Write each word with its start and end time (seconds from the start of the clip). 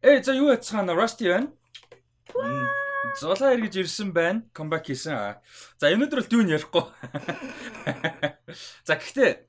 Ээ 0.00 0.24
за 0.24 0.32
юу 0.32 0.48
яцгаана 0.48 0.96
Rusty 0.96 1.28
байна. 1.28 1.52
Золоо 3.20 3.52
эргэж 3.52 3.84
ирсэн 3.84 4.16
байна. 4.16 4.48
Comeback 4.56 4.88
хийсэн. 4.88 5.36
За 5.76 5.92
өнөөдөр 5.92 6.24
л 6.24 6.30
дүүн 6.32 6.52
ярихгүй. 6.56 6.88
За 8.88 8.96
гэхдээ 8.96 9.44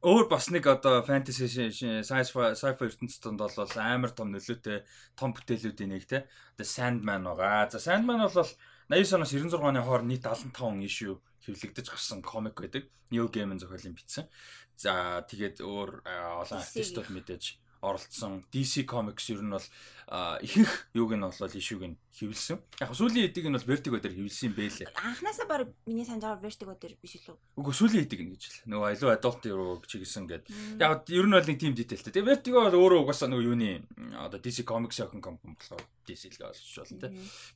өөр 0.00 0.32
бас 0.32 0.48
нэг 0.48 0.64
одоо 0.64 1.04
fantasy 1.04 1.44
science 1.44 2.32
sci-fi 2.32 2.88
ертөнцийн 2.88 3.36
донд 3.36 3.44
бол 3.44 3.76
амар 3.76 4.16
том 4.16 4.32
нөлөөтэй 4.32 4.80
том 5.12 5.36
бүтээлүүдийн 5.36 5.92
нэг 5.92 6.08
те. 6.08 6.24
The 6.56 6.64
Sandman 6.64 7.28
байгаа. 7.28 7.68
За 7.68 7.76
Sandman 7.76 8.24
бол 8.24 8.48
89 8.88 9.12
оноос 9.20 9.36
96 9.36 9.60
оны 9.60 9.84
хооронд 9.84 10.08
нийт 10.08 10.24
75 10.24 10.88
issue 10.88 11.20
хэвлэгдэж 11.44 11.92
гарсан 11.92 12.24
комик 12.24 12.56
байдаг. 12.56 12.88
Neil 13.12 13.28
Gaiman 13.28 13.60
зохиолын 13.60 13.92
бичсэн. 13.92 14.24
За 14.72 15.20
тэгээд 15.28 15.60
өөр 15.60 16.00
олон 16.08 16.64
артистууд 16.64 17.12
мэдээж 17.12 17.61
оролцсон 17.82 18.44
DC 18.54 18.86
Comics 18.86 19.26
ер 19.34 19.42
нь 19.42 19.50
бол 19.50 19.66
ихэнх 20.38 20.72
юуг 20.94 21.18
нь 21.18 21.24
бол 21.26 21.34
ишүүг 21.34 21.82
нь 21.82 21.96
хэвлсэн. 22.14 22.58
Яг 22.78 22.94
сүүлийн 22.94 23.26
эдийг 23.26 23.50
нь 23.50 23.56
бол 23.58 23.66
Vertigo 23.66 23.98
дээр 23.98 24.14
хэвлсэн 24.14 24.52
юм 24.52 24.54
бэлээ. 24.54 24.88
Анханасаа 24.94 25.46
баг 25.50 25.74
миний 25.86 26.06
санаж 26.06 26.22
байгаа 26.22 26.46
Vertigo 26.46 26.72
дээр 26.78 26.94
биш 27.02 27.18
үү? 27.26 27.34
Үгүй 27.58 27.74
сүүлийн 27.74 28.06
эдийг 28.06 28.22
нь 28.22 28.32
гэж 28.38 28.42
л. 28.46 28.58
Нөгөө 28.70 28.88
илүү 28.94 29.10
adult 29.18 29.42
руу 29.50 29.82
чиглэсэн 29.82 30.30
гээд. 30.30 30.44
Яг 30.78 31.10
ер 31.10 31.26
нь 31.26 31.34
бол 31.34 31.48
нэг 31.48 31.58
team 31.58 31.74
detailтэй. 31.74 32.12
Тэгээ 32.14 32.30
Vertigo 32.30 32.62
бол 32.62 32.78
өөрөө 32.78 33.02
угаасаа 33.02 33.26
нөгөө 33.32 33.48
юуны 33.50 33.82
одоо 34.14 34.38
DC 34.38 34.62
Comics 34.62 35.02
охин 35.02 35.24
компани 35.24 35.58
болохоор 35.58 35.82
DC 36.06 36.38
л 36.38 36.52
олж 36.52 36.62
болно 36.78 36.98
те. 37.02 37.08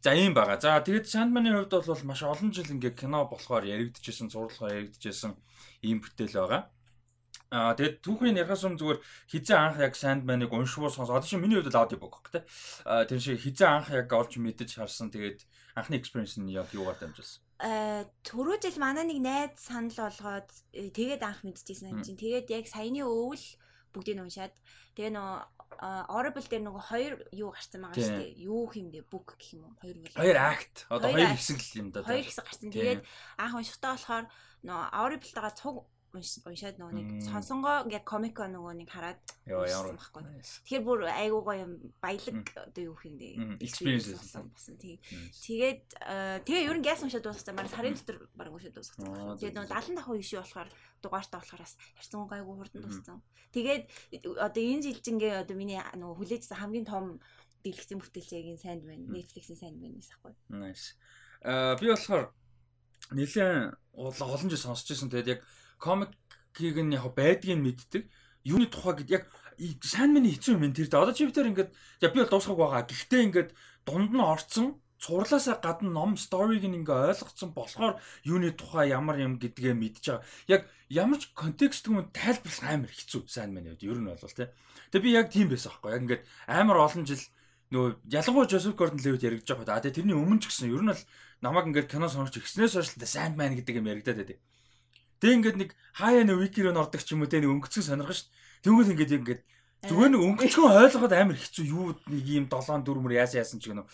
За 0.02 0.11
ийм 0.11 0.35
байгаа. 0.35 0.59
За 0.59 0.80
тэгээд 0.83 1.07
Sandman-ы 1.07 1.55
хувьд 1.55 1.87
бол 1.87 2.02
маш 2.09 2.23
олон 2.27 2.51
жил 2.51 2.66
ингээ 2.66 2.99
кино 2.99 3.29
болохоор 3.30 3.63
яригдчихсэн, 3.63 4.33
зурглахаар 4.33 4.91
яригдчихсэн 4.91 5.37
ийм 5.87 6.01
бүтээл 6.01 6.41
байгаа. 6.41 6.63
Аа 7.51 7.79
тэгээд 7.79 8.03
түүхийн 8.03 8.39
ярихаас 8.43 8.67
өмнө 8.67 8.81
зүгээр 8.83 9.01
хизээ 9.31 9.59
анх 9.59 9.79
яг 9.79 9.95
Sandman-ыг 9.95 10.51
уншвал 10.51 10.91
сонс. 10.91 11.11
Одоо 11.11 11.23
чи 11.23 11.39
миний 11.39 11.63
хувьд 11.63 11.71
л 11.71 11.79
аудиобук 11.79 12.27
гэх 12.27 12.43
тээ. 12.43 12.45
Аа 12.91 13.07
тэр 13.07 13.23
шиг 13.23 13.39
хизээ 13.39 13.71
анх 13.71 13.89
яг 13.95 14.11
олж 14.11 14.35
мэдэж 14.43 14.83
харсан. 14.83 15.15
Тэгээд 15.15 15.47
анхны 15.79 15.95
experience 15.95 16.35
нь 16.43 16.51
яг 16.51 16.75
юугаар 16.75 16.99
дамжуулсан? 16.99 17.41
Аа 17.63 18.03
түрүү 18.27 18.66
жил 18.66 18.83
манай 18.83 19.07
нэг 19.07 19.23
найз 19.23 19.63
санал 19.63 19.95
болгоод 19.95 20.51
э, 20.75 20.91
тэгээд 20.91 21.23
анх 21.23 21.47
мэдчихсэн 21.47 21.95
юм 21.95 22.03
чинь. 22.03 22.19
Тэгээд 22.19 22.51
яг 22.51 22.66
саяны 22.66 23.07
өвөл 23.07 23.47
бүгдийг 23.95 24.19
нь 24.19 24.25
уншаад 24.27 24.55
тэгээ 24.99 25.15
нөө 25.15 25.57
Audible 25.77 26.47
дээр 26.49 26.65
нөгөө 26.65 26.85
хоёр 26.88 27.15
юу 27.37 27.51
гарсан 27.53 27.85
байгаа 27.85 28.01
шүү 28.01 28.16
дээ. 28.16 28.33
Юу 28.49 28.65
хэмдэ 28.71 29.05
book 29.13 29.37
гэх 29.37 29.60
юм 29.60 29.69
уу? 29.69 29.77
Хоёр 29.77 29.97
бол. 30.01 30.16
Хоёр 30.16 30.38
акт. 30.41 30.77
Одоо 30.88 31.10
хоёр 31.13 31.37
хэсэг 31.37 31.60
л 31.60 31.81
юм 31.85 31.88
да. 31.93 32.01
Хоёр 32.01 32.25
хэсэг 32.25 32.45
гарсан. 32.49 32.71
Тэгээд 32.73 33.03
анх 33.37 33.55
уншихтаа 33.60 33.93
болохоор 33.93 34.25
нөгөө 34.65 34.87
Audible-тагаа 34.97 35.53
цуг 35.53 35.77
уншаад 36.17 36.77
нөгөө 36.81 36.95
нэг 36.97 37.09
сонсонгоо 37.29 37.87
ингээ 37.87 38.03
комико 38.03 38.49
нөгөө 38.49 38.75
нэг 38.81 38.89
хараад 38.91 39.21
ямар 39.47 39.97
байхгүй. 39.97 40.25
Тэгэхээр 40.67 40.85
бүр 40.85 41.01
айгуугаа 41.07 41.57
юм 41.61 41.73
баялаг 42.01 42.47
одоо 42.57 42.83
юу 42.83 42.99
юм 43.05 43.17
бэ? 43.21 43.61
Experience 43.61 44.17
болсон. 44.17 44.51
Тэгээд 44.57 45.83
тэгээ 46.45 46.67
ер 46.67 46.77
нь 46.77 46.85
гяс 46.87 47.05
уншаад 47.05 47.25
дууссан. 47.25 47.55
Мараа 47.55 47.71
сарын 47.71 47.95
дотор 47.95 48.29
баг 48.35 48.51
уншаад 48.51 48.75
дууссан. 48.75 49.05
Тэгээд 49.39 49.57
нөгөө 49.57 49.71
70 49.71 49.99
давхуу 50.01 50.17
ишүү 50.19 50.41
болохоор 50.41 50.69
дугаартаа 51.05 51.41
болохоор 51.41 51.63
бас 51.63 51.75
харсан 52.01 52.27
гайгүй 52.27 52.57
хурдан 52.57 52.83
дууссан. 52.83 53.19
Тэгээд 53.55 53.83
одоо 54.41 54.63
энэ 54.63 54.85
жилжингээ 54.91 55.45
одоо 55.45 55.57
миний 55.57 55.79
нөгөө 55.79 56.17
хүлээжсэн 56.19 56.59
хамгийн 56.61 56.87
том 56.89 57.21
дэлгэцэн 57.67 57.99
бүтээлчийн 58.01 58.59
сайн 58.59 58.81
байна. 58.87 59.07
Netflix-ийн 59.11 59.59
сайн 59.59 59.77
байна 59.81 59.99
гэсэн 59.99 60.15
байхгүй. 60.23 60.35
Nice. 60.55 60.95
Аа 61.43 61.75
би 61.79 61.91
болохоор 61.91 62.31
нэлээд 63.11 63.75
олон 63.95 64.50
жил 64.50 64.59
сонсч 64.59 64.91
ирсэн. 64.91 65.11
Тэгээд 65.11 65.33
яг 65.39 65.41
комикийг 65.78 66.77
нь 66.82 66.97
яг 66.97 67.15
байдгийг 67.15 67.60
мэддэг. 67.60 68.03
Юуны 68.44 68.66
тухай 68.66 68.94
гэд 69.03 69.10
яг 69.10 69.25
сайн 69.82 70.12
миний 70.12 70.34
хэцүү 70.37 70.56
юм 70.56 70.72
тэр. 70.72 70.88
Одоо 70.93 71.15
чи 71.16 71.27
битэр 71.27 71.50
ингээд 71.50 71.71
яг 72.05 72.10
би 72.12 72.21
бол 72.21 72.32
дуусгаг 72.32 72.56
байгаа. 72.56 72.84
Гэхдээ 72.84 73.22
ингээд 73.28 73.50
дунд 73.87 74.12
нь 74.12 74.21
орцсон 74.21 74.78
цуурлаасаа 75.00 75.60
гадна 75.60 75.91
ном 75.93 76.16
сториг 76.16 76.65
нь 76.65 76.78
ингээ 76.81 77.12
ойлгоцсон 77.12 77.50
болохоор 77.53 78.00
юуны 78.25 78.53
тухай 78.56 78.93
ямар 78.93 79.21
юм 79.21 79.37
гэдгээ 79.37 79.75
мэдж 79.77 80.04
байгаа. 80.09 80.25
Яг 80.48 80.62
ямар 80.88 81.19
ч 81.20 81.32
контекст 81.37 81.88
юм 81.88 82.08
тайлбарлах 82.12 82.64
амар 82.64 82.93
хэцүү 82.93 83.28
сайн 83.28 83.53
мэн 83.53 83.76
үед 83.76 83.82
ер 83.84 84.00
нь 84.00 84.08
бол 84.08 84.20
тий. 84.20 84.48
Тэгээ 84.93 85.04
би 85.04 85.10
яг 85.12 85.26
тийм 85.32 85.48
байсан 85.53 85.72
аахгүй. 85.72 85.93
Яг 85.93 86.03
ингээд 86.04 86.22
амар 86.48 86.78
олон 86.81 87.04
жил 87.04 87.22
нөгөө 87.72 87.91
ялангуяа 88.08 88.72
Гордон 88.78 89.03
Левит 89.03 89.26
яригдж 89.26 89.48
байгаа. 89.53 89.76
А 89.76 89.82
тэгээ 89.84 89.97
тэрний 90.00 90.16
өмнө 90.16 90.41
ч 90.41 90.48
гэсэн 90.48 90.72
ер 90.72 90.82
нь 90.84 90.91
бол 90.93 91.03
намайг 91.43 91.66
ингээд 91.69 91.91
кино 91.91 92.08
сонирч 92.08 92.38
ихснээс 92.38 92.78
хойш 92.78 92.94
Sandman 92.97 93.58
гэдэг 93.58 93.82
юм 93.82 93.91
яригдаад 93.91 94.20
байдаг. 94.22 94.38
Тэг 95.21 95.31
ингээд 95.41 95.56
нэг 95.56 95.71
хаяа 95.97 96.25
нэг 96.25 96.37
вики 96.41 96.60
руу 96.60 96.77
ордог 96.77 97.00
ч 97.00 97.16
юм 97.16 97.25
уу 97.25 97.31
те 97.31 97.41
нэг 97.41 97.50
өнгөцгөн 97.50 97.88
сонирхож 97.88 98.25
шв. 98.25 98.31
Тэгвэл 98.60 98.93
ингээд 98.93 99.16
ингээд 99.16 99.41
зүгээр 99.88 100.10
нэг 100.12 100.22
өнгөцгөн 100.22 100.77
ойлгоход 100.77 101.12
амар 101.16 101.37
хэцүү 101.41 101.65
юу 101.65 101.97
нэг 102.09 102.25
юм 102.27 102.47
7 102.53 102.84
4 102.84 103.00
мөр 103.00 103.12
яасан 103.16 103.41
яасан 103.41 103.59
ч 103.60 103.72
гэнэ. 103.72 103.84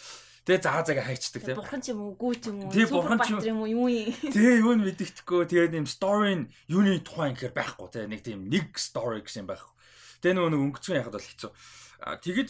Тэгээ 0.43 0.59
заа 0.59 0.83
заага 0.83 1.07
хайчдаг 1.07 1.43
те. 1.47 1.55
Бурхан 1.55 1.79
ч 1.79 1.95
юм 1.95 2.03
уу, 2.03 2.19
гүү 2.19 2.35
ч 2.43 2.51
юм 2.51 2.67
уу, 2.67 2.75
бурхан 2.75 3.19
ч 3.23 3.31
юм 3.47 3.63
уу, 3.63 3.71
юу 3.71 3.87
юм. 3.87 4.11
Тэгээ 4.35 4.59
юу 4.59 4.75
нь 4.75 4.83
мэддэхгүй. 4.83 5.47
Тэгээ 5.47 5.71
нэм 5.71 5.87
story 5.87 6.35
нь 6.35 6.45
юуны 6.67 6.99
тухай 6.99 7.31
ингэхээр 7.31 7.55
байхгүй 7.55 7.89
те. 7.95 8.11
Нэг 8.11 8.27
тийм 8.27 8.51
нэг 8.51 8.75
story 8.75 9.23
гэсэн 9.23 9.47
юм 9.47 9.55
байхгүй. 9.55 9.71
Тэгээ 10.19 10.35
нөгөө 10.35 10.51
нэг 10.51 10.63
өнгөцгөн 10.67 10.99
яхад 10.99 11.15
бол 11.15 11.23
хэцүү. 11.31 11.51
Тэгэж 12.27 12.49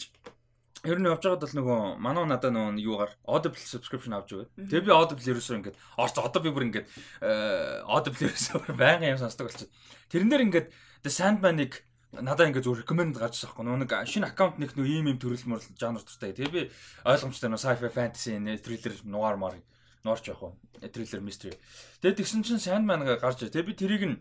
Ер 0.83 0.99
нь 0.99 1.07
явж 1.07 1.23
байгаад 1.23 1.43
бол 1.47 1.55
нөгөө 1.55 1.79
манай 1.95 2.25
надаа 2.27 2.51
нөгөө 2.51 2.83
юугаар 2.83 3.11
Audible 3.23 3.55
subscription 3.55 4.11
авч 4.19 4.35
өгöd. 4.35 4.49
Тэгээ 4.67 4.83
би 4.83 4.91
Audible 4.91 5.23
ерөөсөө 5.31 5.55
ингээд 5.63 5.79
орц 5.95 6.19
одоо 6.19 6.43
би 6.43 6.51
бүр 6.51 6.67
ингээд 6.67 6.91
э, 7.23 7.87
Audible 7.87 8.27
ерөөсөө 8.27 8.75
байнгын 8.75 9.15
юм 9.15 9.21
сонсдог 9.23 9.47
болчихсон. 9.47 9.71
Тэрэн 10.11 10.27
дээр 10.27 10.43
ингээд 10.43 10.67
The 11.07 11.11
Sandman-ыг 11.15 11.87
надаа 12.19 12.51
ингээд 12.51 12.67
зөв 12.67 12.83
recommend 12.83 13.15
гарч 13.15 13.39
байгаа 13.47 13.63
байхгүй. 13.63 13.79
Нэг 13.79 13.95
шинэ 14.11 14.27
аккаунт 14.27 14.59
нэг 14.59 14.75
нэг 14.75 14.83
ийм 14.91 15.07
ийм 15.07 15.23
төрөл 15.23 15.47
мөр 15.55 15.63
жанр 15.79 16.03
дуртай. 16.03 16.35
Тэгээ 16.35 16.51
би 16.51 16.61
ойлгомжтой 17.07 17.47
нөгөө 17.47 17.63
sci-fi 17.63 17.87
fantasy 17.87 18.35
thriller 18.59 18.99
noir 19.07 19.39
мар 19.39 19.55
норч 20.03 20.27
явах 20.27 20.51
уу. 20.51 20.59
Thriller 20.83 21.23
mystery. 21.23 21.55
Тэгээ 22.03 22.19
тэгсэн 22.19 22.43
чинь 22.43 22.59
Sandman 22.59 23.07
гарч. 23.07 23.39
Тэгээ 23.39 23.71
би 23.71 23.79
тэрийг 23.79 24.03
нь 24.03 24.19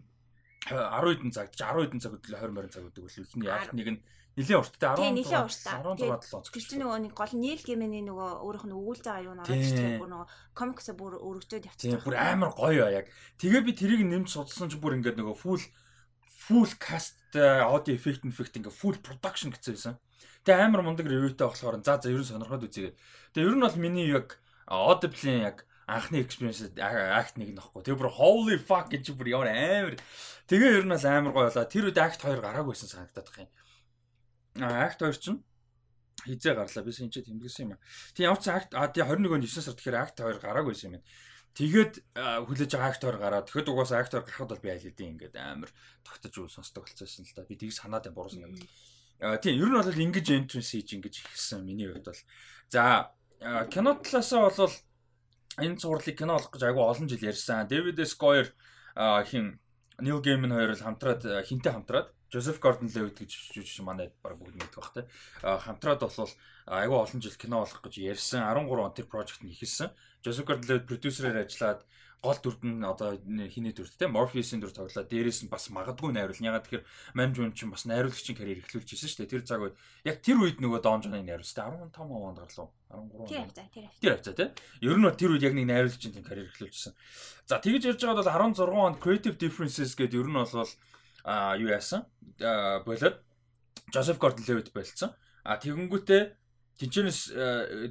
10 0.70 0.78
хэдэн 0.78 1.34
цаг 1.34 1.50
10 1.58 1.90
хэдэн 1.90 1.98
цаг 1.98 2.14
хөдлөө 2.22 2.38
20 2.38 2.54
20 2.54 2.70
цаг 2.70 2.82
хөдлөө 2.86 3.10
эхний 3.10 3.50
яг 3.50 3.74
нэг 3.74 3.88
нь 3.98 4.00
Нилийн 4.32 4.60
урттай 4.64 4.96
10 4.96 5.12
нилийн 5.12 5.44
урттай 5.44 5.76
16 5.84 6.24
7 6.24 6.52
Тэр 6.56 6.64
чинь 6.64 6.80
нөгөө 6.80 7.00
нэг 7.04 7.12
гол 7.12 7.34
нийл 7.36 7.60
гэмэний 7.60 8.02
нөгөө 8.08 8.30
өөрийнх 8.48 8.64
нь 8.64 8.76
өгүүлж 8.80 9.02
байгаа 9.04 9.26
юу 9.28 9.36
надад 9.36 9.60
чинь 9.60 10.00
бүр 10.00 10.08
нөгөө 10.08 10.28
комиксаа 10.56 10.96
бүр 10.96 11.12
өргөжөөд 11.20 11.68
явчихсан. 11.68 12.00
Бүр 12.00 12.16
амар 12.16 12.52
гоё 12.56 12.88
яг. 12.88 13.12
Тэгээ 13.36 13.60
би 13.60 13.72
тэрийг 13.76 14.02
нэмж 14.08 14.32
судалсан 14.32 14.72
чинь 14.72 14.80
бүр 14.80 14.96
ингээд 14.96 15.20
нөгөө 15.20 15.36
full 15.36 15.60
full 16.48 16.72
cast 16.80 17.20
audio 17.36 17.92
effect 17.92 18.24
effect 18.24 18.56
ингээ 18.56 18.72
full 18.72 18.96
production 19.04 19.52
гэсэн. 19.52 20.00
Тэгээ 20.48 20.64
амар 20.64 20.80
мундаг 20.80 21.06
reviewтэй 21.12 21.44
болохоор 21.44 21.84
за 21.84 22.00
за 22.00 22.08
ерөн 22.08 22.24
сонирхоод 22.24 22.64
үзье. 22.64 22.96
Тэгээ 23.36 23.52
ер 23.52 23.56
нь 23.60 23.64
бол 23.68 23.76
миний 23.76 24.08
яг 24.08 24.40
Audible-ийн 24.64 25.44
яг 25.44 25.66
анхны 25.86 26.22
experience 26.22 26.64
act 26.80 27.36
нэг 27.36 27.52
нөхгүй. 27.52 27.84
Тэгээ 27.84 28.00
бүр 28.00 28.10
holy 28.16 28.56
fuck 28.56 28.88
гэж 28.88 29.12
бүр 29.12 29.28
ямар 29.36 29.50
амар. 29.52 29.96
Тэгээ 30.48 30.82
ер 30.82 30.86
нь 30.88 30.94
бол 30.94 31.06
амар 31.06 31.32
гоё 31.36 31.46
болоо. 31.50 31.66
Тэр 31.68 31.90
үед 31.90 31.98
act 32.00 32.22
2 32.24 32.40
гараагүйсэн 32.40 32.88
санагдаад 32.88 33.28
байгаа 33.28 33.44
юм. 33.44 33.52
Акт 34.60 35.00
2 35.00 35.12
чинь 35.16 35.40
хизээ 36.26 36.54
гарлаа. 36.54 36.84
Би 36.84 36.92
шинжээ 36.92 37.24
тэмдэглэсэн 37.24 37.72
юм. 37.72 37.80
Тийм 38.14 38.24
ямар 38.30 38.40
ч 38.42 38.48
акт 38.52 38.74
а 38.76 38.88
тий 38.92 39.02
21 39.02 39.32
оны 39.32 39.46
9 39.48 39.64
сард 39.64 39.78
тэгэхээр 39.80 39.96
акт 40.02 40.16
2 40.20 40.42
гараагүй 40.44 40.74
юм. 40.76 41.00
Тэгээд 41.52 41.94
хүлээж 42.16 42.70
байгаа 42.72 42.90
акт 42.92 43.04
2 43.04 43.20
гараад 43.20 43.46
тэгэхэд 43.48 43.68
угаасаа 43.72 44.00
акт 44.00 44.12
2 44.16 44.24
гарахад 44.24 44.50
бол 44.52 44.64
би 44.64 44.70
аль 44.72 44.84
хэдийн 44.84 45.12
ингээд 45.16 45.36
амар 45.36 45.70
тогтож 46.04 46.34
үл 46.38 46.52
сонсдог 46.52 46.84
болчихсон 46.84 47.24
л 47.28 47.34
да. 47.36 47.44
Би 47.44 47.56
тгийж 47.56 47.76
санаад 47.76 48.08
юм 48.08 48.14
буруу 48.16 48.32
санаад. 48.32 48.60
А 49.20 49.36
тийм 49.36 49.60
ер 49.60 49.68
нь 49.68 49.76
бол 49.76 49.88
ингэж 49.88 50.26
entrance 50.32 50.72
хийж 50.72 50.96
ингэж 50.96 51.14
ихсэн 51.28 51.64
миний 51.64 51.88
хувьд 51.92 52.08
бол. 52.08 52.22
За 52.72 53.12
кино 53.68 54.00
талаасаа 54.00 54.48
бол 54.48 54.72
энэ 55.60 55.76
цувралыг 55.76 56.16
кино 56.16 56.40
болох 56.40 56.52
гэж 56.52 56.62
айгүй 56.64 56.84
олон 56.88 57.08
жил 57.08 57.28
ярьсан. 57.28 57.68
Дэвид 57.68 58.00
Скойер 58.08 58.54
хин 59.28 59.60
Нил 60.00 60.24
Геймэн 60.24 60.56
хоёр 60.56 60.72
л 60.72 60.84
хамтраад 60.84 61.22
хинтээ 61.44 61.72
хамтраад 61.72 62.08
Гордон 62.58 62.88
Левит 62.88 63.20
гэж 63.20 63.30
жүжигч 63.52 63.84
манай 63.84 64.08
баг 64.24 64.40
бүгд 64.40 64.56
мэддэг 64.56 64.80
бах 64.80 64.92
те. 64.96 65.04
Хамтраад 65.44 66.00
бол 66.00 66.32
айгүй 66.64 66.96
олон 66.96 67.20
жил 67.20 67.36
кино 67.36 67.60
болох 67.60 67.84
гэж 67.84 68.00
ярьсан 68.00 68.40
13 68.48 68.72
он 68.72 68.96
тэр 68.96 69.04
project 69.04 69.44
нь 69.44 69.52
ихэлсэн. 69.52 69.92
Жозеф 70.24 70.48
Гордон 70.48 70.68
Левит 70.68 70.88
продюсерээр 70.88 71.44
ажиллаад 71.44 71.84
гол 72.22 72.38
дүрд 72.38 72.62
нь 72.62 72.86
одоо 72.86 73.18
хиний 73.50 73.74
дүрд 73.76 73.98
те 73.98 74.06
Morpheus-ийн 74.06 74.62
дүр 74.62 74.70
тоглоод 74.72 75.10
дээрээс 75.10 75.42
нь 75.44 75.52
бас 75.52 75.68
магадгүй 75.74 76.14
найруулна. 76.14 76.54
Ягаад 76.54 76.64
тэгэхээр 76.70 76.86
Manjun 77.18 77.50
чинь 77.52 77.74
бас 77.74 77.82
найруулагчийн 77.84 78.38
карьер 78.38 78.62
эхлүүлж 78.62 78.94
ирсэн 78.94 79.10
шүү 79.10 79.20
дээ. 79.26 79.32
Тэр 79.34 79.42
цаг 79.42 79.60
үед 79.60 79.76
яг 80.06 80.22
тэр 80.22 80.38
үед 80.38 80.62
нөгөө 80.62 80.80
Don 80.86 81.02
John-ы 81.02 81.18
найруулсан 81.18 81.90
15 81.90 81.98
онд 81.98 82.38
гарлуу. 82.38 82.70
13 82.94 83.26
он. 83.26 83.26
Тэр 83.98 84.12
хавцаа 84.14 84.34
те. 84.38 84.54
Ер 84.80 84.96
нь 85.02 85.10
тэр 85.18 85.34
үед 85.34 85.42
яг 85.42 85.52
нэг 85.58 85.66
найруулагчийн 85.66 86.22
карьер 86.22 86.46
эхлүүлжсэн. 86.54 86.94
За 87.50 87.58
тэгэж 87.58 87.90
ярьж 87.90 88.00
байгаад 88.06 88.22
бол 88.22 88.54
16 88.54 88.70
онд 88.70 89.02
Creative 89.02 89.34
Differences 89.34 89.98
гэдэг 89.98 90.22
ер 90.22 90.30
нь 90.30 90.38
бол 90.38 90.70
а 91.24 91.56
юу 91.56 91.68
яасан 91.70 92.06
болоод 92.38 93.22
Жозеф 93.92 94.18
Гордон 94.18 94.44
Левит 94.48 94.72
болцсон. 94.72 95.12
А 95.44 95.56
тэгэнгүүтээ 95.56 96.22
Тинчэнэс 96.80 97.30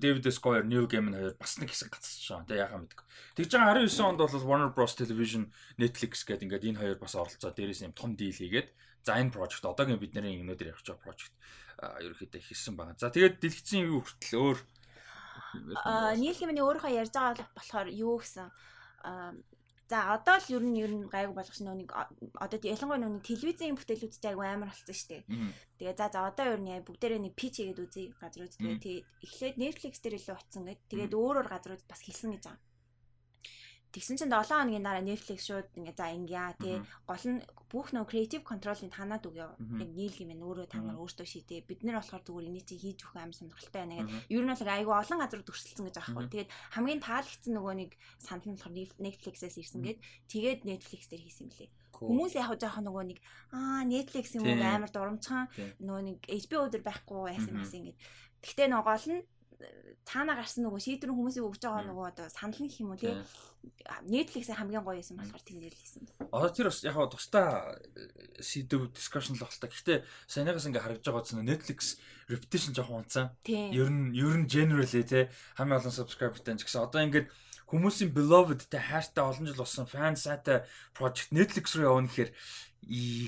Дэвид 0.01 0.25
Скойер, 0.33 0.65
Нил 0.65 0.87
Геймэн 0.89 1.13
хоёр 1.13 1.33
бас 1.37 1.61
нэг 1.61 1.69
хэсэг 1.69 1.93
гацчихсан. 1.93 2.49
Тэ 2.49 2.59
яхаа 2.59 2.81
мэдгүй. 2.81 3.05
Тэгж 3.37 3.51
байгаа 3.53 3.85
19 3.85 4.09
онд 4.09 4.19
бол 4.19 4.47
Warner 4.49 4.71
Bros 4.73 4.97
Television, 4.97 5.53
Netflix 5.77 6.25
гэдэг 6.25 6.49
ингээд 6.49 6.67
энэ 6.73 6.81
хоёр 6.81 6.97
бас 6.97 7.13
оролцоо 7.15 7.53
дээрээс 7.53 7.85
юм 7.85 7.93
том 7.93 8.17
дийл 8.17 8.33
хийгээд 8.33 8.73
за 9.05 9.21
энэ 9.21 9.31
project 9.31 9.63
одоогийн 9.63 10.01
бидний 10.01 10.41
өнөөдөр 10.41 10.73
ярих 10.73 10.81
байгаа 10.81 11.05
project 11.05 11.33
ерөөхдөө 11.79 12.41
хийсэн 12.41 12.73
байгаа. 12.75 12.97
За 12.97 13.13
тэгээд 13.13 13.39
дэлгэцэн 13.39 13.85
юу 13.85 14.01
хүртэл 14.01 14.41
өөр 14.41 14.57
аа 15.85 16.13
Нил 16.17 16.35
Геймэний 16.35 16.65
өөрийнхөө 16.65 16.97
ярьж 16.97 17.13
байгаа 17.13 17.47
болохоор 17.53 17.87
юу 17.93 18.17
гэсэн 18.19 18.49
За 19.91 20.15
одоо 20.15 20.39
л 20.39 20.47
ер 20.55 20.63
нь 20.63 20.79
ер 20.79 20.91
нь 20.95 21.11
гайгүй 21.11 21.35
болгоч 21.35 21.59
нэг 21.59 21.91
одоо 21.91 22.59
ялангуяа 22.63 23.03
нэг 23.03 23.27
телевизийн 23.27 23.75
бүтээлүүд 23.75 24.23
айгүй 24.31 24.47
амар 24.47 24.71
болсон 24.71 24.95
шүү 24.95 25.09
дээ. 25.11 25.23
Тэгээ 25.83 25.99
за 25.99 26.07
за 26.15 26.19
одоо 26.31 26.45
ер 26.55 26.61
нь 26.63 26.79
бүгдээрээ 26.87 27.19
нэг 27.19 27.33
пич 27.35 27.59
хийгээд 27.59 27.83
үзье 27.83 28.15
газрууд. 28.15 28.55
Тэгээ 28.55 29.03
эхлээд 29.27 29.55
Netflix 29.59 29.93
дээр 29.99 30.15
илүү 30.15 30.35
утсан 30.39 30.63
гэд. 30.63 30.79
Тэгээд 30.87 31.11
өөрөөр 31.11 31.47
газрууд 31.51 31.83
бас 31.91 32.01
хэлсэн 32.07 32.31
гэж 32.39 32.43
байгаа. 32.47 32.70
Тэгсэн 33.91 34.15
чинь 34.23 34.31
7 34.31 34.55
хоногийн 34.55 34.87
дараа 34.87 35.03
Netflix 35.03 35.51
шууд 35.51 35.67
ингээ 35.75 35.95
за 35.99 36.07
ингэя 36.15 36.55
тий 36.55 36.79
гол 37.03 37.25
нь 37.27 37.43
бүх 37.67 37.91
нөө 37.91 38.07
creative 38.07 38.43
control-ыг 38.47 38.87
танаад 38.87 39.27
өгөө. 39.27 39.51
Яг 39.83 39.89
нийл 39.91 40.15
гэмээр 40.15 40.39
өөрөө 40.39 40.67
тамаар 40.71 40.95
өөртөө 40.95 41.27
шийдээ. 41.27 41.67
Бид 41.67 41.83
нэр 41.83 41.99
болохоор 41.99 42.23
зүгээр 42.23 42.47
энийг 42.47 42.65
чи 42.67 42.79
хийж 42.79 43.03
өгөх 43.03 43.19
амар 43.19 43.35
сонирхолтой 43.35 43.79
байна 43.83 43.95
гэдэг. 43.99 44.31
Ер 44.31 44.43
нь 44.47 44.51
бол 44.51 44.75
айгүй 44.75 44.95
олон 44.95 45.19
газар 45.19 45.41
төрсөлцсөн 45.43 45.85
гэж 45.87 45.95
байхгүй. 45.99 46.25
Тэгээд 46.31 46.53
хамгийн 46.75 47.01
таалагдсан 47.03 47.53
нөгөө 47.55 47.73
нэг 47.79 47.91
санал 48.15 48.47
нь 48.47 48.55
болохоор 48.55 48.75
Netflix-ээс 49.03 49.55
ирсэн 49.59 49.81
гээд 49.83 49.99
тэгээд 50.31 50.59
Netflix 50.67 51.01
дээр 51.11 51.23
хийсэн 51.27 51.47
лээ. 51.51 51.69
Хүмүүс 51.91 52.33
яг 52.39 52.55
жоохон 52.57 52.87
нөгөө 52.87 53.03
нэг 53.11 53.19
аа 53.51 53.83
Netflix 53.83 54.33
юм 54.39 54.47
уу 54.47 54.55
амар 54.55 54.91
дурамчхан 54.91 55.51
нөгөө 55.83 56.03
нэг 56.07 56.17
HBO 56.27 56.65
дээр 56.71 56.83
байхгүй 56.87 57.19
байсан 57.29 57.59
юм 57.59 57.67
ингээд. 57.67 57.99
Гэхдээ 58.41 58.67
нөгөө 58.71 58.87
гол 58.87 59.07
нь 59.15 59.21
цаана 60.05 60.35
гарсан 60.35 60.65
нөгөө 60.65 60.81
шийдвэр 60.81 61.13
хүмүүсийг 61.13 61.45
өгж 61.45 61.61
байгаа 61.61 61.85
нөгөө 61.87 62.05
одоо 62.11 62.27
санал 62.33 62.61
нь 62.61 62.73
юм 62.81 62.91
уу 62.91 62.99
тий 62.99 63.13
Netflix-ийн 64.09 64.57
хамгийн 64.57 64.81
гоё 64.81 64.97
юм 64.97 65.17
болохоор 65.21 65.45
тэнд 65.45 65.69
л 65.69 65.77
хийсэн. 65.77 66.03
Одоо 66.33 66.49
тэр 66.49 66.67
бас 66.73 66.81
яг 66.81 66.97
тусдаа 67.13 67.77
сэдв 68.41 68.89
discussion 68.91 69.37
л 69.37 69.45
багтаа. 69.45 69.69
Гэхдээ 69.69 69.97
санийгаас 70.25 70.65
ингээ 70.65 70.81
харагдж 70.81 71.05
байгаа 71.05 71.23
ч 71.23 71.29
Netflix 71.37 71.79
reputation 72.25 72.73
жоохон 72.73 73.05
унцсан. 73.05 73.37
Ер 73.45 73.89
нь 73.93 74.17
ер 74.17 74.35
нь 74.41 74.49
generally 74.49 75.05
тий 75.05 75.29
хамгийн 75.55 75.79
олон 75.79 75.93
subscriberтай 75.93 76.57
ч 76.57 76.65
гэсэн 76.65 76.89
одоо 76.89 77.05
ингээд 77.05 77.29
хүмүүсийн 77.69 78.11
beloved 78.11 78.67
те 78.67 78.81
хайртай 78.81 79.23
олон 79.23 79.47
жил 79.47 79.61
болсон 79.61 79.85
fan 79.85 80.17
сайтай 80.17 80.65
project 80.97 81.31
Netflix 81.31 81.77
руу 81.77 82.01
явна 82.01 82.09
гэхээр 82.09 82.31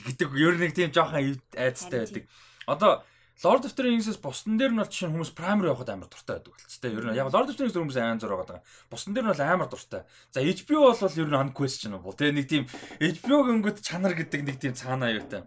гэдэг 0.09 0.29
ер 0.33 0.53
нь 0.57 0.61
нэг 0.65 0.73
тийм 0.73 0.89
жоохон 0.89 1.39
айцтай 1.55 2.03
байдаг. 2.03 2.25
Одоо 2.67 3.05
Lord 3.43 3.65
of 3.67 3.75
the 3.75 3.83
Rings-с 3.83 4.15
бусдан 4.23 4.55
дээр 4.55 4.71
нь 4.71 4.79
бол 4.79 4.87
чинь 4.87 5.11
хүмүүс 5.11 5.35
Prime 5.35 5.59
руу 5.59 5.75
явахад 5.75 5.91
амар 5.91 6.07
дуртай 6.07 6.39
байдаг 6.39 6.55
болц. 6.55 6.79
Тэ 6.79 6.95
ер 6.95 7.11
нь 7.11 7.19
яг 7.19 7.27
Lord 7.27 7.51
of 7.51 7.59
the 7.59 7.67
Rings 7.67 7.75
хүмүүс 7.75 7.99
айн 7.99 8.19
зур 8.23 8.39
байгаа. 8.39 8.63
Бусдан 8.87 9.11
дээр 9.11 9.27
нь 9.27 9.33
бол 9.35 9.43
амар 9.43 9.67
дуртай. 9.67 10.07
За 10.31 10.39
HBO 10.39 10.95
бол 10.95 11.19
ер 11.19 11.27
нь 11.27 11.39
unquestionable. 11.43 12.15
Тэ 12.15 12.31
нэг 12.31 12.47
тийм 12.47 12.63
HBO 13.03 13.43
гингүүд 13.43 13.83
чанар 13.83 14.15
гэдэг 14.15 14.41
нэг 14.47 14.57
тийм 14.63 14.73
цаанаа 14.79 15.11
аюутай. 15.11 15.43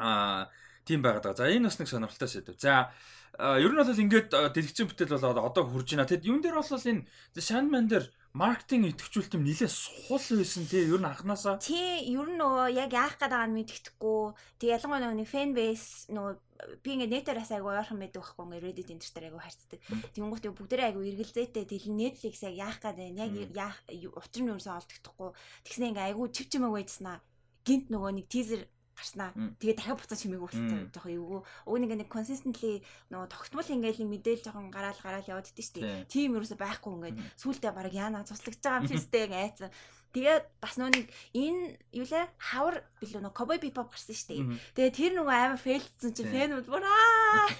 Аа 0.00 0.48
тийм 0.88 1.04
байгаад 1.04 1.28
байгаа. 1.28 1.36
За 1.36 1.52
энэ 1.52 1.68
бас 1.68 1.76
нэг 1.76 1.88
сонирхолтой 1.92 2.28
сэдв. 2.32 2.56
За 2.56 2.96
ер 3.36 3.72
нь 3.72 3.76
бол 3.76 3.92
ингээд 3.92 4.32
дэлгэцэн 4.32 4.88
бүтээл 4.88 5.20
бол 5.20 5.44
одоо 5.52 5.68
хурж 5.68 5.92
байна. 5.92 6.08
Тэгэд 6.08 6.32
юун 6.32 6.40
дээр 6.40 6.56
бол 6.56 6.64
энэ 6.64 7.04
Sandman 7.36 7.92
дээр 7.92 8.08
маркетинг 8.32 8.92
идэвхжүүлэлт 8.92 9.36
юм 9.36 9.44
нилээ 9.44 9.70
сул 9.72 10.16
байсан 10.16 10.64
тий 10.68 10.84
ер 10.84 11.00
нь 11.00 11.08
анханасаа 11.08 11.56
тий 11.58 12.04
ер 12.12 12.28
нь 12.28 12.36
нөгөө 12.36 12.66
яг 12.76 12.92
яах 12.92 13.16
гээд 13.16 13.32
байгааг 13.32 13.52
мэддэхгүй 13.56 14.22
тий 14.60 14.68
ялангуяа 14.68 15.00
нөгөө 15.10 15.32
фэн 15.32 15.50
бейс 15.56 16.06
нөгөө 16.12 16.34
би 16.82 16.90
ингээ 16.98 17.12
нэтээрээс 17.22 17.54
айгу 17.54 17.70
ойрхон 17.70 17.98
мэддэг 18.02 18.18
байхгүй 18.18 18.44
ингээ 18.44 18.64
Reddit 18.66 18.90
энэ 18.90 19.02
төр 19.02 19.26
айгу 19.30 19.38
харцдаг. 19.38 19.78
Тэнгуут 20.14 20.44
бүгдээ 20.58 20.90
айгу 20.90 21.06
эргэлзээтэй 21.06 21.64
тэл 21.70 21.86
Netflix 21.94 22.42
яг 22.42 22.54
яах 22.58 22.78
гээд 22.82 22.98
байна. 22.98 23.22
Яг 23.22 23.32
яах 23.54 23.76
учир 23.86 24.42
нь 24.42 24.50
ерөөсөө 24.50 24.74
олдохдохгүй. 24.74 25.30
Тэгснэ 25.62 25.90
ингээ 25.94 26.08
айгу 26.10 26.26
чив 26.34 26.50
чимэг 26.50 26.74
байжснаа. 26.74 27.22
Гинт 27.62 27.94
нөгөө 27.94 28.10
нэг 28.18 28.26
тизер 28.26 28.66
гарснаа. 28.98 29.30
Тэгээ 29.62 29.76
дахиад 29.78 29.98
буцаж 30.02 30.18
чимээг 30.18 30.42
болчихсон. 30.42 30.90
Жохоо 30.90 31.12
эвгүй. 31.14 31.40
Уг 31.70 31.76
нэг 31.78 31.92
нэг 32.02 32.08
consistently 32.10 32.82
нөгөө 33.14 33.28
тогтмол 33.30 33.70
ингээл 33.70 34.02
мэдээлэл 34.02 34.44
жоохон 34.50 34.74
гараал 34.74 34.98
гараал 34.98 35.30
яваад 35.30 35.46
идэв 35.54 35.62
шүү 35.62 35.78
дээ. 35.78 36.10
Тим 36.10 36.34
ерөөсө 36.34 36.58
байхгүй 36.58 36.90
ингээд 36.98 37.18
сүултээ 37.38 37.70
баг 37.70 37.94
яана 37.94 38.26
цуслагдж 38.26 38.58
байгаа 38.58 38.82
юм 38.82 38.90
шистэй 38.90 39.30
айцсан. 39.46 39.70
Тэгээд 40.14 40.44
бас 40.62 40.74
нөө 40.80 40.90
нэг 40.94 41.06
энэ 41.36 41.76
юу 41.92 42.06
лээ 42.08 42.26
хавар 42.40 42.76
билүү 43.00 43.20
нөө 43.22 43.34
cowboy 43.36 43.58
bebop 43.60 43.92
гарсан 43.92 44.16
шүү 44.16 44.28
дээ. 44.32 44.44
Тэгээд 44.76 44.96
тэр 44.96 45.12
нөгөө 45.20 45.36
амар 45.36 45.60
фейлдсэн 45.60 46.12
чинь 46.16 46.32
фэнүүд 46.32 46.66
бүр 46.68 46.84
аа 46.84 47.52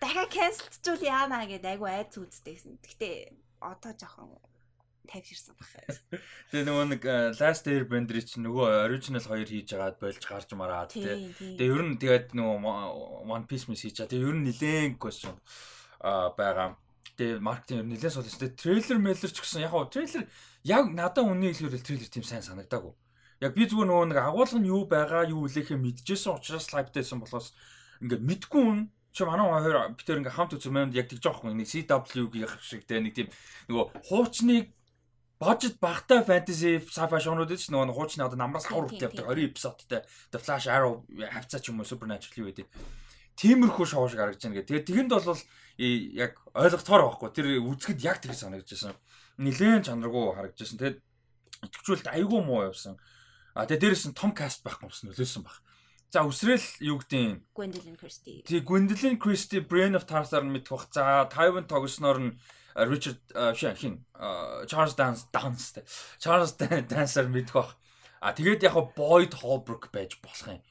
дахиад 0.00 0.32
cancelчул 0.32 1.00
яана 1.04 1.46
гэдэг 1.46 1.78
айгу 1.78 1.86
айц 1.86 2.16
үздэг 2.16 2.58
гэсэн. 2.58 2.74
Гэтэ 2.82 3.08
одоо 3.60 3.92
жоохон 3.94 4.34
тайвширсан 5.06 5.54
байна. 5.54 6.20
Тэгээ 6.50 6.66
нөгөө 6.66 6.86
нэг 6.90 7.02
э, 7.06 7.16
Last 7.38 7.68
Airbender 7.70 8.18
чинь 8.20 8.46
нөгөө 8.46 8.90
original 8.90 9.22
2 9.22 9.46
хийж 9.46 9.70
агаад 9.76 9.96
болж 10.02 10.22
гарч 10.26 10.50
мараад 10.58 10.90
тий. 10.90 11.30
Тэгээ 11.38 11.70
ер 11.70 11.82
нь 11.86 11.98
тэгээд 12.00 12.34
нөгөө 12.34 13.30
One 13.30 13.46
Piece 13.46 13.70
мис 13.70 13.86
хийж 13.86 14.02
чаа. 14.02 14.10
Тэгээ 14.10 14.26
ер 14.26 14.36
нь 14.36 14.46
нилээн 14.50 14.98
question 14.98 15.38
а 16.02 16.34
байгаа. 16.34 16.76
Тэгээ 17.16 17.40
маркетинг 17.40 17.80
ер 17.80 17.86
нь 17.86 17.92
нилээн 17.94 18.12
сул. 18.12 18.26
Тэгээ 18.26 18.58
трейлер 18.58 18.98
мэлэр 18.98 19.32
ч 19.32 19.38
гэсэн 19.38 19.64
яг 19.64 19.72
гоо 19.72 19.86
трейлер 19.86 20.26
яг 20.66 20.90
надад 20.90 21.22
үнэ 21.22 21.54
хэлбэл 21.54 21.86
трейлер 21.86 22.10
тийм 22.10 22.26
сайн 22.26 22.42
санагдаагүй. 22.42 22.90
Яг 23.38 23.54
би 23.54 23.70
зүгээр 23.70 23.86
нөгөө 23.86 24.06
нэг 24.10 24.18
агуулга 24.18 24.58
нь 24.58 24.66
юу 24.66 24.90
байгаа, 24.90 25.30
юу 25.30 25.46
үлээхээ 25.46 25.78
мэдчихсэн 25.78 26.34
учраас 26.34 26.66
лайвтэйсэн 26.74 27.22
болохоос 27.22 27.54
ингээд 28.02 28.26
мэдгүй 28.26 28.62
юм 28.66 28.78
чи 29.14 29.22
манай 29.24 29.46
хоёр 29.46 29.94
битэр 29.94 30.20
ингээ 30.24 30.34
хамт 30.34 30.56
үзсэн 30.58 30.90
юмд 30.90 30.96
яг 30.96 31.06
тэгж 31.06 31.24
юм. 31.24 31.54
Нэг 31.54 31.68
CW-гийн 31.70 32.50
шиг 32.64 32.82
те 32.88 32.98
нэг 32.98 33.14
тийм 33.14 33.28
нөгөө 33.70 33.86
хуучныг 34.10 34.72
бажет 35.38 35.76
багтай 35.80 36.24
фэнтези 36.24 36.80
sci-fi 36.80 37.20
шоунууд 37.20 37.52
гэж 37.52 37.68
нөгөө 37.68 37.92
хуучны 37.92 38.24
одоо 38.24 38.40
намраас 38.40 38.64
хавар 38.64 38.88
хүртэл 38.88 39.12
явдаг 39.12 39.28
20 39.28 39.52
эпизодтай 39.52 40.00
The 40.32 40.40
Flash 40.40 40.68
Arrow 40.72 41.04
хавцаа 41.12 41.60
ч 41.60 41.68
юм 41.68 41.80
уу 41.80 41.88
Supernatural 41.88 42.40
юу 42.40 42.48
гэдэг. 42.48 42.66
Тиймэрхүү 43.36 43.84
шоу 43.84 44.08
шиг 44.08 44.20
харагдаж 44.20 44.40
байна 44.48 44.56
гэх. 44.64 44.68
Тэгээд 44.72 44.88
тэгэнд 44.88 45.12
бол 45.12 45.40
яг 45.76 46.32
ойлгохтоор 46.56 47.02
байхгүй. 47.04 47.28
Тэр 47.36 47.46
үзэхэд 47.68 48.00
яг 48.00 48.16
тэр 48.24 48.32
санагдажсэн. 48.32 48.96
Нилээн 49.36 49.84
чанаргүй 49.84 50.34
харагдажсэн. 50.36 50.78
Тэгээд 50.80 50.98
итгэвчүүлэлт 51.68 52.08
айгүй 52.12 52.40
муу 52.44 52.68
явсан. 52.68 52.96
А 53.56 53.64
тэгээд 53.64 53.82
дээрэс 53.96 54.06
нь 54.12 54.16
том 54.16 54.32
каст 54.36 54.60
байхгүй 54.64 54.88
юмсан 54.88 55.12
нөлөөсөн 55.12 55.44
баг. 55.44 55.60
За 56.12 56.22
үсрээл 56.22 56.86
юу 56.86 57.02
гэдэг 57.02 57.50
Gwendolyn 57.56 57.98
Christie. 57.98 58.40
Тий 58.46 58.60
Gwendolyn 58.62 59.18
Christie 59.18 59.60
Brain 59.60 59.98
of 59.98 60.06
Tarzan 60.06 60.48
мэдэх 60.54 60.70
бах. 60.70 60.86
За 60.94 61.26
Tywin 61.26 61.66
тогсноор 61.66 62.18
нь 62.22 62.32
хин 62.76 64.06
Чарльз 64.70 64.94
Данс 64.94 65.26
Данс 65.32 65.72
те. 65.72 65.82
Чарльз 66.22 66.54
Дансаар 66.56 67.26
мэдэх 67.28 67.52
бах. 67.52 67.76
А 68.20 68.32
тэгээд 68.32 68.62
яг 68.64 68.76
Boyd 68.94 69.34
Holbrook 69.42 69.90
байж 69.90 70.16
болох 70.22 70.46
юм. 70.46 70.62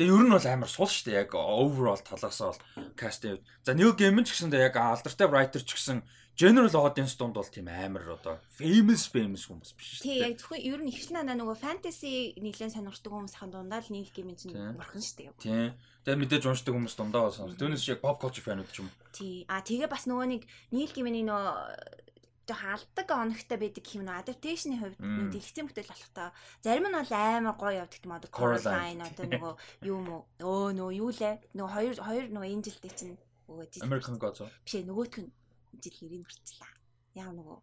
Тэгээ 0.00 0.16
ер 0.16 0.24
нь 0.24 0.32
бол 0.32 0.48
амар 0.48 0.70
сул 0.72 0.88
шүү 0.88 1.12
дээ. 1.12 1.20
Яг 1.28 1.36
overall 1.36 2.00
талаас 2.00 2.40
бол 2.40 2.58
каст. 2.96 3.28
За 3.62 3.76
New 3.76 3.92
Game 3.94 4.24
ч 4.24 4.32
гэсэн 4.32 4.48
яг 4.56 4.80
алдартай 4.80 5.28
writer 5.28 5.60
ч 5.60 5.76
гэсэн 5.76 6.00
general 6.40 6.72
audience 6.80 7.14
дунд 7.20 7.36
бол 7.36 7.44
тийм 7.44 7.68
амар 7.68 8.16
одоо 8.16 8.40
famous 8.48 9.04
famous 9.12 9.44
хүмүүс 9.44 9.76
биш 9.76 9.88
шүү 10.00 10.04
дээ. 10.04 10.08
Тий, 10.08 10.18
яг 10.24 10.34
зөвхөн 10.40 10.64
ер 10.64 10.80
нь 10.80 10.88
ихлэн 10.88 11.16
надаа 11.20 11.36
нөгөө 11.36 11.56
fantasy 11.60 12.32
нийлэн 12.40 12.72
сонирхдаг 12.72 13.12
хүмүүсийн 13.12 13.52
дундаа 13.52 13.84
л 13.84 13.92
нийл 13.92 14.08
гейм 14.08 14.32
чинь 14.40 14.56
бурхан 14.56 15.04
шүү 15.04 15.16
дээ. 15.20 15.30
Тий. 15.36 15.68
Тэгээ 16.08 16.20
мэдээж 16.24 16.44
уншдаг 16.48 16.72
хүмүүс 16.72 16.96
дундаа 16.96 17.28
бол 17.28 17.36
сонир. 17.36 17.60
Түүнээс 17.60 17.84
шиг 17.84 18.00
pop 18.00 18.16
culture 18.16 18.40
фанууд 18.40 18.72
ч 18.72 18.80
юм. 18.80 18.88
Тий. 19.12 19.44
А 19.52 19.60
тэгээ 19.60 19.92
бас 19.92 20.08
нөгөө 20.08 20.26
нэг 20.32 20.42
нийл 20.72 20.92
геймний 20.96 21.28
нөгөө 21.28 22.08
жоохон 22.48 22.72
алдаг 22.74 23.08
оногтой 23.10 23.58
байдаг 23.60 23.84
юм 23.94 24.04
нөө 24.08 24.16
adaptation-ы 24.24 24.76
хувьд 24.80 24.98
дэлгэцэн 24.98 25.66
бүтээл 25.68 25.92
болох 25.92 26.10
та 26.16 26.32
зарим 26.64 26.88
нь 26.88 26.96
бол 26.96 27.12
амар 27.14 27.54
гоё 27.54 27.84
явдаг 27.84 28.02
юм 28.02 28.16
одоо 28.16 28.30
Coraline 28.32 29.04
одоо 29.06 29.26
нөгөө 29.28 29.52
юу 29.86 29.98
мө 30.02 30.16
өө 30.40 30.68
нөгөө 30.74 30.92
юу 30.98 31.10
лээ 31.14 31.34
нөгөө 31.54 31.74
хоёр 31.76 31.94
хоёр 32.00 32.26
нөгөө 32.34 32.50
энэ 32.50 32.64
жилдээ 32.66 32.92
чинь 32.96 33.14
нөгөө 33.46 33.86
American 33.86 34.16
Gods 34.18 34.42
биш 34.64 34.74
ээ 34.74 34.88
нөгөөх 34.88 35.14
нь 35.22 35.30
жил 35.78 35.94
90 36.10 36.26
хүрчлээ. 36.26 36.72
Яа 37.20 37.30
нөгөө 37.30 37.58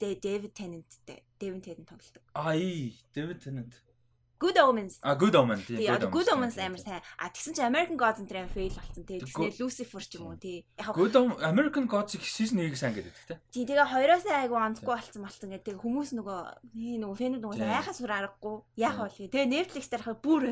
Дэвид 0.00 0.54
Тенненттэй 0.56 1.22
Дэвид 1.38 1.64
Теннент 1.64 1.88
тоглолдог. 1.88 2.22
Аа 2.34 2.56
ий 2.56 2.96
Дэвид 3.14 3.44
Теннент. 3.44 3.76
Good 4.40 4.56
Omens. 4.56 4.96
А 5.02 5.14
Good 5.14 5.34
Omens 5.36 5.66
тий. 5.66 5.86
Одоо 5.86 6.08
Good 6.08 6.32
Omens 6.32 6.56
амар 6.56 6.80
сайн. 6.80 7.02
А 7.18 7.28
тэгсэн 7.28 7.52
чинь 7.52 7.68
American 7.68 8.00
Gods 8.00 8.24
энэ 8.24 8.48
fail 8.48 8.72
болсон 8.72 9.04
тий. 9.04 9.20
Тэгснээр 9.20 9.60
Lucifer 9.60 10.00
ч 10.00 10.16
юм 10.16 10.32
уу 10.32 10.40
тий. 10.40 10.64
Яг 10.80 10.96
Good 10.96 11.12
American 11.44 11.84
Gods-ийг 11.84 12.24
season 12.24 12.64
1-ийг 12.64 12.80
сайн 12.80 12.96
гэдэг 12.96 13.12
тий. 13.28 13.36
Тий 13.52 13.64
тэгээ 13.68 13.92
хоёроосаа 13.92 14.40
айгу 14.40 14.56
онцгүй 14.56 14.88
болцсон 14.88 15.28
болцсон 15.28 15.52
гэдэг 15.52 15.76
хүмүүс 15.76 16.16
нөгөө 16.16 16.40
нөгөө 17.04 17.16
фэнүүд 17.20 17.42
нөгөө 17.44 17.68
айхаас 17.68 18.00
бүр 18.00 18.16
аргагүй 18.16 18.56
яах 18.80 19.12
вэ 19.12 19.28
гээ. 19.28 19.32
Тэгээ 19.36 19.52
Netflix 19.52 19.84
дээр 19.92 20.04
хаа 20.08 20.16
бүр 20.16 20.42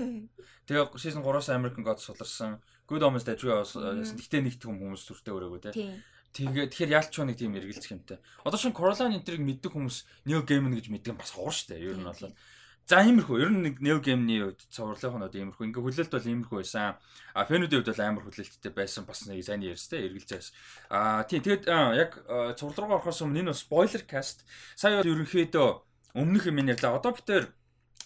Тэгээ 0.69 0.93
season 1.01 1.25
3-аас 1.25 1.49
American 1.49 1.81
Gods 1.81 2.05
суларсан. 2.05 2.61
Good 2.85 3.01
Omens 3.01 3.25
дэж 3.25 3.41
яасан. 3.49 4.05
Гэтэ 4.05 4.45
нэгтгэм 4.45 4.85
хүмүүс 4.85 5.09
төртөө 5.09 5.33
өрөөгөө 5.33 5.73
тий. 5.73 5.97
Тэгээ 6.39 6.71
тэгэхээр 6.71 6.95
ялч 6.95 7.15
нэг 7.19 7.35
тийм 7.35 7.59
эргэлзэх 7.59 7.91
юмтай. 7.99 8.23
Одоо 8.47 8.59
шин 8.63 8.71
Coraline 8.71 9.19
энтрийг 9.19 9.43
мэддэг 9.43 9.75
хүмүүс 9.75 10.07
Neo 10.31 10.47
Game 10.47 10.71
гэж 10.71 10.87
мэддэг 10.87 11.19
бас 11.19 11.35
ховор 11.35 11.51
штэ. 11.51 11.83
Ер 11.83 11.99
нь 11.99 12.07
бол 12.07 12.15
За 12.89 13.03
иймэрхүү. 13.05 13.37
Ер 13.45 13.51
нь 13.53 13.61
нэг 13.69 13.85
Neil 13.85 14.01
Game-ний 14.01 14.41
хувьд 14.41 14.65
цувралынхнууд 14.73 15.37
иймэрхүү. 15.37 15.65
Ингээ 15.69 15.85
хүлээлт 15.85 16.09
бол 16.09 16.25
иймэрхүү 16.25 16.57
байсан. 16.57 16.97
А 17.37 17.45
фэнүүдийн 17.45 17.85
хувьд 17.85 17.93
бол 17.93 18.01
амар 18.01 18.25
хүлээлттэй 18.25 18.73
байсан 18.73 19.05
бас 19.05 19.29
нэг 19.29 19.45
сайн 19.45 19.61
ярьжтэй 19.61 20.09
эргэлзээс. 20.09 20.57
А 20.89 21.21
тийм 21.29 21.45
тэгээд 21.45 21.69
яг 21.69 22.17
цуврал 22.57 22.89
руу 22.89 22.97
орохоос 22.97 23.21
өмнө 23.21 23.45
энэ 23.45 23.53
бас 23.53 23.61
spoiler 23.61 24.03
cast. 24.09 24.49
Сая 24.73 25.05
ерөнхийдөө 25.05 25.69
өмнөх 26.17 26.49
юм 26.49 26.65
ярьлаа. 26.65 26.97
Одоо 26.97 27.13
битээр 27.13 27.53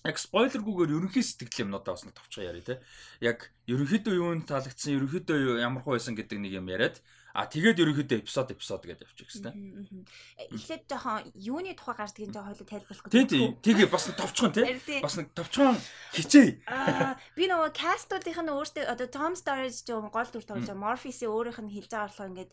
яг 0.02 0.16
спойлергүйгээр 0.18 0.98
ерөнхий 0.98 1.22
сэтгэл 1.22 1.70
юмнуудаа 1.70 1.94
бас 1.94 2.02
товчхон 2.02 2.50
яриа 2.50 2.66
те. 2.66 2.82
Яг 3.22 3.54
ерөнхийдөө 3.70 4.18
юунд 4.18 4.50
таалагдсан, 4.50 4.98
ерөнхийдөө 4.98 5.62
ямар 5.62 5.86
хөө 5.86 5.94
байсан 5.94 6.18
гэдэг 6.18 6.42
нэг 6.42 6.58
юм 6.58 6.66
яриад 6.66 6.98
А 7.32 7.48
тэгээд 7.48 7.80
ерөнхийдөө 7.80 8.22
эпизод 8.22 8.52
эпизод 8.52 8.84
гэдээ 8.84 9.08
явчих 9.08 9.28
гэсэн. 9.32 10.04
Эхлээд 10.52 10.84
жоохон 10.84 11.32
юуны 11.32 11.72
тухай 11.72 11.96
гардгийг 11.96 12.28
жоохон 12.28 12.52
хойлоо 12.52 12.68
тайлбарлах 12.68 13.04
гэдэг. 13.08 13.16
Тийм 13.16 13.26
тийм. 13.28 13.50
Тэгээ 13.64 13.88
бас 13.88 14.04
товчхон 14.12 14.52
тий. 14.52 15.00
Бас 15.00 15.16
товчхон 15.32 15.76
хичээ. 16.12 16.68
Аа 16.68 17.16
би 17.32 17.48
нөгөө 17.48 17.72
кастуудынх 17.72 18.36
нь 18.36 18.52
өөртөө 18.52 18.84
одоо 18.84 19.08
Tom 19.08 19.32
Storage 19.32 19.80
жоо 19.88 20.04
гол 20.12 20.28
дүр 20.28 20.44
тоглож 20.44 20.68
байгаа 20.68 20.84
Morpheus-ийн 20.84 21.32
өөрийнх 21.32 21.60
нь 21.64 21.72
хэлж 21.72 21.88
байгаа 21.88 22.08
болохоор 22.12 22.30
ингээд 22.36 22.52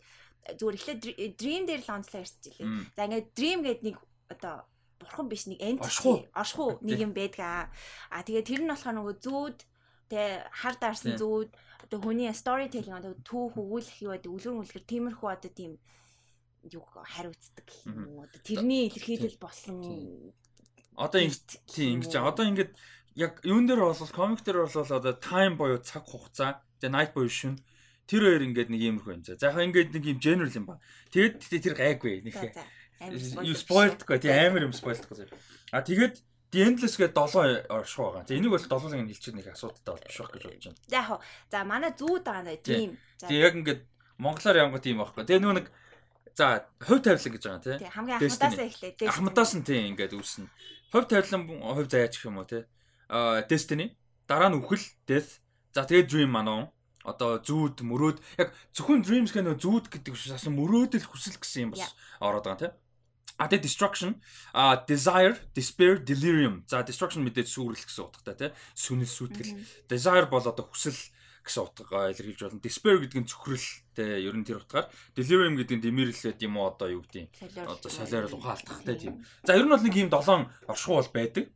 зүгээр 0.56 0.76
эхлээд 0.80 1.00
Dream 1.36 1.62
дээр 1.68 1.82
л 1.84 1.94
онцлоо 2.00 2.24
ярьчихлээ. 2.24 2.68
За 2.96 3.04
ингээд 3.04 3.28
Dream 3.36 3.60
гэдэг 3.60 3.84
нэг 3.84 3.96
одоо 4.32 4.64
бурхан 5.00 5.28
биш 5.28 5.44
нэг 5.44 5.60
entity 5.60 6.28
оршихуу 6.32 6.80
нэг 6.80 6.98
юм 7.04 7.12
байдгаа. 7.12 7.68
А 8.08 8.24
тэгээ 8.24 8.48
тэр 8.48 8.60
нь 8.64 8.72
болохоор 8.72 8.96
нөгөө 8.96 9.16
зүүд 9.20 9.58
тэ 10.12 10.44
хар 10.50 10.76
даарсан 10.76 11.16
зүүд 11.16 11.48
одоо 11.84 11.98
хүний 12.00 12.30
storytelling 12.32 12.96
одоо 12.96 13.14
түүх 13.24 13.56
өгүүлэх 13.56 13.98
юу 14.04 14.12
гэдэг 14.14 14.30
үлгэр 14.32 14.54
мүлгэр 14.58 14.84
тиймэрхүү 14.84 15.28
одоо 15.30 15.50
тийм 15.50 15.72
юу 16.68 16.84
хариуцдаг 16.84 17.66
юм 17.88 18.20
одоо 18.20 18.40
тэрний 18.44 18.88
илэрхийлэл 18.88 19.38
болсон 19.40 19.80
одоо 20.94 21.20
тийм 21.66 22.00
ингэж 22.00 22.12
одоо 22.20 22.44
ингээд 22.44 22.72
яг 23.16 23.40
юун 23.44 23.66
дээр 23.66 23.80
бол 23.80 24.12
комик 24.12 24.44
дээр 24.44 24.68
бол 24.68 24.76
одоо 24.76 25.14
time 25.16 25.56
буюу 25.56 25.80
цаг 25.80 26.04
хугацаа 26.04 26.62
тэгээ 26.80 26.94
night 26.94 27.12
буюу 27.16 27.32
шүн 27.32 27.56
тэр 28.10 28.26
хоёр 28.26 28.42
ингээд 28.42 28.70
нэг 28.74 28.82
иймэрхүү 28.82 29.12
юм 29.14 29.22
за. 29.22 29.38
За 29.38 29.54
яг 29.54 29.62
ингээд 29.70 29.94
нэг 29.94 30.04
юм 30.04 30.18
general 30.18 30.50
юм 30.50 30.66
ба. 30.66 30.82
Тэгээд 31.14 31.46
тэр 31.46 31.74
гайгүй 31.78 32.26
нэг. 32.26 32.34
Юу 33.46 33.54
spoiled 33.54 34.02
гоо 34.02 34.18
тий 34.18 34.34
амар 34.34 34.66
юм 34.66 34.74
spoiled 34.74 35.06
гоо. 35.06 35.30
А 35.70 35.86
тэгээд 35.86 36.18
The 36.50 36.66
Endless 36.66 36.98
гэдэг 36.98 37.14
7 37.14 37.70
орших 37.70 37.98
байгаа. 38.02 38.24
За 38.26 38.34
энийг 38.34 38.50
бол 38.50 38.58
7 38.58 38.90
цагийн 38.90 39.06
хэлчих 39.06 39.34
нэг 39.38 39.46
асуудалтай 39.54 39.92
бол 39.94 40.06
биш 40.06 40.18
байх 40.18 40.32
гэж 40.34 40.42
бодож 40.50 40.64
байна. 40.66 40.80
За 40.90 40.96
яг 40.98 41.10
за 41.50 41.58
манай 41.62 41.92
зүүд 41.94 42.24
байгаа 42.26 42.44
нэ 42.44 42.56
тийм. 42.58 42.90
Тэгээ 43.22 43.44
яг 43.46 43.54
ингээд 43.54 43.80
монголоор 44.18 44.56
явгад 44.58 44.82
тийм 44.82 44.98
байхгүй. 44.98 45.22
Тэгээ 45.30 45.42
нөгөө 45.46 45.58
нэг 45.62 45.68
за 46.34 46.46
хувь 46.82 47.02
тавилан 47.06 47.32
гэж 47.38 47.42
байгаа 47.46 47.62
тийм. 47.62 47.78
Хамгийн 47.86 48.18
ахмадаас 48.18 48.58
эхлээд. 48.66 48.98
Ахмадаас 49.06 49.52
нь 49.54 49.66
тийм 49.66 49.82
ингээд 49.94 50.12
үүснэ. 50.18 50.50
Хувь 50.90 51.06
тавилан 51.06 51.42
хувь 51.46 51.86
заяач 51.86 52.14
гэх 52.18 52.26
юм 52.26 52.42
уу 52.42 52.50
тийм. 52.50 52.66
Аа 53.06 53.46
Destiny 53.46 53.94
дараа 54.26 54.50
нь 54.50 54.58
үхэл 54.58 54.82
Death. 55.06 55.38
За 55.70 55.86
тэгээ 55.86 56.10
Dream 56.10 56.34
манаа 56.34 56.74
одоо 57.06 57.40
зүүд 57.40 57.80
мөрөөд 57.80 58.18
яг 58.36 58.52
зөвхөн 58.76 59.00
dreams 59.00 59.32
гэх 59.32 59.44
нөө 59.44 59.56
зүүд 59.56 59.86
гэдэг 59.88 60.12
биш 60.12 60.28
бас 60.28 60.44
мөрөөдөл 60.52 61.08
хүсэл 61.08 61.40
гэсэн 61.40 61.64
юм 61.64 61.70
бас 61.72 61.96
ороод 62.20 62.44
байгаа 62.44 62.60
тийм 62.60 62.74
А 63.40 63.48
тэгээ 63.48 63.64
destruction, 63.64 64.20
а 64.52 64.84
desire, 64.84 65.32
despair, 65.56 65.96
delirium. 66.04 66.60
За 66.68 66.84
destruction 66.84 67.24
мэдээж 67.24 67.48
сүрэл 67.48 67.80
гэсэн 67.80 68.04
утгатай 68.04 68.36
тий. 68.36 68.50
Сүнэл 68.76 69.08
сүтгэл. 69.08 69.56
Desire 69.88 70.28
бол 70.28 70.44
одоо 70.44 70.68
хүсэл 70.68 70.92
гэсэн 71.40 71.64
утгаар 71.64 72.12
илэрхийлж 72.12 72.40
болно. 72.44 72.60
Despair 72.60 73.00
гэдэг 73.00 73.18
нь 73.24 73.30
цөхрөл 73.32 73.68
тий. 73.96 74.28
Ер 74.28 74.36
нь 74.36 74.44
тэр 74.44 74.60
утгаар. 74.60 74.92
Delirium 75.16 75.56
гэдэг 75.56 75.80
нь 75.80 75.84
дэмэрлэлээд 75.88 76.44
юм 76.44 76.60
уу 76.60 76.68
одоо 76.68 77.00
юу 77.00 77.02
гэдэг 77.08 77.20
юм. 77.24 77.28
Одоо 77.64 77.88
солиорол 77.88 78.36
ухаалтах 78.36 78.84
тий 78.84 79.08
тийм. 79.08 79.24
За 79.40 79.56
ер 79.56 79.64
нь 79.64 79.72
бол 79.72 79.80
нэг 79.80 79.96
ийм 79.96 80.12
долоон 80.12 80.52
оршихуй 80.68 81.00
бол 81.00 81.12
байдаг. 81.16 81.48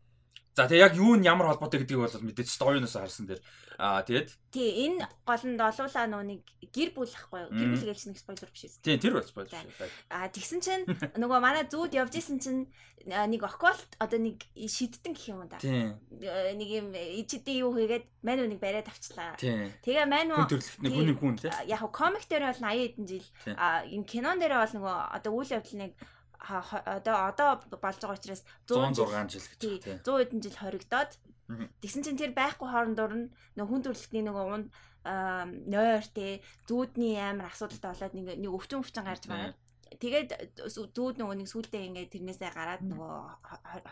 За 0.55 0.71
тэгээ 0.71 0.87
яг 0.87 0.95
юу 0.95 1.19
нь 1.19 1.27
ямар 1.27 1.51
холбоотой 1.51 1.83
гэдгийг 1.83 2.01
бол 2.01 2.27
мэдээж 2.31 2.49
story-ноос 2.49 2.95
харсан 2.95 3.27
дээр 3.27 3.43
Аа 3.79 4.07
тэгээд 4.07 4.31
тий 4.55 4.87
энэ 4.87 5.03
голонд 5.27 5.59
олуулаа 5.59 6.07
нөө 6.07 6.23
нэг 6.31 6.41
гэр 6.71 6.95
бүл 6.95 7.11
ахгүй 7.11 7.51
гэр 7.51 7.69
бүл 7.75 7.87
гэлч 7.91 8.07
нэг 8.07 8.19
спойлер 8.23 8.51
биш 8.55 8.71
үү? 8.71 8.87
Тий 8.87 8.97
тэр 9.03 9.19
бол 9.19 9.27
спойлер. 9.27 9.67
Аа 10.15 10.31
тэгсэн 10.31 10.63
чинь 10.63 10.87
нөгөө 11.19 11.39
манай 11.43 11.67
зүүд 11.67 11.99
явж 11.99 12.15
исэн 12.15 12.39
чинь 12.39 12.71
нэг 13.03 13.43
окколт 13.43 13.99
одоо 13.99 14.19
нэг 14.23 14.47
шидтэн 14.55 15.19
гэх 15.19 15.27
юм 15.35 15.51
да. 15.51 15.59
Нэг 15.59 16.69
юм 16.71 16.95
ичдээ 16.95 17.67
юу 17.67 17.75
хийгээд 17.75 18.07
мань 18.23 18.47
үнийг 18.47 18.63
бариад 18.63 18.87
авчлаа. 18.87 19.35
Тэгээ 19.43 20.07
мань 20.07 20.31
хүн 20.31 20.55
төрлөختний 20.55 20.95
хүний 20.95 21.19
хүн 21.19 21.35
тий. 21.43 21.51
Яг 21.67 21.83
комик 21.91 22.31
дээр 22.31 22.55
бол 22.55 22.63
80 22.63 22.95
хэдэн 22.95 23.07
жил 23.11 23.27
энэ 23.51 24.07
кинон 24.07 24.39
дээр 24.39 24.55
бол 24.55 24.75
нөгөө 24.79 24.97
одоо 25.19 25.33
үйл 25.35 25.51
явдал 25.51 25.83
нэг 25.83 25.99
одоо 26.45 27.17
одоо 27.31 27.49
болж 27.81 27.99
байгаа 28.01 28.19
учраас 28.19 28.43
106 28.69 29.33
жил 29.33 29.49
гэж 29.49 30.05
100 30.05 30.21
хэдэн 30.21 30.41
жил 30.45 30.57
хоригдоод 30.61 31.13
Тэгсэн 31.45 32.03
чинь 32.05 32.17
тэр 32.21 32.33
байхгүй 32.33 32.69
хоорондор 32.73 33.13
нь 33.13 33.29
нэг 33.57 33.67
хүн 33.69 33.85
төрөлхтний 33.85 34.25
нэг 34.25 34.37
унд 34.37 34.73
нойр 35.05 36.05
те 36.17 36.41
зүүдний 36.65 37.21
амар 37.21 37.53
асуудалтай 37.53 37.93
болоод 37.93 38.15
нэг 38.17 38.49
өвчин 38.49 38.81
өвчин 38.81 39.05
гарч 39.05 39.29
байгаа. 39.29 39.53
Тэгээд 40.01 40.57
зүүд 40.73 41.21
нөгөө 41.21 41.37
нэг 41.45 41.49
сүултээ 41.53 41.85
ингээд 41.93 42.13
тэрнээсээ 42.17 42.51
гараад 42.57 42.83
нөгөө 42.89 43.21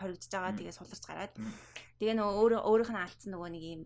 хоригдож 0.01 0.31
байгаа. 0.33 0.57
Тэгээд 0.57 0.77
суларч 0.81 1.03
гараад. 1.05 1.33
Тэгээ 2.01 2.17
нөгөө 2.17 2.33
өөрөө 2.41 2.61
өөрийнх 2.65 2.91
нь 2.91 3.03
алдсан 3.05 3.31
нөгөө 3.37 3.49
нэг 3.53 3.63
юм 3.77 3.81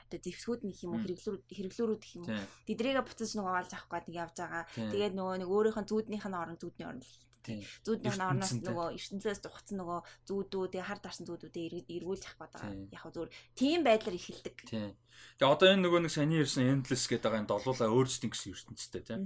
одоо 0.00 0.18
зэвсгүүд 0.24 0.60
нэг 0.64 0.76
юм 0.80 0.90
уу 0.96 1.02
хэрэглүүр 1.04 1.36
хэрэглүүрүүд 1.44 2.00
гэх 2.00 2.16
юм. 2.16 2.26
Тэдрийгээ 2.64 3.04
буцаж 3.04 3.30
нөгөө 3.36 3.54
олж 3.60 3.70
авах 3.76 3.88
гээд 3.92 4.06
явж 4.16 4.36
байгаа. 4.40 4.64
Тэгээд 4.72 5.14
нөгөө 5.14 5.36
нэг 5.44 5.48
өөрийнх 5.52 5.78
нь 5.84 5.90
зүүднийх 5.92 6.24
нь 6.24 6.40
орон 6.40 6.56
зүүдний 6.56 6.88
орон 6.88 7.04
тий. 7.44 7.60
Зүуднийх 7.84 8.16
нь 8.16 8.24
орноос 8.24 8.52
нөгөө 8.64 8.88
ертөнцөөс 8.96 9.40
дугцсан 9.44 9.76
нөгөө 9.84 10.00
зүудүү 10.24 10.64
тэгээ 10.72 10.88
хар 10.88 11.00
дарсан 11.04 11.28
зүудүүдээ 11.28 11.84
эргүүлж 12.00 12.24
авах 12.24 12.56
гэдэг. 12.56 12.96
Яг 12.96 13.00
хөө 13.04 13.12
зүгээр 13.14 13.32
тийм 13.52 13.80
байдлаар 13.84 14.16
эхэлдэг. 14.16 14.56
Тий. 14.64 14.96
Тэгээ 15.38 15.52
одоо 15.54 15.68
энэ 15.70 15.82
нөгөө 15.86 16.00
нэг 16.06 16.12
саний 16.14 16.40
ирсэн 16.42 16.66
endless 16.70 17.06
гэдэг 17.06 17.22
байгаа 17.22 17.42
энэ 17.42 17.50
долуулаа 17.50 17.90
өөрсдийн 17.90 18.30
гэсэн 18.34 18.54
ертөнцтэй 18.54 19.02
тий. 19.02 19.18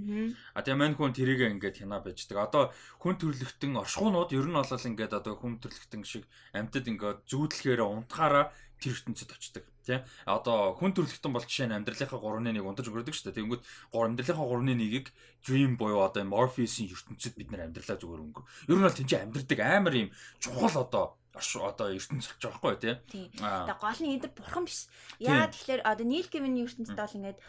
А 0.53 0.61
тэгээ 0.61 0.81
мань 0.81 0.97
хүн 0.97 1.13
тэрийг 1.17 1.41
ингээд 1.49 1.81
хянаа 1.81 2.01
байждаг. 2.05 2.37
Одоо 2.37 2.63
хүн 3.01 3.15
төрлөختөн 3.17 3.73
оршихуунууд 3.81 4.29
ер 4.33 4.45
нь 4.45 4.57
бол 4.57 4.69
ингээд 4.69 5.17
одоо 5.17 5.33
хүн 5.37 5.57
төрлөختөн 5.61 6.05
шиг 6.05 6.25
амьтад 6.53 6.85
ингээд 6.85 7.25
зүудлэхээр 7.29 7.81
унтахаараа 7.81 8.53
тэр 8.79 8.95
ертөнцид 8.95 9.29
очдог 9.35 9.63
тий. 9.85 9.99
Одоо 10.25 10.73
хүн 10.79 10.95
төрөлхтөн 10.95 11.35
бол 11.35 11.43
жишээ 11.43 11.67
нь 11.69 11.77
амьдралынхаа 11.77 12.19
3-1 12.19 12.63
унтаж 12.63 12.87
өнгөрдөг 12.87 13.15
шүү 13.15 13.29
дээ. 13.29 13.39
Тэнгүүд 13.43 13.63
амьдралынхаа 13.91 14.47
3-1-ийг 14.47 15.07
dream 15.43 15.75
буюу 15.75 16.03
одоо 16.03 16.23
Morpheus-ийн 16.23 16.89
ертөнцид 16.89 17.35
бид 17.35 17.51
нэр 17.51 17.67
амьдралаа 17.67 17.99
зүгээр 17.99 18.23
өнгө. 18.23 18.41
Ер 18.71 18.77
нь 18.79 18.85
бол 18.87 18.95
тэнд 18.95 19.13
амьдрдаг 19.13 19.59
амар 19.59 19.95
юм 19.95 20.09
чухал 20.39 20.75
одоо 20.79 21.19
одоо 21.39 21.93
ертөнц 21.93 22.25
болж 22.25 22.41
байгаа 22.41 22.59
байхгүй 22.59 22.75
тий. 22.81 22.95
Тэгээ 23.39 23.77
гол 23.79 24.01
нь 24.01 24.15
эдэр 24.17 24.31
бурхан 24.33 24.65
биш. 24.65 24.89
Яа 25.21 25.47
тэгэхээр 25.47 25.85
одоо 25.85 26.05
Нийл 26.05 26.27
Гэмийн 26.27 26.65
ертөнцид 26.65 26.97
бол 26.97 27.15
ингээд 27.15 27.39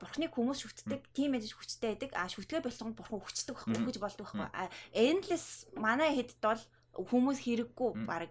бурхныг 0.00 0.32
хүмүүс 0.32 0.60
шүтдэг, 0.64 1.02
тийм 1.12 1.34
ээж 1.34 1.52
хүчтэй 1.52 1.98
байдаг. 1.98 2.10
А 2.14 2.30
шүтгээ 2.30 2.62
болсон 2.62 2.94
бурхан 2.94 3.20
хүчдэг 3.20 3.58
байхгүй, 3.58 3.84
гэж 3.90 3.98
болдог 3.98 4.26
байхгүй. 4.30 4.70
Endless 4.94 5.66
манай 5.74 6.14
хэд 6.14 6.38
бол 6.40 6.62
хүмүүс 6.94 7.38
хэрэггүй 7.42 7.90
баг 8.06 8.30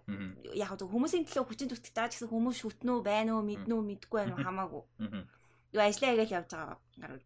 яг 0.56 0.70
хөө 0.72 0.88
хүмүүсийн 0.88 1.28
төлөө 1.28 1.46
хүчин 1.48 1.70
зүтгэж 1.72 1.94
байгаа 1.96 2.12
ч 2.12 2.14
гэсэн 2.16 2.32
хүмүүс 2.32 2.58
шүтнөө 2.64 2.98
байна 3.04 3.36
уу 3.36 3.44
мэднэ 3.44 3.74
үү 3.76 3.84
мэдгүй 3.84 4.18
байна 4.24 4.34
уу 4.36 4.46
хамаагүй. 4.48 4.84
Юу 5.76 5.82
ажиллаа 5.84 6.12
ингээл 6.16 6.38
явж 6.40 6.50
байгаа 6.56 6.78
гарууд. 7.02 7.24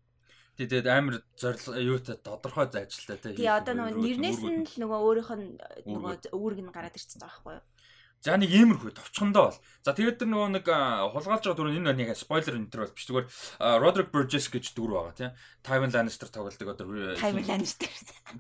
Тэгээд 0.58 0.88
амар 0.90 1.22
зорил 1.38 1.68
юутай 1.78 2.18
тодорхой 2.18 2.66
ажилтай 2.66 3.18
тий. 3.22 3.38
Тий 3.38 3.50
одоо 3.50 3.78
нөгөө 3.78 3.94
нэрнээс 4.02 4.42
нь 4.42 4.66
л 4.66 4.76
нөгөө 4.82 5.00
өөрийнх 5.06 5.32
нь 5.38 5.54
нөгөө 5.86 6.34
үүрэг 6.34 6.60
нь 6.66 6.74
гараад 6.74 6.98
ирчихсэн 6.98 7.22
байгаа 7.22 7.38
байхгүй 7.38 7.54
юу? 7.62 7.66
За 8.18 8.34
нэг 8.34 8.50
иймэрхүү 8.50 8.98
товчхондоо 8.98 9.54
бол. 9.54 9.60
За 9.86 9.94
тэгээд 9.94 10.18
тэр 10.18 10.30
нөгөө 10.34 10.50
нэг 10.58 10.66
хулгайлж 10.66 11.44
байгаа 11.48 11.54
дүр 11.54 11.70
энэ 11.70 11.94
нэг 11.94 12.18
спойлер 12.18 12.58
энэ 12.58 12.68
төр 12.74 12.82
бол 12.84 12.96
биш 12.98 13.06
зүгээр 13.06 13.28
Roderick 13.78 14.10
Burgess 14.10 14.50
гэж 14.50 14.74
дүр 14.74 14.98
байгаа 14.98 15.14
тийм. 15.14 15.32
Tywin 15.62 15.94
Lannister 15.94 16.28
тоглодог 16.34 16.74
одоо 16.74 17.14
Tywin 17.14 17.46
Lannister. 17.46 17.88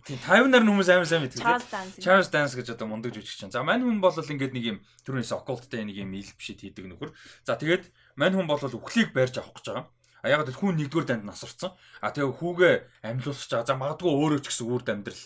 Тийм 0.01 0.17
Tywin-аар 0.25 0.65
хүмүүс 0.65 0.89
амар 0.89 1.05
сайн 1.05 1.23
мэддэг. 1.23 1.45
Dance. 1.45 2.01
Charles 2.01 2.29
Dance 2.33 2.57
гэж 2.57 2.73
одоо 2.73 2.89
мундаг 2.89 3.13
жүжигч 3.13 3.37
чинь. 3.37 3.53
За 3.53 3.61
мань 3.61 3.85
хүн 3.85 4.01
бол 4.01 4.17
ингээд 4.17 4.57
нэг 4.57 4.65
юм 4.65 4.77
түрүүнээс 5.05 5.31
occultтэй 5.37 5.85
нэг 5.85 6.01
юм 6.01 6.11
ил 6.17 6.31
бишид 6.35 6.65
хийдэг 6.65 6.89
нөхөр. 6.97 7.13
За 7.45 7.55
тэгээд 7.55 7.87
мань 8.17 8.33
хүн 8.33 8.49
бол 8.49 8.59
үхлийг 8.59 9.13
барьж 9.13 9.37
авах 9.37 9.61
гэж 9.61 9.65
байгаа. 9.71 9.85
А 10.25 10.27
яг 10.33 10.49
л 10.49 10.57
хүн 10.57 10.75
нэгдүгээр 10.81 11.05
данд 11.05 11.29
насарсан. 11.29 11.77
А 12.01 12.09
тэгээ 12.11 12.33
хүүгээ 12.41 12.75
амьлуулсаж 13.05 13.49
байгаа. 13.53 13.69
За 13.69 13.77
магадгүй 13.77 14.11
өөрөө 14.11 14.39
ч 14.41 14.49
гэсэн 14.49 14.67
үрд 14.67 14.87
амьдрал 14.89 15.23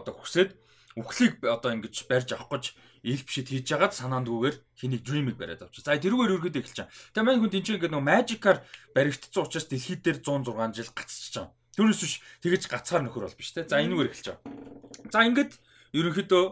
одоо 0.00 0.14
хүсээд 0.16 0.50
үхлийг 0.96 1.44
одоо 1.44 1.70
ингэж 1.76 2.08
барьж 2.08 2.32
авах 2.32 2.50
гэж 2.50 2.64
ил 3.04 3.20
бишид 3.20 3.48
хийж 3.52 3.68
байгаад 3.68 3.92
санаандгүйгээр 3.92 4.56
хэнийг 4.80 5.02
dream-ыг 5.04 5.36
бариад 5.36 5.68
авчих. 5.68 5.84
За 5.84 5.92
тэрүүгээр 6.00 6.34
өргөд 6.40 6.56
байгаа. 6.56 6.88
Тэгээ 7.12 7.26
маань 7.28 7.40
хүн 7.44 7.52
тэнцээ 7.52 7.76
ингээд 7.76 7.92
нөгөө 7.92 8.08
magic-аар 8.08 8.58
баригдсан 8.96 9.44
учраас 9.44 9.68
дэлхийд 9.68 10.00
дээр 10.00 10.18
106 10.24 10.72
жил 10.72 10.90
гацчихж 10.96 11.34
байгаа. 11.36 11.52
Түүнээс 11.76 12.00
биш 12.00 12.14
тэгэж 12.40 12.62
гацхаар 12.72 13.02
нөхөр 13.04 13.28
бол 13.28 13.36
биш 13.36 13.52
те. 13.52 13.68
За 13.68 13.84
энэгээр 13.84 14.08
эхэлж 14.08 14.26
байгаа. 14.32 14.42
За 15.12 15.20
ингээд 15.28 15.52
ерөнхийдөө 15.94 16.44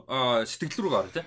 сэтгэл 0.44 0.82
рүү 0.84 0.92
гараа 0.92 1.14
те. 1.16 1.22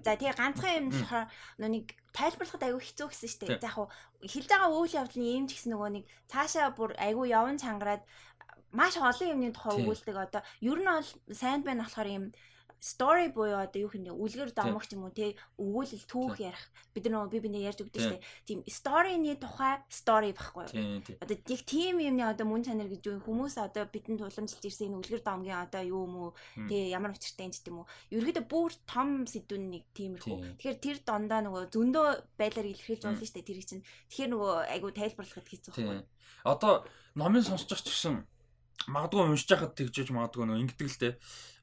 За 0.00 0.16
тэгээ 0.16 0.34
ганцхан 0.38 0.74
юм 0.80 0.86
болохоор 0.90 1.28
нэг 1.60 1.86
тайлбарлахад 2.16 2.66
айгүй 2.66 2.82
хэцүү 2.82 3.08
гэсэн 3.12 3.28
шүү 3.30 3.40
дээ. 3.46 3.62
За 3.62 3.68
яг 3.68 3.90
хэлж 4.24 4.48
байгаа 4.48 4.70
үйл 4.72 4.96
явдлын 4.96 5.44
юм 5.44 5.46
ч 5.46 5.60
гэсэн 5.60 5.70
нөгөө 5.76 5.90
нэг 5.92 6.04
цаашаа 6.30 6.72
бүр 6.72 6.96
айгүй 6.98 7.30
явн 7.30 7.60
чангараад 7.60 8.02
маш 8.74 8.98
олон 8.98 9.38
юмны 9.38 9.54
тухай 9.54 9.78
өгүүлдэг 9.82 10.16
одоо 10.18 10.42
ер 10.58 10.78
нь 10.82 10.90
бол 10.90 11.10
сайн 11.30 11.62
байна 11.62 11.86
болохоор 11.86 12.08
юм 12.10 12.24
story 12.84 13.32
буюу 13.32 13.56
одоо 13.56 13.80
юу 13.80 13.88
хэмнэ 13.88 14.12
үлгэр 14.12 14.52
домогч 14.52 14.92
юм 14.92 15.08
уу 15.08 15.16
те 15.16 15.32
өгүүлэл 15.56 16.04
түүх 16.04 16.36
ярих. 16.44 16.64
Бид 16.92 17.08
нар 17.08 17.32
би 17.32 17.40
биний 17.40 17.64
ярьж 17.64 17.80
өгдөө 17.80 18.02
штэ. 18.04 18.20
Тийм 18.44 18.60
story-ны 18.68 19.40
тухай 19.40 19.80
story 19.88 20.36
байхгүй 20.36 20.68
юу? 20.76 21.00
Одоо 21.24 21.36
яг 21.48 21.62
тийм 21.64 22.04
юмны 22.04 22.28
одоо 22.28 22.44
мөн 22.44 22.68
чанар 22.68 22.92
гэж 22.92 23.08
юу 23.08 23.24
хүмүүс 23.24 23.56
одоо 23.56 23.88
бидэнд 23.88 24.20
туламжилж 24.20 24.60
ирсэн 24.60 24.92
энэ 24.92 25.00
үлгэр 25.00 25.22
домгийн 25.24 25.64
одоо 25.64 25.80
юу 25.80 26.04
юм 26.04 26.14
уу? 26.28 26.30
Те 26.68 26.92
ямар 26.92 27.16
учиртай 27.16 27.48
юм 27.48 27.56
ч 27.56 27.64
гэдэм 27.64 27.80
үү? 27.80 27.88
Ерөөдөө 28.20 28.44
бүр 28.52 28.72
том 28.84 29.24
сэдвүүн 29.24 29.64
нэг 29.72 29.84
тиймэрхүү. 29.96 30.60
Тэгэхээр 30.60 30.78
тэр 30.84 30.96
дондоо 31.08 31.40
нөгөө 31.40 31.62
зөндөө 31.72 32.06
байлаар 32.36 32.68
илэрхийлж 32.68 33.02
болно 33.08 33.24
штэ 33.24 33.40
тэр 33.40 33.64
чинь. 33.64 33.86
Тэгэхээр 34.12 34.30
нөгөө 34.36 34.52
айгу 34.68 34.92
тайлбарлахад 34.92 35.48
хэцүү 35.48 35.72
байхгүй 35.72 36.04
одоо 36.44 36.84
номын 37.16 37.42
сонсож 37.42 37.80
ч 37.80 37.88
гэсэн 37.88 38.14
магадгүй 38.90 39.22
уншиж 39.24 39.48
байхад 39.48 39.74
тэгжэж 39.78 40.08
магадгүй 40.12 40.44
нөгөө 40.44 40.62
ингэдэг 40.64 40.88
л 40.90 41.00
те 41.00 41.10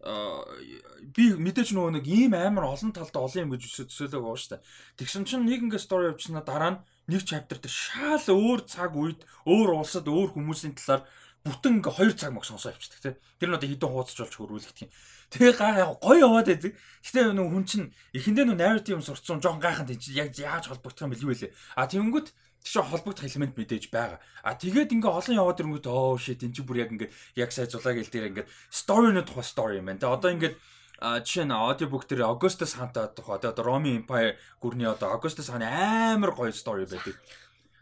би 0.02 1.26
мэдээж 1.38 1.78
нөгөө 1.78 2.02
нэг 2.02 2.06
ийм 2.10 2.34
амар 2.34 2.74
олон 2.74 2.90
талд 2.90 3.14
олон 3.14 3.46
юм 3.46 3.52
гэж 3.54 3.86
байгаа 3.86 4.34
шүү 4.34 4.58
дээ. 4.58 4.66
Тэгсэн 4.98 5.30
чинь 5.30 5.46
нэг 5.46 5.62
ингээ 5.62 5.78
стори 5.78 6.10
явуулснаа 6.10 6.42
дараа 6.42 6.72
нь 6.74 6.82
нэг 7.14 7.22
чаптер 7.22 7.62
дээр 7.62 7.70
шал 7.70 8.26
өөр 8.34 8.66
цаг 8.66 8.98
үед 8.98 9.22
өөр 9.46 9.78
улсад 9.78 10.10
өөр 10.10 10.34
хүмүүсийн 10.34 10.74
талаар 10.74 11.06
бүтэн 11.46 11.86
ингээ 11.86 11.94
хоёр 11.94 12.14
цаг 12.18 12.34
мөг 12.34 12.50
сонсоо 12.50 12.74
явчихдаг 12.74 13.02
те. 13.02 13.22
Тэр 13.38 13.54
нь 13.54 13.58
одоо 13.62 13.70
хідэн 13.70 13.94
хуудасч 13.94 14.18
болж 14.18 14.34
хөрвүүлэх 14.42 14.74
тийм. 14.74 14.90
Тэгээ 15.30 15.54
гай 15.54 15.74
гоё 16.02 16.18
яваад 16.18 16.50
байдаг. 16.50 16.74
Гэтэ 17.06 17.34
нөгөө 17.38 17.54
хүн 17.54 17.66
чинь 17.70 17.88
эхэндээ 18.18 18.46
нөгөө 18.50 18.58
narrative 18.58 18.98
юм 18.98 19.06
сурцсан 19.06 19.38
жоохон 19.38 19.62
гайханд 19.62 19.94
тийм 20.02 20.18
яг 20.18 20.34
яаж 20.34 20.66
холбогдох 20.66 21.06
юм 21.06 21.14
бэл 21.14 21.26
юу 21.30 21.34
вэ? 21.38 21.54
А 21.78 21.86
тэгэнгүүт 21.86 22.34
тийш 22.62 22.78
холбогдох 22.78 23.26
элемент 23.26 23.58
мэдээж 23.58 23.90
байгаа. 23.90 24.22
А 24.46 24.54
тэгээд 24.54 24.94
ингээ 24.94 25.10
олон 25.10 25.36
яваад 25.38 25.60
ирэнгүүт 25.62 25.88
оо 25.90 26.18
shit 26.18 26.46
эн 26.46 26.54
чинь 26.54 26.66
бүр 26.66 26.86
яг 26.86 26.94
ингээ 26.94 27.10
яг 27.42 27.50
сая 27.50 27.66
зулаг 27.66 27.98
ил 27.98 28.08
дээр 28.08 28.30
ингээ 28.32 28.46
story-ны 28.70 29.26
тухай 29.26 29.46
story 29.46 29.82
юм 29.82 29.90
байна. 29.90 30.02
Тэгээ 30.02 30.16
одоо 30.16 30.30
ингээ 30.30 30.54
жишээ 31.02 31.50
нь 31.50 31.58
аудиобук 31.58 32.06
дээр 32.06 32.30
Augustus 32.30 32.78
Hunt 32.78 32.94
тухай 32.94 33.42
одоо 33.42 33.66
Roman 33.66 34.06
Empire 34.06 34.38
гүрний 34.62 34.86
одоо 34.86 35.18
Augustus 35.18 35.50
Hunt 35.50 35.66
амар 35.66 36.38
гоё 36.38 36.54
story 36.54 36.86
байдаг. 36.86 37.18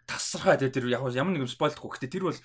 Тасархай 0.08 0.56
тэгээ 0.56 0.74
тэр 0.74 0.86
яг 0.88 1.04
ямар 1.12 1.36
нэг 1.36 1.44
юм 1.44 1.52
спойлдохгүй. 1.52 2.00
Гэтэ 2.00 2.16
тэр 2.16 2.32
бол 2.32 2.40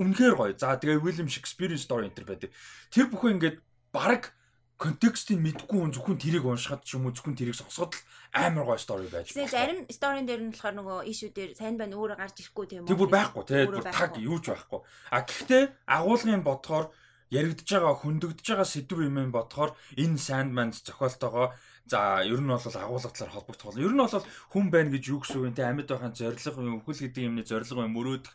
үнэхээр 0.00 0.34
гоё. 0.34 0.56
За 0.56 0.80
тэгээ 0.80 1.04
William 1.04 1.28
Shakespeare 1.28 1.76
story 1.76 2.08
энэ 2.08 2.16
төр 2.16 2.26
байдаг. 2.26 2.50
Тэр 2.88 3.12
бүхэн 3.12 3.36
ингээ 3.36 3.60
баг 3.92 4.32
контекстыг 4.78 5.38
мэдгүй 5.38 5.78
хүн 5.78 5.94
зөвхөн 5.94 6.18
тэрийг 6.18 6.44
уншихад 6.44 6.82
ч 6.82 6.98
юм 6.98 7.06
уу 7.06 7.14
зөвхөн 7.14 7.38
тэрийг 7.38 7.54
сонсоход 7.54 7.94
л 7.94 8.02
амар 8.34 8.66
гоё 8.66 8.78
стори 8.82 9.06
байж 9.06 9.30
байна. 9.30 9.50
Зарим 9.50 9.78
сторин 9.86 10.26
дээр 10.26 10.42
нь 10.42 10.52
болохоор 10.52 10.74
нөгөө 10.74 10.98
ишүү 11.14 11.30
дээр 11.30 11.50
сайн 11.54 11.78
байна 11.78 11.94
өөрөө 11.94 12.18
гарч 12.18 12.36
ирэхгүй 12.42 12.66
тийм 12.66 12.82
үү? 12.82 12.90
Тэр 12.90 12.98
бүр 12.98 13.12
байхгүй 13.14 13.42
тийм 13.46 13.70
бүр 13.70 13.86
таг 13.86 14.12
юу 14.18 14.38
ч 14.42 14.50
байхгүй. 14.50 14.80
А 15.14 15.22
гэхдээ 15.22 15.62
агуулгын 15.86 16.42
бодохоор 16.42 16.86
яригдж 17.30 17.68
байгаа 17.70 17.94
хөндөгдөж 18.02 18.46
байгаа 18.50 18.68
сэдв 18.68 18.98
юм 18.98 19.30
бодохоор 19.30 19.72
энэ 19.94 20.18
Sandman 20.18 20.70
зохиолтойгоо 20.74 21.54
за 21.86 22.24
ер 22.24 22.40
нь 22.40 22.50
бол 22.50 22.58
агуулга 22.58 23.10
талаар 23.14 23.34
холбогдох 23.34 23.66
бол 23.70 23.84
ер 23.86 23.92
нь 23.94 24.02
бол 24.02 24.26
хүн 24.52 24.66
байна 24.74 24.90
гэж 24.90 25.04
юу 25.12 25.20
гэсэн 25.20 25.38
үг 25.38 25.54
те 25.54 25.68
амьд 25.68 25.88
байхын 25.88 26.16
зориг 26.18 26.40
юм 26.58 26.80
өхөл 26.80 27.02
гэдэг 27.04 27.22
юмны 27.28 27.42
зориг 27.44 27.68
юм 27.70 27.92
мөрөөдөх 27.92 28.34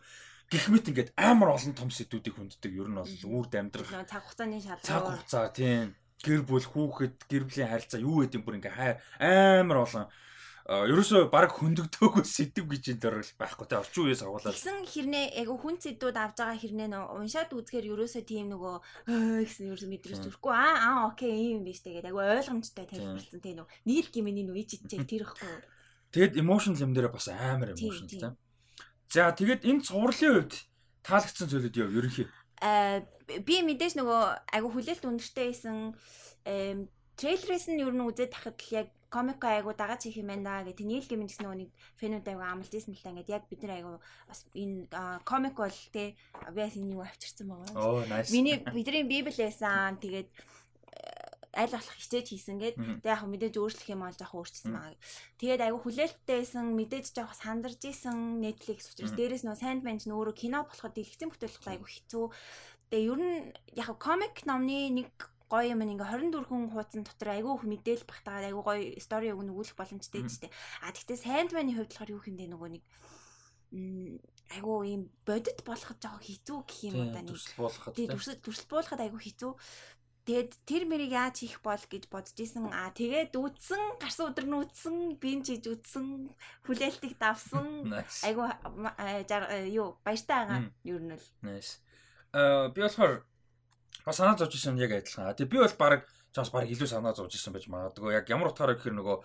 гэх 0.49 0.65
мэт 0.69 0.89
ингээд 0.89 1.13
амар 1.17 1.53
олон 1.57 1.73
том 1.77 1.89
сэдвүүдийг 1.93 2.35
хүнддэг 2.37 2.73
ер 2.73 2.89
нь 2.89 2.97
бол 2.97 3.13
үрд 3.41 3.53
амьдрах 3.53 3.89
цаг 4.05 4.21
хугацааны 4.25 4.57
шалгуур 4.61 4.85
цаг 4.85 5.01
хугацаа 5.05 5.45
тийм 5.53 5.93
гэр 6.23 6.41
бүл 6.43 6.67
хүүхэд 6.67 7.15
гэр 7.31 7.43
бүлийн 7.47 7.71
харилцаа 7.71 7.99
юу 8.03 8.23
гэдэг 8.23 8.41
бүр 8.43 8.57
ингээ 8.59 8.99
амар 9.19 9.87
олон 9.87 10.07
ерөөсөө 10.69 11.33
баг 11.33 11.49
хөндөгдөөгүй 11.57 12.25
сэдв 12.29 12.69
гэж 12.69 12.83
энэ 12.93 13.01
дөрөв 13.01 13.29
байхгүй 13.41 13.65
те 13.65 13.81
орчин 13.81 14.05
үеэс 14.05 14.21
агуулаад. 14.21 14.53
Тэгсэн 14.53 14.85
хэрнээ 14.85 15.25
яг 15.41 15.49
хүн 15.49 15.81
сэдвүүд 15.81 16.17
авж 16.21 16.37
байгаа 16.37 16.61
хэрнээ 16.61 16.89
нөө 16.93 17.05
уншаад 17.17 17.49
үзэхээр 17.57 17.89
ерөөсөө 17.89 18.23
тийм 18.29 18.53
нөгөө 18.53 18.75
гэсэн 19.49 19.65
ерөөсөө 19.65 19.89
мэдрэж 19.89 20.19
төрөхгүй 20.29 20.53
аа 20.53 20.77
аа 20.77 20.97
окей 21.09 21.57
юм 21.57 21.65
биш 21.65 21.81
тэгээд 21.81 22.13
яг 22.13 22.17
ойлгомжтой 22.21 22.85
тайлбарлсан 22.85 23.41
тийм 23.41 23.55
нөгөө 23.65 23.73
нийл 23.89 24.09
гимний 24.13 24.45
нөгөө 24.45 24.61
ичичээ 24.61 25.09
тэр 25.09 25.25
ихгүй. 25.25 25.57
Тэгэд 26.13 26.37
emotional 26.37 26.83
юм 26.85 26.93
дээр 26.93 27.09
бас 27.09 27.27
амар 27.33 27.73
emotion 27.73 28.05
те. 28.05 28.29
За 29.09 29.33
тэгэд 29.33 29.65
энэ 29.65 29.81
цувралын 29.89 30.37
үед 30.37 30.53
таалагдсан 31.01 31.49
зүйлүүд 31.49 31.81
юу 31.81 31.89
ерөнхий 31.97 32.29
би 33.45 33.55
мэдээж 33.63 33.93
нөгөө 33.97 34.21
айгу 34.55 34.69
хүлээлт 34.73 35.05
өндөртэй 35.05 35.47
байсан 35.53 35.93
трейлерээс 37.19 37.65
нь 37.69 37.83
ер 37.83 37.93
нь 37.93 38.05
үзээд 38.07 38.31
тахад 38.33 38.57
л 38.57 38.73
яг 38.79 38.87
комик 39.09 39.41
айгу 39.43 39.73
дагаад 39.73 39.99
чих 39.99 40.15
юм 40.21 40.29
байна 40.29 40.63
гэх 40.63 40.79
Нийл 40.85 41.07
гэмэн 41.09 41.27
гэсэн 41.27 41.43
нөгөө 41.45 41.59
нэг 41.65 41.71
фэнүүд 41.97 42.29
айгу 42.29 42.43
амлж 42.45 42.71
ийсэн 42.71 42.93
л 42.93 43.01
та 43.01 43.09
ингээд 43.09 43.33
яг 43.33 43.43
бид 43.49 43.61
нар 43.65 43.73
айгу 43.75 43.93
бас 44.29 44.45
энэ 44.53 44.85
комик 45.25 45.55
бол 45.57 45.77
те 45.91 46.13
биас 46.53 46.77
энэ 46.77 46.93
юу 46.93 47.01
авчирсан 47.01 47.49
байгаа. 47.49 48.23
Миний 48.29 48.61
бидний 48.61 49.03
библ 49.03 49.33
байсан. 49.33 49.97
Тэгээд 49.97 50.29
аль 51.59 51.73
болох 51.75 51.95
хичээж 51.99 52.27
хийсэн 52.31 52.57
гээд 52.63 52.75
тэг 53.03 53.11
яг 53.11 53.23
мэдээж 53.27 53.55
өөрчлөх 53.59 53.89
юм 53.91 54.07
бол 54.07 54.15
жоох 54.15 54.33
өөрчлөсөн 54.39 54.71
байгаа. 54.71 54.95
Тэгээд 55.35 55.61
айгүй 55.67 55.81
хүлээлттэйсэн 55.83 56.65
мэдээж 56.79 57.05
жоох 57.11 57.33
сандарч 57.35 57.81
исэн 57.83 58.39
Netflix 58.39 58.87
учраас 58.95 59.13
дээрэс 59.19 59.43
нөө 59.43 59.59
Sandman 59.59 59.99
ч 59.99 60.07
нөөрэ 60.07 60.33
кино 60.39 60.63
болоход 60.63 60.95
дэлгэцэн 60.95 61.29
бүтээлх 61.29 61.67
айгүй 61.67 61.89
хэцүү. 61.91 62.25
Тэгээ 62.89 63.09
ер 63.11 63.19
нь 63.19 63.37
яг 63.75 63.89
комик 63.99 64.35
номны 64.47 64.87
нэг 64.95 65.11
гоё 65.49 65.73
юм 65.73 65.81
ингээ 65.81 66.31
24 66.31 66.45
хүн 66.45 66.69
хуудсан 66.69 67.03
дотор 67.03 67.33
айгүй 67.33 67.53
их 67.57 67.65
мэдээл 67.65 68.05
багтагаад 68.05 68.47
айгүй 68.53 68.63
гоё 68.63 68.81
стори 69.01 69.33
өгнө 69.33 69.51
өгүүлэх 69.53 69.75
боломжтой 69.75 70.21
юм 70.21 70.29
штэ. 70.29 70.53
А 70.85 70.93
тэгтээ 70.93 71.25
Sandman-ы 71.25 71.73
хувьд 71.73 71.89
болохоор 71.89 72.13
юу 72.13 72.21
хэмдэ 72.21 72.45
нөгөө 72.53 72.69
нэг 72.77 72.83
айгүй 74.49 74.77
ийм 74.89 75.03
бодит 75.25 75.61
болоход 75.61 76.01
жоохон 76.01 76.25
хэцүү 76.25 76.57
гэх 76.65 76.79
юм 76.89 77.13
да 77.13 77.21
нэг. 77.21 77.37
Төрсөл 77.37 77.57
буулахад. 77.61 77.93
Тий, 77.93 78.07
төрсөл 78.09 78.41
төрсөл 78.41 78.69
буулахад 78.69 79.01
айгүй 79.05 79.21
хэцүү. 79.21 79.51
Тэгээд 80.29 80.51
тэр 80.61 80.83
мэрийг 80.85 81.17
яаж 81.17 81.41
хийх 81.41 81.57
бол 81.65 81.81
гэж 81.81 82.05
бодож 82.05 82.37
исэн. 82.37 82.69
Аа 82.69 82.93
тэгээд 82.93 83.33
үтсэн, 83.33 83.97
гарсан 83.97 84.29
өдөр 84.29 84.45
нь 84.45 84.61
үтсэн, 84.61 84.95
бинж 85.17 85.49
хийж 85.49 85.65
үтсэн, 85.65 86.29
хүлээлтийг 86.69 87.17
давсан. 87.17 87.89
Айгу 88.21 88.45
юу 89.73 89.97
баяртай 90.05 90.45
байгаа 90.45 90.69
ер 90.85 91.01
нь 91.01 91.17
л. 91.17 91.25
Nice. 91.41 91.81
Аа 92.29 92.69
би 92.69 92.85
болохоор 92.85 93.25
бас 94.05 94.21
санаа 94.21 94.37
зовж 94.37 94.53
исэн 94.53 94.77
яг 94.77 94.93
адилхан. 94.93 95.33
Тэгээд 95.33 95.49
би 95.49 95.57
бол 95.65 95.75
баг 95.81 96.05
чамс 96.29 96.53
баг 96.53 96.69
илүү 96.69 96.85
санаа 96.85 97.17
зовж 97.17 97.33
исэн 97.33 97.57
байж 97.57 97.65
магадгүй. 97.65 98.13
Яг 98.13 98.29
ямар 98.29 98.53
утгаараа 98.53 98.77
гэхээр 98.77 99.01
нөгөө 99.01 99.17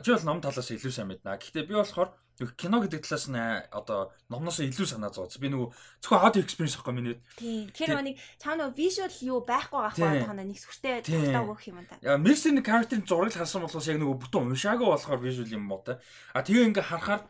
чи 0.00 0.08
бол 0.16 0.24
ном 0.24 0.40
талаас 0.40 0.72
илүү 0.72 0.88
сайн 0.88 1.12
мэднэ. 1.12 1.36
Гэхдээ 1.36 1.68
би 1.68 1.76
болохоор 1.76 2.16
кино 2.56 2.80
гэдэг 2.80 3.04
талаас 3.04 3.28
нь 3.28 3.36
одоо 3.68 4.12
номноос 4.32 4.64
илүү 4.64 4.88
санаа 4.88 5.12
зовц. 5.12 5.36
Би 5.36 5.52
нөгөө 5.52 5.68
зөвхөн 6.00 6.24
audio 6.24 6.40
experience 6.40 6.80
ахгүй 6.80 6.94
миний. 6.96 7.16
Тийм. 7.36 7.68
Тэгэхээр 7.74 8.00
нэг 8.00 8.16
чам 8.40 8.56
нөгөө 8.56 8.76
visual 8.78 9.12
юу 9.20 9.38
байхгүй 9.44 9.80
байх 9.80 9.96
байна 10.00 10.40
нэг 10.40 10.56
сүртэй 10.56 11.04
тогтоог 11.04 11.60
өгөх 11.60 11.68
юм 11.68 11.84
да. 11.84 12.00
Яа, 12.00 12.16
Mercy-ийн 12.16 12.64
character-ийн 12.64 13.04
зургийг 13.04 13.36
харсан 13.36 13.60
болохоос 13.66 13.88
яг 13.92 14.00
нөгөө 14.00 14.16
бүтэн 14.24 14.48
уншаагүй 14.56 14.88
болохоор 14.88 15.20
visual 15.20 15.52
юм 15.52 15.68
уу 15.68 15.84
та. 15.84 16.00
А 16.32 16.40
тэгээ 16.40 16.72
ингээ 16.72 16.88
харахаар 16.88 17.28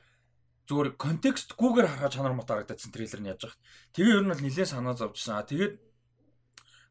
зүгээр 0.70 0.88
контекстгүйгээр 0.94 1.88
харахад 1.90 2.14
чанар 2.14 2.34
мот 2.38 2.46
харагдсан 2.46 2.94
трейлер 2.94 3.20
нь 3.20 3.30
яаж 3.34 3.42
байгаа. 3.50 3.58
Тэгээ 3.98 4.14
ер 4.14 4.22
нь 4.22 4.30
бол 4.30 4.44
нэлээд 4.46 4.70
санаа 4.70 4.94
зовжсэн. 4.94 5.34
А 5.34 5.48
тэгээд 5.48 5.74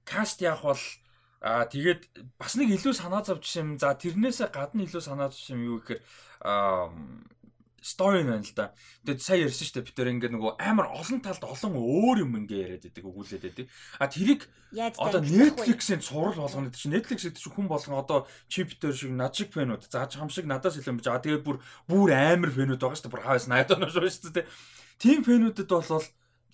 каст 0.03 0.43
яах 0.43 0.67
бол 0.67 0.83
Аа 1.39 1.63
тэгээд 1.71 2.35
бас 2.35 2.59
нэг 2.59 2.75
илүү 2.75 2.93
санаа 2.99 3.23
зовжсэн 3.23 3.63
юм. 3.63 3.69
За 3.79 3.95
тэрнээсээ 3.95 4.51
гадна 4.51 4.83
илүү 4.83 4.99
санаа 4.99 5.31
зовжсэн 5.31 5.55
юм 5.55 5.63
юу 5.71 5.77
гэхээр 5.79 6.03
аа 6.43 6.91
story 7.81 8.23
байна 8.23 8.43
л 8.43 8.53
да. 8.55 8.73
Тэгээд 9.05 9.21
сая 9.23 9.39
ярьсан 9.47 9.65
шүү 9.65 9.75
дээ 9.79 9.87
бид 9.87 9.95
тэр 9.95 10.11
ингээд 10.13 10.33
нөгөө 10.35 10.51
амар 10.59 10.87
олон 10.91 11.19
талд 11.23 11.43
олон 11.43 11.73
өөр 11.79 12.17
юм 12.27 12.37
ингээ 12.43 12.63
яриад 12.65 12.83
байдаг 12.85 13.05
өгүүлээд 13.07 13.43
байдаг. 13.47 13.65
А 13.97 14.05
тэрийг 14.11 14.41
одоо 14.99 15.21
Netflix-ийн 15.23 16.03
цуврал 16.03 16.45
болгоно 16.45 16.69
гэдэг 16.69 16.79
чинь 16.79 16.93
Netflix 16.93 17.19
гэдэг 17.25 17.41
чинь 17.41 17.55
хүн 17.55 17.67
болгон 17.71 17.97
одоо 17.97 18.19
чиптер 18.51 18.93
шиг 18.93 19.11
над 19.15 19.33
шиг 19.33 19.49
фэнүүд 19.55 19.89
зааж 19.89 20.19
хам 20.19 20.29
шиг 20.29 20.45
надаас 20.45 20.77
илүү 20.77 20.99
байж 20.99 21.07
байгаа. 21.09 21.25
Тэгээд 21.25 21.45
бүр 21.47 21.57
бүр 21.89 22.09
амар 22.13 22.51
фэнүүд 22.53 22.77
байгаа 22.77 22.97
шүү 22.99 23.05
дээ. 23.09 23.15
Бүр 23.17 23.25
хавс 23.25 23.47
найдаа 23.49 23.77
нөө 23.81 23.89
шүү 23.89 24.35
дээ. 24.35 24.45
Тим 25.01 25.19
фэнүүдэд 25.25 25.69
бол 25.71 26.05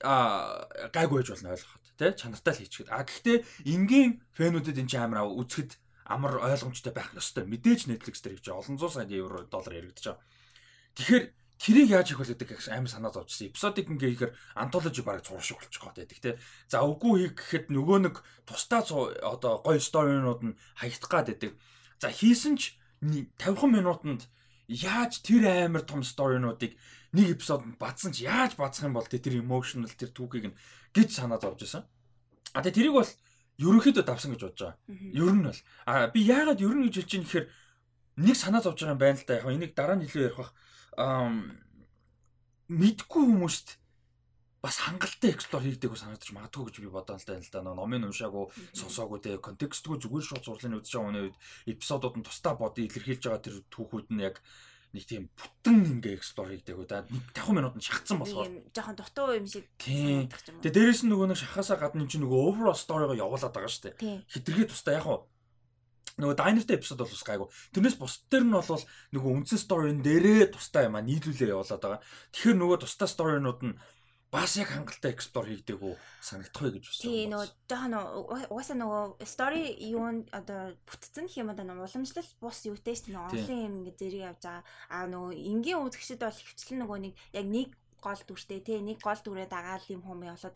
а 0.04 0.68
гайгүй 0.96 1.24
байж 1.24 1.30
болно 1.34 1.56
ойлгоход 1.56 1.84
тий 2.00 2.12
чанартай 2.14 2.54
л 2.54 2.62
хийчихэд. 2.62 2.92
А 2.92 3.04
гэхдээ 3.04 3.38
энгийн 3.68 4.22
фэнүүдэд 4.38 4.80
энэ 4.80 4.92
чинь 4.92 5.04
амар 5.04 5.28
үзэхэд 5.28 5.72
амар 6.06 6.40
ойлгомжтой 6.40 6.94
байх 6.94 7.12
ёстой. 7.18 7.50
Мэдээж 7.50 7.90
Netflix 7.90 8.22
дээр 8.22 8.38
хийж 8.38 8.48
олон 8.54 8.78
зуун 8.78 8.94
сая 8.94 9.10
евро 9.10 9.48
доллар 9.50 9.82
яригдаж 9.82 10.14
байгаа 10.14 10.35
Тэгэхээр 10.96 11.26
тэрийг 11.60 11.90
яаж 11.92 12.12
их 12.12 12.20
болоод 12.20 12.40
гэж 12.40 12.72
амар 12.72 12.92
санаа 12.92 13.12
зовчихсон. 13.12 13.52
Эпизодыг 13.52 13.86
ингээ 13.92 14.12
хийхээр 14.16 14.34
антологи 14.56 15.02
бараг 15.04 15.24
зураг 15.24 15.44
шиг 15.44 15.60
болчих 15.60 15.82
гээд 15.84 15.98
байдаг 16.00 16.20
те. 16.20 16.40
За 16.68 16.84
үгүй 16.84 17.32
хийх 17.32 17.36
гэхэд 17.36 17.66
нөгөө 17.72 17.98
нэг 18.08 18.16
тусдаа 18.48 18.84
одоо 18.84 19.64
гоё 19.64 19.80
сторинууд 19.80 20.42
нь 20.44 20.58
хаягдах 20.80 21.12
гад 21.12 21.28
байдаг. 21.32 21.52
За 22.00 22.08
хийсэн 22.12 22.56
ч 22.60 22.80
50 23.02 23.72
минутанд 23.72 24.28
яаж 24.68 25.22
тэр 25.22 25.68
амар 25.68 25.84
том 25.84 26.04
сторинуудыг 26.04 26.76
нэг 27.16 27.28
эпизодод 27.40 27.80
бадсан 27.80 28.12
ч 28.12 28.28
яаж 28.28 28.56
бадсах 28.60 28.92
юм 28.92 28.96
бол 28.96 29.08
тэр 29.08 29.40
emotional 29.40 29.92
тэр 29.92 30.12
түүхийг 30.12 30.52
нь 30.52 30.58
гэж 30.92 31.10
санаа 31.12 31.40
зовж 31.40 31.64
байсан. 31.64 31.84
А 32.52 32.64
тэгээ 32.64 32.76
тэрийг 32.76 32.96
бол 33.00 33.12
ерөнхийдөө 33.60 34.04
давсан 34.04 34.36
гэж 34.36 34.42
бодож 34.44 34.62
байгаа. 34.64 34.80
Ер 34.90 35.32
нь 35.32 35.46
бол 35.48 35.60
а 35.88 36.08
би 36.12 36.20
яагаад 36.28 36.60
ер 36.60 36.76
нь 36.76 36.86
гэж 36.88 36.96
хэлж 37.00 37.12
ийм 37.16 37.24
гэхээр 37.24 37.48
нэг 38.20 38.36
санаа 38.36 38.62
зовж 38.64 38.80
байгаа 38.84 38.96
юм 38.96 39.04
байна 39.04 39.20
л 39.20 39.28
да. 39.28 39.40
Яг 39.40 39.48
энийг 39.48 39.74
дараа 39.76 39.96
нь 39.96 40.06
илүү 40.08 40.24
ярих 40.28 40.40
бах 40.40 40.52
мэдгүй 42.70 43.24
хүмүүст 43.30 43.78
бас 44.66 44.82
хангалттай 44.82 45.36
эксплор 45.36 45.62
хийгдэггүй 45.62 46.00
санагдаж 46.00 46.32
магадгүй 46.34 46.66
гэж 46.74 46.78
би 46.82 46.90
бодоон 46.90 47.22
л 47.22 47.28
да 47.30 47.38
л 47.38 47.52
да. 47.54 47.62
Номын 47.62 48.10
уншаагүй, 48.10 48.50
сонсоогүй 48.74 49.20
те 49.22 49.38
контекстгүй 49.38 50.02
зүгээр 50.02 50.26
шууд 50.26 50.42
зурлын 50.42 50.82
үзэж 50.82 50.94
байгаа 50.98 51.30
үед 51.30 51.38
эпизодууд 51.70 52.18
нь 52.18 52.26
тусдаа 52.26 52.58
бод 52.58 52.82
илэрхийлж 52.82 53.30
байгаа 53.30 53.46
тэр 53.46 53.62
түүхүүд 53.70 54.10
нь 54.10 54.26
яг 54.26 54.42
нэг 54.96 55.06
тийм 55.06 55.30
бүтэн 55.38 56.02
ингээ 56.02 56.18
эксплор 56.18 56.50
хийгдэггүй 56.50 56.88
да. 56.90 57.06
Нэг 57.14 57.24
50 57.38 57.54
минут 57.54 57.76
нь 57.78 57.86
шахацсан 57.86 58.18
болохоор. 58.18 58.50
Жохон 58.74 58.96
дутуу 58.98 59.38
юм 59.38 59.46
шиг 59.46 59.70
санагдах 59.78 60.50
юм. 60.50 60.58
Тэгээ 60.66 60.74
дээрэс 60.74 61.02
нь 61.06 61.12
нөгөө 61.14 61.28
нэг 61.30 61.40
шахаасаа 61.46 61.78
гадна 61.78 62.10
чинь 62.10 62.24
нөгөө 62.26 62.42
overall 62.50 62.80
story-го 62.80 63.14
явуулаад 63.14 63.54
байгаа 63.54 63.70
шүү 63.70 63.84
дээ. 64.00 64.24
Хитрхээ 64.34 64.72
тусдаа 64.72 64.98
яг 64.98 65.06
нь 65.06 65.28
нөгөө 66.16 66.36
дайнертэй 66.40 66.80
эпизод 66.80 67.04
бол 67.04 67.12
бас 67.12 67.24
гайгүй. 67.28 67.48
Тэрнээс 67.76 67.98
бус 68.00 68.14
дээр 68.32 68.46
нь 68.48 68.56
бол 68.56 68.84
нөгөө 69.16 69.32
үндсэн 69.36 69.60
сторийн 69.60 70.00
дээрээ 70.00 70.56
тустай 70.56 70.88
юм 70.88 70.96
а 70.96 71.04
нийлүүлээ 71.04 71.52
явуулаад 71.52 71.84
байгаа. 71.84 72.02
Тэгэхээр 72.32 72.60
нөгөө 72.60 72.78
тустай 72.80 73.10
сторинууд 73.12 73.62
нь 73.68 73.76
бас 74.36 74.56
яг 74.60 74.68
хангалттай 74.72 75.12
эксплор 75.16 75.48
хийгдэггүй 75.48 75.94
санагдахгүй 76.24 76.72
гэж 76.76 76.84
байна. 76.88 77.04
Тий 77.04 77.24
нөгөө 77.32 77.48
жоохон 77.72 77.94
угаасаа 78.52 78.78
нөгөө 78.80 79.04
story 79.24 79.64
юу 79.92 80.24
одоо 80.32 80.76
бүтцэн 80.88 81.28
гэх 81.28 81.40
юм 81.40 81.52
одоо 81.56 81.66
нөгөө 81.68 81.88
уламжлал 81.88 82.32
бус 82.44 82.60
юутэй 82.68 82.96
шүү 83.00 83.16
дээ. 83.16 83.28
Олон 83.32 83.60
юм 83.64 83.76
ингэ 83.84 83.94
зэрэг 83.96 84.28
явж 84.36 84.42
байгаа. 84.44 84.64
А 84.92 85.08
нөгөө 85.08 85.32
энгийн 85.36 85.84
үзэгчд 85.88 86.20
бол 86.20 86.36
хөвчлэн 86.36 86.80
нөгөө 86.84 87.00
нэг 87.06 87.14
яг 87.32 87.48
нэг 87.48 87.70
гол 88.04 88.22
дүртэй 88.28 88.60
тий 88.60 88.80
нэг 88.84 89.00
гол 89.00 89.22
дүрээ 89.24 89.48
дагаал 89.48 89.86
юм 89.88 90.04
хүм 90.04 90.28
явуулаад 90.28 90.56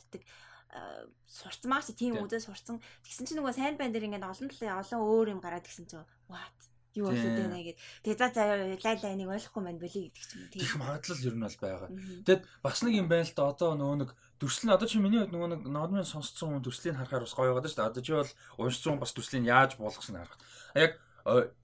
сурцсан 1.25 1.69
маш 1.69 1.89
тийм 1.93 2.21
үзээ 2.21 2.45
сурцсан. 2.45 2.77
Тэгсэн 3.05 3.25
чинь 3.25 3.39
нөгөө 3.41 3.53
сайн 3.58 3.75
байн 3.77 3.93
дээр 3.93 4.05
ингээд 4.05 4.29
олон 4.29 4.49
талын 4.49 4.79
олон 4.82 4.99
өөр 5.01 5.27
юм 5.34 5.41
гараад 5.41 5.65
гисэн 5.65 5.89
чинь 5.89 6.05
what 6.29 6.58
юу 6.97 7.10
болоод 7.10 7.38
байна 7.38 7.62
гэд. 7.62 7.77
Тэгээ 8.05 8.17
за 8.17 8.27
за 8.34 8.43
лай 8.49 8.95
лай 9.01 9.15
нэг 9.17 9.29
ойлгохгүй 9.29 9.62
маань 9.62 9.82
болий 9.82 10.10
гэдэг 10.10 10.23
ч 10.25 10.32
юм 10.34 10.45
тийм. 10.49 10.62
Их 10.62 10.73
магадлал 10.77 11.25
ер 11.25 11.36
нь 11.38 11.45
бол 11.45 11.58
байгаа. 11.62 11.89
Тэгэд 12.25 12.43
бас 12.65 12.77
нэг 12.82 12.93
юм 12.97 13.08
байна 13.10 13.25
л 13.29 13.34
да 13.38 13.43
одоо 13.49 13.69
нөгөө 13.77 13.97
нэг 14.01 14.10
төрслөн 14.41 14.73
одоо 14.73 14.88
чи 14.89 14.97
миний 14.97 15.21
нөгөө 15.25 15.49
нэг 15.53 15.62
нодмын 15.69 16.05
сонсцсон 16.05 16.58
хүн 16.58 16.65
төрслийг 16.65 16.97
харахаар 16.97 17.25
бас 17.25 17.38
гоё 17.38 17.53
байгаа 17.53 17.69
шүү 17.69 17.77
дээ. 17.77 17.89
Одоо 17.93 18.03
чи 18.03 18.13
бол 18.13 18.32
уншсан 18.65 18.97
бас 18.97 19.13
төрслийг 19.13 19.45
яаж 19.45 19.71
буулгасан 19.77 20.17
харах. 20.17 20.38
Яг 20.73 20.91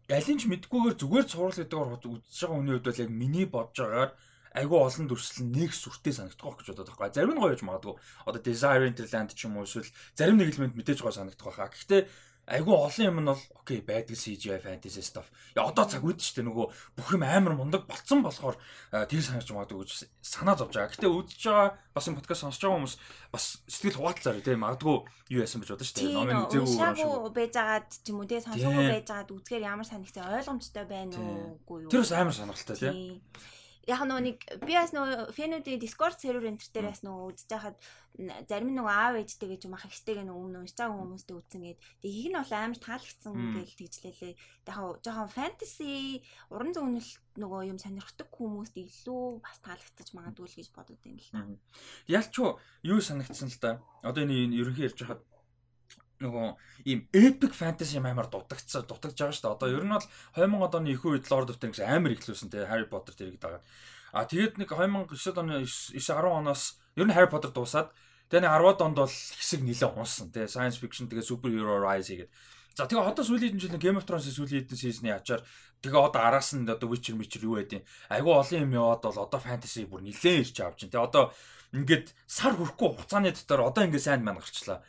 ялын 0.09 0.37
ч 0.37 0.43
мэдгүйгээр 0.45 0.95
зүгээр 1.01 1.25
цуврал 1.25 1.57
гэдгээр 1.57 1.89
үзэж 2.05 2.41
байгаа 2.45 2.57
хүний 2.61 2.73
хувьд 2.77 2.85
бол 2.89 3.01
яг 3.01 3.09
миний 3.09 3.45
бодож 3.49 3.77
байгаагаар 3.81 4.11
айгүй 4.55 4.79
олон 4.79 5.05
дүрслэл 5.11 5.51
нэг 5.51 5.71
сүртэй 5.75 6.15
санагдах 6.15 6.55
гэж 6.55 6.71
бодоод 6.71 6.89
байгаа. 6.95 7.11
Зарим 7.11 7.35
нь 7.35 7.41
гоё 7.43 7.51
гэж 7.51 7.63
магадгүй. 7.67 7.95
Одоо 8.23 8.41
Desire 8.41 8.87
Interland 8.87 9.35
ч 9.35 9.45
юм 9.45 9.59
уу 9.59 9.67
эсвэл 9.67 9.91
зарим 10.15 10.39
нэг 10.39 10.55
элемент 10.55 10.79
мэдээж 10.79 11.03
гоё 11.03 11.11
санагдах 11.11 11.51
байхаа. 11.51 11.69
Гэхдээ 11.69 12.01
айгүй 12.45 12.75
олон 12.77 13.05
юм 13.09 13.19
нь 13.25 13.29
бол 13.33 13.43
окей 13.57 13.81
байдаг 13.81 14.17
CGI 14.17 14.61
fantasy 14.61 15.01
stuff. 15.01 15.25
Я 15.57 15.65
одоо 15.65 15.85
цаг 15.89 16.05
үед 16.05 16.21
ч 16.21 16.37
тэ 16.37 16.45
нөгөө 16.45 16.65
бүх 16.93 17.09
юм 17.17 17.25
амар 17.25 17.57
мундаг 17.57 17.89
болцсон 17.89 18.21
болохоор 18.21 18.57
тэр 18.93 19.21
санаж 19.25 19.49
магадгүй 19.49 19.81
гэж 19.81 20.05
санаа 20.21 20.53
зовж 20.53 20.77
байгаа. 20.77 20.93
Гэтэ 20.93 21.09
үзэж 21.09 21.41
байгаа 21.41 21.69
бас 21.97 22.05
энэ 22.05 22.17
подкаст 22.21 22.41
сонсож 22.45 22.61
байгаа 22.61 22.77
хүмүүс 22.77 22.95
бас 23.33 23.43
сэтгэл 23.65 23.97
хуваалцаар 23.97 24.45
тийм 24.45 24.61
магадгүй 24.61 24.97
юу 25.33 25.41
яасан 25.41 25.65
гэж 25.65 25.73
бодож 25.73 25.89
дээ. 25.89 26.13
Номын 26.13 26.45
үзээгүй 26.45 26.69
юм 26.69 26.95
шиг. 26.95 27.33
байж 27.33 27.53
байгаад 27.57 27.89
ч 27.89 28.05
юм 28.13 28.17
уу 28.21 28.29
тий 28.29 28.39
сонсоогүй 28.45 28.85
байж 28.93 29.07
байгаад 29.09 29.33
үзгээр 29.33 29.63
ямар 29.65 29.87
санагтай 29.89 30.23
ойлгомжтой 30.37 30.85
байна 30.85 31.17
уугүй 31.17 31.77
юу. 31.81 31.89
Тэр 31.89 32.05
бас 32.05 32.13
амар 32.13 32.35
сонирхолтой 32.37 32.77
тийм 32.77 33.25
яг 33.85 34.01
нөгөө 34.01 34.23
нэг 34.25 34.37
би 34.65 34.73
бас 34.73 34.91
нөгөө 34.95 35.29
фэнүүдийн 35.37 35.81
Discord 35.81 36.17
сервер 36.17 36.49
энтер 36.49 36.69
дээр 36.73 36.89
бас 36.89 37.01
нөгөө 37.05 37.29
үзэж 37.33 37.49
байхад 37.53 37.77
зарим 38.47 38.71
нөгөө 38.71 38.93
аав 38.95 39.15
ээжтэй 39.19 39.49
гэж 39.51 39.67
юм 39.67 39.75
ах 39.75 39.85
ихтэйг 39.85 40.23
нөгөө 40.23 40.41
өмнө 40.47 40.63
байгаа 40.63 40.95
хүмүүстэй 40.95 41.35
үзсэн 41.35 41.61
гээд 41.67 41.79
тэг 42.01 42.11
их 42.15 42.27
нь 42.31 42.37
бол 42.39 42.53
амар 42.55 42.79
таалагдсан 42.79 43.33
гэж 43.35 43.71
тэгжлээлээ. 43.75 44.33
Яг 44.65 44.77
жоохон 45.03 45.29
фэнтези 45.35 46.23
уран 46.47 46.71
зөгнөл 46.71 47.11
нөгөө 47.35 47.61
юм 47.75 47.79
сонирхдаг 47.79 48.29
хүмүүст 48.31 48.75
илүү 48.79 49.23
бас 49.43 49.59
таалагдчих 49.59 50.15
магадгүй 50.15 50.47
л 50.47 50.57
гэж 50.63 50.67
бодод 50.71 50.99
байна 51.03 51.19
л 51.19 51.31
та. 51.35 51.43
Ялч 52.07 52.33
юу 52.87 52.99
санагдсан 53.03 53.51
л 53.51 53.59
да. 53.59 53.71
Одоо 53.99 54.23
энэ 54.23 54.55
ерөнхий 54.55 54.87
ярьж 54.87 55.03
хахад 55.03 55.21
нөгөө 56.21 56.47
ийм 56.87 56.99
epic 57.11 57.51
fantasy 57.51 57.99
амар 57.99 58.29
дутагдсан 58.31 58.87
дутагдж 58.87 59.19
байгаа 59.19 59.35
шүү 59.35 59.43
дээ. 59.43 59.55
Одоо 59.55 59.69
ер 59.71 59.83
нь 59.83 59.91
бол 59.91 60.07
2000 60.35 60.77
оны 60.79 60.89
их 60.95 61.03
үед 61.03 61.27
Lord 61.27 61.51
of 61.51 61.59
the 61.59 61.67
Rings 61.67 61.81
амар 61.83 62.15
ихлүүлсэн 62.15 62.49
те 62.51 62.67
Harry 62.69 62.87
Potter 62.87 63.11
тэрийг 63.11 63.39
дагаад. 63.43 63.63
А 64.15 64.23
тэгээд 64.23 64.55
нэг 64.55 64.71
2009 64.71 65.11
оны 65.35 65.67
9 65.67 65.99
10 65.99 66.23
оноос 66.23 66.79
ер 66.95 67.05
нь 67.07 67.15
Harry 67.15 67.27
Potter 67.27 67.51
дуусаад 67.51 67.91
тэгээд 68.31 68.47
нэг 68.47 68.53
10-аад 68.55 68.79
онд 68.79 68.97
бол 69.03 69.11
хэсэг 69.11 69.59
нэлээд 69.59 69.95
унсан 69.99 70.31
те 70.31 70.47
science 70.47 70.79
fiction 70.79 71.11
тэгээд 71.11 71.27
superhero 71.27 71.83
rise 71.83 72.15
гэдэг. 72.15 72.31
За 72.75 72.87
тэгээ 72.87 73.07
одоо 73.07 73.23
сүүлийн 73.23 73.55
жилийн 73.55 73.79
Game 73.79 73.99
of 73.99 74.03
Thrones 74.03 74.27
сүүлийн 74.27 74.67
хэдэн 74.67 74.79
сизны 74.79 75.07
ячаар 75.11 75.43
тэгээ 75.79 75.99
одоо 76.11 76.21
араас 76.23 76.51
нь 76.55 76.67
одоо 76.67 76.91
Witcher 76.91 77.15
Witcher 77.15 77.43
юу 77.47 77.55
байдیں۔ 77.55 77.87
Айгу 78.11 78.35
олон 78.35 78.67
юм 78.67 78.75
яваад 78.75 79.03
бол 79.03 79.23
одоо 79.23 79.39
fantasy 79.39 79.87
бүр 79.87 80.03
нилээн 80.03 80.43
ирж 80.43 80.59
авч 80.59 80.83
чинь. 80.83 80.91
Тэгээ 80.91 81.07
одоо 81.07 81.31
ингээд 81.71 82.11
сар 82.27 82.51
хүрэхгүй 82.55 82.99
хугацааны 82.99 83.31
дотор 83.31 83.71
одоо 83.71 83.87
ингээд 83.87 84.07
сайн 84.11 84.27
маань 84.27 84.43
гарчлаа. 84.43 84.83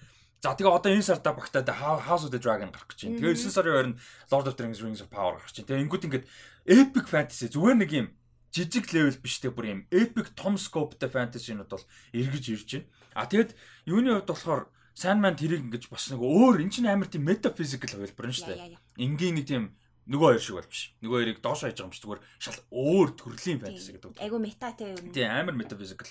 За 0.46 0.54
тэгээ 0.54 0.78
одоо 0.78 0.94
энэ 0.94 1.02
сарда 1.02 1.34
багтаад 1.34 1.66
House 1.74 2.22
of 2.22 2.30
the 2.30 2.38
Dragon 2.38 2.70
гарах 2.70 2.86
гэж 2.86 3.10
байна. 3.10 3.18
Тэгээ 3.18 3.34
9 3.34 3.50
сарын 3.50 3.74
ойр 3.74 3.88
нь 3.90 3.98
Lord 4.30 4.46
of 4.46 4.54
the 4.54 4.62
Rings 4.62 5.02
of 5.02 5.10
Power 5.10 5.42
гарах 5.42 5.50
гэж 5.50 5.66
байна. 5.66 5.68
Тэгээ 5.74 5.84
ингүүд 5.90 6.06
ингээд 6.06 6.26
epic 6.70 7.06
fantasy 7.10 7.50
зүгээр 7.50 7.76
нэг 7.82 7.90
юм 7.90 8.06
жижиг 8.54 8.86
левел 8.94 9.18
биш 9.18 9.42
те 9.42 9.50
бүр 9.50 9.66
юм 9.66 9.80
epic 9.90 10.38
том 10.38 10.54
scopeтэй 10.54 11.10
fantasy-нууд 11.10 11.66
бол 11.66 11.82
эргэж 12.14 12.44
ирж 12.54 12.70
байна. 12.78 12.86
А 13.18 13.26
тэгэд 13.26 13.58
юуны 13.90 14.22
хувьд 14.22 14.30
болохоор 14.30 14.62
маань 15.18 15.34
тэрийг 15.34 15.66
ингэж 15.66 15.90
бас 15.90 16.14
нэг 16.14 16.22
өөр 16.22 16.62
эн 16.62 16.70
чинь 16.70 16.86
амар 16.86 17.10
тийм 17.10 17.26
metaphysical 17.26 17.90
хувилбар 17.90 18.30
нь 18.30 18.36
шүү 18.38 18.46
дээ. 18.46 18.78
Энгийн 19.02 19.34
нэг 19.42 19.50
тийм 19.50 19.74
нөгөө 20.06 20.30
хоёр 20.30 20.42
шиг 20.46 20.62
бол 20.62 20.70
биш. 20.70 20.94
Нөгөө 21.02 21.18
хоёрыг 21.26 21.38
доош 21.42 21.66
хайж 21.66 21.74
байгаа 21.74 21.90
юм 21.90 21.94
чи 21.98 22.02
зүгээр 22.06 22.22
шал 22.38 22.58
өөр 22.70 23.08
төрлийн 23.18 23.58
фэнтези 23.66 23.98
гэдэг. 23.98 24.22
Айгу 24.22 24.38
мета 24.38 24.70
те 24.78 24.94
юм. 24.94 25.10
Тийм 25.10 25.26
амар 25.26 25.58
metaphysical. 25.58 26.06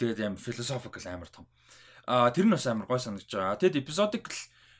Тэгээд 0.00 0.24
юм 0.24 0.40
philosophical 0.40 1.04
амар 1.04 1.28
том. 1.28 1.44
Аа 1.44 1.83
тэр 2.06 2.44
нь 2.46 2.54
бас 2.54 2.66
амар 2.66 2.86
гой 2.86 3.00
санагдаж 3.00 3.30
байгаа. 3.32 3.60
Тэгэд 3.60 3.80
эпизодик 3.80 4.28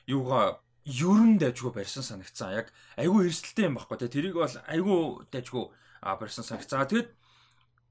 юугаа 0.05 0.61
ерөн 0.85 1.41
дайжгүй 1.41 1.73
барьсан 1.73 2.05
санагцсан. 2.05 2.53
Яг 2.53 2.69
айгүй 2.95 3.29
эрсдэлтэй 3.29 3.65
юм 3.65 3.77
баггүй. 3.81 3.97
Тэрийг 4.05 4.37
бол 4.37 4.55
айгүй 4.69 5.25
дайжгүй 5.33 5.65
барьсан 6.01 6.45
санагцсан. 6.45 6.85
Тэгэд 6.85 7.09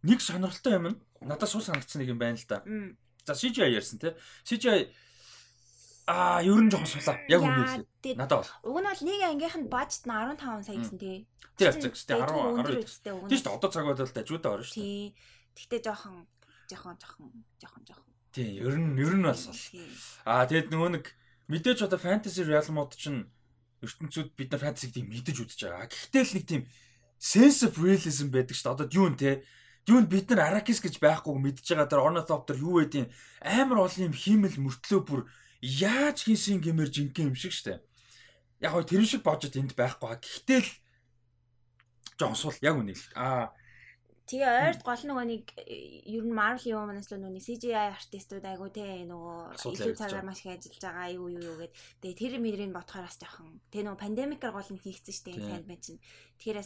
нэг 0.07 0.19
сонирхолтой 0.23 0.73
юм 0.79 0.87
надад 1.21 1.51
сул 1.51 1.65
санагдсан 1.65 2.03
нэг 2.03 2.15
юм 2.15 2.23
байна 2.23 2.39
л 2.39 2.47
да. 2.47 2.63
За 3.27 3.35
CGI 3.35 3.75
ярьсан 3.75 3.99
тий. 3.99 4.15
CGI 4.45 4.93
Аа, 6.05 6.45
ер 6.45 6.61
нь 6.61 6.69
жоохон 6.69 6.85
сулаа. 6.85 7.17
Яг 7.33 7.41
үнэ. 7.41 7.81
Надад 8.13 8.45
бол. 8.45 8.53
Уг 8.69 8.77
нь 8.85 8.89
бол 8.93 9.03
нэг 9.09 9.21
ангийнх 9.25 9.57
нь 9.57 9.73
бажт 9.73 10.05
нь 10.05 10.13
15 10.13 10.69
сая 10.69 10.77
гэсэн 10.77 11.01
тий. 11.01 11.25
Тий, 11.57 11.73
шүү 11.73 11.81
дээ. 11.81 12.21
10 12.21 12.61
10. 12.61 12.85
Тийм 12.85 13.39
шүү 13.41 13.49
дээ. 13.49 13.57
Одоо 13.57 13.71
цаг 13.73 13.89
бодвол 13.89 14.13
дажуудаа 14.13 14.53
орно 14.53 14.69
шүү 14.69 14.77
дээ. 14.77 14.85
Тий. 14.85 15.17
Тэгтээ 15.57 15.81
жоохон 15.81 16.29
жоохон 16.69 16.97
жоохон 17.01 17.29
жоохон 17.57 17.83
жоохон 17.89 18.04
Тийм, 18.35 18.51
ер 18.59 18.75
нь 18.75 18.99
ер 18.99 19.15
нь 19.15 19.23
бас. 19.23 19.47
Аа 20.27 20.43
тэгэд 20.51 20.75
нөгөө 20.75 20.91
нэг 20.99 21.05
мэдээж 21.47 21.87
одоо 21.87 22.03
fantasy 22.03 22.43
realm 22.43 22.75
мод 22.75 22.99
чинь 22.99 23.31
ертөнцид 23.79 24.35
бид 24.35 24.51
нар 24.51 24.63
fantasy 24.67 24.91
гэдэг 24.91 25.07
мэдэж 25.07 25.37
үзэж 25.39 25.61
байгаа. 25.71 25.87
Гэхдээ 25.87 26.25
л 26.27 26.35
нэг 26.35 26.45
тийм 26.51 26.63
sense 27.15 27.63
of 27.63 27.79
realism 27.79 28.35
байдаг 28.35 28.59
шүү 28.59 28.67
дээ. 28.67 28.75
Одоо 28.75 28.89
юу 28.91 29.09
нэ 29.15 29.47
Юунд 29.85 30.09
бид 30.09 30.33
нар 30.33 30.49
Arrakis 30.49 30.81
гэж 30.81 30.97
байхгүй 30.97 31.37
мэдж 31.37 31.69
байгаа 31.69 31.89
дэр 31.89 32.01
Ornithopter 32.09 32.57
юу 32.57 32.81
байдیں۔ 32.81 33.13
Амар 33.45 33.85
олон 33.85 34.09
юм 34.09 34.15
хиймэл 34.17 34.57
мөртлөө 34.57 35.01
бүр 35.05 35.29
яаж 35.61 36.25
хийсэн 36.25 36.65
гэмээр 36.65 36.89
жинхэнэ 36.89 37.29
юм 37.29 37.37
шиг 37.37 37.53
штэ. 37.53 37.85
Яг 38.65 38.73
гоо 38.73 38.81
тэр 38.81 39.05
шиг 39.05 39.21
бодож 39.21 39.53
энд 39.53 39.77
байхгүй. 39.77 40.17
Гэхдээ 40.25 40.61
л 40.65 40.71
жоон 42.17 42.33
сул 42.33 42.57
яг 42.65 42.81
үнэ 42.81 42.97
л. 42.97 43.05
Аа 43.13 43.53
Тэгээ 44.25 44.49
ойрд 44.49 44.81
гол 44.81 45.03
нөгөө 45.05 45.27
нэг 45.29 45.45
ер 46.09 46.25
нь 46.25 46.33
Marvel 46.33 46.73
юм 46.73 46.89
манаас 46.89 47.13
л 47.13 47.21
нөгөө 47.21 47.45
CGI 47.45 47.93
артистууд 47.93 48.45
айгу 48.49 48.73
те 48.73 49.05
нөгөө 49.05 49.53
илүү 49.69 49.95
цагаар 50.01 50.25
маш 50.25 50.41
их 50.41 50.57
ажиллаж 50.57 50.81
байгаа 50.81 51.13
юу 51.13 51.29
юу 51.29 51.45
юу 51.45 51.57
гэд. 51.61 51.77
Тэгээ 52.01 52.17
тэр 52.17 52.35
мэрийг 52.41 52.73
бодохоор 52.73 53.05
бас 53.05 53.21
жоохон 53.21 53.61
тэгээ 53.69 53.85
нөгөө 53.85 54.01
пандемикаар 54.01 54.57
гол 54.57 54.71
нь 54.73 54.81
хийгдсэн 54.81 55.13
шүү 55.13 55.25
дээ 55.29 55.45
сайн 55.45 55.65
байна 55.69 55.85
чинь. 55.85 56.01
Тэгэхээр 56.41 56.59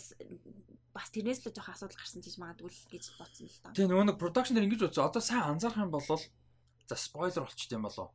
бас 0.95 1.09
тэрнээс 1.11 1.41
л 1.43 1.51
жоохон 1.51 1.75
асуудал 1.75 1.99
гарсан 1.99 2.23
гэж 2.23 2.35
магадгүй 2.39 2.71
л 2.71 2.91
гэж 2.95 3.05
бодсон 3.19 3.47
л 3.51 3.59
доо. 3.59 3.75
Тэгээ 3.75 3.91
нөгөө 3.91 4.07
нэг 4.07 4.21
production 4.23 4.55
дээр 4.55 4.67
ингэж 4.71 4.83
бодсон. 4.87 5.07
Одоо 5.11 5.23
сайн 5.27 5.43
анзаарах 5.51 5.83
юм 5.83 5.91
бол 5.91 6.07
за 6.07 6.95
спойлер 6.95 7.43
болчт 7.43 7.75
юм 7.75 7.91
болоо 7.91 8.15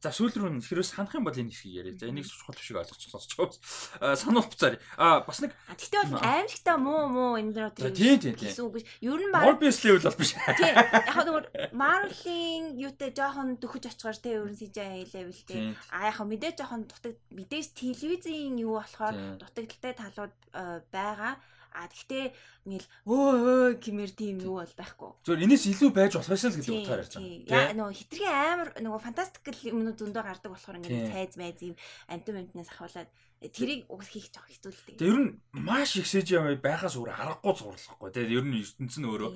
За 0.00 0.12
сүүл 0.12 0.34
рүү 0.36 0.60
хэрвээ 0.62 0.86
санах 0.86 1.16
юм 1.16 1.26
бол 1.26 1.34
энэ 1.34 1.50
хэсгийг 1.50 1.74
яриа. 1.80 1.98
За 1.98 2.06
энийг 2.06 2.28
чухал 2.28 2.54
биш 2.54 2.70
ойлгочихсон 2.70 3.20
сонсч. 3.20 3.58
Аа 4.00 4.14
сануул 4.14 4.46
буцаар. 4.46 4.76
Аа 5.00 5.24
бас 5.24 5.40
нэг 5.40 5.56
Тэгтээ 5.72 6.12
бол 6.12 6.20
аимшигтай 6.20 6.76
муу 6.76 7.08
муу 7.08 7.32
энэ 7.40 7.52
дэр 7.56 7.66
одоо 7.72 7.90
тийм 7.90 8.20
тийм 8.20 8.36
тийм. 8.36 8.50
Гэсэн 8.52 8.64
үг 8.68 8.74
биш. 8.76 8.86
Ер 9.00 9.20
нь 9.24 9.32
баг 9.32 9.48
Obvious 9.48 9.78
level 9.82 10.04
бол 10.04 10.20
биш. 10.20 10.32
Тийм. 10.36 10.74
Яг 10.76 11.18
нь 11.26 11.80
Marvel-ийн 11.80 12.64
юутай 12.76 13.10
жоохон 13.10 13.56
дөхөж 13.56 13.84
очихоор 13.88 14.16
те 14.20 14.36
ерөн 14.36 14.54
CGI 14.54 15.08
level 15.10 15.40
те. 15.48 15.74
А 15.90 16.12
яг 16.12 16.20
мэдээж 16.20 16.60
жоохон 16.60 16.86
дутаг 16.86 17.16
мэдээж 17.32 17.72
телевизийн 17.72 18.60
юу 18.60 18.78
болохоор 18.78 19.40
дутагдaltaй 19.40 19.94
талууд 19.96 20.34
байгаа. 20.92 21.40
А 21.76 21.84
тэгтээ 21.92 22.32
ингээл 22.64 22.88
өө 23.04 23.28
өө 23.36 23.66
гэмээр 23.84 24.12
тийм 24.16 24.36
юу 24.40 24.64
бол 24.64 24.74
байхгүй. 24.80 25.10
Зөв 25.28 25.36
энэс 25.36 25.64
илүү 25.76 25.90
байж 25.92 26.12
болох 26.16 26.32
байсан 26.32 26.50
л 26.50 26.56
гэдэг 26.56 26.74
утгаар 26.80 27.02
ярьж 27.04 27.12
байгаа. 27.20 27.52
Яа 27.52 27.76
нөгөө 27.76 27.94
хитрхи 28.00 28.26
амар 28.26 28.68
нөгөө 28.80 29.00
фантастикл 29.04 29.60
юмнууд 29.68 30.00
зөндөө 30.00 30.24
гардаг 30.24 30.50
болохоор 30.56 30.78
ингээд 30.80 31.12
цайз 31.12 31.34
майз 31.36 31.60
юм 31.60 31.76
амтан 32.08 32.40
амтнаас 32.40 32.70
ахуулаад 32.72 33.10
тэрийг 33.52 33.84
уг 33.92 34.02
хийх 34.08 34.32
жоох 34.32 34.48
хэцүүлдэг. 34.48 34.96
Тэгээ 34.96 35.12
ер 35.12 35.20
нь 35.20 35.30
маш 35.52 36.00
их 36.00 36.08
CGI 36.08 36.56
байхаас 36.56 36.96
өөр 36.96 37.12
аргагүй 37.12 37.52
зурлахгүй. 37.52 38.08
Тэгээ 38.08 38.36
ер 38.40 38.46
нь 38.48 38.56
ертөнц 38.64 38.96
нь 38.96 39.06
өөрөө 39.06 39.30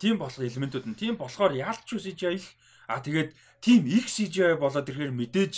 тийм 0.00 0.16
болох 0.16 0.40
элементүүд 0.40 0.88
нь 0.88 0.96
тийм 0.96 1.14
болохоор 1.20 1.52
яалтч 1.52 2.00
CGI 2.00 2.40
л 2.40 2.48
А 2.92 3.00
тэгээд 3.00 3.30
team 3.62 3.86
X 3.86 4.20
CGI 4.20 4.58
болоод 4.58 4.88
ирэхээр 4.88 5.14
мэдээж 5.14 5.54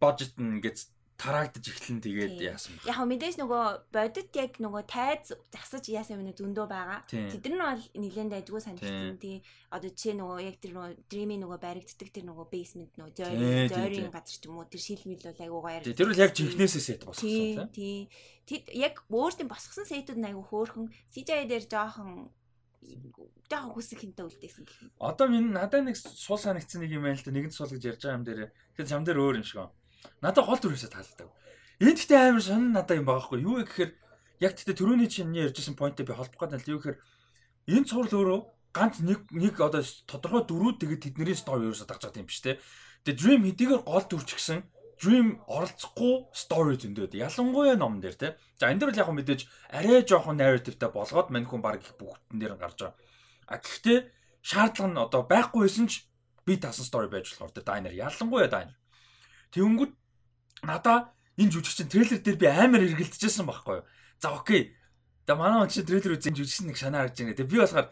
budget 0.00 0.32
нь 0.38 0.58
ингээд 0.58 0.78
тараагдаж 1.18 1.66
эхлэн 1.66 1.98
тэгээд 1.98 2.38
яасан 2.38 2.78
бэ? 2.78 2.94
Яг 2.94 3.02
мэдээж 3.02 3.42
нөгөө 3.42 3.62
бодит 3.90 4.30
яг 4.38 4.54
нөгөө 4.62 4.82
тайз 4.86 5.34
засаж 5.50 5.90
яасан 5.90 6.22
юм 6.22 6.30
зөндөө 6.30 6.66
байгаа. 6.70 7.02
Тэд 7.10 7.42
нар 7.58 7.74
бол 7.74 7.86
нэлээд 7.98 8.30
дайггүй 8.30 8.62
санагдсан. 8.62 9.18
Тий 9.18 9.42
одоо 9.66 9.90
жишээ 9.90 10.14
нөгөө 10.14 10.38
яг 10.46 10.56
тэр 10.62 10.72
нөгөө 10.78 10.94
dreamy 11.10 11.36
нөгөө 11.42 11.58
баригддаг 11.58 12.08
тэр 12.14 12.24
нөгөө 12.30 12.46
basement 12.54 12.92
нөгөө 12.94 13.12
зойрын 13.18 14.14
газар 14.14 14.30
ч 14.30 14.46
юм 14.46 14.62
уу 14.62 14.70
тэр 14.70 14.78
шилмэл 14.78 15.26
бол 15.26 15.42
айгуу 15.42 15.62
гоё. 15.66 15.82
Тэр 15.82 16.06
бол 16.06 16.22
яг 16.22 16.32
жинхнээсээ 16.38 16.82
сет 16.86 17.02
босгосон 17.02 17.68
тий. 17.74 18.06
Тэд 18.46 18.70
яг 18.78 19.02
өөртөө 19.10 19.50
босгосон 19.50 19.90
сетүүд 19.90 20.22
нь 20.22 20.28
айгуу 20.30 20.46
хөөрхөн 20.46 20.86
CGI 21.10 21.50
дээр 21.50 21.66
жоохон 21.66 22.30
жоохон 23.50 23.74
хүсэг 23.74 24.06
хинтэ 24.06 24.22
үлдээсэн 24.22 24.64
гэх 24.64 24.86
юм. 24.86 24.90
Одоо 25.02 25.26
минь 25.26 25.50
надад 25.50 25.82
нэг 25.82 25.98
суул 25.98 26.38
санагдсан 26.38 26.78
нэг 26.86 26.94
юм 26.94 27.10
байл 27.10 27.18
та 27.18 27.34
нэгэн 27.34 27.50
суул 27.50 27.74
гэж 27.74 27.98
ярьж 27.98 28.02
байгаа 28.06 28.18
юм 28.22 28.24
дээр. 28.24 28.40
Тэгэхээр 28.78 28.88
чам 28.88 29.02
дээр 29.02 29.18
өөр 29.18 29.42
юм 29.42 29.44
шиг 29.44 29.66
байна 29.66 29.74
Надад 30.22 30.46
гол 30.46 30.60
дүрээсээ 30.60 30.92
таалагдав. 30.92 31.30
Энд 31.78 31.98
гэхдээ 31.98 32.18
амар 32.18 32.42
сонин 32.42 32.72
надад 32.74 32.98
юм 32.98 33.06
байгаа 33.06 33.24
хгүй. 33.26 33.40
Юу 33.42 33.62
гэхээр 33.62 33.90
яг 34.42 34.52
тэгтээ 34.54 34.76
төрөний 34.78 35.08
чиний 35.10 35.46
ярьжсэн 35.46 35.78
поинтээ 35.78 36.06
би 36.06 36.14
холбох 36.14 36.40
гэдэг 36.42 36.58
нь 36.62 36.70
юу 36.74 36.80
гэхээр 36.82 36.98
энэ 37.74 37.86
цуврал 37.86 38.14
өөрөө 38.18 38.40
ганц 38.74 39.02
нэг 39.02 39.30
нэг 39.34 39.54
одоо 39.58 39.82
тодорхой 40.06 40.42
дөрүүд 40.46 40.76
тэгээд 40.82 41.04
тэдний 41.10 41.36
стори 41.38 41.66
ерөөсө 41.66 41.86
дагж 41.86 42.02
байгаа 42.06 42.22
юм 42.22 42.30
биш 42.30 42.40
те. 42.42 42.58
Тэгээ 43.06 43.18
Dream 43.18 43.42
хэдийгээр 43.46 43.82
гол 43.86 44.04
дүрч 44.06 44.30
гисэн 44.34 44.62
Dream 44.98 45.38
оролцохгүй 45.46 46.26
story 46.34 46.74
зөндөд. 46.74 47.14
Ялангуяа 47.14 47.78
номон 47.78 48.02
дээр 48.02 48.18
те. 48.18 48.28
За 48.58 48.66
энэ 48.66 48.82
дэр 48.82 48.90
бол 48.90 49.02
яг 49.02 49.10
мэдээж 49.14 49.40
арай 49.70 50.02
жоохон 50.02 50.42
narrative-тай 50.42 50.90
болгоод 50.90 51.30
мань 51.30 51.46
хүн 51.46 51.62
баг 51.62 51.78
их 51.78 51.94
бүгдэн 51.94 52.38
дээр 52.42 52.58
гарч 52.58 52.82
байгаа. 52.82 52.98
А 53.46 53.62
гэхдээ 53.62 53.98
шаардлага 54.42 54.90
нь 54.90 54.98
одоо 54.98 55.22
байхгүй 55.22 55.66
байсан 55.66 55.86
ч 55.86 56.06
би 56.42 56.58
тасан 56.58 56.82
story 56.82 57.06
байж 57.06 57.30
болохоор 57.30 57.54
те 57.54 57.62
дайнер 57.62 57.94
ялангуяа 57.94 58.50
дайнер. 58.50 58.77
Тэнгүүд 59.54 59.92
надаа 60.64 61.12
энэ 61.38 61.52
жүжигчин 61.54 61.88
трейлер 61.88 62.20
дээр 62.20 62.36
би 62.36 62.46
амар 62.50 62.82
эргэлдэжсэн 62.84 63.46
байхгүй 63.46 63.80
юу. 63.80 63.86
За 64.18 64.34
окей. 64.34 64.74
Тэгээ 65.26 65.38
манай 65.38 65.62
он 65.62 65.70
чи 65.70 65.86
трейлер 65.86 66.18
үзэн 66.18 66.34
жүжигчин 66.34 66.72
нэг 66.72 66.78
санаа 66.80 67.06
харж 67.06 67.22
байна. 67.22 67.36
Тэгээ 67.38 67.52
би 67.52 67.58
болохоор 67.62 67.88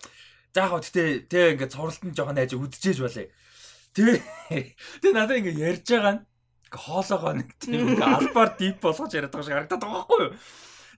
за 0.53 0.61
яг 0.61 0.73
гэхдээ 0.73 1.09
тэг 1.31 1.53
ингээд 1.57 1.73
цувралтан 1.73 2.11
жоохон 2.17 2.41
айж 2.41 2.53
үдчихэж 2.57 2.99
балээ. 3.01 3.29
Тэгээ 3.95 4.17
тэгээ 5.01 5.15
надаа 5.15 5.37
ингээд 5.39 5.63
ярьж 5.63 5.87
байгаа 5.87 6.15
нь 6.19 6.25
хоолоогоо 6.73 7.33
нэг 7.39 7.49
тийм 7.61 7.97
ингээд 7.97 8.03
албаар 8.27 8.51
дип 8.59 8.77
болгож 8.83 9.13
яриад 9.15 9.33
байгаа 9.33 9.47
шиг 9.47 9.55
харагдаад 9.55 9.83
байгаа 9.85 9.97
байхгүй 9.97 10.21
юу. 10.27 10.33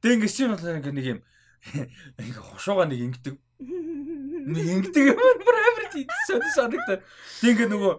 Тэгээ 0.00 0.16
ингээд 0.16 0.34
чинь 0.34 0.52
бол 0.54 0.62
ингээд 0.62 0.96
нэг 0.96 1.06
юм 1.06 1.20
ингээд 2.22 2.46
хошоогоо 2.48 2.86
нэг 2.88 3.00
ингэдэг 3.02 3.34
ингэдэг 4.56 5.04
юм 5.12 5.18
бүр 5.44 5.56
амар 5.58 5.86
санагдаа. 6.54 6.98
Тэг 7.40 7.50
ингээ 7.52 7.68
нөгөө 7.68 7.92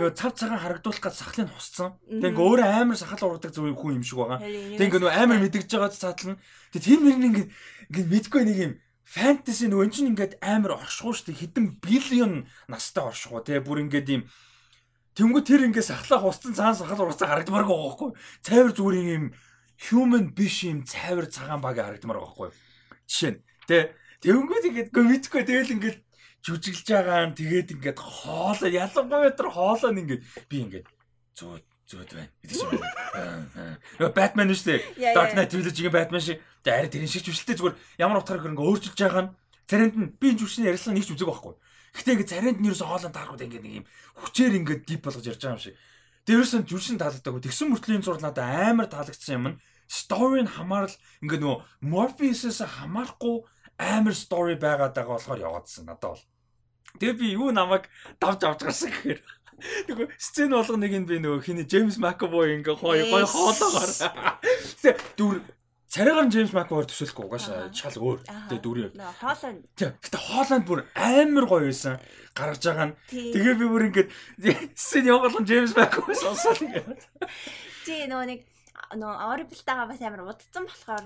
нөгөө 0.00 0.12
цав 0.16 0.32
цагаан 0.38 0.62
харагдуулах 0.62 1.02
гэж 1.04 1.14
сахлыг 1.20 1.50
хусцсан. 1.52 1.98
Тэг 2.08 2.32
ингээ 2.32 2.46
өөрөө 2.46 2.68
амар 2.80 2.96
сахал 2.96 3.36
ургадаг 3.36 3.52
зөв 3.52 3.68
хүн 3.74 4.00
юм 4.00 4.04
шиг 4.06 4.18
байгаа. 4.22 4.40
Тэг 4.40 4.86
ингээ 4.88 5.00
нөгөө 5.04 5.16
амар 5.20 5.38
мэдгэж 5.44 5.68
байгаа 5.68 5.90
цаатлан. 5.92 6.36
Тэг 6.72 6.80
тэр 6.80 6.98
мөр 7.04 7.16
ингээ 7.18 7.46
ингээ 7.90 8.06
мэдгүй 8.08 8.42
нэг 8.48 8.58
юм 8.60 8.72
фэнтези 9.10 9.66
нөгөө 9.66 9.84
эн 9.84 9.92
чинь 9.92 10.10
ингээд 10.14 10.38
амар 10.38 10.78
оршихуу 10.78 11.12
шүү 11.12 11.34
дээ. 11.34 11.40
Хэдэн 11.42 11.66
биллион 11.82 12.34
настай 12.70 13.02
оршихуу 13.02 13.42
те 13.42 13.58
бүр 13.58 13.82
ингээд 13.84 14.08
юм 14.14 14.22
Тэнгүү 15.18 15.42
тэр 15.42 15.66
ингээ 15.66 15.82
сахлаа 15.82 16.22
хусцсан 16.22 16.54
цаан 16.54 16.78
сахал 16.78 17.02
ургацсан 17.02 17.26
харагдмааргүй 17.26 17.74
байгаа 17.74 17.90
байхгүй. 17.90 18.10
Цайвар 18.46 18.72
зүгээр 18.78 19.08
юм 19.18 19.24
human 19.90 20.30
биш 20.30 20.62
юм 20.62 20.86
цайвар 20.86 21.26
цагаан 21.26 21.58
баг 21.58 21.82
харагдмаар 21.82 22.22
байгаа 22.22 22.30
байхгүй. 22.30 22.50
Жишээ 23.10 23.30
нь 23.34 23.40
тэ 23.66 23.90
Тэнгүүд 24.20 24.64
ингээд 24.68 24.90
гомитгүй 24.92 25.42
тэгэл 25.48 25.74
ингээд 25.80 25.98
жүжиглж 26.44 26.86
байгаа 26.92 27.32
нь 27.32 27.36
тэгээд 27.40 27.68
ингээд 27.76 27.98
хоолоо 28.00 28.68
ялангуяа 28.68 29.32
тэр 29.32 29.48
хоолоо 29.48 29.90
нь 29.92 30.00
ингээд 30.04 30.22
би 30.48 30.56
ингээд 30.64 30.86
зөө 31.36 31.60
зөөд 31.90 32.10
байна. 32.14 32.30
Мэдээж 32.44 32.60
юм 32.60 32.70
байна. 32.80 33.80
Йоо 33.98 34.12
Batman 34.14 34.52
шүү 34.54 34.68
дээ. 34.68 35.16
Dark 35.16 35.32
Knight 35.34 35.50
Trilogy-ийн 35.50 35.92
Batman 35.92 36.22
шиг. 36.22 36.38
Тэгээд 36.62 36.76
арай 36.78 36.90
тэрэн 36.92 37.10
шиг 37.10 37.24
жүжигтэй 37.26 37.56
зүгээр 37.58 37.76
ямар 37.98 38.22
утгаар 38.22 38.46
ингээд 38.46 38.60
өөрчилж 38.62 38.98
байгаа 39.00 39.24
нь 39.26 39.32
царинд 39.66 39.94
нь 39.98 40.12
би 40.20 40.26
энэ 40.30 40.40
жүжигчний 40.44 40.68
ярилцлага 40.70 40.96
нэг 40.96 41.06
ч 41.08 41.10
үзег 41.16 41.28
байхгүй. 41.28 41.54
Гэхдээ 41.96 42.14
ингээд 42.14 42.32
царинд 42.32 42.58
нь 42.60 42.68
ерөөсө 42.70 42.86
хоолоо 42.86 43.10
таарахуд 43.10 43.44
ингээд 43.44 43.64
нэг 43.64 43.74
юм 43.82 43.86
хүчээр 44.22 44.58
ингээд 44.60 44.82
дип 44.86 45.02
болгож 45.02 45.26
ярьж 45.26 45.42
байгаа 45.42 45.56
юм 45.58 45.64
шиг. 45.64 45.74
Нь 46.30 46.68
жүжигчин 46.70 47.00
таалагдаагүй. 47.00 47.42
Тэгсэн 47.42 47.68
мөртлийн 47.74 48.04
зур 48.06 48.20
надад 48.22 48.44
амар 48.44 48.86
таалагдсан 48.86 49.34
юм 49.34 49.46
нь 49.50 49.58
story 49.90 50.46
нь 50.46 50.52
хамаарал 50.54 50.94
ингээд 51.26 51.42
нөгөө 51.42 51.58
Morpheus-ээс 51.90 52.62
хамаарахгүй 52.62 53.36
амар 53.80 54.14
story 54.14 54.60
байгаад 54.60 54.92
байгаа 54.92 55.16
болохоор 55.16 55.40
яваадсан 55.40 55.88
надад 55.88 56.20
бол. 56.20 56.24
Тэгээ 57.00 57.16
би 57.16 57.26
юу 57.32 57.50
намайг 57.50 57.88
давж 58.20 58.44
авч 58.44 58.60
гарсан 58.68 58.92
гэхээр 58.92 59.20
нөгөө 59.88 60.06
сцен 60.20 60.52
болго 60.52 60.76
нэг 60.76 60.92
нь 61.00 61.08
би 61.08 61.16
нөгөө 61.20 61.40
хиний 61.44 61.64
Джеймс 61.64 61.96
Макэвой 61.96 62.60
ингээ 62.60 62.76
гоё 62.76 63.04
гоё 63.08 63.26
хоолоогоор. 63.28 63.90
Тэгээ 64.84 64.96
дүр 65.16 65.34
царайгаар 65.88 66.28
Джеймс 66.28 66.52
Макэвой 66.56 66.86
төсөөлөхгүй 66.88 67.24
угаашаа 67.24 67.72
шал 67.72 67.96
өөр. 67.96 68.20
Тэгээ 68.48 68.62
дүрээ. 68.64 68.90
Хооланд. 69.20 69.64
Тэгээ 69.76 69.94
гэтээ 70.00 70.22
Хооланд 70.28 70.64
бүр 70.68 70.80
амар 70.96 71.44
гоё 71.48 71.64
байсан. 71.68 71.96
Гаргаж 72.36 72.62
байгаа 72.64 72.86
нь. 72.92 72.96
Тэгээ 73.08 73.54
би 73.60 73.66
бүр 73.68 73.82
ингээ 73.88 74.06
сцен 74.80 75.08
явуулсан 75.08 75.44
Джеймс 75.44 75.76
Макэвой 75.76 76.16
сонсоод 76.16 76.60
ингээ. 76.64 76.84
Тий 77.84 78.04
нөгөө 78.08 78.26
нэг 78.28 78.40
нөө 78.90 79.12
Audible-тайгаа 79.22 79.86
бас 79.86 80.02
амар 80.02 80.26
удцсан 80.26 80.66
болохоор 80.66 81.04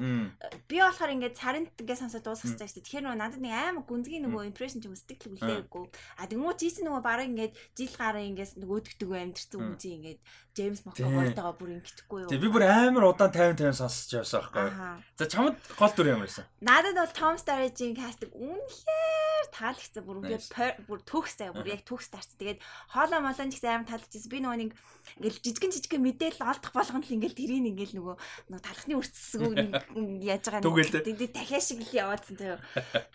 би 0.69 0.77
болохоор 0.81 1.15
ингээд 1.15 1.37
царинт 1.37 1.77
ингээд 1.77 2.01
сонсоод 2.01 2.25
дуусгах 2.25 2.57
гэж 2.57 2.65
байна. 2.65 2.81
Тэгэхээр 2.81 3.05
нөө 3.05 3.17
надад 3.21 3.41
нэг 3.45 3.53
амар 3.53 3.85
гүнзгий 3.85 4.21
нөгөө 4.25 4.49
impression 4.49 4.81
ч 4.81 4.89
өсдөг 4.89 5.21
л 5.21 5.37
үлдээгүй. 5.37 5.85
А 6.17 6.25
тэгмүү 6.25 6.53
чи 6.57 6.73
чинь 6.73 6.89
нөгөө 6.89 7.03
бараг 7.05 7.29
ингээд 7.29 7.53
жил 7.77 7.93
гараа 7.93 8.25
ингээд 8.25 8.57
нөгөө 8.57 8.77
өдөгдөг 8.81 9.11
амьдэрсэн 9.13 9.77
чи 9.77 9.89
ингээд 10.01 10.21
Джеймс 10.55 10.87
Маккавойтойгоо 10.87 11.55
бүр 11.59 11.71
ингэдэггүй 11.83 12.19
юу. 12.23 12.31
Тэг 12.31 12.41
би 12.41 12.49
бүр 12.55 12.65
амар 12.71 13.11
удаан 13.11 13.35
50 13.35 13.59
50 13.59 13.75
сонсож 13.75 14.11
явсан 14.23 14.41
байхгүй. 14.47 14.71
За 15.19 15.27
чамд 15.27 15.59
гол 15.75 15.93
дүр 15.99 16.11
ямар 16.15 16.31
байсан? 16.31 16.47
Надад 16.63 16.95
бол 16.95 17.11
Tom 17.19 17.35
Sturridge-ийн 17.35 17.99
кастинг 17.99 18.31
үнэхээр 18.39 19.47
таалагдсан. 19.51 20.07
Бүр 20.07 20.23
ингээд 20.23 20.47
бүр 20.87 21.01
төгс 21.03 21.35
заяа 21.43 21.59
бүр 21.59 21.75
яг 21.75 21.83
төгс 21.83 22.07
тарц. 22.15 22.39
Тэгээд 22.39 22.63
хоолоо 22.95 23.19
молон 23.19 23.51
ч 23.51 23.59
гэсэн 23.59 23.83
амар 23.83 23.89
таалагдчихсан. 23.91 24.31
Би 24.31 24.39
нөгөө 24.47 24.59
нэг 24.63 24.71
ингээд 25.19 25.43
жижигэн 25.43 25.75
жижигэн 25.75 26.07
мэдээлэл 26.07 26.47
олдох 26.47 26.73
болгоно 26.73 27.03
л 27.03 27.15
ингээд 27.19 27.35
тэрийг 27.35 27.67
ингээд 27.75 27.93
нөгөө 27.99 28.15
нөгөө 28.55 28.63
талхны 28.63 28.95
үрцсгөө 28.95 29.53
яаж 30.31 30.45
байгаа 30.55 30.63
нэг 30.63 31.03
тэгээд 31.03 31.35
дахиад 31.35 31.67
шиг 31.67 31.83
л 31.83 31.99
яваадсан 31.99 32.37
заяа. 32.39 32.63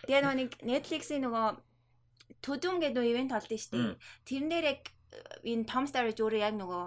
Тэгээ 0.03 0.21
нөгөө 0.27 0.37
нэг 0.43 0.51
Netflix-ийн 0.59 1.23
нөгөө 1.23 1.47
Төдөм 2.39 2.79
гэдэг 2.79 3.03
ивент 3.03 3.31
болдсон 3.35 3.59
шүү 3.59 3.71
дээ. 3.75 3.99
Тэрэн 4.23 4.49
дээр 4.53 4.65
яг 4.71 4.81
энэ 5.43 5.67
Tom 5.67 5.83
Sturridge 5.89 6.21
өөрөө 6.23 6.39
яг 6.39 6.55
нөгөө 6.55 6.83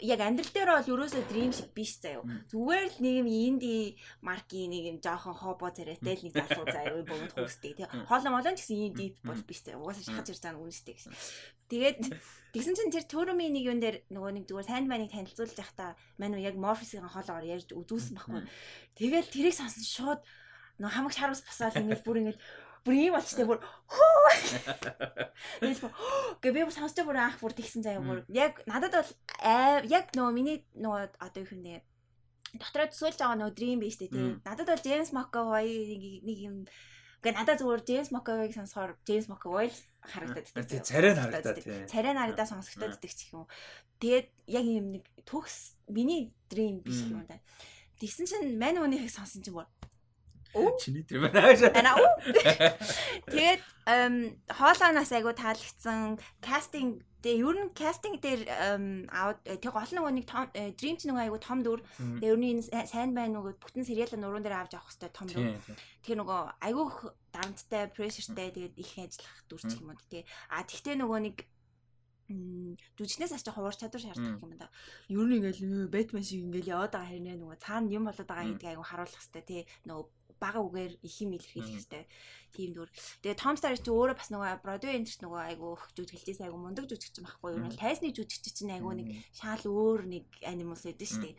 яг 0.00 0.20
амьдрал 0.22 0.52
дээр 0.54 0.70
бол 0.70 0.90
ерөөсөө 0.94 1.26
dream 1.26 1.50
шиг 1.50 1.74
биш 1.74 1.98
заяо. 1.98 2.22
Зүгээр 2.50 2.86
л 2.86 2.98
нэг 3.02 3.14
юм 3.22 3.28
инди 3.28 3.98
маркийн 4.22 4.70
нэг 4.70 4.84
юм 4.94 4.98
жоохон 5.02 5.34
хобо 5.34 5.74
царайтай 5.74 6.14
л 6.14 6.24
нэг 6.26 6.34
залуу 6.38 6.66
заяо 6.70 7.02
бомд 7.02 7.34
хөөстэй 7.34 7.74
тий. 7.74 7.86
Хоолой 8.06 8.30
молон 8.30 8.54
ч 8.54 8.62
гэсэн 8.62 8.78
ийм 8.78 8.94
deep 8.94 9.18
бол 9.26 9.42
биш 9.42 9.66
заяо. 9.66 9.82
Угаасаа 9.82 10.06
шахаж 10.06 10.30
ирж 10.30 10.42
байгаа 10.42 10.54
нь 10.54 10.62
үнэстэй 10.62 10.94
гэсэн. 10.94 11.12
Тэгээд 11.66 12.00
тэгсэн 12.54 12.74
чинь 12.78 12.94
тэр 12.94 13.06
төрөмийн 13.10 13.52
нэг 13.58 13.64
юм 13.66 13.78
дээр 13.82 13.96
нөгөө 14.14 14.32
нэг 14.38 14.44
зүгээр 14.46 14.68
сайн 14.70 14.86
байныг 14.86 15.10
танилцуулж 15.10 15.58
явахдаа 15.58 15.98
мань 16.16 16.38
яг 16.38 16.54
Morpheus-ийн 16.54 17.02
хоолоогоор 17.02 17.44
ярьж 17.44 17.74
үзүүлсэн 17.74 18.14
байхгүй. 18.22 18.42
Тэгэл 18.94 19.32
тэрийг 19.34 19.56
сонсон 19.58 19.82
шууд 19.82 20.20
нөгөө 20.78 20.94
хамаг 20.94 21.12
шарус 21.12 21.42
басаал 21.42 21.74
ингэж 21.74 22.00
бүр 22.06 22.22
ингэж 22.22 22.38
бүр 22.84 22.94
ийм 22.94 23.14
болчтой 23.14 23.46
бүр 23.48 23.58
Тэгээс 25.60 25.80
гэ 26.42 26.48
би 26.52 26.60
бүр 26.66 26.74
сонсож 26.74 27.02
бүр 27.06 27.18
анх 27.18 27.38
бүр 27.42 27.54
тэгсэн 27.54 27.82
заяа 27.86 28.02
бүр 28.02 28.22
яг 28.34 28.62
надад 28.66 28.94
бол 28.98 29.10
яг 29.88 30.12
нөгөө 30.14 30.32
миний 30.34 30.62
нөгөө 30.76 31.18
одоо 31.18 31.40
юу 31.42 31.50
хэмнэ 31.50 31.82
дотроо 32.58 32.88
төсөөлж 32.90 33.18
байгаа 33.20 33.38
нөгөө 33.38 33.56
dream 33.56 33.78
биш 33.80 33.96
үү 34.00 34.08
тий. 34.08 34.28
Надад 34.44 34.68
бол 34.72 34.86
James 34.86 35.10
McAvoy 35.12 35.68
нэг 36.24 36.38
юм 36.38 36.56
Гэ 37.18 37.34
надад 37.34 37.58
зүгээр 37.58 37.82
Джеймс 37.82 38.14
Макавойг 38.14 38.54
сонсохоор 38.54 38.94
Джеймс 39.02 39.26
Макавой 39.26 39.74
л 39.74 39.78
харагдаад 40.06 40.54
байдаг. 40.54 40.86
Царай 40.86 41.10
нь 41.10 41.18
харагдаад 41.18 41.58
тий. 41.58 41.82
Царай 41.90 42.12
нь 42.14 42.20
харагдаад 42.22 42.50
сонсогдоод 42.54 42.94
байдаг 42.94 43.10
ч 43.10 43.20
юм 43.34 43.42
уу. 43.42 43.50
Тэгээд 43.98 44.28
яг 44.46 44.66
юм 44.70 44.86
нэг 44.94 45.04
төгс 45.26 45.82
миний 45.90 46.30
dream 46.46 46.78
биш 46.86 47.02
юм 47.10 47.26
да. 47.26 47.42
Тэгсэн 47.98 48.30
чинь 48.30 48.54
мань 48.54 48.78
өнийхийг 48.78 49.10
сонсон 49.10 49.42
чинь 49.42 49.58
бүр 49.58 49.66
Чиний 50.80 51.04
тэр 51.04 51.28
байна. 51.28 51.54
Тэгээд 53.28 53.60
хоолоноос 54.52 55.12
айгу 55.12 55.32
таалагдсан 55.32 56.18
кастинг 56.40 57.04
Тэгээ 57.18 57.42
ер 57.42 57.56
нь 57.66 57.74
кастинг 57.74 58.22
дээр 58.22 58.46
тэг 59.58 59.72
гол 59.74 59.90
нөгөө 59.90 60.12
нэг 60.14 60.26
Dream 60.78 60.94
ч 60.94 61.10
нөгөө 61.10 61.26
айгу 61.26 61.38
том 61.42 61.66
дүр. 61.66 61.82
Тэгээ 61.98 62.30
ер 62.30 62.38
нь 62.38 62.62
сайн 62.62 63.10
байна 63.10 63.42
нөгөө 63.42 63.58
бүтэн 63.58 63.82
сериал 63.82 64.14
нуруунд 64.14 64.46
дээр 64.46 64.62
авч 64.62 64.78
явах 64.78 64.86
хэрэгтэй 64.86 65.10
том 65.10 65.26
дүр. 65.26 65.58
Тэгэхээр 66.06 66.20
нөгөө 66.22 66.40
айгу 66.62 67.10
дарамттай, 67.34 67.90
pressureтай 67.90 68.54
тэгээд 68.54 68.78
их 68.78 68.92
ажиллах 69.02 69.34
дүр 69.50 69.62
ч 69.66 69.72
юм 69.82 69.90
уу 69.90 69.98
тий. 70.06 70.22
А 70.46 70.62
тэгтээ 70.62 70.94
нөгөө 70.94 71.18
нэг 71.26 71.36
жүжигнээс 72.28 73.34
ачаа 73.34 73.56
хуваар 73.56 73.74
чадвар 73.74 74.04
шаарддаг 74.04 74.38
юм 74.38 74.54
да. 74.54 74.68
Ер 75.08 75.24
нь 75.26 75.42
ингээл 75.42 75.88
Бэтмен 75.88 76.22
шиг 76.22 76.44
ингээл 76.44 76.76
яваад 76.76 76.92
байгаа 76.94 77.10
хэрнээ 77.18 77.40
нөгөө 77.40 77.58
цаана 77.58 77.88
юм 77.88 78.04
болоод 78.06 78.28
байгаа 78.28 78.46
гэдгийг 78.52 78.72
айгу 78.78 78.84
харуулах 78.84 79.16
хэрэгтэй 79.16 79.44
тий. 79.48 79.62
Нөгөө 79.88 80.06
бага 80.40 80.62
үгээр 80.62 80.92
их 81.02 81.14
юм 81.22 81.34
илэрхийлэх 81.36 81.74
хэрэгтэй 81.74 82.04
тийм 82.54 82.70
дүр. 82.74 82.88
Тэгээ 83.22 83.38
Том 83.38 83.56
Star 83.60 83.76
чи 83.76 83.90
өөрөө 83.90 84.16
бас 84.16 84.30
нөгөө 84.32 84.62
Broadway 84.64 84.96
интерс 84.96 85.20
нөгөө 85.20 85.40
айгу 85.52 85.76
жүжиглээс 85.98 86.40
айгу 86.42 86.56
мундаг 86.56 86.88
жүжигч 86.88 87.20
байхгүй 87.20 87.50
юу? 87.58 87.70
Тайсны 87.76 88.10
жүжигч 88.14 88.54
чинь 88.56 88.72
айгу 88.72 88.94
нэг 88.96 89.12
шаал 89.34 89.62
өөр 89.66 90.08
нэг 90.08 90.24
анимус 90.46 90.86
байдаг 90.86 91.08
шүү 91.08 91.22
дээ. 91.22 91.36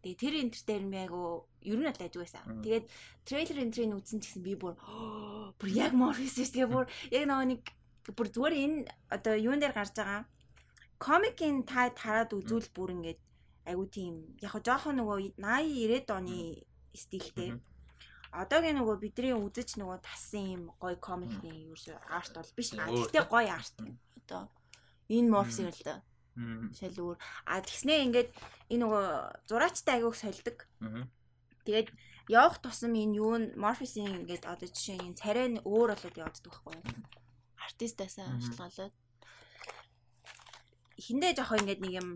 Тэгээ 0.00 0.20
тэр 0.20 0.34
интер 0.40 0.62
дээр 0.68 0.84
би 0.88 0.98
айгу 1.00 1.22
ер 1.64 1.78
нь 1.80 1.88
ажиг 1.88 2.16
байсан. 2.16 2.44
Тэгээд 2.64 2.86
трейлер 3.24 3.58
энтрийг 3.64 3.96
үзсэн 3.96 4.20
гэсэн 4.20 4.42
би 4.44 4.54
бүр 4.56 4.76
бүр 5.58 5.70
яг 5.72 5.92
Morpheus 5.96 6.36
шүү. 6.36 6.52
Тэгээ 6.52 6.68
бүр 6.68 6.86
яг 7.12 7.24
нэг 7.28 7.62
бүр 8.16 8.28
зүгээр 8.28 8.54
энэ 8.64 8.78
одоо 9.12 9.34
юун 9.36 9.60
дээр 9.60 9.76
гарч 9.76 9.96
байгаа 9.96 10.24
комикийн 11.00 11.64
та 11.64 11.88
тараад 12.00 12.36
үзүүл 12.36 12.68
бүр 12.76 12.92
ингээд 12.96 13.20
айгу 13.70 13.84
тийм 13.96 14.14
яг 14.44 14.54
жоохон 14.60 15.00
нөгөө 15.00 15.40
80 15.40 16.04
90 16.04 16.16
оны 16.18 16.38
стилтэй 16.92 17.50
одоогийн 18.30 18.78
нөгөө 18.78 18.96
бидний 19.02 19.34
үзэж 19.34 19.74
нөгөө 19.78 19.98
тассан 20.06 20.46
юм 20.46 20.64
гоё 20.78 20.96
комикны 21.02 21.50
ерөөсөө 21.50 21.98
арт 22.14 22.34
бол 22.38 22.52
биш. 22.54 22.70
Гэхдээ 22.74 23.24
гоё 23.26 23.50
арт. 23.50 23.76
Одоо 24.22 24.46
энэ 25.10 25.30
морфс 25.30 25.58
юм 25.58 25.70
л 25.74 25.82
да. 25.82 26.02
Шал 26.78 26.94
өөр. 26.94 27.18
А 27.46 27.58
тэгснээ 27.58 28.06
ингээд 28.06 28.30
энэ 28.70 28.82
нөгөө 28.86 29.04
зураачтай 29.50 29.98
агиух 29.98 30.14
сольдог. 30.14 30.70
Тэгээд 31.66 31.90
явах 32.30 32.62
тусам 32.62 32.94
энэ 32.94 33.18
юу 33.18 33.34
н 33.34 33.44
морфисын 33.58 34.06
ингээд 34.22 34.46
одоо 34.46 34.68
жишээ 34.70 35.02
нь 35.02 35.18
царай 35.18 35.50
нь 35.50 35.62
өөр 35.66 35.98
болоод 35.98 36.16
явдаг 36.16 36.46
байхгүй 36.46 36.74
юу? 36.78 36.86
Артистаасаа 37.66 38.38
шалгалаад. 38.38 38.94
Хиндэ 40.94 41.34
жоохоо 41.34 41.58
ингээд 41.58 41.82
нэг 41.82 41.92
юм 41.98 42.08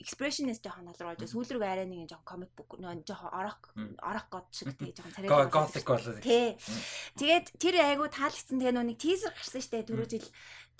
expressionist 0.00 0.64
жоохон 0.66 0.88
налруу 0.88 1.12
байж 1.12 1.24
сүүл 1.30 1.54
рүү 1.54 1.64
арай 1.64 1.86
нэг 1.86 2.10
жоохон 2.10 2.26
comic 2.26 2.50
book 2.58 2.76
нөө 2.82 3.04
жоохон 3.06 3.30
орок 3.30 3.70
орок 4.02 4.26
гот 4.30 4.48
шиг 4.50 4.74
тий 4.78 4.90
жоохон 4.90 5.14
царай 5.14 5.50
gothic 5.50 5.86
болоо. 5.86 6.18
Тий. 6.20 6.58
Тэгээд 7.20 7.46
тэр 7.62 7.74
айгу 7.84 8.10
таалагдсан. 8.10 8.58
Тэгээ 8.58 8.74
нөө 8.74 8.86
нэг 8.90 8.98
teaser 8.98 9.30
гарсан 9.30 9.62
штэ 9.62 9.86
түрүү 9.86 10.06
жил 10.10 10.26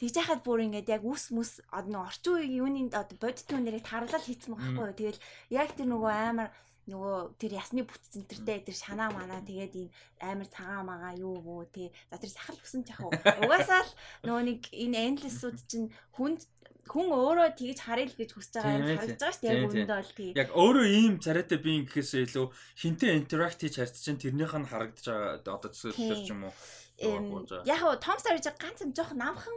тэгж 0.03 0.15
яхад 0.19 0.43
бүр 0.43 0.67
ингээд 0.67 0.91
яг 0.91 1.03
үс 1.07 1.31
мүс 1.31 1.63
одно 1.71 2.03
орчин 2.03 2.43
үеийн 2.43 2.59
юуны 2.59 2.81
одоо 2.91 3.17
бодит 3.23 3.47
түүнэрийг 3.47 3.87
тарлал 3.87 4.27
хийцэн 4.27 4.59
байхгүй 4.59 4.83
юу. 4.83 4.99
Тэгээд 4.99 5.19
яг 5.55 5.71
тэр 5.79 5.89
нөгөө 5.95 6.13
амар 6.35 6.51
нөгөө 6.91 7.41
тэр 7.41 7.53
ясны 7.57 7.85
бүтцэн 7.89 8.29
тэртэй 8.29 8.61
тэр 8.69 8.77
шанаа 8.77 9.09
манаа 9.13 9.41
тэгээд 9.41 9.75
ийм 9.77 9.89
амар 10.21 10.49
цагаан 10.53 10.85
магаа 10.85 11.13
юу 11.17 11.41
мүү 11.41 11.65
тий 11.73 11.89
за 12.11 12.21
тэр 12.21 12.33
сахал 12.33 12.61
хүсэн 12.61 12.85
ч 12.85 12.93
яг 12.93 13.01
угаасаа 13.41 13.83
л 13.85 13.93
нөгөө 14.29 14.43
нэг 14.45 14.61
энэ 14.69 15.01
endless-ууд 15.09 15.59
чинь 15.65 15.89
хүнд 16.13 16.45
хүн 16.85 17.09
өөрөө 17.09 17.57
тэгж 17.57 17.79
харъя 17.81 18.07
л 18.09 18.19
гэж 18.19 18.31
хүсэж 18.37 18.53
байгаа 18.61 18.77
юм 18.77 18.85
харагдаж 19.01 19.21
байгаа 19.21 19.33
шүү 19.33 19.41
дээ. 19.41 19.53
Яг 19.57 19.65
үүндээ 19.65 19.89
бол 19.89 20.13
тий. 20.13 20.31
Яг 20.37 20.51
өөрөө 20.53 20.87
ийм 20.93 21.15
царайтай 21.25 21.59
би 21.65 21.73
гэхээсээ 21.89 22.23
илүү 22.29 22.47
хинтээ 22.77 23.13
интеракт 23.17 23.61
хийж 23.65 23.75
харьц 23.81 23.97
чинь 24.05 24.21
тэрнийх 24.21 24.53
нь 24.53 24.69
харагдаж 24.69 25.05
байгаа 25.09 25.57
одоо 25.57 25.71
төсөөлөл 25.73 26.25
ч 26.25 26.31
юм 26.37 26.45
уу. 26.45 26.55
Яг 27.01 27.81
нь 27.81 28.05
Том 28.05 28.19
Сарж 28.21 28.45
ганцхан 28.61 28.93
жоохон 28.93 29.19
намхан. 29.19 29.57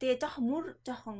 Тэгээ 0.00 0.20
жоохон 0.24 0.44
мөр 0.48 0.64
жоохон 0.84 1.18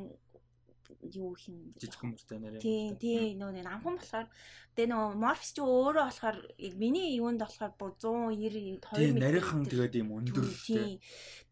юу 1.15 1.37
хин 1.39 1.75
жижиг 1.79 2.01
хүмүүстэй 2.01 2.39
нэрээ. 2.41 2.61
Тий, 2.63 2.97
тий, 2.99 3.39
нөө 3.39 3.63
намхан 3.63 4.01
болохоор 4.01 4.29
тэгээ 4.75 4.91
нөө 4.91 5.05
Morphs 5.21 5.51
ч 5.55 5.63
өөрөө 5.63 6.05
болохоор 6.11 6.39
миний 6.81 7.15
юунд 7.21 7.43
болохоор 7.43 7.73
бүр 7.79 7.93
190 8.01 8.83
2 8.83 9.15
м. 9.15 9.21
Нарийнхан 9.23 9.63
тэгээд 9.71 9.95
ийм 10.01 10.11
өндөр. 10.17 10.47
Тий. 10.65 10.99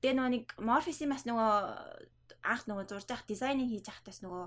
Тэгээ 0.03 0.17
нөө 0.19 0.29
нэг 0.35 0.45
Morphs-ийн 0.59 1.13
бас 1.13 1.25
нөгөө 1.29 1.53
анх 2.45 2.65
нөгөө 2.69 2.85
зурж 2.89 3.09
явах 3.09 3.25
дизайнинг 3.29 3.73
хийж 3.73 3.89
явахдаас 3.89 4.21
нөгөө 4.21 4.45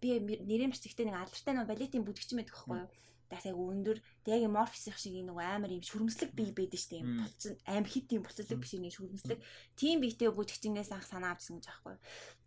би 0.00 0.08
нэрийн 0.40 0.72
бичгтээ 0.72 1.06
нэг 1.08 1.20
алдартай 1.20 1.52
нөгөө 1.52 1.70
балетийн 1.70 2.04
бүдгч 2.04 2.32
юм 2.32 2.40
байдаг 2.40 2.56
байхгүй 2.56 2.78
юу? 2.80 2.88
Даас 3.28 3.44
яг 3.48 3.56
өндөр 3.56 3.98
яг 4.28 4.42
морфис 4.52 4.88
их 4.88 4.98
шиг 5.00 5.16
нөгөө 5.24 5.44
амар 5.44 5.72
юм 5.72 5.84
шүрмслэг 5.84 6.32
бие 6.36 6.52
байдаг 6.52 6.80
шүү 6.80 6.92
дээ. 6.92 7.04
Булчин 7.04 7.54
аим 7.68 7.84
хит 7.88 8.12
юм 8.12 8.22
булчлаг 8.24 8.60
биш 8.60 8.72
нэг 8.76 8.94
шүрмслэг. 8.96 9.40
Тим 9.76 10.00
биетэй 10.00 10.28
бүдгчнээс 10.32 10.92
анх 10.92 11.08
санаа 11.08 11.32
авчихсан 11.32 11.60
гэж 11.60 11.66
байхгүй 11.68 11.92
юу? 11.96 12.00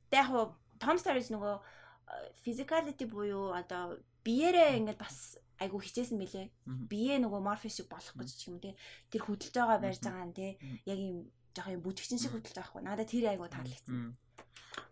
Тэг 0.09 0.21
яг 0.21 0.53
Том 0.79 0.97
Старис 0.97 1.29
нөгөө 1.33 1.55
physicality 2.43 3.05
буюу 3.09 3.51
одоо 3.53 3.99
биеэрээ 4.23 4.77
ингээд 4.79 4.99
бас 4.99 5.37
айгу 5.59 5.81
хичээсэн 5.81 6.17
мөлий. 6.17 6.51
Бие 6.65 7.17
нөгөө 7.17 7.41
морфис 7.41 7.81
шиг 7.81 7.89
болох 7.89 8.13
гэж 8.13 8.47
юм 8.47 8.61
те. 8.61 8.77
Тэр 9.09 9.25
хөдөлж 9.25 9.55
байгаа 9.57 9.81
барьж 9.81 10.01
байгаа 10.05 10.27
нь 10.29 10.37
те. 10.37 10.47
Яг 10.85 10.99
юм 11.01 11.27
жоох 11.55 11.73
юм 11.73 11.81
бүжигчин 11.81 12.21
шиг 12.21 12.31
хөдөлж 12.31 12.55
байгаа 12.55 12.69
хгүй. 12.69 12.83
Надад 12.85 13.09
тэр 13.09 13.25
айгу 13.33 13.49
таалагдсан. 13.49 14.13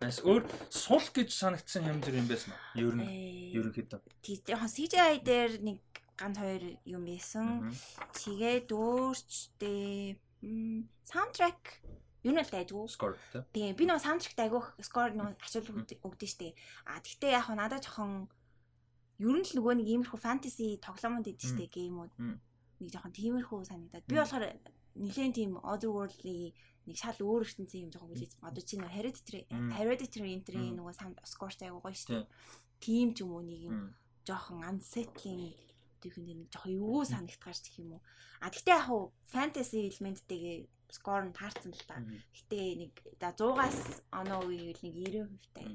Бас 0.01 0.17
өөр 0.25 0.43
сул 0.73 1.05
гэж 1.13 1.29
санагдсан 1.29 1.85
юм 1.85 2.01
зүр 2.01 2.17
юм 2.17 2.27
байсан 2.27 2.57
уу? 2.57 2.61
Ер 2.81 2.93
нь 2.97 3.53
ерөнхийдөө. 3.53 4.01
Тий, 4.25 4.41
яг 4.49 4.65
CGI 4.65 5.21
дээр 5.21 5.61
нэг 5.61 5.79
ганц 6.17 6.41
хоёр 6.41 6.63
юм 6.89 7.05
байсан. 7.05 7.69
Тэгээд 8.17 8.73
өөрчтэй 8.73 10.17
саундтрек 11.05 11.85
юу 12.25 12.33
нэл 12.33 12.49
дайггүй. 12.49 12.89
Score 12.89 13.15
тий. 13.53 13.69
Би 13.77 13.85
нөгөө 13.85 14.01
саундтрект 14.01 14.41
айгуух 14.41 14.73
score 14.81 15.13
нөгөө 15.13 15.37
ачаал 15.37 15.69
өгдөө 16.01 16.29
штэ. 16.29 16.57
А 16.89 16.97
тэгтээ 16.97 17.37
яг 17.37 17.47
надад 17.53 17.85
жоохон 17.85 18.25
ер 19.21 19.37
нь 19.37 19.45
л 19.45 19.53
нөгөө 19.61 19.73
нэг 19.77 19.87
иймэрхүү 19.93 20.19
фэнтези 20.19 20.81
тоглоомод 20.81 21.29
идэв 21.29 21.53
штэ 21.53 21.69
геймүүд. 21.69 22.11
Нэг 22.81 22.89
жоохон 22.89 23.13
тиймэрхүү 23.13 23.59
санагдаад. 23.69 24.09
Би 24.09 24.17
болохоор 24.17 24.57
нэлээд 24.97 25.37
тийм 25.37 25.61
otherworldly 25.61 26.55
нэг 26.85 26.97
шал 26.97 27.19
өөр 27.19 27.45
ертөнцийн 27.45 27.89
юм 27.89 27.91
жоохон 27.93 28.09
хүлээж 28.13 28.33
одоо 28.41 28.63
чи 28.63 28.75
нэг 28.77 28.91
hereditary 28.93 29.41
hereditary 29.49 30.31
entry 30.37 30.71
нөгөө 30.71 30.93
санд 30.95 31.17
score-тай 31.25 31.69
гоё 31.73 31.93
шүү 31.93 32.25
дээ. 32.25 32.29
Тим 32.79 33.13
ч 33.13 33.25
юм 33.25 33.33
уу 33.35 33.43
нэг 33.43 33.59
юм 33.69 33.77
жоохон 34.23 34.61
unsettling 34.63 35.53
тийхэн 36.01 36.25
нэг 36.29 36.37
жоохон 36.53 36.73
юу 36.77 37.01
санагдгаарч 37.03 37.65
гэх 37.65 37.81
юм 37.81 37.97
уу. 37.97 38.03
А 38.39 38.53
тэгтээ 38.53 38.77
яг 38.77 38.85
хуу 38.85 39.11
fantasy 39.25 39.89
элементтэйгээ 39.89 40.57
score 40.95 41.23
нь 41.27 41.35
таарсан 41.35 41.71
л 41.75 41.83
та. 41.85 41.99
Гэтэ 41.99 42.59
нэг 42.79 42.93
за 43.19 43.29
100-аас 43.35 43.79
оноо 44.15 44.47
үеийн 44.47 44.71
нэг 44.71 44.79
90% 44.79 45.27
тай 45.51 45.67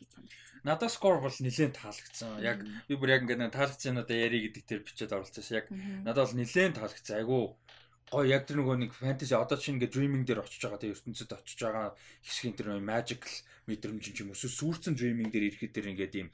гэж 0.00 0.08
санагдсан. 0.16 0.64
Надад 0.64 0.90
score 0.90 1.20
бол 1.20 1.36
нэлээд 1.36 1.76
таалагдсан. 1.76 2.40
Яг 2.40 2.58
би 2.88 2.94
бүр 2.96 3.12
яг 3.12 3.22
ингээд 3.28 3.52
таалагдсан 3.52 4.00
одоо 4.00 4.16
яри 4.16 4.48
гэдэг 4.48 4.64
тэр 4.64 4.80
бичээд 4.80 5.12
оролцсон. 5.12 5.44
Яг 5.52 5.66
надад 6.06 6.24
бол 6.32 6.38
нэлээд 6.40 6.78
таалагдсан. 6.80 7.20
Айгу 7.20 7.60
гоё 8.12 8.28
яг 8.28 8.44
тэр 8.44 8.60
нөгөө 8.60 8.76
нэг 8.76 8.92
фэнтези 8.92 9.32
одоо 9.40 9.56
чинь 9.56 9.80
ингээ 9.80 9.88
dreaming 9.88 10.24
дээр 10.28 10.44
очиж 10.44 10.60
байгаа 10.60 10.84
тэгээ 10.84 10.96
ертөнцид 11.00 11.32
очиж 11.32 11.58
байгаа 11.64 11.96
хэсгийн 12.20 12.56
тэр 12.60 12.68
magical 12.84 13.32
мэдрэмж 13.64 14.04
юм 14.20 14.36
эсвэл 14.36 14.52
сүрцэн 14.52 14.92
dreaming 14.92 15.32
дээр 15.32 15.48
ирэхэд 15.48 15.72
тэр 15.72 15.88
ингээд 15.96 16.14
ийм 16.20 16.28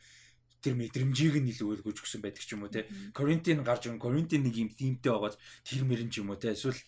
тэр 0.58 0.74
мэдрэмжийг 0.74 1.38
нь 1.38 1.50
илүү 1.54 1.86
өгөөж 1.86 2.02
өгсөн 2.02 2.18
байдаг 2.18 2.42
ч 2.42 2.50
юм 2.58 2.66
уу 2.66 2.72
те 2.74 2.90
quarantine 3.14 3.62
гарч 3.62 3.86
ирэн 3.86 4.02
quarantine 4.02 4.42
нэг 4.42 4.58
юм 4.58 4.70
themтэй 4.74 5.12
байгаад 5.14 5.38
тэр 5.62 5.86
мөрөн 5.86 6.10
ч 6.10 6.18
юм 6.18 6.34
уу 6.34 6.40
те 6.42 6.50
эсвэл 6.50 6.82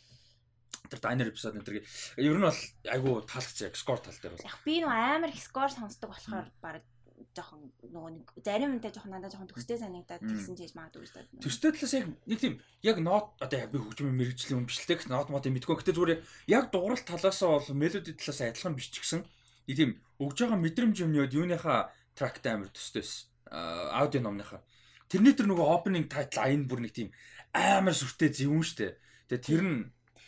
тэр 0.90 1.00
diner 1.02 1.28
episode 1.30 1.56
энэ 1.58 1.66
тэр 1.66 1.76
ер 2.18 2.36
нь 2.38 2.46
бол 2.46 2.60
айгу 2.90 3.10
таалагдсан 3.26 3.70
яг 3.70 3.76
score 3.78 4.02
тал 4.02 4.18
дээр 4.18 4.34
бол 4.34 4.48
яг 4.48 4.58
би 4.66 4.74
нөө 4.82 4.90
амар 4.90 5.30
их 5.30 5.42
score 5.42 5.70
сонсдог 5.70 6.10
болохоор 6.10 6.48
баг 6.62 6.82
жоохон 7.36 7.70
нөгөө 7.84 8.10
нэг 8.16 8.26
зарим 8.42 8.74
юмтай 8.76 8.90
жоохон 8.90 9.12
надад 9.14 9.32
жоохон 9.32 9.50
төстэй 9.50 9.78
санагдаад 9.78 10.24
тэгсэн 10.24 10.56
чийж 10.58 10.72
магадгүй 10.74 11.06
шүү 11.06 11.22
дээ. 11.30 11.44
Төстэй 11.44 11.70
талаас 11.76 11.94
яг 11.94 12.06
нэг 12.26 12.38
тийм 12.40 12.54
яг 12.82 12.98
нот 12.98 13.26
одоо 13.38 13.58
яг 13.60 13.70
би 13.70 13.78
хөгжмийн 13.78 14.18
мэрэгжлийн 14.18 14.60
өмчлөлтэй 14.66 14.96
гэх 14.98 15.10
нот 15.12 15.30
мод 15.30 15.46
мэдгүй. 15.46 15.78
Гэтэ 15.78 15.94
зүгээр 15.94 16.20
яг 16.50 16.64
дууралт 16.74 17.06
талаасаа 17.06 17.60
бол 17.60 17.70
мелоди 17.76 18.16
талаас 18.18 18.40
адилхан 18.40 18.74
биш 18.74 18.90
ч 18.90 18.98
гэсэн 18.98 19.22
нэг 19.22 19.76
тийм 19.78 19.90
өгж 20.18 20.36
байгаа 20.42 20.58
мэдрэмж 20.58 20.96
юмнууд 21.06 21.36
юуныхаа 21.38 21.92
трактай 22.18 22.58
амар 22.58 22.72
төстөөс 22.74 23.10
аудио 23.54 24.20
номныхаа. 24.26 24.64
Тэрний 25.06 25.34
тэр 25.34 25.50
нөгөө 25.50 25.66
opening 25.70 26.06
title 26.10 26.42
айн 26.42 26.66
бүр 26.66 26.82
нэг 26.82 26.94
тийм 26.94 27.14
амар 27.54 27.94
сүртэй 27.94 28.34
зөвүүн 28.34 28.66
штэ. 28.66 28.98
Тэгээ 29.30 29.46
тэр 29.46 29.62
нь 29.62 29.78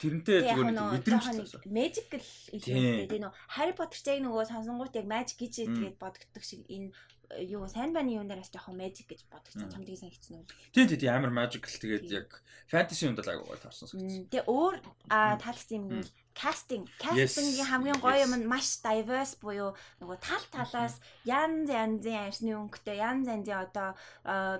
тэрнтэй 0.03 0.39
зүгээр 0.43 0.75
нэг 0.75 0.87
мэдрэмж 0.99 1.25
magical 1.71 2.25
элементтэй 2.51 3.07
тийм 3.07 3.23
нөө 3.23 3.33
Harry 3.55 3.75
Potter 3.79 4.01
чиг 4.03 4.19
нөгөө 4.27 4.51
сонсонгууд 4.51 4.99
яг 4.99 5.07
magic 5.07 5.39
гэж 5.39 5.55
тэгээд 5.71 5.97
бодогддог 6.03 6.43
шиг 6.43 6.67
энэ 6.67 6.91
юу 7.41 7.65
сайн 7.69 7.93
баны 7.97 8.19
юм 8.19 8.29
дээрээс 8.29 8.53
жоохон 8.53 8.77
magic 8.77 9.09
гэж 9.09 9.25
бодогдсон 9.33 9.71
чамд 9.73 9.87
тийм 9.89 9.99
санагдсан 10.01 10.37
уу? 10.37 10.47
Тийм 10.75 10.87
тийм 10.89 11.13
амар 11.15 11.33
magical. 11.33 11.73
Тэгээд 11.73 12.05
яг 12.13 12.29
fantasy 12.69 13.09
юмд 13.09 13.21
л 13.21 13.33
агуу 13.33 13.57
таарсан 13.57 13.89
санагдсан. 13.89 14.29
Тэгээ 14.29 14.49
өөр 14.49 14.75
таалагдсан 15.09 15.77
юм 15.81 15.87
бол 15.89 16.11
casting 16.33 16.85
casting-ийн 16.97 17.69
хамгийн 17.69 18.01
гоё 18.01 18.25
юм 18.25 18.35
нь 18.41 18.49
маш 18.49 18.81
diverse 18.81 19.37
буюу 19.41 19.77
нөгөө 20.01 20.19
тал 20.21 20.45
талаас 20.53 20.97
янз 21.29 21.69
янзын 21.69 22.29
арсны 22.29 22.57
өнгөтэй 22.57 22.97
янз 23.01 23.29
янзын 23.29 23.69
одоо 23.69 23.89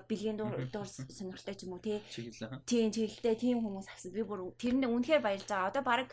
бэлгийн 0.09 0.37
дуур 0.37 0.87
сонирхолтой 0.89 1.55
ч 1.57 1.65
юм 1.65 1.73
уу 1.77 1.81
тий. 1.81 2.01
Тийм 2.69 2.93
чиглэлтэй 2.93 3.35
тийм 3.37 3.65
хүмүүс 3.65 3.89
авсан. 3.89 4.13
Би 4.13 4.21
бүр 4.21 4.53
тэрэнд 4.61 4.85
үнэхээр 4.85 5.25
баярлж 5.25 5.49
байгаа. 5.49 5.69
Одоо 5.73 5.83
баг 5.85 6.09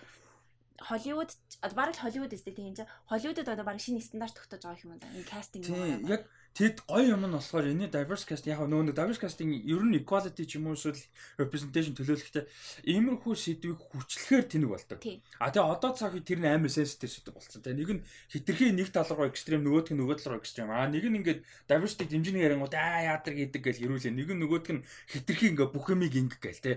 Холливуд 0.81 1.37
одоо 1.61 1.77
баг 1.77 1.93
Холливуд 1.93 2.33
өстэй 2.33 2.57
тийм 2.57 2.73
чинь 2.73 2.89
Холливудад 3.05 3.53
одоо 3.53 3.65
баг 3.69 3.77
шинэ 3.81 4.01
стандарт 4.01 4.33
тогтоож 4.33 4.65
байгаа 4.65 4.85
юм 4.89 4.97
да. 4.97 5.13
Энэ 5.13 5.29
кастинг 5.29 5.69
юм. 5.69 6.09
Яг 6.09 6.25
Тэгэд 6.51 6.83
гоё 6.91 7.15
юм 7.15 7.23
нь 7.25 7.37
болохоор 7.39 7.71
энэ 7.71 7.95
diverse 7.95 8.27
cast 8.27 8.43
яг 8.51 8.59
нөгөө 8.67 8.91
diverse 8.91 9.23
casting 9.23 9.55
ер 9.55 9.87
нь 9.87 10.03
equality 10.03 10.43
ч 10.45 10.59
юм 10.59 10.67
уу 10.67 10.75
эсвэл 10.75 10.99
representation 11.39 11.95
төлөөлөхтэй 11.95 12.45
иймэрхүү 12.91 13.35
сэдвийг 13.39 13.79
хүчлэхээр 13.79 14.45
тэнэг 14.51 14.71
болдог. 14.75 14.99
А 15.39 15.55
тэгээ 15.55 15.71
одоо 15.71 15.91
цаг 15.95 16.19
тэр 16.27 16.43
нь 16.43 16.51
амар 16.51 16.67
sensitive 16.67 17.07
сэдв 17.15 17.39
болсон. 17.39 17.63
Тэгээ 17.63 17.79
нэг 17.79 17.91
нь 17.95 18.03
хитрхи 18.35 18.75
нэг 18.75 18.91
тал 18.91 19.07
руу 19.15 19.31
extreme 19.31 19.63
нөгөөдг 19.63 19.95
нь 19.95 20.01
нөгөө 20.03 20.17
тал 20.19 20.35
руу 20.35 20.43
extreme. 20.43 20.75
А 20.75 20.91
нэг 20.91 21.07
нь 21.07 21.19
ингээд 21.23 21.41
diversity 21.71 22.11
дэмжиний 22.11 22.43
ярингууд 22.43 22.75
аа 22.75 23.15
яадаг 23.15 23.39
гэдэг 23.39 23.63
гэл 23.63 23.85
ирүүлээ. 23.87 24.11
Нэг 24.11 24.29
нь 24.35 24.43
нөгөөдг 24.43 24.71
нь 24.75 24.85
хитрхи 25.07 25.55
ингээд 25.55 25.71
бүх 25.71 25.87
юмыг 25.87 26.11
ингээд 26.19 26.43
гэл 26.43 26.65
те. 26.67 26.73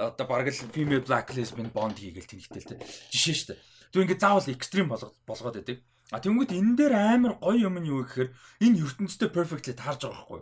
Одоо 0.00 0.24
бараг 0.24 0.48
л 0.48 0.72
female 0.72 1.04
black 1.04 1.36
lesbian 1.36 1.68
bond 1.68 2.00
хийгээл 2.00 2.32
тэнэгтэл 2.32 2.68
те. 2.72 2.80
Жишээ 3.12 3.36
шүү 3.36 3.48
дээ. 3.52 3.60
Тэгвэл 3.92 4.04
ингээд 4.08 4.24
заавал 4.24 4.48
extreme 4.56 4.88
болгоод 4.88 5.56
байдаг. 5.60 5.84
А 6.08 6.20
тэнгууд 6.24 6.52
энэ 6.56 6.76
дээр 6.76 6.94
амар 6.96 7.36
гоё 7.36 7.68
юм 7.68 7.76
нь 7.80 7.90
юу 7.92 8.04
гэхээр 8.04 8.32
энэ 8.64 8.80
ертөнцтэй 8.80 9.28
perfectly 9.28 9.76
таарж 9.76 10.08
байгаа 10.08 10.16
байхгүй. 10.16 10.40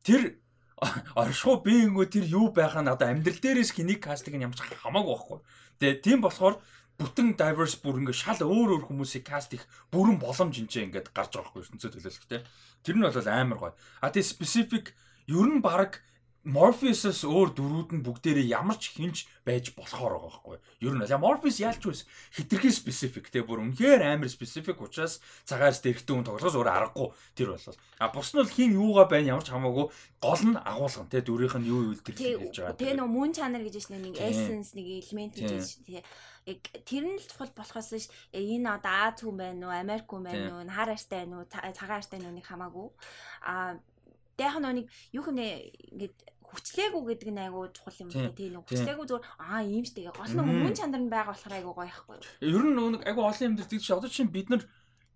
Тэр 0.00 0.22
оршихуу 1.20 1.60
биенгөө 1.60 2.06
тэр 2.08 2.24
юу 2.24 2.48
байх 2.56 2.72
нь 2.80 2.88
одоо 2.88 3.12
амьдрал 3.12 3.36
дээрээс 3.36 3.76
хэнийг 3.76 4.00
кастинг 4.00 4.40
нь 4.40 4.44
ямарч 4.48 4.64
хамаагүй 4.64 5.12
байхгүй. 5.12 5.38
Тэгээ 5.76 6.00
тийм 6.00 6.18
болохоор 6.24 6.56
бүтэн 6.96 7.36
diverse 7.36 7.76
бүр 7.82 8.00
ингээ 8.00 8.16
шал 8.16 8.40
өөр 8.40 8.80
өөр 8.80 8.84
хүмүүсийг 8.88 9.26
каст 9.26 9.52
их 9.52 9.66
бүрэн 9.90 10.16
боломж 10.22 10.56
энэ 10.56 10.88
ингээд 10.88 11.10
гарч 11.12 11.36
байгаа 11.36 11.52
байхгүй 11.52 11.62
ертөнцөө 11.68 11.90
төлөөлөхтэй. 11.90 12.40
Тэр 12.86 12.96
нь 12.96 13.04
бол 13.04 13.28
амар 13.28 13.58
гоё. 13.58 13.74
А 14.00 14.08
тэгээ 14.08 14.32
specific 14.32 14.94
ер 15.28 15.48
нь 15.50 15.60
баг 15.60 16.00
Morpheus-с 16.44 17.24
өөр 17.24 17.56
дөрүүд 17.56 17.90
нь 17.96 18.04
бүгдээрээ 18.04 18.52
ямар 18.52 18.76
ч 18.76 18.92
хинж 18.92 19.24
байж 19.48 19.72
болохоор 19.72 20.20
байгаа 20.20 20.44
байхгүй. 20.44 20.56
Ер 20.84 20.92
нь 20.92 21.08
Morpheus 21.16 21.56
ялч 21.56 21.80
байсан 21.88 22.04
хитрхи 22.36 22.68
specific 22.68 23.32
те 23.32 23.40
бүр 23.40 23.64
үнэхээр 23.64 24.04
амар 24.04 24.28
specific 24.28 24.76
учраас 24.76 25.24
цагаас 25.48 25.80
дэрхтэн 25.80 26.20
хүн 26.20 26.28
тоглохоос 26.28 26.60
өөр 26.60 26.68
аргагүй 26.68 27.08
тэр 27.32 27.56
бол. 27.56 27.80
А 27.96 28.12
бус 28.12 28.36
нь 28.36 28.44
бол 28.44 28.52
хин 28.52 28.76
юугаа 28.76 29.08
байна 29.08 29.40
ямар 29.40 29.44
ч 29.44 29.56
хамаагүй 29.56 29.88
гол 30.20 30.42
нь 30.44 30.60
агуулган 30.60 31.08
те 31.08 31.24
дүрийнх 31.24 31.56
нь 31.56 31.68
юу 31.72 31.80
юу 31.88 31.96
тэр 31.96 32.12
хэлж 32.12 32.56
байгаа. 32.60 32.76
Тэгээ 32.76 33.00
нөө 33.00 33.08
мөн 33.08 33.32
чанар 33.32 33.64
гэж 33.64 33.88
байна 33.88 34.04
нэг 34.04 34.20
essence 34.20 34.76
нэг 34.76 34.86
элемент 35.00 35.32
гэж 35.40 35.48
те 35.88 36.04
яг 36.44 36.60
тэр 36.84 37.08
нь 37.08 37.16
л 37.16 37.24
чухал 37.24 37.56
болохоос 37.56 37.88
ш 38.04 38.12
энэ 38.36 38.68
одоо 38.68 38.92
Аз 39.08 39.16
хүн 39.24 39.40
байна 39.40 39.72
уу 39.72 39.72
Америк 39.72 40.04
хүн 40.12 40.28
байна 40.28 40.60
уу 40.60 40.68
хар 40.68 40.92
арьстай 40.92 41.24
байна 41.24 41.40
уу 41.40 41.48
цагаан 41.48 42.04
байна 42.04 42.28
уу 42.28 42.36
нэг 42.36 42.44
хамаагүй. 42.44 42.88
А 43.48 43.80
Тэгэх 44.34 44.58
нэг 44.58 44.90
юу 45.14 45.22
хэмнэ 45.22 45.46
ингээд 45.94 46.16
хүчлээгүй 46.54 47.02
гэдэг 47.10 47.30
нь 47.34 47.42
айгүй 47.44 47.64
чухал 47.74 48.00
юм 48.02 48.08
байна 48.14 48.32
тийм 48.38 48.50
нэг 48.54 48.64
хүчлээгүй 48.64 49.06
зүгээр 49.10 49.26
аа 49.42 49.60
ийм 49.66 49.84
штэ 49.84 50.08
гол 50.14 50.32
нь 50.32 50.42
өмнө 50.42 50.72
чанар 50.78 51.02
нь 51.02 51.12
байгаа 51.12 51.34
болохоор 51.34 51.54
айгүй 51.58 51.74
гоё 51.74 51.90
ихгүй. 51.90 52.16
Ер 52.40 52.64
нь 52.64 52.78
нэг 52.78 53.02
айгүй 53.04 53.24
олон 53.26 53.46
юм 53.50 53.56
дээр 53.58 53.70
тэгж 53.70 53.86
одоо 53.90 54.10
чинь 54.10 54.30
бид 54.30 54.48
нар 54.48 54.62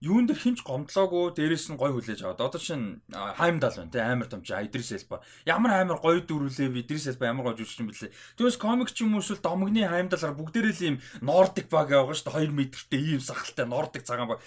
юун 0.00 0.30
дээр 0.30 0.38
хинч 0.38 0.62
гомдлоогүй 0.62 1.34
дээрэс 1.34 1.74
нь 1.74 1.78
гой 1.78 1.90
хүлээж 1.90 2.22
аваад. 2.22 2.46
Одоо 2.46 2.60
чинь 2.62 3.02
хаймдал 3.10 3.74
байна 3.74 3.90
те 3.90 3.98
амар 3.98 4.30
том 4.30 4.42
чи 4.46 4.54
Идрис 4.54 4.94
Элба 4.94 5.22
ямар 5.42 5.82
амар 5.82 5.98
гоё 5.98 6.22
дөрүлээ 6.22 6.70
Идрис 6.86 7.10
Элба 7.10 7.26
ямар 7.26 7.50
гоё 7.50 7.58
жүжигч 7.58 7.82
юм 7.82 7.90
бэлээ. 7.90 8.14
Тэгээс 8.38 8.58
комик 8.62 8.94
ч 8.94 9.02
юм 9.02 9.18
уу 9.18 9.22
эсвэл 9.26 9.42
домгны 9.42 9.82
хаймдалаар 9.82 10.38
бүгдээрээ 10.38 10.74
л 10.78 10.86
ийм 10.86 10.96
нордик 11.18 11.66
баг 11.66 11.90
байгаа 11.90 12.14
шүү 12.14 12.30
дээ. 12.30 12.46
2 12.46 12.54
метртэй 12.54 13.02
ийм 13.18 13.22
сахалтай 13.22 13.66
нордик 13.66 14.06
цагаан 14.06 14.30
баг. 14.30 14.40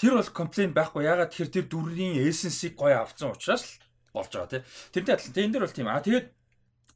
Тэр 0.00 0.16
бол 0.16 0.32
комплейн 0.32 0.72
байхгүй. 0.72 1.04
Ягаад 1.04 1.32
тэгэхээр 1.32 1.52
тэр 1.52 1.66
дүрийн 1.68 2.16
эссенсийг 2.24 2.80
гоё 2.80 3.04
авцсан 3.04 3.36
учраас 3.36 3.68
л 3.68 3.85
болж 4.16 4.32
байгаа 4.32 4.50
тий. 4.50 4.62
Тэрнтэй 4.96 5.14
адилхан. 5.14 5.34
Тэгээ 5.36 5.46
энэ 5.46 5.54
дэр 5.54 5.64
бол 5.68 5.76
тийм. 5.76 5.88
Аа 5.92 6.00
тэгээд 6.00 6.26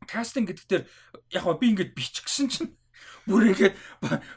кастинг 0.09 0.47
гэдэг 0.49 0.66
дээр 0.66 0.85
яг 1.37 1.45
би 1.61 1.66
ингээд 1.77 1.93
бичгсэн 1.93 2.49
чинь 2.49 2.73
бүр 3.29 3.53
ингээд 3.53 3.77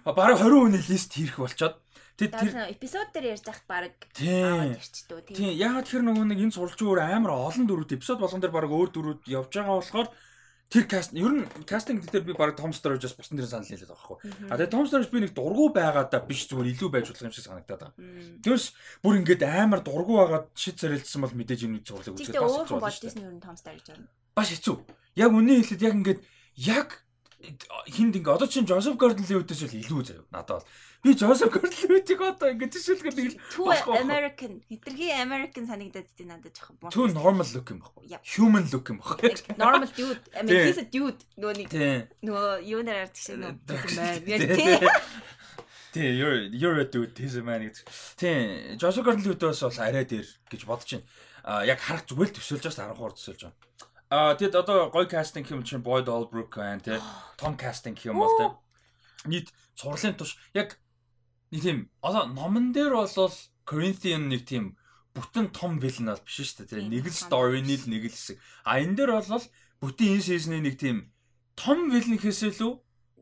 бараг 0.04 0.38
20 0.44 0.68
хүний 0.68 0.84
лист 0.84 1.16
хийх 1.16 1.40
болчоод 1.40 1.80
Тэг 2.14 2.30
тэр 2.30 2.70
эпизод 2.70 3.10
дээр 3.10 3.34
ярьж 3.34 3.42
байхад 3.42 3.66
баг 3.66 3.90
аваад 3.90 4.78
ирчдөө 4.78 5.20
тийм. 5.26 5.34
Тийм. 5.34 5.50
Ягаад 5.58 5.90
тэр 5.90 6.06
нөгөө 6.06 6.26
нэг 6.30 6.40
энэ 6.46 6.54
суралж 6.54 6.78
өөр 6.78 7.02
амар 7.02 7.34
олон 7.34 7.66
дөрүүд 7.66 7.98
эпизод 7.98 8.22
болгон 8.22 8.38
дээр 8.38 8.54
баг 8.54 8.70
өөр 8.70 8.90
дөрүүд 8.94 9.22
явж 9.34 9.50
байгаа 9.50 9.82
болохоор 9.82 10.08
тэр 10.74 10.90
каст 10.90 11.14
ер 11.14 11.30
нь 11.30 11.46
кастинг 11.70 12.10
дээр 12.10 12.26
би 12.26 12.34
баг 12.34 12.58
Том 12.58 12.74
Sturridge-аас 12.74 13.14
бусдын 13.14 13.38
дээр 13.38 13.46
санал 13.46 13.70
нийлээд 13.70 13.94
байгаа 13.94 14.18
байхгүй. 14.18 14.50
А 14.50 14.58
тэгээ 14.58 14.74
Том 14.74 14.90
Sturridge 14.90 15.14
би 15.14 15.22
нэг 15.22 15.38
дургу 15.38 15.70
байгаадаа 15.70 16.26
биш 16.26 16.50
зүгээр 16.50 16.74
илүү 16.74 16.90
байж 16.90 17.06
болох 17.14 17.30
юм 17.30 17.36
шиг 17.38 17.46
санагдаад 17.46 17.94
байгаа. 17.94 18.42
Тэрс 18.42 18.74
бүр 19.06 19.22
ингээд 19.22 19.46
амар 19.46 19.86
дургу 19.86 20.18
байгаад 20.18 20.50
шид 20.58 20.82
царилдсан 20.82 21.22
бол 21.22 21.38
мэдээж 21.38 21.62
энэ 21.70 21.86
зурлаг 21.86 22.18
үзэх 22.18 22.34
бас 22.42 22.58
хэцүү 22.58 22.82
болж 22.82 22.98
байсан 23.06 23.22
ер 23.22 23.34
нь 23.38 23.44
Том 23.46 23.54
Sturridge 23.54 23.88
байна. 23.94 24.10
Бас 24.34 24.50
хэцүү. 24.50 24.76
Яг 25.14 25.30
үнэ 25.30 25.62
хэлэхэд 25.62 25.86
яг 25.86 25.94
ингээд 25.94 26.22
яг 26.58 26.90
хинд 27.92 28.16
ингээ 28.16 28.36
одоо 28.40 28.48
чинь 28.48 28.68
Joseph 28.68 28.96
Gordon-Levitt-ээс 28.96 29.68
л 29.68 29.80
илүү 29.84 30.02
заяа 30.08 30.24
надад 30.32 30.64
бол 30.64 30.68
би 31.04 31.12
Joseph 31.12 31.52
Gordon-Levitt-ийг 31.52 32.22
одоо 32.24 32.48
ингээ 32.56 32.72
жишээлбэл 32.72 33.20
нэг 33.20 33.36
л 33.36 33.40
American 34.00 34.64
хитрхи 34.72 35.12
American 35.12 35.68
санагдаад 35.68 36.08
тийм 36.16 36.32
надад 36.32 36.56
жоохон 36.56 36.80
боо. 36.80 36.90
Түү 36.96 37.12
normal 37.12 37.48
look 37.52 37.68
юм 37.76 37.84
баггүй. 37.84 38.16
Human 38.38 38.66
look 38.72 38.88
юм 38.88 39.04
баггүй. 39.04 39.36
Normal 39.60 39.92
dude. 39.92 40.24
I 40.32 40.48
mean 40.48 40.72
he's 40.72 40.80
a 40.80 40.88
dude. 40.88 41.20
Нөгөө 41.36 41.56
нэг 41.60 41.68
нөгөө 42.24 42.64
юу 42.64 42.82
нэр 42.88 43.04
ард 43.04 43.16
шиг 43.20 43.44
нөгөө. 43.44 44.88
Тий, 45.94 46.10
you're 46.18 46.50
you're 46.50 46.80
a 46.82 46.86
dude, 46.90 47.14
he's 47.22 47.36
a 47.38 47.44
man 47.44 47.62
гэж. 47.62 47.84
Тий, 48.18 48.80
Joseph 48.82 49.06
Gordon-Levitt-аас 49.06 49.62
бол 49.68 49.78
арай 49.84 50.08
дээр 50.08 50.26
гэж 50.50 50.66
бодож 50.66 50.90
байна. 50.96 51.06
А 51.44 51.62
яг 51.68 51.84
харах 51.84 52.08
зүгээр 52.08 52.32
л 52.32 52.38
төсөөлж 52.40 52.66
байгаа 52.72 52.96
13 52.98 53.20
төсөөлж 53.20 53.42
байгаа. 53.46 53.93
Аа 54.14 54.38
тэгэд 54.38 54.54
одоо 54.62 54.94
гоё 54.94 55.10
кастинг 55.10 55.50
юм 55.50 55.66
чинь 55.66 55.82
Boyd 55.82 56.06
Holbrook 56.06 56.54
байна 56.54 56.86
тий. 56.86 57.02
Том 57.42 57.58
кастинг 57.58 57.98
юм 58.06 58.22
бол 58.22 58.30
тий. 58.38 58.50
Нийт 59.26 59.50
цурлын 59.74 60.14
туш 60.14 60.38
яг 60.54 60.78
нэг 61.50 61.62
тийм 61.66 61.78
одоо 62.06 62.30
номон 62.30 62.70
дээр 62.78 62.94
бол 62.94 63.34
Corinthian 63.66 64.30
нэг 64.30 64.46
тийм 64.46 64.78
бүтэн 65.18 65.50
том 65.50 65.82
вилэн 65.82 66.14
бол 66.14 66.22
биш 66.22 66.46
шүү 66.46 66.70
дээ 66.70 66.70
тий. 66.70 66.86
Нэг 66.94 67.10
л 67.10 67.22
story-ний 67.26 67.82
л 67.82 67.90
нэг 67.90 68.06
л 68.06 68.14
хэсэг. 68.14 68.38
А 68.62 68.78
энэ 68.78 69.02
дээр 69.02 69.18
бол 69.18 69.46
бүтэн 69.82 70.14
энэ 70.14 70.28
season-ийн 70.30 70.66
нэг 70.70 70.78
тийм 70.78 71.10
том 71.58 71.90
вилэн 71.90 72.22
хэсэл 72.22 72.62
үү? 72.62 72.74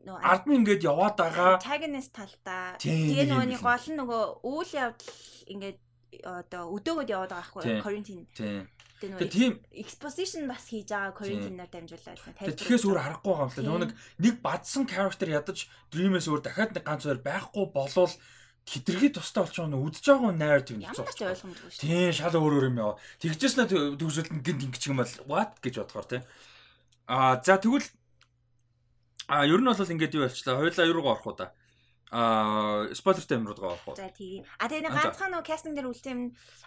ард 0.06 0.44
нь 0.50 0.58
ингээд 0.58 0.82
яваад 0.82 1.14
байгаа 1.14 1.62
antagonist 1.62 2.10
талдаа 2.10 2.74
тэгээ 2.82 3.30
нөгөө 3.30 3.48
нэг 3.54 3.62
гол 3.62 3.86
нь 3.86 3.98
нөгөө 4.02 4.22
үйл 4.42 4.72
явдал 4.74 5.14
ингээд 5.52 5.78
одоо 6.26 6.62
өдөөгöd 6.74 7.12
яваад 7.14 7.30
байгаа 7.30 7.54
байхгүй 7.54 7.82
Corinthian 7.86 8.26
Тэгээ 9.02 9.34
тийм 9.34 9.52
exposition 9.74 10.46
бас 10.46 10.70
хийж 10.70 10.86
байгаа 10.86 11.18
Corinthian-аар 11.18 11.70
дамжуулаад 11.72 12.18
тайлбар. 12.22 12.54
Тэгэхээс 12.54 12.84
өөр 12.86 12.98
аргагүй 13.02 13.32
байгаа 13.34 13.50
юм 13.50 13.52
л 13.52 13.66
нөгөө 13.66 13.82
нэг 13.82 13.92
нэг 14.22 14.34
бадсан 14.38 14.84
character 14.86 15.26
ядаж 15.26 15.58
Dream-ээс 15.90 16.30
өөр 16.30 16.42
дахиад 16.46 16.72
нэг 16.78 16.84
ганц 16.86 17.02
хоёр 17.02 17.18
байхгүй 17.18 17.64
болвол 17.74 18.14
хитрхи 18.62 19.08
тустай 19.10 19.42
болчих 19.42 19.66
нь 19.66 19.74
үдж 19.74 20.06
байгаа 20.06 20.32
найр 20.32 20.62
тийм. 20.62 20.78
Ямар 20.86 21.10
ч 21.10 21.20
ойлгомжгүй 21.26 21.70
шүү. 21.74 21.82
Тийм 21.82 22.12
шал 22.14 22.38
өөр 22.38 22.54
өөр 22.62 22.68
юм 22.70 22.78
яа. 22.78 22.94
Тэгжээснэ 23.18 23.66
төгсөлт 23.98 24.30
нь 24.30 24.44
гинт 24.46 24.62
ингэчих 24.70 24.94
юм 24.94 25.02
бол 25.02 25.14
what 25.26 25.58
гэж 25.58 25.82
бодохоор 25.82 26.06
тийм. 26.06 26.22
Аа 27.10 27.42
за 27.42 27.58
тэгвэл 27.58 27.88
а 29.26 29.42
ер 29.50 29.58
нь 29.58 29.66
бол 29.66 29.82
ингээд 29.82 30.14
юу 30.14 30.30
болчлаа. 30.30 30.62
Хоёлаа 30.62 30.86
юу 30.86 30.94
руу 30.94 31.10
орох 31.10 31.26
уу 31.26 31.34
да 31.34 31.50
а 32.12 32.92
спойлертэй 32.92 33.40
юмрууд 33.40 33.56
байгаа 33.56 33.80
байхгүй. 33.80 33.96
За 33.96 34.12
тийм. 34.12 34.44
А 34.60 34.68
тэгээ 34.68 34.84
нэг 34.84 34.92
ганцхан 34.92 35.32
нөгөө 35.32 35.48
кастинг 35.48 35.80
дээр 35.80 35.88
үлдсэн 35.88 36.12
юм 36.12 36.22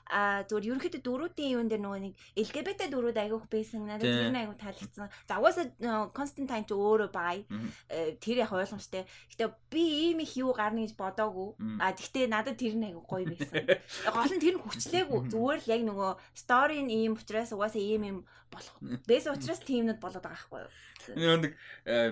а 0.09 0.41
зүгээр 0.49 0.73
ерөнхийдөө 0.73 1.01
дөрүүдийн 1.05 1.53
юун 1.53 1.69
дээр 1.69 1.83
нөгөө 1.85 2.01
нэг 2.01 2.13
LGBT 2.33 2.89
дөрүүд 2.89 3.17
айгүйх 3.21 3.45
байсан 3.45 3.85
надад 3.85 4.09
тэр 4.09 4.33
нь 4.33 4.41
айгүй 4.41 4.57
таалагдсан. 4.57 5.09
За 5.29 5.37
угаасаа 5.37 6.09
Константин 6.17 6.65
ч 6.65 6.73
өөрөө 6.73 7.09
бай. 7.13 7.45
Э, 7.93 8.17
тэр 8.17 8.41
яг 8.41 8.57
ойлгомжтой. 8.57 9.05
Гэтэ 9.05 9.53
би 9.69 9.83
ийм 10.09 10.25
их 10.25 10.33
юу 10.33 10.49
гарна 10.57 10.81
гэж 10.81 10.97
бодоагүй. 10.97 11.53
А 11.77 11.93
тэгтээ 11.93 12.25
надад 12.25 12.57
тэр 12.57 12.73
нь 12.73 12.89
айгүй 12.89 13.05
гоё 13.05 13.25
байсан. 13.29 13.69
Гол 14.17 14.33
нь 14.33 14.41
тэр 14.41 14.57
нь 14.57 14.65
хүчлээгүй. 14.65 15.29
Зүгээр 15.29 15.61
л 15.61 15.71
яг 15.77 15.81
нөгөө 15.85 16.11
стори 16.33 16.81
нь 16.81 16.89
ийм 16.89 17.13
учраас 17.21 17.53
угаасаа 17.53 17.85
ийм 17.85 18.01
юм 18.01 18.17
болох. 18.49 18.81
Бэс 18.81 19.29
учраас 19.29 19.61
тиймнүүд 19.61 20.01
болоод 20.01 20.25
байгаа 20.25 20.49
байхгүй 20.49 21.21
юу? 21.21 21.37
Нэг 21.37 21.53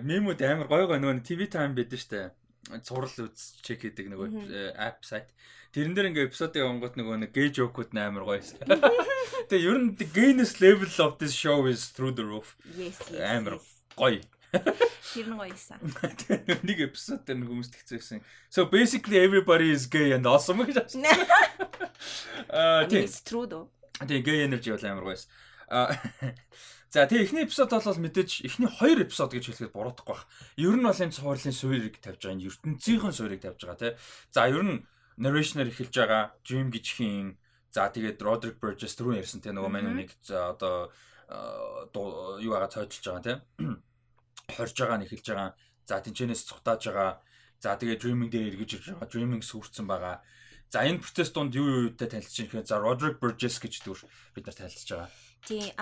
мемүүд 0.06 0.40
амар 0.46 0.70
гоё 0.70 0.86
гоё 0.86 1.02
нөгөө 1.02 1.26
TV 1.26 1.50
time 1.50 1.74
байдаг 1.74 1.98
штэ 1.98 2.30
цуврал 2.84 3.11
үз 3.28 3.59
чек 3.61 3.84
хийдэг 3.84 4.07
нөгөө 4.11 4.76
app 4.80 5.03
сайт. 5.03 5.30
Тэрэн 5.74 5.97
дээр 5.97 6.09
ингээ 6.14 6.28
эпизодыг 6.30 6.64
онгот 6.64 6.95
нөгөө 6.95 7.26
нэг 7.26 7.32
гей 7.34 7.49
жокууд 7.49 7.91
амар 7.97 8.24
гоёсэн. 8.30 8.61
Тэгээ 9.49 9.68
ер 9.68 9.78
нь 9.82 9.97
gayness 10.14 10.61
level 10.61 10.88
of 11.01 11.18
this 11.18 11.34
show 11.34 11.66
is 11.66 11.89
through 11.89 12.14
the 12.14 12.24
roof. 12.24 12.53
Амар 13.18 13.57
гоё. 13.97 14.22
Тэр 15.18 15.28
нь 15.34 15.38
гоёсан. 15.38 15.82
Нэг 16.61 16.78
эпизод 16.93 17.26
дээр 17.26 17.41
нэг 17.41 17.49
хүмүүс 17.49 17.70
тэгцээсэн. 17.74 18.22
So 18.53 18.70
basically 18.70 19.18
everybody 19.18 19.74
is 19.74 19.89
gay 19.89 20.14
and 20.14 20.30
awesome 20.30 20.61
гэж. 20.70 20.93
Аа 22.53 22.86
тийм. 22.86 23.01
It's 23.01 23.26
true 23.26 23.49
though. 23.49 23.74
Тэгээ 23.97 24.22
gay 24.24 24.39
energy 24.45 24.70
бол 24.70 24.86
амар 24.86 25.09
гоёсэн. 25.09 25.30
Аа 25.74 25.97
За 26.94 27.10
тэгээ 27.10 27.26
эхний 27.26 27.46
эпизод 27.50 27.74
бол 27.74 28.06
мэдээж 28.06 28.46
эхний 28.46 28.70
хоёр 28.70 29.02
эпизод 29.02 29.34
гэж 29.34 29.50
хэлэхэд 29.50 29.74
буруудахгүй 29.74 30.14
бах. 30.14 30.30
Ер 30.62 30.78
нь 30.78 30.86
бол 30.86 30.94
энэ 30.94 31.10
цувралын 31.10 31.50
суурийг 31.50 31.98
тавьж 31.98 32.22
байгаа, 32.22 32.38
энэ 32.38 32.46
ертөнцийн 32.54 33.10
суурийг 33.10 33.41
тавьж 33.41 33.66
байгаа 33.66 33.82
тий. 33.82 33.94
За 34.30 34.46
ер 34.46 34.62
нь 34.62 34.86
narration-аар 35.18 35.74
эхэлж 35.74 35.89
байгаа 35.89 36.38
Jim 36.46 36.70
гिचхийн 36.70 37.41
за 37.74 37.89
тэгээд 37.89 38.22
Roderick 38.22 38.62
Burgess 38.62 38.94
түрүү 38.94 39.26
ярьсан 39.26 39.41
тий 39.41 39.50
нөгөө 39.50 39.74
мань 39.74 39.89
үнийг 39.89 40.14
одоо 40.30 40.94
юу 42.38 42.54
байгаа 42.54 42.70
цойдолж 42.70 43.02
байгаа 43.02 43.26
тий. 43.26 43.38
Хорж 44.54 44.78
байгаа 44.78 44.98
нь 45.02 45.06
эхэлж 45.10 45.26
байгаа. 45.34 45.50
За 45.89 45.98
тэнчэнээс 45.98 46.46
цухтааж 46.46 46.94
байгаа. 46.94 47.26
За 47.58 47.74
тэгээд 47.74 48.06
dreaming 48.06 48.30
дээр 48.30 48.54
эргэж 48.54 48.70
ирж 48.78 48.86
байгаа. 48.94 49.10
Dreaming 49.10 49.41
сүрцэн 49.41 49.89
байгаа. 49.89 50.22
За 50.70 50.86
энэ 50.86 51.02
процесс 51.02 51.34
донд 51.34 51.58
юу 51.58 51.66
юу 51.66 51.82
юутай 51.89 52.06
танилцж 52.06 52.38
байгаа 52.38 52.62
гэхээр 52.62 52.70
за 52.70 52.78
Roderick 52.78 53.18
Burgess 53.18 53.58
гэж 53.58 53.82
дүр 53.82 53.98
бид 54.38 54.46
нар 54.46 54.58
танилцж 54.62 54.89
байгаа. 54.94 55.10
Тийм 55.50 55.74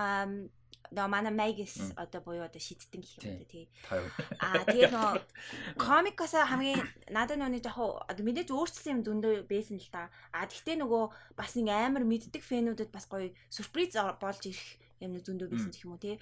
нөө 0.90 1.08
манай 1.08 1.32
Magus 1.32 1.94
одоо 1.94 2.20
буюу 2.20 2.44
одоо 2.44 2.58
шидтэн 2.58 3.00
гэх 3.00 3.22
юм 3.22 3.44
тий. 3.46 3.68
Таа. 3.86 4.02
Аа 4.42 4.64
тэгээ 4.66 4.90
нөө 4.90 5.10
комикоос 5.86 6.34
хамгийн 6.34 6.82
надад 7.14 7.38
нөө 7.38 7.62
яг 7.62 7.78
одоо 7.78 8.24
мэдээж 8.26 8.50
өөрчлөсөн 8.50 8.92
юм 8.98 9.02
зөндөө 9.06 9.46
байсан 9.46 9.78
л 9.78 9.88
та. 9.94 10.10
Аа 10.34 10.50
тэгтээ 10.50 10.82
нөгөө 10.82 11.04
бас 11.38 11.54
нэг 11.54 11.70
амар 11.70 12.04
мэддэг 12.04 12.42
фэнүүдэд 12.42 12.90
бас 12.90 13.06
гоё 13.06 13.30
сюрприз 13.48 13.96
болж 14.18 14.42
ирэх 14.50 14.68
юм 15.00 15.16
зөндөө 15.22 15.48
байсан 15.48 15.70
гэх 15.70 15.84
юм 15.86 15.94
уу 15.96 16.02
тий. 16.02 16.18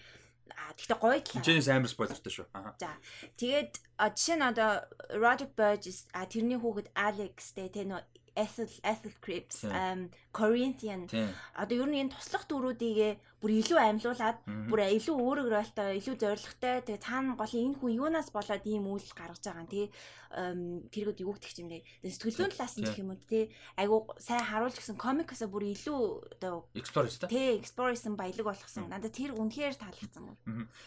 А 0.55 0.75
тэгтээ 0.75 0.99
гоё 0.99 1.19
л. 1.19 1.45
Чинээс 1.47 1.71
амар 1.71 1.91
спойлертай 1.91 2.33
шүү. 2.33 2.47
За. 2.79 2.95
Тэгээд 3.39 3.73
жишээ 3.97 4.37
нь 4.39 4.47
одоо 4.47 4.87
Roger 5.15 5.51
Burgess 5.51 6.07
а 6.15 6.27
тэрний 6.27 6.59
хүүхэд 6.59 6.91
Alex 6.95 7.55
тэ 7.55 7.71
тэ 7.71 7.87
нөө 7.87 8.03
Ethel 8.37 8.69
Ethel 8.83 9.13
Cripps, 9.21 9.65
um 9.65 10.11
Corinthian. 10.33 11.11
Одоо 11.55 11.77
ер 11.83 11.89
нь 11.91 12.01
энэ 12.07 12.15
туслах 12.15 12.47
дөрүүдийг 12.47 13.19
бүр 13.41 13.51
илүү 13.57 13.79
амьлуулад 13.81 14.39
бүр 14.69 14.81
илүү 15.01 15.17
өөрөг 15.17 15.49
ролтой, 15.49 15.97
илүү 15.97 16.17
зоригтой. 16.21 16.85
Тэгээ 16.85 17.01
цаана 17.01 17.35
голын 17.41 17.73
энэ 17.73 17.79
хүн 17.81 17.93
юунаас 17.97 18.29
болоод 18.31 18.65
ийм 18.69 18.85
үйл 18.87 19.11
гаргаж 19.17 19.41
байгаа 19.41 19.65
юм 19.65 19.73
тий. 19.73 19.87
Тэргүүд 20.31 21.25
юу 21.25 21.35
гэх 21.35 21.57
юм 21.59 21.73
бэ? 21.73 21.83
Сэтгэлзүүн 22.05 22.53
талаас 22.53 22.77
нь 22.77 22.85
гэх 22.85 23.01
юм 23.01 23.17
уу 23.17 23.19
тий. 23.25 23.49
Айгу 23.81 24.13
сайн 24.21 24.45
харуулж 24.45 24.77
гисэн 24.77 25.01
комикосоо 25.01 25.49
бүр 25.49 25.73
илүү 25.73 26.37
одоо 26.37 26.69
explorers 26.77 27.17
тий, 27.27 27.57
exploration 27.57 28.15
баялаг 28.15 28.47
болгосон. 28.47 28.93
Надад 28.93 29.17
тэр 29.17 29.33
үнэхээр 29.35 29.75
таалагдсан. 29.81 30.37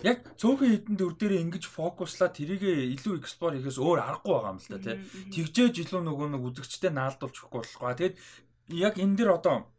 Яг 0.06 0.24
цөөхөн 0.38 0.72
хитэн 0.78 0.96
дөр 0.96 1.14
дээр 1.18 1.42
ингэж 1.44 1.68
фокуслаад 1.68 2.38
тэрийг 2.38 2.64
илүү 2.64 3.18
explore 3.18 3.58
хийхээс 3.58 3.82
өөр 3.82 4.00
аргагүй 4.00 4.32
байгаа 4.32 4.54
юм 4.54 4.62
л 4.62 4.72
да 4.72 4.80
тий. 4.80 4.96
Тэгжээж 5.34 5.76
илүү 5.90 6.02
нөгөө 6.06 6.28
нэг 6.38 6.42
үзэгчтэй 6.54 6.94
наалдуулж 6.94 7.36
өгөхгүй 7.36 7.60
болохгүй. 7.66 7.98
Тэгээд 8.00 8.16
яг 8.74 8.98
энэ 8.98 9.18
дэр 9.18 9.38
одоо 9.38 9.70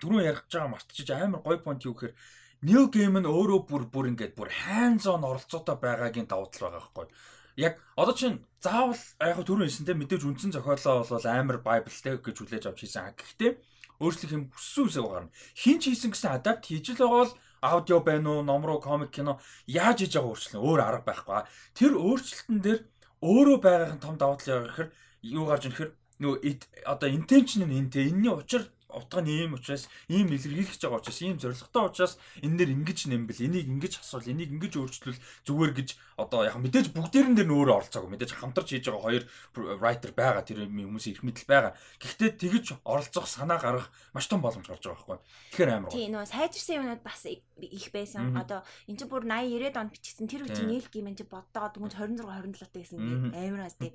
түрүүн 0.00 0.26
ярих 0.26 0.46
гэж 0.46 0.52
байгаа 0.54 0.72
мартчих 0.72 1.10
амар 1.10 1.42
гой 1.42 1.58
понт 1.58 1.84
юу 1.84 1.94
гэхээр 1.94 2.14
Game 2.60 3.22
нь 3.22 3.30
өөрөө 3.30 3.70
бүр 3.70 3.86
бүр 3.86 4.10
ингээд 4.10 4.34
бүр 4.34 4.50
hands 4.50 5.06
on 5.06 5.22
оролцоотой 5.22 5.78
байгаагийн 5.78 6.26
давуу 6.26 6.50
тал 6.50 6.66
байгаа 6.66 6.82
байхгүй. 6.82 7.06
Яг 7.54 7.78
одоо 7.94 8.14
чинь 8.18 8.42
заавал 8.58 8.98
яг 9.22 9.38
түрүүн 9.46 9.70
хэлсэнтэй 9.70 9.94
мэдээж 9.94 10.22
үндсэн 10.26 10.50
зохиолоо 10.58 11.06
бол 11.06 11.26
амар 11.30 11.58
Bible-тэй 11.62 12.18
гэж 12.18 12.36
хүлээж 12.42 12.64
авч 12.66 12.82
хийсэн. 12.82 13.14
Гэхдээ 13.14 13.52
өөрчлөх 14.02 14.34
юм 14.34 14.50
хүссэн 14.50 14.90
үсэг 14.90 15.06
гарна. 15.06 15.30
Хин 15.54 15.78
ч 15.78 15.94
хийсэн 15.94 16.10
гэсэн 16.10 16.34
адапт 16.34 16.66
хийж 16.66 16.98
л 16.98 16.98
байгаа 16.98 17.22
бол 17.22 17.34
аудио 17.62 17.98
байна 18.02 18.28
уу, 18.30 18.42
ном 18.42 18.62
руу, 18.66 18.82
комик, 18.82 19.14
кино 19.14 19.38
яаж 19.70 20.02
хийж 20.02 20.18
байгаа 20.18 20.30
өөрчлөлт 20.34 20.58
өөр 20.58 20.80
арга 20.82 21.06
байхгүй. 21.06 21.42
Тэр 21.78 21.92
өөрчлөлтөн 21.94 22.58
дээр 22.58 22.80
өөрөө 23.22 23.58
байгаагийн 23.62 24.02
том 24.02 24.18
давуу 24.18 24.38
тал 24.38 24.54
яг 24.54 24.66
гэхээр 24.66 24.90
юу 25.30 25.46
гарч 25.46 25.62
ирэх 25.70 25.94
нөгөө 26.18 26.84
одоо 26.86 27.08
intention 27.08 27.66
нь 27.66 27.76
энэ 27.78 27.90
те. 27.90 28.08
Энэний 28.08 28.32
учир 28.32 28.66
утга 28.88 29.20
нь 29.20 29.30
ийм 29.30 29.54
учраас 29.54 29.86
ийм 30.08 30.32
илэрхийлж 30.32 30.80
байгаа 30.80 31.00
учраас 31.00 31.20
ийм 31.22 31.36
зоригтой 31.38 31.84
учраас 31.86 32.18
энэ 32.40 32.56
нэр 32.56 32.70
ингэж 32.72 32.98
нэмбэл 33.12 33.44
энийг 33.46 33.68
ингэж 33.68 34.00
асуул 34.00 34.26
энийг 34.26 34.50
ингэж 34.56 34.74
өөрчлөл 34.80 35.18
зүгээр 35.44 35.72
гэж 35.76 35.88
одоо 36.18 36.48
яг 36.48 36.56
мэдээж 36.58 36.90
бүгдээрэн 36.96 37.36
дээр 37.38 37.48
нөөрэ 37.52 37.72
оролцоог 37.78 38.08
мэдээж 38.10 38.32
хамтарч 38.34 38.68
хийж 38.74 38.90
байгаа 38.90 39.04
хоёр 39.04 39.24
writer 39.78 40.10
байгаа 40.16 40.42
тэр 40.42 40.66
хүмүүсийн 40.66 41.14
их 41.14 41.22
мэдл 41.22 41.46
байгаа. 41.46 41.72
Гэхдээ 42.02 42.30
тэгж 42.40 42.66
оролцох 42.82 43.28
санаа 43.28 43.60
гаргах 43.62 43.92
маш 44.16 44.26
том 44.26 44.42
боломж 44.42 44.66
гарч 44.66 44.82
байгаа 44.82 44.98
байхгүй. 45.04 45.18
Тэгэхээр 45.52 45.70
амар. 45.70 45.92
Тийм 45.94 46.10
нөө 46.16 46.26
сайжирсан 46.26 46.76
юмнууд 46.82 47.02
бас 47.04 47.22
их 47.28 47.86
байсан. 47.94 48.34
Одоо 48.34 48.64
энэ 48.90 48.98
чинь 48.98 49.10
бүр 49.10 49.22
80 49.28 49.58
90-ад 49.58 49.76
онд 49.78 49.92
бичсэн 49.92 50.26
тэр 50.26 50.46
үеийн 50.46 50.68
нийл 50.70 50.88
гимэн 50.88 51.16
чи 51.18 51.24
боддоо 51.26 51.68
дүнж 51.74 51.94
26 51.94 52.24
27 52.24 52.72
байсан 52.72 52.98
амар 53.34 53.66
бас 53.66 53.76
тий. 53.78 53.92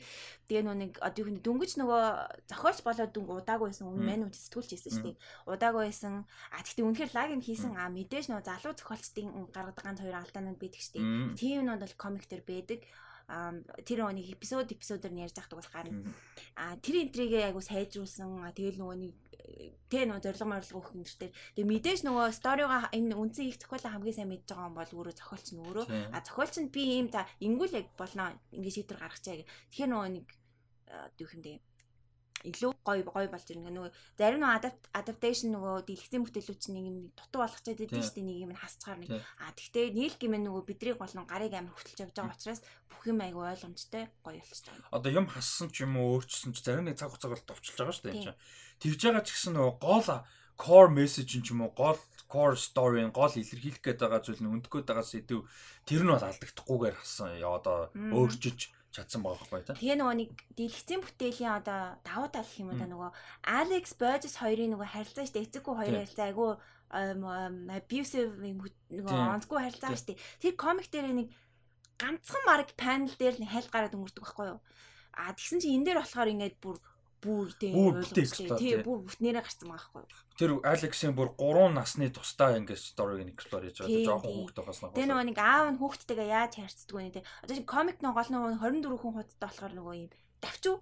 Тэгээ 0.47 0.63
нөө 0.63 0.77
нэг 0.79 0.91
одоо 0.99 1.21
юу 1.23 1.31
нэг 1.33 1.43
дөнгөж 1.43 1.71
нөгөө 1.79 2.03
зохиолч 2.51 2.79
болоод 2.83 3.11
дүнг 3.11 3.29
удаагүй 3.31 3.67
байсан 3.71 3.87
өмнө 3.87 4.03
мань 4.03 4.25
үт 4.27 4.35
сэтгүүлч 4.35 4.71
хийсэн 4.83 4.99
шүү 4.99 5.15
дээ. 5.15 5.21
Удаагүй 5.47 5.83
байсан. 5.87 6.27
А 6.51 6.59
тэгтээ 6.59 6.83
үнэхээр 6.83 7.15
лаг 7.15 7.29
юм 7.31 7.41
хийсэн. 7.43 7.73
А 7.79 7.87
мэдээж 7.87 8.27
нөгөө 8.27 8.43
залуу 8.43 8.73
зохиолчдын 8.75 9.27
гаргадаг 9.55 9.83
ганц 9.83 9.99
хоёр 10.03 10.17
алдаанууд 10.19 10.59
байдаг 10.59 10.81
шүү 10.83 10.93
дээ. 10.99 11.07
Тийм 11.39 11.63
юмуд 11.63 11.83
бол 11.83 11.95
комик 11.95 12.25
дээр 12.27 12.43
байдаг 12.43 12.81
тэр 13.87 14.03
нэг 14.11 14.27
эпизод 14.35 14.67
эпизодоор 14.67 15.15
ярьж 15.15 15.39
байхдаг 15.39 15.57
бол 15.57 15.71
гарна. 15.71 16.03
А 16.59 16.75
тэр 16.83 17.07
интригээ 17.07 17.47
айгу 17.47 17.63
сайжруулсан. 17.63 18.51
Тэгэл 18.51 18.83
нөгөө 18.83 18.97
нэг 18.99 19.15
тэ 19.87 20.03
нөгөө 20.07 20.23
зориг 20.23 20.43
морлог 20.43 20.75
өгөх 20.75 20.95
юм 20.95 21.03
дээр 21.07 21.31
тэгээ 21.55 21.71
мэдээж 21.71 21.99
нөгөө 22.03 22.27
сторигоо 22.35 22.91
энэ 22.91 23.15
үнцэн 23.15 23.47
их 23.47 23.59
зохиолоо 23.59 23.91
хамгийн 23.95 24.15
сайн 24.15 24.31
мэдж 24.31 24.47
байгаа 24.51 24.67
юм 24.71 24.75
бол 24.75 24.91
өөрөө 24.91 25.15
зохиолч 25.19 25.47
нь 25.55 25.63
өөрөө 25.63 25.85
а 26.15 26.19
зохиолч 26.23 26.55
нь 26.63 26.71
би 26.71 26.83
ийм 26.99 27.07
та 27.11 27.27
ингүүл 27.43 27.75
яг 27.79 27.87
болно 27.95 28.35
ингэ 28.55 28.71
шийдвэр 28.71 29.03
гаргачаа 29.03 29.35
гэх. 29.39 29.51
Тэгэхээр 29.71 29.91
нөгөө 29.91 30.09
нэг 30.15 30.27
бэ 31.43 31.72
илүү 32.43 32.71
гоё 32.83 33.03
гоё 33.07 33.27
болж 33.31 33.47
ирнэ. 33.47 33.71
Нөгөө 33.71 33.91
зарим 34.19 34.43
нэг 34.43 34.75
adaptation 34.91 35.55
нөгөө 35.55 35.87
дэлгэцийн 35.87 36.23
бүтээлүүд 36.27 36.59
чинь 36.59 36.75
нэг 36.75 36.85
юм 36.91 36.97
дутуу 37.15 37.39
болгочод 37.43 37.79
идэв 37.79 38.03
шүү 38.03 38.19
дээ 38.19 38.27
нэг 38.27 38.37
юм 38.43 38.53
хасцгаар 38.59 38.99
нэг. 38.99 39.09
А 39.39 39.55
тэгтээ 39.55 39.95
нийл 39.95 40.15
гэмээ 40.19 40.41
нөгөө 40.43 40.63
бидрийг 40.67 40.97
болон 40.99 41.23
гарыг 41.23 41.53
амар 41.55 41.71
хөтөлж 41.71 41.99
явж 42.03 42.15
байгаа 42.19 42.35
учраас 42.35 42.61
бүх 42.91 43.03
юм 43.07 43.19
айгу 43.23 43.41
ойлгомжтой 43.47 44.11
гоё 44.23 44.43
байгаа. 44.43 44.91
Одоо 44.91 45.11
юм 45.15 45.27
хассан 45.31 45.71
ч 45.71 45.87
юм 45.87 45.95
уу 45.95 46.19
өөрчлөсөн 46.19 46.51
ч 46.51 46.59
зарим 46.63 46.85
нэг 46.91 46.99
цаг 46.99 47.15
хугацааг 47.15 47.31
бол 47.31 47.47
товчилж 47.47 47.77
байгаа 47.79 47.95
шүү 47.95 48.05
дээ. 48.11 48.35
Тэгж 48.83 48.99
байгаа 49.07 49.23
ч 49.23 49.29
гэсэн 49.31 49.53
нөгөө 49.55 49.73
гол 49.79 50.07
core 50.59 50.91
message 50.91 51.33
ч 51.39 51.47
юм 51.51 51.63
уу 51.63 51.71
гол 51.71 51.99
core 52.29 52.57
story 52.57 53.01
гол 53.09 53.33
илэрхийлэх 53.33 53.81
гээд 53.81 53.99
байгаа 54.03 54.21
зүйл 54.21 54.41
нь 54.41 54.51
өндгөх 54.53 54.83
гээд 54.83 54.89
байгаа 54.89 55.05
сэдв 55.05 55.45
тэр 55.85 56.01
нь 56.05 56.11
бол 56.13 56.27
алдагдахгүйгээр 56.27 56.95
хасан 56.97 57.41
одоо 57.41 57.89
өөрчилж 57.93 58.61
чадсан 58.93 59.25
байгаа 59.25 59.41
байхгүй 59.41 59.61
та. 59.65 59.73
Тэгээ 59.73 59.97
нөгөө 59.97 60.17
нэг 60.21 60.31
дэлгэцийн 60.53 61.01
бүтээлийн 61.01 61.53
одоо 61.57 61.97
давуу 62.05 62.29
тал 62.29 62.45
гэх 62.45 62.61
юм 62.61 62.69
уу 62.69 62.77
да 62.77 62.85
нөгөө 62.85 63.09
Alex 63.49 63.85
Burgess 63.97 64.37
хоёрын 64.37 64.71
нөгөө 64.77 64.89
харилцаа 64.93 65.25
штэ 65.25 65.43
эцэггүй 65.49 65.73
хоёр 65.73 65.95
харилцаа 65.97 66.25
айгу 66.29 66.47
abusive 66.93 68.31
нөгөө 68.37 69.17
онцгүй 69.33 69.59
харилцаа 69.65 69.97
штэ. 69.97 70.21
Тэр 70.37 70.53
комик 70.53 70.87
дээр 70.93 71.09
нэг 71.09 71.33
ганцхан 71.97 72.43
марк 72.45 72.69
панел 72.77 73.15
дээр 73.17 73.41
нэг 73.41 73.49
хайлт 73.49 73.73
гараад 73.73 73.97
өнгөрдөг 73.97 74.21
байхгүй 74.21 74.47
юу? 74.53 74.61
А 75.17 75.33
тэгсэн 75.33 75.57
чинь 75.57 75.81
энэ 75.81 75.85
дээр 75.89 75.99
болохоор 76.05 76.29
ингээд 76.33 76.55
бүр 76.61 76.77
ойлгомжтой. 77.23 78.59
Тийм 78.59 78.83
бүр 78.83 78.99
бүтнээрээ 79.07 79.43
гарсан 79.43 79.67
байгаа 79.71 79.91
байхгүй. 80.03 80.37
Тэр 80.39 80.51
Алексийн 80.63 81.13
бүр 81.15 81.29
3 81.39 81.73
насны 81.73 82.09
тусдаа 82.11 82.57
ингээд 82.59 82.81
сториг 82.83 83.23
эксплор 83.31 83.63
хийж 83.63 83.77
байгаа. 83.81 84.07
Жохон 84.07 84.31
хүүхэд 84.33 84.57
байхаас 84.59 84.81
нь. 84.83 84.95
Тэр 84.97 85.07
нөгөө 85.09 85.27
нэг 85.31 85.39
аав 85.39 85.67
нь 85.71 85.79
хүүхдтэйгээ 85.79 86.29
яаж 86.33 86.53
харьцдаг 86.59 86.95
вэ 86.95 87.03
нэ. 87.07 87.23
Одоо 87.45 87.55
чинь 87.55 87.69
комик 87.69 87.97
нөө 88.03 88.13
гол 88.13 88.29
нөгөө 88.33 88.51
24 88.59 89.01
хүн 89.01 89.13
хуудтай 89.15 89.47
болохоор 89.47 89.73
нөгөө 89.77 89.95
юм 90.03 90.11
давчуу 90.43 90.77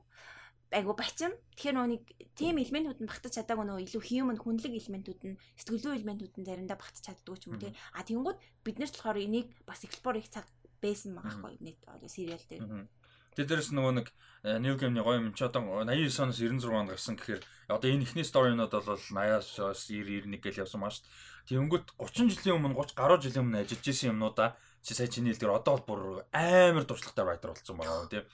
айгу 0.72 0.96
бачин. 0.96 1.36
Тэгэхээр 1.60 1.76
нөгөө 1.76 1.92
нэг 1.92 2.04
тийм 2.39 2.56
элементүүд 2.64 3.00
нь 3.04 3.10
багтаж 3.12 3.34
чадаагүй 3.36 3.66
нөгөө 3.68 3.86
илүү 3.92 4.04
human 4.08 4.39
хүнлэг 4.39 4.72
элементүүд 4.72 5.22
нь 5.28 5.36
сэтгэл 5.60 5.84
зүйн 5.84 5.98
элементүүд 6.00 6.34
нь 6.39 6.48
заримдаа 6.48 6.80
багтаж 6.80 7.04
чаддгүй 7.04 7.38
ч 7.38 7.52
юм 7.52 7.60
тий. 7.60 7.76
А 7.92 8.08
тэгэнгүүт 8.08 8.39
бид 8.64 8.78
нар 8.80 8.88
ч 8.88 8.96
болохоор 9.04 9.20
энийг 9.20 9.48
бас 9.68 9.84
explore 9.84 10.24
их 10.24 10.32
цаг 10.32 10.48
байсан 10.80 11.12
байгаа 11.20 11.44
байхгүй 11.44 11.60
нэг 11.60 11.78
сериал 12.08 12.46
дээр. 12.48 12.88
Тэгээ 13.36 13.48
дээрэс 13.48 13.72
нөгөө 13.72 13.94
нэг 13.96 14.08
э, 14.44 14.60
New 14.60 14.76
Game-ийн 14.76 15.06
гоё 15.06 15.20
юм 15.24 15.32
чи 15.32 15.48
одоо 15.48 15.64
89 15.64 16.20
оноос 16.20 16.40
96 16.40 16.68
онд 16.68 16.92
гарсан 16.92 17.16
гэхээр 17.16 17.42
одоо 17.72 17.88
энэ 17.88 18.04
ихний 18.04 18.28
сторинууд 18.28 18.72
бол 18.76 18.84
80-аас 18.84 19.56
90 19.88 20.28
91 20.28 20.44
гэж 20.44 20.56
явсан 20.68 20.84
дээ. 20.84 21.08
Тэгэнгүүт 21.48 21.88
30 21.96 22.28
жилийн 22.28 22.58
өмнө 22.60 22.76
30 22.76 23.00
гаруй 23.00 23.18
жилийн 23.24 23.44
өмнө 23.48 23.64
ажиллаж 23.64 23.88
исэн 23.88 24.12
юмнуудаа 24.14 24.60
чи 24.84 24.94
сая 24.94 25.08
чиний 25.08 25.34
хэлдгээр 25.34 25.58
одоо 25.58 25.80
бол 25.80 25.88
бүр 25.88 26.02
амар 26.36 26.86
туршлагатай 26.86 27.26
writer 27.26 27.50
болсон 27.54 27.78
байгаа 27.78 28.10
тийм. 28.12 28.26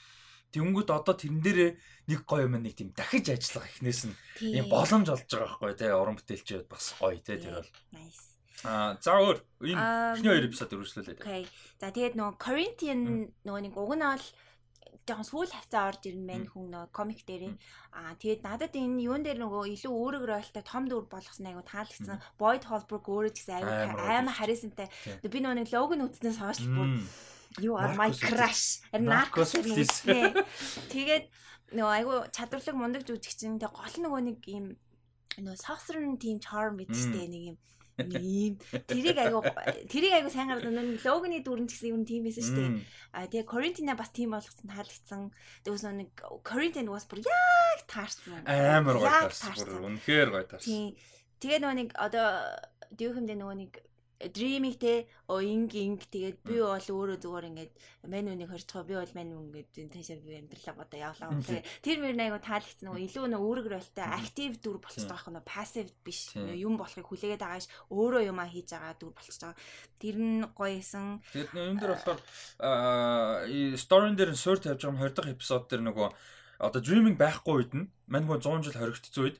Тэнгүүд 0.47 0.89
одоо 0.95 1.15
тэрэн 1.15 1.43
дээрээ 1.43 1.71
нэг 2.07 2.19
гоё 2.23 2.47
юм 2.47 2.55
нэг 2.63 2.75
тийм 2.75 2.95
дахиж 2.95 3.27
ажиллах 3.31 3.67
ихнээс 3.67 4.07
нь 4.07 4.15
юм 4.55 4.71
боломж 4.71 5.07
олж 5.11 5.27
байгаа 5.27 5.59
байхгүй 5.59 5.75
тий 5.75 5.91
уран 5.91 6.15
бүтээлчүүд 6.15 6.65
бас 6.71 6.95
гоё 6.99 7.19
тий 7.19 7.35
тэр 7.35 7.59
бол. 7.59 7.71
Аа 8.63 8.95
за 8.97 9.19
өөр 9.19 9.37
энэ 9.61 9.83
эхний 10.17 10.31
хоёр 10.31 10.47
эпизод 10.47 10.71
үргэлжлүүлээ. 10.71 11.19
Окей. 11.19 11.43
За 11.77 11.91
тэгээд 11.91 12.15
нөгөө 12.15 12.35
Corinthian 12.39 12.99
нөгөө 13.43 13.61
нэг 13.67 13.75
уг 13.75 13.93
нь 13.93 14.07
бол 14.07 14.25
жоохон 15.07 15.27
сүүл 15.27 15.51
хавцаа 15.55 15.87
орж 15.89 16.01
ирнэ 16.11 16.27
мэн 16.27 16.43
хүн 16.51 16.67
нөө 16.75 16.85
комик 16.91 17.23
дээр 17.23 17.55
аа 17.95 18.13
тэгээд 18.19 18.41
надад 18.43 18.75
энэ 18.75 19.03
юун 19.07 19.23
дээр 19.23 19.39
нөгөө 19.39 19.63
илүү 19.73 19.93
өөрөг 19.95 20.23
ролтой 20.27 20.63
том 20.67 20.83
дүр 20.91 21.07
болгосноо 21.07 21.49
айгу 21.55 21.63
таалагдсан. 21.63 22.19
Boyd 22.35 22.63
Holbrook 22.67 23.07
өөрөө 23.07 23.31
ч 23.31 23.37
гэсэн 23.47 23.55
айгу 23.63 24.03
аймаа 24.03 24.35
харисантай 24.35 24.87
би 25.23 25.39
нөгөө 25.39 25.57
нэг 25.63 25.69
лог 25.71 25.91
нь 25.95 26.05
үзснээс 26.05 26.39
хойш 26.43 26.59
бүр 26.67 26.89
юу 27.63 27.79
my 27.95 28.11
crush. 28.11 28.83
Наркос 28.91 29.55
үзсэн 29.57 30.35
тэгээд 30.91 31.25
нөгөө 31.71 31.93
айгу 31.97 32.13
чадварлаг 32.35 32.75
мундаг 32.75 33.03
жүжигчин. 33.07 33.59
Тэг 33.63 33.71
гол 33.71 33.95
нөгөө 34.03 34.21
нэг 34.27 34.39
юм 34.51 34.65
нөгөө 35.39 35.57
сохсрын 35.61 36.17
тийм 36.19 36.37
charm 36.43 36.77
бидтэй 36.79 37.27
нэг 37.31 37.43
юм 37.53 37.57
ийм 37.97 38.61
тэрийг 38.85 39.17
айгу 39.17 39.41
тэрийг 39.91 40.13
айгу 40.13 40.29
сайн 40.29 40.53
гаргад 40.53 40.73
нэг 40.73 41.01
логоны 41.01 41.41
дүрэн 41.41 41.65
ч 41.65 41.81
гэсэн 41.81 41.97
юм 41.97 42.03
тийм 42.05 42.29
байсан 42.29 42.45
шүү 42.45 42.57
дээ. 42.57 42.71
А 43.17 43.25
тэгээ 43.25 43.49
Коринтина 43.49 43.97
бас 43.97 44.13
тийм 44.13 44.37
болгосон 44.37 44.69
таалагдсан. 44.69 45.21
Тэгээс 45.65 45.83
нэг 45.97 46.09
Коринтин 46.45 46.87
бас 46.93 47.09
бүр 47.09 47.25
яг 47.25 47.81
таарсан. 47.89 48.45
Амар 48.45 49.01
гоё 49.01 49.09
таарсан. 49.33 49.81
Үнэхээр 49.81 50.29
гоё 50.29 50.45
таарсан. 50.45 50.69
Тийм. 50.69 50.93
Тэгээ 51.41 51.59
нөгөө 51.61 51.77
нэг 51.81 51.89
одоо 51.97 52.27
дүүхэндээ 52.93 53.37
нөгөө 53.37 53.57
нэг 53.65 53.73
dreaming 54.33 54.77
те? 54.77 55.07
О 55.27 55.37
инг 55.41 55.73
инг 55.75 56.07
тэгээд 56.09 56.41
би 56.41 56.57
бол 56.63 56.81
өөрөө 56.81 57.17
зүгээр 57.21 57.47
ингээд 57.53 57.73
мен 58.09 58.31
үнийг 58.33 58.49
хорцгоо 58.49 58.83
би 58.87 58.95
бол 58.97 59.13
мен 59.13 59.29
ингээд 59.53 59.93
таашаа 59.93 60.17
би 60.23 60.41
амьдралаа 60.41 60.75
бодоо 60.79 60.99
явлаа. 60.99 61.29
Тэр 61.85 61.97
мөр 62.01 62.17
айгу 62.17 62.39
таалагдсан 62.41 62.87
нөгөө 62.89 63.05
илүү 63.05 63.25
нөгөө 63.29 63.49
үүрэг 63.51 63.67
ролтой 63.69 64.05
актив 64.07 64.51
дүр 64.57 64.77
болчихж 64.81 65.05
байгаа 65.05 65.37
юм 65.37 65.45
пассив 65.45 65.91
биш. 66.01 66.33
Юм 66.33 66.79
болохыг 66.81 67.05
хүлээгээд 67.05 67.43
байгаа 67.43 67.61
ш 67.61 67.69
өөрөө 67.93 68.21
юмаа 68.31 68.49
хийж 68.49 68.73
байгаа 68.73 68.95
дүр 68.97 69.13
болчихж 69.13 69.41
байгаа. 69.45 69.61
Тэр 70.01 70.15
нь 70.17 70.41
гоёсэн. 70.57 71.21
Тэгээд 71.35 71.51
энэ 71.53 71.77
дөр 71.77 71.91
болохоор 71.93 72.19
сторин 73.77 74.15
дээр 74.17 74.33
суур 74.33 74.57
тавьж 74.57 74.81
байгаа 74.81 75.13
20 75.13 75.13
дахь 75.13 75.33
эпизод 75.35 75.69
дээр 75.69 75.83
нөгөө 75.85 76.09
одоо 76.57 76.81
dreaming 76.81 77.17
байхгүй 77.21 77.53
үед 77.53 77.71
нь 77.77 77.85
мань 78.09 78.25
нөгөө 78.25 78.41
100 78.41 78.65
жил 78.65 78.79
хоригдсон 78.81 79.23
үед 79.29 79.37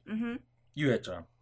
юу 0.77 0.91
яаж 0.93 1.05
байгаа? 1.09 1.25
юм 1.25 1.36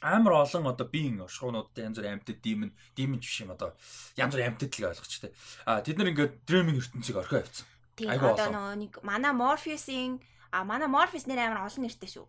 амар 0.00 0.42
олон 0.42 0.66
одоо 0.72 0.86
биеийн 0.88 1.20
оршихуунуудад 1.22 1.78
янз 1.78 1.98
бүр 1.98 2.10
амьтад 2.10 2.38
димэн 2.42 2.70
димэн 2.96 3.20
биш 3.20 3.40
юм 3.42 3.54
одоо 3.54 3.74
янз 4.16 4.34
бүр 4.34 4.46
амьтад 4.48 4.72
л 4.74 4.88
ойлгоч 4.90 5.14
тээ. 5.20 5.32
А 5.66 5.80
тэд 5.84 5.98
нар 5.98 6.10
ингээд 6.10 6.34
dreaming 6.48 6.78
ертөнцийг 6.80 7.16
орхио 7.20 7.44
авцсан. 7.44 7.66
Тийм 7.94 8.10
одоо 8.10 8.74
нэг 8.74 8.98
манай 9.02 9.32
Morpheus-ийн 9.32 10.18
а 10.50 10.64
манай 10.64 10.88
Morpheus 10.88 11.26
нэр 11.26 11.38
амар 11.46 11.66
олон 11.68 11.86
нэртэй 11.86 12.10
шүү. 12.10 12.26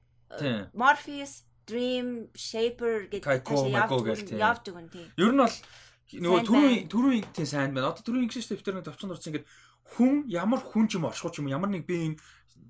Morpheus, 0.74 1.46
Dream, 1.66 2.30
Shaper 2.38 3.10
гэдэг 3.10 3.26
явж 4.38 4.70
өгөн 4.70 4.90
тийм. 4.94 5.10
Ер 5.18 5.34
нь 5.34 5.42
бол 5.42 5.58
нөгөө 6.14 6.42
түрүүн 6.46 6.76
түрүүн 6.94 7.24
тийм 7.34 7.48
сайн 7.50 7.74
байна. 7.74 7.90
Одоо 7.90 8.06
түрүүн 8.06 8.30
ингэж 8.30 8.46
шүү 8.46 8.54
дээ. 8.54 8.66
Тэр 8.66 8.78
нэг 8.78 8.86
товчон 8.86 9.10
дурсан 9.10 9.30
ингээд 9.34 9.50
хүн 9.94 10.26
ямар 10.28 10.62
хүн 10.62 10.90
ч 10.90 10.98
юм 10.98 11.06
оршихуй 11.06 11.32
ч 11.32 11.40
юм 11.40 11.52
ямар 11.54 11.70
нэг 11.70 11.86
биеийн 11.86 12.18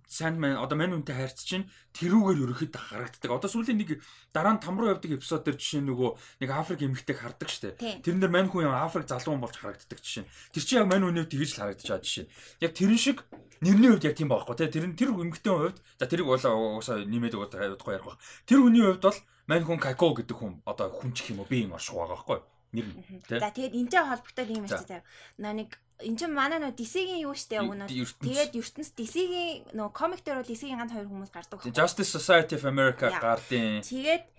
Sandman 0.05 0.61
одоо 0.61 0.78
мань 0.78 0.93
үнтэй 0.93 1.18
хайрц 1.18 1.41
чинь 1.41 1.66
тэрүүгээр 1.97 2.45
ерөөхдөө 2.45 2.78
харагддаг. 2.78 3.32
Одоо 3.34 3.49
сүүлийн 3.49 3.82
нэг 3.82 3.89
дараа 4.30 4.53
нь 4.53 4.61
там 4.61 4.78
руу 4.78 4.93
явдаг 4.93 5.18
эпизод 5.18 5.41
дээр 5.41 5.57
жишээ 5.57 5.82
нөгөө 5.82 6.45
нэг 6.45 6.49
Африк 6.53 6.86
эмэгтэйг 6.86 7.18
хардаг 7.18 7.49
штэ. 7.49 7.74
Тэрэн 8.05 8.22
дээр 8.22 8.30
мань 8.30 8.49
хүн 8.49 8.70
Африк 8.70 9.09
залуу 9.09 9.34
хүн 9.34 9.41
болж 9.41 9.57
харагддаг 9.57 9.97
жишээ. 9.97 10.30
Тэр 10.53 10.63
чинь 10.63 10.80
яг 10.86 10.88
мань 10.93 11.09
үнэв 11.09 11.26
тэгж 11.26 11.57
л 11.57 11.59
харагдаж 11.66 11.89
байгаа 11.89 12.05
жишээ. 12.05 12.26
Яг 12.61 12.72
тэрэн 12.78 13.01
шиг 13.01 13.18
нэрний 13.66 13.89
хувьд 13.89 14.05
яг 14.05 14.16
тийм 14.16 14.30
байхгүй 14.30 14.55
тий. 14.61 14.70
Тэр 14.70 14.86
тэр 14.93 15.09
эмэгтэйн 15.09 15.57
хувьд 15.57 15.78
за 15.97 16.05
тэрийг 16.05 16.28
уусаа 16.30 17.01
нэмээд 17.01 17.34
удахгүй 17.34 17.97
ярих 17.97 18.05
баг. 18.05 18.22
Тэр 18.45 18.61
хүний 18.61 18.86
хувьд 18.86 19.01
бол 19.09 19.20
мань 19.49 19.66
хүн 19.66 19.82
Како 19.82 20.13
гэдэг 20.13 20.38
хүн 20.38 20.53
одоо 20.70 20.93
хүн 20.93 21.18
ч 21.18 21.34
юм 21.34 21.41
уу 21.41 21.49
би 21.49 21.66
юм 21.66 21.74
орших 21.74 21.97
байгаа 21.97 22.13
байхгүй 22.13 22.39
нэр. 22.76 22.88
За 23.32 23.49
тэгээд 23.49 23.73
энэтэй 23.80 24.03
холбогдоод 24.03 24.49
юм 24.51 24.65
байна 24.67 24.84
тий. 24.84 25.01
Нэг 25.39 25.69
Энд 25.95 26.19
чинь 26.19 26.36
манай 26.36 26.59
нөө 26.59 26.76
DC-гийн 26.76 27.23
юу 27.23 27.32
штэ 27.32 27.63
өгнө. 27.63 27.88
Тэгээд 27.88 28.51
ертөнц 28.59 28.91
DC-гийн 28.99 29.80
нөө 29.80 29.95
комик 29.95 30.28
дээр 30.28 30.43
бол 30.43 30.49
DC-гийн 30.51 30.76
ганц 30.76 30.91
хоёр 30.91 31.07
хүмүүс 31.07 31.32
гардаг. 31.32 31.63
Justice 31.71 32.11
Society 32.11 32.59
of 32.59 32.67
America 32.67 33.07
гардын. 33.07 33.80
Тэгээд 33.80 34.36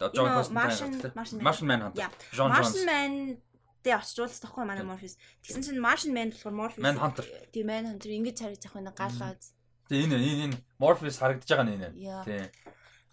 Martian 0.53 1.01
Martian. 1.17 1.41
John 2.37 2.53
Jones. 2.53 2.53
Martian 2.53 2.85
Man 2.85 3.13
дэ 3.81 3.97
очруулсан 3.97 4.45
тоххой 4.45 4.69
манай 4.69 4.85
Morpheus. 4.85 5.17
Тэгсэн 5.49 5.65
чинь 5.65 5.81
Martian 5.81 6.13
Man 6.13 6.29
болохоор 6.37 6.53
Morpheus. 6.61 6.85
Manhunter. 6.85 7.25
Тийм 7.49 7.73
Manhunter 7.73 8.11
ингэж 8.13 8.37
харагдаж 8.37 8.69
байгаа 8.69 8.85
нэг 8.85 8.97
галаад. 9.01 9.41
Тэгээ 9.89 10.05
энэ 10.13 10.17
энэ 10.21 10.45
энэ 10.53 10.57
Morpheus 10.77 11.17
харагдаж 11.17 11.49
байгаа 11.49 11.67
нэ. 11.73 11.89
Тийм. 12.29 12.45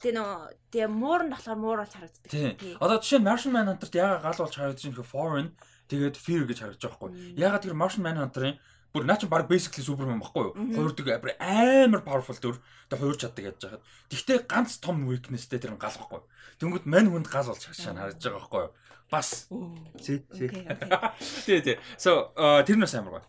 Тэгээ 0.02 0.16
нөө 0.18 0.32
тэгээ 0.74 0.90
муур 0.90 1.22
нь 1.28 1.34
болохоор 1.34 1.60
муур 1.60 1.80
бол 1.84 1.94
харагддаг. 1.94 2.30
Тийм. 2.32 2.56
Одоо 2.82 2.98
жишээ 3.04 3.20
нь 3.22 3.28
Martian 3.28 3.54
Manhunter-т 3.54 3.96
яга 4.00 4.24
гал 4.24 4.40
болж 4.42 4.56
харагдаж 4.56 4.84
байгаа 4.84 5.06
foreign 5.06 5.50
Тэгээд 5.94 6.16
fear 6.16 6.44
гэж 6.48 6.58
харагдаж 6.64 6.82
байгаа 6.82 7.00
байхгүй. 7.12 7.38
Ягаад 7.38 7.64
тэр 7.64 7.76
Martian 7.76 8.06
Manhunter-ын 8.08 8.56
бүр 8.94 9.04
наа 9.10 9.18
чи 9.20 9.28
баг 9.28 9.50
basically 9.50 9.84
Superman 9.84 10.22
баггүй 10.24 10.44
юу? 10.48 10.54
Хуурдаг 10.74 11.28
амар 11.38 12.02
powerful 12.08 12.38
дүр. 12.40 12.58
Тэгээ 12.88 13.04
хуурч 13.04 13.20
чаддаг 13.26 13.46
яаж 13.46 13.58
жахад. 13.60 13.84
Тэгтээ 14.10 14.40
ганц 14.48 14.80
том 14.80 15.04
weaknessтэй 15.10 15.60
тэр 15.60 15.76
гал 15.76 15.98
баггүй. 15.98 16.22
Тэнгүүд 16.62 16.86
мань 16.88 17.10
хүнд 17.12 17.28
гал 17.28 17.52
болж 17.52 17.62
хашаа 17.68 17.94
харагдаж 17.94 18.24
байгаа 18.24 18.42
байхгүй 18.42 18.62
юу? 18.64 18.72
Бас. 19.12 19.30
Тий, 20.00 20.18
тий. 20.34 20.50
Тий, 21.46 21.60
тий. 21.62 21.78
So 22.00 22.32
тэр 22.38 22.78
нь 22.80 22.86
амар 22.86 23.22
гоё. 23.22 23.26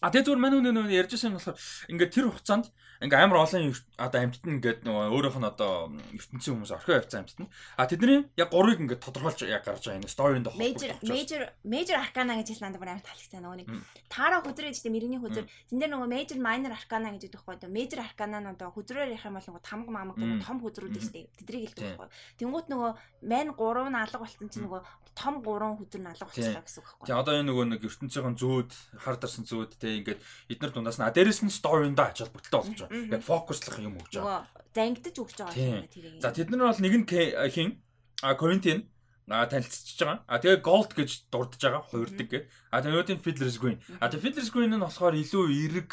А 0.00 0.08
тэгээ 0.08 0.26
зүгээр 0.32 0.40
мань 0.40 0.56
хүн 0.56 0.72
нөө 0.72 0.96
ярьжсэн 0.96 1.36
болохоор 1.36 1.60
ингээд 1.92 2.14
тэр 2.16 2.26
хугацаанд 2.32 2.72
ингээ 3.04 3.20
амар 3.20 3.44
олон 3.44 3.72
одоо 4.00 4.20
амьтд 4.20 4.44
нь 4.44 4.60
ингээд 4.60 4.80
нөгөө 4.84 5.12
өөрийнх 5.12 5.38
нь 5.40 5.48
одоо 5.48 5.72
ертөнцийн 6.16 6.52
хүмүүс 6.56 6.72
орхио 6.72 7.00
явцсан 7.00 7.24
амьтд 7.24 7.40
нь. 7.44 7.52
А 7.76 7.88
тэдний 7.88 8.28
яг 8.36 8.48
гурыг 8.52 8.80
ингээд 8.80 9.00
тодорхойлж 9.00 9.44
яг 9.48 9.64
гарч 9.64 9.88
байгаа 9.88 10.00
энэ 10.04 10.08
story-нд 10.08 10.48
major 10.56 10.92
major 11.04 11.40
major 11.64 11.96
arcana 11.96 12.36
гэж 12.36 12.48
хэлсэн 12.48 12.76
надад 12.76 12.84
амар 12.84 13.04
таалагдсан. 13.04 13.40
Нөгөө 13.40 13.58
нэг 13.60 13.68
таараа 14.12 14.40
хөдрөө 14.44 14.72
гэдэг 14.72 14.92
мөрөний 14.92 15.20
хөдөр 15.20 15.44
тэн 15.48 15.78
дээр 15.80 15.92
нөгөө 15.96 16.08
major 16.12 16.38
minor 16.44 16.72
arcana 16.76 17.08
гэж 17.16 17.22
өгдөг 17.28 17.44
байхгүй 17.44 17.68
major 17.72 18.00
arcana 18.04 18.36
нь 18.40 18.50
одоо 18.52 18.68
хөдрөөр 18.72 19.12
ярих 19.16 19.24
юм 19.24 19.36
бол 19.36 19.48
нөгөө 19.48 19.64
тамга 19.64 19.90
мамаг 19.92 20.16
гэдэг 20.20 20.44
том 20.44 20.58
хөдрүүд 20.60 20.96
шүү 21.00 21.12
дээ. 21.16 21.28
Тэдрийг 21.40 21.62
хэлдэг 21.72 21.84
байхгүй 21.96 22.08
тэнгуут 22.40 22.68
нөгөө 22.68 22.90
man 23.28 23.48
3 23.56 23.92
нь 23.92 24.00
алга 24.00 24.18
болсон 24.20 24.48
чинь 24.52 24.64
нөгөө 24.68 24.80
том 25.16 25.42
3 25.44 25.76
хөдөр 25.76 26.00
нь 26.00 26.10
алга 26.12 26.24
болчихлоо 26.28 26.64
гэсэн 26.64 26.80
үг 26.80 26.88
байхгүй 26.88 27.06
тий 27.08 27.16
одоо 27.16 27.34
энэ 27.36 27.48
нөгөө 27.50 27.66
нэг 27.72 27.82
ертөнцийн 27.84 28.36
зүүд 28.40 28.70
хар 29.04 29.16
дарсан 29.20 29.44
зүүд 29.44 29.72
те 29.90 29.98
ингээд 29.98 30.20
эднэр 30.54 30.70
дундаас 30.70 31.02
нь 31.02 31.10
дээрэс 31.10 31.42
нь 31.42 31.50
story-нд 31.50 31.98
ач 31.98 32.22
холбогдолтой 32.22 32.62
болж 32.62 32.80
байгаа 32.86 33.18
яг 33.18 33.22
фокуслах 33.26 33.82
юм 33.82 33.98
өгч 33.98 34.22
байгаа. 34.22 34.46
Зангидаж 34.70 35.16
өгч 35.18 35.34
байгаа 35.42 35.58
юм 35.58 35.90
тэрийг. 35.90 36.22
За 36.22 36.30
тэд 36.30 36.54
нар 36.54 36.70
бол 36.70 36.78
нэг 36.78 36.94
нь 36.94 37.06
хин 37.10 37.82
а 38.22 38.38
Коринтин 38.38 38.86
а 39.30 39.46
танилцчихж 39.46 39.98
байгаа. 40.02 40.22
А 40.26 40.38
тэгээ 40.42 40.62
Gold 40.62 40.90
гэж 40.94 41.30
дурдж 41.30 41.62
байгаа, 41.62 41.82
хуурдаг 41.86 42.28
гэ. 42.30 42.40
А 42.74 42.82
нөгөөдийн 42.82 43.22
Fiddler's 43.22 43.58
Green. 43.62 43.78
А 44.02 44.10
тэгээ 44.10 44.24
Fiddler's 44.26 44.50
Green 44.50 44.74
нь 44.74 44.82
болохоор 44.82 45.14
илүү 45.14 45.44
эрэг 45.70 45.90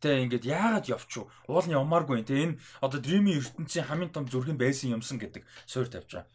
тэгээ 0.00 0.24
ингээд 0.24 0.44
яагаад 0.48 0.86
явчих 0.88 1.28
вэ? 1.28 1.52
Уул 1.52 1.66
нь 1.68 1.76
ямааргүй. 1.76 2.24
Тэгээ 2.24 2.44
энэ 2.48 2.58
одоо 2.80 3.00
Dream-ийн 3.00 3.44
ертөнцийн 3.44 3.88
хамгийн 3.92 4.12
том 4.12 4.24
зүрхэн 4.24 4.56
байсан 4.56 4.96
юмсан 4.96 5.20
гэдэг 5.20 5.44
суурь 5.68 5.92
тавьж 5.92 6.16
байгаа. 6.16 6.28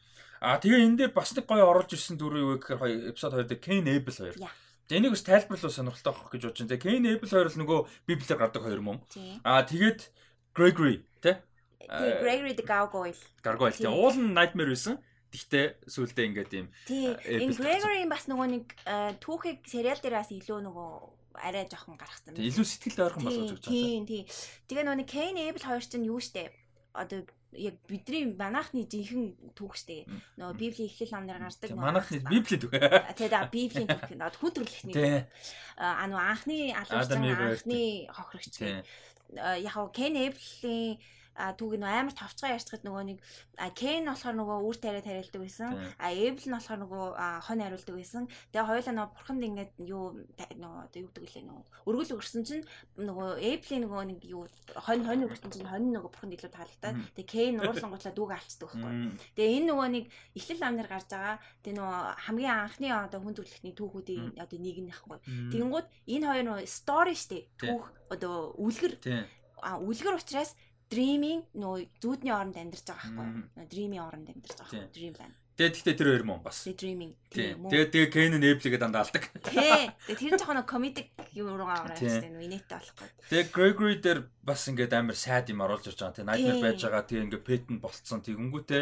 А 0.46 0.62
тэгээ 0.62 0.86
энэ 0.86 0.98
дээр 1.10 1.12
бас 1.18 1.34
нэг 1.34 1.50
гоё 1.50 1.66
оруулж 1.66 1.90
ирсэн 1.98 2.22
дүр 2.22 2.38
юу 2.38 2.62
гэхээр 2.62 3.16
эпизод 3.16 3.34
2 3.34 3.50
дээр 3.50 3.62
Kane 3.64 3.90
Abel 3.90 4.14
хоёр. 4.90 4.98
Энийг 5.00 5.12
бас 5.16 5.24
тайлбарлуу 5.24 5.72
сонирхолтой 5.72 6.12
авах 6.12 6.32
гэж 6.32 6.42
бодож 6.44 6.60
байна. 6.60 6.72
Тэгээ 6.76 6.84
Kane 6.84 7.10
Abel 7.16 7.30
хоёр 7.32 7.48
л 7.48 7.60
нөгөө 7.64 7.80
Библиэр 8.08 8.40
гардаг 8.40 8.64
хоёр 8.64 8.82
мөн. 8.84 8.98
Аа 9.48 9.64
тэгээд 9.64 10.00
Gregory 10.52 10.96
тий? 11.24 11.36
Тэгээ 11.88 12.22
Gregory 12.22 12.54
the 12.54 12.66
Gargoyle. 12.68 13.22
Gargoyle 13.42 13.76
тий. 13.76 13.88
Уул 13.88 14.16
нь 14.20 14.36
Nightmare 14.36 14.76
байсан. 14.76 15.00
Гэхдээ 15.34 15.90
сүулдэ 15.90 16.22
ингээд 16.30 16.52
юм. 16.54 16.68
Тий. 16.86 17.10
Энэ 17.16 17.58
Gregory 17.58 18.06
бас 18.06 18.28
нөгөө 18.30 18.48
нэг 18.54 18.66
түүхийг 19.24 19.66
сериал 19.66 19.98
дээр 19.98 20.22
бас 20.22 20.30
илүү 20.30 20.60
нөгөө 20.68 20.92
арай 21.42 21.66
жоохон 21.66 21.98
гаргасан. 21.98 22.38
Илүү 22.38 22.66
сэтгэл 22.68 23.10
ойрхон 23.10 23.26
болгож 23.26 23.58
өгч 23.58 23.66
байгаа. 23.66 23.74
Тий, 23.74 23.98
тий. 24.06 24.22
Тэгээ 24.70 24.86
нөгөө 24.86 25.08
Kane 25.10 25.42
Abel 25.50 25.66
хоёр 25.66 25.82
чинь 25.82 26.06
юу 26.06 26.22
штэ? 26.22 26.54
Одоо 26.94 27.26
яг 27.58 27.76
бидний 27.88 28.34
манайхны 28.34 28.86
жинхэнэ 28.88 29.54
түүх 29.54 29.78
штэ. 29.78 30.06
Нөгөө 30.38 30.56
Библийн 30.58 30.90
эхлэл 30.90 31.14
намнаар 31.14 31.42
гардаг. 31.46 31.70
Манайхны 31.78 32.20
Библийн 32.26 32.62
түүх. 32.62 32.74
Тэгээ 32.74 33.32
да 33.32 33.48
Библийн 33.50 33.88
түүх 33.90 34.10
нөгөө 34.14 34.38
хүн 34.42 34.54
төрөлхтний. 34.54 35.26
Аа 35.78 36.06
нөгөө 36.10 36.26
анхны 36.34 36.58
алуурчин 36.74 37.24
анхны 37.30 37.82
хохирогч. 38.10 38.56
Яг 39.34 39.76
Кен 39.94 40.16
Эблийн 40.18 41.02
а 41.36 41.54
түүг 41.58 41.78
нь 41.78 41.86
амар 41.86 42.14
товцгоо 42.14 42.50
ярьцгаад 42.54 42.86
нөгөө 42.86 43.04
нэг 43.10 43.20
Кен 43.74 44.06
болохоор 44.10 44.36
нөгөө 44.38 44.58
үр 44.66 44.78
тариа 44.78 45.02
тариалдаг 45.02 45.42
байсан. 45.42 45.78
А 45.98 46.10
Эбл 46.14 46.46
нь 46.46 46.56
болохоор 46.58 46.80
нөгөө 46.86 47.06
хон 47.46 47.60
хариулдаг 47.62 47.96
байсан. 47.96 48.24
Тэгээ 48.54 48.68
хоёулаа 48.70 48.94
нөгөө 48.94 49.14
бурханд 49.18 49.44
ингээд 49.44 49.72
юу 49.82 50.06
нөгөө 50.14 50.84
юу 50.98 51.10
гэдэг 51.10 51.34
лээ 51.34 51.46
нөгөө 51.50 51.64
өргөл 51.90 52.16
өрсөн 52.18 52.44
чинь 52.46 52.64
нөгөө 52.98 53.30
Эблийн 53.42 53.82
нөгөө 53.86 54.04
нэг 54.14 54.20
юу 54.30 54.46
хон 54.78 55.02
хон 55.06 55.26
өрсөн 55.30 55.52
чинь 55.54 55.70
хон 55.70 55.90
нөгөө 55.94 56.12
бурханд 56.14 56.34
илүү 56.38 56.52
таалагдаад 56.54 56.98
тэгээ 57.18 57.32
Кен 57.34 57.62
уурлан 57.62 57.92
гутлаа 57.94 58.14
дүүг 58.14 58.32
алцдаг 58.34 58.70
байхгүй. 58.74 58.94
Тэгээ 59.38 59.56
энэ 59.58 59.68
нөгөө 59.70 59.88
нэг 59.94 60.06
эхлэл 60.38 60.66
амнаар 60.66 60.90
гарч 60.90 61.08
байгаа. 61.14 61.38
Тэгээ 61.62 61.78
нөгөө 61.78 62.02
хамгийн 62.26 62.54
анхны 62.54 62.88
одоо 62.94 63.20
хүн 63.22 63.36
төрөлхтний 63.38 63.74
түүхүүдийн 63.74 64.38
одоо 64.38 64.58
нэг 64.60 64.78
нь 64.82 64.90
байхгүй. 64.90 65.18
Тэгэнгүүт 65.54 65.88
энэ 66.14 66.26
хоёр 66.30 66.46
нөгөө 66.46 66.68
стори 66.70 67.16
штэ 67.18 67.38
түүх 67.58 67.86
одоо 68.14 68.54
үлгэр 68.58 68.94
а 69.64 69.80
үлгэр 69.80 70.20
учраас 70.20 70.56
dreaming 70.94 71.42
нөө 71.58 71.88
зүудний 71.98 72.34
оронд 72.34 72.58
амьдарч 72.62 72.86
байгаа 72.86 73.12
байхгүй. 73.18 73.66
Dreaming 73.74 74.02
оронд 74.06 74.28
амьдарч 74.30 74.58
байгаа. 74.62 74.90
Dream 74.94 75.14
байна. 75.18 75.36
Тэгээд 75.54 75.74
тэгтээ 75.78 75.98
тэр 76.02 76.10
хоёр 76.10 76.26
мөн 76.26 76.42
бас. 76.42 76.66
Dreaming. 76.66 77.14
Тэгээд 77.30 77.90
тэгээ 77.94 78.10
Ken 78.10 78.34
Nebel-гээ 78.42 78.82
дандаа 78.82 79.06
алдаг. 79.06 79.30
Тий. 79.46 79.86
Тэгээд 80.10 80.18
тэр 80.18 80.34
нь 80.34 80.40
жоохон 80.42 80.66
комедик 80.66 81.14
юм 81.38 81.54
руугаа 81.54 81.86
ороод 81.86 81.94
байна 81.94 82.10
шүү 82.10 82.26
дээ. 82.26 82.42
Инээтэй 82.42 82.74
болохгүй. 82.74 83.10
Тэгээд 83.30 83.50
Gregory 83.54 83.96
дээр 84.02 84.20
бас 84.42 84.66
ингээд 84.66 84.98
амар 84.98 85.14
сайд 85.14 85.54
юм 85.54 85.62
оруулж 85.62 85.86
ирж 85.94 86.02
байгаа. 86.02 86.18
Тэгээд 86.18 86.30
Nightmare 86.34 86.64
байж 86.66 86.82
байгаа. 86.82 87.06
Тэгээд 87.06 87.26
ингээд 87.30 87.46
Peyton 87.46 87.78
болцсон. 87.86 88.26
Тэгэнгүүтээ 88.26 88.82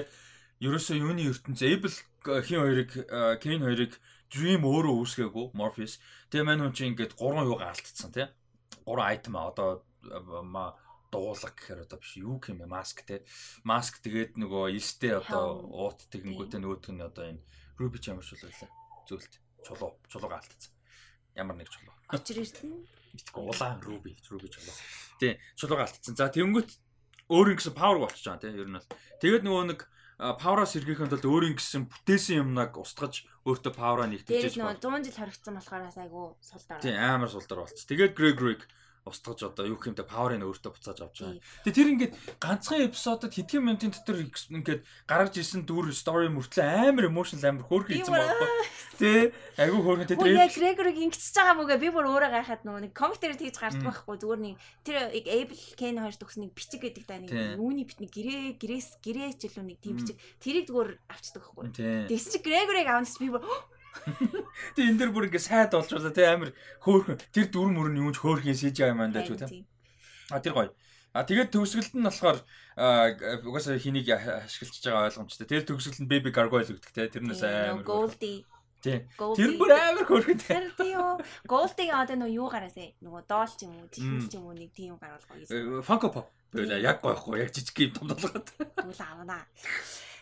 ерөөсөө 0.64 0.96
юуны 0.96 1.28
ертөнц 1.28 1.60
Abel 1.68 1.92
хин 2.48 2.60
хоёрыг 2.64 2.92
Ken 3.44 3.60
хоёрыг 3.68 3.94
Dream 4.32 4.64
өөрөө 4.64 4.96
үүсгээгүй 4.96 5.46
Morpheus. 5.52 6.00
Тэгээ 6.32 6.48
мань 6.48 6.64
хүн 6.64 6.72
чинь 6.72 6.96
ингээд 6.96 7.20
гурван 7.20 7.52
юугаа 7.52 7.76
алдцсан 7.76 8.16
тий. 8.16 8.32
Гурван 8.88 9.12
айтем 9.12 9.36
а 9.36 9.52
одоо 9.52 9.84
дуулаг 11.12 11.54
гэхээр 11.54 11.86
одоо 11.86 12.00
биш 12.00 12.18
юу 12.18 12.40
юм 12.40 12.58
бэ? 12.64 12.72
Маск 12.72 13.04
те. 13.04 13.28
Маск 13.68 14.00
тэгээд 14.00 14.40
нөгөө 14.40 14.72
элстэй 14.72 15.20
одоо 15.20 15.68
уут 15.68 16.08
тэгэнгүүтээ 16.10 16.60
нөгөөдг 16.64 16.92
нь 16.96 17.04
одоо 17.04 17.26
энэ 17.36 17.44
рубич 17.78 18.08
ямар 18.08 18.24
ч 18.24 18.40
байлаа 18.40 18.72
зөвлөлт 19.06 19.34
чулуу 19.68 19.92
чулууга 20.08 20.40
алдсан 20.40 20.72
ямар 21.36 21.56
нэг 21.56 21.70
чулуу. 21.70 21.94
Очир 22.12 22.42
ирсэн. 22.42 22.84
Битгүү 23.12 23.44
улаан 23.44 23.80
руби 23.84 24.16
руби 24.30 24.48
чулуу. 24.48 24.76
Тий 25.20 25.40
чулууга 25.56 25.88
алдсан. 25.88 26.16
За 26.16 26.32
тэгэнгүүт 26.32 26.72
өөр 27.32 27.56
юм 27.56 27.58
гэсэн 27.60 27.76
павер 27.76 28.04
болчихж 28.04 28.28
байгаа 28.28 28.44
тий 28.44 28.56
ер 28.56 28.68
нь 28.68 28.78
бол. 28.80 28.90
Тэгээд 29.24 29.44
нөгөө 29.48 29.64
нэг 29.72 29.80
павра 30.38 30.66
сэргийхэн 30.68 31.10
тулд 31.10 31.26
өөрийн 31.26 31.56
гэсэн 31.58 31.88
бүтээсэн 31.90 32.46
юмнаг 32.46 32.78
устгаж 32.78 33.26
өөртөө 33.48 33.74
павра 33.74 34.06
нэгтгэж 34.06 34.30
байгаа. 34.30 34.44
Тэгээд 34.46 34.60
нөө 34.62 34.74
100 34.78 35.06
жил 35.08 35.18
хоригдсан 35.18 35.54
болохоор 35.58 35.84
айгу 35.98 36.22
сул 36.44 36.64
дор. 36.68 36.80
Тийм 36.84 36.96
амар 37.00 37.30
сул 37.32 37.48
дор 37.48 37.66
болцсон. 37.66 37.88
Тэгээд 37.90 38.14
Грегориг 38.14 38.62
устгаж 39.02 39.42
одоо 39.50 39.66
юу 39.66 39.82
гэмтэй 39.82 40.06
паверыг 40.06 40.46
өөртөө 40.46 40.72
буцааж 40.78 41.00
авч 41.02 41.18
байгаа. 41.26 41.42
Тэгээ 41.66 41.74
тэр 41.74 41.92
ингээд 41.98 42.14
ганцхан 42.38 42.86
эпизодод 42.86 43.34
хэдхэн 43.34 43.66
минутын 43.66 43.92
дотор 43.98 44.22
ингээд 44.22 44.82
гаргаж 45.10 45.36
ирсэн 45.42 45.66
дүр 45.66 45.90
стори 45.90 46.30
мөртлөө 46.30 46.94
амар 46.94 47.10
эмошнл 47.10 47.42
амар 47.42 47.66
хөөрхөн 47.66 47.98
хийсэн 47.98 48.14
байхгүй. 48.14 48.50
Тэ 49.02 49.10
айгүй 49.58 49.82
хөөрхөн. 49.82 50.06
Тэр 50.06 50.38
яг 50.38 50.54
Грегорыг 50.54 50.98
ингэчихэж 51.02 51.34
байгаа 51.34 51.58
мөгээ 51.58 51.82
би 51.82 51.90
бүр 51.90 52.06
өөрөө 52.14 52.30
гайхаад 52.30 52.62
нөгөө 52.62 52.82
нэг 52.86 52.94
комик 52.94 53.18
дээр 53.18 53.42
тэгж 53.42 53.58
гардаг 53.58 53.86
байхгүй. 53.90 54.16
Зүгээр 54.22 54.42
нэг 54.46 54.56
тэр 54.86 54.96
Able 55.10 55.62
Ken 55.82 55.98
хоёр 55.98 56.16
төгс 56.22 56.38
нэг 56.38 56.52
бичиг 56.54 56.82
гэдэг 56.86 57.04
та 57.10 57.18
нэг 57.18 57.58
үүний 57.58 57.90
бит 57.90 57.98
нэг 58.06 58.14
гэрээ 58.14 58.62
гэрээс 58.62 59.02
гэрээ 59.02 59.30
ч 59.42 59.50
илүү 59.50 59.66
нэг 59.66 59.80
тийм 59.82 59.98
бичиг. 59.98 60.22
Тэрийг 60.38 60.70
зүгээр 60.70 60.92
авчдаг 61.10 61.42
байхгүй. 61.42 62.06
Тэгс 62.06 62.26
чи 62.30 62.38
Грегорыг 62.46 62.86
авнас 62.86 63.18
би 63.18 63.34
бүр 63.34 63.42
Тэг 64.76 64.84
энэ 64.88 65.00
дэр 65.00 65.12
бүр 65.12 65.28
ингээ 65.28 65.44
сайд 65.44 65.76
болж 65.76 65.92
байгаа 65.92 66.16
тий 66.16 66.28
амар 66.28 66.52
хөөхөн 66.82 67.18
тэр 67.36 67.48
дүр 67.52 67.70
мөр 67.72 67.90
нь 67.92 68.00
юунч 68.02 68.18
хөөхөн 68.20 68.56
CGI 68.56 68.96
маань 68.96 69.14
дэж 69.14 69.28
үү 69.32 69.40
тий. 69.46 69.66
А 70.32 70.40
тэр 70.40 70.56
гоё. 70.56 70.72
А 71.12 71.28
тэгээд 71.28 71.52
төгсгөлд 71.52 72.00
нь 72.00 72.08
болохоор 72.08 72.40
угаасаа 73.44 73.76
хэнийг 73.76 74.08
ашиглаж 74.16 74.80
байгаа 74.80 75.08
ойлгомжтой. 75.12 75.48
Тэр 75.48 75.64
төгсгөл 75.68 76.08
нь 76.08 76.12
Baby 76.12 76.32
Gargoyle 76.32 76.72
гэдэг 76.72 76.92
тий. 76.96 77.08
Тэрнээс 77.20 77.44
амар 77.44 77.84
Goldie 77.84 78.48
Тий. 78.82 79.06
Тэр 79.14 79.62
бүр 79.62 79.72
амар 79.78 80.06
хөөрхөн 80.10 80.40
тий. 80.42 80.58
Тийм 80.74 80.98
үү. 80.98 81.22
Goldie 81.46 81.94
одоо 81.94 82.18
нөө 82.18 82.34
юу 82.34 82.48
гараасаа 82.50 82.90
нөгөө 83.06 83.22
доол 83.30 83.52
ч 83.54 83.70
юм 83.70 83.78
уу, 83.78 83.92
чихэн 83.94 84.26
ч 84.26 84.34
юм 84.42 84.50
уу 84.50 84.58
нэг 84.58 84.74
тийм 84.74 84.98
гаргал 84.98 85.22
гоё. 85.30 85.86
Funko 85.86 86.10
Pop. 86.10 86.34
Яг 86.58 87.06
гойхгүй 87.06 87.46
яг 87.46 87.54
жижиг 87.54 87.78
юм 87.78 87.94
том 87.94 88.10
толгойд. 88.10 88.50
Тэгвэл 88.58 89.06
авнаа. 89.06 89.46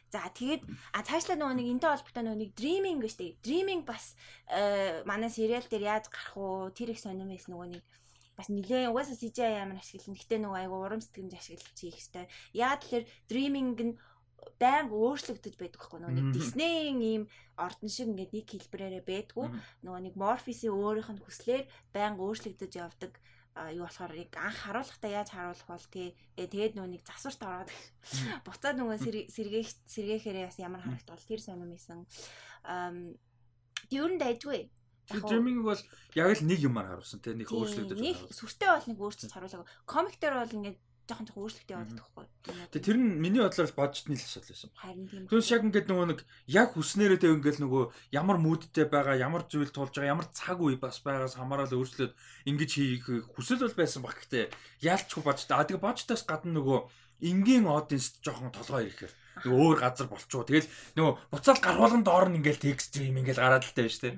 За 0.09 0.25
тэгээд 0.25 0.65
а 0.93 1.05
цаашлаа 1.05 1.37
нөгөө 1.37 1.55
нэг 1.61 1.67
энтэй 1.77 1.89
холбоотой 1.93 2.23
нөгөө 2.25 2.41
нэг 2.41 2.51
dreaming 2.57 2.97
гэж 2.97 3.13
тий. 3.13 3.31
Dreaming 3.45 3.85
бас 3.85 4.17
э, 4.49 5.05
манай 5.05 5.29
сериал 5.29 5.65
дээр 5.69 5.85
яаж 5.85 6.09
гарах 6.09 6.33
уу? 6.33 6.73
Тэр 6.73 6.97
их 6.97 6.99
сонирм 6.99 7.29
байсан 7.29 7.53
нөгөө 7.53 7.69
нэг 7.77 7.83
бас 8.33 8.49
нилээ 8.49 8.89
угаасаа 8.89 9.19
CGI 9.21 9.61
ямар 9.61 9.77
ашиглана. 9.77 10.17
Гэтэ 10.17 10.35
нөгөө 10.41 10.59
айгу 10.65 10.75
урам 10.81 11.01
сэтгэмж 11.03 11.33
ашиглаж 11.37 11.77
хийх 11.77 11.93
хэрэгтэй. 11.99 12.25
Яа 12.57 12.73
тэгэхээр 12.81 13.05
dreaming 13.29 13.77
нь 13.77 13.93
байнга 14.59 14.95
өөрчлөгдөж 14.95 15.55
байдаг 15.59 15.79
байхгүй 15.79 15.99
нөгөө 15.99 16.15
нэг 16.15 16.27
Disney-ийн 16.35 16.99
ийм 17.03 17.23
ордон 17.59 17.89
шиг 17.91 18.07
ингээд 18.11 18.31
нэг 18.35 18.47
хэлбэрээрээ 18.47 19.03
байдгүй 19.03 19.47
нөгөө 19.83 20.01
нэг 20.03 20.15
Morpheus-ийн 20.15 20.75
өөрийнх 20.75 21.11
нь 21.11 21.23
хүслээр 21.23 21.63
байнга 21.95 22.23
өөрчлөгдөж 22.23 22.71
явдаг 22.79 23.13
юу 23.75 23.83
болохоор 23.83 24.13
яг 24.15 24.31
анх 24.37 24.57
харуулахдаа 24.63 25.11
яаж 25.11 25.29
харуулах 25.33 25.67
бол 25.67 25.87
тий 25.91 26.15
э, 26.37 26.47
тэгээд 26.47 26.79
нэг 26.79 27.03
засварт 27.03 27.41
ороод 27.43 27.69
буцаад 28.45 28.75
нөгөө 28.77 28.97
сэргээх 29.27 29.69
сэргээхээрээ 29.89 30.47
бас 30.47 30.59
ямар 30.59 30.81
харагдвал 30.81 31.27
тэр 31.27 31.41
сонирм 31.41 31.75
исэн. 31.75 32.05
Ер 33.89 34.09
нь 34.09 34.21
дайжгүй 34.21 34.69
Дриминг 35.09 35.65
бол 35.65 35.81
яг 36.13 36.29
л 36.37 36.45
нэг 36.45 36.59
юмар 36.61 36.85
харуулсан 36.85 37.19
тий 37.19 37.33
нэг 37.33 37.49
өөрчлөгдөж 37.49 37.97
нэг 37.97 38.17
сүртэй 38.29 38.69
бол 38.69 38.87
нэг 38.93 38.99
өөрчлөлт 39.01 39.33
харуулаагүй 39.33 39.67
комик 39.89 40.15
дээр 40.21 40.35
бол 40.37 40.53
ингээд 40.53 40.77
жоохон 41.09 41.25
жоохон 41.25 41.43
өөрчлөлт 41.49 41.71
яваад 41.73 41.91
байхгүй. 41.97 42.25
Тэгээ 42.69 42.85
тэр 42.85 42.97
нь 43.01 43.17
миний 43.17 43.41
бодлоор 43.41 43.73
бажетны 43.73 44.13
л 44.13 44.21
асуудал 44.21 44.53
байсан. 44.53 44.71
Харин 44.77 45.05
тийм. 45.09 45.23
Түүнээс 45.25 45.49
яг 45.49 45.63
ингээд 45.65 45.87
нөгөө 45.89 46.07
нэг 46.13 46.19
яг 46.45 46.69
хүснээрээ 46.77 47.19
тэг 47.19 47.33
ингээд 47.41 47.59
нөгөө 47.65 47.83
ямар 48.13 48.37
мүүдтэй 48.37 48.85
байгаа, 48.85 49.15
ямар 49.17 49.43
зүйл 49.49 49.73
тулж 49.73 49.93
байгаа, 49.97 50.13
ямар 50.13 50.27
цаг 50.29 50.57
үе 50.61 50.77
бас 50.77 51.01
байгаас 51.01 51.35
хамаарал 51.35 51.73
өөрчлөөд 51.73 52.13
ингэж 52.45 52.71
хийх 52.77 53.05
хүсэл 53.33 53.65
бол 53.65 53.75
байсан 53.81 54.05
баг 54.05 54.15
гэхдээ 54.21 54.45
яалчгүй 54.85 55.23
бажет. 55.25 55.49
А 55.49 55.65
тэгээ 55.65 55.81
бажетаас 55.81 56.23
гадна 56.29 56.61
нөгөө 56.61 56.79
энгийн 57.25 57.67
аудиенст 57.67 58.23
жоохон 58.23 58.53
толгой 58.53 58.87
ирэхээр 58.87 59.13
нөгөө 59.45 59.59
өөр 59.65 59.77
газар 59.79 60.07
болчоо. 60.09 60.43
Тэгэл 60.43 60.67
нөгөө 60.97 61.13
буцаал 61.31 61.61
гаргуулган 61.63 62.03
доор 62.03 62.27
нь 62.29 62.37
ингээл 62.39 62.63
текст 62.63 62.91
стрим 62.91 63.19
ингээл 63.19 63.43
гараад 63.43 63.63
л 63.63 63.75
тавь 63.75 63.91
штэ. 63.91 64.17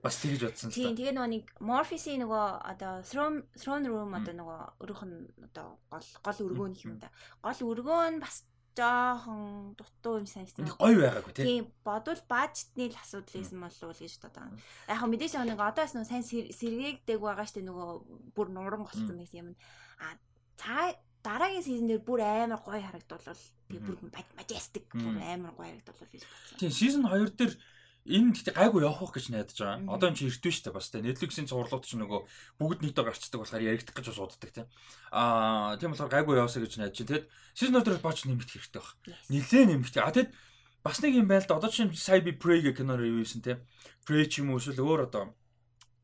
Бас 0.00 0.16
тэгж 0.20 0.40
бодсон. 0.48 0.72
Тийм 0.72 0.96
тэгээ 0.96 1.16
нөгөө 1.16 1.30
нэг 1.30 1.44
Morpheus-ийн 1.60 2.24
нөгөө 2.24 2.44
одоо 2.64 2.92
Throne 3.04 3.44
Throne 3.56 3.86
Room 3.88 4.10
одоо 4.16 4.34
нөгөө 4.36 4.60
өөрөх 4.80 5.02
нь 5.04 5.28
одоо 5.44 5.76
гол 5.92 6.08
гол 6.24 6.38
өргөөн 6.48 6.74
юм 6.88 6.96
да. 7.00 7.12
Гол 7.44 7.60
өргөөн 7.68 8.16
бас 8.20 8.48
жоохон 8.76 9.74
дутуу 9.76 10.22
юм 10.22 10.26
санагдсан. 10.26 10.68
Гой 10.78 10.94
байгаагүй 10.96 11.34
тийм. 11.34 11.68
Бодвол 11.84 12.20
бажетны 12.28 12.88
л 12.88 12.96
асуудал 12.96 13.34
байсан 13.34 13.60
болов 13.60 13.82
уу 13.82 13.92
гэж 13.92 14.14
бодож 14.22 14.32
байгаа. 14.40 14.56
Яг 14.88 14.98
хөө 15.00 15.10
мэдээж 15.10 15.34
нэг 15.44 15.60
одоос 15.60 15.92
нөгөө 15.92 16.08
сайн 16.08 16.24
сэргээгдэг 16.24 17.18
байгаа 17.20 17.46
штэ 17.46 17.60
нөгөө 17.66 17.88
бүр 18.32 18.48
нуран 18.54 18.86
голцсон 18.86 19.18
байсан 19.18 19.40
юм. 19.42 19.48
А 20.00 20.16
цаа 20.56 20.94
дараагийн 21.22 21.64
сизон 21.64 21.88
дээр 21.88 22.02
бүр 22.04 22.20
амар 22.24 22.60
гоё 22.64 22.80
харагдвал 22.80 23.22
тэгээ 23.68 23.84
бүр 23.84 23.98
majestic 24.38 24.84
бүр 24.92 25.16
амар 25.20 25.54
гоё 25.56 25.68
харагдвал 25.68 26.08
гэж 26.12 26.22
бодсон. 26.24 26.56
Тийм 26.58 26.72
сизон 26.72 27.04
2 27.06 27.36
дээр 27.36 27.52
энэ 28.08 28.32
гэхдээ 28.32 28.56
гайгүй 28.56 28.82
явах 28.88 29.12
гэж 29.12 29.26
найдаж 29.28 29.58
байгаа. 29.60 29.92
Одоо 29.92 30.08
энэ 30.08 30.18
чи 30.18 30.24
эртвэ 30.32 30.50
шүү 30.50 30.64
дээ 30.64 30.76
бас 30.76 30.88
тийм 30.88 31.04
Netflix-ийн 31.04 31.48
цувралууд 31.52 31.84
ч 31.84 31.92
нөгөө 32.00 32.20
бүгд 32.56 32.80
нийтөө 32.80 33.04
гарчдаг 33.04 33.40
болохоор 33.44 33.68
яригдах 33.68 33.94
гэж 33.94 34.06
бас 34.08 34.20
уддаг 34.24 34.50
тийм. 34.50 34.66
Аа 35.12 35.76
тийм 35.76 35.92
болохоор 35.92 36.08
гайгүй 36.08 36.34
яваасаа 36.40 36.64
гэж 36.64 36.72
найдаж 36.80 36.96
байна. 36.96 37.10
Тэгэд 37.12 37.26
сизон 37.52 37.76
2 37.76 37.84
дээр 37.84 38.00
бач 38.00 38.18
нэмэгдэх 38.24 38.56
хэрэгтэй 38.56 38.80
баг. 38.80 38.96
Нилээ 39.28 39.64
нэмэгдэх. 39.68 40.00
А 40.00 40.14
тэгэд 40.16 40.30
бас 40.80 40.98
нэг 41.04 41.12
юм 41.12 41.28
байл 41.28 41.44
да. 41.44 41.60
Одоо 41.60 41.70
чинь 41.70 41.92
сая 41.92 42.24
би 42.24 42.32
Prey 42.32 42.64
гэх 42.64 42.80
кино 42.80 42.96
ревю 42.96 43.20
хийсэн 43.20 43.44
тийм. 43.44 43.60
Prey 44.08 44.24
ч 44.24 44.40
юм 44.40 44.56
уу 44.56 44.58
эсвэл 44.58 44.80
өөр 44.80 45.12
одоо 45.12 45.36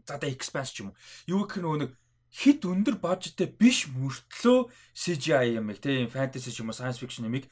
за 0.04 0.20
да 0.20 0.28
Expanse 0.28 0.72
ч 0.76 0.84
юм 0.84 0.92
уу. 0.92 0.96
Юу 1.26 1.48
гэх 1.48 1.64
нэг 1.64 1.96
хит 2.32 2.66
өндөр 2.66 2.98
бажеттэй 3.00 3.48
биш 3.48 3.86
мөртлөө 3.92 4.70
CGI 4.92 5.58
юм 5.58 5.70
их 5.70 5.80
тийм 5.80 6.10
фэнтези 6.10 6.52
ч 6.52 6.60
юм 6.60 6.70
уу 6.70 6.76
science 6.76 7.00
fiction 7.00 7.26
юмыг 7.28 7.48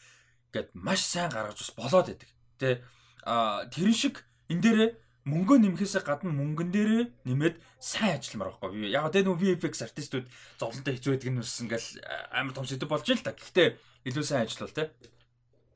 гээд 0.52 0.74
маш 0.74 1.02
сайн 1.06 1.30
гаргаж 1.30 1.58
бас 1.58 1.72
болоод 1.74 2.06
байдаг. 2.10 2.30
Тэ 2.58 2.82
а 3.24 3.64
тэрэн 3.70 3.96
шиг 3.96 4.22
энэ 4.52 4.62
дээрээ 4.62 4.90
мөнгөө 5.24 5.56
нэмэхээс 5.64 6.04
гадна 6.04 6.36
мөнгөн 6.36 6.68
дээрээ 6.68 7.04
нэмээд 7.24 7.56
сайн 7.80 8.20
ажилламаар 8.20 8.60
байхгүй. 8.60 8.92
Яг 8.92 9.08
тэ 9.08 9.24
нөө 9.24 9.40
VFX 9.40 9.88
артистууд 9.88 10.26
зовлонтой 10.60 11.00
хэцүү 11.00 11.16
байдаг 11.16 11.30
нь 11.32 11.40
бас 11.40 11.56
ингээл 11.64 11.88
амар 12.28 12.52
том 12.52 12.68
сэдв 12.68 12.84
болж 12.84 13.08
ил 13.08 13.24
та. 13.24 13.32
Гэхдээ 13.32 13.68
илүү 14.04 14.24
сайн 14.24 14.44
ажиллавал 14.44 14.76
тэ 14.76 14.92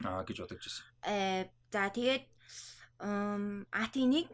аа 0.05 0.23
гэж 0.29 0.37
бодож 0.45 0.61
байсан. 0.61 0.85
Э 1.09 1.49
за 1.73 1.89
тэгээд 1.89 2.25
а 3.01 3.83
тийм 3.89 4.13
нэг 4.13 4.27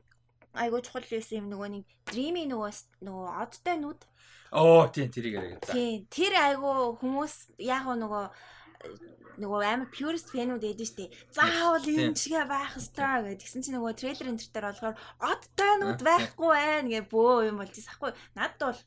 айгуу 0.55 0.83
чухал 0.83 1.07
юм 1.07 1.47
нөгөө 1.47 1.69
нэг 1.79 1.85
Dreamy 2.11 2.45
нөгөө 2.51 2.71
нөгөө 3.07 3.29
одтой 3.39 3.77
нүд 3.79 4.01
Оо 4.55 4.87
тийм 4.87 5.11
тэрийг 5.11 5.35
яриад. 5.35 5.67
Тийм 5.67 6.07
тэр 6.07 6.33
айгу 6.39 6.95
хүмүүс 7.03 7.59
яг 7.59 7.91
нөгөө 7.91 8.25
нөгөө 9.43 9.61
амар 9.67 9.91
purist 9.91 10.31
фэнүүд 10.31 10.63
эдэн 10.63 10.87
штэ. 10.87 11.11
Заавал 11.35 11.83
энэ 11.83 12.15
чигээ 12.15 12.47
байх 12.47 12.79
ёстой 12.79 13.35
гэдгсэн 13.35 13.67
чинь 13.67 13.75
нөгөө 13.75 13.99
трейлер 13.99 14.31
энэ 14.31 14.39
төр 14.47 14.67
болохоор 14.71 14.95
од 14.95 15.43
тайнууд 15.59 16.01
байхгүй 16.07 16.51
байна 16.55 16.87
гэ 16.87 17.03
бөө 17.11 17.51
юм 17.51 17.59
болж 17.59 17.75
сахгүй. 17.75 18.15
Надд 18.39 18.63
бол 18.63 18.81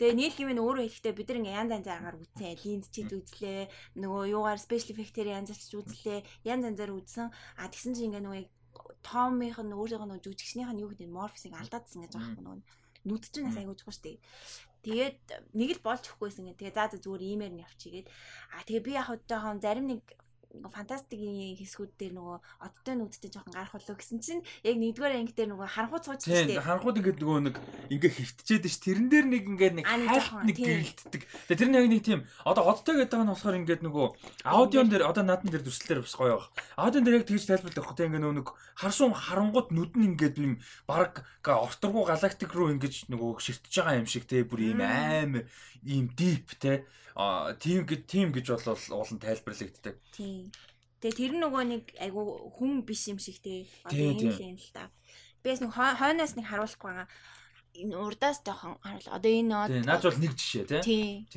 Тэгээ 0.00 0.16
нийл 0.16 0.32
гэмээр 0.32 0.64
өөрөө 0.64 0.84
хэлэхдээ 0.88 1.12
бид 1.12 1.28
нар 1.28 1.44
янз 1.44 1.70
янз 1.76 1.88
агаар 1.92 2.16
үзсэн. 2.16 2.56
Линд 2.64 2.88
чид 2.88 3.12
үзлээ. 3.12 3.68
Нөгөө 4.00 4.32
юугаар 4.32 4.56
special 4.56 4.96
effect-ээр 4.96 5.36
янз 5.36 5.52
янз 5.52 5.68
үзлээ. 5.76 6.24
Янз 6.48 6.64
янзаар 6.64 6.92
үзсэн. 6.96 7.28
А 7.60 7.68
тэгсэн 7.68 7.92
чинь 7.92 8.08
ингээ 8.08 8.24
нөгөө 8.24 8.48
Томмийнх 9.04 9.60
нь 9.60 9.76
өөрийнх 9.76 10.08
нь 10.08 10.24
жүжигчнийх 10.24 10.72
нь 10.72 10.80
юу 10.80 10.88
гэдэг 10.88 11.12
Morpheus-ыг 11.12 11.52
алдаадсан 11.52 12.08
гэж 12.08 12.16
юм 12.16 12.40
нөгөө 12.40 12.56
нүд 13.04 13.22
чинь 13.28 13.44
бас 13.44 13.60
айгуу 13.60 13.76
чухал 13.76 13.92
шүү 13.92 14.04
дээ. 14.08 14.18
Тэгээд 14.84 15.18
нэг 15.56 15.70
л 15.80 15.84
болж 15.84 16.04
өгөхгүйсэн 16.12 16.52
гэх. 16.52 16.60
Тэгээ 16.60 16.76
за 16.76 16.84
за 16.92 16.98
зүгээр 17.00 17.22
иймэр 17.24 17.52
нь 17.56 17.64
явчихгээд. 17.64 18.06
А 18.52 18.62
тэгээ 18.68 18.84
би 18.84 18.92
яг 19.00 19.08
жоохон 19.24 19.64
зарим 19.64 19.88
нэг 19.88 20.04
фантастикийн 20.62 21.58
хэсгүүд 21.58 21.92
дээр 21.98 22.14
нөгөө 22.14 22.38
одтой 22.62 22.94
нүдтэй 22.94 23.30
жоохон 23.30 23.54
гарах 23.54 23.74
болоо 23.74 23.96
гэсэн 23.98 24.18
чинь 24.22 24.42
яг 24.62 24.76
нэгдүгээр 24.78 25.18
анги 25.18 25.34
дээр 25.34 25.50
нөгөө 25.50 25.68
харанхууд 25.68 26.04
сууж 26.04 26.20
штэ. 26.22 26.54
Тийм 26.54 26.62
харанхууд 26.62 26.98
ингээд 27.02 27.18
нөгөө 27.18 27.40
нэг 27.50 27.56
ингээ 27.90 28.12
хөвтчээд 28.14 28.64
ш 28.70 28.76
тэрэн 28.86 29.08
дээр 29.10 29.26
нэг 29.26 29.44
ингээд 29.50 29.74
нэг 29.82 29.86
хайлт 29.86 30.46
нэг 30.46 30.56
гэрэлтдэг. 30.58 31.22
Тэгээ 31.50 31.58
тэр 31.58 31.70
нь 31.70 31.78
яг 31.78 31.86
нэг 31.90 32.02
тийм 32.06 32.20
одоо 32.46 32.64
одтой 32.70 32.94
гэдэг 33.02 33.18
нь 33.18 33.30
болохоор 33.34 33.58
ингээд 33.64 33.82
нөгөө 33.82 34.06
аудион 34.46 34.88
дээр 34.88 35.04
одоо 35.10 35.24
наадан 35.26 35.50
дээр 35.50 35.64
дүрслэлээр 35.66 36.04
бас 36.06 36.14
гоё 36.14 36.38
баг. 36.38 36.48
Аудион 36.78 37.04
дээр 37.04 37.18
яг 37.18 37.26
тэгж 37.26 37.44
тайлбарлах 37.50 37.86
хэрэгтэй 37.90 38.06
ингээ 38.08 38.22
нөгөө 38.22 38.38
нэг 38.38 38.48
харсуун 38.78 39.14
харангууд 39.14 39.68
нүд 39.74 39.92
нь 39.98 40.06
ингээд 40.14 40.36
юм 40.38 40.54
баг 40.86 41.26
орторгуу 41.42 42.06
галактик 42.06 42.50
руу 42.54 42.70
ингээд 42.74 43.10
нөгөө 43.10 43.42
ширтэж 43.42 43.74
байгаа 43.82 44.00
юм 44.00 44.08
шиг 44.08 44.24
те 44.30 44.46
бүр 44.46 44.72
ийм 44.72 44.80
амар 44.80 45.44
ийм 45.84 46.08
дип 46.16 46.56
те 46.58 46.86
а 47.14 47.54
тийм 47.54 47.86
гэж 47.86 48.00
тийм 48.10 48.28
гэж 48.34 48.46
бол 48.50 48.78
уулан 48.98 49.18
тайлбарлагддаг. 49.22 49.96
Тийм. 50.10 50.50
Тэгээ 50.98 51.18
тэр 51.18 51.32
нөгөө 51.38 51.62
нэг 51.68 51.84
айгу 52.00 52.50
хүн 52.58 52.82
биш 52.82 53.06
юм 53.06 53.22
шиг 53.22 53.38
те. 53.38 53.70
Одоо 53.86 54.18
юм 54.18 54.34
л 54.34 54.40
юм 54.40 54.58
л 54.58 54.70
та. 54.74 54.90
Бээс 55.46 55.62
нэг 55.62 55.70
хойноос 55.76 56.34
нэг 56.34 56.46
харуулахгүй 56.50 56.90
байгаа. 56.90 57.08
Энэ 57.74 57.94
урдаас 57.94 58.40
жоохон 58.42 58.80
харуул. 58.82 59.08
Одоо 59.14 59.30
энэ 59.30 59.54
од. 59.54 59.70
Тийм, 59.70 59.84
наач 59.86 60.02
бол 60.02 60.22
нэг 60.24 60.32
жишээ 60.34 60.64
те. 60.64 60.80
Тийм. 60.82 61.28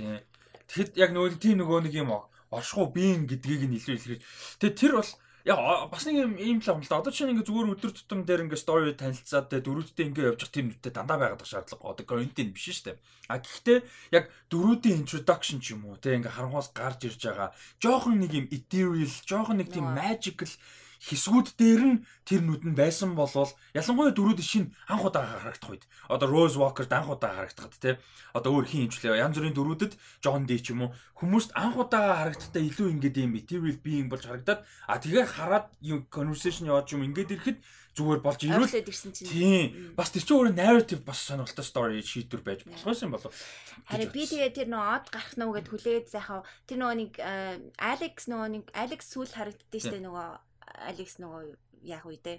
Тэгэхэд 0.65 0.91
яг 0.97 1.11
нөгөө 1.13 1.37
тийм 1.37 1.61
нөгөө 1.61 1.79
нэг 1.85 1.93
юм 1.93 2.09
оршихуу 2.49 2.87
биен 2.95 3.27
гэдгийг 3.27 3.67
нь 3.67 3.77
илүү 3.77 3.95
илэрхийлж. 3.99 4.23
Тэгээ 4.63 4.79
тэр 4.79 4.93
бол 5.03 5.11
яа 5.47 5.87
бас 5.87 6.03
нэг 6.03 6.15
юм 6.19 6.33
ийм 6.35 6.59
л 6.59 6.67
юм 6.75 6.83
л 6.83 6.89
да. 6.91 6.99
Одоо 6.99 7.15
чинь 7.15 7.31
ингээ 7.31 7.47
зүгээр 7.47 7.71
өдөр 7.79 7.91
тутам 7.95 8.27
дээр 8.27 8.43
ингээ 8.51 8.59
стори 8.59 8.91
танилцаад 8.99 9.47
те 9.47 9.63
дөрүүдтэй 9.63 10.05
ингээ 10.11 10.27
явж 10.35 10.43
тийм 10.51 10.75
нүдтэй 10.75 10.91
дандаа 10.91 11.17
байгаад 11.17 11.47
шаардлага. 11.47 11.87
Одоо 11.87 12.03
контент 12.03 12.51
биш 12.51 12.67
шүү 12.67 12.91
дээ. 12.91 12.97
А 13.31 13.39
гэхдээ 13.39 13.79
яг 14.11 14.27
дөрүүдийн 14.51 15.07
introduction 15.07 15.63
ч 15.63 15.71
юм 15.71 15.87
уу 15.87 15.95
те 15.95 16.19
ингээ 16.19 16.35
харанхуус 16.35 16.75
гарч 16.75 17.07
ирж 17.07 17.21
байгаа. 17.23 17.55
Жохон 17.79 18.19
нэг 18.19 18.31
юм 18.35 18.47
ethereal, 18.51 19.13
жохон 19.23 19.63
нэг 19.63 19.71
тийм 19.71 19.87
magical 19.95 20.51
хэсгүүд 21.01 21.47
дээр 21.57 21.83
нь 21.85 21.97
тэр 22.25 22.41
нүд 22.43 22.63
нь 22.67 22.77
байсан 22.77 23.13
болвол 23.13 23.51
ялангуяа 23.73 24.13
дөрүүд 24.15 24.41
шин 24.41 24.73
анх 24.89 25.05
удаа 25.05 25.25
харагдах 25.25 25.71
үед. 25.71 25.83
Одоо 26.09 26.27
Rose 26.27 26.57
Walker-д 26.57 26.91
анх 26.93 27.09
удаа 27.09 27.33
харагдахад 27.37 27.77
те 27.77 27.99
одоо 28.33 28.57
өөр 28.57 28.65
хин 28.65 28.89
хэмжлээ 28.89 29.21
янз 29.21 29.37
бүрийн 29.37 29.57
дөрүүдэд 29.57 29.93
John 30.23 30.45
Dee 30.49 30.61
ч 30.61 30.73
юм 30.73 30.89
уу? 30.89 30.95
Хүмүүст 31.17 31.53
анх 31.53 31.77
удаа 31.77 32.25
харагдахтаа 32.25 32.61
илүү 32.61 32.87
ингээд 32.97 33.21
юм 33.21 33.31
material 33.37 33.77
being 33.81 34.07
болж 34.09 34.25
харагдаад 34.25 34.61
а 34.89 34.97
тэгээ 35.01 35.25
хараад 35.25 35.67
юм 35.81 36.05
conversation 36.09 36.69
яваад 36.69 36.89
юм 36.93 37.05
ингээд 37.07 37.33
ирэхэд 37.33 37.59
зүгээр 37.97 38.21
болж 38.21 38.39
ирвэл 38.45 38.69
тийм 38.69 39.97
бас 39.97 40.13
тэр 40.13 40.21
чинь 40.21 40.37
өөрөө 40.37 40.53
narrative 40.53 41.01
бас 41.01 41.17
сонирхолтой 41.25 41.65
story 41.65 42.05
шийдвэр 42.05 42.43
байж 42.45 42.61
болох 42.69 42.85
байсан 42.85 43.09
болов. 43.09 43.33
Харин 43.89 44.13
би 44.13 44.23
тэгээ 44.29 44.53
тэр 44.53 44.69
нөө 44.69 44.85
од 45.01 45.05
гарах 45.09 45.33
нөө 45.33 45.51
гэд 45.57 45.67
хүлээгээд 45.73 46.07
сайхан 46.13 46.45
тэр 46.69 46.77
нөгөө 46.77 46.97
нэг 47.01 47.13
Alex 47.81 48.15
нөгөө 48.29 48.49
нэг 48.53 48.65
Alex 48.77 49.01
сүүл 49.09 49.33
харагддээ 49.33 49.81
штэ 49.81 49.99
нөгөө 50.05 50.29
Алекс 50.67 51.17
нөгөө 51.21 51.55
яг 51.85 52.03
үедээ 52.05 52.37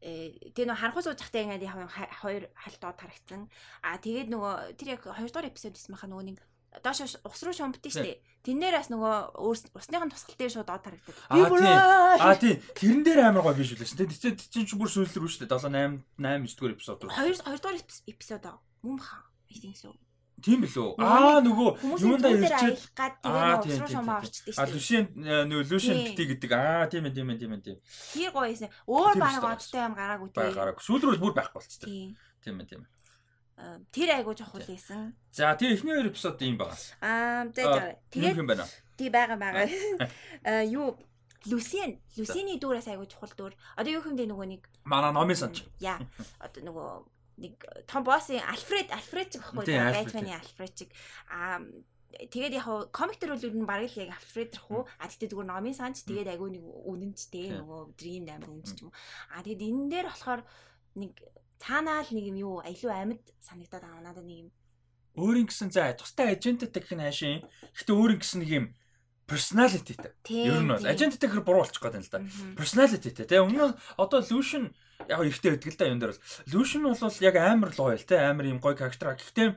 э 0.00 0.52
тэгээ 0.56 0.68
нөгөө 0.68 0.80
харанхуй 0.80 1.04
сууж 1.04 1.20
захтай 1.20 1.44
ингээд 1.44 1.66
яг 1.68 1.76
хоёр 2.22 2.44
халтууд 2.56 2.98
харагдсан. 2.98 3.48
А 3.84 3.98
тэгээд 4.00 4.28
нөгөө 4.32 4.76
тэр 4.80 4.88
яг 4.96 5.02
2 5.04 5.28
дугаар 5.28 5.50
эпизод 5.52 5.76
байсан 5.76 5.92
маха 5.94 6.08
нөгөө 6.08 6.26
нэг 6.32 6.38
доош 6.82 7.18
ус 7.22 7.42
руу 7.42 7.54
шомбт 7.54 7.82
штэ. 7.82 8.22
Тэннээрээс 8.46 8.88
нөгөө 8.94 9.36
усныхын 9.36 10.10
тусгал 10.10 10.38
дээр 10.38 10.54
шууд 10.54 10.70
од 10.70 10.84
харагдав. 10.86 11.16
Би 11.28 11.42
бүр 11.44 11.60
аа 11.66 12.34
тий 12.38 12.56
тэрэн 12.78 13.02
дээр 13.04 13.20
амар 13.26 13.44
гоё 13.44 13.58
биш 13.58 13.74
үлээсэн. 13.74 14.06
Тэгээд 14.06 14.38
тийм 14.48 14.64
ч 14.64 14.78
бүр 14.78 14.88
сүүл 14.88 15.10
рүү 15.10 15.28
штэ 15.28 15.50
7 15.50 15.68
8 15.70 16.00
8 16.16 16.46
9 16.46 16.56
дугаар 16.56 16.74
эпизод 16.78 16.98
руу. 17.04 17.12
2 17.12 17.42
2 17.42 17.58
дугаар 17.58 17.78
эпизод 18.06 18.44
мөн 18.86 18.96
баха. 18.96 19.18
I 19.50 19.58
think 19.58 19.76
so. 19.76 19.92
Тийм 20.40 20.64
билүү? 20.64 20.88
Аа 21.00 21.40
нөгөө 21.44 21.68
юундаа 22.00 22.32
ирчээд 22.36 22.78
шумаа 23.92 24.20
орчдөг 24.20 24.52
шүү 24.52 24.56
дээ. 24.56 24.60
А 24.60 24.72
Люшин 24.72 25.04
нөгөө 25.50 25.64
Люшин 25.70 25.96
бити 26.04 26.24
гэдэг. 26.32 26.50
Аа 26.56 26.88
тийм 26.88 27.04
ээ 27.08 27.14
тийм 27.16 27.28
ээ 27.30 27.38
тийм 27.40 27.52
ээ. 27.56 27.76
Тэр 28.14 28.30
гоё 28.32 28.48
юм. 28.48 28.72
Өөр 28.88 29.14
баг 29.20 29.44
одтой 29.44 29.80
юм 29.84 29.94
гараагүй 29.94 30.28
тийм. 30.32 30.54
Гараагүй. 30.56 30.82
Сүүл 30.84 31.02
рүү 31.04 31.20
бүр 31.20 31.34
байхгүй 31.36 31.60
болцсон. 31.60 32.16
Тийм 32.40 32.56
ээ 32.60 32.68
тийм 32.68 32.80
ээ. 32.84 32.90
Тэр 33.92 34.08
айгуу 34.16 34.34
чухал 34.34 34.64
байсан. 34.64 35.12
За 35.32 35.52
тэр 35.54 35.76
эхний 35.76 35.92
хоёр 35.92 36.08
эпизод 36.08 36.40
ийм 36.40 36.56
байгаа. 36.56 36.80
Аа 37.04 37.44
тэгээд 37.52 38.40
юм 38.40 38.48
байна. 38.48 38.64
Тий 38.96 39.12
байгаа 39.12 39.36
байгаа. 39.36 39.68
Аа 40.44 40.64
юу 40.76 40.96
Люсин, 41.48 41.96
Люсины 42.16 42.60
дүүрээс 42.60 42.92
айгуу 42.92 43.08
чухал 43.08 43.32
дүүр. 43.32 43.56
Одоо 43.76 43.96
юу 43.96 44.04
хэмдэ 44.04 44.28
нөгөө 44.28 44.48
нэг 44.48 44.62
Манай 44.84 45.12
номын 45.12 45.36
санч. 45.36 45.64
Яа. 45.80 45.96
Одоо 46.36 46.60
нөгөө 46.68 46.88
нэг 47.40 47.54
том 47.88 48.04
боссын 48.04 48.44
Альфред 48.44 48.92
Альфред 48.92 49.32
ч 49.32 49.40
гэхгүй 49.40 49.64
Бэтмений 49.64 50.36
Альфред 50.36 50.74
чиг. 50.76 50.90
Аа 51.32 51.64
тэгээд 52.12 52.60
яг 52.60 52.68
комик 52.92 53.16
төр 53.16 53.34
бол 53.34 53.44
юу 53.48 53.64
бараг 53.64 53.88
л 53.88 54.02
яг 54.04 54.12
Альфред 54.12 54.60
уу? 54.68 54.84
А 55.00 55.08
тэгтээ 55.08 55.32
зүгээр 55.32 55.48
номын 55.48 55.74
санч 55.74 56.04
тэгээд 56.04 56.36
агуу 56.36 56.52
нэг 56.52 56.62
үнэнчтэй 56.62 57.56
нөгөө 57.56 57.80
Dream 57.96 58.28
амар 58.28 58.50
үнэнч 58.52 58.84
юм 58.84 58.92
а 59.32 59.40
тэгээд 59.40 59.64
энэ 59.64 59.88
дээр 59.88 60.06
болохоор 60.12 60.40
нэг 61.00 61.12
цаанаа 61.56 62.04
л 62.04 62.12
нэг 62.12 62.24
юм 62.28 62.36
юу 62.36 62.54
аюу 62.60 62.90
амьд 62.92 63.24
санагдаад 63.40 63.84
байгаа. 63.84 64.04
Надад 64.04 64.26
нэг 64.28 64.38
юм 64.44 64.50
өөрийн 65.16 65.48
гэсэн 65.48 65.70
за 65.70 65.92
тустай 65.94 66.34
аженттай 66.34 66.70
гэх 66.70 66.94
нь 66.94 67.04
хаашийн 67.04 67.42
гэхдээ 67.74 67.96
өөрийн 67.96 68.20
гэсэн 68.20 68.40
нэг 68.42 68.50
юм 68.50 68.66
personalityтэй. 69.30 70.12
Ер 70.30 70.62
нь 70.62 70.70
бол 70.70 70.86
агенттай 70.86 71.28
хэр 71.30 71.44
буруу 71.46 71.62
болчих 71.62 71.82
гээд 71.82 71.94
байна 71.94 72.06
л 72.06 72.14
да. 72.14 72.20
Personalityтэй. 72.58 73.26
Тэгээ 73.26 73.44
өмнө 73.46 73.66
нь 73.70 73.78
одоо 73.98 74.20
Lucian 74.26 74.74
яг 75.08 75.20
ихтэй 75.24 75.56
өгдөг 75.56 75.72
л 75.72 75.78
да 75.80 75.88
юм 75.88 76.00
дээр 76.00 76.12
бол 76.12 76.24
Lucian 76.52 76.82
бол 76.84 77.16
яг 77.24 77.36
амар 77.36 77.70
loyal 77.72 78.02
те 78.04 78.16
амар 78.18 78.46
юм 78.50 78.60
гоё 78.60 78.76
характер. 78.76 79.16
Гэхдээ 79.16 79.48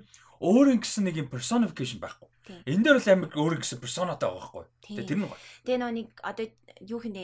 өөр 0.43 0.67
ингэсэн 0.79 1.03
нэг 1.07 1.15
юм 1.23 1.27
personification 1.31 1.99
байхгүй. 1.99 2.29
Энэ 2.67 2.83
дээр 2.83 2.97
бол 2.99 3.11
амар 3.11 3.29
өөр 3.33 3.53
ингэсэн 3.59 3.79
persona-тай 3.79 4.27
байгаа 4.29 4.39
байхгүй. 4.39 4.65
Тэгээ 4.83 5.07
тэр 5.07 5.19
нь 5.19 5.27
гоё. 5.27 5.39
Тэгээ 5.63 5.79
нөө 5.79 5.91
нэг 5.95 6.07
одоо 6.23 6.45
юу 6.83 6.99
хинэ 6.99 7.23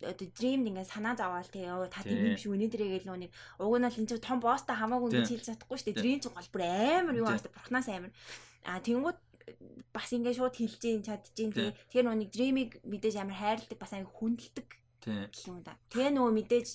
одоо 0.00 0.26
dream 0.32 0.64
ингээ 0.64 0.88
санаа 0.88 1.12
зовоол 1.16 1.48
те 1.52 1.68
оо 1.68 1.84
та 1.92 2.00
тийм 2.00 2.32
юм 2.32 2.36
шиг 2.40 2.56
өнөөдрээ 2.56 3.04
гэл 3.04 3.08
нөө 3.12 3.18
нэг 3.28 3.30
уг 3.60 3.76
нь 3.76 3.84
л 3.84 3.98
энэ 4.00 4.16
том 4.24 4.40
босстой 4.40 4.76
хамаагүй 4.76 5.12
ингэж 5.12 5.28
хэлж 5.28 5.46
чадахгүй 5.52 5.76
шүү 5.76 5.88
дээ. 5.92 6.00
Dream 6.00 6.18
ч 6.24 6.26
гол 6.32 6.48
бүр 6.48 6.62
амар 6.64 7.16
юу 7.20 7.28
ааштай 7.28 7.52
бурхнаас 7.52 7.88
амар. 7.92 8.12
А 8.64 8.80
тэнгууд 8.80 9.18
бас 9.92 10.08
ингээ 10.08 10.34
шууд 10.40 10.56
хэлж 10.56 10.82
ийн 10.88 11.04
чадчихин 11.04 11.52
тий. 11.52 11.68
Тэгэхээр 11.92 12.06
нөө 12.08 12.16
нэг 12.16 12.30
dream-ийг 12.32 12.72
мэдээж 12.88 13.20
амар 13.20 13.36
хайрладаг 13.36 13.76
бас 13.76 13.92
амар 13.92 14.08
хүндэлдэг 14.08 14.79
гэх 15.04 15.48
юм 15.48 15.62
да. 15.64 15.76
Тэгээ 15.90 16.12
нөгөө 16.16 16.32
мэдээж 16.36 16.68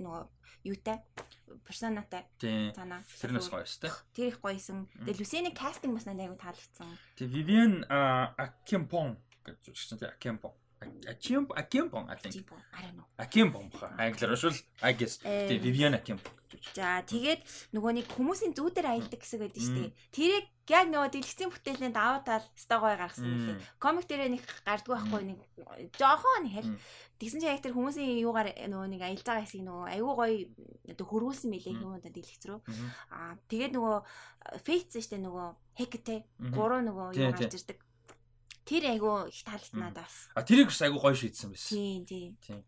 нөгөө 0.00 0.22
юутай 0.66 0.98
персонатай 1.62 2.26
танаа. 2.74 3.02
Тэр 3.06 3.30
нь 3.32 3.38
бас 3.38 3.48
гоё 3.48 3.64
шүү 3.64 3.80
дээ. 3.86 3.94
Тэр 4.12 4.26
их 4.34 4.38
гоёсэн. 4.42 4.86
Тэгээ 5.06 5.20
Люсины 5.22 5.50
кастинг 5.54 5.94
бас 5.94 6.06
надад 6.06 6.26
аягүй 6.26 6.38
таалагдсан. 6.42 6.90
Тэгээ 7.16 7.32
Vivian 7.32 7.74
Akempong 7.88 9.16
гэж 9.46 9.70
үгчсэн 9.70 9.98
тий 10.02 10.10
Akempong. 10.10 10.54
Акимп 10.80 11.52
Акимпон 11.56 12.10
I 12.10 12.16
think. 12.16 12.44
I 12.72 12.82
don't 12.84 12.96
know. 12.96 13.06
Акимпон 13.16 13.70
баха. 13.70 13.94
Англиар 13.98 14.36
шул 14.36 14.56
I 14.82 14.92
guess. 14.92 15.18
Тэгээ 15.24 15.60
Vivian 15.64 15.94
Akempong. 15.96 16.36
За 16.74 17.02
тэгээд 17.02 17.42
нөгөө 17.74 17.92
нэг 18.00 18.06
хүмүүсийн 18.12 18.54
зүүдээр 18.54 18.86
аялдаг 18.86 19.20
хэсэг 19.20 19.40
байдаг 19.40 19.62
шүү 19.62 19.76
дээ. 19.76 19.92
Тэрийг 20.14 20.46
яг 20.68 20.86
нөгөө 20.90 21.10
дэлгэцийн 21.14 21.50
бүтээлийн 21.50 21.94
даваа 21.94 22.22
тал 22.22 22.46
стогой 22.54 22.94
гаргасан 22.96 23.26
юм 23.26 23.42
лээ. 23.50 23.58
Комик 23.82 24.06
дээрээ 24.06 24.30
нэг 24.34 24.42
гардгүй 24.64 24.94
байхгүй 24.94 25.22
нэг 25.26 25.40
жоохон 25.98 26.46
хэл. 26.46 26.70
Тэгсэн 27.16 27.40
чинь 27.40 27.52
яг 27.54 27.64
тэр 27.64 27.74
хүмүүсийн 27.74 28.20
юугаар 28.20 28.52
нөгөө 28.52 28.88
нэг 28.92 29.02
аялж 29.02 29.22
байгаа 29.24 29.44
хэсгийг 29.46 29.64
нөгөө 29.64 29.88
гоё 30.04 30.36
одоо 30.92 31.06
хөрвүүлсэн 31.06 31.50
мэлээ 31.50 31.74
хүмүүст 31.80 32.12
дэлгэц 32.12 32.42
рүү. 32.46 32.60
Аа 33.10 33.34
тэгээд 33.48 33.72
нөгөө 33.72 33.96
фейц 34.62 34.92
штэ 34.96 35.18
нөгөө 35.22 35.48
хектэй 35.80 36.18
гурав 36.52 36.82
нөгөө 36.84 37.16
юу 37.16 37.32
гарч 37.32 37.56
ирдэг. 37.56 37.78
Тэр 38.66 38.82
айгу 38.90 39.30
их 39.30 39.42
таалагдана 39.46 39.94
бас. 39.94 40.26
А 40.34 40.42
тэрийг 40.42 40.74
бас 40.74 40.82
айгу 40.82 40.98
гоё 40.98 41.14
шийдсэн 41.14 41.54
байсан. 41.54 41.70
Тийм 41.70 42.02
тийм. 42.02 42.64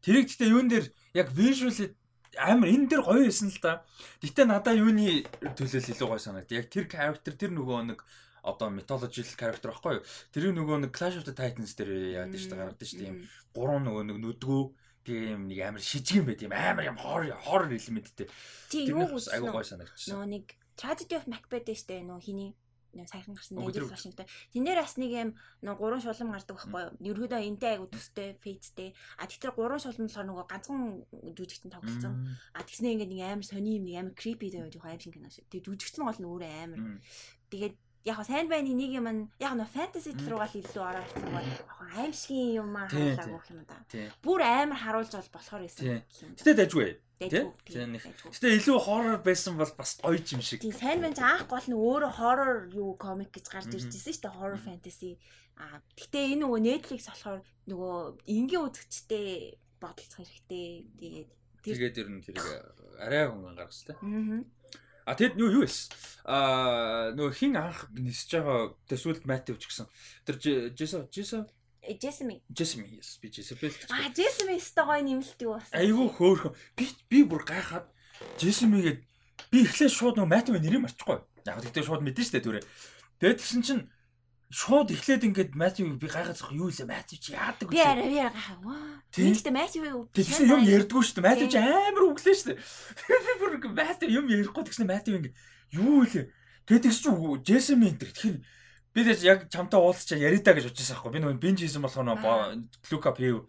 Тэрийг 0.00 0.26
гэхдээ 0.32 0.48
юун 0.48 0.68
дээр 0.72 0.88
яг 1.12 1.28
visually 1.36 1.92
амар 2.40 2.72
энэ 2.72 2.88
дэр 2.88 3.04
гоё 3.04 3.28
байсан 3.28 3.52
л 3.52 3.60
да. 3.60 3.84
Гэтэ 4.24 4.48
надаа 4.48 4.72
юуны 4.72 5.28
төлөөл 5.52 5.92
илүү 5.92 6.08
гоё 6.08 6.16
санагдав. 6.16 6.56
Яг 6.56 6.72
тэр 6.72 6.88
character 6.88 7.36
тэр 7.36 7.52
нөгөө 7.52 7.92
нэг 7.92 8.00
одоо 8.42 8.72
mythological 8.72 9.36
character 9.36 9.68
байхгүй 9.70 10.00
юу? 10.00 10.04
Тэр 10.32 10.56
нөгөө 10.56 10.88
нэг 10.88 10.90
Clash 10.96 11.20
of 11.20 11.28
the 11.28 11.36
Titans 11.36 11.76
дээр 11.76 12.24
яадаг 12.24 12.40
шүү 12.40 12.50
дээ 12.50 12.60
гаргадаг 12.64 12.88
шүү 12.88 12.98
дээ. 12.98 13.08
Ийм 13.12 13.16
гурван 13.52 13.84
нөгөө 13.86 14.02
нэг 14.08 14.18
нүдгүү 14.24 14.62
юм 15.36 15.42
нэг 15.52 15.58
амар 15.62 15.82
шижгэн 15.84 16.24
байт 16.26 16.42
юм 16.42 16.56
амар 16.56 16.88
юм 16.88 16.98
horror 16.98 17.36
horror 17.44 17.70
элементтэй. 17.70 18.26
Тийм 18.72 18.96
юу 18.96 19.20
айгуу 19.20 19.52
гоё 19.52 19.66
санагдчихсан. 19.68 20.16
Нөгөө 20.16 20.28
нэг 20.32 20.44
Tragedy 20.80 21.14
of 21.20 21.28
Macbeth 21.28 21.68
шүү 21.68 21.88
дээ 21.92 22.02
нөгөө 22.08 22.24
хиний 22.24 22.50
сайхан 23.08 23.34
гарсан 23.34 23.58
Denzel 23.58 23.88
Washington. 23.88 24.26
Тэн 24.52 24.64
дээр 24.64 24.80
бас 24.84 24.96
нэг 25.00 25.10
юм 25.12 25.30
нэг 25.64 25.76
гурван 25.80 26.02
шулам 26.04 26.32
гардаг 26.36 26.56
байхгүй 26.56 26.82
юу? 27.00 27.16
Ерөөдөө 27.16 27.40
энтэй 27.48 27.70
айгу 27.76 27.88
төстэй, 27.88 28.36
фейттэй. 28.44 28.92
А 29.16 29.26
тэр 29.26 29.52
гурван 29.56 29.80
шулам 29.80 30.06
болохоор 30.08 30.28
нөгөө 30.28 30.46
ганцхан 30.52 30.80
жүжигтэн 31.32 31.72
тоглолцсон. 31.72 32.14
А 32.52 32.60
тэгснэ 32.62 32.92
ингээд 32.92 33.12
нэг 33.12 33.20
амар 33.24 33.46
сони 33.48 33.80
юм 33.80 33.84
нэг 33.88 33.96
амар 33.96 34.14
creepy 34.16 34.52
заяа 34.52 34.68
жоохон 34.68 34.92
аим 34.92 35.00
шиг 35.00 35.14
кино 35.16 35.32
шиг. 35.32 35.48
Тэгээ 35.48 35.66
жүжигтэн 35.72 36.04
гол 36.04 36.20
нь 36.20 36.28
өөрөө 36.28 36.52
амар. 36.68 36.80
Тэгээд 37.48 37.74
яг 38.04 38.18
сайн 38.26 38.48
байна 38.50 38.70
нэг 38.74 38.90
юм 38.98 39.06
яг 39.38 39.52
нөө 39.54 39.68
фэнтези 39.70 40.12
тал 40.18 40.34
руугаа 40.34 40.50
л 40.50 40.58
илүү 40.58 40.82
ороод 40.82 41.06
ирсэн 41.06 41.30
гоо 41.30 41.42
яг 41.46 41.62
аим 41.94 42.12
шиг 42.12 42.58
юм 42.58 42.74
аа 42.74 42.88
хаалаагүй 42.90 43.54
юм 43.54 43.62
да. 43.68 43.78
Бүр 44.26 44.40
амар 44.42 44.78
харуулж 44.82 45.12
бол 45.14 45.30
болохоор 45.30 45.62
байсан. 45.62 46.02
Гэтэ 46.34 46.52
дайггүй. 46.58 46.98
Тийм. 47.30 47.54
Гэтэ 47.62 48.48
илүү 48.58 48.78
хоррор 48.82 49.18
байсан 49.22 49.54
бол 49.54 49.70
бас 49.78 50.02
гоё 50.02 50.18
юм 50.18 50.42
шиг. 50.42 50.66
Тийм 50.66 50.74
сайн 50.74 50.98
байна. 50.98 51.22
Аах 51.22 51.46
гол 51.46 51.66
нь 51.70 51.78
өөрөө 51.78 52.12
хоррор 52.18 52.54
юу 52.74 52.98
комик 52.98 53.30
гэж 53.30 53.46
гарч 53.46 53.70
ирж 53.70 53.94
ирсэн 53.94 54.14
шүү 54.18 54.22
дээ. 54.26 54.38
Horror 54.38 54.58
fantasy. 54.58 55.18
А 55.54 55.78
гэтэ 55.94 56.34
энэ 56.34 56.42
нөгөө 56.42 56.60
Netflix 56.66 57.06
болохоор 57.06 57.40
нөгөө 57.70 57.96
энгийн 58.26 58.66
үзэгчтэй 58.66 59.62
бодолцох 59.78 60.26
хэрэгтэй. 60.26 60.66
Тэгээд 60.98 61.30
тэгээд 61.62 62.00
ер 62.02 62.08
нь 62.10 62.24
тэрийг 62.26 62.46
арай 62.98 63.30
хөнгөн 63.30 63.54
гаргас 63.54 63.86
тээ. 63.86 63.98
Аа. 64.02 64.42
А 65.04 65.14
тэгэд 65.18 65.38
юу 65.38 65.50
юу 65.50 65.62
байсан? 65.66 65.90
Аа 66.22 67.10
нөгөө 67.18 67.34
хин 67.34 67.58
анх 67.58 67.90
нисэж 67.94 68.38
байгаа 68.38 68.74
төсвөлд 68.86 69.26
Матив 69.26 69.58
ч 69.58 69.66
гэсэн. 69.66 69.86
Тэр 70.26 70.36
Жесо 70.78 71.08
Жесо 71.10 71.46
Джесми. 71.82 72.42
Джесми 72.46 72.86
yes 72.86 73.18
би 73.18 73.28
Джесабел 73.28 73.74
гэж. 73.74 73.90
А 73.90 74.06
Джесми 74.14 74.54
өстой 74.54 74.86
гоё 74.86 75.02
нэмэлт 75.02 75.40
юу 75.42 75.58
бас. 75.58 75.66
Айгуу 75.74 76.14
хөөхөн. 76.14 76.54
Би 76.78 76.86
би 77.10 77.26
бүр 77.26 77.42
гайхаад 77.42 77.90
Джесмигээд 78.38 79.02
би 79.50 79.58
эхлээд 79.66 79.90
шууд 79.90 80.16
нөгөө 80.22 80.30
Матив 80.30 80.54
нэрийг 80.62 80.86
марчихгүй. 80.86 81.18
Яг 81.42 81.58
тэгтээ 81.58 81.82
шууд 81.82 82.06
мэдэн 82.06 82.22
штэ 82.22 82.38
түрээ. 82.38 82.62
Тэгээд 83.18 83.38
тэгсэн 83.42 83.62
чинь 83.66 83.82
шууд 84.52 84.92
эхлээд 84.92 85.24
ингээд 85.32 85.50
Матив 85.56 85.88
би 85.96 86.06
гайхаад 86.12 86.36
зах 86.36 86.52
юу 86.52 86.68
илээ 86.68 86.84
Матив 86.84 87.18
чи 87.18 87.32
яадаг 87.32 87.72
вэ? 87.72 87.72
Би 87.72 87.80
арай 87.80 88.08
би 88.12 88.20
гайхаа. 88.20 89.00
Тэгтээ 89.08 89.56
Матив 89.56 89.82
тэгсэн 90.12 90.46
юм 90.52 90.62
ярьдгүй 90.68 91.02
штэ. 91.08 91.24
Матив 91.24 91.48
чи 91.48 91.56
амар 91.56 92.04
өглөө 92.12 92.36
штэ. 92.36 92.60
Би 92.60 93.32
бүр 93.40 93.52
Матив 93.72 94.08
юм 94.12 94.28
ярихгүй 94.28 94.62
тэгсэн 94.68 94.84
Матив 94.84 95.16
ингээд 95.16 95.36
юу 95.72 96.04
илээ. 96.04 96.28
Тэгээд 96.68 96.84
тэгс 96.84 97.00
чи 97.00 97.08
энэ 97.80 97.96
тэр 97.96 98.12
тэгэхээр 98.12 98.36
Би 98.92 99.08
яг 99.24 99.48
чамтай 99.48 99.80
уулзчаа 99.80 100.20
яридаа 100.20 100.52
гэж 100.52 100.68
бодчихсан 100.68 101.00
байхгүй. 101.00 101.12
Би 101.16 101.20
нөгөө 101.24 101.40
бинж 101.40 101.64
хийсэн 101.64 101.80
болохоор 101.80 102.12
Лука 102.92 103.16
Пив 103.16 103.48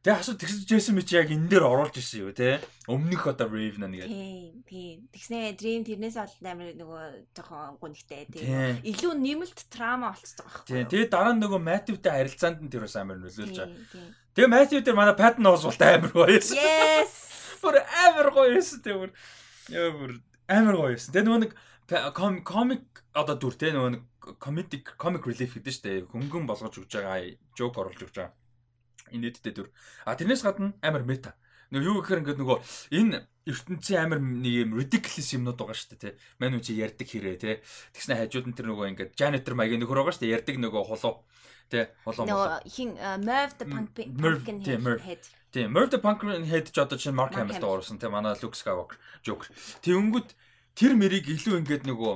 Тэгээ 0.00 0.16
асуу 0.16 0.32
тэгсэн 0.32 0.64
Джейсон 0.64 0.96
Мич 0.96 1.12
яг 1.12 1.28
энэ 1.28 1.44
дээр 1.52 1.68
оруулж 1.68 2.00
ирсэн 2.00 2.24
юу 2.24 2.32
те. 2.32 2.56
Өмнөх 2.88 3.20
одоо 3.28 3.52
Raven 3.52 3.84
нэгээд. 3.84 4.08
Тийм, 4.08 4.64
тийм. 4.64 4.96
Тэгснэ 5.12 5.60
Dream 5.60 5.84
тэрнээс 5.84 6.16
бол 6.16 6.48
амар 6.48 6.72
нөгөө 6.72 7.04
жоохон 7.36 7.76
гүнхтэй 7.76 8.24
тийм. 8.32 8.80
Илүү 8.80 9.12
нэмэлт 9.20 9.60
трама 9.68 10.16
болчихсон 10.16 10.40
байгаа 10.40 10.56
байхгүй. 10.56 10.72
Тийм. 10.72 10.88
Тэгээ 10.88 11.12
дараа 11.12 11.36
нь 11.36 11.42
нөгөө 11.44 11.60
Matthew-тэй 11.60 12.12
харилцаанд 12.16 12.64
нь 12.64 12.72
тэр 12.72 12.88
бас 12.88 12.96
амар 12.96 13.20
нөлөөлж 13.20 13.56
байгаа. 13.60 14.08
Тэгээ 14.32 14.52
Matthew 14.56 14.80
дээр 14.80 14.96
манай 14.96 15.16
Patton 15.20 15.52
Oswalt 15.52 15.82
амар 15.84 16.12
гоё. 16.16 16.32
Yes. 16.32 17.12
Бүр 17.60 17.76
амар 17.84 18.28
гоё 18.32 18.56
байсан 18.56 18.80
тэгээ 18.80 19.00
бүр. 19.04 19.12
Яа 19.68 19.92
бүр 20.00 20.12
амар 20.48 20.76
гоё 20.80 20.96
байсан. 20.96 21.12
Тэгээ 21.12 21.28
нөгөө 21.28 21.44
нэг 21.44 21.52
комик 22.48 23.04
одоо 23.12 23.36
дүр 23.36 23.52
те 23.52 23.76
нөгөө 23.76 24.00
нэг 24.00 24.02
comedic 24.40 24.96
comic 24.96 25.28
relief 25.28 25.60
гэдэг 25.60 25.74
шүү 25.76 25.84
дээ. 25.84 26.08
Хөнгөн 26.08 26.48
болгож 26.48 26.72
өгч 26.80 26.88
байгаа, 26.88 27.36
joke 27.52 27.76
оруулж 27.84 28.00
өгч 28.00 28.16
байгаа 28.16 28.39
инээдтэй 29.10 29.52
дүр. 29.52 29.68
А 30.06 30.14
тэрнээс 30.16 30.42
гадна 30.46 30.74
амар 30.82 31.04
мета. 31.04 31.34
Нөгөө 31.70 31.86
юу 31.86 32.02
гэхээр 32.02 32.20
ингээд 32.26 32.40
нөгөө 32.42 32.58
энэ 32.98 33.18
ертөнцийн 33.46 34.02
амар 34.02 34.18
нэг 34.18 34.54
юм 34.66 34.74
ridiculous 34.74 35.30
юмнууд 35.38 35.54
байгаа 35.54 35.78
шүү 35.78 35.90
дээ 35.94 36.02
тий. 36.02 36.14
Мань 36.42 36.58
үчи 36.58 36.74
ярддаг 36.74 37.06
хэрэг 37.06 37.38
тий. 37.38 37.56
Тэгснэ 37.94 38.18
хажууд 38.18 38.46
нь 38.50 38.56
тэр 38.58 38.66
нөгөө 38.74 38.90
ингээд 38.90 39.14
janitor 39.14 39.54
маягийн 39.54 39.78
нөхөр 39.78 40.02
байгаа 40.02 40.14
шүү 40.18 40.22
дээ. 40.26 40.34
Ярддаг 40.34 40.56
нөгөө 40.58 40.82
холоо 40.90 41.22
тий. 41.70 41.86
Холоо 42.02 42.24
молоо. 42.26 42.58
Хин 42.66 42.98
Merv 43.22 43.54
the 43.54 43.66
Pumpkin 43.70 44.58
Head. 44.98 45.22
Тий, 45.54 45.66
Merv 45.70 45.94
the 45.94 46.02
Pumpkin 46.02 46.42
Head 46.42 46.74
ч 46.74 46.76
одоо 46.82 46.98
чинь 46.98 47.14
Mark 47.14 47.38
Hamill 47.38 47.62
дээрсэн 47.62 48.02
тий. 48.02 48.10
Манай 48.10 48.34
Luke 48.42 48.58
Skywalker 48.58 48.98
Joker. 49.22 49.46
Тэнгүүд 49.86 50.28
тэр 50.74 50.98
мэрийг 50.98 51.30
илүү 51.30 51.54
ингээд 51.62 51.86
нөгөө 51.86 52.12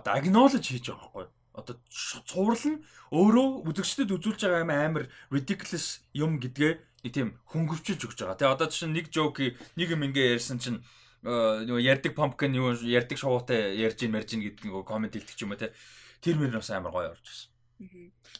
одоо 0.00 0.12
acknowledge 0.16 0.72
хийж 0.72 0.88
байгаа 0.88 1.12
байхгүй 1.12 1.28
юу? 1.28 1.32
Одоо 1.54 1.78
цуврал 2.26 2.66
нь 2.66 2.82
өөрөө 3.14 3.48
үзэгчдэд 3.70 4.10
үзүүлж 4.10 4.40
байгаа 4.42 4.66
юм 4.66 4.74
амар 4.74 5.04
ridiculous 5.30 6.02
юм 6.10 6.42
гэдгээ 6.42 6.72
тийм 7.14 7.38
хөнгөвчилж 7.46 8.02
өгч 8.10 8.18
байгаа. 8.26 8.38
Тэгээ 8.38 8.54
одоо 8.58 8.68
чинь 8.68 8.90
нэг 8.90 9.14
жоок 9.14 9.38
нэг 9.38 9.88
юм 9.94 10.02
ингээ 10.10 10.34
ярьсан 10.34 10.58
чинь 10.58 10.82
нөгөө 11.22 11.80
ярддаг 11.80 12.12
pumpkin 12.18 12.58
юу 12.58 12.74
ярддаг 12.74 13.16
шоутай 13.16 13.78
ярьж 13.78 14.02
ин 14.02 14.12
марж 14.12 14.34
ин 14.34 14.42
гэдэг 14.42 14.66
нэг 14.66 14.82
комент 14.82 15.14
ч 15.14 15.40
юм 15.46 15.54
уу 15.54 15.60
те. 15.62 15.70
Тэр 16.18 16.42
мөр 16.42 16.58
бас 16.58 16.74
амар 16.74 16.90
гоё 16.90 17.14
орж 17.14 17.22
ирсэн. 17.22 17.53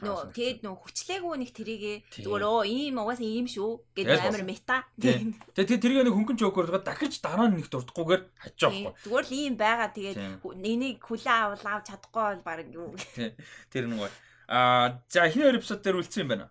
Нөө 0.03 0.34
тэгэд 0.34 0.59
нөө 0.66 0.74
хүчлээгүй 0.74 1.34
нэг 1.38 1.51
тэрийгээ 1.55 1.97
зүгээр 2.24 2.45
оо 2.45 2.62
ийм 2.66 2.99
угаасаа 2.99 3.28
ийм 3.28 3.47
шүү 3.47 3.95
гэдэг 3.95 4.26
амар 4.26 4.45
мета. 4.45 4.82
Тэгээ 4.97 5.80
тэрийг 5.80 6.05
нэг 6.09 6.16
хөнгөн 6.16 6.38
жоокор 6.40 6.68
дахиж 6.82 7.22
дараа 7.22 7.49
нь 7.49 7.61
нэг 7.62 7.68
дурдахгүйгээр 7.70 8.22
хажиж 8.40 8.61
байгаа 8.64 8.82
байхгүй. 8.90 9.05
Зүгээр 9.07 9.26
л 9.28 9.34
ийм 9.38 9.55
байгаа 9.55 9.88
тэгээд 9.95 10.18
энийг 10.64 10.99
хүлээ 11.05 11.36
авал 11.38 11.66
авч 11.68 11.86
чадахгүй 11.92 12.24
бол 12.34 12.42
баг 12.42 12.68
юу. 12.72 12.90
Тэр 13.72 13.84
нэг 13.86 14.11
аа 14.49 15.01
за 15.09 15.30
хоёр 15.30 15.57
эпизод 15.57 15.80
дээр 15.80 16.01
үлдсэн 16.03 16.22
юм 16.26 16.30
байна. 16.34 16.47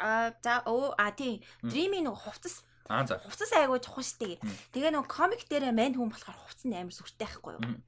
Аа 0.00 0.32
за 0.40 0.64
оо 0.66 0.94
а 0.96 1.12
тий 1.12 1.44
Dream-ийн 1.60 2.08
нэг 2.08 2.16
хувцас 2.16 2.64
Аа 2.90 3.06
за. 3.06 3.22
Хувцас 3.22 3.54
айгуу 3.54 3.78
чухал 3.78 4.02
штэ. 4.02 4.42
Тэгээ 4.74 4.90
нэг 4.90 5.06
комик 5.06 5.46
дээр 5.46 5.70
мань 5.70 5.94
хүн 5.94 6.10
болохоор 6.10 6.38
хувцас 6.42 6.66
нь 6.66 6.74
амар 6.74 6.90
сүртэй 6.90 7.22
байхгүй 7.22 7.54
юу. 7.54 7.78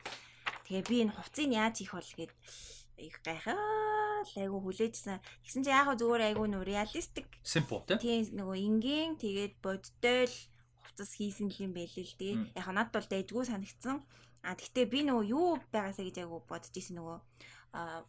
Тэгээ 0.71 0.87
би 0.87 0.97
энэ 1.03 1.15
хувцсыг 1.19 1.51
яаж 1.51 1.75
хийх 1.83 1.99
бол 1.99 2.07
гээд 2.07 2.33
их 3.03 3.21
гайхаа 3.27 3.59
айгу 4.37 4.63
хүлээжсэн. 4.63 5.19
Тэгсэн 5.43 5.63
чинь 5.67 5.75
яг 5.75 5.91
хөө 5.91 5.99
зүгээр 5.99 6.23
айгу 6.31 6.47
нөө 6.47 6.63
реалистик. 6.63 7.27
Simple 7.43 7.83
тийм 7.99 8.31
нөгөө 8.39 8.57
энгийн 8.59 9.11
тэгээд 9.19 9.59
бодтой 9.59 10.31
л 10.31 10.37
хувцас 10.83 11.19
хийсэн 11.19 11.51
юм 11.59 11.75
байл 11.75 11.91
л 11.91 12.15
дээ. 12.19 12.55
Яг 12.55 12.69
надад 12.71 12.95
бол 12.95 13.09
дэжгүй 13.11 13.45
санагдсан. 13.51 13.99
А 14.43 14.55
тэгтээ 14.55 14.87
би 14.91 15.01
нөгөө 15.07 15.25
юу 15.31 15.59
байгаасаа 15.75 16.07
гэж 16.07 16.17
айгу 16.23 16.43
бодож 16.47 16.75
исэн 16.75 16.99
нөгөө 16.99 17.19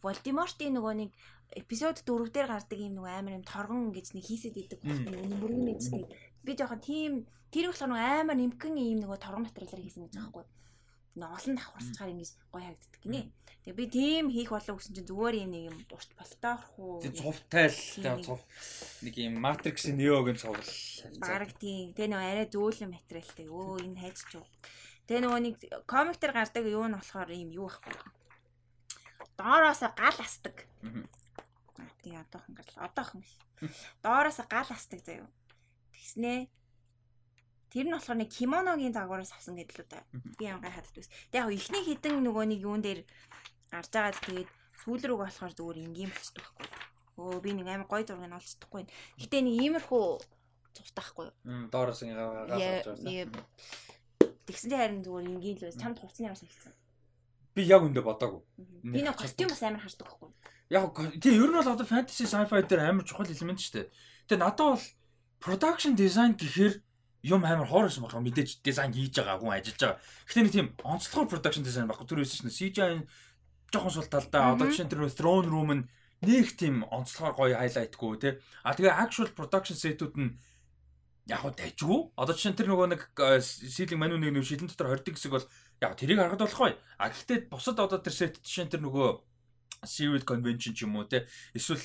Волдемортын 0.04 0.76
нөгөө 0.76 0.94
нэг 1.00 1.10
эпизод 1.56 2.04
4 2.04 2.28
дээр 2.34 2.48
гардаг 2.52 2.78
юм 2.78 3.00
нөгөө 3.00 3.12
амар 3.16 3.36
юм 3.40 3.44
торгон 3.48 3.96
гэж 3.96 4.12
нэг 4.12 4.24
хийсэд 4.28 4.60
идэг 4.60 4.80
мөргөн 4.84 5.64
нэгжтэй. 5.64 6.04
Би 6.44 6.52
жоохон 6.52 6.84
тийм 6.84 7.12
тэр 7.48 7.72
их 7.72 7.80
нөгөө 7.80 8.20
амар 8.20 8.36
нимкэн 8.36 8.76
юм 8.76 9.00
нөгөө 9.00 9.18
торгон 9.24 9.48
материалаар 9.48 9.80
хийсэн 9.80 10.04
гэж 10.04 10.12
байгаа 10.20 10.32
байхгүй. 10.36 10.44
Нөгөө 10.44 10.63
олон 11.22 11.54
давхарцгаар 11.54 12.10
ингэж 12.10 12.30
гоё 12.50 12.64
харагддаг 12.66 13.00
гинэ. 13.06 13.22
Тэгээ 13.64 13.78
би 13.78 13.86
тийм 13.86 14.24
хийх 14.34 14.50
болов 14.50 14.76
гэсэн 14.82 14.94
чинь 14.98 15.08
зүгээр 15.08 15.46
юм 15.46 15.50
нэг 15.54 15.62
юм 15.70 15.78
урт 15.94 16.10
болтоох 16.18 16.64
уу. 16.76 16.98
Тэг 17.00 17.14
цувтай 17.14 17.70
л 17.70 18.18
цув 18.26 18.42
нэг 19.06 19.14
юм 19.14 19.38
матриксын 19.38 19.94
неогийн 19.94 20.36
цувал. 20.36 20.68
Бараг 21.22 21.54
тийм. 21.56 21.94
Тэгээ 21.94 22.10
нөгөө 22.10 22.28
арай 22.34 22.46
зөөлөн 22.50 22.92
материалтай. 22.92 23.46
Өө 23.46 23.86
энэ 23.86 24.00
хайж 24.02 24.18
чуу. 24.26 24.44
Тэгээ 25.06 25.22
нөгөө 25.22 25.40
нэг 25.46 25.54
комик 25.86 26.18
төр 26.18 26.32
гардаг 26.34 26.64
юу 26.66 26.86
нь 26.90 26.98
болохоор 26.98 27.30
юм 27.30 27.50
юу 27.54 27.70
ахгүй. 27.70 27.94
Доороосоо 29.38 29.90
гал 29.94 30.18
асдаг. 30.18 30.66
Тэгээ 32.02 32.20
одоохон 32.26 32.52
гал 32.58 32.70
одоохон 32.84 33.20
биш. 33.22 33.38
Доороосоо 34.02 34.44
гал 34.50 34.68
асдаг 34.68 35.00
заяа. 35.00 35.30
Тэгснээ 35.94 36.50
Тэр 37.74 37.90
нь 37.90 37.94
болохоор 37.98 38.18
нэг 38.22 38.30
кимоногийн 38.30 38.94
загвараас 38.94 39.34
авсан 39.34 39.58
гэдэг 39.58 39.82
л 39.82 39.90
да. 39.90 40.06
Би 40.38 40.46
гай 40.46 40.70
хатд 40.70 40.94
байсан. 40.94 41.10
Тэгээ 41.34 41.42
яг 41.42 41.50
ихний 41.50 41.82
хідэн 41.82 42.22
нөгөө 42.22 42.44
нэг 42.54 42.60
юун 42.62 42.82
дээр 42.86 43.02
гарч 43.74 43.90
байгаа 43.90 44.14
тэгээд 44.14 44.50
сүүл 44.86 45.02
рүү 45.02 45.18
болохоор 45.18 45.52
зүгээр 45.58 45.82
энгийн 45.82 46.14
болчихдог 46.14 46.46
байхгүй. 46.54 46.70
Өө 47.18 47.42
би 47.42 47.50
нэг 47.58 47.66
амар 47.66 47.90
гоё 47.90 48.06
зургийг 48.06 48.30
олж 48.30 48.46
чадахгүй. 48.46 48.86
Гэтэ 49.18 49.42
нэг 49.42 49.54
иймэрхүү 49.58 50.04
цувтаахгүй. 50.78 51.28
Доороос 51.74 52.06
ингээ 52.06 52.46
гаас 52.46 52.62
авч 52.62 52.86
байгаа. 53.02 53.42
Тэгсэндээ 54.46 54.78
харин 54.78 55.02
зүгээр 55.02 55.30
энгийн 55.34 55.56
л 55.58 55.74
чамд 55.74 55.98
хувцсныгаас 55.98 56.42
хэлсэн. 56.46 56.74
Би 57.54 57.62
яг 57.64 57.82
өндө 57.86 58.02
бодоагүй. 58.06 58.42
Би 58.86 59.00
нэг 59.02 59.18
костюм 59.18 59.50
бас 59.50 59.62
амар 59.62 59.82
хардаг 59.82 60.06
байхгүй. 60.10 60.30
Яг 60.70 60.94
тий 61.22 61.34
ер 61.34 61.50
нь 61.50 61.58
бол 61.58 61.72
одоо 61.74 61.86
fantasy 61.86 62.26
sci-fi 62.28 62.62
дээр 62.66 62.86
амар 62.92 63.06
чухал 63.06 63.30
элемент 63.30 63.62
шүү 63.62 63.74
дээ. 63.78 63.86
Тэгээ 64.28 64.42
надад 64.42 64.78
бол 64.78 64.84
production 65.40 65.94
design 65.96 66.36
гэхээр 66.36 66.83
юм 67.24 67.42
амар 67.48 67.64
хоороос 67.64 67.96
болох 68.04 68.20
мэдээж 68.20 68.60
дизайн 68.60 68.92
хийж 68.92 69.16
байгаа 69.16 69.40
хүн 69.40 69.56
ажиллаж 69.56 69.80
байгаа. 69.80 69.98
Гэхдээ 70.28 70.44
нэг 70.44 70.52
тийм 70.52 70.68
онцлогоор 70.84 71.28
production 71.32 71.64
design 71.64 71.88
баггүй 71.88 72.04
түр 72.04 72.20
байсан 72.20 72.44
шнэ 72.44 72.52
CGI 72.52 73.00
жоохон 73.72 73.94
сул 73.96 74.12
талдаа 74.12 74.52
одоо 74.52 74.68
жишээ 74.68 74.84
нь 74.84 74.92
тэр 74.92 75.08
throne 75.08 75.48
room 75.48 75.70
нь 75.72 75.84
нэг 76.20 76.52
тийм 76.60 76.84
онцлогоор 76.92 77.34
гоё 77.34 77.56
хайлайтгүй 77.56 78.12
те. 78.20 78.28
А 78.60 78.76
тэгээ 78.76 78.92
actual 78.92 79.28
production 79.32 79.76
set-үүд 79.76 80.14
нь 80.20 80.36
яг 81.32 81.40
хөө 81.40 81.52
дайжгүй. 81.56 82.00
Одоо 82.20 82.34
жишээ 82.36 82.52
нь 82.52 82.58
тэр 82.60 82.68
нөгөө 82.68 82.88
нэг 82.92 83.00
сийлинг 83.40 84.00
мануу 84.00 84.20
нэг 84.20 84.32
нэг 84.36 84.44
шилэн 84.44 84.68
дотор 84.68 84.92
хордог 84.92 85.16
хэсэг 85.16 85.32
бол 85.32 85.46
яг 85.80 85.92
тэрийг 85.96 86.20
харахад 86.20 86.44
болох 86.44 86.60
гоё. 86.60 86.76
А 87.00 87.08
гэхдээ 87.08 87.48
бусад 87.48 87.80
одоо 87.80 87.98
тэр 88.04 88.12
set 88.12 88.36
жишээ 88.44 88.68
нь 88.68 88.72
тэр 88.72 88.84
нөгөө 88.84 89.08
serial 89.88 90.24
convention 90.28 90.76
ч 90.76 90.84
юм 90.84 91.00
уу 91.00 91.08
те. 91.08 91.24
Эсвэл 91.56 91.80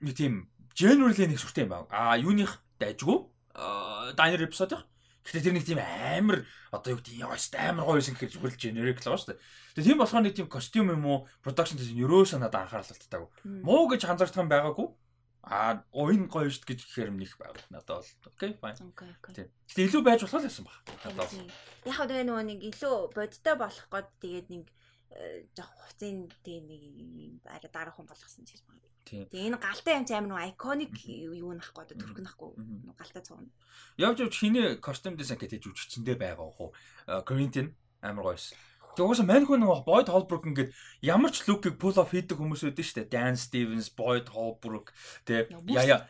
нэг 0.00 0.16
тийм 0.16 0.48
generally 0.72 1.28
нэг 1.28 1.40
сүртэй 1.40 1.68
юм 1.68 1.72
байна. 1.76 1.88
А 1.92 2.16
юуных 2.16 2.64
дайжгүй. 2.80 3.35
Diner 4.16 4.42
episode-ийнх 4.44 4.84
Гэхдээ 5.26 5.42
тэр 5.42 5.54
нэг 5.58 5.66
тийм 5.66 5.82
амар 5.82 6.46
одоо 6.70 6.94
юу 6.94 7.02
гэдэг 7.02 7.18
яаш 7.18 7.50
амар 7.58 7.82
гоё 7.82 7.98
юм 7.98 8.14
гэхээр 8.14 8.46
л 8.46 8.62
generic 8.62 9.02
л 9.02 9.10
байгаа 9.10 9.18
шүү 9.18 9.30
дээ. 9.34 9.42
Тэгээ 9.74 9.86
тийм 9.90 9.98
болохоор 9.98 10.22
нэг 10.22 10.34
тийм 10.38 10.46
костюм 10.46 10.86
юм 10.94 11.02
уу 11.02 11.26
production 11.42 11.74
design 11.82 11.98
ерөөсөө 11.98 12.38
надад 12.38 12.70
анхаарал 12.70 12.86
татдаг. 12.86 13.26
Муу 13.42 13.90
гэж 13.90 14.06
анзаардаг 14.06 14.38
юм 14.38 14.50
байгаагүй. 14.54 14.86
Аа 15.50 15.82
уян 15.90 16.30
гоё 16.30 16.46
шүү 16.46 16.70
гэж 16.70 16.78
гэхээр 16.78 17.10
нэг 17.10 17.34
байгаад 17.42 17.66
надад 17.74 18.06
бол 18.06 18.30
окей 18.38 18.54
fine. 18.54 18.78
Тийм. 19.34 19.50
Гэтэ 19.66 19.82
илүү 19.90 20.02
байж 20.06 20.20
болох 20.22 20.46
байсан 20.46 20.62
баг. 20.62 20.78
Надад. 21.02 21.30
Яг 21.90 21.94
хөө 21.98 22.22
нөгөө 22.22 22.44
нэг 22.46 22.60
илүү 22.70 22.94
бодтой 23.18 23.54
болох 23.58 23.86
гээд 23.90 24.08
тэгээд 24.22 24.46
нэг 24.54 24.64
э, 25.10 25.50
жоох 25.58 25.70
хуцын 25.90 26.30
тийм 26.46 26.70
нэг 26.70 27.42
арай 27.50 27.70
дараах 27.74 27.98
хүн 27.98 28.06
болгосон 28.06 28.46
ч 28.46 28.54
гэж 28.54 28.62
байна. 28.62 28.86
Тэгээ 29.06 29.46
энэ 29.54 29.62
галтай 29.62 29.94
юм 30.02 30.04
чи 30.04 30.14
амар 30.18 30.34
нэг 30.34 30.58
iconic 30.58 30.94
юу 31.06 31.54
нахгүй 31.54 31.82
одоо 31.86 31.96
төрх 31.96 32.18
нахгүй 32.18 32.50
галтай 32.98 33.22
цугна. 33.22 33.50
Явж 33.94 34.18
явж 34.26 34.34
хинэ 34.34 34.82
костюм 34.82 35.14
дизайн 35.14 35.38
гэдэг 35.38 35.62
жүжигчэндээ 35.62 36.16
байгаа 36.18 36.50
хөө. 36.50 37.22
Коринтин 37.22 37.78
амар 38.02 38.34
гоёс. 38.34 38.50
Тэгээ 38.96 39.06
угаасаа 39.12 39.28
мань 39.28 39.44
хүн 39.44 39.60
нэг 39.60 39.84
Boyd 39.84 40.08
Holbrook 40.08 40.48
ингээд 40.48 40.72
ямар 41.04 41.28
ч 41.28 41.44
лукийг 41.44 41.76
pull 41.76 42.00
off 42.00 42.16
хийдэг 42.16 42.40
хүмүүс 42.40 42.64
үүдэн 42.64 42.86
штэ. 42.88 43.12
Dan 43.12 43.36
Stevens, 43.36 43.92
Boyd 43.92 44.32
Holbrook 44.32 44.96
тэгээ 45.28 45.52
яя 45.68 46.08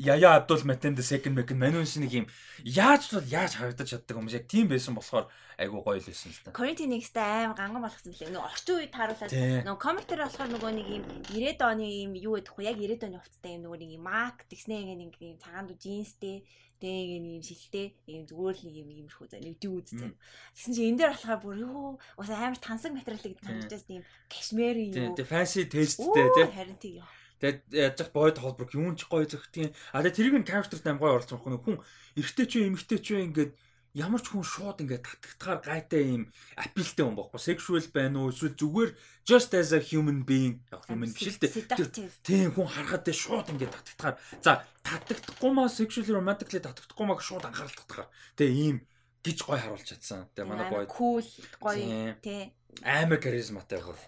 яя 0.00 0.40
Абдул 0.40 0.64
Матенд 0.64 0.96
second 1.04 1.36
back 1.36 1.52
мань 1.52 1.76
хүн 1.76 1.84
шиг 1.84 2.08
юм 2.08 2.26
яаж 2.64 3.12
бол 3.12 3.28
яаж 3.28 3.60
харагдаж 3.60 3.92
чаддаг 3.92 4.16
хүмүүс 4.16 4.32
яг 4.32 4.48
тийм 4.48 4.72
байсан 4.72 4.96
болохоор 4.96 5.28
айгу 5.62 5.80
гоё 5.86 6.02
л 6.02 6.08
байсан 6.10 6.30
л 6.34 6.40
та. 6.42 6.50
Quarantine 6.50 6.92
нэгстэй 6.92 7.22
аим 7.22 7.54
ганган 7.54 7.82
болгосон 7.86 8.12
лээ. 8.12 8.34
Нөгөө 8.34 8.50
орчин 8.50 8.76
үед 8.82 8.92
тааруулаад 8.92 9.32
нөгөө 9.66 9.78
комик 9.78 10.06
дээр 10.10 10.22
болохоор 10.26 10.50
нөгөө 10.52 10.72
нэг 10.74 10.88
юм 10.90 11.04
90-ад 11.30 11.60
оны 11.62 11.86
юм 11.86 12.12
юу 12.18 12.34
гэдэг 12.36 12.54
вэ? 12.58 12.62
Яг 12.66 12.76
90-ад 12.82 13.06
оны 13.06 13.18
хувцастай 13.22 13.52
юм 13.54 13.62
нөгөө 13.64 13.78
нэг 13.80 13.90
юм 13.94 14.04
мак 14.04 14.36
тэгснэ 14.50 14.74
ингээ 14.82 14.98
нэг 14.98 15.12
юм 15.22 15.38
цагаанд 15.38 15.70
джинстэй 15.78 16.36
тэгээ 16.82 17.20
нэг 17.22 17.32
юм 17.38 17.44
шилтэй 17.46 17.86
юм 18.10 18.24
зүгээр 18.26 18.56
л 18.58 18.64
нэг 18.66 18.76
юм 18.82 18.88
иймэрхүү 18.90 19.26
заа 19.30 19.40
нэг 19.40 19.56
дүү 19.62 19.74
үзсэн. 19.78 20.12
Тэгсэн 20.58 20.72
чинь 20.74 20.88
энэ 20.90 20.98
дээр 20.98 21.12
болохоор 21.14 21.40
бүр 21.46 21.56
юу 21.62 22.02
бас 22.18 22.30
амар 22.34 22.58
тансаг 22.58 22.90
материалыг 22.90 23.38
таньжаас 23.38 23.86
тийм 23.86 24.02
кашмир 24.26 24.76
юу. 24.76 25.14
Тэгээ 25.14 25.30
fancy 25.30 25.62
tasteтэй 25.70 26.28
тий. 26.34 26.46
Харин 26.50 26.78
тийм 26.82 27.06
Тэгээд 27.42 27.58
яаж 27.74 27.98
ч 27.98 28.00
бойд 28.14 28.38
холбог 28.38 28.70
юун 28.70 28.94
ч 28.94 29.10
гоё 29.10 29.26
зөгтгийн. 29.26 29.74
А 29.90 29.98
тэгээ 29.98 30.14
тэрийг 30.14 30.36
нь 30.38 30.46
character-т 30.46 30.86
аим 30.86 31.02
гоё 31.02 31.18
оруулсан 31.18 31.42
хүн 31.42 31.58
хүн 31.58 31.82
эргэтэй 32.14 32.46
ч 32.46 32.52
юм 32.62 32.78
эмэгтэй 32.78 32.98
ч 33.02 33.18
юм 33.18 33.34
ингээд 33.34 33.58
ямар 33.92 34.20
ч 34.24 34.32
хүн 34.32 34.44
шууд 34.44 34.80
ингээд 34.80 35.04
татагдахаар 35.04 35.60
гайтай 35.60 36.02
юм 36.16 36.22
апилтэй 36.56 37.04
хүн 37.04 37.16
байхгүй 37.16 37.40
sexual 37.40 37.84
байна 37.92 38.24
уу? 38.24 38.32
Эсвэл 38.32 38.56
зүгээр 38.56 38.90
just 39.28 39.52
as 39.52 39.72
a 39.76 39.80
human 39.80 40.24
being. 40.24 40.64
Яг 40.72 40.88
human 40.88 41.12
биш 41.12 41.36
л 41.36 41.40
дээ. 41.40 42.08
Тийм 42.24 42.56
хүн 42.56 42.68
харахад 42.72 43.04
тэ 43.04 43.12
шууд 43.12 43.52
ингээд 43.52 43.72
татагдахаар. 43.72 44.16
За 44.40 44.64
татагдахгүй 44.80 45.50
маа 45.52 45.68
sexually 45.68 46.08
romantically 46.08 46.60
татагдахгүй 46.64 47.06
маа 47.06 47.20
шууд 47.20 47.44
анхаарал 47.44 47.76
татахаар 47.76 48.08
тэгээ 48.40 48.56
ийм 48.56 48.76
гэж 49.20 49.38
гой 49.44 49.58
харуулж 49.60 49.86
чадсан. 49.86 50.26
Тэгээ 50.32 50.48
манай 50.48 50.66
бой 50.72 50.88
cool 50.88 51.22
гоё 51.60 52.16
тий 52.24 52.50
амар 52.80 53.20
харизматай 53.20 53.80
гол 53.84 54.00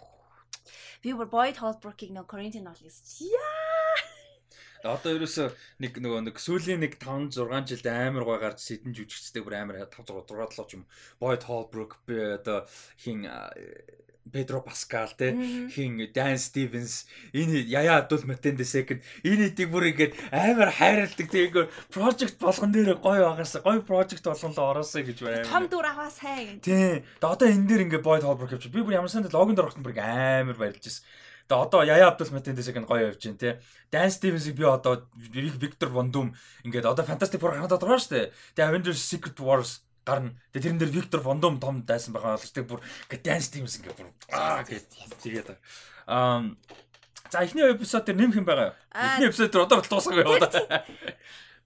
би 1.03 1.13
бүр 1.13 1.29
Boyd 1.29 1.61
Holbrook-ийг 1.61 2.17
нөө 2.17 2.25
Corinthian 2.33 2.65
Knowledge 2.65 3.29
яа 3.29 3.74
Одоо 4.85 5.17
ерөөсөө 5.17 5.49
нэг 5.81 5.97
нөгөө 5.97 6.21
нэг 6.29 6.37
сүүлийн 6.37 6.85
нэг 6.85 7.01
5 7.01 7.33
6 7.41 7.73
жилд 7.73 7.89
амар 7.89 8.25
гой 8.29 8.39
гарч 8.39 8.61
сэдэн 8.61 8.93
жүжигчтэй 8.93 9.41
бүр 9.41 9.57
амар 9.57 9.81
5 9.89 10.13
6 10.13 10.29
6 10.29 10.61
7 10.61 10.69
ч 10.69 10.73
юм. 10.77 10.85
Boyd 11.17 11.49
Holbrook 11.49 12.05
би 12.05 12.21
одоо 12.37 12.69
хин 13.01 13.25
Педро 14.33 14.61
Паскал 14.61 15.09
те 15.17 15.33
хин 15.73 16.01
Дан 16.13 16.39
Стивенс 16.39 17.07
энэ 17.33 17.65
Яя 17.65 17.99
Абдул 17.99 18.25
Матен 18.25 18.57
Дэсэкэд 18.57 19.01
энэ 19.25 19.53
эдийг 19.53 19.69
бүр 19.69 19.93
ингээд 19.93 20.17
амар 20.33 20.73
хайрладаг 20.73 21.29
тэгээ 21.29 21.69
project 21.93 22.41
болгон 22.41 22.73
дээр 22.73 22.97
гоё 23.01 23.29
байгаасаа 23.29 23.61
гоё 23.61 23.85
project 23.85 24.25
болгонлоо 24.25 24.81
ороосоо 24.81 25.05
гэж 25.05 25.19
байна. 25.21 25.45
Том 25.45 25.69
дүр 25.69 25.85
аваа 25.85 26.09
сайн. 26.09 26.61
Тий. 26.65 27.05
Одоо 27.21 27.49
энэ 27.49 27.69
дээр 27.69 27.85
ингээд 27.89 28.05
Boyd 28.05 28.25
Holbrook 28.25 28.57
явчих. 28.57 28.73
Би 28.73 28.81
бүр 28.81 28.97
ямар 28.97 29.13
санд 29.13 29.29
логонд 29.29 29.61
орохтон 29.61 29.85
бүр 29.85 29.97
амар 30.01 30.57
баярлж 30.57 30.89
байсан. 30.89 31.05
Тэгээ 31.45 31.65
одоо 31.65 31.81
Яя 31.85 32.09
Абдул 32.09 32.33
Матен 32.33 32.57
Дэсэг 32.57 32.79
нь 32.81 32.89
гоё 32.89 33.13
явж 33.13 33.21
байна 33.21 33.39
те. 33.39 33.51
Dan 33.93 34.09
Stevens-ийг 34.09 34.57
би 34.57 34.65
одоо 34.65 35.05
Victor 35.17 35.93
Von 35.93 36.09
Doom 36.09 36.33
ингээд 36.65 36.89
одоо 36.89 37.05
Fantastic 37.05 37.41
Four 37.41 37.53
гараад 37.53 37.69
байгаа 37.69 38.01
шүү 38.01 38.13
дээ. 38.17 38.27
Тэгээ 38.57 38.71
Avengers 38.73 39.01
Secret 39.05 39.37
Wars 39.45 39.85
гарна. 40.09 40.33
Тэгээ 40.57 40.65
тэрэн 40.65 40.81
дээр 40.81 40.93
Victor 40.97 41.21
Von 41.21 41.45
Doom 41.45 41.61
том 41.61 41.85
дайсан 41.85 42.17
байгаа 42.17 42.41
болж 42.41 42.49
тэг 42.49 42.65
бүр 42.65 42.81
ингээд 42.81 43.25
Dan 43.29 43.41
Stevens 43.45 43.77
ингээд 43.77 43.97
бүр 43.99 44.09
аа 44.33 44.65
гэж 44.65 44.89
тэгээд 45.21 45.49
аа 46.09 46.49
За 47.35 47.43
эхний 47.43 47.67
эпизод 47.67 48.05
дээр 48.07 48.19
нэмэх 48.21 48.39
юм 48.39 48.47
байгаа 48.47 48.71
юу? 48.71 48.77
Эхний 48.95 49.29
эпизод 49.29 49.51
дээр 49.51 49.65
одоо 49.67 49.83
юм 49.83 50.39
байна. 50.39 50.85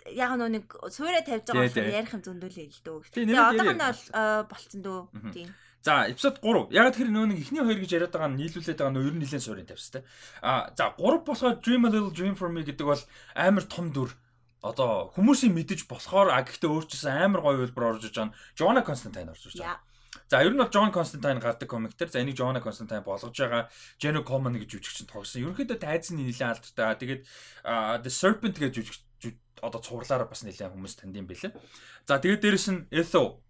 Яг 0.09 0.33
нэг 0.49 0.65
суурэ 0.89 1.21
тавьж 1.21 1.45
байгаа 1.53 1.69
болохоор 1.69 1.93
ярих 1.93 2.15
юм 2.17 2.23
зөндөлөө 2.25 2.67
л 2.73 2.81
дөө. 2.89 2.99
Тэгээ 3.13 3.37
одоох 3.37 3.75
нь 3.77 3.83
бол 3.85 4.03
болцсон 4.49 4.81
дөө. 4.81 5.01
Тийм. 5.37 5.49
За 5.83 6.11
эпизод 6.11 6.43
3. 6.43 6.75
Яг 6.75 6.97
тэр 6.97 7.09
нөө 7.09 7.31
нэг 7.31 7.39
ихний 7.39 7.63
хоёр 7.63 7.79
гэж 7.79 7.91
яриад 7.95 8.13
байгаа 8.13 8.31
нь 8.35 8.39
нийлүүлээд 8.43 8.79
байгаа 8.83 8.93
нь 8.93 8.99
ер 8.99 9.15
нь 9.15 9.23
нэлээд 9.23 9.45
суурийн 9.47 9.69
тавьстай. 9.71 10.03
А 10.43 10.75
за 10.75 10.91
3 10.99 11.23
болохоор 11.23 11.63
Dream 11.63 11.87
a 11.87 11.91
Little 11.91 12.11
Dream 12.11 12.35
for 12.35 12.51
Me 12.51 12.67
гэдэг 12.67 12.83
бол 12.83 13.03
амар 13.39 13.65
том 13.65 13.95
дүр. 13.95 14.11
Одоо 14.59 15.15
хүмүүсийн 15.15 15.55
мэдэж 15.55 15.87
болохоор 15.87 16.35
а 16.35 16.43
гэхдээ 16.43 16.67
өөрчөөсөн 16.67 17.15
амар 17.15 17.41
гоё 17.47 17.63
хэлбэр 17.63 17.89
орж 17.95 18.11
иж 18.11 18.19
байгаа 18.19 18.35
нь 18.35 18.37
Joanna 18.59 18.83
Constantine 18.83 19.31
орж 19.31 19.47
иж 19.47 19.63
байгаа. 19.63 19.79
За 20.27 20.43
ер 20.43 20.51
нь 20.51 20.59
бол 20.59 20.67
John 20.67 20.91
Constantine 20.91 21.39
гардаг 21.39 21.71
комик 21.71 21.95
төр. 21.95 22.11
За 22.11 22.19
энийг 22.19 22.35
Joanna 22.35 22.59
Constantine 22.59 23.07
болгож 23.07 23.39
байгаа 23.39 23.71
Jenna 24.03 24.27
Coleman 24.27 24.59
гэж 24.59 24.83
жүжигч 24.83 25.07
нь 25.07 25.11
тогсон. 25.15 25.47
Ерөнхийдөө 25.47 25.79
тайзны 25.79 26.27
нэлээд 26.27 26.59
алдартай. 26.59 26.99
Тэгээд 26.99 27.23
The 28.03 28.11
Serpent 28.11 28.59
гэж 28.59 28.73
жүжигч 28.83 29.07
одоо 29.63 29.81
цувралаараа 29.83 30.29
бас 30.31 30.43
нэлээд 30.43 30.75
хүмүүс 30.75 30.95
танд 30.99 31.17
юм 31.19 31.27
бэлээ. 31.27 31.55
За 32.07 32.19
тэгээд 32.19 32.43
дээрэс 32.43 32.67
нь 32.71 32.87
Etho 32.91 33.43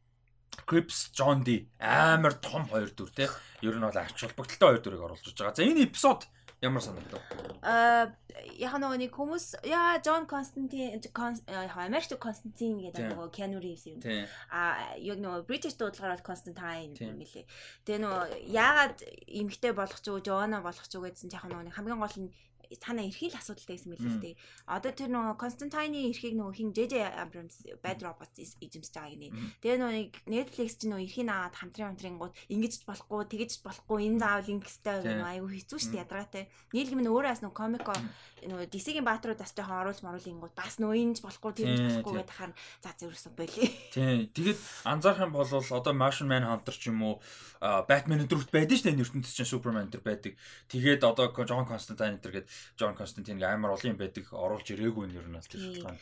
Crips 0.68 1.10
John 1.16 1.44
D 1.44 1.68
амар 1.80 2.34
том 2.38 2.68
хоёр 2.68 2.90
дүр 2.92 3.10
те. 3.10 3.28
Ер 3.62 3.76
нь 3.76 3.84
бол 3.84 3.96
ач 3.96 4.16
холбогдолтой 4.16 4.78
хоёр 4.78 4.82
дүрийг 4.82 5.02
оруулж 5.04 5.32
байгаа. 5.32 5.56
За 5.56 5.64
энэ 5.64 5.88
эпизод 5.88 6.28
ямар 6.60 6.82
санагдав? 6.82 7.22
Аа 7.62 8.10
яг 8.58 8.74
нөгөө 8.82 8.98
нэг 8.98 9.12
хүмүүс 9.14 9.62
яа 9.66 9.98
Джон 10.02 10.26
Константин 10.26 10.98
Америкт 11.14 12.18
Константин 12.18 12.82
гэдэг 12.82 13.14
нөгөө 13.14 13.30
Keanu 13.30 13.62
Reeves 13.62 13.86
юм. 13.86 14.02
Аа 14.50 14.98
яг 14.98 15.18
нөгөө 15.22 15.46
British 15.46 15.78
дуудлагаар 15.78 16.22
Константин 16.22 16.98
мэлээ. 16.98 17.46
Тэгээ 17.86 18.02
нөгөө 18.02 18.24
яагаад 18.50 18.98
эмгтэй 19.30 19.72
болох 19.72 20.00
ч 20.02 20.10
уу 20.10 20.18
Joanna 20.18 20.58
болох 20.62 20.86
ч 20.86 20.98
уу 20.98 21.06
гэдсэн 21.06 21.30
яг 21.30 21.46
нөгөө 21.46 21.74
хамгийн 21.78 22.02
гол 22.02 22.18
нь 22.26 22.30
цаана 22.76 23.08
эрхийг 23.08 23.32
л 23.32 23.40
асуудалтай 23.40 23.76
байсан 23.80 23.90
мэлээ 23.96 24.12
л 24.12 24.20
дээ. 24.20 24.36
Одоо 24.68 24.92
тэр 24.92 25.08
нөгөө 25.08 25.40
Константины 25.40 26.12
эрхийг 26.12 26.36
нөгөө 26.36 26.54
хин 26.58 26.70
JJ 26.76 26.94
Abrams 27.16 27.56
Bad 27.80 28.04
Robots 28.04 28.36
эзэмсэж 28.60 28.92
байгаа 28.92 29.12
гинэ. 29.16 29.32
Тэгээ 29.64 29.78
нөгөө 29.80 30.28
Netflix 30.28 30.76
ч 30.76 30.92
нөгөө 30.92 31.04
эрхийг 31.08 31.28
аваад 31.32 31.56
хамтран 31.56 31.88
хамтрангууд 31.96 32.34
ингэж 32.52 32.84
болохгүй, 32.84 33.24
тэгэж 33.32 33.52
болохгүй, 33.64 33.98
энэ 34.12 34.20
заавал 34.20 34.52
ингэстэй 34.52 34.96
нөгөө 35.06 35.28
айгүй 35.32 35.50
хэцүү 35.56 35.78
шүү 35.78 35.92
дээ 35.96 36.04
ядаргатай. 36.04 36.44
Нийлгэм 36.76 37.00
нь 37.00 37.10
өөрөө 37.12 37.30
бас 37.32 37.42
нөгөө 37.44 37.56
комико 37.56 37.94
нөгөө 38.38 38.66
DC-гийн 38.68 39.06
баатрууд 39.06 39.40
бас 39.40 39.52
жоохон 39.56 39.80
оруулж 39.82 40.00
маруулынгууд 40.04 40.54
бас 40.54 40.78
нөгөө 40.78 40.96
энэ 40.98 41.22
болохгүй, 41.24 41.52
тэгэж 41.58 41.78
болохгүй 41.78 42.14
гэдэг 42.22 42.36
хаар 42.38 42.52
за 42.84 42.90
зөвөрсөн 42.98 43.32
болий. 43.34 43.68
Тийм. 43.90 44.30
Тэгээд 44.30 44.60
анзаарах 44.84 45.26
юм 45.26 45.32
бол 45.34 45.48
одоо 45.48 45.92
Martian 45.94 46.28
Manhunter 46.30 46.74
ч 46.76 46.92
юм 46.92 47.02
уу 47.02 47.14
Batman 47.58 48.22
өдрөт 48.22 48.54
байдаг 48.54 48.78
шүү 48.78 48.94
дээ 48.94 49.02
ертөнцийн 49.02 49.48
Superman 49.48 49.90
өдр 49.90 50.02
байдаг. 50.02 50.38
Тэгээд 50.70 51.02
одоо 51.02 51.34
John 51.42 51.66
Constantine 51.66 52.18
өдр 52.18 52.38
гэдэг 52.38 52.50
Джон 52.78 52.94
Константин 52.94 53.42
амар 53.42 53.74
олон 53.76 53.92
юм 53.92 53.98
байдаг 53.98 54.26
оруулж 54.32 54.68
ирээгүй 54.70 55.04
нь 55.08 55.16
ер 55.16 55.26
нь 55.26 55.36
бол 55.36 55.48
тэр 55.48 55.60
шалтгаан. 55.60 55.98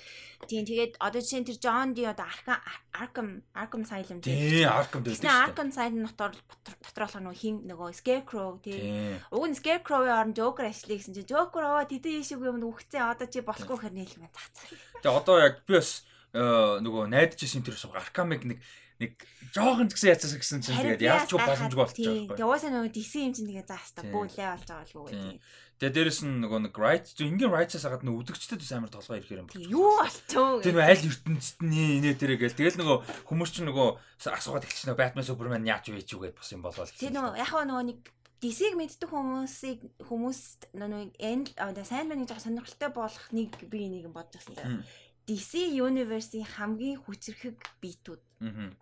Тийм 0.49 0.65
тэгээд 0.69 0.93
одоо 1.01 1.21
жишээ 1.21 1.41
нь 1.41 1.49
тэр 1.49 1.59
Джон 1.61 1.95
Ди 1.97 2.03
одоо 2.05 2.27
Arkham 2.27 3.43
Arkham 3.53 3.83
Asylum 3.85 4.19
тийм 4.21 4.69
Arkham 4.69 5.01
дээр 5.05 5.17
тийм 5.17 5.33
Arkham 5.33 5.69
Asylum 5.73 6.05
дотор 6.07 6.33
дотор 6.65 7.03
болох 7.07 7.21
нөгөө 7.23 7.41
хин 7.41 7.57
нөгөө 7.69 7.89
Scarecrow 7.97 8.61
тийм 8.61 9.21
уг 9.33 9.45
нь 9.49 9.59
Scarecrow-ийн 9.59 10.17
орон 10.17 10.35
Joker 10.37 10.65
ажиллая 10.67 10.99
гэсэн 10.99 11.15
чинь. 11.17 11.31
Joker 11.31 11.65
оо 11.65 11.85
тэдэн 11.85 12.21
ишиг 12.21 12.41
юм 12.41 12.61
үхцээ 12.65 13.03
одоо 13.03 13.27
чи 13.27 13.41
болохгүй 13.41 13.77
хэрнээ 13.81 14.07
хэлмээ 14.07 14.33
цац. 14.33 14.71
Тэгээ 15.01 15.17
одоо 15.17 15.37
яг 15.41 15.65
би 15.69 15.77
бас 15.81 16.05
э, 16.37 16.81
нөгөө 16.85 17.09
найдажсэн 17.13 17.65
тэр 17.65 17.77
Arkham-ыг 17.77 18.43
нэг 18.45 18.61
нэг 18.97 19.13
жоохон 19.53 19.93
ч 19.93 19.97
гэсэн 19.97 20.13
яцсан 20.17 20.41
гэсэн 20.41 20.61
чинь 20.65 20.81
тэгээд 20.81 21.05
яалч 21.05 21.31
боломжгүй 21.37 21.81
болчихсон 21.85 22.17
байхгүй. 22.17 22.37
Тэгээ 22.41 22.49
уусаа 22.49 22.71
нөгөө 22.73 22.93
DC 22.97 23.13
юм 23.29 23.33
чинь 23.37 23.49
тэгээ 23.53 23.69
заастаа 23.69 24.05
бүүлээ 24.09 24.49
болж 24.57 24.65
байгаа 24.65 24.89
л 24.89 24.97
үү. 25.05 25.37
Тэгээ 25.77 25.93
дээрэс 25.93 26.21
нь 26.25 26.41
нөгөө 26.41 26.61
нэг 26.73 26.75
right 26.81 27.05
зөв 27.05 27.29
ингийн 27.29 27.53
right-аас 27.53 27.85
нөгөө 27.85 28.21
үдгчтэд 28.25 28.65
бас 28.65 28.73
амар 28.73 28.89
толгой 28.89 29.21
ирэхээр 29.21 29.41
юм 29.45 29.49
байна. 29.53 29.69
Юу 29.69 29.93
болчихоо. 30.01 30.65
Тэр 30.65 30.73
нөгөө 30.73 30.89
аль 30.89 31.05
ертөнцид 31.05 31.61
нь 31.61 32.01
инээ 32.01 32.17
тэрэ 32.17 32.41
гээл 32.41 32.57
тэгэл 32.57 32.81
нөгөө 32.81 32.97
хүмүүс 33.29 33.51
чинь 33.53 33.69
нөгөө 33.69 33.89
асуугаад 34.25 34.65
эхэлж 34.65 34.89
нөгөө 34.89 35.01
Batman 35.05 35.29
Superman 35.29 35.69
яач 35.69 35.93
вэ 35.93 36.01
ч 36.01 36.17
үгээд 36.17 36.41
бас 36.41 36.49
юм 36.49 36.65
болвол. 36.65 36.89
Тэр 36.89 37.13
нөгөө 37.13 37.37
яг 37.37 37.53
нөгөө 37.53 37.85
нэг 37.93 38.01
DC-г 38.41 38.73
мэддэг 38.73 39.09
хүмүүсийг 39.13 39.81
хүмүүс 40.01 40.41
нөгөө 40.81 41.03
энэ 41.21 42.05
мань 42.09 42.25
жоох 42.25 42.41
сонирхолтой 42.41 42.91
болох 42.97 43.27
нэг 43.37 43.53
би 43.69 43.93
нэг 43.93 44.09
юм 44.09 44.17
бодож 44.17 44.49
байсан. 44.49 44.81
DC 45.27 45.77
Universe-ийн 45.77 46.47
хамгийн 46.47 47.03
хүчрхэг 47.03 47.59
биетүүд 47.83 48.23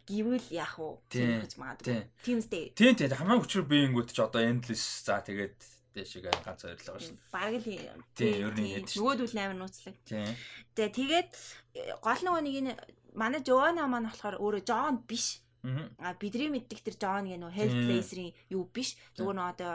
гэвэл 0.07 0.49
яах 0.53 0.77
вэ? 0.77 1.43
Гэж 1.43 1.57
магадгүй. 1.57 2.05
Тийм 2.21 2.39
үстэй. 2.43 2.75
Тийм 2.77 2.95
тийм 2.99 3.15
хамгийн 3.17 3.41
хүчрэг 3.41 3.67
биеингүүд 3.67 4.13
ч 4.13 4.19
одоо 4.21 4.45
Endless 4.45 5.07
за 5.09 5.25
тэгээд 5.25 5.57
дэшиг 5.95 6.27
ганц 6.27 6.67
баярлага 6.67 7.01
шин. 7.01 7.17
Бараг 7.31 7.55
л 7.63 7.67
тийм 8.19 8.35
ер 8.43 8.55
нь 8.59 8.71
яд 8.75 8.91
шин. 8.91 8.99
Нөгөөдөл 9.01 9.39
амар 9.39 9.59
нууцлаг. 9.63 9.97
Тийм. 10.05 10.35
Тэгээ 10.75 10.93
тэгээд 10.99 11.31
гол 12.03 12.21
нөгөө 12.27 12.43
нэг 12.43 12.55
энэ 12.61 12.73
манай 13.15 13.41
Joanna 13.47 13.87
маань 13.87 14.11
болохоор 14.11 14.43
өөрөө 14.43 14.63
John 14.67 15.01
биш. 15.07 15.41
А 16.03 16.13
бидний 16.19 16.51
мэддэг 16.53 16.83
тэр 16.85 16.97
John 16.99 17.25
гэх 17.31 17.41
нөгөө 17.41 17.57
Health 17.57 17.79
Blazer-ийн 17.87 18.33
юу 18.53 18.69
биш. 18.69 18.99
Зүгээр 19.17 19.39
нөгөө 19.39 19.53
одоо 19.55 19.75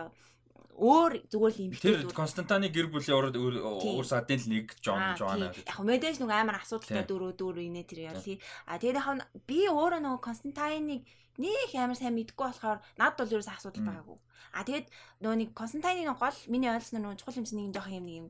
өөр 0.80 1.12
зүгээр 1.28 1.54
л 1.56 1.64
эмхтэй. 1.66 1.92
Тэр 1.92 2.14
Константины 2.16 2.70
гэр 2.72 2.88
бүлийн 2.88 3.18
урд 3.20 3.36
өөр 3.36 4.06
садын 4.08 4.40
л 4.40 4.48
нэг 4.54 4.66
John 4.80 5.18
Joanna. 5.20 5.52
Яг 5.52 5.80
мэдээж 5.84 6.24
нөгөө 6.24 6.38
амар 6.40 6.62
асуудалтай 6.64 7.04
дөрөв 7.04 7.36
дөрөв 7.36 7.64
инээ 7.64 7.86
тэр 7.90 8.00
яа 8.12 8.16
тий. 8.22 8.40
А 8.68 8.80
тэгээд 8.80 9.00
яг 9.02 9.28
би 9.44 9.68
өөрөө 9.68 10.00
нөгөө 10.00 10.22
Константиныг 10.24 11.04
нэг 11.40 11.72
амар 11.74 11.96
сайн 11.96 12.16
мэдгүй 12.20 12.46
болохоор 12.52 12.80
над 13.00 13.16
бол 13.16 13.32
ерөөс 13.32 13.50
асуудал 13.50 13.88
байгаагүй. 13.88 14.18
А 14.52 14.68
тэгээд 14.68 14.88
нөгөө 15.24 15.38
нэг 15.40 15.50
Константины 15.56 16.14
гол 16.14 16.38
миний 16.52 16.70
ойлгосноор 16.70 17.04
нөгөө 17.16 17.20
чухал 17.24 17.40
юм 17.40 17.48
чинь 17.48 17.60
нэг 17.64 17.76
жоохон 17.76 17.98
юм 18.00 18.06
нэг 18.06 18.16
юм 18.20 18.28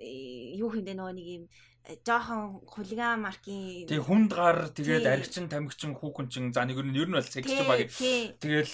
э, 0.00 0.56
юу 0.56 0.70
хийндэ 0.72 0.94
нөгөө 0.96 1.14
нэг 1.14 1.26
юм 1.28 1.44
э, 1.84 1.98
жоохон 2.06 2.62
хулиган 2.64 3.20
маркийн 3.20 3.90
тий 3.90 4.00
хүнд 4.00 4.30
гар 4.32 4.70
тэгээд 4.72 5.04
аригчин 5.04 5.50
тамигчин 5.50 5.98
хүүхэнчин 5.98 6.54
за 6.54 6.64
нэг 6.64 6.80
ер 6.80 6.86
нь 6.86 7.16
бол 7.18 7.26
секс 7.26 7.50
баг 7.66 7.90
тэгэл 7.90 8.72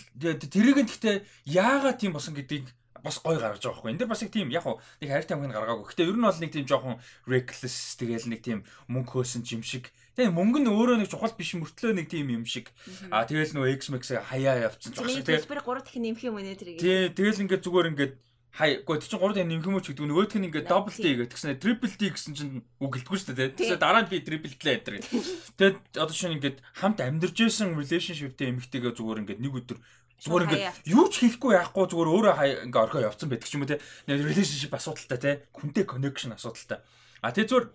тэрийг 0.53 0.79
нь 0.85 0.89
гэхдээ 0.89 1.17
яагаад 1.49 1.99
тийм 1.99 2.13
босон 2.13 2.37
гэдгийг 2.37 2.69
бас 3.05 3.21
гой 3.21 3.37
гаргаж 3.37 3.61
байгаа 3.61 3.79
хгүй. 3.85 3.91
Энд 3.93 4.01
дэр 4.01 4.09
бас 4.09 4.25
нэг 4.25 4.33
тийм 4.33 4.49
яг 4.49 4.65
нэг 4.65 5.09
хайртай 5.13 5.37
амгийн 5.37 5.53
гаргаагүй. 5.53 5.85
Гэтэ 5.93 6.09
ер 6.09 6.17
нь 6.17 6.25
бол 6.25 6.41
нэг 6.41 6.53
тийм 6.57 6.65
жоохон 6.65 6.97
reckless 7.29 8.01
тэгэл 8.01 8.33
нэг 8.33 8.41
тийм 8.41 8.65
мөнгө 8.89 9.21
хөөсөн 9.21 9.45
юм 9.45 9.61
шиг. 9.61 9.93
Тэгээ 10.15 10.31
мөнгө 10.31 10.61
нь 10.63 10.71
өөрөө 10.71 10.97
нэг 11.03 11.11
чухал 11.11 11.35
биш 11.35 11.59
мөртлөө 11.59 11.93
нэг 11.99 12.07
тийм 12.07 12.31
юм 12.31 12.47
шиг. 12.47 12.71
Аа 13.11 13.27
тэгэл 13.27 13.59
нөө 13.59 13.83
X-Max 13.83 14.15
хаяа 14.15 14.71
явцсан 14.71 14.95
ч 14.95 15.03
гэсэн. 15.03 15.27
Тэгээ 15.27 15.43
хэлбэр 15.43 15.63
3 15.67 15.83
дахин 15.83 16.03
нэмэх 16.07 16.23
юм 16.23 16.39
нэ 16.39 16.55
тэрийг. 16.55 16.79
Тий, 16.79 17.11
тэгэл 17.11 17.43
ингээд 17.43 17.67
зүгээр 17.67 17.91
ингээд 17.91 18.15
хай 18.55 18.71
гоо 18.87 18.95
тий 19.03 19.11
чин 19.11 19.19
3 19.19 19.35
дахин 19.35 19.51
нэмэх 19.51 19.67
юм 19.67 19.75
уу 19.75 19.83
ч 19.83 19.91
гэдэг. 19.91 20.07
Нөгөөх 20.07 20.35
нь 20.39 20.47
ингээд 20.47 20.71
double 20.71 20.95
D 20.95 21.07
гэдэг 21.19 21.35
гэсэн 21.35 21.59
triple 21.59 21.95
D 21.99 22.03
гэсэн 22.15 22.33
чинь 22.39 22.63
үг 22.79 22.91
гэлтгүй 22.95 23.19
шүү 23.19 23.35
дээ. 23.35 23.59
Тэгээ 23.59 23.83
дараа 23.83 24.07
нь 24.07 24.11
би 24.15 24.23
triple 24.23 24.55
D 24.55 24.63
лээ 24.63 24.79
гэдэг. 24.87 25.03
Тэгээд 25.59 25.79
одоо 25.99 26.15
шинэ 26.15 26.39
ингээд 26.39 26.63
хамт 26.79 27.03
амьдарч 27.03 27.35
байсан 27.35 27.75
relationship-тэй 27.75 28.55
эмэгтэйгээ 28.55 28.95
зүгээр 28.95 29.21
ингээд 29.27 29.43
нэг 29.43 29.55
өдөр 29.59 29.79
Зүгээр 30.23 30.47
ингээд 30.47 30.95
юу 30.95 31.11
ч 31.11 31.27
хийхгүй 31.27 31.59
яахгүй 31.59 31.85
зүгээр 31.91 32.11
өөрөө 32.15 32.35
ингээ 32.71 32.83
орхоо 32.87 33.03
явцсан 33.03 33.29
байдаг 33.29 33.51
ч 33.51 33.59
юм 33.59 33.67
уу 33.67 33.71
те. 33.75 33.83
Relationship 34.07 34.73
асуудалтай 34.73 35.19
те. 35.19 35.33
Хүнтэй 35.51 35.85
connection 35.85 36.33
асуудалтай. 36.33 36.79
А 37.21 37.35
тэг 37.35 37.51
зүгээр 37.51 37.67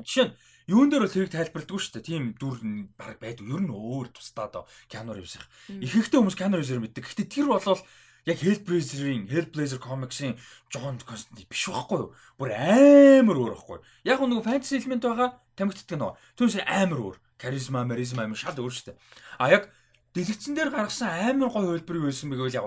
жишээ 0.00 0.26
нь 0.26 0.34
юун 0.68 0.92
дээр 0.92 1.08
бол 1.08 1.14
тэрийг 1.16 1.32
тайлбарладаг 1.32 1.80
шүү 1.80 1.92
дээ. 1.98 2.08
Тийм 2.08 2.24
дүр 2.36 2.60
баг 2.94 3.16
байдаг. 3.18 3.48
Ер 3.48 3.62
нь 3.64 3.72
өөр 3.72 4.12
тусдаа 4.12 4.52
доо 4.52 4.64
Keanu 4.92 5.16
Reeves-ийн. 5.16 5.80
Ихэнхдээ 5.80 6.20
хүмүүс 6.20 6.36
Keanu 6.36 6.60
Reeves-ээр 6.60 6.84
мэддэг. 6.84 7.04
Гэхдээ 7.08 7.28
тэр 7.32 7.48
болвол 7.48 7.80
яг 8.28 8.38
Hellblazer-ийн 8.44 9.24
Hellblazer 9.32 9.80
comics-ийн 9.80 10.36
John 10.68 11.00
Constantine 11.00 11.48
биш 11.48 11.64
байхгүй 11.72 11.98
юу? 12.04 12.12
Бүр 12.36 12.52
амар 12.52 13.36
өөр 13.40 13.52
байхгүй 13.56 13.80
юу? 13.80 13.84
Яг 14.04 14.20
нэг 14.20 14.44
fantasy 14.44 14.76
элемент 14.76 15.08
байгаа 15.08 15.40
тамигддаг 15.56 15.96
нөө. 15.96 16.12
Түүнээс 16.36 16.60
амар 16.68 17.00
өөр. 17.00 17.16
Charisma, 17.40 17.86
charisma 17.88 18.28
амар 18.28 18.36
шал 18.36 18.60
өөр 18.60 18.74
шүү 18.74 18.92
дээ. 18.92 18.98
А 19.40 19.48
яг 19.48 19.72
дэлгэцэн 20.12 20.52
дээр 20.52 20.70
гаргасан 20.74 21.08
амар 21.08 21.48
гоё 21.48 21.80
хөлбөр 21.80 22.10
байсан 22.10 22.28
бэ 22.28 22.36
гэвэл 22.36 22.58
яг 22.58 22.66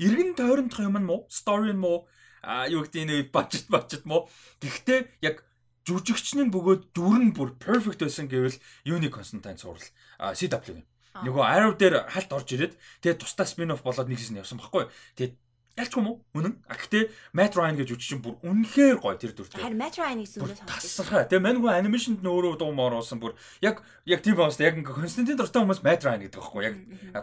эргэн 0.00 0.34
тойрондох 0.34 0.80
юм 0.80 0.96
нь 0.98 1.06
муу, 1.06 1.28
story 1.28 1.76
нь 1.76 1.78
муу, 1.78 2.08
а 2.42 2.66
юу 2.66 2.82
гэдэг 2.82 3.04
энэ 3.04 3.16
budget 3.28 3.68
budget 3.68 4.02
муу. 4.08 4.26
Гэхдээ 4.64 5.20
яг 5.20 5.44
жүжигч 5.88 6.36
нь 6.36 6.52
бөгөөд 6.52 6.92
дүр 6.92 7.18
нь 7.20 7.34
бүр 7.36 7.56
perfect 7.56 8.00
байсан 8.04 8.28
гэвэл 8.28 8.56
Unique 8.84 9.14
Constantine 9.14 9.56
сурал 9.56 9.80
CW-ийн. 10.20 10.84
Нөгөө 11.10 11.44
Arrow 11.44 11.74
дээр 11.74 12.06
халт 12.06 12.30
орж 12.30 12.48
ирээд 12.54 12.74
тэгээ 13.02 13.18
тусдаа 13.18 13.46
spin-off 13.48 13.82
болоод 13.82 14.06
нэг 14.06 14.20
хэсэг 14.22 14.40
явсан 14.40 14.62
баггүй. 14.62 14.86
Тэгээд 15.18 15.34
ялч 15.80 15.92
юм 15.96 16.06
уу? 16.06 16.16
Үнэн. 16.36 16.54
А 16.68 16.76
гэтээ 16.76 17.10
Matt 17.34 17.56
Ryan 17.56 17.76
гэж 17.78 17.88
үжиж 17.96 18.20
бүр 18.20 18.38
үнэхээр 18.44 18.98
гоё 19.00 19.16
тэр 19.16 19.32
дүртэй. 19.34 19.58
Харин 19.58 19.80
Matt 19.80 19.96
Ryan 19.96 20.20
гэсэн 20.22 20.42
үгээс 20.44 20.62
тасархаа. 20.68 21.26
Тэгээ 21.26 21.42
мань 21.42 21.60
гоо 21.62 21.72
анимашнд 21.72 22.20
нөөрөө 22.22 22.60
дуу 22.60 22.72
мороосон 22.74 23.18
бүр 23.18 23.34
яг 23.64 23.82
яг 24.04 24.20
тийм 24.22 24.36
baas 24.36 24.60
яг 24.60 24.76
ингээ 24.76 24.98
Константин 24.98 25.38
дуртай 25.38 25.62
хүмүүс 25.62 25.82
Matt 25.82 26.04
Ryan 26.04 26.20
гэдэг 26.26 26.38
байхгүй 26.38 26.62
яг 26.62 26.76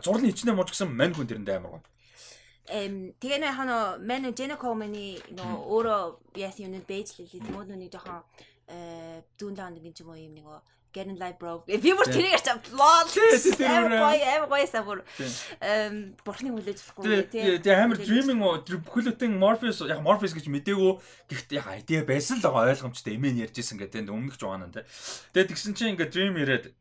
зурлын 0.03 0.31
хичнээн 0.31 0.57
мууч 0.57 0.73
гэсэн 0.73 0.89
мань 0.91 1.13
хүн 1.13 1.27
тэрэндээ 1.29 1.57
амар 1.59 1.79
гоё. 1.79 1.85
Эм 2.67 3.15
тэгээ 3.19 3.39
нэ 3.39 3.49
хано 3.55 3.97
мен 3.99 4.31
Jenna 4.35 4.59
Coleman-ы 4.59 5.23
нөө 5.31 5.51
өөрөө 5.71 6.01
яасан 6.35 6.67
юм 6.67 6.79
бэ 6.83 6.87
бэж 6.87 7.15
лээ. 7.19 7.43
Тэмүүд 7.47 7.71
нүг 7.71 7.91
жоохон 7.91 8.23
зүүн 9.39 9.55
даан 9.55 9.79
нэг 9.79 9.95
юм 9.95 10.15
юм 10.15 10.33
нэг 10.35 10.45
get 10.97 11.07
in 11.07 11.17
live 11.17 11.37
bro. 11.39 11.63
Би 11.67 11.77
бүр 11.93 12.09
тэрийг 12.09 12.33
арч 12.37 12.47
лол. 12.73 13.09
Ой 14.07 14.21
ам 14.23 14.45
гойсаа 14.49 14.83
бүр 14.87 15.03
эм 15.61 16.15
бурхны 16.25 16.51
хүлээж 16.51 16.81
болохгүй 16.81 17.27
тий. 17.31 17.59
Тэгээ 17.61 17.83
амар 17.83 18.01
dreaming 18.01 18.41
бүхэлдэн 18.41 19.37
Morpheus 19.37 19.83
яг 19.85 20.01
Morpheus 20.01 20.33
гэж 20.33 20.49
мдэггүй. 20.49 20.93
Гэхдээ 21.29 21.59
яг 21.59 21.67
idea 21.75 22.01
байсан 22.07 22.41
л 22.41 22.47
байгаа 22.47 22.73
ойлгомжтой 22.73 23.15
эмээ 23.19 23.45
ярьжсэн 23.45 23.77
гэдэг 23.77 24.09
өмнөх 24.09 24.39
жугаан 24.39 24.71
нь 24.71 24.75
тий. 24.75 24.83
Тэгээ 25.35 25.49
тэгсэн 25.53 25.75
чинь 25.77 25.93
ингээ 25.93 26.09
dream 26.09 26.35
ирээд 26.39 26.73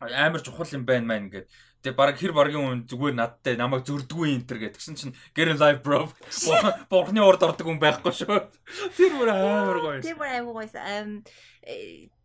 амар 0.00 0.40
чухал 0.40 0.70
юм 0.72 0.86
байна 0.88 1.06
маа 1.06 1.20
ингээд 1.20 1.46
Тэгээ 1.86 1.94
баг 2.02 2.18
хэр 2.18 2.34
баргийн 2.34 2.66
хүн 2.66 2.80
зүгээр 2.90 3.14
надтай 3.14 3.54
намайг 3.54 3.86
зөрдггүй 3.86 4.34
энэ 4.34 4.46
төр 4.50 4.58
гэдгсэн 4.58 4.98
чинь 4.98 5.14
get 5.38 5.46
live 5.54 5.86
bro. 5.86 6.10
Бурхны 6.90 7.22
урд 7.22 7.46
ордог 7.46 7.62
хүн 7.62 7.78
байхгүй 7.78 8.10
шүү. 8.10 8.42
Тэр 8.98 9.14
бүр 9.14 9.30
амар 9.30 9.78
гоё. 9.78 10.02
Тэр 10.02 10.18
бүр 10.18 10.34
амар 10.34 10.66
гоё. 10.66 10.82
Эм 10.82 11.22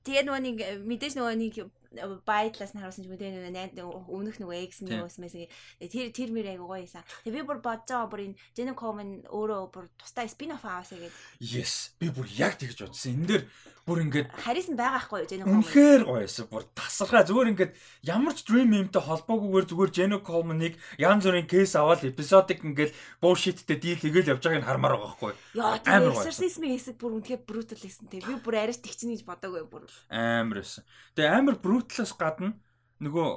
Тэгээ 0.02 0.26
нөгөө 0.26 0.42
нэг 0.42 0.58
мэдээж 0.82 1.14
нөгөө 1.14 1.36
нэг 1.38 1.56
байдлаас 1.92 2.72
нь 2.72 2.80
харуулсан 2.80 3.04
ч 3.04 3.08
юм 3.12 3.20
тэгээ 3.20 3.76
нөгөө 3.76 4.08
өмнөх 4.08 4.38
нөгөө 4.40 4.64
X 4.72 4.82
нь 4.88 4.96
юус 4.96 5.20
мэс 5.20 5.36
тэр 5.36 6.16
тэр 6.16 6.30
мэр 6.32 6.56
айгу 6.56 6.72
гоё 6.72 6.88
юмсан. 6.88 7.04
Тэгээ 7.28 7.44
би 7.44 7.48
бүр 7.48 7.60
бодож 7.60 7.92
байгаа 7.92 8.08
бүр 8.08 8.24
энэ 8.32 8.40
Jenna 8.56 8.74
Coleman 8.74 9.28
өөрөө 9.28 9.62
бүр 9.76 9.86
тустай 10.00 10.32
спин 10.32 10.56
офф 10.56 10.64
аваасаа 10.64 11.04
гээд. 11.04 11.16
Yes. 11.44 11.92
Би 12.00 12.08
бүр 12.08 12.32
яг 12.32 12.56
тэгж 12.56 12.88
бодсон. 12.88 13.12
Энэ 13.12 13.28
дээр 13.28 13.44
бүр 13.84 13.98
ингээд 14.08 14.28
Харрисон 14.40 14.80
байгаа 14.80 15.04
хгүй 15.04 15.28
Jenna 15.28 15.44
Coleman. 15.44 15.60
Үнэхээр 15.68 16.02
гоё 16.08 16.24
юмсан. 16.24 16.48
Бүр 16.48 16.64
тасархаа 16.72 17.28
зүгээр 17.28 17.52
ингээд 17.52 17.72
ямар 18.08 18.34
ч 18.38 18.40
dream 18.48 18.72
юмтай 18.72 19.04
холбоогүйгээр 19.04 19.68
зүгээр 19.68 19.92
Jenna 19.92 20.20
Coleman-ыг 20.24 20.80
янз 20.96 21.28
бүрийн 21.28 21.50
кейс 21.50 21.76
аваад 21.76 22.08
эпизодик 22.08 22.64
ингээд 22.64 22.96
bullshit-тэй 23.20 23.78
дийл 23.82 24.00
хийгээл 24.00 24.32
явж 24.38 24.44
байгааг 24.48 24.64
нь 24.64 24.70
хармаар 24.70 24.96
байгаа 24.96 25.12
хгүй. 25.18 25.34
Яа 25.60 25.82
тийм 25.82 26.08
exorcism 26.14 26.64
хэсэг 26.72 26.96
бүр 27.02 27.20
үнэхээр 27.20 27.42
brutal 27.44 27.80
гэсэн. 27.82 28.08
Тэгээ 28.08 28.30
би 28.30 28.36
бүр 28.40 28.56
арайч 28.62 28.80
тэгчин 28.80 29.12
гэж 29.12 29.26
бодоагүй 29.26 29.66
бүр. 29.66 29.90
Амар 30.14 30.62
байсан. 30.62 30.86
Тэгээ 31.18 31.36
амар 31.36 31.58
brutal 31.58 31.81
brutal-аас 31.82 32.14
гадна 32.18 32.54
нөгөө 33.02 33.30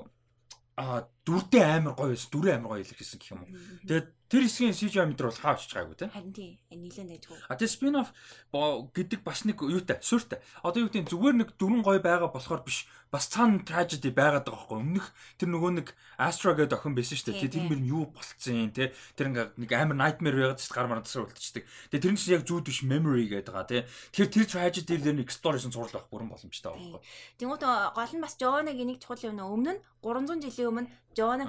а 0.77 1.07
дүрдээ 1.27 1.65
амар 1.79 1.95
гоё 1.95 2.11
байсан. 2.13 2.31
Дүрээ 2.35 2.55
амар 2.59 2.71
гоё 2.75 2.83
илэрхийлсэн 2.83 3.19
гэх 3.21 3.33
юм 3.33 3.43
уу. 3.47 3.51
Тэгээд 3.87 4.09
тэр 4.35 4.51
хэсгийн 4.51 4.75
CGI 4.75 5.07
мэдэр 5.15 5.31
бол 5.31 5.39
хаавч 5.39 5.71
байгаагүй 5.71 5.95
те. 5.95 6.11
Харин 6.11 6.35
тий. 6.35 6.59
Нийлэн 6.75 7.07
дайггүй. 7.07 7.39
А 7.47 7.55
тэгээд 7.55 7.71
spin-off 7.71 8.11
гэдэг 8.51 9.23
бас 9.23 9.47
нэг 9.47 9.63
юутай, 9.63 10.03
сүртэй. 10.03 10.43
Одоо 10.67 10.83
юу 10.83 10.91
гэдэг 10.91 11.15
зүгээр 11.15 11.37
нэг 11.39 11.49
дүрэн 11.55 11.87
гоё 11.87 12.03
байгаа 12.03 12.35
болохоор 12.35 12.67
биш. 12.67 12.91
Бас 13.15 13.31
цаана 13.31 13.63
tragedy 13.63 14.11
байгаад 14.11 14.51
байгаа 14.51 14.59
байхгүй. 14.59 14.83
Өмнөх 14.83 15.07
тэр 15.39 15.49
нөгөө 15.55 15.71
нэг 15.79 15.89
Astra 16.19 16.59
гэдэг 16.59 16.83
охин 16.83 16.99
байсан 16.99 17.15
шүү 17.15 17.31
дээ. 17.31 17.47
Тэр 17.47 17.79
нь 17.79 17.87
юу 17.87 18.11
болцсон 18.11 18.75
те. 18.75 18.91
Тэр 19.15 19.31
ингээ 19.31 19.47
нэг 19.55 19.71
амар 19.71 19.99
nightmare 20.03 20.35
байгаад 20.35 20.59
ч 20.59 20.67
гар 20.75 20.91
марад 20.91 21.07
тасар 21.07 21.31
үлдчихдэг. 21.31 21.63
Тэгээд 21.95 22.03
тэр 22.03 22.11
нь 22.11 22.19
чинь 22.19 22.35
яг 22.35 22.43
зүуд 22.43 22.67
биш 22.67 22.83
memory 22.83 23.31
гэдэг 23.31 23.55
байгаа 23.55 23.71
те. 23.71 23.87
Тэгэхээр 24.11 24.35
тэр 24.35 24.47
tragedy 24.51 24.99
дээр 24.99 25.15
нэг 25.23 25.31
exploration 25.31 25.71
зурлах 25.71 26.11
бүрэн 26.11 26.27
боломжтой 26.27 26.75
байгаа 26.75 26.99
байхгүй. 26.99 27.39
Тэнгуут 27.39 27.63
гол 27.63 28.13
нь 28.19 28.25
бас 28.27 28.35
Joanna-гийн 28.35 28.91
нэг 28.91 28.99
чухал 28.99 29.31
юм 29.31 29.39
нөө 29.39 29.47
өмнө 29.55 29.73
нь 29.79 29.83
300 30.03 30.43
жилийн 30.43 30.71
өмнө 30.75 30.91
Joanna 31.15 31.47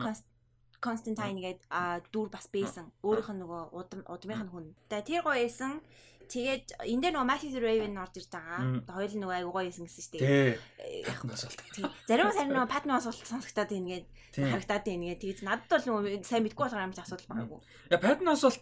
Константайн 0.85 1.37
гээд 1.41 1.61
дүр 2.13 2.29
бас 2.29 2.45
байсан. 2.53 2.93
Өөрийнх 3.01 3.33
нь 3.33 3.41
нөгөө 3.41 3.61
удмынх 4.05 4.43
нь 4.45 4.51
хүн. 4.53 4.65
Тэгээ 4.87 5.09
тэр 5.09 5.23
гоё 5.25 5.41
байсан. 5.41 5.81
Тэгээд 6.25 6.65
энэ 6.89 7.01
дээр 7.01 7.13
нөгөө 7.17 7.29
Matthew 7.29 7.61
Raven 7.61 8.01
орж 8.01 8.13
ирж 8.17 8.29
байгаа. 8.33 8.59
Хоёул 8.89 9.17
нөгөө 9.21 9.35
айгуу 9.41 9.53
гоё 9.53 9.69
байсан 9.69 9.85
гэсэн 9.85 10.01
шүү 10.05 10.13
дээ. 10.17 10.57
Яхан 11.05 11.29
асуулт. 11.33 11.59
Зарим 12.09 12.33
сар 12.33 12.49
нөгөө 12.49 12.71
Patna 12.73 12.97
асуулт 12.97 13.21
сонсогдоод 13.29 13.69
байна 13.69 13.89
гээд 13.93 14.05
харагдаад 14.33 14.85
байна 14.85 15.05
гээд 15.13 15.21
тэгээд 15.21 15.45
надад 15.45 15.69
бол 15.69 15.85
нөгөө 15.85 16.25
сайн 16.25 16.43
мэдгүй 16.45 16.63
болохоор 16.65 16.93
ч 16.97 16.99
асуудал 17.01 17.29
байгаагүй. 17.29 17.59
Я 17.93 17.97
Patna 18.01 18.29
асуулт 18.33 18.61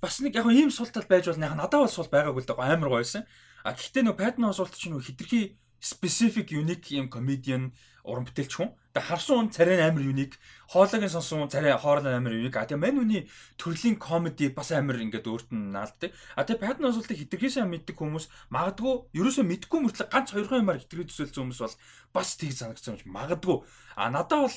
бас 0.00 0.16
нэг 0.24 0.32
яг 0.32 0.48
ийм 0.48 0.70
сул 0.72 0.88
тал 0.88 1.08
байж 1.08 1.28
болно. 1.28 1.48
Яг 1.48 1.56
надад 1.60 1.80
бол 1.84 1.92
сул 1.92 2.08
байгаагүй 2.08 2.40
л 2.40 2.48
дээ 2.48 2.72
амар 2.72 2.88
гоё 2.88 3.04
байсан. 3.04 3.28
А 3.64 3.76
гэхдээ 3.76 4.02
нөгөө 4.08 4.20
Patna 4.20 4.48
асуулт 4.48 4.72
чинь 4.72 4.96
нөгөө 4.96 5.08
хитрхи 5.12 5.42
specific 5.84 6.48
unique 6.56 6.96
юм 6.96 7.12
comedian 7.12 7.76
уран 8.04 8.28
бүтээлч 8.28 8.52
хүн. 8.52 8.70
Тэгээ 8.92 9.08
харсан 9.08 9.34
хүн 9.34 9.50
царай 9.50 9.80
амар 9.80 10.04
юник, 10.04 10.38
хоолойгийн 10.70 11.10
сонсон 11.10 11.48
хүн 11.48 11.50
царай 11.50 11.72
хоорон 11.74 12.06
амар 12.14 12.36
юник. 12.36 12.54
А 12.54 12.68
тэгээ 12.68 12.84
мань 12.84 13.00
үний 13.00 13.22
төрлийн 13.56 13.96
комеди 13.96 14.52
бас 14.52 14.70
амар 14.70 15.00
ингээд 15.00 15.24
өөрт 15.24 15.50
нь 15.50 15.72
наалдаг. 15.72 16.12
А 16.36 16.44
тэгээ 16.44 16.62
Патн 16.62 16.86
асуултыг 16.86 17.18
хитрхээсээ 17.18 17.64
мэддэг 17.64 17.96
хүмүүс 17.96 18.28
магадгүй 18.52 18.94
ерөөсөө 19.18 19.44
мэдгүй 19.48 19.78
мөртлөө 19.82 20.08
ганц 20.12 20.28
хоёрхан 20.36 20.62
юмар 20.62 20.78
хитрхээ 20.78 21.08
төсөөлсөн 21.10 21.42
хүмүүс 21.48 21.60
бол 21.64 21.76
бас 22.12 22.28
тийг 22.36 22.52
санагдсан 22.52 23.00
юм 23.02 23.10
магадгүй. 23.16 23.58
А 23.96 24.12
надад 24.12 24.46
бол 24.46 24.56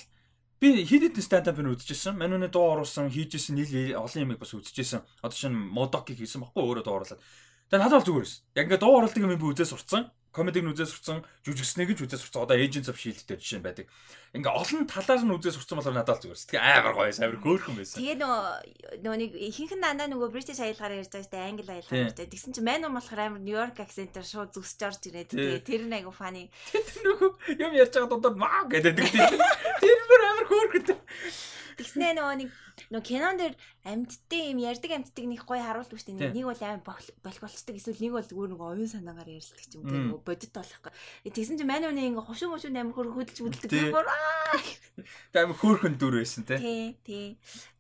би 0.59 0.83
хэд 0.85 1.13
хэдэн 1.15 1.23
стандапыг 1.23 1.65
үзчихсэн. 1.71 2.17
Манууны 2.17 2.51
дуу 2.51 2.77
оруулсан, 2.77 3.09
хийжсэн 3.09 3.55
нийл 3.57 3.97
олон 3.97 4.21
юмыг 4.25 4.41
бас 4.43 4.53
үзчихсэн. 4.53 5.01
Одоо 5.21 5.37
шинэ 5.37 5.53
модокийг 5.53 6.17
хийсэн 6.19 6.41
баггүй 6.41 6.61
өөрөө 6.65 6.83
дуу 6.85 6.97
оруулаад. 7.01 7.21
Тэгээ 7.68 7.81
надад 7.84 7.98
бол 7.99 8.07
зүгээр 8.07 8.26
байсан. 8.26 8.41
Яг 8.56 8.65
ингээд 8.68 8.84
дуу 8.84 8.95
оруулдаг 8.98 9.23
юм 9.23 9.35
би 9.35 9.48
үзээ 9.52 9.68
сурцсан 9.72 10.03
комедиг 10.38 10.61
нь 10.61 10.69
үзээ 10.69 10.85
сурцсан, 10.85 11.26
жүжигснэг 11.41 11.98
нь 11.98 12.02
үзээ 12.06 12.22
сурцсан. 12.22 12.45
Одоо 12.45 12.61
Agents 12.61 12.89
of 12.94 13.02
Shield 13.02 13.26
дээр 13.26 13.41
жишээ 13.41 13.65
байдаг. 13.65 13.89
Ингээ 14.38 14.53
олон 14.53 14.85
талаар 14.85 15.26
нь 15.26 15.34
үзээ 15.34 15.57
сурцсан 15.57 15.81
болохоор 15.81 15.98
надад 15.98 16.22
зүгээр. 16.22 16.45
Тэгээ 16.53 16.61
амар 16.61 16.94
гоё, 16.94 17.10
амар 17.10 17.41
хөөрхөн 17.41 17.76
байсан. 17.81 17.98
Тэгээ 17.98 18.18
нөгөө 18.22 19.02
нөгөө 19.02 19.18
нэг 19.18 19.31
ихэнх 19.34 19.73
нь 19.73 19.81
дандаа 19.81 20.07
нөгөө 20.14 20.30
British 20.30 20.61
аялгаар 20.61 21.02
ярьж 21.02 21.10
байгаа 21.10 21.26
штэ, 21.26 21.41
англи 21.41 21.65
аялгаар 21.73 22.02
ярьж 22.06 22.18
байгаа. 22.22 22.34
Тэгсэн 22.38 22.53
чинь 22.53 22.68
Man 22.69 22.85
болохоор 22.85 23.22
амар 23.26 23.41
New 23.41 23.57
York 23.57 23.77
accent-ээр 23.81 24.27
шууд 24.30 24.53
зүсч 24.53 24.80
орж 24.85 25.02
ирээд 25.10 25.34
тэгээ 25.34 25.65
тэр 25.65 25.81
нэг 25.89 26.06
айгу 26.06 26.14
funny. 26.14 26.53
Тэр 26.69 27.02
нөгөө 27.02 27.30
юм 27.57 27.73
ярьж 27.73 27.94
байгаа 27.98 28.11
дуудаад 28.14 28.38
маа 28.38 28.61
гэдэг. 28.69 28.94
Тэр 28.94 29.99
бүр 30.06 30.22
амар 30.22 30.45
хөөрхөнтэй. 30.53 30.98
Тэгснэ 31.81 32.14
нөгөө 32.14 32.35
нэг 32.45 32.49
нөгөө 32.93 33.05
кинон 33.09 33.37
дээр 33.41 33.53
амьдтай 33.83 34.53
юм 34.53 34.59
ярьдаг 34.61 34.91
амьдтыг 34.93 35.25
нэг 35.25 35.41
гоё 35.43 35.61
харуулдаг 35.65 35.97
шүү 35.97 36.13
дээ. 36.13 36.33
Нэг 36.37 36.45
бол 36.45 36.61
аим 36.61 36.81
болох 36.85 37.41
болцдог 37.41 37.75
эсвэл 37.75 38.01
нэг 38.01 38.13
бол 38.13 38.29
зүгээр 38.29 38.51
нөгөө 38.53 38.67
оюун 38.77 38.91
санаагаар 38.91 39.29
ярьдаг 39.33 39.65
ч 39.65 39.73
юм 39.75 39.85
нөгөө 39.85 40.21
бодит 40.21 40.53
болох. 40.53 40.93
Тэгсэн 41.25 41.57
чинь 41.57 41.69
манай 41.69 41.89
үний 41.89 42.07
ингээ 42.13 42.25
хушуу 42.25 42.53
мушуу 42.53 42.69
амир 42.69 42.93
хөр 42.93 43.13
хөдөлж 43.17 43.39
аа. 44.13 44.61
Тэг 45.33 45.41
амир 45.41 45.57
хөөрхөн 45.57 45.97
дүр 45.97 46.21
байсан 46.21 46.45
те. 46.45 46.61
Тий, 46.61 46.93
тий. 47.01 47.27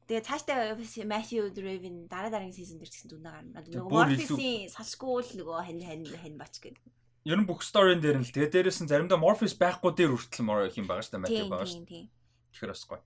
Тэгээ 0.07 0.23
цаашдаа 0.23 0.79
Matthew 1.03 1.51
Draven 1.51 2.07
дараа 2.07 2.31
дараагийн 2.31 2.55
сизон 2.55 2.79
дээр 2.79 2.91
гэсэн 2.91 3.11
дүнээ 3.11 3.33
гарна. 3.37 3.59
Нөгөө 3.59 3.91
Morpheus-ийн 3.91 4.71
салшгүй 4.71 5.19
л 5.19 5.31
нөгөө 5.43 5.57
хань 5.67 5.83
хань 5.83 6.07
хань 6.07 6.39
бач 6.39 6.63
гэдэг. 6.63 6.79
Ер 7.27 7.35
нь 7.35 7.43
бүх 7.43 7.59
сторийн 7.59 7.99
дээр 7.99 8.23
нь 8.23 8.23
л 8.23 8.31
тэгээ 8.31 8.71
дээрээс 8.71 8.87
нь 8.87 8.87
заримдаа 8.87 9.19
Morpheus 9.19 9.59
байхгүй 9.59 9.91
дээр 9.91 10.15
хүртэл 10.15 10.47
мор 10.47 10.71
юм 10.71 10.87
байгаа 10.87 11.03
шүү 11.03 11.11
дээ 11.11 11.23
Matthew 11.27 11.51
байгаа 11.51 11.67
шүү. 11.67 12.07
Тэгэхээр 12.55 12.71
бас 12.71 12.83
гоё. 12.87 13.03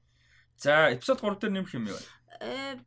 За, 0.61 0.93
эпизод 0.93 1.25
3 1.25 1.41
дээр 1.41 1.53
нэмэх 1.57 1.73
юм 1.73 1.89
юу 1.89 1.97
вэ? 1.97 2.05
Э 2.37 2.77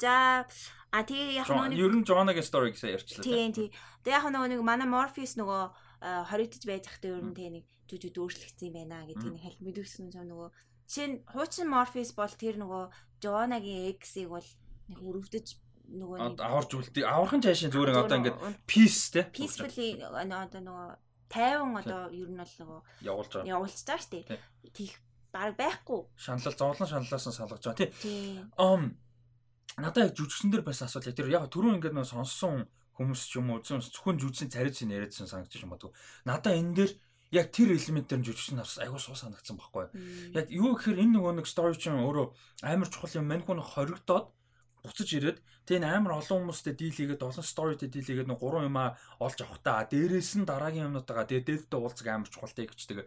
за 0.00 0.48
а 0.88 1.04
тэгээ 1.04 1.44
яг 1.44 1.48
нэг 1.52 1.76
ер 1.76 1.92
нь 1.92 2.08
Joanna-гийн 2.08 2.48
story 2.48 2.72
гэсэн 2.72 2.96
ярьчлаа. 2.96 3.20
Тийм 3.20 3.52
тийм. 3.52 3.68
Тэгээ 4.00 4.16
яг 4.16 4.24
нэг 4.32 4.64
манай 4.64 4.88
Morpheus 4.88 5.36
нөгөө 5.36 5.62
хоригдож 6.00 6.64
байж 6.64 6.88
захтай 6.88 7.12
ер 7.12 7.20
нь 7.20 7.36
тэгээ 7.36 7.54
нэг 7.60 7.64
жүжиг 7.92 8.16
өөрчлөгдсөн 8.16 8.72
юм 8.72 8.76
байна 8.80 9.04
гэдгийг 9.04 9.36
нэг 9.36 9.44
хальт 9.44 9.60
мэдүүлсэн 9.60 10.08
юм 10.08 10.32
нөгөө 10.32 10.48
жишээ 10.88 11.08
нь 11.12 11.16
хуучин 11.28 11.68
Morpheus 11.68 12.10
бол 12.16 12.32
тэр 12.32 12.56
нөгөө 12.56 12.84
Joanna-гийн 13.20 13.92
ex-ийг 13.92 14.32
бол 14.32 14.48
нэг 14.88 14.98
өрөвдөж 15.04 15.46
нөгөө 15.92 16.16
нэг 16.24 16.40
аварж 16.40 16.70
үлдээ. 16.72 17.04
Авархан 17.04 17.44
цаашаа 17.44 17.68
зүгээр 17.68 18.00
одоо 18.00 18.16
ингээд 18.16 18.40
peace 18.64 19.12
те. 19.12 19.28
Peacefully 19.28 20.00
одоо 20.00 20.60
нөгөө 20.64 20.88
тайван 21.28 21.76
одоо 21.76 22.08
ер 22.16 22.32
нь 22.32 22.40
бол 22.40 22.54
нөгөө 22.64 22.80
явуулж 23.04 23.30
байгаа. 23.36 23.50
Явуулж 23.52 23.76
байгаа 23.84 24.00
шүү 24.00 24.12
дээ. 24.24 24.40
Тих 24.72 24.92
баг 25.32 25.56
байхгүй. 25.56 26.00
Шаналл 26.16 26.56
зовлон 26.58 26.88
шаналлаас 26.88 27.26
нь 27.26 27.36
салгаж 27.38 27.62
байгаа 27.64 27.78
тий. 27.78 27.90
Ам 28.58 28.98
надад 29.78 30.10
яг 30.10 30.16
жүжигчэн 30.18 30.50
дээр 30.50 30.64
бас 30.66 30.82
асуудал 30.82 31.14
тэр 31.14 31.30
яг 31.30 31.48
түрүүн 31.48 31.78
ингээд 31.78 31.96
нөө 31.96 32.06
сонссон 32.06 32.66
хүмүүс 32.98 33.22
ч 33.30 33.38
юм 33.38 33.54
уу 33.54 33.62
зөвхөн 33.62 34.20
жүжигчийн 34.20 34.52
царайц 34.52 34.82
нь 34.82 34.92
яриадсан 34.92 35.30
санагдчих 35.30 35.64
юм 35.64 35.72
байна. 35.72 35.94
Надад 36.26 36.58
энэ 36.58 36.74
дээр 36.74 36.92
яг 37.30 37.46
тэр 37.54 37.78
элемент 37.78 38.10
дээр 38.10 38.26
жүжигч 38.26 38.58
нарс 38.58 38.82
айгуу 38.82 38.98
суу 38.98 39.14
санагдсан 39.14 39.56
байхгүй. 39.56 39.86
Яг 40.34 40.50
юу 40.50 40.74
гэхээр 40.74 40.98
энэ 40.98 41.14
нөгөө 41.14 41.32
нэг 41.38 41.46
story 41.46 41.78
чинь 41.78 41.96
өөрөө 41.96 42.26
амар 42.66 42.90
чухал 42.90 43.22
юм. 43.22 43.30
Мань 43.30 43.46
хүн 43.46 43.62
хоригдоод 43.62 44.34
буцаж 44.82 45.08
ирээд 45.12 45.38
тэгээ 45.68 45.86
амар 45.86 46.20
олон 46.20 46.50
хүмүүстэй 46.50 46.74
дийл 46.74 46.96
хийгээд 46.96 47.22
олон 47.22 47.44
storyтэй 47.44 47.88
дийл 47.92 48.08
хийгээд 48.08 48.30
нэг 48.32 48.40
гурван 48.40 48.68
юмаа 48.68 48.96
олж 49.20 49.38
авахтаа. 49.44 49.86
Дээрээс 49.86 50.40
нь 50.40 50.48
дараагийн 50.48 50.88
юмнуудаа 50.88 51.28
тэгээ 51.28 51.46
дээлтэй 51.46 51.78
уулзах 51.78 52.08
амар 52.08 52.30
чухалтай 52.32 52.66
гэж 52.66 52.80
тэгээ. 52.88 53.06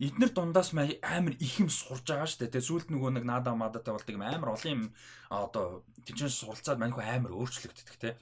Эднэр 0.00 0.30
дундаас 0.32 0.70
амар 0.72 1.34
их 1.38 1.54
юм 1.58 1.68
сурж 1.68 2.06
байгаа 2.06 2.30
шүү 2.30 2.46
дээ. 2.46 2.52
Тэгээ 2.54 2.68
сүүлд 2.68 2.88
нөгөө 2.94 3.10
нэг 3.18 3.24
наада 3.26 3.52
мадатай 3.58 3.92
болдог 3.92 4.14
юм 4.14 4.24
амар 4.24 4.54
олон 4.54 4.72
юм 4.72 4.82
одоо 5.28 5.82
тийч 6.06 6.24
суралцаад 6.30 6.78
маньхүү 6.78 7.02
амар 7.02 7.32
өөрчлөгддөг 7.34 7.98
те. 7.98 8.16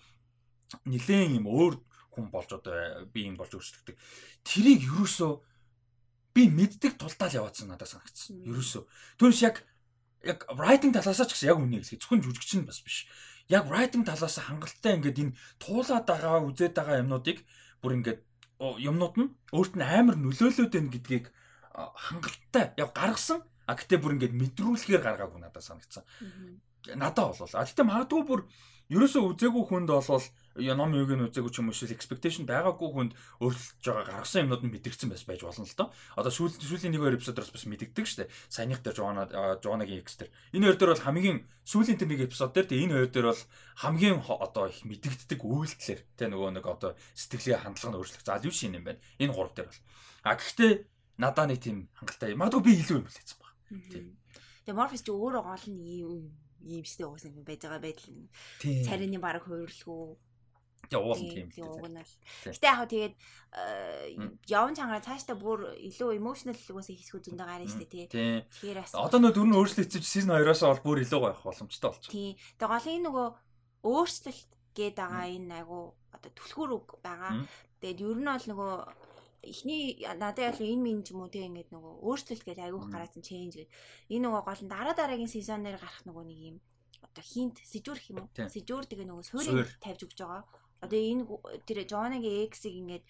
Нилээн 0.88 1.38
юм 1.38 1.46
өөр 1.46 1.74
хүн 2.16 2.32
болж 2.32 2.50
одоо 2.56 3.04
би 3.12 3.28
юм 3.28 3.36
болж 3.36 3.52
өөрчлөгдөг 3.52 3.94
тэрийг 4.46 4.86
юусоо 4.86 5.42
би 6.34 6.46
мэддэг 6.46 6.94
тулдаа 7.00 7.28
л 7.28 7.38
яваадсан 7.42 7.72
надад 7.72 7.90
санагдсан. 7.90 8.44
Ерөөсөө. 8.46 8.82
Түүнээс 9.18 9.42
яг 9.42 9.64
яг 10.26 10.40
writing 10.58 10.92
талаас 10.92 11.22
ч 11.22 11.30
гэсэн 11.32 11.50
яг 11.54 11.58
үнэ 11.62 11.80
хэлэх. 11.80 12.02
Зөвхөн 12.02 12.22
жүжигч 12.22 12.50
нь 12.58 12.66
бас 12.66 12.82
биш. 12.82 13.06
Яг 13.48 13.70
writing 13.70 14.02
талаас 14.02 14.36
хангалттай 14.42 14.98
ингээд 14.98 15.22
энэ 15.22 15.36
туулаад 15.62 16.04
байгаа 16.06 16.42
үзээд 16.50 16.74
байгаа 16.74 17.02
юмнуудыг 17.06 17.46
бүр 17.82 17.92
ингээд 18.02 18.20
юмнууд 18.58 19.14
нь 19.16 19.30
өөрт 19.54 19.74
нь 19.78 19.86
амар 19.86 20.16
нөлөөлөд 20.18 20.72
байна 20.72 20.90
гэдгийг 20.90 21.30
хангалттай 21.74 22.74
яг 22.76 22.90
гаргасан. 22.92 23.40
А 23.66 23.74
гэтээ 23.74 23.98
бүр 24.02 24.14
ингээд 24.18 24.34
мэдрүүлэхээр 24.34 25.02
гаргаагүй 25.02 25.40
надад 25.42 25.62
санагдсан. 25.62 26.04
Надад 26.94 27.34
болов. 27.34 27.50
А 27.54 27.66
гэтээ 27.66 27.86
магадгүй 27.86 28.22
бүр 28.26 28.40
ерөөсөө 28.90 29.22
үзээгүй 29.34 29.64
хүнд 29.66 29.90
болвол 29.90 30.26
ном 30.56 30.92
юуг 30.96 31.12
нь 31.12 31.24
үзээгүй 31.28 31.52
ч 31.52 31.60
юм 31.60 31.68
уу 31.68 31.76
эсвэл 31.76 31.92
expectation 31.92 32.48
байгаагүй 32.48 32.88
хүнд 32.88 33.12
өөрчлөж 33.44 33.84
байгаа 33.84 34.24
гаргасан 34.24 34.48
юмнууд 34.48 34.64
нь 34.64 34.72
мэдэрсэн 34.72 35.12
байс 35.12 35.24
байж 35.28 35.44
болно 35.44 35.68
л 35.68 35.76
доо. 35.76 35.88
Одоо 36.16 36.32
сүүл 36.32 36.56
сүүлийн 36.56 36.96
нэг 36.96 37.02
хоёр 37.04 37.16
эпизодоос 37.20 37.52
бас 37.52 37.64
мэдэгдэг 37.68 38.04
шүү 38.08 38.18
дээ. 38.24 38.32
Саяных 38.48 38.80
дээр 38.80 38.96
Жона 38.96 39.28
Жонагийн 39.60 40.00
X 40.00 40.16
дээр. 40.16 40.30
Энэ 40.56 40.64
хоёр 40.72 40.78
дээр 40.80 40.92
бол 40.96 41.06
хамгийн 41.06 41.38
сүүлийн 41.68 41.98
тэр 42.00 42.08
нэг 42.08 42.20
эпизод 42.26 42.52
дээр 42.56 42.66
тэгээ 42.72 42.84
энэ 42.88 42.94
хоёр 42.96 43.10
дээр 43.12 43.28
бол 43.30 43.42
хамгийн 43.84 44.16
одоо 44.24 44.64
их 44.72 44.80
мэдэгддэг 44.88 45.40
үйлдэлэр 45.44 46.00
тэгээ 46.16 46.30
нөгөө 46.32 46.50
нэг 46.56 46.64
одоо 46.64 46.90
сэтгэлийн 47.12 47.62
хандлага 47.62 47.90
нь 47.92 47.98
өөрчлөх. 48.00 48.24
За 48.24 48.40
юу 48.40 48.54
шин 48.54 48.76
юм 48.80 48.84
байна. 48.88 49.02
Энэ 49.20 49.34
гурав 49.36 49.52
дээр 49.52 49.68
бол. 49.68 49.82
А 50.24 50.34
гэхдээ 50.34 50.72
надаа 51.20 51.46
нэг 51.46 51.60
тийм 51.60 51.88
хангалттай. 51.96 52.32
Магадгүй 52.32 52.62
би 52.64 52.72
илүү 52.80 52.96
юм 53.00 53.06
хэлээсэн 53.06 53.38
баг. 53.40 53.52
Тийм. 53.92 54.04
Тэгээ 54.64 54.78
Morpheus 54.78 55.04
ч 55.04 55.08
өөрөө 55.12 55.42
гол 55.46 55.66
нь 55.70 55.80
ийм 55.84 56.12
ийм 56.66 56.84
штэ 56.84 57.06
угсаа 57.06 57.30
байж 57.46 57.62
байгаа 57.62 57.82
байдал. 57.82 58.10
Царины 58.58 59.18
баг 59.22 59.46
хувирлгүй 59.46 60.18
Тэгээ 60.90 61.02
уулын 61.02 61.28
тийм 61.30 61.48
л 61.50 61.74
угнал. 61.76 62.12
Гэтэ 62.46 62.66
яг 62.66 62.80
тэгээд 62.86 63.14
э, 63.16 64.16
явн 64.46 64.74
чангараа 64.76 65.02
цаашдаа 65.02 65.36
бүр 65.36 65.74
илүү 65.74 66.16
emotional 66.16 66.56
угаас 66.56 66.88
хийсгүү 66.90 67.20
зөндөө 67.26 67.46
гарна 67.46 67.66
шүү 67.66 67.80
дээ 67.82 67.90
тий. 67.90 68.06
Тэгэхээр 68.62 68.78
бас 68.80 68.94
одоо 68.94 69.18
нөө 69.20 69.32
дөрөв 69.34 69.58
өөрчлөгдөж 69.66 70.04
season 70.06 70.32
2-оос 70.34 70.62
бол 70.62 70.84
бүр 70.86 71.02
илүү 71.02 71.20
байх 71.20 71.40
боломжтой 71.42 71.90
болчих. 71.90 72.10
Тий. 72.12 72.30
Тэгээ 72.58 72.70
гол 72.70 72.86
энэ 72.94 73.06
нөгөө 73.06 73.28
өөрчлөлт 73.86 74.50
гээд 74.76 74.96
байгаа 75.00 75.26
энэ 75.32 75.54
айгу 75.60 75.80
одоо 76.14 76.30
түлхүүр 76.36 76.70
үг 76.76 76.88
байгаа. 77.00 77.32
Тэгээд 77.80 78.04
ер 78.04 78.18
нь 78.20 78.30
бол 78.30 78.46
нөгөө 78.50 78.72
эхний 79.46 79.82
надад 80.02 80.38
яг 80.42 80.58
энэ 80.60 80.82
минь 80.82 81.02
ч 81.06 81.14
юм 81.14 81.22
уу 81.22 81.30
тий 81.30 81.46
ингээд 81.46 81.70
нөгөө 81.70 81.92
өөрчлөлт 82.02 82.44
гэж 82.44 82.58
айгуух 82.60 82.90
гараасан 82.90 83.22
change 83.22 83.62
гэдэг. 83.62 83.70
Энэ 84.10 84.24
нөгөө 84.26 84.42
гол 84.42 84.62
нь 84.64 84.72
дараа 84.72 84.94
дараагийн 84.96 85.30
season-аар 85.30 85.78
гарах 85.78 86.02
нөгөө 86.04 86.24
нэг 86.26 86.40
юм 86.50 86.56
одоо 87.06 87.24
хинт 87.24 87.56
сэжүүр 87.62 87.98
гэх 87.98 88.10
юм 88.12 88.18
уу? 88.26 88.28
Сэжүүр 88.34 88.84
тэгээ 88.90 89.06
нөгөө 89.06 89.24
суурийг 89.24 89.70
тавьж 89.80 90.00
өгч 90.04 90.18
байгаа 90.20 90.42
одоо 90.80 91.00
энэ 91.00 91.22
тэр 91.66 91.78
Жонагийн 91.88 92.46
X-ийг 92.50 92.74
ингээд 92.80 93.04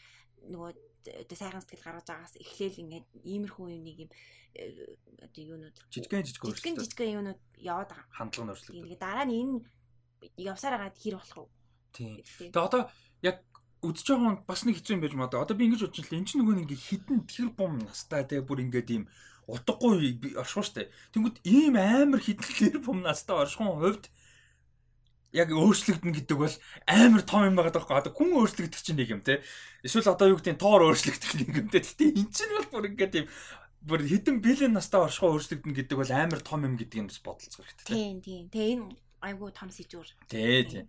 нөгөө 0.51 0.71
одоо 1.07 1.37
сайхан 1.37 1.63
сэтгэл 1.63 1.87
гаргаж 1.87 2.07
байгаас 2.11 2.35
эхлээл 2.39 2.83
ингээд 2.83 3.07
иймэрхүү 3.23 3.67
юм 3.75 3.83
нэг 3.87 3.99
юм 4.07 4.11
э, 4.59 4.97
одоо 5.23 5.43
юунууд 5.43 5.77
жижигэн 5.91 6.27
жижиг 6.27 6.43
өөрчлөлт 6.43 6.63
жижигэн 6.63 6.83
жижигэн 6.83 7.17
юунууд 7.19 7.41
яваад 7.63 7.91
байгаа. 7.95 8.07
Хандлага 8.11 8.45
нь 8.47 8.53
өөрчлөлт. 8.55 8.75
Тэгээд 8.83 9.03
дараа 9.03 9.27
нь 9.27 9.37
энэ 9.39 9.55
явсаар 10.37 10.75
хагаад 10.77 10.99
хэр 10.99 11.17
болох 11.19 11.39
вэ? 11.39 11.51
Тийм. 11.95 12.15
Тэгээ 12.51 12.67
одоо 12.67 12.83
яг 13.23 13.37
үдчихэж 13.87 14.09
байгаа 14.11 14.27
хүн 14.27 14.39
бас 14.49 14.61
нэг 14.67 14.75
хэцүү 14.77 14.95
юм 14.97 15.03
байж 15.05 15.15
магадгүй. 15.15 15.43
Одоо 15.43 15.57
би 15.57 15.65
ингэж 15.71 15.83
бодож 15.87 16.01
байна. 16.03 16.19
Энд 16.19 16.29
чинь 16.29 16.41
нөгөө 16.43 16.57
нэг 16.59 16.71
хитэн 16.75 17.19
тэр 17.29 17.49
бум 17.55 17.73
настай 17.87 18.23
тэгээ 18.27 18.49
бүр 18.49 18.63
ингээд 18.67 18.89
ийм 18.91 19.05
утгагүй 19.47 19.95
оршихуун 20.35 20.67
штэ. 20.67 20.91
Тэнгүүд 21.15 21.37
ийм 21.47 21.75
амар 21.79 22.21
хитэн 22.21 22.51
тэр 22.57 22.77
бум 22.83 23.07
настай 23.07 23.37
оршихуун 23.37 23.79
хувьд 23.79 24.11
яг 25.37 25.53
өөрчлөгдөн 25.53 26.13
гэдэг 26.17 26.37
бол 26.41 26.57
амар 26.89 27.23
том 27.23 27.45
юм 27.45 27.57
байгаа 27.61 27.77
даахгүй. 27.77 28.01
Одоо 28.01 28.13
хүн 28.17 28.33
өөрчлөгдөх 28.41 28.81
чинь 28.81 28.97
нэг 28.97 29.13
юм 29.13 29.21
те. 29.21 29.45
Эсвэл 29.85 30.09
одоо 30.09 30.33
юу 30.33 30.41
гэдэг 30.41 30.57
нь 30.57 30.63
тоор 30.65 30.89
өөрчлөгдөх 30.89 31.33
нэг 31.37 31.51
юм 31.53 31.69
те. 31.69 31.85
Гэтэ 31.85 32.17
эн 32.17 32.29
чинь 32.33 32.57
бол 32.57 32.81
бүр 32.81 32.89
ингээд 32.97 33.15
юм 33.21 33.27
бүр 33.85 34.01
хэдэн 34.09 34.41
бэлэн 34.41 34.73
настай 34.73 35.05
оршихоо 35.05 35.37
өөрчлөгдөн 35.37 35.75
гэдэг 35.77 35.97
бол 36.01 36.11
амар 36.11 36.41
том 36.41 36.65
юм 36.65 36.75
гэдэг 36.81 36.99
нь 37.05 37.09
бас 37.13 37.21
бодолцох 37.21 37.63
хэрэгтэй. 37.63 37.93
Тийм 37.93 38.17
тийм. 38.25 38.45
Тэгээ 38.49 38.73
энэ 38.81 38.97
айгуу 39.21 39.53
том 39.53 39.69
сэжүүр. 39.69 40.09
Тий, 40.27 40.65
тий. 40.65 40.85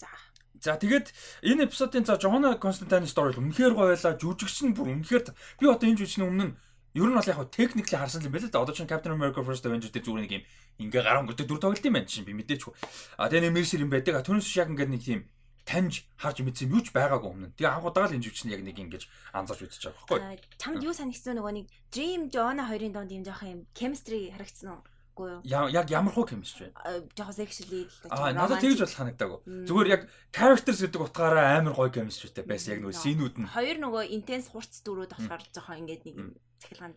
За. 0.00 0.08
За 0.56 0.72
тэгээд 0.80 1.12
энэ 1.44 1.68
эпизодын 1.68 2.08
за 2.08 2.16
Жона 2.16 2.56
Константины 2.56 3.06
story 3.06 3.36
үнэхээр 3.36 3.76
гоё 3.76 3.92
байлаа. 3.92 4.16
Жүжигч 4.16 4.64
нь 4.64 4.74
бүр 4.74 4.96
үнэхээр 4.96 5.30
би 5.60 5.64
одоо 5.68 5.86
энэ 5.86 6.00
жүжигчний 6.00 6.26
өмнө 6.26 6.56
Ер 6.96 7.12
нь 7.12 7.16
бол 7.16 7.28
яг 7.28 7.40
техникли 7.52 7.96
харсан 8.00 8.24
юм 8.24 8.32
байна 8.32 8.48
л 8.48 8.54
да. 8.56 8.64
Одоо 8.64 8.72
чинь 8.72 8.88
Captain 8.88 9.12
America 9.12 9.44
First 9.44 9.68
Avenger 9.68 9.92
дээр 9.92 10.04
зүгээр 10.08 10.24
нэг 10.24 10.32
юм 10.32 10.44
ингээ 10.80 11.04
гараа 11.04 11.20
өнгөрдөг 11.28 11.44
дүр 11.44 11.60
тоглолт 11.60 11.84
юм 11.84 11.92
байна 11.92 12.08
чинь 12.08 12.24
би 12.24 12.32
мэдээчгүй. 12.32 12.72
А 13.20 13.28
тэгээ 13.28 13.52
нэг 13.52 13.52
Mercer 13.52 13.84
юм 13.84 13.92
байдаг. 13.92 14.24
Түүнээс 14.24 14.56
яг 14.56 14.72
ингээ 14.72 14.88
нэг 14.88 15.02
тийм 15.04 15.20
таньж 15.68 16.08
харж 16.16 16.40
мэдсэн 16.40 16.72
юуч 16.72 16.96
байгаагүй 16.96 17.28
өмнө. 17.28 17.52
Тэгээ 17.52 17.68
анхудаага 17.68 18.08
л 18.08 18.16
энэ 18.16 18.24
живч 18.24 18.48
нь 18.48 18.54
яг 18.56 18.64
нэг 18.64 18.80
ингэж 18.80 19.02
анзаарч 19.36 19.68
үзэж 19.68 19.92
байгаа 19.92 20.40
байхгүй. 20.40 20.56
Чамд 20.56 20.80
юу 20.80 20.94
санагдсан 20.96 21.36
нөгөө 21.36 21.52
нэг 21.52 21.66
Dream 21.92 22.32
Jonah 22.32 22.64
хоёрын 22.70 22.94
донд 22.96 23.12
юм 23.12 23.26
жоох 23.26 23.44
юм 23.44 23.68
chemistry 23.76 24.32
харагдсан 24.32 24.72
уу? 24.72 24.80
үгүй 25.16 25.40
юу? 25.40 25.68
Яг 25.72 25.88
ямар 25.90 26.12
хуу 26.12 26.28
chemistry? 26.28 26.70
Жохо 27.16 27.32
sexually 27.32 27.88
л 27.88 28.12
Аа 28.12 28.32
надад 28.36 28.60
тэгж 28.60 28.84
бол 28.84 28.92
санагдаагүй. 28.92 29.38
Зүгээр 29.64 29.88
яг 29.88 30.02
characters 30.30 30.84
гэдэг 30.84 31.00
утгаараа 31.00 31.56
амар 31.58 31.72
гоё 31.72 31.90
chemistryтэй 31.90 32.44
байсан 32.44 32.76
яг 32.76 32.80
нөгөө 32.84 33.00
синүүд 33.00 33.34
нь. 33.40 33.48
Хоёр 33.48 33.76
нөгөө 33.80 34.04
intense 34.12 34.52
хурц 34.52 34.84
дөрүүд 34.84 35.16
болохоор 35.16 35.42
жохо 35.50 35.72
ингээд 35.80 36.04
нэг 36.04 36.16
цахилгаан 36.60 36.94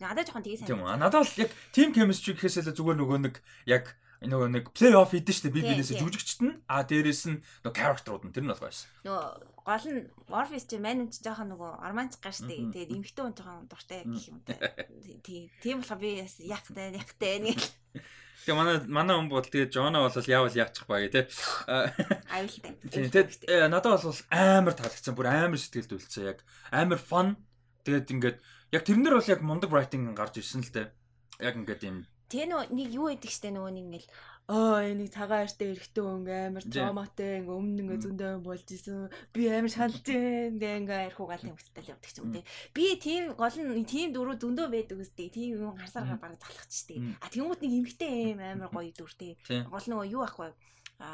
надад 0.00 0.26
жоохон 0.26 0.42
тгий 0.42 0.58
сайн. 0.58 0.68
Тийм 0.68 0.82
үү. 0.82 0.96
Надад 0.98 1.22
бол 1.22 1.42
яг 1.42 1.50
team 1.74 1.94
chemistry 1.94 2.34
гэхээсээ 2.34 2.74
зүгээр 2.74 2.98
нөгөө 2.98 3.18
нэг 3.28 3.34
яг 3.66 3.94
нөгөө 4.18 4.48
нэг 4.50 4.64
плей 4.74 4.94
офф 4.98 5.14
хийдэж 5.14 5.46
штэ 5.46 5.54
би 5.54 5.62
бинээсээ 5.62 6.02
жүжигчт 6.02 6.42
нь 6.42 6.58
а 6.66 6.82
дээрэс 6.82 7.30
нь 7.30 7.38
нөгөө 7.62 7.78
characterууд 7.78 8.26
нь 8.26 8.34
тэр 8.34 8.44
нь 8.46 8.50
бол 8.50 8.58
байсан. 8.66 8.90
Нөгөө 9.06 9.22
гол 9.62 9.86
нь 9.94 10.00
Morpheus 10.26 10.66
чи 10.66 10.82
manage 10.82 11.22
жоохон 11.22 11.54
нөгөө 11.54 11.70
арманч 11.86 12.18
гаш 12.18 12.42
штэ. 12.42 12.66
Тэгээд 12.74 12.98
эмхтэн 12.98 13.30
хүн 13.30 13.36
жоохон 13.38 13.70
дуртай 13.70 14.02
гэх 14.02 14.26
юм 14.26 14.42
те. 14.42 14.58
Тийм. 15.22 15.46
Тийм 15.62 15.76
болохоор 15.78 16.02
би 16.02 16.10
яхтай 16.42 16.98
яхтай 16.98 17.38
нэг 17.38 17.62
Тэгээ 18.42 18.58
манай 18.58 18.76
манай 18.90 19.14
хүн 19.14 19.30
бол 19.30 19.44
тэгээ 19.44 19.70
Жона 19.70 20.02
бол 20.02 20.18
яавал 20.18 20.56
яачих 20.56 20.88
гэ 20.88 21.12
тэ. 21.14 21.30
Аюултай. 22.32 22.74
Тийм 22.90 23.06
тэгээ 23.12 23.70
надад 23.70 24.02
бол 24.02 24.22
амар 24.34 24.74
таалагдсан. 24.74 25.14
Бүр 25.14 25.28
амар 25.30 25.60
сэтгэлд 25.60 25.94
үлдсэн 25.94 26.26
яг. 26.26 26.42
Амар 26.72 26.98
fun. 26.98 27.36
Тэгээд 27.84 28.08
ингээд 28.08 28.38
яг 28.72 28.82
тэрнэр 28.84 29.16
бол 29.16 29.32
яг 29.32 29.40
мундаг 29.40 29.70
writing 29.72 30.12
гарч 30.12 30.40
ирсэн 30.40 30.62
л 30.64 30.72
дээ. 30.72 30.86
Яг 31.40 31.54
ингээд 31.56 31.82
юм. 31.88 32.04
Тэ 32.28 32.44
нөө 32.44 32.68
нэг 32.76 32.88
юу 32.92 33.08
гэдэг 33.08 33.32
штэ 33.32 33.48
нөгөө 33.56 33.72
нэг 33.72 33.84
ингээл 33.88 34.08
аа 34.48 34.84
энийг 34.84 35.12
цагаан 35.12 35.48
артай 35.48 35.72
эрэхтэн 35.72 36.04
өнгө 36.04 36.34
амар 36.52 36.64
томатай 36.68 37.40
өмнө 37.44 37.80
ингээ 37.84 38.04
зөндөө 38.04 38.32
болж 38.44 38.68
исэн. 38.68 39.08
Би 39.32 39.48
амар 39.48 39.72
шалжээ 39.72 40.52
ингээ 40.52 40.78
ингээ 40.84 41.00
арх 41.08 41.20
угаал 41.20 41.48
юм 41.48 41.56
хөтөл 41.56 41.92
явдаг 41.92 42.12
ч 42.12 42.20
юм 42.20 42.32
те 42.36 42.44
би 42.76 42.96
тийм 43.00 43.32
гол 43.32 43.56
нь 43.56 43.88
тийм 43.88 44.12
дөрөв 44.12 44.40
зөндөө 44.40 44.68
байдаг 44.68 45.00
үстэй. 45.00 45.32
Тийм 45.32 45.56
юм 45.56 45.76
гарсаар 45.76 46.20
бараг 46.20 46.40
залхах 46.40 46.68
штэ 46.68 46.96
а 47.24 47.28
тэнгуут 47.32 47.60
нэг 47.64 47.72
эмхтэй 47.76 48.36
юм 48.36 48.40
амар 48.44 48.68
гоё 48.72 48.92
дүр 48.92 49.12
те 49.16 49.36
гол 49.68 49.84
нөгөө 49.88 50.12
юу 50.12 50.24
ахгүй 50.24 50.52
а 51.00 51.08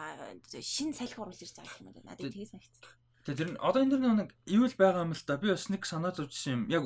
шин 0.62 0.94
салхи 0.94 1.18
оруулж 1.18 1.42
ирж 1.42 1.58
байгаа 1.58 1.78
юм 1.82 1.90
надад 1.90 2.26
тэгээ 2.26 2.50
санагдсан 2.50 3.03
Тэгээ 3.24 3.40
тэр 3.40 3.50
нь 3.56 3.60
одоо 3.60 3.80
энэ 3.80 3.92
дэр 3.96 4.02
нэг 4.04 4.30
ивэл 4.44 4.76
байгаа 4.76 5.08
юм 5.08 5.16
л 5.16 5.24
та. 5.24 5.40
Би 5.40 5.48
бас 5.48 5.72
нэг 5.72 5.88
санаа 5.88 6.12
зовжсэн 6.12 6.52
юм. 6.52 6.62
Яг 6.68 6.84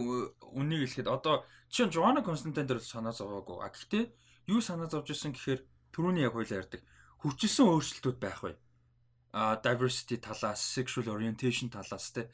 үнийг 0.54 0.86
хэлэхэд 0.86 1.10
одоо 1.10 1.42
чинь 1.66 1.90
Жоана 1.90 2.22
Константин 2.22 2.70
дээр 2.70 2.78
санаа 2.78 3.10
зовоогүй. 3.10 3.58
А 3.58 3.74
гэхдээ 3.74 4.06
юу 4.46 4.62
санаа 4.62 4.86
зовж 4.86 5.10
исэн 5.10 5.34
гэхээр 5.34 5.66
түрүүний 5.90 6.22
яг 6.22 6.38
хоёлаа 6.38 6.62
ярьдаг. 6.62 6.86
Хүчилсэн 7.26 7.66
өөрчлөлтүүд 7.66 8.18
байх 8.22 8.40
вэ? 8.46 8.54
А 9.34 9.58
diversity 9.58 10.22
талаас, 10.22 10.62
sexual 10.62 11.10
orientation 11.10 11.74
талаас 11.74 12.14
те. 12.14 12.30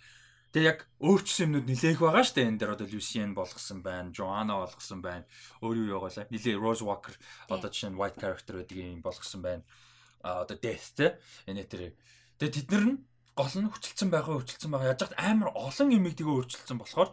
Тэгээ 0.52 0.68
яг 0.68 0.80
өөрчлөсөн 1.00 1.48
юмнууд 1.48 1.66
нилээх 1.66 1.98
байгаа 1.98 2.22
штэ 2.28 2.44
энэ 2.44 2.60
дээр 2.60 2.76
одоо 2.76 2.86
Lucien 2.86 3.32
болгосон 3.34 3.80
байна, 3.82 4.14
Joanna 4.14 4.60
болгосон 4.60 5.00
байна. 5.00 5.24
Өөр 5.64 5.76
юу 5.80 5.98
яагалаа. 5.98 6.30
Нилээ 6.30 6.60
Rose 6.60 6.84
Walker 6.84 7.16
одоо 7.50 7.72
жишээ 7.72 7.90
нь 7.90 7.98
white 7.98 8.20
character 8.20 8.62
гэдэг 8.62 8.76
юм 8.78 9.02
болгосон 9.02 9.42
байна. 9.42 9.64
А 10.22 10.46
одоо 10.46 10.54
Death 10.54 10.94
те. 10.94 11.18
Энэ 11.50 11.66
тэр. 11.66 11.98
Тэгээ 12.38 12.54
тэд 12.54 12.68
нар 12.70 12.84
нь 12.86 12.98
гол 13.34 13.54
нь 13.58 13.70
хүчилсэн 13.70 14.08
байгаа 14.10 14.40
хүчилсэн 14.40 14.70
байгаа. 14.70 14.94
Яаж 14.94 15.02
хат 15.10 15.18
амар 15.18 15.50
олон 15.54 15.88
юмыг 15.90 16.14
тэгээ 16.14 16.34
өөрчилсөн 16.34 16.78
болохоор 16.78 17.10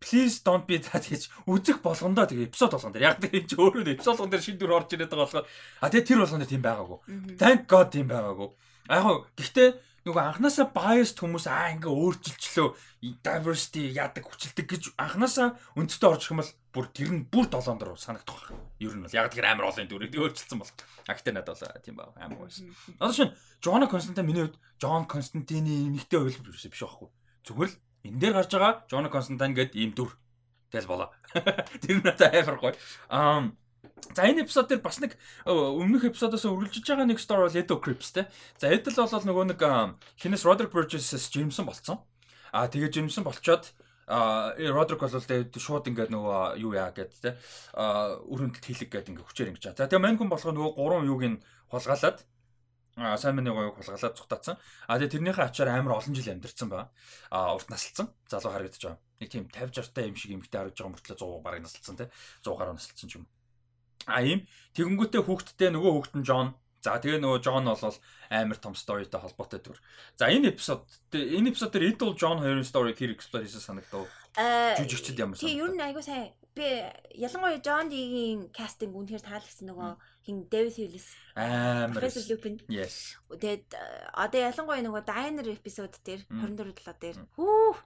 please 0.00 0.40
don't 0.40 0.64
be 0.64 0.80
that 0.80 1.04
гэж 1.04 1.28
үзэх 1.44 1.84
болгондоо 1.84 2.24
тэгээ 2.24 2.48
эпизод 2.48 2.72
болгон 2.72 2.92
дээр 2.92 3.08
яг 3.12 3.20
тэгээ 3.20 3.44
чи 3.48 3.54
өөрөө 3.60 4.00
эпизод 4.00 4.16
болгон 4.16 4.32
дээр 4.32 4.44
шин 4.44 4.56
дүр 4.56 4.76
орж 4.80 4.88
ирээд 4.96 5.12
байгаа 5.12 5.28
болохоор 5.28 5.46
а 5.84 5.88
тэгээ 5.92 6.08
тэр 6.08 6.18
болгон 6.24 6.40
дээр 6.40 6.52
тийм 6.56 6.64
байгаагүй. 6.64 6.98
Thank 7.36 7.60
god 7.68 7.88
тийм 7.92 8.08
байгаагүй. 8.08 8.48
Яг 8.88 9.02
гоо 9.04 9.16
гэхдээ 9.36 9.68
нөгөө 10.04 10.22
анханасаа 10.24 10.66
biased 10.72 11.20
хүмүүс 11.20 11.44
аа 11.44 11.76
ингээ 11.76 11.92
өөрчилчлөө 11.92 12.68
diversity 13.20 13.92
яадаг 13.92 14.24
хүчилдэг 14.24 14.66
гэж 14.66 14.82
анханасаа 14.96 15.60
өндөртөө 15.76 16.08
орж 16.08 16.22
ирэх 16.24 16.32
юм 16.32 16.40
бол 16.40 16.52
бүр 16.72 16.86
тэр 16.88 17.10
нь 17.12 17.28
бүр 17.28 17.46
долоон 17.52 17.76
дор 17.76 18.00
санагдах 18.00 18.48
байх. 18.48 18.56
Ер 18.80 18.96
нь 18.96 19.04
бол 19.04 19.12
яг 19.12 19.28
тэр 19.28 19.44
амар 19.44 19.68
олон 19.68 19.84
дүрийг 19.84 20.16
өөрчилсөн 20.16 20.56
бол. 20.56 20.72
А 21.04 21.12
гэтээ 21.12 21.36
надад 21.36 21.60
бол 21.60 21.84
тийм 21.84 21.96
баа 22.00 22.16
амар 22.16 22.48
байсан. 22.48 22.72
Одоо 22.96 23.12
шин 23.12 23.30
Джона 23.60 23.86
Константин 23.92 24.24
миний 24.24 24.48
хувьд 24.48 24.56
Джон 24.80 25.04
Константины 25.04 25.92
эмэгтэй 25.92 26.16
хувилбар 26.16 26.56
биш 26.56 26.64
байхгүй. 26.64 27.08
Зүгээр 27.44 27.68
л 27.68 27.76
энэ 28.08 28.20
дээр 28.24 28.34
гарч 28.40 28.50
байгаа 28.56 28.72
Джона 28.88 29.08
Константин 29.12 29.52
гэдэг 29.52 29.76
ийм 29.76 29.92
дүр 29.92 30.16
тэл 30.72 30.88
болоо. 30.88 31.12
Тэр 31.84 32.00
надад 32.00 32.32
амар 32.32 32.56
гоё. 32.56 32.74
Аа 33.12 33.52
За 34.14 34.26
энэ 34.26 34.44
эпизод 34.44 34.68
дээр 34.68 34.82
бас 34.82 34.98
нэг 35.00 35.16
өмнөх 35.46 36.08
эпизодоос 36.08 36.44
үргэлжиж 36.48 36.84
байгаа 36.86 37.06
нэг 37.06 37.20
story 37.20 37.46
бол 37.46 37.60
Edo 37.60 37.76
Crips 37.78 38.10
те. 38.14 38.26
За 38.58 38.72
Edel 38.72 38.94
бол 38.96 39.26
нөгөө 39.28 39.44
нэг 39.54 39.60
хинээс 40.18 40.44
Roderick 40.46 40.72
Burgess 40.74 41.14
Jameson 41.30 41.68
болцсон. 41.68 42.02
Аа 42.52 42.66
тэгээ 42.66 42.90
Jameson 42.90 43.22
болчоод 43.22 43.70
а 44.10 44.52
Roderick 44.58 45.00
бол 45.00 45.14
тэгээд 45.14 45.54
шууд 45.54 45.86
ингээд 45.86 46.10
нөгөө 46.10 46.58
юу 46.58 46.74
яа 46.74 46.90
гэд 46.90 47.12
те. 47.22 47.38
а 47.78 48.18
өрөндөлт 48.26 48.66
хийлэг 48.66 48.90
гэд 48.90 49.10
ингээд 49.14 49.28
хүчээр 49.30 49.50
ингэж. 49.54 49.78
За 49.78 49.86
тэгээ 49.86 50.02
мань 50.02 50.18
хүн 50.18 50.30
болохоо 50.30 50.50
нөгөө 50.50 50.74
гурван 50.74 51.06
юуг 51.06 51.22
нь 51.22 51.38
хулгаалаад 51.70 52.18
а 52.98 53.16
сайн 53.16 53.38
мэний 53.38 53.54
гоёг 53.54 53.78
хулгаалаад 53.78 54.18
цухтаацсан. 54.18 54.58
А 54.90 54.98
тэгээ 54.98 55.14
тэрнийхээ 55.14 55.46
ачаар 55.46 55.70
амар 55.78 56.02
олон 56.02 56.14
жил 56.14 56.26
амьдэрсэн 56.26 56.68
ба. 56.68 56.90
А 57.30 57.54
урт 57.54 57.70
насалцсан. 57.70 58.10
Залуу 58.26 58.50
харагдаж 58.50 58.82
байгаа. 58.82 58.98
Нэг 59.22 59.30
тийм 59.30 59.44
50 59.46 59.78
60 59.78 59.94
та 59.94 60.02
юм 60.02 60.16
шиг 60.18 60.34
эмэгтэй 60.34 60.58
харагдаж 60.58 60.78
байгаа 60.82 60.94
мөртлөө 60.98 61.16
100 61.22 61.46
бараг 61.46 61.62
насалцсан 61.62 61.96
те. 61.96 62.10
100 62.42 62.58
гаруй 62.58 62.74
насалцсан 62.74 63.08
ч 63.08 63.14
юм. 63.22 63.24
А 64.10 64.20
ийм 64.22 64.46
тэгэнгүүтээ 64.76 65.22
хүүхдтэй 65.24 65.70
нөгөө 65.70 65.92
хүүхд 65.94 66.14
нь 66.18 66.26
Джон. 66.26 66.54
За 66.80 66.96
тэгээ 66.96 67.20
нөгөө 67.20 67.40
Джон 67.44 67.68
бол 67.68 67.96
амар 68.32 68.58
том 68.58 68.74
сторитой 68.74 69.20
холбоотой 69.20 69.60
дүр. 69.60 69.78
За 70.16 70.32
энэ 70.32 70.52
эпизод 70.52 70.88
энэ 71.12 71.52
эпизод 71.52 71.70
дээр 71.76 71.92
Idol 71.92 72.16
Джон 72.16 72.40
хоёрын 72.40 72.64
story 72.64 72.96
тэр 72.96 73.12
explore 73.12 73.44
хийсэн 73.44 73.60
санагдав. 73.60 74.08
Жүжигчд 74.80 75.20
ямар 75.20 75.36
санагдав. 75.36 75.44
Тий 75.44 75.60
ер 75.60 75.72
нь 75.76 75.84
айгуу 75.84 76.00
сайн 76.00 76.32
би 76.54 76.66
ялангуяа 77.14 77.60
Джон 77.62 77.88
Дигийн 77.88 78.40
кастинг 78.50 78.96
үнэхээр 78.96 79.22
таалагдсан 79.22 79.70
нөгөө 79.70 79.90
хин 80.26 80.36
Дэвид 80.50 80.74
Хьюлис 80.74 81.06
амар 81.36 81.94
Professor 81.94 82.24
Lupin. 82.26 82.58
Yes. 82.66 83.14
Тэгээд 83.30 83.70
одоо 84.16 84.40
ялангуяа 84.40 84.82
нөгөө 84.82 85.02
Diner 85.06 85.46
эпизод 85.46 85.94
дээр 86.02 86.26
24 86.26 86.74
долоо 86.74 86.96
дээр 86.98 87.18
хүү 87.38 87.76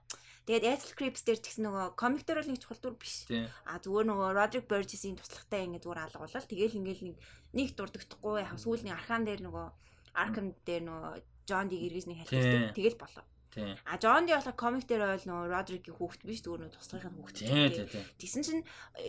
Тэгээд 0.44 0.68
Ethel 0.68 0.92
Creeps 0.92 1.24
дээр 1.24 1.40
ч 1.40 1.44
гэсэн 1.48 1.64
нөгөө 1.64 1.96
комик 1.96 2.28
дээр 2.28 2.44
бол 2.44 2.52
нэг 2.52 2.60
чухал 2.60 2.80
дүр 2.84 2.96
биш. 3.00 3.24
А 3.64 3.80
зүгээр 3.80 4.06
нөгөө 4.12 4.28
Roderick 4.36 4.68
Burgess-ийн 4.68 5.16
туслахтай 5.16 5.64
ингэ 5.64 5.80
зүгээр 5.80 6.04
алгуулал. 6.04 6.44
Тэгээл 6.44 6.78
ингээл 6.84 7.04
нэг 7.08 7.16
нэг 7.56 7.68
дурддахгүй 7.72 8.44
яг 8.44 8.52
сүүлийн 8.60 8.92
архаан 8.92 9.24
дээр 9.24 9.40
нөгөө 9.40 9.66
Arkham 10.14 10.52
дээр 10.68 10.84
нөгөө 10.84 11.12
John 11.48 11.72
Dee 11.72 11.88
эргэж 11.88 12.04
нэг 12.12 12.28
халихдаг. 12.28 12.76
Тэгэл 12.76 13.00
болоо. 13.00 13.24
А 13.56 13.96
Джон 13.96 14.26
Ди 14.26 14.34
болохоор 14.34 14.58
комик 14.58 14.84
дээр 14.90 15.14
ойл 15.14 15.26
нөгөө 15.30 15.46
Родрикийн 15.46 15.94
хүүхэд 15.94 16.22
биш 16.26 16.42
зүгээр 16.42 16.60
нөгөө 16.66 16.74
туслахын 16.74 17.14
хүүхэд. 17.14 18.18
Тэгсэн 18.18 18.42
чинь 18.42 18.62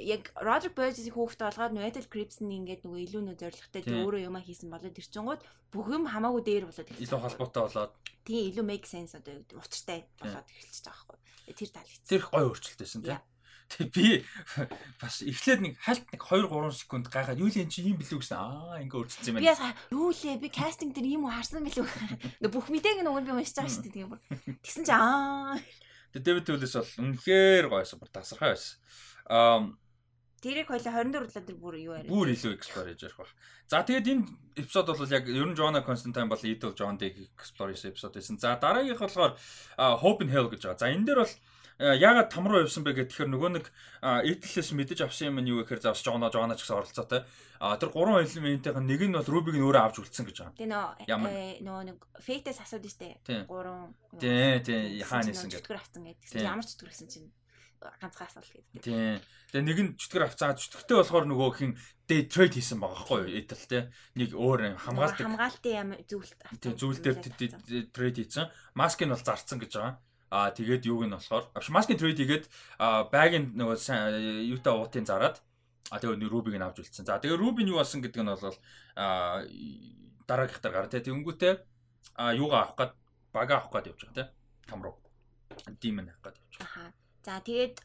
яг 0.06 0.30
Родрик 0.38 0.78
Бёржисийн 0.78 1.18
хүүхэд 1.18 1.42
болгоод 1.42 1.74
нөгөө 1.74 1.90
Ethel 1.90 2.10
Creeps-ийн 2.14 2.54
ингээд 2.54 2.86
нөгөө 2.86 3.02
илүү 3.10 3.22
нөө 3.26 3.38
зоригтой 3.42 3.82
тэг 3.82 3.98
өөрөө 4.06 4.22
юма 4.30 4.46
хийсэн 4.46 4.70
болоод 4.70 4.94
тэр 4.94 5.10
чингууд 5.10 5.42
бүх 5.74 5.88
юм 5.90 6.06
хамаагүй 6.06 6.44
дээр 6.46 6.66
болоод 6.70 6.90
илүү 6.94 7.22
холбоотой 7.26 7.64
болоод 7.66 7.92
тий 8.22 8.42
илүү 8.54 8.66
make 8.70 8.86
sense 8.86 9.18
одоо 9.18 9.42
учиртай 9.58 10.06
болоод 10.22 10.46
эхэлчихэж 10.46 10.86
байгаа 10.86 11.06
байхгүй. 11.10 11.25
Тэр 11.54 11.70
таалагдсан. 11.70 12.10
Тэр 12.10 12.22
гой 12.26 12.44
өөрчлөлтөөсөн 12.50 13.02
тий. 13.06 13.18
Тэг 13.66 13.90
би 13.94 14.22
бас 15.02 15.22
эхлээд 15.26 15.62
нэг 15.66 15.74
хальт 15.82 16.06
нэг 16.14 16.22
2 16.22 16.50
3 16.50 16.74
секунд 16.74 17.10
гайхаад 17.10 17.42
юу 17.42 17.50
л 17.50 17.58
энэ 17.58 17.74
чи 17.74 17.82
юм 17.82 17.98
билүү 17.98 18.22
гэсэн 18.22 18.38
аа 18.38 18.78
ингээ 18.82 19.00
өөрчлөсөн 19.02 19.30
юм 19.30 19.36
байна. 19.38 19.46
Би 19.46 19.50
ясаа 19.50 19.72
юу 19.90 20.10
лээ 20.14 20.38
би 20.38 20.50
кастинг 20.54 20.94
дээр 20.94 21.18
юм 21.18 21.26
уу 21.26 21.34
харсан 21.34 21.66
билүү. 21.66 21.86
Бүх 22.54 22.70
мэдээг 22.70 23.02
нь 23.02 23.10
нь 23.10 23.26
би 23.26 23.34
уншиж 23.34 23.58
байгаа 23.58 23.74
шүү 23.74 23.86
дээ 23.90 23.96
тийм 23.98 24.10
бүр. 24.14 24.22
Тэгсэн 24.62 24.86
чи 24.86 24.94
аа. 24.94 25.58
Тэг 26.14 26.22
Дэвид 26.22 26.46
Төлөөс 26.46 26.76
бол 26.78 26.94
үнэхээр 27.10 27.66
гойсон 27.74 27.98
бүр 27.98 28.10
тасархай 28.14 28.54
байсан. 28.54 28.78
Аа 29.34 29.66
Тэрийг 30.46 30.70
хоёлаа 30.70 30.94
24 31.02 31.26
долоо 31.26 31.42
тэр 31.42 31.58
бүр 31.58 31.76
юу 31.82 31.98
яриа. 31.98 32.12
Бүр 32.14 32.30
илүү 32.38 32.54
explore 32.54 32.94
хийж 32.94 33.02
ярих 33.10 33.18
баг. 33.18 33.34
За 33.66 33.82
тэгээд 33.82 34.12
энэ 34.14 34.30
эпизод 34.62 34.94
бол 34.94 35.10
яг 35.10 35.26
ер 35.26 35.48
нь 35.50 35.58
Jona 35.58 35.82
Constantine 35.82 36.30
бол 36.30 36.38
Idol 36.38 36.78
John 36.78 37.02
Dick 37.02 37.18
explore 37.34 37.74
хийсэн 37.74 37.98
эпизод 37.98 38.14
байсан. 38.14 38.38
За 38.38 38.54
дараагийнх 38.54 39.02
болохоор 39.02 39.34
Hope 40.06 40.22
in 40.22 40.30
Hell 40.30 40.54
гэж 40.54 40.70
байгаа. 40.70 40.78
За 40.86 40.94
энэ 40.94 41.10
дээр 41.10 41.26
бол 41.26 41.34
Э, 41.78 41.92
яагаад 42.00 42.32
там 42.32 42.48
руу 42.48 42.64
явсан 42.64 42.88
бэ 42.88 42.96
гэхээр 43.04 43.28
нөгөө 43.36 43.52
нэг 43.60 43.66
Этлээс 44.00 44.72
мэдэж 44.72 45.04
авсан 45.04 45.36
юм 45.36 45.44
нь 45.44 45.52
юу 45.52 45.60
гэхээр 45.68 45.84
завс 45.92 46.08
Жона 46.08 46.32
Жона 46.32 46.56
ч 46.56 46.64
гэсэн 46.64 46.80
оролцоотой. 46.80 47.28
А 47.60 47.76
тэр 47.76 47.92
гурван 47.92 48.24
элементийн 48.24 48.80
нэг 48.80 49.04
нь 49.04 49.12
бол 49.12 49.28
Рубиг 49.28 49.60
нь 49.60 49.66
өөрөө 49.68 49.84
авч 49.84 50.00
үлдсэн 50.00 50.24
гэж 50.24 50.56
байгаа. 50.56 50.96
Тэгээ 51.04 51.12
нөө 51.12 51.68
нөгөө 51.68 51.84
нэг 51.92 52.00
фейтээс 52.24 52.64
асуудаг 52.64 52.92
штэ. 52.96 53.20
Гурван. 53.44 53.92
Тий, 54.16 54.64
тий, 54.64 55.04
хаана 55.04 55.28
нэсэн 55.28 55.52
гэдэг. 55.52 55.68
Чөтгөр 55.68 55.80
авсан 55.84 56.04
гэдэг. 56.08 56.40
Ямар 56.40 56.64
чөтгөр 56.64 56.92
гэсэн 56.96 57.12
чинь 57.12 57.28
ганцхан 58.02 58.28
асуулт 58.28 58.52
гэдэг. 58.52 58.84
Тий. 58.84 59.20
Тэгээ 59.54 59.66
нэг 59.66 59.80
нь 59.82 59.92
чөтгөр 60.00 60.26
авцаа 60.26 60.58
чөтгөртэй 60.58 60.98
болохоор 60.98 61.26
нөгөө 61.30 61.50
хин 61.56 61.72
day 62.10 62.26
trade 62.26 62.56
хийсэн 62.58 62.80
байгаа 62.82 62.98
байхгүй 63.06 63.20
юу? 63.26 63.38
Этл 63.40 63.66
те. 63.70 63.80
Нэг 64.18 64.30
өөр 64.34 64.60
хамгаалдаг. 64.80 65.26
Хамгаалтын 65.26 65.76
юм 65.76 65.90
зүйлт. 66.10 66.40
Тий, 66.62 66.74
зүйл 66.74 67.00
дээр 67.00 67.18
trade 67.94 68.18
хийсэн. 68.22 68.50
Маск 68.74 69.02
нь 69.04 69.14
бол 69.14 69.22
зарцсан 69.22 69.60
гэж 69.62 69.72
байгаа. 69.78 69.96
Аа 70.34 70.50
тэгээд 70.52 70.90
юуг 70.90 71.06
нь 71.06 71.14
болохоор 71.14 71.48
маскын 71.70 72.02
трейд 72.02 72.18
хийгээд 72.18 72.46
багийн 73.14 73.54
нөгөө 73.56 73.78
юутай 74.50 74.74
уутын 74.74 75.06
зараад 75.06 75.38
а 75.94 76.02
тэгээд 76.02 76.28
рубиг 76.28 76.58
нь 76.58 76.66
авч 76.66 76.82
үлдсэн. 76.82 77.06
За 77.06 77.22
тэгээд 77.22 77.40
рубин 77.40 77.70
юу 77.70 77.78
болсон 77.78 78.02
гэдэг 78.02 78.22
нь 78.26 78.34
бол 78.34 78.58
а 78.98 79.46
дараагийнхтар 80.26 80.74
гар 80.74 80.90
тэ 80.90 81.06
тэнгүүтээ 81.06 81.54
а 82.18 82.34
юугаа 82.34 82.66
авах 82.66 82.76
гээд 82.76 82.94
бага 83.32 83.54
авах 83.62 83.72
гээд 83.72 83.90
явж 83.94 84.02
байгаа 84.02 84.18
тэ 84.18 84.34
там 84.66 84.82
руу. 84.82 84.98
Димэн 85.78 86.10
авах 86.10 86.34
гээд 86.34 86.38
явж 86.42 86.56
байгаа. 86.58 86.90
За 87.26 87.42
тэгээд 87.42 87.82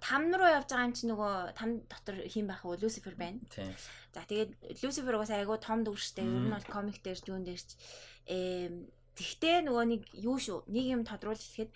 там 0.00 0.22
руу 0.32 0.48
явж 0.48 0.72
байгаа 0.72 0.88
юм 0.88 0.96
чи 0.96 1.04
нөгөө 1.06 1.52
там 1.54 1.84
дотор 1.86 2.16
хин 2.26 2.48
байх 2.48 2.64
уу 2.64 2.80
Люцифер 2.80 3.14
байна. 3.14 3.38
Тийм. 3.52 3.70
За 4.16 4.24
тэгээд 4.24 4.80
Люцифер 4.82 5.14
угаас 5.20 5.30
айгуу 5.30 5.60
том 5.60 5.84
дүрштэй. 5.84 6.24
Ер 6.24 6.48
нь 6.48 6.54
бол 6.54 6.64
комик 6.64 6.98
дээр 7.04 7.20
ч 7.20 7.28
юун 7.28 7.44
дээр 7.44 7.60
ч 7.60 7.76
ээ 8.26 8.88
Тэгтээ 9.20 9.68
нөгөө 9.68 9.84
нэг 9.84 10.02
юу 10.16 10.40
шүү. 10.40 10.64
Нэг 10.72 10.84
юм 10.96 11.02
тодруулж 11.04 11.44
хэлэхэд 11.44 11.70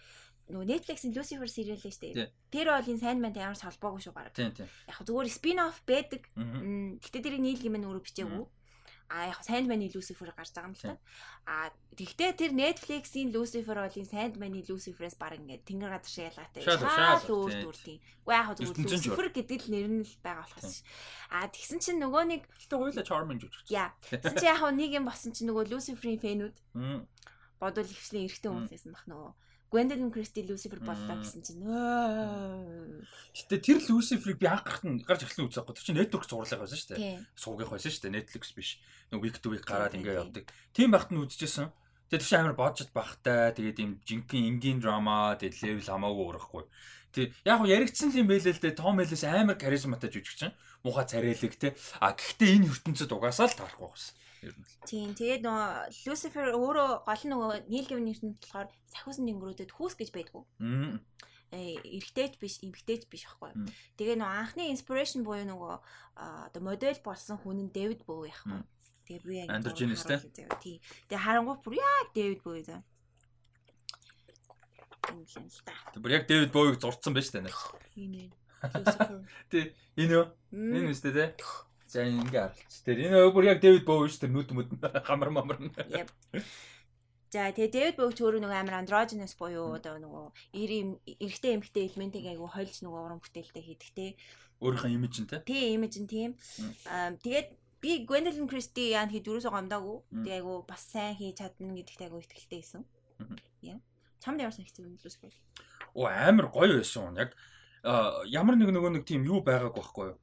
нөгөө 0.48 0.64
Netflix-ийн 0.64 1.12
Lucifer 1.12 1.48
serial 1.50 1.76
л 1.76 1.84
шүү 1.84 2.16
дээ. 2.16 2.32
Тэр 2.48 2.66
бол 2.72 2.88
энэ 2.88 3.02
Sandman-тай 3.04 3.44
ямар 3.44 3.58
салбаагүй 3.60 4.00
шүү 4.00 4.14
гараад. 4.16 4.36
Яг 4.88 5.00
зүгээр 5.04 5.28
spin-off 5.28 5.84
байдаг. 5.84 6.24
Гэтэ 7.04 7.20
тэрийг 7.20 7.44
нийлг 7.44 7.62
юм 7.68 7.76
өөрөө 7.84 8.00
бичээгүй. 8.00 8.44
А 9.14 9.30
яг 9.30 9.38
Sandman-ийн 9.46 9.94
Lucifer 9.94 10.26
гарч 10.34 10.50
байгаа 10.50 10.74
юм 10.74 10.74
л 10.74 10.82
та. 10.82 10.98
А 11.46 11.70
тэгтээ 11.94 12.34
тэр 12.34 12.50
Netflix-ийн 12.50 13.30
Lucifer 13.30 13.78
бол 13.78 13.94
энэ 13.94 14.10
Sandman-ийн 14.10 14.66
Lucifer-ээс 14.66 15.14
баг 15.14 15.38
ингээд 15.38 15.62
тэнгэр 15.62 15.94
газар 15.94 16.10
шиг 16.10 16.26
ялгаатай. 16.34 16.62
Шал 16.66 17.30
өөр 17.30 17.52
дүр 17.62 17.78
тийм. 17.78 18.02
Уу 18.26 18.34
яг 18.34 18.58
зүгээр 18.58 18.90
Lucifer 18.90 19.26
гэдэг 19.30 19.60
л 19.62 19.70
нэр 19.70 19.86
нь 19.86 20.02
л 20.02 20.14
байгаа 20.18 20.42
болохос. 20.50 20.82
А 21.30 21.46
тэгсэн 21.46 21.78
чинь 21.78 22.02
нөгөө 22.02 22.22
нэг 22.26 22.42
Гэтэ 22.50 22.74
хоёулаа 22.74 23.06
charming 23.06 23.38
жүжигч. 23.38 23.70
Яа. 23.70 23.94
Тэгсэн 24.02 24.34
чинь 24.34 24.50
яг 24.50 24.62
нэг 24.74 24.90
юм 24.98 25.06
болсон 25.06 25.30
чинь 25.30 25.46
нөгөө 25.46 25.70
Lucifer-ийн 25.70 26.18
фэнүүд 26.18 26.56
бодвол 27.62 27.86
ихвчлэн 27.86 28.26
эрэгтэй 28.26 28.50
хүмүүс 28.50 28.72
байсан 28.74 28.92
бах 28.98 29.06
нөгөө 29.06 29.30
Gwendolyn 29.74 30.14
Christie 30.14 30.46
Lucifer 30.46 30.78
боллоо 30.78 31.18
гэсэн 31.18 31.42
чинь 31.42 31.66
Гэтэ 33.34 33.58
тэр 33.58 33.78
Lucifer-ыг 33.90 34.38
би 34.38 34.46
анх 34.46 34.62
гарахт 34.62 34.86
нь 34.86 35.02
гарч 35.02 35.26
эхлэн 35.26 35.50
үзэх 35.50 35.66
гоо. 35.66 35.74
Тэр 35.74 35.82
чинь 35.82 35.98
Netflix 35.98 36.30
зурлах 36.30 36.62
байсан 36.62 36.78
шүү 36.78 36.90
дээ. 36.94 37.18
Суугийнх 37.34 37.74
байсан 37.74 37.90
шүү 37.90 38.02
дээ. 38.06 38.14
Netflix 38.14 38.54
биш. 38.54 38.78
Нэг 39.10 39.18
week 39.18 39.42
to 39.42 39.50
week 39.50 39.66
гараад 39.66 39.98
ингээ 39.98 40.14
явдаг. 40.14 40.46
Тийм 40.70 40.94
багт 40.94 41.10
нь 41.10 41.18
үзчихсэн. 41.18 41.74
Тэгээд 42.06 42.22
тэр 42.22 42.30
чинь 42.30 42.38
амар 42.46 42.54
божет 42.54 42.94
багтай. 42.94 43.50
Тэгээд 43.50 43.82
юм 43.82 43.98
жинхэнэ 44.06 44.46
энгийн 44.54 44.78
драма, 44.78 45.34
тэгээд 45.42 45.82
level 45.82 45.90
хамаагүй 45.90 46.24
урахгүй. 46.30 46.64
Тэг 47.10 47.34
яг 47.42 47.58
нь 47.58 47.74
яригдсан 47.74 48.14
юм 48.14 48.30
байлээ 48.30 48.54
л 48.54 48.62
дээ. 48.62 48.78
Том 48.78 49.02
Элlis 49.02 49.26
амар 49.26 49.58
харизматай 49.58 50.14
жүжигчин. 50.14 50.54
Муха 50.86 51.02
царайлаг 51.02 51.58
те. 51.58 51.74
А 51.98 52.14
гэхдээ 52.14 52.62
энэ 52.62 52.70
ертөнцид 52.70 53.10
угаасаа 53.10 53.50
л 53.50 53.58
тарахгүй 53.58 53.90
байсан 53.90 54.14
ер 54.44 54.54
нь. 54.54 54.66
Тийм. 54.84 55.08
Тэгээд 55.16 55.42
нөгөө 55.44 55.70
Lucifer 56.04 56.46
өөрөө 56.52 56.90
гол 57.08 57.22
нь 57.24 57.32
нөгөө 57.32 57.50
Neil 57.72 57.86
Gaiman 57.88 58.06
нэртэнд 58.08 58.36
болохоор 58.40 58.68
сахиусан 58.92 59.24
дэнгөрүүдэд 59.26 59.70
хүүс 59.72 59.94
гэж 59.96 60.10
байдгүй. 60.12 60.44
Аа 60.60 61.00
э, 61.54 61.78
эргэжтэйч 61.78 62.38
биш, 62.42 62.58
эмгтэйч 62.66 63.06
биш 63.06 63.24
байхгүй. 63.28 63.70
Тэгээ 63.98 64.18
нөгөө 64.18 64.38
анхны 64.42 64.64
inspiration 64.74 65.22
буюу 65.22 65.46
нөгөө 65.46 65.74
оо 66.18 66.60
модель 66.60 67.00
болсон 67.04 67.38
хүн 67.38 67.68
нь 67.68 67.72
David 67.74 68.02
Bowie 68.08 68.34
байхгүй. 68.34 68.62
Тэгээ 69.06 69.22
би 69.22 69.34
яг 69.38 69.48
Андерж 69.54 69.78
Инэстэй. 69.84 70.18
Тий. 70.58 70.76
Тэгээ 71.06 71.24
харангуй 71.24 71.56
бүр 71.62 71.78
яг 71.78 72.06
David 72.16 72.40
Bowie 72.42 72.64
заа. 72.66 72.82
Тэг 75.94 76.00
бүр 76.02 76.16
яг 76.16 76.26
David 76.26 76.50
Bowie-г 76.50 76.80
зурцсан 76.80 77.14
байж 77.14 77.30
тань. 77.30 77.50
Энэ. 77.94 78.32
Тий. 79.52 79.76
Энэ 79.94 80.12
юу? 80.16 80.26
Энэ 80.50 80.90
үстэй 80.90 81.12
те. 81.12 81.24
За 81.94 82.02
ингээ 82.02 82.50
харалц. 82.50 82.82
Тэр 82.82 82.98
энэ 83.06 83.30
бүр 83.30 83.54
яг 83.54 83.62
Дэвид 83.62 83.86
Боуи 83.86 84.10
шүү 84.10 84.26
дээ 84.26 84.34
нүд 84.34 84.50
мүд 84.50 84.68
хамар 85.06 85.30
мамар. 85.30 85.62
За 87.30 87.54
тэгээ 87.54 87.70
Дэвид 87.70 87.96
Боуч 88.02 88.18
өөрөө 88.18 88.42
нөгөө 88.42 88.58
амар 88.58 88.82
андрогенос 88.82 89.38
буюу 89.38 89.78
одоо 89.78 90.02
нөгөө 90.02 90.26
эрэгтэй 91.22 91.54
эмэгтэй 91.54 91.86
элементийг 91.86 92.26
айгу 92.34 92.50
хольж 92.50 92.82
нөгөө 92.82 92.98
уран 92.98 93.22
бүтээлтэй 93.22 93.62
хийдэг 93.62 93.90
те. 93.94 94.06
Өөрийнхөө 94.58 94.90
имиж 94.90 95.22
нь 95.22 95.30
те. 95.30 95.38
Тий 95.46 95.78
имиж 95.78 95.94
нь 96.02 96.10
тийм. 96.10 96.34
Аа 96.90 97.14
тэгээд 97.14 97.54
би 97.78 98.02
Gwendolyn 98.02 98.50
Christie 98.50 98.90
яа 98.90 99.06
хэд 99.06 99.30
юусоо 99.30 99.54
гомдоогүй. 99.54 100.26
Тэгээ 100.26 100.42
айгу 100.42 100.66
бас 100.66 100.82
сайн 100.90 101.14
хийж 101.14 101.38
чадна 101.46 101.78
гэдэгт 101.78 102.10
айгу 102.10 102.18
ихтэй 102.18 102.58
байсан. 102.58 102.82
Яа. 103.62 103.78
Чамд 104.18 104.42
ямар 104.42 104.50
санагдсан 104.50 104.90
юм 104.90 104.98
Lucifer? 104.98 105.30
Оо 105.94 106.10
амар 106.10 106.50
гоё 106.50 106.82
байсан. 106.82 107.14
Яг 107.22 107.38
ямар 108.26 108.58
нэг 108.58 108.74
нөгөө 108.74 108.98
нэг 108.98 109.06
тийм 109.06 109.22
юу 109.22 109.46
байгаагүй 109.46 109.78
байхгүй 109.78 110.06
юу? 110.10 110.18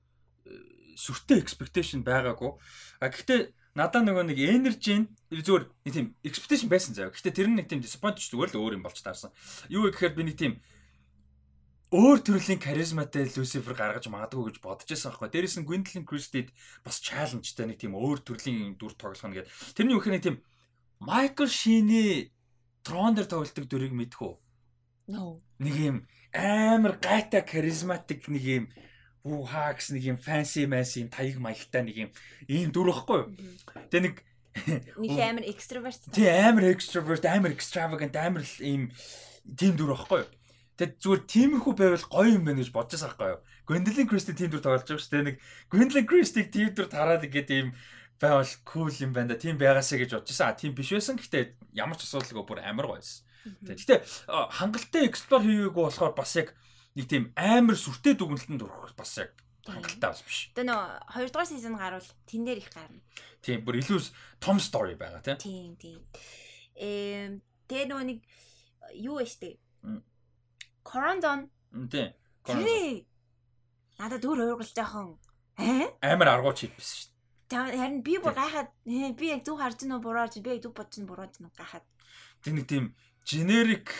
Сүртэй 1.01 1.41
expectation 1.41 2.05
байгаагүй. 2.05 2.53
А 3.01 3.09
гэхдээ 3.09 3.57
надаа 3.73 4.05
нөгөө 4.05 4.25
нэг 4.29 4.37
energy 4.37 5.07
зүгээр 5.33 5.63
нэг 5.87 5.93
тийм 5.95 6.07
expectation 6.21 6.69
байсан 6.69 6.93
заяа. 6.93 7.09
Гэхдээ 7.09 7.33
тэр 7.33 7.47
нь 7.49 7.57
нэг 7.57 7.67
тийм 7.71 7.81
disappoint 7.81 8.21
зүгээр 8.21 8.53
л 8.53 8.61
өөр 8.61 8.75
юм 8.77 8.85
болж 8.85 9.01
таарсан. 9.01 9.33
Юу 9.73 9.89
гэхээр 9.89 10.13
би 10.13 10.23
нэг 10.29 10.37
тийм 10.37 10.53
өөр 11.91 12.19
төрлийн 12.23 12.59
харизматай 12.59 13.27
Люцифер 13.27 13.75
гаргаж 13.75 14.07
магадгүй 14.07 14.55
гэж 14.55 14.57
бодож 14.63 14.87
байсан 14.87 15.11
байхгүй. 15.11 15.27
Дээрээс 15.27 15.57
нь 15.59 15.67
Gwendolyn 15.67 16.07
Christie 16.07 16.47
бас 16.87 17.03
чаленжтай 17.03 17.67
нэг 17.67 17.83
тийм 17.83 17.99
өөр 17.99 18.23
төрлийн 18.23 18.79
дүр 18.79 18.95
тоглох 18.95 19.27
нь 19.27 19.35
гэдэг. 19.35 19.51
Тэрний 19.75 19.95
үхээр 19.99 20.15
нэг 20.15 20.23
тийм 20.23 20.37
Майкл 21.03 21.51
Шини 21.51 22.31
трон 22.87 23.15
дээр 23.15 23.27
тоглолтог 23.27 23.67
дүрийг 23.67 23.91
мэдхүү. 23.91 24.33
Нэг 25.59 25.75
юм 25.75 25.97
амар 26.31 26.95
гайтай 26.95 27.43
харизматик 27.43 28.31
нэг 28.31 28.43
юм 28.43 28.65
бүү 29.21 29.41
хаа 29.51 29.73
гэсэн 29.77 29.97
нэг 29.97 30.05
юм 30.11 30.19
fancy 30.19 30.65
fancy 30.65 31.05
юм 31.05 31.09
таяг 31.13 31.37
маягтай 31.37 31.81
нэг 31.85 31.97
юм 31.97 32.11
ийм 32.49 32.69
дүр 32.73 32.91
واخгүй 32.91 33.17
юу. 33.21 33.29
Тэгээ 33.93 34.05
нэг 34.05 34.15
нэг 34.97 35.19
амар 35.21 35.45
extrovert. 35.47 36.01
Тий 36.11 36.27
амар 36.27 36.65
extrovert, 36.73 37.23
амар 37.29 37.53
extravagant, 37.53 38.15
амар 38.17 38.43
ийм 38.59 38.89
тийм 39.45 39.77
дүр 39.77 39.93
واخгүй 39.93 40.25
юу. 40.25 40.29
Тэгээ 40.81 40.97
зүгээр 40.97 41.21
тиймэрхүү 41.29 41.73
байвал 41.77 42.07
гоё 42.09 42.29
юм 42.35 42.43
байна 42.49 42.59
гэж 42.65 42.73
бодож 42.73 42.97
байгаа 42.97 43.13
байхгүй 43.13 43.31
юу. 43.37 43.41
Gwendolyn 43.69 44.09
Christie 44.09 44.35
тийм 44.35 44.49
дүр 44.51 44.63
тоглож 44.65 44.89
байгаа 44.89 45.03
шүү 45.05 45.13
дээ. 45.13 45.27
Нэг 45.29 45.37
Gwendolyn 45.69 46.07
Christie-г 46.09 46.49
тийм 46.49 46.69
дүр 46.73 46.87
тараад 46.89 47.23
ингээд 47.23 47.49
ийм 47.53 47.69
байвал 48.17 48.53
cool 48.65 48.89
юм 48.89 49.13
байна 49.13 49.33
да. 49.33 49.39
Тийм 49.39 49.61
байгаасаа 49.61 50.01
гэж 50.01 50.17
бодож 50.17 50.33
байсан. 50.33 50.49
А 50.49 50.57
тийм 50.57 50.73
биш 50.73 50.89
байсан. 50.89 51.21
Гэхдээ 51.21 51.77
ямар 51.77 51.95
ч 51.95 52.09
асуудалгүй 52.09 52.45
бүр 52.49 52.59
амар 52.65 52.97
гоёсэн. 52.97 53.21
Гэхдээ 53.69 53.99
хангалттай 54.57 55.05
explore 55.05 55.45
хийгээгүй 55.45 55.83
болохоор 55.85 56.13
бас 56.17 56.33
яг 56.37 56.53
нэг 56.95 57.05
тийм 57.07 57.23
амар 57.35 57.77
сүртэй 57.77 58.15
дүгнэлтэнд 58.19 58.63
орох 58.65 58.95
бас 58.97 59.17
яг 59.17 59.31
хангалттай 59.65 60.09
бас 60.09 60.21
биш. 60.25 60.39
Тэгээ 60.55 60.67
нөө 60.67 60.81
2 61.15 61.31
дугаар 61.31 61.47
сизон 61.47 61.75
гарвал 61.77 62.09
тэн 62.27 62.43
дээр 62.45 62.59
их 62.59 62.69
гарна. 62.73 63.01
Тийм 63.41 63.61
бүр 63.63 63.79
илүү 63.79 63.99
том 64.41 64.57
story 64.57 64.97
байгаа 64.97 65.21
тийм. 65.21 65.37
Тийм 65.37 65.71
тийм. 65.77 65.99
Эм 66.75 67.31
тэгээ 67.69 67.87
нөө 67.87 68.01
нэг 68.09 68.19
юу 68.97 69.21
вэ 69.21 69.25
штэ 69.29 69.57
Coronzon. 70.83 71.49
Тийм. 71.93 72.13
Тэрний 72.43 73.05
надад 74.01 74.25
өөр 74.25 74.57
уургалж 74.57 74.73
жоохон 74.73 75.17
амар 76.01 76.29
аргуу 76.33 76.53
чип 76.57 76.73
биш 76.75 77.13
дээ. 77.49 77.77
Харин 77.77 78.01
би 78.01 78.17
бүр 78.17 78.33
гайхаад 78.33 78.69
би 78.85 79.25
яг 79.29 79.45
зүг 79.45 79.61
харж 79.61 79.85
нөө 79.85 80.01
бурааж 80.01 80.41
би 80.41 80.57
яг 80.57 80.65
зүг 80.65 80.73
бодож 80.73 81.05
бурааж 81.05 81.37
нөө 81.37 81.53
гайхаад. 81.53 81.85
Тэг 82.41 82.53
нэг 82.57 82.65
тийм 82.65 82.85
generic 83.23 83.93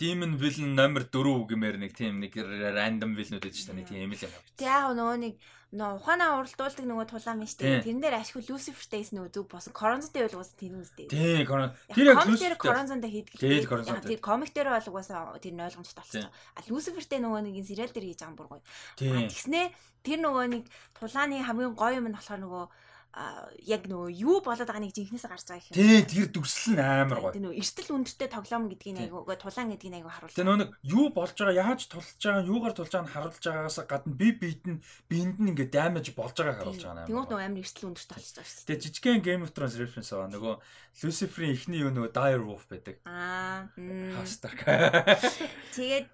demon 0.00 0.36
villain 0.40 0.76
номер 0.76 1.08
4 1.08 1.48
гэмээр 1.50 1.76
нэг 1.82 1.92
тийм 1.96 2.20
нэг 2.22 2.36
random 2.36 3.16
villain 3.16 3.40
үүд 3.40 3.52
шүү 3.52 3.72
дээ. 3.72 3.78
Нэг 3.80 3.88
тийм 3.88 4.04
юм 4.06 4.12
л 4.14 4.24
юм. 4.24 4.32
Тэг 4.56 4.68
яг 4.68 4.92
нөгөө 4.96 5.18
нэг 5.20 5.34
нөө 5.72 6.04
ухаанаа 6.04 6.36
уралдуулдаг 6.44 6.84
нөгөө 6.84 7.06
тулаан 7.08 7.40
мэн 7.40 7.48
штэ. 7.48 7.80
Тэрэн 7.80 8.04
дээр 8.04 8.20
ашгүй 8.20 8.44
Lucifer-тэй 8.44 9.08
нөгөө 9.08 9.32
зүг 9.32 9.48
босон. 9.48 9.72
Коронзотой 9.72 10.28
бол 10.28 10.44
уус 10.44 10.52
тэр 10.52 10.76
үстэй. 10.76 11.08
Тийм, 11.08 11.48
тэр 11.48 12.12
яг 12.12 12.60
коронзонтой 12.60 13.08
хийдэг. 13.08 13.40
Тийм, 13.40 13.64
коронзонтой. 13.64 14.04
Тэр 14.12 14.20
комик 14.20 14.52
дээр 14.52 14.68
бол 14.68 14.88
угаасаа 14.92 15.32
тэр 15.40 15.56
ойлгомжтой 15.56 15.96
болчихсон. 16.04 16.28
А 16.28 16.60
Lucifer-тэй 16.68 17.24
нөгөө 17.24 17.40
нэг 17.48 17.64
serial 17.64 17.88
дээр 17.88 18.04
хийж 18.04 18.20
байгаа 18.20 18.32
юм 18.32 18.36
бүр 18.36 18.48
гоё. 18.52 18.62
Тэгснээ 19.00 19.66
тэр 20.04 20.18
нөгөө 20.20 20.44
нэг 20.52 20.64
тулааны 20.92 21.40
хамгийн 21.40 21.72
гоё 21.72 21.96
юм 22.04 22.12
нь 22.12 22.16
болохоор 22.20 22.40
нөгөө 22.44 22.64
яг 23.12 23.84
нөгөө 23.92 24.08
юу 24.24 24.40
болоод 24.40 24.64
байгаа 24.64 24.80
нэг 24.80 24.96
жинхнээс 24.96 25.28
гарч 25.28 25.44
байгаа 25.44 25.68
юм. 25.68 25.76
Тий, 25.76 26.00
тэр 26.00 26.32
дүрслэл 26.32 26.76
нь 26.76 26.80
амар 26.80 27.20
гоё. 27.20 27.34
Тэр 27.36 27.44
нөгөө 27.44 27.60
эрсдэл 27.60 27.92
өндөртэй 27.92 28.28
тоглоом 28.32 28.64
гэдгийг 28.72 28.98
айгуу 29.04 29.28
тулаан 29.36 29.68
гэдгийг 29.76 29.96
айгуу 30.00 30.12
харуулж. 30.16 30.32
Тэр 30.32 30.48
нөгөө 30.48 30.68
юу 30.88 31.06
болж 31.12 31.36
байгаа, 31.36 31.60
яаж 31.60 31.80
тулж 31.92 32.16
байгаа, 32.16 32.48
юугаар 32.48 32.72
тулж 32.72 32.92
байгааг 32.96 33.12
харуулж 33.12 33.44
байгаагаас 33.44 33.78
гадна 33.84 34.16
би 34.16 34.28
биед 34.32 34.64
нь 34.64 34.80
биэнд 35.12 35.36
нь 35.44 35.50
ингээд 35.52 35.76
damage 35.76 36.16
болж 36.16 36.32
байгааг 36.40 36.64
харуулж 36.64 36.80
байгаа 36.80 37.04
юм. 37.04 37.08
Тэгмээ 37.12 37.28
нөгөө 37.28 37.44
амар 37.44 37.60
эрсдэл 37.60 37.88
өндөртэй 37.92 38.16
болчихж 38.16 38.36
байгаа 38.40 38.48
шүү. 38.48 38.64
Тэгээ 38.64 38.82
жижигхэн 38.88 39.20
Game 39.20 39.42
of 39.44 39.52
Thrones 39.52 39.76
reference 39.76 40.08
байгаа. 40.08 40.32
Нөгөө 40.32 40.54
Lucifer-ийн 41.00 41.56
эхний 41.56 41.80
юу 41.80 41.90
нөгөө 41.92 42.12
Dire 42.12 42.44
Wolf 42.44 42.68
байдаг. 42.68 42.96
Аа. 43.08 43.68
Хастарк. 44.16 44.60
Тэгээд 45.76 46.12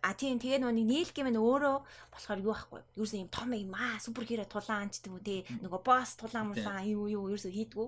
а 0.00 0.16
тийм 0.16 0.40
тэгээд 0.40 0.64
нөгөө 0.64 0.76
Neil 0.88 1.10
Gaiman 1.12 1.36
өөрөө 1.36 1.76
болохоор 2.08 2.40
юу 2.40 2.54
ахгүй. 2.56 2.80
Юусэн 2.96 3.28
юм 3.28 3.30
том 3.30 3.52
юм 3.52 3.76
аа 3.76 4.00
супер 4.00 4.24
хиро 4.24 4.48
тулаан 4.48 4.88
ч 4.88 5.04
гэдэг 5.04 5.12
үү 5.12 5.22
те. 5.22 5.36
Нөгөө 5.60 5.80
boss 6.10 6.18
тулаан 6.18 6.50
мулаан 6.50 6.82
юу 6.90 7.06
юу 7.06 7.30
ерөөсөө 7.30 7.52
хийдгүү. 7.54 7.86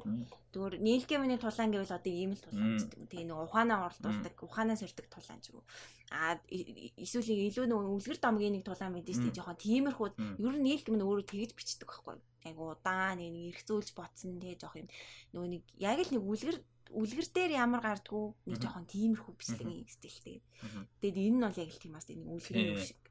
Neil 0.79 1.03
Gaiman-ийн 1.03 1.43
тулаан 1.43 1.75
гэвэл 1.75 1.97
одоо 1.99 2.13
ийм 2.13 2.33
л 2.39 2.45
тулаан 2.45 2.79
гэдэг. 2.79 3.11
Тэгээ 3.11 3.27
нөгөө 3.27 3.47
ухаанаа 3.51 3.79
оролдуулдаг, 3.91 4.35
ухаанаа 4.39 4.77
сордог 4.79 5.07
тулаан 5.11 5.41
ч 5.43 5.51
юм 5.51 5.59
уу. 5.59 5.67
А 6.13 6.39
эсвэл 6.47 7.27
илүү 7.51 7.67
нөгөө 7.67 7.95
үлгэр 7.99 8.19
домгийн 8.23 8.55
нэг 8.55 8.63
тулаан 8.63 8.95
мэдээж 8.95 9.19
тийм 9.19 9.35
жоохон 9.35 9.59
тиймэрхүү. 9.59 10.09
Ер 10.39 10.57
нь 10.61 10.71
Gaiman 10.87 11.03
өөрөө 11.03 11.27
тэгж 11.27 11.51
бичдэг 11.57 11.89
байхгүй 11.91 12.21
яг 12.47 12.59
удаан 12.59 13.19
нэг 13.19 13.55
эргцүүлж 13.55 13.95
ботсон 13.95 14.39
тэгээ 14.43 14.61
жоох 14.61 14.77
юм 14.79 14.89
нөгөө 15.35 15.49
нэг 15.51 15.63
яг 15.79 15.99
л 16.03 16.13
нэг 16.15 16.23
үлгэр 16.27 16.59
үлгэр 16.93 17.27
дээр 17.33 17.53
ямар 17.57 17.81
гардггүй 17.81 18.27
нэг 18.51 18.59
жоохон 18.61 18.87
тиймэрхүү 18.91 19.33
бичлэгийн 19.39 19.89
стилтэй. 19.89 20.43
Тэгээд 21.01 21.17
энэ 21.17 21.37
нь 21.39 21.45
бол 21.47 21.63
яг 21.63 21.71
л 21.73 21.81
тийм 21.81 21.95
бас 21.97 22.07
нэг 22.11 22.21
үлгэрийн 22.21 22.77
юм 22.77 22.83
шиг. 22.83 23.02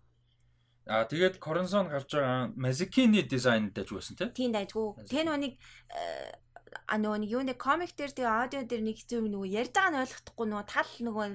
Аа 0.89 1.05
тэгээд 1.05 1.37
Coronzon 1.37 1.93
гарч 1.93 2.17
байгаа 2.17 2.49
Mazikini 2.57 3.21
дизайн 3.29 3.69
дэж 3.69 3.93
байсан 3.93 4.15
тий? 4.17 4.29
Тийм 4.33 4.51
дайггүй. 4.55 5.05
Тэгээ 5.05 5.25
нөгөө 5.29 5.41
нэг 5.45 5.53
а 6.87 6.95
нөгөө 6.97 7.19
нэг 7.21 7.29
юу 7.31 7.43
нэ 7.43 7.55
комик 7.59 7.93
дээр 7.95 8.11
тэгээ 8.15 8.31
аудио 8.31 8.61
дээр 8.63 8.83
нэг 8.83 8.97
хэцүү 8.99 9.19
нөгөө 9.27 9.53
ярьж 9.59 9.71
байгаа 9.75 9.91
нь 9.91 10.01
ойлгохгүй 10.01 10.45
нөгөө 10.47 10.67
тал 10.71 10.91
нөгөө 11.05 11.27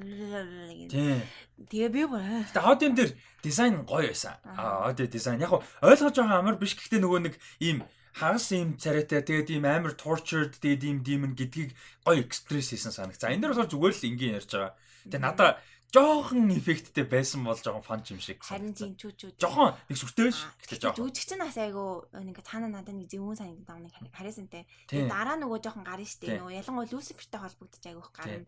тэгээ 1.70 1.90
би 1.92 2.00
тэгээ 2.04 2.64
аудион 2.64 2.94
дээр 2.96 3.10
дизайн 3.44 3.74
гоё 3.84 4.10
байсан. 4.10 4.34
Аудио 4.56 5.06
дизайн. 5.06 5.40
Яг 5.44 5.52
ойлгож 5.84 6.16
байгаа 6.16 6.40
амар 6.40 6.56
биш. 6.56 6.76
Гэхдээ 6.76 7.00
нөгөө 7.00 7.20
нэг 7.28 7.34
ийм 7.60 7.84
хагас 8.16 8.48
ийм 8.52 8.80
царайтай 8.80 9.20
тэгээд 9.20 9.52
ийм 9.52 9.64
амар 9.68 9.92
tortured 9.92 10.56
тэгээд 10.56 10.82
ийм 10.88 10.98
demon 11.04 11.32
гэдгийг 11.36 11.76
гоё 12.04 12.24
экспресс 12.24 12.72
хийсэн 12.72 12.92
санагц. 12.92 13.20
За 13.20 13.28
энэ 13.28 13.44
дээр 13.44 13.52
болохоор 13.52 13.72
зүгээр 13.72 13.94
л 13.96 14.08
энгийн 14.08 14.36
ярьж 14.40 14.50
байгаа. 14.56 14.72
Тэгээ 15.08 15.20
надаа 15.20 15.50
жоохон 15.94 16.50
эффекттэй 16.50 17.04
байсан 17.04 17.44
бол 17.44 17.56
жоохон 17.56 17.82
фан 17.82 18.02
юм 18.10 18.20
шиг. 18.20 18.42
Харин 18.42 18.74
чүү. 18.74 19.34
Жоохон 19.38 19.74
нэг 19.88 19.96
сүртэй 19.98 20.30
биш. 20.30 20.42
Гэтэ 20.62 20.80
жоохон. 20.82 21.10
Жүжигч 21.10 21.30
нь 21.36 21.44
бас 21.44 21.58
айгу 21.58 22.06
нэг 22.12 22.38
цаана 22.42 22.68
надад 22.70 22.96
нэг 22.96 23.10
зөвүүн 23.10 23.38
санагдав 23.38 23.78
нэг 23.80 23.94
харисантай. 24.10 24.66
Тэгээ 24.90 25.08
дараа 25.08 25.36
нөгөө 25.38 25.62
жоохон 25.62 25.86
гарна 25.86 26.06
штэ. 26.06 26.38
Нөгөө 26.38 26.58
ялангуяа 26.58 26.90
Люцифертэй 26.90 27.40
холбогдож 27.40 27.84
айгуух 27.86 28.10
гарна. 28.10 28.46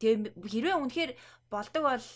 Тэгээ 0.00 0.32
хэрвээ 0.40 0.76
үнэхээр 0.80 1.12
болдог 1.50 1.82
бол 1.82 2.06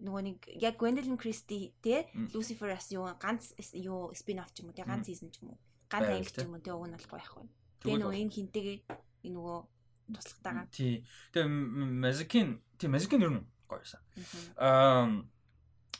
нөгөө 0.00 0.22
нэг 0.22 0.38
яг 0.60 0.74
Gwendolyn 0.78 1.18
Christie 1.18 1.72
те 1.82 2.06
Lucifer 2.32 2.70
as 2.70 2.88
юу 2.94 3.10
ганц 3.18 3.52
юу 3.74 4.14
спин 4.14 4.40
офф 4.40 4.54
ч 4.54 4.62
юм 4.62 4.70
уу 4.70 4.76
те 4.76 4.84
ганц 4.86 5.08
сизон 5.08 5.30
ч 5.34 5.42
юм 5.42 5.52
уу. 5.52 5.58
Ганц 5.90 6.08
англи 6.08 6.30
ч 6.30 6.40
юм 6.40 6.54
уу 6.54 6.62
те 6.62 6.72
уг 6.72 6.86
нь 6.88 6.94
болохгүй 6.94 7.18
байхгүй. 7.18 7.44
Тэгээ 7.84 8.00
нөгөө 8.00 8.20
энэ 8.22 8.34
хинтэйгээ 8.34 8.78
нөгөө 9.28 9.58
туслахтайгаа. 10.14 10.66
Тий. 10.72 11.04
Тэгээ 11.32 11.48
Magic-ийн 12.00 12.63
тий 12.78 12.88
Magic-ийн 12.88 13.22
ер 13.22 13.32
нь 13.32 13.46
гоёсан. 13.68 14.00
Аа 14.56 15.06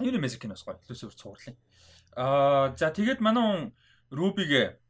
энэ 0.01 0.19
Magic-ийн 0.19 0.53
бас 0.53 0.65
гоё. 0.65 0.79
Lucifer 0.89 1.15
цуурлаа. 1.15 1.57
Аа 2.17 2.77
за 2.77 2.91
тэгээд 2.91 3.21
манай 3.21 3.73
Ruby-гээ 4.11 4.84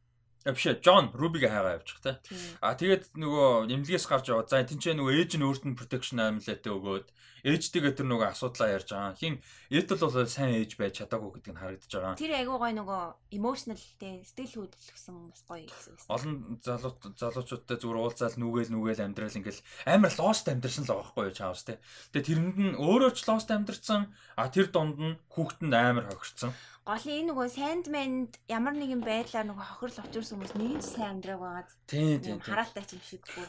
биш 0.52 0.68
Джон 0.84 1.08
Рубигээ 1.16 1.48
хайгаа 1.48 1.80
явчих 1.80 2.00
те. 2.04 2.20
А 2.60 2.76
тэгээд 2.76 3.16
нөгөө 3.16 3.72
эмнэлгээс 3.72 4.04
гарч 4.04 4.28
яваа. 4.28 4.44
За 4.44 4.60
тэнцээ 4.60 4.92
нөгөө 4.92 5.16
ээж 5.16 5.40
нь 5.40 5.46
өөрт 5.48 5.64
нь 5.64 5.78
protection 5.78 6.20
amulet 6.20 6.60
өгөөд 6.68 7.08
ээжтэйгээ 7.44 7.92
тэр 8.00 8.08
нөгөө 8.08 8.32
асуудлаа 8.32 8.72
ярьж 8.72 8.88
байгаа. 8.88 9.20
Хин 9.20 9.36
Этл 9.68 10.00
бол 10.00 10.24
сайн 10.24 10.64
ээж 10.64 10.80
байж 10.80 11.04
чадаагүй 11.04 11.44
гэдэг 11.44 11.52
нь 11.52 11.60
харагдаж 11.60 11.92
байгаа. 11.92 12.16
Тэр 12.16 12.32
айгуу 12.40 12.56
гой 12.56 12.72
нөгөө 12.72 13.02
emotional 13.36 13.80
те 14.00 14.24
сэтгэл 14.24 14.64
хөдлөлсөн 14.64 15.16
бас 15.28 15.42
гоё 15.44 15.68
гэсэн. 15.68 16.08
Олон 16.08 16.32
залуу 16.64 16.92
залуучуудтай 17.20 17.76
зүгээр 17.76 18.00
уулзаал 18.00 18.36
нүгээл 18.40 18.72
нүгээл 18.72 19.04
амьдрал 19.04 19.36
ингээл 19.36 19.60
амар 19.84 20.12
lost 20.16 20.48
амьдрсан 20.48 20.88
л 20.88 20.92
байгаа 20.96 21.04
байхгүй 21.04 21.24
юу 21.28 21.36
чаавс 21.36 21.64
те. 21.68 21.80
Тэгээ 22.16 22.28
тэрэнд 22.32 22.58
нь 22.64 22.76
өөрөө 22.80 23.12
ч 23.12 23.28
lost 23.28 23.52
амьдрсан. 23.52 24.08
А 24.40 24.48
тэр 24.48 24.72
донд 24.72 24.96
нь 24.96 25.20
хүүхдэнд 25.28 25.74
амар 25.76 26.08
хохирцсан 26.08 26.56
гол 26.84 27.04
энэ 27.08 27.28
нөгөө 27.32 27.48
Sandman-д 27.56 28.32
ямар 28.52 28.74
нэгэн 28.76 29.00
байдлаар 29.00 29.48
нөгөө 29.48 29.66
хохирол 29.72 30.04
очирсан 30.04 30.36
хүмүүс 30.36 30.54
нэг 30.60 30.72
нь 30.76 30.84
сайн 30.84 31.16
амьдраг 31.16 31.40
байгаад. 31.40 31.70
Тийм 31.88 32.20
тийм. 32.20 32.38
Хараалтай 32.44 32.84
юм 32.92 33.00
шиг 33.00 33.24
бүр. 33.24 33.48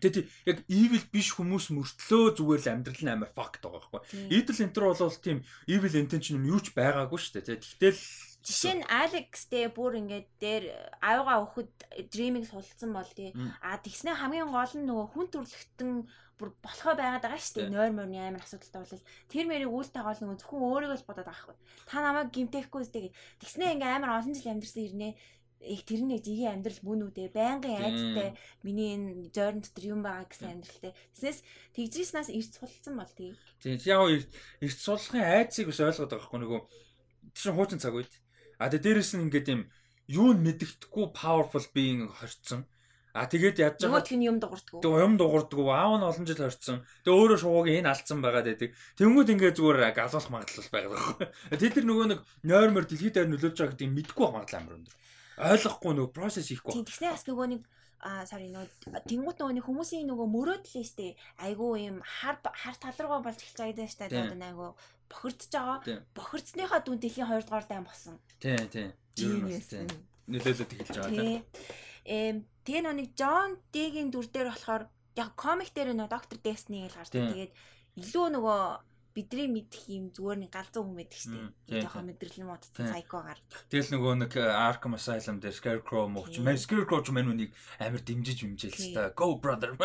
Тэгээд 0.00 0.28
яг 0.48 0.58
evil 0.68 1.04
биш 1.12 1.28
хүмүүс 1.36 1.72
мөртлөө 1.72 2.36
зүгээр 2.36 2.60
л 2.64 2.72
амьдрал 2.72 3.02
нь 3.04 3.12
амар 3.12 3.32
факт 3.32 3.60
байгаа 3.64 3.92
байхгүй. 3.92 4.00
Evil 4.36 4.60
enter 4.64 4.84
бол 4.88 5.16
тийм 5.20 5.38
evil 5.68 5.94
intention 5.96 6.40
юм 6.40 6.48
юу 6.48 6.60
ч 6.64 6.72
байгаагүй 6.76 7.18
шүү 7.20 7.40
дээ. 7.40 7.60
Тэгтэл 7.60 8.00
Жишээ 8.42 8.82
нь 8.82 8.88
Алекс 8.90 9.46
дээр 9.46 9.70
бүр 9.70 10.02
ингээд 10.02 10.28
дээр 10.42 10.64
аюугаа 10.98 11.46
өхөд 11.46 11.70
дримиг 12.10 12.50
сулцсан 12.50 12.90
бол 12.90 13.06
тий. 13.06 13.30
А 13.62 13.78
тэгснэ 13.78 14.18
хамгийн 14.18 14.50
гол 14.50 14.74
нь 14.74 14.88
нөгөө 14.88 15.06
хүн 15.14 15.26
төрлөختөн 15.30 15.90
бүр 16.42 16.50
болохоо 16.58 16.94
байгаад 16.98 17.22
байгаа 17.22 17.38
шүү 17.38 17.54
дээ. 17.62 17.70
Нойр 17.70 17.94
морны 17.94 18.18
амар 18.18 18.42
асуудалтай 18.42 18.82
бол 18.82 19.06
тэр 19.30 19.46
мэрийг 19.46 19.70
үйл 19.70 19.90
тагаал 19.94 20.18
нөгөө 20.18 20.38
зөвхөн 20.42 20.66
өөрийгөө 20.66 20.98
л 20.98 21.06
бодоод 21.06 21.28
байгаа 21.30 21.42
хгүй. 21.46 21.56
Та 21.86 21.96
намайг 22.02 22.28
гимтэхгүй 22.34 22.80
үстэй. 22.82 23.14
Тэгснэ 23.38 23.78
ингээ 23.78 23.94
амар 23.94 24.18
олон 24.18 24.34
жил 24.34 24.50
амьдэрсэн 24.50 24.82
ирнэ 24.90 25.08
их 25.62 25.86
тэр 25.86 26.02
нэг 26.02 26.26
зигийн 26.26 26.58
амьдрал 26.58 26.80
мөн 26.82 27.06
үү 27.06 27.12
те 27.14 27.30
байнгын 27.30 27.78
айцтай 27.78 28.34
миний 28.66 28.98
энэ 28.98 29.30
зойрон 29.30 29.62
дотор 29.62 29.84
юм 29.86 30.02
байгаа 30.02 30.26
гэсэн 30.26 30.58
амьдралтай. 30.58 30.92
Тэснээс 31.14 31.38
тэгжснээс 31.78 32.30
ирц 32.34 32.58
сулцсан 32.58 32.94
бол 32.98 33.14
тий. 33.14 33.38
Тийм 33.62 33.78
яг 33.86 34.26
ирц 34.58 34.78
суллахын 34.82 35.22
айцыг 35.22 35.70
бас 35.70 35.78
ойлгоод 35.78 36.10
байгаа 36.10 36.26
хгүй 36.26 36.40
нөгөө 36.42 36.60
тийм 37.38 37.54
хуучин 37.54 37.78
цаг 37.78 37.94
үед. 37.94 38.10
А 38.58 38.66
тэгээ 38.66 38.98
дээрэс 38.98 39.14
нь 39.14 39.24
ингээд 39.30 39.52
юм 39.54 39.62
юу 40.10 40.34
мэддэхгүй 40.34 41.14
powerful 41.14 41.62
being 41.70 42.10
хорцсон. 42.10 42.66
А 43.12 43.28
тэгээд 43.28 43.56
яаж 43.60 43.76
байгаа 43.76 44.00
Нөгөөх 44.00 44.16
нь 44.16 44.24
юм 44.24 44.38
дуурдгүү. 44.40 44.80
Тэгээ 44.80 45.04
юм 45.04 45.14
дуурдгүү. 45.20 45.68
Аав 45.68 46.00
нь 46.00 46.06
олон 46.08 46.24
жил 46.24 46.40
хорцсон. 46.40 46.78
Тэгээ 47.04 47.18
өөрөө 47.20 47.38
шуугийн 47.44 47.78
энэ 47.84 47.92
алдсан 47.92 48.24
байгаа 48.24 48.40
гэдэг. 48.48 48.70
Тэнгүүд 48.96 49.32
ингээ 49.36 49.52
зүгээр 49.52 49.92
галуулах 49.92 50.28
магадлал 50.32 50.72
байгаа 50.72 50.92
байхгүй. 50.96 51.26
Тэд 51.60 51.72
нар 51.76 51.86
нөгөө 51.92 52.06
нэг 52.08 52.20
нойрмор 52.40 52.84
дэлхийд 52.88 53.12
дээр 53.12 53.28
нөлөөлж 53.28 53.56
байгаа 53.60 53.72
гэдгийг 53.76 53.92
мэдгүй 53.92 54.26
магадлал 54.32 54.60
амар 54.64 54.76
өндөр. 54.80 54.96
Ойлгохгүй 55.44 55.92
нөгөө 55.92 56.12
процесс 56.16 56.48
хийхгүй. 56.48 56.72
Тийм 56.72 56.88
тэгснэ 56.88 57.12
бас 57.12 57.24
нөгөө 57.28 57.46
нэг 57.52 57.62
а 58.02 58.24
sorry 58.26 58.48
нөгөө 58.50 59.04
тэнгуут 59.06 59.38
нөгөө 59.38 59.54
нэг 59.60 59.64
хүмүүсийн 59.68 60.08
нөгөө 60.10 60.28
мөрөөдөл 60.32 60.80
нь 60.82 60.88
штэ 60.90 61.14
айгүй 61.38 61.86
юм 61.86 62.02
хар 62.02 62.40
хар 62.42 62.76
тал 62.82 62.98
руугаа 62.98 63.22
болж 63.30 63.38
эхэлж 63.38 63.60
байгаа 63.62 63.86
штэ 63.86 64.10
одоо 64.10 64.42
айгүй 64.42 64.70
бохирдож 65.06 65.52
байгаа. 65.52 65.78
Бохирдсныхаа 66.16 66.80
дүн 66.82 66.98
дэлхийн 66.98 67.28
2 67.30 67.46
дугаар 67.46 67.66
дайм 67.68 67.84
болсон. 67.86 68.18
Тийм 68.42 68.66
тийм. 68.72 68.90
Нөлөөлөд 70.26 70.72
эхэлж 70.72 70.96
байгаа 70.98 71.14
тийм. 71.14 71.46
Тэгээ 72.06 72.82
нэг 72.94 73.08
Джон 73.14 73.58
Дэгийн 73.74 74.10
дүр 74.10 74.26
дээр 74.30 74.50
болохоор 74.50 74.86
яг 75.16 75.30
комик 75.36 75.70
дээр 75.74 75.94
нөө 75.94 76.08
доктор 76.08 76.38
Дестни 76.42 76.86
гэж 76.86 76.94
гардаг. 76.96 77.22
Тэгээд 77.32 77.52
илүү 78.00 78.26
нөгөө 78.38 78.60
бидний 79.12 79.48
мэдэх 79.48 79.92
юм 79.92 80.08
зүгээр 80.08 80.38
нэг 80.40 80.50
галзуу 80.56 80.88
хүн 80.88 80.96
байдаг 80.96 81.20
шүү 81.20 81.36
дээ. 81.68 81.84
Жохон 81.84 82.08
мэдрэл 82.08 82.40
юм 82.40 82.50
утсан 82.56 82.88
сайкогаар. 82.88 83.40
Тэгэл 83.68 83.92
нөгөө 83.92 84.12
нэг 84.24 84.32
э, 84.40 84.48
Arkham 84.48 84.96
Asylum 84.96 85.36
дээр 85.36 85.52
Scarecrow 85.52 86.08
мэн 86.08 86.56
Scarecrow 86.56 87.04
ч 87.04 87.12
мэн 87.12 87.28
үнийг 87.28 87.52
амар 87.76 88.00
дэмжиж 88.00 88.40
вимжээл 88.40 88.72
л 88.72 88.96
та. 88.96 89.12
Go 89.12 89.36
brother. 89.36 89.76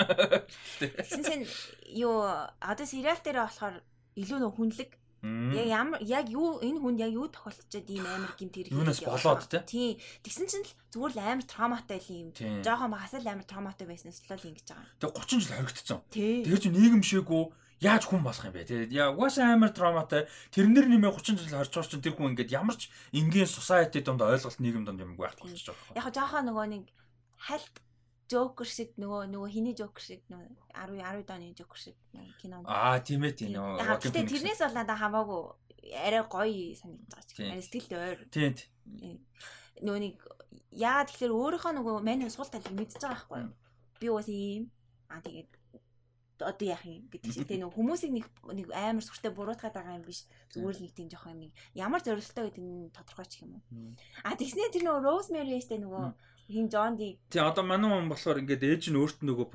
Тэгсэн 0.80 1.23
чинь 1.27 1.45
юу 1.91 2.23
одоо 2.23 2.88
сериал 2.88 3.19
дээр 3.19 3.44
болохоор 3.44 3.84
илүү 4.15 4.38
нөгөө 4.39 4.56
хүнлэг 4.56 4.91
Яг 5.26 5.65
ямар 5.65 5.99
яг 6.06 6.30
юу 6.30 6.61
энэ 6.61 6.77
хүнд 6.77 7.02
яг 7.02 7.11
юу 7.11 7.26
тохиолдчихад 7.26 7.89
ийм 7.89 8.06
амар 8.06 8.38
гинт 8.38 8.53
хэрэг 8.53 8.72
юунаас 8.72 9.02
болоод. 9.02 9.49
Тий. 9.65 9.98
Тэгсэн 10.22 10.45
чинь 10.45 10.61
л 10.61 10.73
зүгээр 10.94 11.14
л 11.18 11.22
амар 11.26 11.45
травматай 11.49 11.98
л 11.98 12.10
юм. 12.14 12.30
Жохон 12.61 12.94
багасаа 12.94 13.22
л 13.26 13.31
амар 13.34 13.48
травматай 13.49 13.89
байснаас 13.89 14.22
л 14.22 14.45
ингэж 14.45 14.68
байгаа. 14.69 14.85
Тэг 15.02 15.10
30 15.18 15.41
жил 15.41 15.57
хоригдсон. 15.57 15.99
Чи 16.14 16.69
нийгэм 16.69 17.02
шээгүй 17.02 17.44
яаж 17.81 18.03
хүн 18.06 18.22
болох 18.22 18.45
юм 18.45 18.53
бэ? 18.53 18.69
Тэгээд 18.69 18.91
яа 18.94 19.10
угаасаа 19.14 19.57
амар 19.57 19.73
травматай. 19.73 20.30
Тэрнэр 20.53 20.85
нэмээ 20.85 21.10
30 21.10 21.41
жил 21.41 21.57
хорчоор 21.57 21.88
чинь 21.89 22.06
тэр 22.06 22.14
хүн 22.14 22.38
ингээд 22.38 22.53
ямар 22.53 22.77
ч 22.77 22.89
энгийн 23.14 23.49
society 23.49 24.06
донд 24.06 24.22
ойлголт 24.22 24.61
нийгэм 24.61 24.85
донд 24.85 25.02
юм 25.02 25.18
байх 25.18 25.38
болчих 25.38 25.73
жоох. 25.73 25.81
Яг 25.98 26.10
жоохон 26.14 26.49
нөгөө 26.49 26.65
нэг 26.77 26.84
хальт 27.38 27.76
Joker 28.27 28.67
шиг 28.67 28.93
нөгөө 28.99 29.29
нөгөө 29.31 29.49
хиний 29.51 29.75
Joker 29.77 30.03
шиг 30.03 30.21
нөгөө 30.27 30.47
10 30.75 30.99
10 30.99 31.31
оны 31.31 31.53
Joker 31.55 31.79
шиг 31.79 31.97
кино. 32.41 32.63
Аа 32.67 32.99
тийм 32.99 33.23
ээ 33.23 33.33
тийм 33.39 33.55
нөгөө. 33.55 34.03
Гэтэ 34.03 34.27
тэрнээс 34.27 34.61
бол 34.63 34.75
надаа 34.75 34.97
хамаагүй 34.99 35.41
арай 35.95 36.23
гоё 36.27 36.75
санагдаж 36.75 37.27
байгаа 37.31 37.31
ч. 37.31 37.39
Арай 37.47 37.63
сэтгэлд 37.63 37.93
ойр. 37.95 38.19
Тийм. 38.31 38.53
Нөгөө 39.83 40.01
нэг 40.03 40.15
яа 40.75 41.07
тэгэхээр 41.07 41.33
өөрийнхөө 41.33 41.73
нөгөө 41.79 41.95
мань 42.03 42.27
сул 42.27 42.49
талыг 42.51 42.73
мэдчихэж 42.75 43.03
байгаа 43.03 43.15
байхгүй 43.15 43.39
юу? 43.47 43.53
Би 43.99 44.07
уус 44.11 44.27
ийм 44.27 44.67
аа 45.07 45.23
тэгээд 45.23 45.49
одоо 46.45 46.67
яах 46.67 46.85
юм 46.85 47.09
гэдэг 47.09 47.31
шиг 47.33 47.47
тийм 47.47 47.65
нөгөө 47.65 47.77
хүмүүсийг 47.77 48.11
нэг 48.13 48.25
нэг 48.29 48.67
амар 48.69 49.01
сүртэй 49.01 49.31
буруутгаад 49.33 49.73
байгаа 49.73 49.97
юм 49.97 50.05
биш 50.05 50.29
зүгээр 50.53 50.75
л 50.77 50.83
нэг 50.85 50.93
тийм 50.93 51.09
жоох 51.09 51.25
юм 51.33 51.49
ямар 51.73 52.01
зорилттой 52.05 52.53
гэдэг 52.53 52.61
нь 52.61 52.93
тодорхойч 52.93 53.41
юм 53.41 53.57
уу 53.57 53.97
а 54.21 54.37
тэгснэ 54.37 54.69
тэр 54.69 54.85
нөгөө 54.85 55.01
Rosemary 55.01 55.57
штэ 55.57 55.81
нөгөө 55.81 56.05
хин 56.47 56.67
Джон 56.71 56.95
Ди. 56.95 57.19
Тий 57.29 57.41
одоо 57.43 57.63
манай 57.63 57.91
хүн 57.91 58.07
болохоор 58.11 58.41
ингээд 58.41 58.63
ээж 58.63 58.83
нь 58.91 58.99
өөрт 58.99 59.19
нь 59.21 59.27
нөгөө 59.29 59.47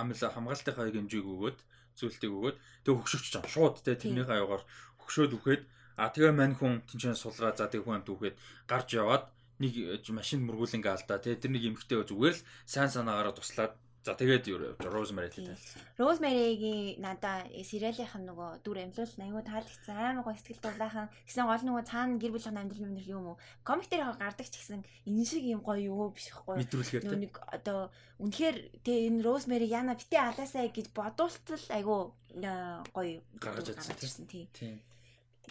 амла 0.00 0.28
хамгаалтынхаа 0.30 0.90
хэмжээг 0.94 1.26
өгөөд 1.26 1.58
зүйлтийг 1.98 2.32
өгөөд 2.34 2.56
тэг 2.86 2.94
хөгшөвч 2.94 3.26
чам 3.34 3.46
шууд 3.50 3.82
те 3.82 3.98
тэрнийхээ 3.98 4.38
аягаар 4.38 4.62
хөгшөөд 5.02 5.32
үхээд 5.38 5.62
а 5.98 6.10
тэгээ 6.10 6.34
мань 6.34 6.54
хүн 6.58 6.82
тэнцэн 6.86 7.18
сулраа 7.18 7.54
за 7.54 7.70
тэг 7.70 7.82
хүн 7.86 8.02
амт 8.02 8.10
үхээд 8.10 8.38
гарч 8.70 8.88
яваад 8.98 9.30
нэг 9.62 9.74
машин 10.10 10.42
мөргүүлэнгээ 10.46 10.94
алдаа 10.94 11.18
те 11.22 11.38
тэр 11.38 11.54
нэг 11.54 11.62
эмхтэй 11.70 12.02
зүгээр 12.02 12.34
л 12.34 12.46
сайн 12.66 12.90
санаагаараа 12.90 13.34
туслаад 13.34 13.74
За 14.04 14.12
тэгээд 14.12 14.84
Rosemary 14.84 15.32
л 15.32 15.48
таа. 15.48 15.56
Rosemary-гийн 15.96 17.00
надаа 17.00 17.48
сериалийнх 17.64 18.12
нь 18.20 18.28
нөгөө 18.28 18.60
дүр 18.60 18.84
амьлуул 18.84 19.16
аюу 19.16 19.40
таалагдсан 19.40 19.96
амар 19.96 20.28
гоё 20.28 20.36
сэтгэл 20.36 20.60
дуулаахан 20.60 21.08
гэсэн 21.24 21.48
гол 21.48 21.64
нөгөө 21.64 21.84
цаана 21.88 22.20
гэр 22.20 22.36
бүлийн 22.36 22.60
амьдрал 22.60 22.84
юм 22.84 23.00
юм 23.00 23.24
уу. 23.32 23.40
Комик 23.64 23.88
дээр 23.88 24.12
гардаг 24.20 24.44
ч 24.44 24.60
гэсэн 24.60 24.84
энэ 25.08 25.24
шиг 25.24 25.48
юм 25.48 25.64
гоё 25.64 25.88
юу 25.88 26.12
биш 26.12 26.28
байхгүй. 26.28 26.60
Мэдрүүлэхээр 26.60 27.16
нэг 27.16 27.32
одоо 27.48 27.88
үнэхээр 28.20 28.56
тэг 28.84 28.96
энэ 29.08 29.24
Rosemary 29.24 29.72
яна 29.72 29.96
битээ 29.96 30.20
алаасаа 30.20 30.68
гэж 30.68 30.86
бодуултал 30.92 31.64
аюу 31.72 32.12
гоё 32.92 33.24
гаргаж 33.40 33.72
ирсэн 33.72 34.28
тий. 34.28 34.52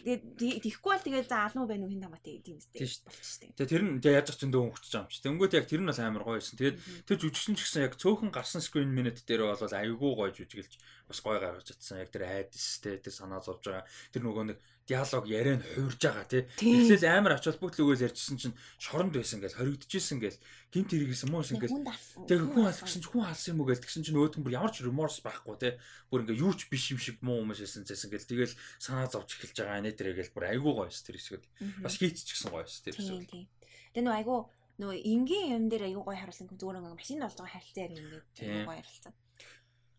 Тэгээд 0.01 0.63
тийхгүй 0.65 0.91
бол 0.93 1.05
тэгээд 1.05 1.27
за 1.29 1.37
алнуу 1.45 1.65
байна 1.69 1.85
уу 1.85 1.93
хин 1.93 2.03
тамаатай 2.03 2.41
тийм 2.41 2.57
үстэй 2.57 2.81
болчих 2.81 3.27
штеп. 3.27 3.53
Тэгээд 3.53 3.71
тэр 3.71 3.83
нь 3.85 4.01
тэгээд 4.01 4.17
яаж 4.17 4.29
ч 4.33 4.41
зөндөө 4.41 4.61
хөнгөж 4.65 4.83
байгаа 4.89 5.05
юм 5.05 5.11
чи. 5.13 5.21
Тэнгүүт 5.21 5.53
яг 5.53 5.65
тэр 5.69 5.81
нь 5.85 5.89
бол 5.93 6.01
амар 6.01 6.23
гоё 6.25 6.37
байсан. 6.41 6.55
Тэгээд 6.57 6.77
тэр 7.05 7.17
жүжигчин 7.21 7.55
ч 7.55 7.61
гэсэн 7.63 7.85
яг 7.85 7.93
цөөхөн 8.01 8.31
гарсан 8.33 8.61
screen 8.65 8.91
minute 8.91 9.21
дээр 9.23 9.45
бол 9.53 9.61
аюулгүй 9.61 10.11
гоё 10.17 10.31
жүжиглж 10.33 10.73
бас 11.07 11.19
гоё 11.21 11.39
гаргаж 11.39 11.67
чадсан. 11.67 11.99
Яг 12.03 12.09
тэр 12.11 12.25
айдс 12.27 12.79
те 12.79 12.97
тэр 12.97 13.13
санаа 13.13 13.43
зовж 13.43 13.67
байгаа. 13.67 13.85
Тэр 14.11 14.23
нөгөө 14.23 14.43
нэг 14.53 14.59
диалог 14.87 15.25
яриа 15.27 15.55
нь 15.59 15.63
хуурж 15.63 15.99
байгаа 15.99 16.27
тий. 16.27 16.43
Эхлээл 16.59 17.07
амар 17.07 17.39
ач 17.39 17.47
холбогдол 17.47 17.95
үгээс 17.95 18.03
ярьжсэн 18.11 18.37
чинь 18.39 18.55
шоронд 18.79 19.15
байсан 19.15 19.39
гэж 19.39 19.55
хоригдчихсэн 19.55 20.19
гэж 20.19 20.35
гинт 20.75 20.91
хэрэгсэн 20.91 21.29
мөн 21.31 21.43
гэсэн 21.43 21.59
гэж. 21.63 21.71
Тэгээ 22.27 22.51
хүн 22.51 22.67
алсан 22.67 22.99
чинь 22.99 23.07
хүн 23.07 23.23
алсан 23.23 23.51
юм 23.55 23.59
уу 23.63 23.69
гэж 23.71 23.79
тэгсэн 23.79 24.03
чинь 24.03 24.19
өөдгөн 24.19 24.43
бүр 24.43 24.57
ямар 24.59 24.71
ч 24.75 24.83
remorse 24.83 25.23
байхгүй 25.23 25.55
тий. 25.55 25.73
Бүр 26.11 26.27
ингээ 26.27 26.41
юу 26.43 26.51
ч 26.51 26.67
биш 26.67 26.91
юм 26.91 26.99
шиг 26.99 27.23
муу 27.23 27.47
хүмүүс 27.47 27.63
байсан 27.63 27.87
зэсэн 27.87 28.11
гэж 28.11 28.23
тэгэл 28.27 28.55
санаа 28.75 29.07
зовж 29.07 29.39
эхэлж 29.39 29.55
байгаа 29.55 29.83
нэ 29.87 29.95
тэрэгэл 29.95 30.35
бүр 30.35 30.51
айгүй 30.51 30.73
гоё 30.75 30.91
тэр 30.91 31.15
хэсгүүд. 31.15 31.43
Бас 31.79 31.95
хийчихсэн 31.95 32.51
гоё 32.51 32.67
тэр 32.67 32.95
хэсгүүд. 32.99 33.31
Тэгээ 33.95 34.03
нөө 34.03 34.15
айгүй 34.19 34.39
нөө 34.83 34.93
энгийн 34.99 35.47
юм 35.55 35.63
дээр 35.71 35.87
айгүй 35.87 36.03
гоё 36.03 36.19
харуулсан 36.19 36.49
зүгээр 36.49 36.81
ингээ 36.81 36.97
машин 36.97 37.23
болж 37.23 37.37
байгаа 37.39 37.55
харилцаа 37.55 37.83
яриг 37.87 37.97
ингээ 38.01 38.65
гоё 38.67 38.79
харилцаа. 38.81 39.13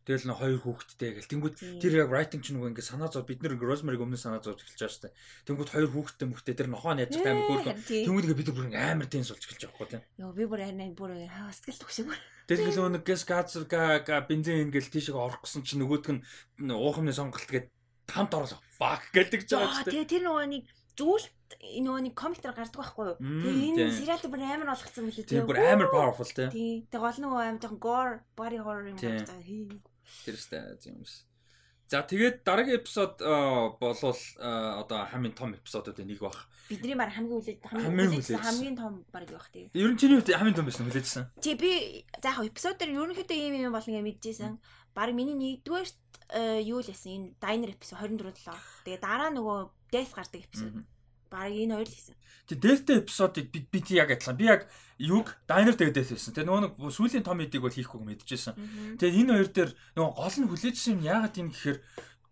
Тэгэл 0.05 0.28
нэг 0.28 0.36
хоёр 0.36 0.60
хүүхэдтэй 0.60 1.10
гэл. 1.16 1.32
Тэнгүүд 1.32 1.55
тэр 1.81 1.93
яг 2.05 2.12
writing 2.12 2.44
ч 2.44 2.52
нөгөө 2.52 2.76
ингээ 2.76 2.85
санаа 2.85 3.09
зов 3.09 3.24
бид 3.24 3.40
нэр 3.40 3.56
Rosemary 3.56 3.97
өмнө 3.97 4.20
санаа 4.20 4.44
зовж 4.44 4.60
эхэлж 4.60 4.85
байгаа 4.85 4.93
штэ. 4.93 5.16
Тэнгүүд 5.48 5.70
хоёр 5.72 5.89
хүүхэдтэй 5.89 6.28
мөхтэй 6.28 6.55
тэр 6.60 6.68
нохоо 6.68 6.93
яаж 6.93 7.16
амар 7.16 7.48
гүргэн. 7.48 7.81
Тэнгүүд 7.89 8.24
ингээ 8.28 8.40
бид 8.44 8.51
бүр 8.52 8.68
амар 8.68 9.09
тэн 9.09 9.24
сулж 9.24 9.48
эхэлж 9.48 9.64
байгаа 9.64 9.81
байхгүй 9.81 9.89
тийм. 9.97 10.02
Йоо 10.20 10.32
би 10.36 10.44
бүр 10.44 10.60
арай 10.60 10.93
бүр 10.93 11.12
сэтгэл 11.24 11.81
төгшөг. 11.81 12.09
Тэгэл 12.44 12.76
нөгөө 12.76 12.93
нэг 13.01 13.05
газ 13.09 13.22
газ 13.24 13.56
га 13.64 14.20
бензин 14.28 14.68
ингээл 14.68 14.93
тийшээ 14.93 15.16
орох 15.16 15.40
гэсэн 15.48 15.64
чинь 15.64 15.81
нөгөөдг 15.81 16.20
нь 16.60 16.68
уухамны 16.68 17.16
сонголт 17.16 17.48
гээд 17.48 17.72
тамт 18.05 18.36
орлоо. 18.36 18.60
Fuck 18.76 19.09
гэлдэг 19.16 19.48
ч 19.48 19.56
байгаа 19.56 19.89
штэ. 19.89 19.89
Тэгээ 19.89 20.12
тэр 20.12 20.22
нөгөө 20.28 20.47
нэг 20.52 20.64
зүйлт 21.01 21.32
нөгөө 21.64 22.01
нэг 22.05 22.14
комик 22.14 22.44
дээр 22.44 22.55
гардаг 22.55 22.76
байхгүй 22.76 23.05
юу? 23.09 23.16
Тэгээ 23.16 23.68
энэ 23.72 23.97
сериал 23.97 24.20
бүр 24.28 24.43
амар 24.44 24.68
болгоцсон 24.76 25.05
мөлий. 25.09 25.24
Тэгээ 25.24 25.48
бүр 25.48 25.59
амар 25.64 25.89
powerful 25.89 26.28
тий. 26.28 26.48
Тэгээ 26.93 27.01
гол 27.01 27.18
нөгөө 27.24 27.40
амар 27.40 27.60
жоохон 27.64 27.81
gore 27.81 28.14
body 28.36 28.59
horror 28.60 28.93
юм 28.93 28.98
байна. 29.01 29.24
Тэр 30.24 30.35
өстэй 30.36 30.60
юм 30.90 31.02
биш. 31.05 31.24
За 31.89 32.01
тэгээд 32.01 32.48
дараагийн 32.48 32.81
эпизод 32.81 33.20
болвол 33.20 34.20
одоо 34.40 35.05
хамгийн 35.05 35.36
том 35.36 35.52
эпизодуудын 35.52 36.09
нэг 36.09 36.20
баг. 36.24 36.48
Бидний 36.68 36.97
баг 36.97 37.12
хамгийн 37.12 37.44
үлээд 37.44 37.60
хамгийн 37.68 38.24
хамгийн 38.40 38.76
том 38.76 39.05
баг 39.12 39.28
байх 39.28 39.52
тийм. 39.52 39.68
Ер 39.76 39.93
нь 39.93 40.01
чиний 40.01 40.16
хувьд 40.16 40.32
хамгийн 40.32 40.56
том 40.56 40.64
байсан 40.64 40.89
хүлээжсэн. 40.89 41.28
Тий 41.44 41.55
би 41.60 42.02
за 42.24 42.32
яг 42.32 42.48
эпизод 42.48 42.81
дээр 42.81 42.97
ерөнхийдөө 42.97 43.36
ийм 43.36 43.68
юм 43.68 43.76
болно 43.76 44.01
гэж 44.01 44.01
мэдчихсэн. 44.01 44.56
Баг 44.97 45.12
миний 45.12 45.36
нэгдүгээр 45.36 45.89
юу 46.64 46.81
л 46.81 46.89
ясан 46.89 47.12
энэ 47.12 47.28
дайнер 47.36 47.76
эпизод 47.76 48.01
24 48.01 48.32
лөө. 48.32 48.59
Тэгээ 48.89 49.01
дараа 49.05 49.28
нөгөө 49.28 49.59
death 49.93 50.12
гардаг 50.16 50.40
эпизод. 50.40 50.72
Баг 51.35 51.51
энэ 51.51 51.74
хоёр 51.74 51.89
л 51.90 51.97
хийсэн. 51.98 52.15
Тэг 52.47 52.59
дельта 52.62 52.93
эпизодыг 53.02 53.51
бид 53.51 53.66
бид 53.74 53.90
яг 53.90 54.15
адилхан. 54.15 54.39
Би 54.39 54.47
яг 54.47 54.70
юг 55.02 55.35
дайнер 55.51 55.74
дельта 55.74 56.06
хийсэн. 56.06 56.31
Тэг 56.31 56.47
нөгөө 56.47 56.62
нэг 56.62 56.73
сүүлийн 56.94 57.27
том 57.27 57.43
эдийг 57.43 57.66
бол 57.66 57.74
хийхгүй 57.74 57.98
мэдчихсэн. 57.98 58.55
Тэгээ 59.02 59.19
энэ 59.27 59.32
хоёр 59.35 59.51
дээр 59.51 59.70
нөгөө 59.98 60.15
гол 60.15 60.36
нь 60.39 60.51
хүлээжсэн 60.55 60.93
юм 60.94 61.02
яагаад 61.02 61.35
юм 61.43 61.48
гэхээр 61.51 61.78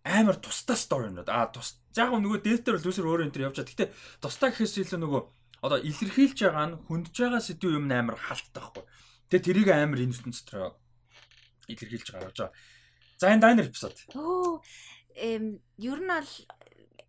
амар 0.07 0.37
тустай 0.39 0.79
стори 0.79 1.11
юм 1.11 1.19
аа 1.27 1.51
тус. 1.51 1.83
Яг 1.99 2.15
нөгөө 2.15 2.41
дельта 2.47 2.79
бол 2.79 2.87
үсэр 2.87 3.09
өөрөө 3.11 3.27
энэ 3.27 3.35
төр 3.35 3.47
явж 3.51 3.57
байгаа. 3.59 3.75
Гэтэ 3.75 3.93
тустай 4.23 4.51
гэхээс 4.55 4.79
илүү 4.87 5.01
нөгөө 5.03 5.23
одоо 5.63 5.79
илэрхийлж 5.79 6.39
байгаа 6.43 6.67
нь 6.71 6.79
хөндөж 6.87 7.17
байгаа 7.19 7.43
сэдв 7.43 7.71
юм 7.71 7.87
амар 7.91 8.19
халттай 8.19 8.63
байхгүй. 8.63 8.85
Тэгээ 9.31 9.47
тэрийг 9.47 9.69
амар 9.71 10.01
энэ 10.03 10.15
ертөнцийн 10.15 10.47
дотор 10.47 10.75
илэрхийлж 11.71 12.07
гэж 12.11 12.39
байгаа. 12.39 12.51
За 13.19 13.31
энэ 13.31 13.43
дайнер 13.43 13.71
эпизод. 13.71 13.95
Оо 14.19 14.59
эм 15.15 15.63
ер 15.79 16.01
нь 16.03 16.11
бол 16.11 16.31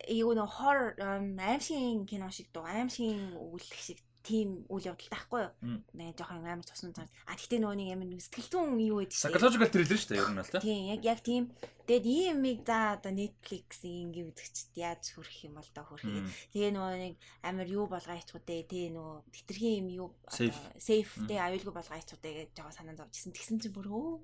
юу 0.10 0.32
нөө 0.36 0.50
хор 0.50 0.80
аимшиг 1.00 2.08
кино 2.10 2.28
шиг 2.32 2.52
дуу 2.52 2.66
аимшиг 2.66 3.38
өгүүлэх 3.38 3.80
шиг 3.80 4.00
тийм 4.24 4.64
үйл 4.72 4.88
явдал 4.88 5.12
таахгүй 5.12 5.42
юу. 5.44 5.84
Нэг 6.00 6.16
жоохон 6.16 6.48
амар 6.48 6.64
цусны 6.64 6.96
цаа. 6.96 7.12
А 7.28 7.36
тэгтээ 7.36 7.60
нөгөө 7.60 7.76
нэг 7.76 7.90
амар 7.92 8.24
сэтгэл 8.24 8.52
зүйн 8.56 8.80
юу 8.80 9.04
гэдэг 9.04 9.20
чинь. 9.20 9.28
Psychological 9.28 9.70
thriller 9.70 10.00
шүү 10.00 10.12
дээ 10.16 10.24
ер 10.24 10.32
нь 10.32 10.40
л 10.40 10.48
та. 10.48 10.64
Тийм 10.64 10.84
яг 10.96 11.02
яг 11.04 11.20
тийм. 11.20 11.44
Тэгэд 11.84 12.06
ийм 12.08 12.40
юмыг 12.40 12.64
за 12.64 12.96
одоо 12.96 13.12
Netflix-ийн 13.12 14.16
ингээ 14.16 14.32
үзэгчд 14.32 14.72
яаж 14.80 15.04
хөрөх 15.12 15.40
юм 15.44 15.60
бол 15.60 15.70
доо 15.76 15.86
хөрхий. 15.92 16.24
Тэгээ 16.56 16.72
нөгөө 16.72 16.96
нэг 17.04 17.14
амар 17.44 17.68
юу 17.68 17.86
болгоо 17.92 18.16
ичгүүд 18.16 18.48
дээ. 18.48 18.64
Тэ 18.72 18.96
нөгөө 18.96 19.16
тэтэрхийн 19.28 19.76
юм 19.84 19.88
юу 19.92 20.08
safe 20.32 21.12
тэ 21.28 21.44
аюулгүй 21.44 21.76
болгоо 21.76 22.00
ичгүүд 22.00 22.24
дээ 22.24 22.36
гэж 22.48 22.50
жоо 22.56 22.72
санаа 22.72 22.96
зовжсэн. 22.96 23.36
Тэгсэн 23.36 23.60
чинь 23.60 23.76
бүр 23.76 23.92
өө. 23.92 24.24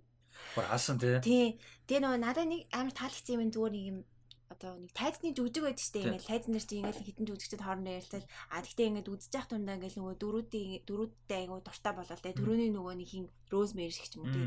Бүр 0.55 0.65
алсан 0.71 0.95
тий. 0.95 1.19
Тий. 1.19 1.47
Тэгээ 1.91 2.07
нөгөө 2.07 2.19
надад 2.23 2.47
нэг 2.47 2.71
амар 2.71 2.95
таалагдсан 2.95 3.35
юм 3.35 3.51
зүгээр 3.51 3.75
нэг 3.75 3.85
юм 3.91 3.99
одоо 4.49 4.81
нэг 4.81 4.91
тайзны 4.97 5.29
жүжиг 5.37 5.63
байдаг 5.63 5.87
дээ. 5.93 6.05
Ингээл 6.09 6.29
тайз 6.29 6.45
нар 6.49 6.65
чинь 6.65 6.81
ингээл 6.81 7.05
хитэн 7.05 7.25
жүжигчд 7.29 7.61
хоорондоо 7.61 7.93
ярилцал 8.01 8.25
а 8.49 8.65
тэгтээ 8.65 8.89
ингээд 8.89 9.11
үзэж 9.13 9.31
явах 9.37 9.49
тундаа 9.53 9.77
ингээл 9.77 9.97
нөгөө 10.01 10.15
дөрүүдийн 10.17 10.83
дөрүүдтэй 10.89 11.37
айгу 11.45 11.61
дуртай 11.61 11.93
болол 11.93 12.23
тэ 12.25 12.33
дөрөвний 12.33 12.71
нөгөө 12.73 12.93
нэг 12.97 13.09
хин 13.13 13.25
розмери 13.53 13.93
шиг 13.93 14.09
ч 14.09 14.17
юм 14.17 14.25
уу 14.25 14.33
тий. 14.33 14.45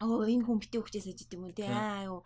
Оо 0.00 0.24
энэ 0.24 0.44
хүн 0.48 0.58
битээ 0.64 0.80
хүчээс 0.80 1.08
ажид 1.12 1.32
юм 1.36 1.44
уу 1.44 1.52
тий. 1.52 1.68
Аа 1.68 2.08
юу. 2.08 2.20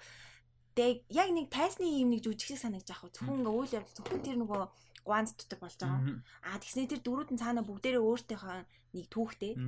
Тэг 0.79 1.03
яг 1.11 1.29
нэг 1.35 1.51
тайзны 1.51 1.91
юм 1.91 2.15
нэг 2.15 2.23
жүжиг 2.23 2.55
шиг 2.55 2.63
санагдаж 2.63 2.91
ах. 2.95 3.03
Зөвхөн 3.11 3.43
ингээ 3.43 3.59
үйл 3.59 3.75
явдал 3.75 3.97
зөвхөн 3.99 4.23
тэр 4.23 4.39
нөгөө 4.39 4.63
гуанз 5.03 5.35
дутаг 5.35 5.59
болж 5.59 5.75
байгаа. 5.75 6.23
А 6.47 6.63
тэгснэ 6.63 6.87
тэр 6.87 7.03
дөрүүд 7.03 7.35
нь 7.35 7.43
цаана 7.43 7.67
бүгдээрээ 7.67 7.99
өөртөөхөө 7.99 8.59
нэг 8.95 9.07
түүхтэй. 9.11 9.59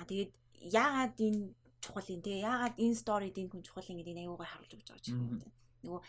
А 0.00 0.08
тэгээд 0.08 0.32
яагаад 0.72 1.14
энэ 1.20 1.52
чухал 1.84 2.08
юм 2.08 2.22
те 2.22 2.40
яагаад 2.40 2.74
энэ 2.80 2.96
сторид 2.96 3.36
энэ 3.36 3.50
хүн 3.52 3.62
чухал 3.62 3.90
юм 3.90 3.98
гэдэг 4.00 4.14
нь 4.16 4.22
аюугаар 4.26 4.50
харуулж 4.50 4.72
өгч 4.74 4.88
байгаа 4.88 5.12
юм. 5.12 5.44
Нөгөө 5.84 6.00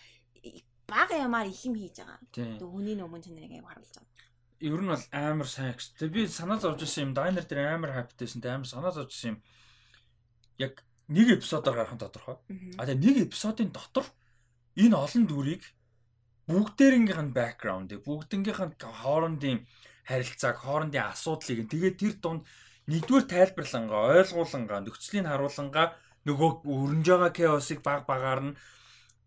бага 0.88 1.16
ямаар 1.16 1.48
их 1.48 1.62
юм 1.66 1.76
хийж 1.76 2.02
байгаа. 2.02 2.20
Тэг 2.34 2.66
хүний 2.66 2.96
нөмөн 2.98 3.22
чанарыг 3.22 3.52
аяг 3.52 3.68
харуулж 3.68 3.94
байгаа. 3.96 4.10
Ер 4.60 4.82
нь 4.82 4.92
бол 4.92 5.06
амар 5.12 5.48
сайн 5.48 5.74
гэж. 5.74 5.86
Тэг 6.00 6.10
би 6.12 6.28
санаа 6.28 6.60
зовж 6.60 6.84
ирсэн 6.84 7.04
юм. 7.10 7.14
Дайнер 7.14 7.46
дээр 7.46 7.76
амар 7.80 7.92
хайптайсэн. 7.94 8.42
Тэг 8.42 8.52
амар 8.60 8.68
санаа 8.68 8.92
зовж 8.92 9.14
ирсэн 9.14 9.30
юм. 9.36 9.40
Яг 10.58 10.84
нэг 11.08 11.28
эпизодоор 11.40 11.76
гарах 11.76 11.96
нь 11.96 12.04
тодорхой. 12.04 12.38
А 12.78 12.86
тэг 12.86 13.00
нэг 13.00 13.16
эпизодын 13.30 13.72
дотор 13.72 14.06
энэ 14.76 14.96
олон 14.96 15.26
дүрийг 15.26 15.64
бүгдээрнгийнх 16.50 17.22
нь 17.30 17.36
бэкграундыг, 17.38 18.02
бүгднгийнх 18.06 18.62
нь 18.66 18.76
хоорондын 18.82 19.60
харилцааг, 20.10 20.58
хоорондын 20.66 21.14
асуудлыг 21.14 21.70
тэгээд 21.70 21.98
тэр 22.02 22.14
дунд 22.18 22.42
нэгдүгээр 22.90 23.26
тайлбарлангаа, 23.30 24.18
ойлгуулангаа, 24.18 24.80
нөхцөлийг 24.82 25.30
харуулангаа 25.30 25.88
нөгөө 26.26 26.52
өрнж 26.66 27.06
байгаа 27.06 27.32
chaos-ыг 27.38 27.80
баг 27.86 28.10
багаар 28.10 28.42
нь 28.50 28.58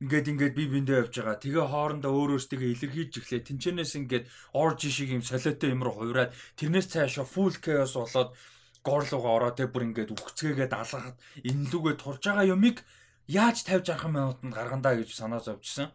ингээд 0.03 0.27
ингээд 0.35 0.55
би 0.59 0.66
биндээ 0.66 1.07
явж 1.07 1.15
байгаа. 1.23 1.39
Тэгээ 1.39 1.66
хоорондоо 1.70 2.11
өөр 2.11 2.31
өөртөө 2.35 2.59
илэрхийлж 2.74 3.15
эхлэе. 3.23 3.47
Тинчэнээс 3.47 3.93
ингээд 4.03 4.24
орж 4.51 4.81
шиг 4.91 5.15
юм 5.15 5.23
солиотой 5.23 5.70
юм 5.70 5.87
руу 5.87 5.95
хувираад 5.95 6.35
тэрнээс 6.59 6.91
цаашаа 6.91 7.23
full 7.23 7.55
chaos 7.62 7.95
болоод 7.95 8.35
горлуугаа 8.83 9.33
ороо 9.39 9.53
тэ 9.55 9.70
бүр 9.70 9.95
ингээд 9.95 10.11
үхцгээгээд 10.11 10.74
алгахад 10.74 11.16
энлүүгээ 11.47 11.95
турж 12.03 12.23
байгаа 12.27 12.51
юмыг 12.51 12.83
яаж 13.31 13.62
тавьж 13.62 13.95
авах 13.95 14.11
минутанд 14.11 14.55
гаргандаа 14.59 14.99
гэж 14.99 15.15
санаа 15.15 15.39
зовжсэн. 15.39 15.95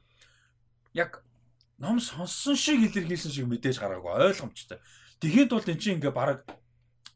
Яг 0.95 1.19
ном 1.75 1.99
сонссон 1.99 2.55
шиг 2.55 2.87
илэрхийлсэн 2.87 3.31
шиг 3.35 3.51
мэдээж 3.51 3.83
гаргаагүй 3.83 4.31
ойлгомжтой. 4.31 4.79
Тэгэхэд 5.19 5.51
бол 5.51 5.67
эн 5.67 5.79
чинь 5.83 5.99
ингээ 5.99 6.15
бараг 6.15 6.47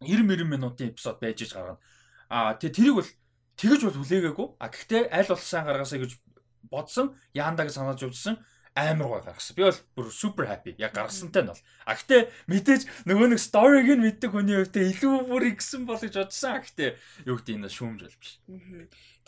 90 0.04 0.28
90 0.28 0.44
минутын 0.44 0.92
эпизод 0.92 1.24
байж 1.24 1.40
иж 1.40 1.56
гаргана. 1.56 1.80
Аа 2.28 2.60
тэгээ 2.60 2.76
тэрийг 2.76 2.96
бол 3.00 3.10
тэгэж 3.56 3.82
бол 3.88 3.98
хүлээгээгүй. 4.04 4.48
А 4.60 4.68
гэхдээ 4.68 5.04
аль 5.08 5.30
болох 5.32 5.48
сайн 5.48 5.66
гаргаасаа 5.72 6.04
гэж 6.04 6.12
бодсон 6.70 7.16
яандаг 7.34 7.72
санаж 7.72 8.02
явжсан 8.04 8.38
амар 8.76 9.08
гой 9.08 9.22
гаргасан. 9.22 9.56
Би 9.56 9.64
бол 9.64 9.80
бүр 9.96 10.12
супер 10.12 10.48
happy. 10.48 10.76
Яг 10.80 10.96
гаргасантай 10.96 11.44
нь 11.44 11.52
бол. 11.52 11.64
А 11.84 11.96
гэтээ 11.96 12.32
мэдээж 12.48 12.82
нөгөө 13.04 13.28
нэг 13.36 13.42
story-г 13.44 13.90
нь 14.00 14.06
мэддэг 14.08 14.32
хүний 14.32 14.56
хувьд 14.64 14.78
илүү 14.80 15.16
бүр 15.28 15.44
игсэн 15.52 15.84
бол 15.84 16.00
гэж 16.00 16.16
бодсон. 16.16 16.56
А 16.56 16.64
гэтээ 16.64 16.90
юу 17.28 17.36
гэдэг 17.36 17.56
энэ 17.60 17.68
шүүмж 17.68 18.00
бол 18.00 18.16
биш. 18.16 18.32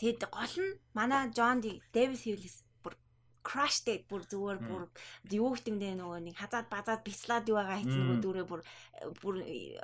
Тэгэд 0.00 0.22
гол 0.32 0.56
нь 0.64 0.72
манай 0.96 1.28
John 1.36 1.60
Davis 1.92 2.24
Hughes 2.24 2.64
бүр 2.80 2.96
crash 3.44 3.84
date 3.84 4.08
бүр 4.08 4.24
зүгээр 4.24 4.58
бүр 4.64 4.88
юу 5.28 5.52
гэдэг 5.52 5.76
нөгөө 5.76 6.20
нэг 6.24 6.40
хазаад 6.40 6.72
базаад 6.72 7.04
бислаад 7.04 7.44
юу 7.44 7.60
байгаа 7.60 7.84
хэвчээ 7.84 8.00
нөгөө 8.00 8.20
дүүрээ 8.24 8.46
бүр 8.48 8.60
бүр 9.20 9.34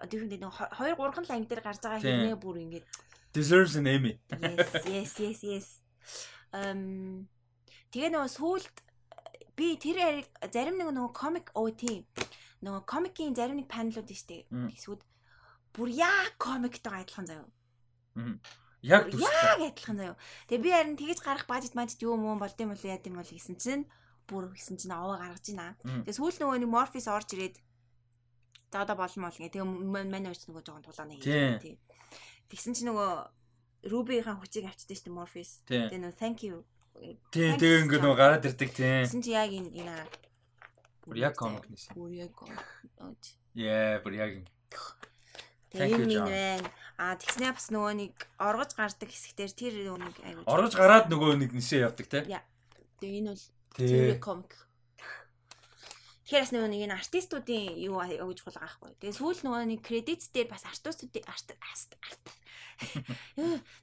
тиймдээ 0.09 0.41
нөгөө 0.41 0.73
2 0.73 0.97
3 0.97 1.29
ланг 1.29 1.47
дээр 1.53 1.61
гарч 1.61 1.81
байгаа 1.85 2.01
хэрнээ 2.01 2.41
бүр 2.41 2.57
ингээд 2.65 2.89
deserves 3.37 3.77
an 3.77 3.87
Emmy. 3.87 4.19
Yes, 4.41 4.73
yes, 4.89 5.13
yes, 5.21 5.41
yes. 5.45 5.69
Um 6.51 7.29
Тэгээ 7.91 8.11
нөгөө 8.15 8.31
сүулт 8.31 8.77
би 9.59 9.75
тэр 9.77 10.23
зарим 10.55 10.79
нэг 10.79 10.95
нөгөө 10.95 11.13
комик 11.13 11.51
оо 11.59 11.69
тийм 11.75 12.07
нөгөө 12.63 12.83
комикийн 12.87 13.35
зарим 13.35 13.59
нэг 13.59 13.67
панелууд 13.67 14.07
штэ 14.07 14.47
эсвэл 14.77 15.03
бүр 15.75 15.89
яг 15.91 16.37
комиктойгоо 16.39 17.03
адилхан 17.03 17.27
заяа. 17.27 17.49
Яг 18.83 19.11
яг 19.11 19.59
адилхан 19.75 19.97
заяа. 19.99 20.17
Тэгээ 20.47 20.65
би 20.65 20.71
харин 20.71 20.97
тэгэж 20.97 21.19
гарах 21.25 21.47
бажет 21.51 21.75
мажет 21.75 21.99
юу 22.05 22.15
мөн 22.15 22.39
болдсон 22.39 22.71
юм 22.71 22.73
бол 22.73 22.87
яа 22.87 23.03
гэм 23.03 23.19
бол 23.19 23.27
гэсэн 23.27 23.57
чинь 23.59 23.85
бүр 24.31 24.55
гэсэн 24.55 24.79
чинь 24.79 24.95
аваа 24.95 25.19
гаргаж 25.19 25.47
байна. 25.51 25.75
Тэгээ 25.83 26.15
сүүл 26.15 26.39
нөгөө 26.41 26.59
нэг 26.63 26.71
морфис 26.71 27.11
орж 27.11 27.29
ирээд 27.35 27.57
за 28.71 28.87
одоо 28.87 28.97
болно 28.97 29.27
мол 29.27 29.37
гэ. 29.37 29.51
Тэгээ 29.51 29.67
манай 29.67 30.31
очиж 30.31 30.47
нөгөө 30.47 30.63
жоохон 30.63 30.87
тулааны 30.87 31.19
хийх. 31.19 31.79
Тэгсэн 32.49 32.75
чинь 32.79 32.89
нөгөө 32.95 33.11
Рубигийн 33.91 34.39
хүчийг 34.39 34.69
авчдээ 34.69 34.99
штэ 35.01 35.11
морфис. 35.11 35.67
Тэгээ 35.67 36.01
нөгөө 36.01 36.21
thank 36.21 36.47
you 36.47 36.63
Тий, 37.33 37.57
тэгээ 37.57 37.89
ингээ 37.89 38.01
нөгөө 38.05 38.19
гараад 38.21 38.45
ирдэг 38.45 38.71
тий. 38.77 39.09
Гэсэн 39.09 39.25
чи 39.25 39.33
яг 39.33 39.49
энэ 39.49 39.73
энэ 39.73 39.97
бүр 41.09 41.17
яг 41.17 41.35
комик 41.35 41.65
нэс. 41.73 41.89
Бүр 41.97 42.13
яг 42.13 42.33
комик. 42.37 42.61
Яа, 43.57 44.05
бүр 44.05 44.15
яг. 44.21 44.33
Тэгээ 45.73 46.05
минь 46.05 46.21
байна. 46.21 46.69
А 47.01 47.17
тэгснээ 47.17 47.57
бас 47.57 47.73
нөгөө 47.73 47.93
нэг 47.97 48.15
оргож 48.37 48.77
гардаг 48.77 49.09
хэсэгтэр 49.09 49.51
тэр 49.57 49.75
нэг 49.97 50.17
айгуу. 50.21 50.45
Оргож 50.45 50.77
гараад 50.77 51.09
нөгөө 51.09 51.41
нэг 51.41 51.51
нисээ 51.57 51.89
явдаг 51.89 52.07
тий. 52.07 52.23
Тэгээ 53.01 53.19
энэ 53.25 53.33
бол 53.33 53.45
тэр 53.81 54.21
комик. 54.21 54.53
Тэгэхээр 56.31 56.47
бас 56.47 56.55
нөгөө 56.55 56.71
нэг 56.71 56.83
энэ 56.87 56.95
артистуудын 56.95 57.75
юу 57.91 57.99
өгж 58.23 58.47
хулгаа 58.47 58.71
ахгүй. 58.71 58.95
Тэгээ 59.03 59.19
сүүл 59.19 59.43
нөгөө 59.51 59.67
нэг 59.67 59.81
кредит 59.83 60.23
дээр 60.31 60.47
бас 60.47 60.63
артистуудын 60.63 61.27
арт 61.27 61.59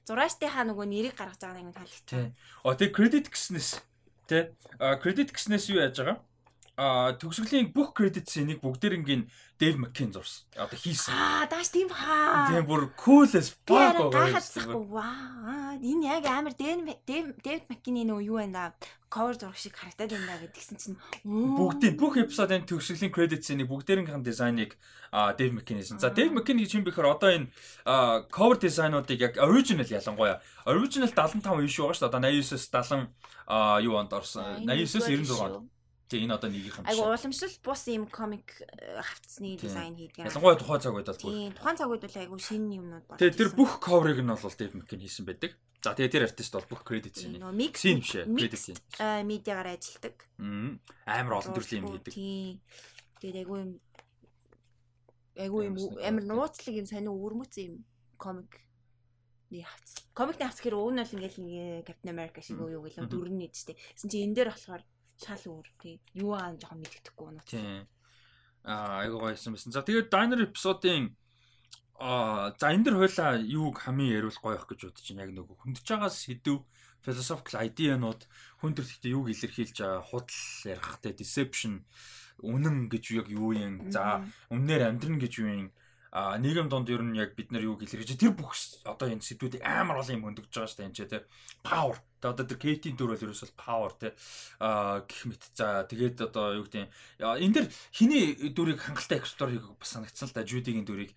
Зурааштай 0.08 0.48
нөгөө 0.48 0.88
нэрийг 0.88 1.12
гаргаж 1.12 1.44
байгаа 1.44 1.60
юм 1.60 1.76
таалагдсан. 1.76 2.32
Оо 2.64 2.72
тэг 2.72 2.96
credit 2.96 3.28
гэснээс. 3.28 3.84
А 4.80 4.96
credit 4.96 5.28
гэснээс 5.36 5.68
юу 5.76 5.84
яаж 5.84 6.00
байгаа? 6.00 6.24
А 6.80 7.12
төгсгөлийн 7.20 7.68
бүх 7.68 7.92
кредитсийг 7.92 8.64
бүгдээрингийн 8.64 9.28
Дэв 9.58 9.74
Маккин 9.76 10.12
зурсан. 10.14 10.46
Одоо 10.54 10.78
хийсэн. 10.78 11.10
Аа, 11.10 11.46
дааш 11.50 11.68
тийм 11.74 11.90
хаа. 11.90 12.46
Тийм 12.46 12.62
бүр 12.62 12.94
cool 12.94 13.26
as 13.34 13.50
fuck 13.66 13.98
байгаа. 14.14 14.78
Ваа. 14.86 15.74
Энэ 15.82 16.06
яг 16.06 16.26
амар 16.30 16.54
Дэв 16.54 16.94
Дэв 17.42 17.60
Маккины 17.66 18.06
нөгөө 18.06 18.22
юу 18.22 18.38
байна 18.38 18.72
да? 18.78 18.88
cover 19.10 19.34
зураг 19.34 19.56
шиг 19.56 19.74
харагдаад 19.76 20.12
байна 20.12 20.36
гэдгсэн 20.44 20.76
чинь 20.76 20.96
бүгдийн 21.24 21.96
бүх 21.96 22.20
эпизодын 22.20 22.68
төгсгөлийн 22.68 23.12
кредитсийг 23.12 23.64
бүгдээрийнхэн 23.64 24.22
дизайныг 24.22 24.76
Дэв 25.10 25.50
Маккин 25.56 25.80
хийсэн. 25.80 25.98
За 25.98 26.12
Дэв 26.12 26.32
Маккин 26.32 26.60
гэж 26.60 26.76
юм 26.76 26.84
бэхээр 26.84 27.08
одоо 27.08 27.30
энэ 27.32 27.48
cover 28.28 28.60
дизайнуудыг 28.60 29.18
яг 29.20 29.34
original 29.40 29.88
ялангуяа 29.88 30.44
original 30.68 31.08
75 31.08 31.64
issue 31.64 31.88
байгаа 31.88 31.96
шүү 31.96 32.04
дээ. 32.04 32.12
Одоо 32.12 32.20
89-с 32.20 32.68
70 32.68 33.88
юу 33.88 33.94
онд 33.96 34.12
орсон. 34.12 34.44
89-с 34.68 35.08
96 35.08 35.77
Тэгээ 36.08 36.24
энэ 36.24 36.34
одоо 36.40 36.48
нэгийнх 36.48 36.78
юм 36.80 36.84
шиг. 36.88 36.92
Айгу 36.96 37.04
уламжлал 37.12 37.56
бус 37.60 37.82
юм 37.92 38.04
комик 38.08 38.48
э, 38.64 39.00
хавцсны 39.04 39.60
дизайн 39.60 39.92
хийдэг. 39.92 40.24
Ялангуяа 40.24 40.56
тухайн 40.56 40.80
цаг 40.80 40.96
үед 40.96 41.08
бол 41.12 41.20
бүр. 41.20 41.32
Тийм, 41.36 41.52
тухайн 41.52 41.76
цаг 41.76 41.88
үед 41.92 42.04
бол 42.08 42.16
айгу 42.16 42.36
шинэ 42.40 42.76
юмнууд 42.80 43.04
болж. 43.04 43.20
Тэгээ 43.20 43.36
тэр 43.36 43.50
бүх 43.52 43.72
cover-ыг 43.76 44.20
нь 44.24 44.32
бол 44.32 44.56
Dave 44.56 44.72
McKean 44.72 45.00
хийсэн 45.04 45.28
байдаг. 45.28 45.52
За 45.84 45.92
тэгээ 45.92 46.10
тэр 46.10 46.24
артист 46.26 46.52
бол 46.56 46.66
бүх 46.66 46.82
кредит 46.82 47.14
зэний. 47.14 47.38
Микс 47.38 47.84
биш 47.84 48.12
ээ, 48.18 48.24
кредит 48.24 48.58
зэн. 48.58 48.80
Аа 48.98 49.22
медиагаар 49.22 49.76
ажилладаг. 49.76 50.16
Амар 51.06 51.34
олон 51.38 51.54
төрлийн 51.54 51.84
юм 51.84 51.92
хийдэг. 52.00 52.14
Тийм. 52.16 52.58
Тэгээд 53.20 53.44
айгу 53.44 53.54
юм 53.60 53.70
айгу 55.38 55.62
юм 55.62 55.76
амар 56.02 56.24
нууцлаг 56.26 56.74
юм 56.74 56.86
сонио 56.88 57.14
өвөрмөц 57.14 57.54
юм 57.62 57.86
комик 58.18 58.58
нэг 59.54 59.70
хавц. 59.70 60.02
Комикны 60.18 60.44
хавц 60.50 60.58
гэхээр 60.58 60.76
уг 60.76 60.90
нь 60.92 61.00
бол 61.04 61.14
ингээл 61.14 61.86
Captain 61.86 62.10
America 62.10 62.40
шиг 62.42 62.58
юу 62.58 62.82
гэлээ 62.82 63.06
дөрөв 63.06 63.34
нийт 63.38 63.54
штэ. 63.54 63.78
Гэсэн 63.94 64.10
чи 64.10 64.26
энэ 64.26 64.34
дээр 64.34 64.50
болохоор 64.50 64.82
шал 65.18 65.42
өөр 65.44 65.68
тий. 65.82 66.00
Юу 66.14 66.32
аа 66.38 66.54
жоохон 66.54 66.80
мэддэхгүй 66.82 67.26
байна. 67.26 67.42
Тий. 67.44 67.86
Аа 68.64 69.02
айгуу 69.02 69.20
гойсон 69.26 69.54
байсан. 69.54 69.74
За 69.74 69.82
тэгээд 69.82 70.08
Diner 70.08 70.40
эпизодын 70.46 71.14
аа 71.98 72.54
за 72.54 72.70
энэ 72.70 72.86
дэр 72.86 72.96
хойлоо 73.02 73.42
юуг 73.42 73.82
хамгийн 73.82 74.14
яриулах 74.14 74.42
гоё 74.42 74.56
их 74.56 74.66
гэж 74.70 74.80
бодож 74.86 75.06
байна. 75.10 75.26
Яг 75.26 75.32
нөгөө 75.34 75.56
хөндөж 75.58 75.86
байгаа 75.86 76.12
сэдв 76.14 76.62
philosophical 77.02 77.62
idea-нууд 77.66 78.22
хүн 78.62 78.72
төр 78.74 78.86
гэхдээ 78.86 79.14
юуг 79.14 79.26
илэрхийлж 79.30 79.76
байгаа 79.82 80.02
худал 80.02 80.42
ярих 80.66 80.88
те 81.02 81.10
deception 81.14 81.82
үнэн 82.42 82.86
гэж 82.90 83.04
яг 83.18 83.26
юу 83.30 83.54
юм 83.54 83.90
за 83.90 84.22
үннээр 84.50 84.86
амьдрна 84.94 85.18
гэж 85.18 85.32
юу 85.42 85.50
юм 85.50 85.68
а 86.10 86.38
нийгэм 86.38 86.68
донд 86.70 86.88
ер 86.90 87.02
нь 87.02 87.18
яг 87.18 87.34
бид 87.34 87.50
нар 87.50 87.66
юу 87.66 87.78
илэрхийлж 87.78 88.18
тэр 88.18 88.34
бүх 88.34 88.54
одоо 88.86 89.10
энэ 89.10 89.22
сэдвүүдийг 89.22 89.62
амар 89.62 90.02
олон 90.02 90.16
юм 90.18 90.24
хөндөгж 90.26 90.50
байгаа 90.54 90.70
шүү 90.70 90.78
дээ 90.78 90.88
энэ 90.88 90.96
ч 90.96 91.00
те 91.06 91.18
power 91.62 91.96
Тэгээ 92.18 92.34
одоо 92.34 92.46
тэр 92.46 92.58
Кейтийн 92.58 92.96
дүр 92.98 93.14
бол 93.14 93.24
ерөөсөл 93.30 93.54
power 93.54 93.92
те. 93.94 94.14
Аа 94.58 95.06
гэх 95.06 95.22
мэт. 95.30 95.42
За 95.54 95.86
тэгээд 95.86 96.18
одоо 96.26 96.58
юу 96.58 96.66
гэдэг 96.66 96.90
энэ 97.22 97.54
дэр 97.54 97.66
хиний 97.94 98.50
дүрийг 98.50 98.82
хангалттай 98.82 99.22
эксплор 99.22 99.54
хийх 99.54 99.66
бас 99.78 99.94
санагдсан 99.94 100.28
л 100.28 100.34
да 100.34 100.42
Жюдигийн 100.42 100.82
дүрийг. 100.82 101.14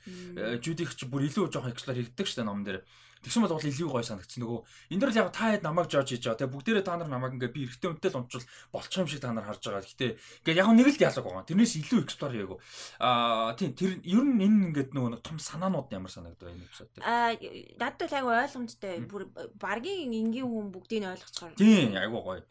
Жюдих 0.61 0.94
ч 0.94 1.10
бүр 1.10 1.26
илүү 1.26 1.49
жоохон 1.49 1.73
эксплор 1.73 1.98
хийгдэг 1.98 2.26
шүү 2.30 2.41
дээ 2.41 2.49
номон 2.49 2.65
дээр 2.65 2.80
Тэгсэн 3.22 3.45
бол 3.45 3.61
илүү 3.61 3.89
гоё 3.89 4.02
санагдсан 4.02 4.41
нөгөө 4.41 4.60
энэ 4.98 5.02
дэр 5.02 5.11
л 5.14 5.19
яг 5.22 5.30
та 5.30 5.53
хэд 5.53 5.61
намайг 5.61 5.88
жож 5.93 6.10
хийж 6.10 6.26
байгаа 6.26 6.41
те 6.41 6.49
бүгдээрээ 6.49 6.85
та 6.85 6.98
нар 6.98 7.10
намайг 7.10 7.38
ингээ 7.38 7.53
би 7.53 7.69
эргэтэй 7.69 7.89
өмтэй 7.93 8.10
л 8.10 8.19
унчвал 8.26 8.45
болчих 8.73 8.98
юм 8.98 9.06
шиг 9.06 9.22
та 9.22 9.30
нар 9.30 9.45
харж 9.45 9.61
байгаа. 9.61 9.85
Гэтэ 9.85 10.07
ингээ 10.41 10.57
яг 10.57 10.68
нэг 10.73 10.88
л 10.89 10.98
диалог 10.98 11.26
байгаа. 11.30 11.45
Тэрнээс 11.45 11.73
илүү 11.85 11.99
эксплор 12.02 12.34
хийгээгүй. 12.34 12.60
Аа 12.98 13.53
тийм 13.53 13.72
тэр 13.77 13.91
ер 14.02 14.26
нь 14.26 14.41
энэ 14.41 14.57
ингээд 14.73 14.91
нөгөө 14.98 15.22
том 15.22 15.38
санаанууд 15.38 15.93
ямар 15.93 16.10
санагдав 16.10 16.49
энэ 16.49 16.65
эпизод 16.65 16.89
дээр. 16.98 17.06
Аа 17.06 17.38
надад 17.77 18.10
л 18.10 18.18
айгу 18.18 18.30
ойлгомжтой. 18.34 18.95
Бүр 19.06 19.23
баргийн 19.61 20.10
энгийн 20.10 20.49
хүн 20.49 20.73
бүгдийг 20.73 21.06
ойлгоцгоор. 21.06 21.53
Тийм 21.61 21.93
айгу 21.93 22.26
гоё. 22.26 22.41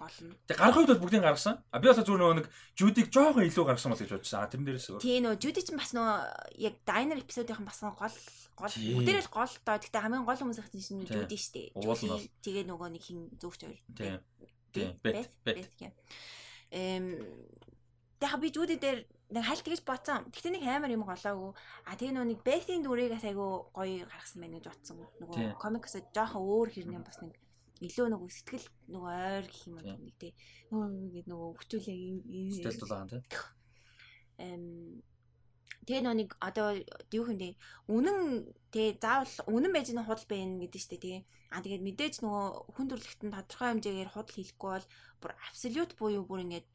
Тэг 0.47 0.55
гарах 0.55 0.79
үед 0.79 0.91
бол 0.95 1.03
бүгдийг 1.03 1.27
гаргасан. 1.27 1.59
А 1.75 1.83
би 1.83 1.91
бас 1.91 1.99
зүгээр 1.99 2.23
нөгөө 2.23 2.39
нэг 2.39 2.47
Жудиг 2.79 3.11
жоохон 3.11 3.43
илүү 3.43 3.65
гаргасан 3.67 3.91
бол 3.91 3.99
гэж 3.99 4.15
бодчихсан. 4.15 4.41
А 4.41 4.51
тэрэн 4.51 4.67
дээрээс. 4.71 5.03
Тийм 5.03 5.27
нөгөө 5.27 5.43
Жуди 5.43 5.63
ч 5.67 5.69
бас 5.75 5.91
нөгөө 5.99 6.17
яг 6.63 6.75
Diner 6.87 7.19
эпизодын 7.19 7.67
бас 7.67 7.83
гол 7.83 8.15
гол 8.61 8.77
бүгдээрээ 8.77 9.25
л 9.25 9.33
гол 9.33 9.55
доо. 9.65 9.77
Гэтэ 9.81 9.99
хамгийн 10.05 10.25
гол 10.29 10.41
хүмүүс 10.41 10.61
ахсан 10.61 10.81
чинь 10.81 11.09
Жуди 11.09 11.39
штэ. 11.41 11.73
Тэгээ 12.45 12.65
нөгөө 12.69 12.89
нэг 12.93 13.03
хин 13.03 13.33
зөвхт 13.41 13.65
хоёр. 13.65 13.81
Тийм. 13.97 14.21
Тийм. 14.71 14.91
Бет. 15.03 15.33
Бет. 15.45 15.73
Эм 16.71 17.19
Тэгээ 18.21 18.41
би 18.45 18.49
Жуди 18.53 18.77
дээр 18.77 19.01
нэг 19.33 19.45
хальт 19.49 19.65
тэгж 19.65 19.81
боцсон. 19.81 20.29
Гэхдээ 20.29 20.53
нэг 20.61 20.65
амар 20.69 20.93
юм 20.93 21.09
голоогүй. 21.09 21.57
А 21.89 21.97
тэгээ 21.97 22.13
нөгөө 22.13 22.29
нэг 22.29 22.41
Бетийн 22.45 22.85
дүрийг 22.85 23.17
айгу 23.17 23.73
гоё 23.73 24.05
гаргасан 24.05 24.45
байна 24.45 24.61
гэж 24.61 24.69
бодсон. 24.69 25.01
Нөгөө 25.25 25.57
комикс 25.57 25.97
жоохон 26.13 26.45
өөр 26.45 26.69
хэрнээ 26.69 27.01
бас 27.01 27.25
нэг 27.25 27.33
илүү 27.81 28.07
нөгөө 28.13 28.29
сэтгэл 28.29 28.67
нөгөө 28.93 29.09
ойр 29.09 29.45
гэх 29.49 29.63
юм 29.73 29.75
уу 29.81 29.97
нэг 30.05 30.17
тий. 30.21 30.33
Нөгөө 30.69 30.89
ингэ 31.01 31.23
нөгөө 31.33 31.51
хүчүүлээ 31.65 31.99
сэтгэл 32.61 32.81
дулаан 32.85 33.09
тий. 33.09 33.25
Эм 34.37 35.01
Тэгээ 35.87 36.05
нөө 36.05 36.17
нэг 36.21 36.31
одоо 36.45 36.77
юу 37.11 37.25
хэмдэ 37.25 37.57
үнэн 37.89 38.19
тэгээ 38.69 39.01
заавал 39.01 39.35
үнэн 39.49 39.73
байж 39.73 39.89
нэг 39.97 40.05
худал 40.05 40.29
байна 40.29 40.61
гэдэг 40.61 40.81
чинь 40.81 40.93
тэгээ 40.93 41.21
а 41.51 41.65
тэгээд 41.65 41.87
мэдээж 41.89 42.15
нөгөө 42.21 42.45
хүн 42.77 42.87
төрөлхтөн 42.93 43.31
тодорхой 43.33 43.69
хэмжээгээр 43.75 44.13
худал 44.13 44.37
хийхгүй 44.37 44.71
бол 44.77 44.87
бүр 45.25 45.33
абсолют 45.49 45.91
буюу 45.97 46.23
бүр 46.29 46.45
ингээд 46.45 46.67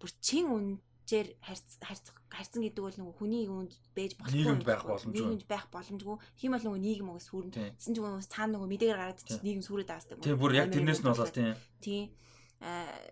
бүр 0.00 0.10
чин 0.24 0.46
үнээр 0.50 1.28
харьцах 1.44 2.16
харьцан 2.32 2.64
гэдэг 2.64 2.82
бол 2.82 2.98
нөгөө 2.98 3.16
хүний 3.20 3.44
үнд 3.46 3.72
байж 3.92 4.16
болохгүй 4.16 4.40
нийгэмд 4.40 4.64
байх 4.64 4.82
боломжгүй 4.88 5.12
нийгэмд 5.12 5.44
байх 5.46 5.66
боломжгүй 5.68 6.16
тийм 6.40 6.50
бол 6.56 6.64
нөгөө 6.64 6.80
нийгэм 6.80 7.08
уус 7.12 7.26
сүрэн 7.28 7.52
гэсэн 7.52 7.92
чинь 7.92 7.96
нөгөө 8.00 8.24
цаана 8.24 8.52
нөгөө 8.56 8.70
мэдээгээр 8.72 9.00
гараад 9.00 9.20
чинь 9.20 9.44
нийгэм 9.44 9.62
сүрээд 9.68 9.90
байгаа 9.92 10.08
гэдэг. 10.08 10.26
Тийм 10.26 10.40
бүр 10.40 10.52
яг 10.56 10.68
тэрнээс 10.72 11.00
нь 11.04 11.08
болол 11.12 11.36
тийм. 11.36 11.54
Тийм 11.84 12.04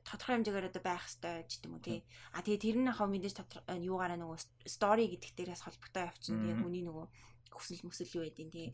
тодорхой 0.06 0.34
хэмжээгээр 0.38 0.70
одоо 0.70 0.82
байх 0.82 1.02
хэрэгтэй 1.02 1.42
ч 1.50 1.52
гэдэг 1.58 1.66
юм 1.66 1.74
уу 1.74 1.82
тий. 1.82 1.98
А 2.34 2.42
тэгээ 2.42 2.62
тэр 2.62 2.76
нь 2.78 2.94
хаа 2.94 3.08
мэдээж 3.10 3.34
тодорхой 3.34 3.82
юугаараа 3.82 4.18
нөгөө 4.20 4.38
стори 4.70 5.10
гэдэг 5.10 5.30
дээрээс 5.34 5.64
холбогдоо 5.66 6.02
явчихна. 6.06 6.42
Тэгээ 6.46 6.62
хүний 6.62 6.84
нөгөө 6.86 7.06
хүсэл 7.50 7.82
мүсэл 7.82 8.14
юу 8.14 8.24
байдیں۔ 8.30 8.50
тий. 8.54 8.68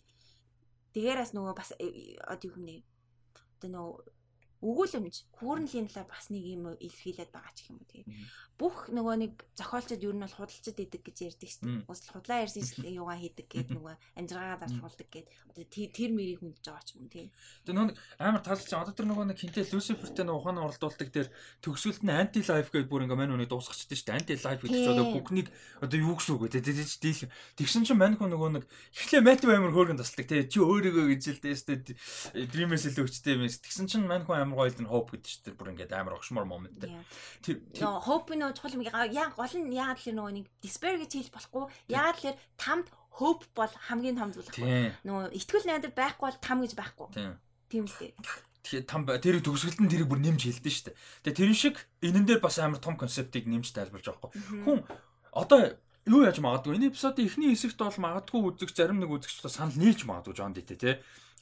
Тэгээрээс 0.92 1.32
нөгөө 1.32 1.54
бас 1.56 1.70
э, 1.80 2.20
одоо 2.28 2.48
юу 2.52 2.60
бэ? 2.60 2.84
Одоо 3.56 3.68
нөгөө 3.72 3.94
өгүүлэмж 4.64 5.14
хүүрнлийн 5.36 5.88
талаар 5.92 6.08
бас 6.08 6.32
нэг 6.32 6.44
юм 6.44 6.72
илэрхийлээд 6.80 7.30
байгаа 7.32 7.52
ч 7.52 7.68
юм 7.68 7.76
уу 7.80 7.88
тий. 7.90 8.04
Бүх 8.56 8.88
нөгөө 8.88 9.16
нэг 9.20 9.32
зохиолчд 9.52 10.00
ер 10.00 10.16
нь 10.16 10.24
бол 10.24 10.32
худалчд 10.32 10.80
идэг 10.80 11.02
гэж 11.04 11.16
ярьдаг 11.28 11.50
шүү 11.52 11.64
дээ. 11.68 11.84
Ус 11.92 12.00
худлаа 12.08 12.40
ярьсан 12.40 12.64
шүү 12.64 12.88
дээ 12.88 12.96
юугаа 12.96 13.20
хийдэг 13.20 13.46
гээд 13.52 13.68
нөгөө 13.76 13.94
амжиргаа 14.16 14.56
зарж 14.64 14.80
хулдаг 14.80 15.08
гээд 15.12 15.28
тэр 15.92 16.10
мэрийг 16.16 16.40
хүндж 16.40 16.64
байгаа 16.64 16.84
ч 16.88 16.96
юм 16.96 17.12
тий. 17.12 17.28
Тэгээ 17.68 17.76
нөгөө 17.76 17.96
амар 18.16 18.40
таалцсан 18.40 18.80
одоо 18.80 18.96
тэр 18.96 19.08
нөгөө 19.12 19.28
нэг 19.28 19.38
хинтээ 19.44 19.68
Люцифертэй 19.76 20.24
нөгөө 20.24 20.40
ухааны 20.40 20.60
оролдуулдаг 20.64 21.08
тэр 21.12 21.28
төгсгөлд 21.60 22.00
нь 22.08 22.16
анти 22.16 22.40
лайф 22.40 22.72
гээд 22.72 22.88
бүр 22.88 23.04
ингээ 23.04 23.20
мань 23.20 23.34
үнийг 23.36 23.52
дуусгачихдаг 23.52 23.96
шүү 24.00 24.08
дээ. 24.08 24.16
Анти 24.16 24.34
лайф 24.40 24.60
гэдэг 24.64 24.80
чинь 24.80 24.92
одоо 24.96 25.06
бүхнийг 25.20 25.48
одоо 25.84 25.98
юу 26.00 26.16
гэсэн 26.16 26.32
үг 26.32 26.42
вэ 26.48 26.52
тий. 26.56 26.64
Дийл 26.64 27.28
тэгсэн 27.60 27.84
чинь 27.84 28.00
мань 28.00 28.16
хүн 28.16 28.32
нөгөө 28.32 28.50
нэг 28.56 28.64
эхлээ 28.96 29.20
Мэтью 29.20 29.52
амар 29.52 29.72
хөөргөн 29.76 30.00
тасалдаг 30.00 30.26
тий. 30.32 30.48
Чи 30.48 30.64
өөрийгөө 30.64 31.04
гэж 31.12 31.22
л 31.36 31.42
дээ 31.44 31.56
шүү 31.60 31.68
дээ. 31.76 32.48
Дримээс 32.56 32.88
илүү 32.88 33.04
өчтэй 33.04 33.36
юм. 33.36 33.44
Тэгсэн 33.44 33.86
чинь 33.90 34.08
мань 34.08 34.24
хүн 34.24 34.45
амар 34.46 34.70
гоёл 34.70 34.78
нь 34.78 34.88
hope 34.88 35.10
гэдэг 35.18 35.26
чинь 35.26 35.58
бүр 35.58 35.74
ингээд 35.74 35.92
амар 35.92 36.16
огшмор 36.16 36.46
момент. 36.46 36.78
Тэр 37.42 37.58
hope 37.82 38.30
нь 38.32 38.46
чухал 38.54 38.78
юм 38.78 38.86
яа 38.86 39.28
гол 39.34 39.54
нь 39.58 39.74
яагаад 39.74 39.98
л 39.98 40.14
нөгөө 40.14 40.32
нэг 40.38 40.46
despair 40.62 40.96
гэж 41.02 41.10
хэлж 41.26 41.30
болохгүй. 41.34 41.64
Яагаад 41.90 42.38
л 42.38 42.38
тамд 42.54 42.86
hope 43.18 43.44
бол 43.58 43.72
хамгийн 43.90 44.16
том 44.16 44.30
зүйл 44.30 44.46
байхгүй. 44.46 44.94
Нөгөө 45.02 45.34
итгэл 45.34 45.66
найдар 45.66 45.92
байхгүй 45.92 46.24
бол 46.30 46.38
там 46.38 46.58
гэж 46.62 46.72
байхгүй. 46.78 47.08
Тийм 47.66 47.84
үстэй. 47.90 48.14
Тэгэхээр 48.66 48.86
там 48.86 49.02
тэр 49.06 49.38
төгсгөлд 49.42 49.80
нь 49.82 49.90
тэрийг 49.90 50.10
бүр 50.10 50.20
нэмж 50.22 50.42
хэлдэж 50.42 50.74
штэ. 50.74 50.96
Тэгээ 51.22 51.38
тэрэн 51.38 51.58
шиг 51.58 51.76
энэн 52.02 52.26
дээр 52.26 52.42
бас 52.42 52.58
амар 52.58 52.82
том 52.82 52.98
концептыг 52.98 53.46
нэмж 53.46 53.70
тайлбарж 53.70 54.10
байгаа 54.10 54.26
хгүй. 54.26 54.42
Хүн 54.66 54.78
одоо 55.30 55.60
юу 56.06 56.22
яаж 56.26 56.38
магадгүй 56.42 56.78
энэ 56.78 56.90
эпизодын 56.90 57.26
эхний 57.26 57.50
хэсэгт 57.54 57.78
бол 57.78 57.98
магадгүй 57.98 58.40
үзэгч 58.58 58.74
зарим 58.74 58.98
нэг 59.02 59.10
үзэгч 59.10 59.42
санал 59.46 59.74
нийлж 59.74 60.06
магадгүй 60.06 60.34
Джон 60.34 60.54
Дитэ 60.54 60.76
те 60.78 60.90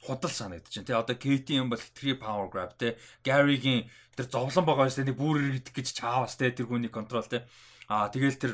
худал 0.05 0.31
санагдаж 0.31 0.69
байна. 0.69 0.87
Тэ 0.87 1.01
одоо 1.01 1.15
Кейти 1.17 1.57
юм 1.57 1.73
бол 1.73 1.81
хитрхи 1.81 2.15
power 2.15 2.47
grab 2.53 2.77
тэ 2.77 2.95
Гаригийн 3.25 3.89
тэр 4.13 4.29
зовлон 4.29 4.65
байгаа 4.65 4.87
шүү 4.87 5.01
дээ. 5.03 5.09
Нэг 5.09 5.17
бүр 5.17 5.37
ирдэг 5.41 5.73
гэж 5.73 5.87
чаавас 5.97 6.37
тэ 6.37 6.53
тэр 6.53 6.69
хүний 6.69 6.93
контрол 6.93 7.25
тэ. 7.25 7.49
Аа 7.89 8.13
тэгэл 8.13 8.37
тэр 8.37 8.53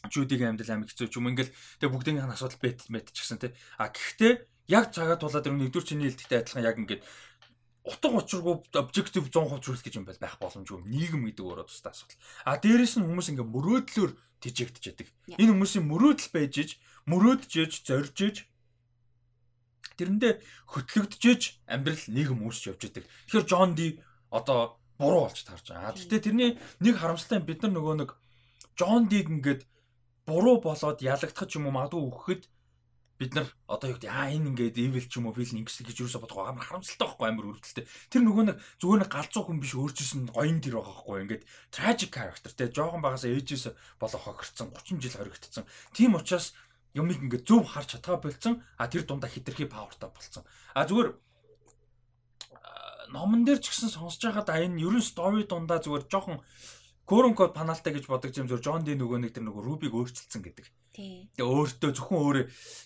Жүүдигийн 0.00 0.56
амьдрал 0.56 0.80
амиг 0.80 0.88
хэцүү 0.90 1.08
ч 1.12 1.20
юм 1.20 1.28
ингээл 1.28 1.52
тэгээ 1.78 1.92
бүгдийн 1.92 2.24
асуудал 2.24 2.56
бэт 2.56 2.88
мэт 2.88 3.12
ч 3.12 3.20
гэсэн 3.20 3.38
тэ. 3.38 3.52
А 3.76 3.92
гэхдээ 3.92 4.32
яг 4.72 4.96
цагаа 4.96 5.20
тулаад 5.20 5.44
тэр 5.44 5.54
нэгдүгээр 5.60 5.86
чиний 5.86 6.08
хэлдэгтэй 6.08 6.40
адилхан 6.40 6.64
яг 6.64 6.76
ингээд 6.80 7.04
утга 7.84 8.08
учиргүй 8.16 8.54
objective 8.80 9.28
100% 9.28 9.60
хүрэх 9.60 9.84
гэж 9.84 9.94
юм 10.00 10.08
бол 10.08 10.16
байх 10.16 10.40
боломжгүй. 10.40 10.88
Нийгэм 10.88 11.28
гэдэг 11.28 11.44
өөрөө 11.44 11.66
тустай 11.68 11.92
асуудал. 11.92 12.20
А 12.48 12.56
дээрэс 12.56 12.96
нь 12.96 13.04
хүмүүс 13.04 13.28
ингээ 13.28 13.44
мөрөөдлөөр 13.44 14.12
тижээгдэж 14.40 14.84
яадаг. 14.88 15.08
Энэ 15.36 15.52
хүмүүсийн 15.52 15.84
мөрөөдөл 15.84 16.30
байж 16.32 16.54
иж, 16.60 16.70
мөрөөдж 17.08 17.52
иж, 17.60 17.72
зорж 17.84 18.16
иж 18.24 18.36
тэрэндээ 19.98 20.32
хөтлөгдөж 20.70 21.42
амьдрал 21.66 22.04
нийгэм 22.10 22.44
үүсч 22.44 22.70
явж 22.70 22.80
байдаг. 22.86 23.04
Тэгэхээр 23.30 23.48
Джон 23.48 23.72
Ди 23.74 23.88
одоо 24.30 24.78
буруу 25.00 25.26
болж 25.26 25.40
таарч 25.42 25.72
байгаа. 25.72 25.96
Гэхдээ 25.96 26.20
тэрний 26.20 26.50
нэг 26.84 26.94
харамсалтай 27.00 27.40
бид 27.40 27.64
нар 27.64 27.72
нөгөө 27.72 27.94
нэг 28.04 28.10
Джон 28.76 29.08
Диг 29.08 29.26
ингээд 29.32 29.64
буруу 30.28 30.60
болоод 30.60 31.00
ялагдах 31.00 31.48
юм 31.56 31.66
уу 31.68 31.74
магадгүй 31.74 32.02
өгөхөд 32.04 32.42
бид 33.20 33.36
нар 33.36 33.48
одоо 33.68 33.92
юу 33.92 33.96
гэдэг 34.00 34.08
аа 34.08 34.32
энэ 34.32 34.48
ингээд 34.56 34.80
evil 34.80 35.04
ч 35.04 35.20
юм 35.20 35.28
уу 35.28 35.36
villain 35.36 35.60
ингэж 35.60 35.84
гэж 35.84 36.00
юусоо 36.00 36.24
бодох 36.24 36.40
амар 36.40 36.64
харамсалтай 36.64 37.04
байхгүй 37.04 37.28
амар 37.28 37.48
өрөвдөлтэй. 37.52 37.84
Тэр 38.08 38.22
нөгөө 38.24 38.44
нэг 38.48 38.56
зүгээр 38.80 39.00
нэг 39.04 39.10
галзуу 39.12 39.42
хүн 39.44 39.60
биш 39.60 39.72
өөрчилсөн 39.76 40.32
гоён 40.32 40.60
тэр 40.64 40.80
байгаа 40.80 40.88
байхгүй 40.96 41.20
ингээд 41.28 41.44
tragic 41.68 42.10
character 42.16 42.52
те 42.56 42.72
жоохон 42.72 43.04
багасаа 43.04 43.28
ээжээс 43.36 43.76
болоо 44.00 44.20
хохирцсан 44.24 44.72
30 44.72 45.04
жил 45.04 45.16
хоригдсон. 45.20 45.68
Тийм 45.92 46.16
учраас 46.16 46.56
юмыг 46.94 47.22
ингээд 47.22 47.46
зөв 47.46 47.66
харж 47.66 47.98
чадгаа 47.98 48.18
болцсон. 48.18 48.62
А 48.76 48.88
тэр 48.88 49.06
дундаа 49.06 49.30
хитрхи 49.30 49.66
павертай 49.66 50.10
болцсон. 50.10 50.44
А 50.74 50.86
зүгээр 50.86 51.14
номон 53.10 53.44
дээр 53.44 53.58
ч 53.58 53.70
гэсэн 53.70 53.90
сонсож 53.90 54.22
байхад 54.30 54.48
а 54.50 54.62
энэ 54.62 54.82
ерөн 54.82 55.02
стори 55.02 55.44
дундаа 55.46 55.82
зүгээр 55.82 56.06
жоохон 56.10 56.38
Корон 57.10 57.34
код 57.34 57.54
паналтай 57.58 57.90
гэж 57.90 58.06
бодож 58.06 58.38
юм 58.38 58.46
зөв 58.46 58.62
Джон 58.62 58.86
Ди 58.86 58.94
нөгөө 58.94 59.18
нэг 59.18 59.34
тэр 59.34 59.42
нөгөө 59.50 59.62
рубиг 59.66 59.90
өөрчилсөн 59.98 60.46
гэдэг. 60.46 60.66
Тэгээ 60.94 61.42
өөртөө 61.42 61.90
зөвхөн 61.90 62.22
өөрөө 62.22 62.44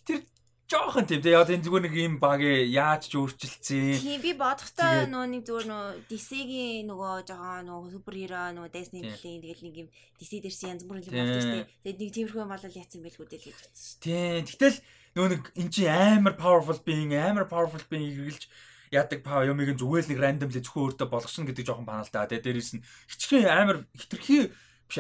тэр 0.09 0.25
жоохон 0.71 1.05
тийм 1.05 1.21
одоо 1.21 1.55
энэ 1.55 1.65
зүгээр 1.65 1.85
нэг 1.85 1.95
юм 1.95 2.15
баг 2.17 2.41
яаж 2.41 3.13
ч 3.13 3.21
өөрчилсөн. 3.21 4.01
Тийм 4.01 4.21
би 4.25 4.33
бодохдоо 4.33 5.05
нөө 5.13 5.25
нэг 5.29 5.43
зүгээр 5.45 5.67
нөө 5.69 5.85
DC-гийн 6.09 6.89
нөгөө 6.89 7.29
жоохон 7.29 7.69
нөгөө 7.69 7.91
супер 7.93 8.15
хиро 8.17 8.43
нөгөө 8.57 8.73
Disney 8.73 9.03
дэлийн 9.05 9.41
тэгэл 9.45 9.65
нэг 9.69 9.77
юм 9.85 9.89
DC 10.17 10.33
дэрсэн 10.41 10.73
янз 10.73 10.85
бүрийн 10.89 11.05
юм 11.05 11.21
болдог 11.21 11.43
шүү 11.45 11.53
дээ. 11.53 11.69
Тэгээд 11.85 12.01
нэг 12.01 12.11
тиймэрхүү 12.17 12.41
юм 12.41 12.53
болол 12.55 12.79
яатсан 12.81 13.01
байлгүй 13.05 13.27
дээ 13.29 13.41
л 13.45 13.45
гэж 13.45 13.59
бодсон. 13.61 13.97
Тийм 14.01 14.43
тэгтэл 14.49 14.79
нөгөө 15.15 15.31
нэг 15.37 15.43
эн 15.53 15.69
чинь 15.69 15.93
амар 15.93 16.35
powerful 16.41 16.81
being 16.81 17.13
амар 17.13 17.45
powerful 17.45 17.85
being 17.93 18.09
хэрэгжилж 18.09 18.49
яадаг 18.89 19.21
паа 19.21 19.45
юмыг 19.45 19.77
зүгээр 19.77 20.05
л 20.07 20.11
нэг 20.17 20.21
randomly 20.23 20.65
зөвхөн 20.65 20.97
өөртөө 20.97 21.09
болгочихно 21.13 21.49
гэдэг 21.53 21.67
жоохон 21.69 21.85
баналтай. 21.85 22.25
Тэгээ 22.25 22.45
дээрээс 22.47 22.73
нь 22.81 22.85
хитрхийн 23.11 23.53
амар 23.53 23.85
хитрхи 23.93 24.49
биш 24.89 24.99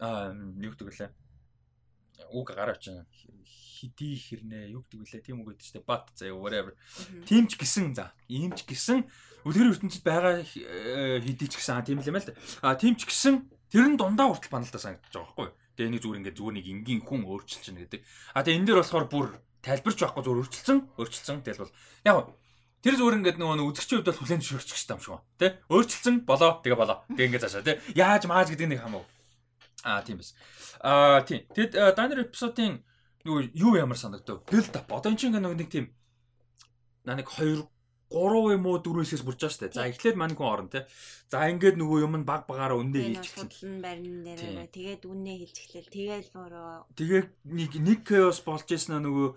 аа 0.00 0.32
юу 0.32 0.72
гэдэг 0.72 0.88
лээ. 0.96 1.10
Уг 2.32 2.48
гараа 2.56 2.78
хидий 3.82 4.14
хэрнээ 4.14 4.70
юу 4.70 4.86
гэдэг 4.86 4.98
вүлээ 5.02 5.22
тийм 5.26 5.42
үг 5.42 5.58
гэдэг 5.58 5.66
чинь 5.66 5.82
бат 5.82 6.14
заяа 6.14 6.38
whatever. 6.38 6.78
Тийм 7.26 7.50
ч 7.50 7.58
гисэн 7.58 7.98
за. 7.98 8.14
Ийм 8.30 8.54
ч 8.54 8.62
гисэн 8.62 9.02
үлгэр 9.42 9.74
ертөнцид 9.74 10.06
байгаа 10.06 10.46
э, 10.46 11.18
хидий 11.18 11.50
ч 11.50 11.58
гэсэн 11.58 11.82
тийм 11.82 11.98
л 11.98 12.06
юм 12.06 12.22
л 12.22 12.26
да. 12.30 12.38
А 12.62 12.78
тийм 12.78 12.94
ч 12.94 13.10
гисэн 13.10 13.50
тэр 13.66 13.90
нь 13.90 13.98
дундаа 13.98 14.30
хүртэл 14.30 14.54
баналдаа 14.54 14.78
санагдаж 14.78 15.10
байгаа 15.10 15.26
байхгүй. 15.34 15.48
Тэгээ 15.74 15.90
нэг 15.90 16.02
зүгээр 16.06 16.18
ингээд 16.22 16.38
зүгээр 16.38 16.56
нэг 16.62 16.66
энгийн 16.70 17.00
хүн 17.02 17.20
өөрчилж 17.26 17.62
чинь 17.66 17.80
гэдэг. 17.82 18.00
А 18.38 18.46
тэгээ 18.46 18.58
энэ 18.62 18.66
дээр 18.70 18.80
болохоор 18.86 19.06
бүр 19.10 19.26
тайлбарч 19.66 19.98
байхгүй 19.98 20.22
зүгээр 20.22 20.40
өөрчилсөн, 20.46 20.78
өөрчилсөн 20.94 21.38
тэгэл 21.42 21.62
бол 21.66 21.74
яг 22.06 22.16
Тэр 22.82 22.98
зүгээр 22.98 23.18
ингээд 23.22 23.38
нөгөө 23.38 23.62
үзэгчийн 23.62 24.02
хувьд 24.02 24.10
бол 24.10 24.20
хүлэн 24.26 24.42
зөвшөөрчих 24.42 24.90
юм 24.90 24.98
шиг 24.98 25.14
байна. 25.14 25.26
Тэ? 25.38 25.48
Өөрчилсөн 25.70 26.16
болоо, 26.26 26.58
тэгээ 26.66 26.78
болоо. 26.82 26.98
Гэ 27.14 27.30
ингээд 27.30 27.44
цаашаа 27.46 27.62
тэ. 27.62 27.78
Яаж 27.94 28.26
мааж 28.26 28.50
гэдэг 28.50 28.74
нэг 28.74 28.82
хамаагүй. 28.82 29.06
Аа 29.86 30.02
тийм 30.02 30.18
биз. 30.18 30.34
Аа 30.82 31.22
тийм. 31.22 31.46
Тэгэд 31.54 31.78
Данер 31.94 32.26
эпизодын 32.26 32.82
юу 33.24 33.42
юу 33.54 33.72
ямар 33.76 33.98
санагдав? 33.98 34.42
Build 34.46 34.74
up. 34.76 34.88
Одоо 34.92 35.12
энэ 35.12 35.20
чинь 35.20 35.36
нэг 35.36 35.70
тийм 35.70 35.94
наа 37.04 37.16
нэг 37.18 37.28
2 37.28 37.66
3 38.12 38.52
юм 38.60 38.66
уу 38.68 38.78
4 38.84 39.02
хэсгээс 39.02 39.24
бүрж 39.24 39.40
байгаа 39.40 39.52
шүү 39.56 39.62
дээ. 39.64 39.72
За 39.72 39.88
эхлээд 39.88 40.16
мань 40.20 40.36
хүн 40.36 40.52
орно 40.52 40.68
те. 40.68 40.84
За 41.32 41.48
ингээд 41.48 41.80
нөгөө 41.80 41.98
юм 42.04 42.14
нь 42.20 42.28
баг 42.28 42.44
багаараа 42.44 42.76
үнэ 42.76 43.24
хийж 43.24 43.26
эхэлнэ. 43.40 43.80
Барин 43.80 44.20
дээр 44.20 44.68
тэгээд 44.68 45.02
үнэ 45.08 45.32
хийж 45.40 45.56
эхлэв. 45.64 45.86
Тэгээд 45.88 46.28
өөрөө 46.36 46.72
тэгээд 46.92 47.28
нэг 47.48 47.72
нэг 47.80 47.98
chaos 48.04 48.38
болж 48.44 48.68
ирсэн 48.68 49.00
нөгөө 49.00 49.28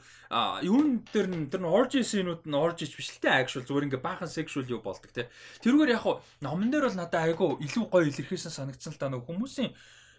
юу 0.68 0.80
н 0.84 1.08
дээр 1.08 1.28
нь 1.32 1.48
тэр 1.48 1.62
нь 1.64 1.72
orgy 1.72 2.04
scene-ууд 2.04 2.44
нь 2.44 2.60
orgy 2.60 2.86
биш 2.92 3.10
л 3.16 3.24
те 3.24 3.32
actual 3.32 3.64
зүгээр 3.64 3.88
ингээд 3.88 4.04
баахан 4.04 4.28
sexual 4.28 4.68
юу 4.68 4.84
болдог 4.84 5.12
те. 5.16 5.32
Тэрүүгээр 5.64 5.96
яг 5.96 6.04
хуу 6.04 6.20
номон 6.44 6.68
дээр 6.68 6.92
бол 6.92 7.00
надад 7.00 7.32
айгүй 7.32 7.64
илүү 7.64 7.86
гоё 7.88 8.12
илэрхийлсэн 8.12 8.52
санагдсан 8.52 8.92
л 8.92 9.00
та 9.00 9.08
нөгөө 9.08 9.30
хүмүүсийн 9.32 9.72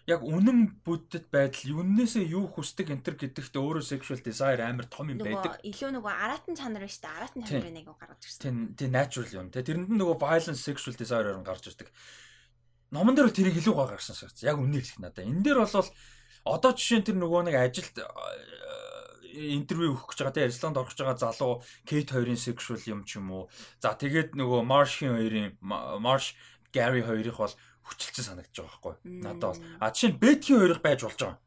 яг 0.07 0.23
үнэн 0.23 0.79
бүтэд 0.87 1.27
байдал 1.27 1.83
юунээсээ 1.83 2.31
юу 2.31 2.47
хүсдэг 2.47 2.95
энтер 2.95 3.19
гэдэгт 3.19 3.59
өөрөө 3.59 3.83
sexual 3.83 4.23
desire 4.23 4.63
амар 4.63 4.87
том 4.87 5.11
юм 5.11 5.19
байдаг. 5.19 5.59
Илүү 5.67 5.99
нөгөө 5.99 6.13
аратан 6.15 6.55
чанар 6.55 6.87
шүү 6.87 7.03
дээ. 7.03 7.17
Аратан 7.19 7.43
чанар 7.43 7.75
нэг 7.75 7.91
гаргаж 7.91 8.23
ирсэн. 8.23 8.39
Тийм 8.39 8.55
тийм 8.79 8.91
natural 8.95 9.31
юм. 9.35 9.51
Тэ 9.51 9.67
тэрэнд 9.67 9.91
нь 9.91 9.99
нөгөө 9.99 10.15
violence 10.15 10.63
sexual 10.63 10.95
desire-оор 10.95 11.43
гарч 11.43 11.67
ирдэг. 11.67 11.91
Номон 12.95 13.19
дээр 13.19 13.35
тэрийг 13.35 13.59
илүү 13.59 13.75
гоо 13.75 13.91
гаргасан 13.91 14.15
шээ. 14.15 14.47
Яг 14.47 14.63
үнэ 14.63 14.79
хэлэх 14.79 15.03
надаа. 15.03 15.27
Энэ 15.27 15.43
дээр 15.43 15.59
бол 15.67 15.91
одоо 16.47 16.71
жишээ 16.71 17.03
нь 17.03 17.07
тэр 17.11 17.17
нөгөө 17.19 17.41
нэг 17.51 17.55
ажилд 17.59 17.99
интервью 19.37 19.93
өгөх 19.93 20.15
гэж 20.15 20.19
байгаа 20.23 20.35
те 20.39 20.47
Исланд 20.47 20.79
орох 20.79 20.95
гэж 20.95 21.03
байгаа 21.03 21.19
залуу 21.19 21.61
Кейт 21.83 22.09
хоёрын 22.15 22.39
sexual 22.39 22.79
юм 22.87 23.03
ч 23.03 23.19
юм 23.19 23.27
уу. 23.35 23.51
За 23.83 23.91
тэгээд 23.93 24.39
нөгөө 24.39 24.63
Marsh-ийн 24.63 25.13
хоёрын 25.19 25.51
Marsh 25.99 26.33
Gary 26.71 27.03
хоёрыг 27.03 27.37
бол 27.37 27.53
хүчилсэн 27.87 28.25
санагдаж 28.27 28.55
байгаа 28.55 28.71
байхгүй. 28.75 28.95
Надад 29.23 29.55
бол 29.55 29.61
а 29.79 29.91
жишээ 29.91 30.11
нь 30.11 30.19
Бетгийн 30.21 30.59
хоёрыг 30.59 30.81
байж 30.83 30.99
болж 31.03 31.19
байгаа. 31.19 31.39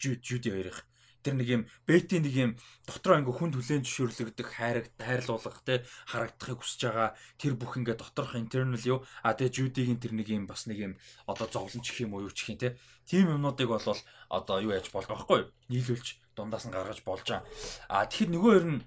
Жуди 0.00 0.48
хоёрыг. 0.50 0.78
Тэр 1.22 1.34
нэг 1.34 1.48
юм 1.50 1.62
бетийн 1.82 2.22
нэг 2.22 2.34
юм 2.38 2.52
дотроо 2.86 3.18
ингээ 3.18 3.36
хүн 3.36 3.50
түлэн 3.50 3.82
зөвшөөрлөгдөх 3.82 4.48
хайраг 4.54 4.86
хайрлуулах 5.02 5.60
те 5.66 5.82
харагдахыг 6.06 6.62
хүсэж 6.62 6.80
байгаа. 6.88 7.18
Тэр 7.42 7.58
бүх 7.58 7.74
ингээ 7.74 7.98
доторх 7.98 8.38
internal 8.38 8.78
юу? 8.86 9.02
А 9.26 9.34
тэгээ 9.34 9.74
жюдигийн 9.74 9.98
тэр 9.98 10.14
нэг 10.14 10.30
юм 10.30 10.46
бас 10.46 10.70
нэг 10.70 10.78
юм 10.78 10.92
одоо 11.26 11.50
зовлон 11.50 11.82
чих 11.82 11.98
юм 12.00 12.14
уу 12.14 12.30
юу 12.30 12.32
чих 12.32 12.54
юм 12.54 12.62
те 12.62 12.78
тийм 13.02 13.34
юмнуудыг 13.34 13.66
бол 13.66 13.82
одоо 14.30 14.56
юу 14.62 14.70
яаж 14.70 14.94
болох 14.94 15.10
байхгүй. 15.10 15.50
Нийлүүлж 15.68 16.06
дундаас 16.38 16.70
нь 16.70 16.72
гаргаж 16.72 17.02
болж 17.02 17.26
байгаа. 17.26 17.42
А 17.90 18.06
тэгэхээр 18.06 18.32
нөгөө 18.38 18.52
хоёр 18.54 18.66
нь 18.78 18.80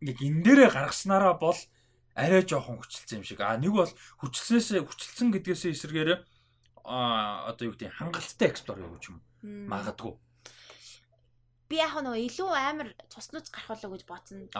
нэг 0.00 0.16
энэ 0.24 0.42
дээрээ 0.42 0.70
гаргаснараа 0.72 1.36
бол 1.36 1.58
арай 2.14 2.42
жоохон 2.44 2.80
хүчилсэн 2.80 3.20
юм 3.20 3.24
шиг. 3.24 3.40
А 3.40 3.56
нэг 3.56 3.72
бол 3.72 3.92
хүчилсээс 4.20 4.84
хүчилсэн 4.84 5.32
гэдгээсээ 5.32 5.72
эсэргээр 5.72 6.10
а 6.84 7.48
одоо 7.48 7.70
юу 7.70 7.74
гэдэг 7.78 7.94
хангалттай 7.94 8.48
эксплор 8.50 8.82
явууч 8.82 9.14
юм. 9.14 9.22
Магадгүй. 9.42 10.18
Би 11.70 11.80
яг 11.80 11.96
нөгөө 11.96 12.20
илүү 12.28 12.50
амар 12.52 12.88
цуснууч 13.08 13.48
гарах 13.48 13.80
болоо 13.80 13.96
гэж 13.96 14.02
бодсон. 14.04 14.50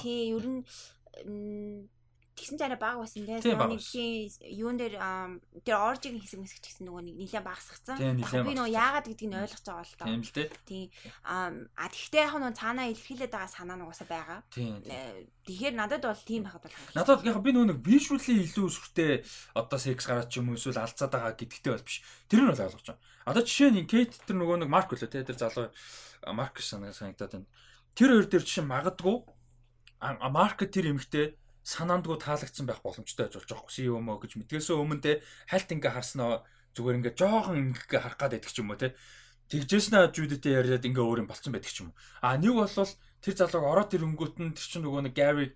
Тий, 0.00 0.32
ер 0.32 0.46
нь 0.48 0.64
тэгсэн 2.38 2.58
ч 2.58 2.62
арай 2.62 2.78
бага 2.78 3.02
байсан 3.02 3.26
тийм 3.26 3.58
нэг 3.58 3.82
юун 4.46 4.78
дээр 4.78 4.94
тэр 5.66 5.76
оржигийн 5.82 6.22
хэсэг 6.22 6.38
мэсгч 6.38 6.62
гэсэн 6.62 6.86
нөгөө 6.86 7.02
нэг 7.10 7.16
нилээн 7.18 7.42
багасгацсан. 7.42 7.98
Би 8.46 8.54
нөгөө 8.54 8.70
яагаад 8.70 9.06
гэдгийг 9.10 9.30
нь 9.34 9.40
ойлгож 9.42 9.64
байгаа 9.66 9.82
л 9.82 9.98
тоо. 9.98 10.06
Тийм 10.06 10.22
л 10.22 10.32
дээ. 10.38 10.48
Тийм 10.62 10.86
а 11.26 11.86
тэгвэл 11.90 12.22
яг 12.22 12.34
нөгөө 12.38 12.54
цаанаа 12.54 12.86
илэрхийлээд 12.94 13.32
байгаа 13.34 13.50
санаа 13.50 13.76
нугасаа 13.82 14.06
байгаа. 14.06 14.40
Тэгэхээр 14.54 15.74
надад 15.74 16.04
бол 16.06 16.22
тийм 16.22 16.46
байхад 16.46 16.62
бол 16.62 16.76
Надад 16.94 17.26
яг 17.26 17.38
би 17.42 17.50
нөгөө 17.50 17.68
нэг 17.74 17.80
visually 17.82 18.46
илүү 18.46 18.68
сүртэй 18.68 19.24
одоо 19.58 19.78
секс 19.80 20.06
гараад 20.06 20.30
ч 20.30 20.38
юм 20.38 20.52
уу 20.52 20.60
эсвэл 20.60 20.78
алцаад 20.78 21.10
байгаа 21.10 21.34
гэдэгтэй 21.34 21.72
бол 21.74 21.86
биш. 21.88 22.04
Тэр 22.28 22.44
нь 22.44 22.50
бол 22.52 22.62
ойлгож 22.62 22.86
байгаа. 22.86 23.02
Одоо 23.26 23.42
жишээ 23.42 23.70
нь 23.72 23.88
Кейт 23.88 24.12
тэр 24.28 24.36
нөгөө 24.38 24.62
нэг 24.62 24.70
Марк 24.70 24.92
үлээ 24.92 25.08
тэр 25.08 25.36
залуу 25.40 25.72
Маркс 26.28 26.68
санагдаад 26.70 27.32
байна. 27.32 27.48
Тэр 27.96 28.08
хоёр 28.12 28.26
дээр 28.28 28.44
жишээ 28.44 28.64
магадгүй 28.68 29.16
Марк 30.00 30.58
тэр 30.68 30.92
эмэгтэй 30.94 31.34
санаандгүй 31.68 32.16
таалагдсан 32.16 32.64
байх 32.64 32.80
боломжтой 32.80 33.28
байж 33.28 33.36
болж 33.36 33.50
байгаа 33.52 33.84
юм 33.84 34.00
юм 34.00 34.08
уу 34.08 34.18
гэж 34.24 34.32
мэдгээсээ 34.40 34.76
өмнө 34.80 35.04
те 35.04 35.12
хальт 35.52 35.68
ингээ 35.68 35.92
харснаа 35.92 36.48
зүгээр 36.72 36.98
ингээ 37.04 37.14
жоохон 37.20 37.76
ингээ 37.76 38.00
харах 38.00 38.16
гад 38.16 38.32
байдаг 38.32 38.48
ч 38.48 38.64
юм 38.64 38.72
уу 38.72 38.80
те 38.80 38.96
тэгжээснэ 39.52 40.08
жүүдэтэй 40.16 40.56
яриад 40.56 40.88
ингээ 40.88 41.04
өөр 41.04 41.20
юм 41.22 41.28
болцсон 41.28 41.52
байдаг 41.52 41.68
ч 41.68 41.84
юм 41.84 41.92
уу 41.92 41.96
а 42.24 42.40
нэг 42.40 42.56
бол 42.56 42.72
тэр 43.20 43.34
залууг 43.36 43.64
ороод 43.68 43.92
тэр 43.92 44.08
өнгөт 44.08 44.36
нь 44.40 44.56
тэр 44.56 44.64
чинь 44.64 44.84
нөгөө 44.88 45.02
нэг 45.12 45.14
Гарри 45.14 45.46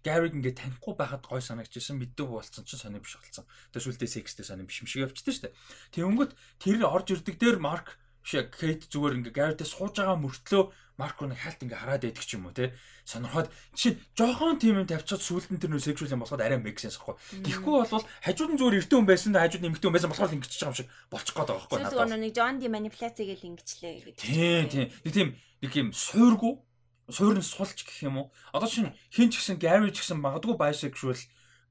Гариг 0.00 0.32
ингээ 0.32 0.56
танихгүй 0.56 0.96
байхад 0.96 1.28
гой 1.28 1.44
санагдчихсан 1.44 2.00
мэддэг 2.00 2.24
болсон 2.24 2.64
чинь 2.64 2.80
сони 2.80 3.04
биш 3.04 3.20
болсон. 3.20 3.44
Тэсвэлдээ 3.76 4.08
секстэй 4.08 4.48
сони 4.48 4.64
биш 4.64 4.80
юм 4.80 4.88
шиг 4.88 5.04
явчихсан 5.04 5.28
шүү 5.36 5.44
дээ. 5.44 5.56
Тэг 5.92 6.04
өнгөт 6.08 6.32
тэр 6.56 6.88
орж 6.88 7.20
ирдэг 7.20 7.36
дээр 7.36 7.60
Марк 7.60 8.00
биш 8.24 8.40
Кейт 8.48 8.88
зүгээр 8.88 9.20
ингээ 9.20 9.36
Гаритэй 9.36 9.68
сууж 9.68 10.00
байгаа 10.00 10.16
мөртлөө 10.24 10.72
Марко 11.00 11.24
нэг 11.24 11.40
хальт 11.40 11.64
ингээ 11.64 11.80
хараад 11.80 12.04
байдаг 12.04 12.24
ч 12.28 12.36
юм 12.36 12.44
уу 12.44 12.52
те 12.52 12.76
сонирхоод 13.08 13.48
жишээ 13.72 13.96
жоохон 14.12 14.60
тийм 14.60 14.84
юм 14.84 14.86
тавьчихад 14.86 15.24
сүүлд 15.24 15.48
нь 15.56 15.60
тэр 15.64 15.72
нөө 15.72 15.80
сексуал 15.80 16.12
юм 16.12 16.20
болоход 16.20 16.44
арай 16.44 16.60
make 16.60 16.76
sense 16.76 17.00
ахгүй. 17.00 17.16
Тэгэхгүй 17.40 17.74
бол 17.88 18.04
хажууд 18.04 18.50
нь 18.52 18.58
зүгээр 18.60 18.78
эртэн 18.84 18.96
хүн 19.00 19.08
байсан 19.08 19.32
да 19.32 19.48
хажууд 19.48 19.64
нэмэгтэй 19.64 19.88
хүн 19.88 19.96
байсан 19.96 20.10
болохоор 20.12 20.36
ингэчих 20.36 20.60
байгаа 20.60 20.70
юм 20.70 20.78
шиг 20.78 20.88
болчих 21.08 21.34
гээд 21.34 21.48
байгаа 21.48 21.64
хгүй. 21.64 21.78
Зүгээр 21.88 22.20
нэг 22.20 22.36
John 22.36 22.54
D 22.60 22.62
манипуляци 22.68 23.22
гэж 23.24 23.40
ингэчлээ 23.48 23.92
гэдэг. 24.04 24.20
Тийм 24.20 24.64
тийм. 24.68 24.86
Нэг 25.00 25.12
тийм 25.16 25.28
нэг 25.64 25.72
юм 25.72 25.88
суургүй 25.96 26.52
суурн 27.10 27.42
сулж 27.42 27.82
гэх 27.82 28.06
юм 28.06 28.18
уу. 28.18 28.26
Одоо 28.54 28.68
чинь 28.70 28.94
хин 29.10 29.30
ч 29.30 29.42
гэсэн 29.42 29.58
Gary 29.58 29.90
ч 29.90 30.04
гэсэн 30.04 30.22
магадгүй 30.22 30.54
bisexual 30.54 31.18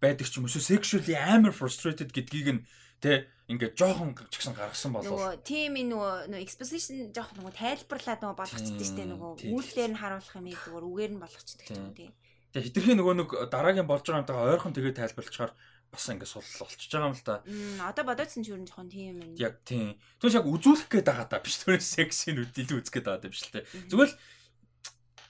байдаг 0.04 0.28
ч 0.28 0.38
юм 0.38 0.46
уу. 0.46 0.52
Sexually 0.52 1.16
амар 1.16 1.56
frustrated 1.56 2.12
гэдгийг 2.12 2.48
нь 2.60 2.62
тэ 3.00 3.32
ингээд 3.50 3.74
жоохон 3.74 4.14
ч 4.30 4.36
гэсэн 4.38 4.54
гаргасан 4.54 4.94
болов. 4.94 5.10
Нөгөө 5.10 5.42
тийм 5.42 5.74
нөгөө 5.90 6.30
нөгөө 6.30 6.46
exposition 6.46 7.10
жоохон 7.10 7.42
нөгөө 7.42 7.58
тайлбарлаад 7.58 8.22
нөгөө 8.22 8.38
болгочтой 8.38 8.86
штэ 8.86 9.04
нөгөө 9.10 9.32
үүлээр 9.50 9.92
нь 9.94 10.00
харуулах 10.00 10.38
юм 10.38 10.48
ийм 10.54 10.60
зүгээр 10.62 10.86
үгээр 10.86 11.12
нь 11.18 11.22
болгочтой 11.26 11.66
юм 11.74 11.94
тийм. 11.98 12.14
Тэгээ 12.54 12.66
хитрхийн 12.70 12.98
нөгөө 13.02 13.16
нэг 13.18 13.30
дараагийн 13.50 13.90
болж 13.90 14.06
байгаа 14.06 14.22
юмтайгаа 14.22 14.50
ойрхон 14.54 14.74
тэгээ 14.78 14.98
тайлбарлачаар 15.02 15.52
бас 15.90 16.06
ингээд 16.14 16.30
сул 16.30 16.46
болчихж 16.46 16.92
байгаа 16.94 17.10
юм 17.10 17.18
л 17.18 17.26
да. 17.26 17.36
Одоо 17.90 18.04
бодоодсэн 18.06 18.46
ч 18.46 18.54
юу 18.54 18.62
жоохон 18.62 18.90
тийм 18.94 19.18
юм. 19.18 19.34
Яг 19.38 19.62
тийм. 19.66 19.98
Тэгвэл 20.22 20.38
яг 20.38 20.46
үзүүлэх 20.46 20.90
гээд 20.90 21.10
байгаа 21.10 21.28
та 21.30 21.42
биш 21.42 21.58
түрээ 21.66 21.82
сексийн 21.82 22.42
үдэл 22.46 22.78
үзэх 22.78 22.94
гээд 23.02 23.06
байгаа 23.10 23.26
юм 23.26 23.34
биш 23.34 23.44
л 23.50 23.54
те. 23.54 23.66
Зүгээр 23.90 24.10
л 24.14 24.18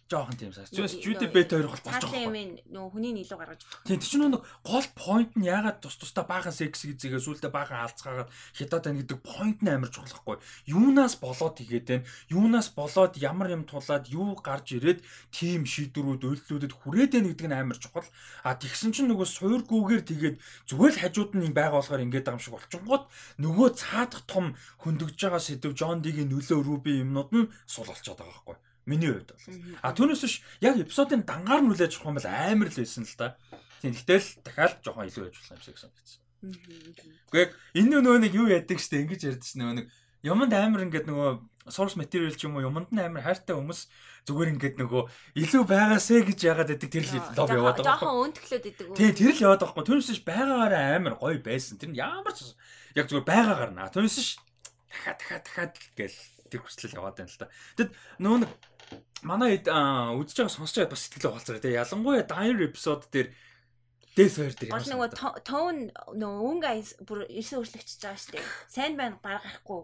жоохон 0.10 0.38
тийм 0.38 0.52
сар. 0.53 0.65
Зүгээс 0.65 0.95
Judy 1.06 1.30
Bet 1.30 1.53
хоёр 1.53 1.69
гол 1.69 1.84
байгаа. 1.86 2.10
Тийм 2.10 2.34
нөгөө 2.73 2.90
хүний 2.90 3.14
нийлүү 3.14 3.38
гаргаж. 3.38 3.61
Тийм 3.86 3.99
тийм 4.02 4.22
нөгөө 4.34 4.41
гол 4.65 4.88
point 4.98 5.31
нь 5.38 5.45
ягаад 5.45 5.77
тус 5.86 6.02
тусдаа 6.02 6.26
баахан 6.26 6.52
секс 6.52 6.90
гэзээгээ 6.90 7.22
сүултээ 7.22 7.53
баахан 7.53 7.86
алцгаагаад 7.86 8.30
хятад 8.57 8.81
тань 8.90 8.98
гэдэг 9.06 9.19
point 9.22 9.61
нь 9.61 9.69
амар 9.69 9.94
чухалхгүй. 9.94 10.41
Юунаас 10.65 11.22
болоод 11.22 11.61
игээд 11.61 11.86
байна? 11.86 12.06
Юунаас 12.34 12.73
болоод 12.73 13.14
ямар 13.22 13.53
юм 13.53 13.64
тулаад 13.69 14.10
юу 14.10 14.34
гарч 14.41 14.73
ирээд 14.81 15.06
тийм 15.30 15.69
шийдвэрүүд 15.69 16.26
үйлдэлүүдэд 16.26 16.73
хүрээд 16.73 17.11
байна 17.14 17.30
гэдэг 17.30 17.48
нь 17.48 17.57
амар 17.60 17.77
чухал. 17.77 18.10
А 18.41 18.57
тэгсэн 18.57 18.90
чинь 18.90 19.10
нөгөө 19.14 19.27
суургүйгээр 19.30 20.03
тэгээд 20.10 20.36
зүгээр 20.73 20.94
л 20.98 21.02
хажууд 21.06 21.31
нь 21.38 21.53
байгаа 21.53 21.77
болохоор 21.77 22.02
ингээд 22.02 22.26
байгаа 22.26 22.38
юм 22.40 22.44
шиг 22.44 22.56
болчихгоот 22.57 23.03
нөгөө 23.38 23.68
цаадах 23.77 24.23
том 24.26 24.57
хөндөгж 24.81 25.18
байгаа 25.22 25.41
сэдв 25.44 25.77
John 25.77 26.02
D-гийн 26.02 26.34
нөлөө 26.34 26.60
Ruby 26.65 27.03
юмнууд 27.06 27.30
нь 27.30 27.49
сул 27.69 27.86
болчиход 27.86 28.18
байгаа 28.18 28.34
байхгүй. 28.34 28.68
Миний 28.85 29.11
хувьд 29.11 29.31
бол. 29.34 29.45
А 29.81 29.93
түүнээс 29.93 30.23
биш 30.23 30.35
яг 30.61 30.76
эпизодын 30.80 31.23
дангаар 31.26 31.61
нь 31.65 31.72
үлээж 31.73 31.99
авах 31.99 32.10
юм 32.11 32.18
бол 32.19 32.30
амар 32.30 32.69
л 32.69 32.80
байсан 32.80 33.03
л 33.03 33.15
да. 33.19 33.35
Тийм 33.81 33.93
гэтэл 33.95 34.27
дахиад 34.43 34.80
жоохон 34.84 35.07
илүү 35.07 35.23
яж 35.30 35.35
болох 35.39 35.53
юм 35.56 35.64
шиг 35.64 35.77
санагдсан. 35.80 36.19
Гэхдээ 37.31 37.47
энэ 37.80 37.99
нөгөө 37.99 38.19
нэг 38.23 38.34
юу 38.35 38.47
яадаг 38.47 38.80
штэ 38.80 39.03
ингэж 39.03 39.22
ярьдэж 39.27 39.53
нөгөө 39.60 39.76
нэг 39.76 39.88
юмд 40.23 40.53
амар 40.56 40.84
ингээд 40.88 41.07
нөгөө 41.07 41.30
source 41.72 41.95
material 41.95 42.34
ч 42.34 42.47
юм 42.47 42.57
уу 42.57 42.65
юмд 42.65 42.89
нь 42.91 42.99
амар 42.99 43.23
хайртай 43.23 43.56
хүмүүс 43.56 43.88
зүгээр 44.27 44.53
ингээд 44.56 44.76
нөгөө 44.80 45.03
илүү 45.38 45.64
байгаасэ 45.64 46.26
гэж 46.27 46.39
яагаад 46.49 46.69
байдаг 46.73 46.89
тэр 46.91 47.06
л 47.06 47.14
лоб 47.38 47.49
яваад 47.56 47.77
байгаа. 47.80 47.99
Жохон 47.99 48.15
өнтглөөд 48.30 48.65
идэг 48.68 48.85
үү? 48.89 48.97
Тийм 48.97 49.14
тэр 49.15 49.31
л 49.35 49.43
яваад 49.47 49.61
байгаа. 49.64 49.85
Түүнээс 49.88 50.10
биш 50.11 50.22
байгаагаараа 50.27 50.84
амар 50.97 51.15
гоё 51.19 51.39
байсан. 51.39 51.76
Тэр 51.80 51.91
нь 51.93 51.99
ямар 51.99 52.34
ч 52.35 52.56
яг 52.95 53.06
зүгээр 53.07 53.27
байгаагаар 53.27 53.72
наа. 53.73 53.91
Түүнээс 53.93 54.18
биш 54.18 54.30
дахиад 54.89 55.18
дахиад 55.19 55.43
дахиад 55.45 55.73
гэл 55.95 56.18
тэр 56.49 56.61
хүслэл 56.65 56.97
яваад 56.97 57.17
байна 57.21 57.31
л 57.31 57.41
та. 57.41 57.53
Тэгэд 57.77 57.91
нөгөө 58.19 58.39
нэг 58.43 58.51
манай 59.23 59.51
үзэж 59.61 60.35
байгаа 60.41 60.53
сонсож 60.53 60.76
байгаа 60.81 60.93
бас 60.93 61.03
сэтгэлээ 61.05 61.31
хуалцараа 61.34 61.61
тий. 61.61 61.77
Ялангуяа 61.77 62.26
Dire 62.26 62.65
episode 62.65 63.05
дээр 63.13 63.30
Дэс 64.19 64.35
хоёр 64.35 64.53
дээр 64.57 64.71
юм. 64.73 64.84
Нөгөө 64.89 65.09
тон 65.45 65.76
нөгөө 65.93 66.41
өнгө 66.49 66.71
бүр 67.07 67.19
ирсэн 67.30 67.61
өөрчлөгдөж 67.61 67.99
байгаа 68.03 68.19
шүү 68.19 68.34
дээ. 68.35 68.47
Сайн 68.67 68.93
байна 68.97 69.15
баг 69.21 69.45
гарахгүй. 69.45 69.81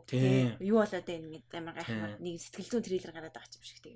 Юу 0.65 0.81
болоод 0.81 1.05
байна 1.05 1.27
гэд 1.29 1.55
амар 1.55 1.75
гайхаад 1.77 2.19
нэг 2.19 2.41
сэтгэл 2.41 2.71
зүйн 2.73 2.83
трейлер 2.83 3.13
гараад 3.15 3.35
байгаа 3.37 3.55
юм 3.55 3.63
шиг 3.63 3.79
тий. 3.85 3.95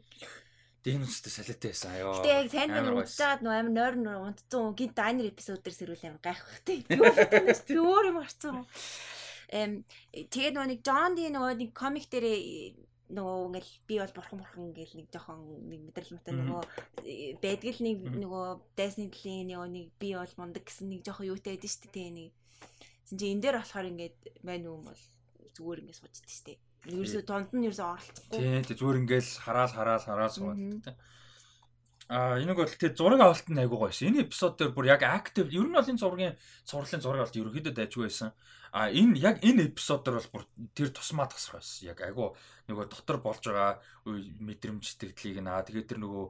Дийн 0.79 1.03
үстэй 1.03 1.33
салиатай 1.33 1.75
байсан 1.75 1.91
аяа. 1.91 2.13
Гэтэ 2.23 2.31
яг 2.39 2.47
сайн 2.55 2.71
байна 2.71 2.95
байгаад 2.95 3.41
нөгөө 3.43 3.57
амар 3.59 3.73
нойр 3.75 3.95
нойр 3.99 4.21
унтцсан 4.31 4.71
гин 4.79 4.91
Diner 4.95 5.27
episode 5.27 5.59
дээр 5.59 5.75
сэрүүл 5.75 6.07
амар 6.07 6.23
гайхах 6.23 6.59
тий. 6.63 6.79
Өөр 6.87 8.05
юм 8.13 8.23
гарцсан. 8.23 8.63
Эм 9.49 9.81
тэгээд 10.13 10.53
нөгөө 10.53 10.69
нэг 10.69 10.81
John 10.85 11.17
Dee 11.17 11.33
нөгөө 11.33 11.53
нэг 11.57 11.71
комик 11.73 12.05
дээр 12.09 12.25
нөгөө 13.09 13.37
ингээл 13.49 13.71
би 13.89 13.95
бол 13.97 14.13
бурхан 14.13 14.39
бурхан 14.39 14.69
ингээл 14.69 14.97
нэг 15.01 15.07
жоохон 15.09 15.39
нэг 15.65 15.81
мэдрэл 15.89 16.13
мэт 16.13 16.29
нөгөө 16.29 16.63
байдаг 17.41 17.69
л 17.73 17.81
нэг 17.81 17.97
нөгөө 18.21 18.45
дайсны 18.77 19.09
төлөний 19.09 19.57
нөгөө 19.57 19.69
нэг 19.73 19.87
би 19.97 20.09
бол 20.13 20.33
мундаг 20.37 20.63
гэсэн 20.69 20.93
нэг 20.93 21.01
жоохон 21.01 21.29
юутай 21.33 21.57
байдаг 21.57 21.73
шүү 21.73 21.89
дээ 21.89 22.09
нэг. 22.13 22.29
Чи 23.09 23.25
энэ 23.33 23.41
дээр 23.41 23.57
болохоор 23.57 23.89
ингээд 23.89 24.17
мань 24.45 24.69
юм 24.69 24.85
бол 24.85 25.01
зүгээр 25.57 25.81
ингээд 25.81 25.97
суучдаг 25.97 26.29
шүү 26.29 26.45
дээ. 26.45 26.57
Ерөөсөө 26.93 27.21
донд 27.25 27.49
нь 27.57 27.65
ерөөсөө 27.65 27.89
оролцохгүй. 27.89 28.39
Тий 28.69 28.77
зүгээр 28.77 29.01
ингээл 29.01 29.31
хараал 29.41 29.73
хараал 29.73 30.05
хараал 30.05 30.33
суугаад 30.37 30.61
тий 30.85 30.93
А 32.09 32.41
энийг 32.41 32.57
бол 32.57 32.65
тэгээ 32.65 32.97
зураг 32.97 33.21
авалт 33.21 33.45
нь 33.53 33.61
айгуу 33.61 33.85
гоёсэн. 33.85 34.09
Энэ 34.09 34.25
эпизод 34.25 34.57
дээр 34.57 34.73
бүр 34.73 34.89
яг 34.89 35.05
актив 35.05 35.45
ер 35.45 35.69
нь 35.69 35.77
бол 35.77 35.85
энэ 35.85 36.01
зургийн 36.01 36.33
цувралын 36.65 37.05
зураг 37.05 37.21
авалт 37.21 37.37
ерөөхдөө 37.37 37.73
дайжгүй 37.77 38.09
байсан. 38.09 38.33
А 38.73 38.89
энэ 38.89 39.21
яг 39.21 39.37
энэ 39.45 39.69
эпизод 39.69 40.01
дээр 40.01 40.17
бол 40.17 40.41
бүр 40.41 40.43
тэр 40.73 40.89
тусмаа 40.89 41.29
тасрах 41.29 41.61
байсан. 41.61 41.85
Яг 41.85 42.01
айгуу 42.01 42.33
нөгөө 42.65 42.89
дотор 42.89 43.21
болж 43.21 43.45
байгаа 43.45 43.77
мэдрэмж 44.09 44.83
сэтгэлдлийг 44.89 45.37
наа 45.45 45.61
тэгээд 45.61 45.89
тэр 45.93 46.01
нөгөө 46.01 46.25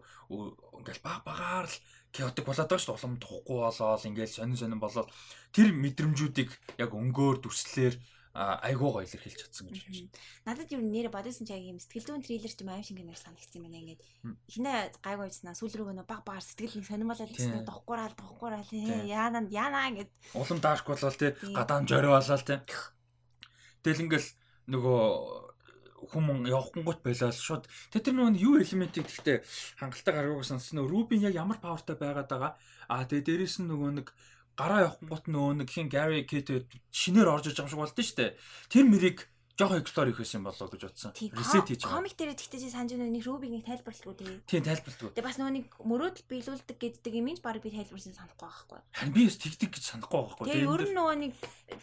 ингээл 0.83 0.99
баг 0.99 1.23
багаар 1.23 1.71
л 1.71 1.77
chaotic 2.11 2.43
болоод 2.43 2.67
байгаа 2.67 2.83
шүү 2.83 2.91
дээ. 2.91 2.99
Улам 2.99 3.15
тухгүй 3.23 3.59
болоод 3.63 4.03
ингээл 4.03 4.35
сонин 4.35 4.59
сонин 4.59 4.83
болоод 4.83 5.07
тэр 5.55 5.71
мэдрэмжүүдийг 5.71 6.51
яг 6.75 6.91
өнгөөр 6.91 7.39
дүрслэлээр 7.39 7.95
айгуу 8.33 8.93
гоё 8.93 9.05
илэрхийлж 9.09 9.41
чадсан 9.41 9.73
гэж 9.73 9.89
байна. 9.89 10.09
Надад 10.45 10.69
юу 10.69 10.81
нэр 10.85 11.09
бодсон 11.09 11.45
ч 11.45 11.49
яг 11.49 11.65
юм 11.65 11.81
сэтгэл 11.81 12.05
зүйн 12.13 12.21
трейлер 12.21 12.53
ч 12.53 12.61
юм 12.61 12.69
аим 12.69 12.85
шиг 12.85 13.01
нэр 13.01 13.17
санагдсан 13.17 13.65
байна. 13.65 13.81
Ингээд. 13.81 14.01
Хинэ 14.45 14.71
гайгүй 15.01 15.25
байснаа 15.33 15.57
сүүл 15.57 15.75
рүү 15.81 15.97
нөө 15.97 16.05
баг 16.05 16.21
багаар 16.21 16.45
сэтгэл 16.45 16.77
нэг 16.77 16.85
сонирмолол 16.85 17.33
гэсэн 17.33 17.65
дохгуураал 17.65 18.13
дохгуураал 18.13 18.69
яанаа 18.69 19.49
яанаа 19.49 19.89
ингээд 19.89 20.11
улам 20.37 20.59
даашк 20.61 20.85
болол 20.85 21.17
те 21.17 21.33
гадаан 21.41 21.89
жорой 21.89 22.13
болол 22.13 22.45
те. 22.45 22.61
Тэгэл 23.81 24.03
ингээл 24.05 24.29
нөгөө 24.69 25.01
хүмүн 26.13 26.47
явахгүйгт 26.47 27.01
байлаа 27.03 27.31
шууд 27.35 27.67
тэр 27.91 28.01
тэр 28.05 28.15
нөгөө 28.15 28.39
юу 28.39 28.55
элементийг 28.61 29.09
гэхдээ 29.09 29.43
хангалттай 29.83 30.13
гаргууг 30.15 30.47
сонссон 30.47 30.79
нөө 30.79 30.87
рубин 30.87 31.25
яг 31.27 31.35
ямар 31.35 31.59
павертай 31.59 31.99
байгаад 31.99 32.29
байгаа? 32.31 32.53
А 32.87 33.03
тэгээ 33.03 33.43
дээрэс 33.43 33.59
нь 33.59 33.67
нөгөө 33.67 33.91
нэг 33.99 34.07
гараа 34.59 34.91
явах 34.91 34.99
гот 34.99 35.25
нөгөө 35.31 35.63
нэг 35.63 35.69
хин 35.71 35.87
Gary 35.87 36.27
Kate 36.27 36.67
шинээр 36.91 37.31
орж 37.31 37.47
иж 37.47 37.55
байгаа 37.55 37.71
юм 37.71 37.71
шиг 37.71 37.79
болдсон 37.79 38.03
шүү 38.03 38.19
дээ. 38.19 38.31
Тэр 38.67 38.85
мэрийг 38.91 39.19
жоохон 39.59 39.81
explore 39.83 40.07
хийх 40.11 40.19
байсан 40.23 40.43
болоо 40.43 40.67
гэж 40.71 40.81
бодсон. 40.87 41.11
Reset 41.15 41.67
хийж 41.67 41.83
байгаа. 41.83 41.99
Комик 41.99 42.15
дээр 42.15 42.31
тэгтээ 42.31 42.63
чи 42.63 42.71
санаж 42.71 42.95
нэг 42.95 43.23
Ruby-ийг 43.27 43.67
тайлбарлалгүй 43.67 44.15
тэгээ. 44.15 44.39
Тийм 44.47 44.63
тайлбарлалгүй. 44.63 45.11
Тэгээ 45.19 45.27
бас 45.27 45.37
нөгөө 45.39 45.53
нэг 45.59 45.65
мөрөөдөл 45.83 46.27
биелүүлдэг 46.31 46.77
гэддэг 46.79 47.13
имиж 47.19 47.39
баг 47.43 47.59
би 47.59 47.71
тайлбарсан 47.75 48.15
санахгүй 48.15 48.47
байхгүй. 48.47 48.79
Харин 48.95 49.13
би 49.15 49.21
бас 49.27 49.37
тэгдэг 49.39 49.69
гэж 49.75 49.83
санахгүй 49.83 50.19
байхгүй. 50.23 50.45
Тэгээ 50.47 50.63
ер 50.63 50.83
нь 50.87 50.95
нөгөө 50.95 51.15
нэг 51.19 51.33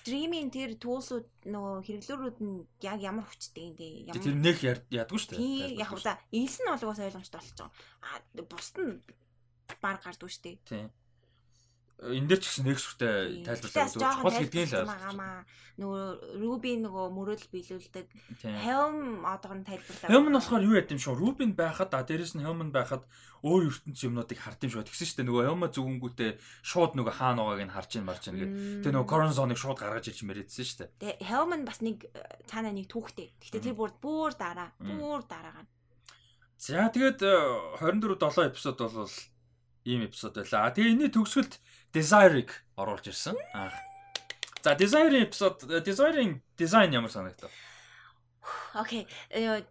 Dream-ийн 0.08 0.48
тэр 0.48 0.70
туулсууд 0.80 1.28
нөгөө 1.44 1.74
хэрэглүүрүүд 1.84 2.38
нь 2.40 2.56
яг 2.80 2.98
ямар 3.04 3.26
хүчтэй 3.28 3.64
юм 3.68 3.74
дээ. 3.76 4.08
Ямар 4.08 4.24
Тэр 4.24 4.36
нэх 4.40 4.58
ядгүй 4.88 5.18
шүү 5.20 5.32
дээ. 5.36 5.76
Яг 5.76 5.92
удаа 5.92 6.16
илс 6.32 6.56
нь 6.64 6.72
олгоос 6.72 7.00
ойлгомжтой 7.04 7.40
болчих 7.44 7.56
жоо. 7.60 7.68
А 8.00 8.24
бусд 8.40 8.76
нь 8.80 9.04
баг 9.84 10.00
гардгүй 10.00 10.32
шүү 10.32 10.44
дээ. 10.48 10.56
Тийм 10.64 10.88
энэ 11.96 12.28
дээр 12.28 12.40
ч 12.40 12.44
гэсэн 12.52 12.64
нэг 12.68 12.76
сүртэй 12.76 13.40
тайлбарлаад 13.40 13.96
чухал 13.96 14.36
гэдгийг 14.36 14.68
л 14.68 14.84
байна. 14.84 15.48
Нөгөө 15.76 16.40
Ruby 16.40 16.72
нөгөө 16.80 17.06
мөрөөдөл 17.12 17.52
биелүүлдэг. 17.52 18.06
Одоог 19.24 19.54
нь 19.60 19.64
тайлбарлаа. 19.68 20.08
Helm 20.08 20.28
нь 20.32 20.36
болохоор 20.36 20.64
юу 20.64 20.76
яд 20.76 20.92
юм 20.92 21.00
шүү. 21.00 21.16
Ruby 21.20 21.52
байхад 21.52 21.92
а 21.92 22.04
дээрэс 22.04 22.36
нь 22.36 22.44
Helm 22.44 22.72
байхад 22.72 23.04
өөр 23.44 23.68
ертөнц 23.68 24.00
юмнуудыг 24.08 24.40
хард 24.40 24.60
юм 24.64 24.72
шүү. 24.72 24.88
Тэгсэн 24.88 25.24
дээ. 25.24 25.28
Нөгөө 25.28 25.44
Helm 25.52 25.64
зүгэнгүүтээ 25.68 26.30
шууд 26.64 26.96
нөгөө 26.96 27.14
хаана 27.20 27.44
байгааг 27.44 27.64
нь 27.68 27.74
харж 27.76 27.90
ин 28.00 28.08
марж 28.08 28.24
ин 28.28 28.40
гэдэг. 28.40 28.56
Тэгээ 28.88 28.94
нөгөө 28.96 29.12
Corazon-ыг 29.12 29.60
шууд 29.60 29.76
гаргаж 29.80 30.04
ирж 30.08 30.20
мэрэгдсэн 30.24 30.64
шүү 30.64 30.78
дээ. 30.80 30.92
Тэгээ 30.96 31.28
Helm 31.28 31.50
нь 31.60 31.68
бас 31.68 31.80
нэг 31.84 32.08
э, 32.08 32.24
цаанаа 32.48 32.72
нэг 32.72 32.88
түүхтэй. 32.88 33.36
Гэхдээ 33.36 33.64
тэр 33.68 33.76
бүр 33.76 33.92
бүр 34.00 34.32
дараа. 34.32 34.72
Бүр 34.80 35.28
дараа 35.28 35.60
гана. 35.60 35.68
За 36.56 36.88
тэгээд 36.88 37.20
24 37.84 38.16
7 38.16 38.48
эпизод 38.48 38.80
бол 38.80 39.12
ийм 39.84 40.08
эпизод 40.08 40.40
байлаа. 40.40 40.72
Тэгээ 40.72 40.92
энэний 40.96 41.12
төгсгөлд 41.12 41.54
Desire-ыг 41.96 42.52
оруулж 42.76 43.08
ирсэн. 43.08 43.40
Аа. 43.56 43.72
За 44.60 44.76
Desire 44.76 45.24
эпизод 45.24 45.64
Desire-ийн 45.64 46.42
дизайн 46.58 46.92
ямар 46.92 47.08
санагдав? 47.08 47.48
Окей. 48.74 49.08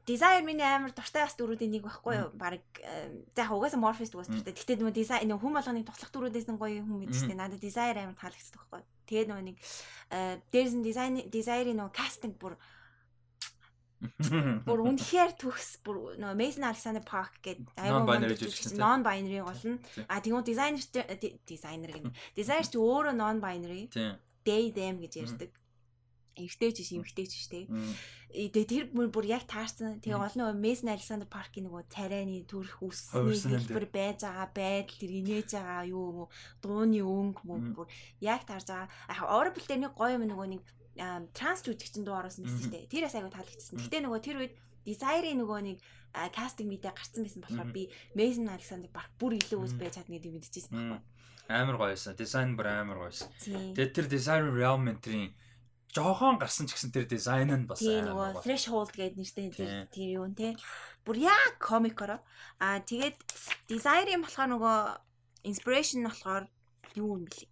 Desire 0.08 0.42
миний 0.42 0.66
амар 0.66 0.90
дуртай 0.92 1.24
бас 1.24 1.38
дөрүүдийн 1.38 1.70
нэг 1.78 1.86
байхгүй 1.86 2.16
юу? 2.18 2.30
Бараг 2.34 2.66
за 3.38 3.46
яг 3.46 3.52
угаасаа 3.54 3.78
Morpheus 3.78 4.12
угаас 4.18 4.28
дуртай. 4.34 4.58
Гэтэ 4.58 4.82
нөгөө 4.82 4.96
дизайн 4.98 5.30
нөгөө 5.30 5.44
хүн 5.46 5.56
болгоны 5.56 5.86
туслах 5.86 6.12
дөрүүдээс 6.12 6.50
нь 6.50 6.58
гоё 6.58 6.82
хүн 6.82 7.00
мэдчихтэй. 7.06 7.38
Надад 7.38 7.62
Desire 7.62 8.02
амар 8.02 8.18
таалагдсан 8.18 8.58
байхгүй 8.58 8.82
юу? 8.82 8.90
Тэгээ 9.06 9.26
нөгөө 9.30 9.46
нэг 9.46 9.58
дээрс 10.50 10.74
нь 10.76 10.84
дизайн 10.84 11.14
Desire-ийн 11.30 11.78
нөгөө 11.78 11.94
кастинг 11.94 12.36
бүр 12.42 12.58
Бүр 14.66 14.80
үнэхээр 14.86 15.34
төгс 15.40 15.82
бүр 15.86 16.18
нөгөө 16.22 16.38
Mason 16.40 16.66
Alexander 16.68 17.04
Park 17.06 17.40
гэдэг 17.44 17.76
аюул 17.78 18.06
non 18.80 19.04
binary 19.06 19.42
болно. 19.42 19.78
А 20.08 20.22
тэгвэл 20.22 20.46
дизайнер 20.46 20.84
дизайнер 21.46 21.92
гэнэ. 21.92 22.14
Дизайнер 22.36 22.68
чи 22.68 22.78
өөрөө 22.78 23.14
non 23.16 23.38
binary. 23.44 23.90
They 24.46 24.70
them 24.72 25.02
гэж 25.02 25.14
ярьдаг. 25.26 25.52
Эртэйч 26.36 26.84
биш 26.84 26.92
эмхтэйч 26.92 27.32
биш 27.32 27.48
те. 27.48 27.62
Тэгээ 28.36 28.68
тэр 28.68 28.84
бүр 28.92 29.26
яг 29.26 29.48
таарсан. 29.48 30.04
Тэгээ 30.04 30.20
олон 30.20 30.40
нөгөө 30.44 30.60
Mason 30.60 30.92
Alexander 30.92 31.28
Park-ийн 31.32 31.72
нөгөө 31.72 31.88
царайны 31.88 32.44
төрх 32.44 32.84
үссний 32.84 33.40
хэлбэр 33.56 33.88
байж 33.88 34.28
байгаа 34.28 34.52
байдал 34.52 35.00
тэр 35.00 35.12
инээж 35.16 35.56
байгаа 35.56 35.88
юу 35.88 36.28
дууны 36.60 37.00
өнгө 37.00 37.42
мөн 37.48 37.72
бүр 37.72 37.88
яг 38.20 38.44
таарж 38.44 38.68
байгаа. 38.68 38.92
Яг 39.08 39.24
Oracle 39.32 39.64
дээр 39.64 39.82
нэг 39.88 39.94
гоё 39.96 40.20
юм 40.20 40.28
нөгөө 40.28 40.48
нэг 40.52 40.64
транс 41.36 41.62
жүжигчин 41.66 42.08
дуу 42.08 42.16
оруулсан 42.16 42.46
байсан 42.48 42.62
шүү 42.64 42.74
дээ. 42.74 42.92
Тэр 42.92 43.04
бас 43.08 43.16
аягүй 43.16 43.34
таалагдчихсан. 43.36 43.80
Гэтэ 43.84 44.00
нөгөө 44.06 44.22
тэр 44.24 44.38
үед 44.40 44.54
Desire-ийн 44.86 45.40
нөгөө 45.42 45.60
нэг 45.66 45.78
кастинг 46.32 46.70
мэдээ 46.72 46.94
гарцсан 46.94 47.26
байсан 47.26 47.42
болохоор 47.44 47.70
би 47.74 47.90
Mason 48.16 48.48
Alexander 48.48 48.90
баг 48.94 49.10
бүр 49.20 49.36
илүү 49.36 49.60
үс 49.66 49.74
байж 49.76 49.98
чадна 49.98 50.16
гэдгийг 50.16 50.38
мэдчихсэн 50.40 50.72
байхгүй. 50.72 51.02
Амар 51.52 51.78
гоёсэн. 51.82 52.16
Дизайн 52.16 52.56
бүр 52.56 52.68
амар 52.70 53.10
гоёсэн. 53.10 53.28
Тэгээд 53.76 53.92
тэр 53.98 54.08
Desire 54.08 54.48
Realm 54.54 54.86
Mentor-ийн 54.88 55.34
жоохон 55.96 56.36
гарсан 56.38 56.68
ч 56.68 56.76
гэсэн 56.76 56.92
тэр 56.92 57.08
дизайн 57.08 57.52
нь 57.52 57.68
бас 57.68 57.80
амар 57.82 58.36
гоё. 58.36 58.44
Threshold 58.44 58.92
гэдэг 58.92 59.16
нэртэй 59.16 59.48
тэр 59.52 59.72
тэр 59.88 60.10
юу 60.20 60.28
нэ. 60.28 60.56
Бүр 61.08 61.18
яг 61.24 61.56
комикороо. 61.60 62.20
Аа 62.60 62.84
тэгээд 62.84 63.16
Desire-ийн 63.72 64.24
болохоор 64.24 64.50
нөгөө 64.54 64.78
inspiration 65.48 66.04
нь 66.04 66.10
болохоор 66.12 66.46
юу 67.00 67.16
юм 67.16 67.24
бэлээ. 67.26 67.52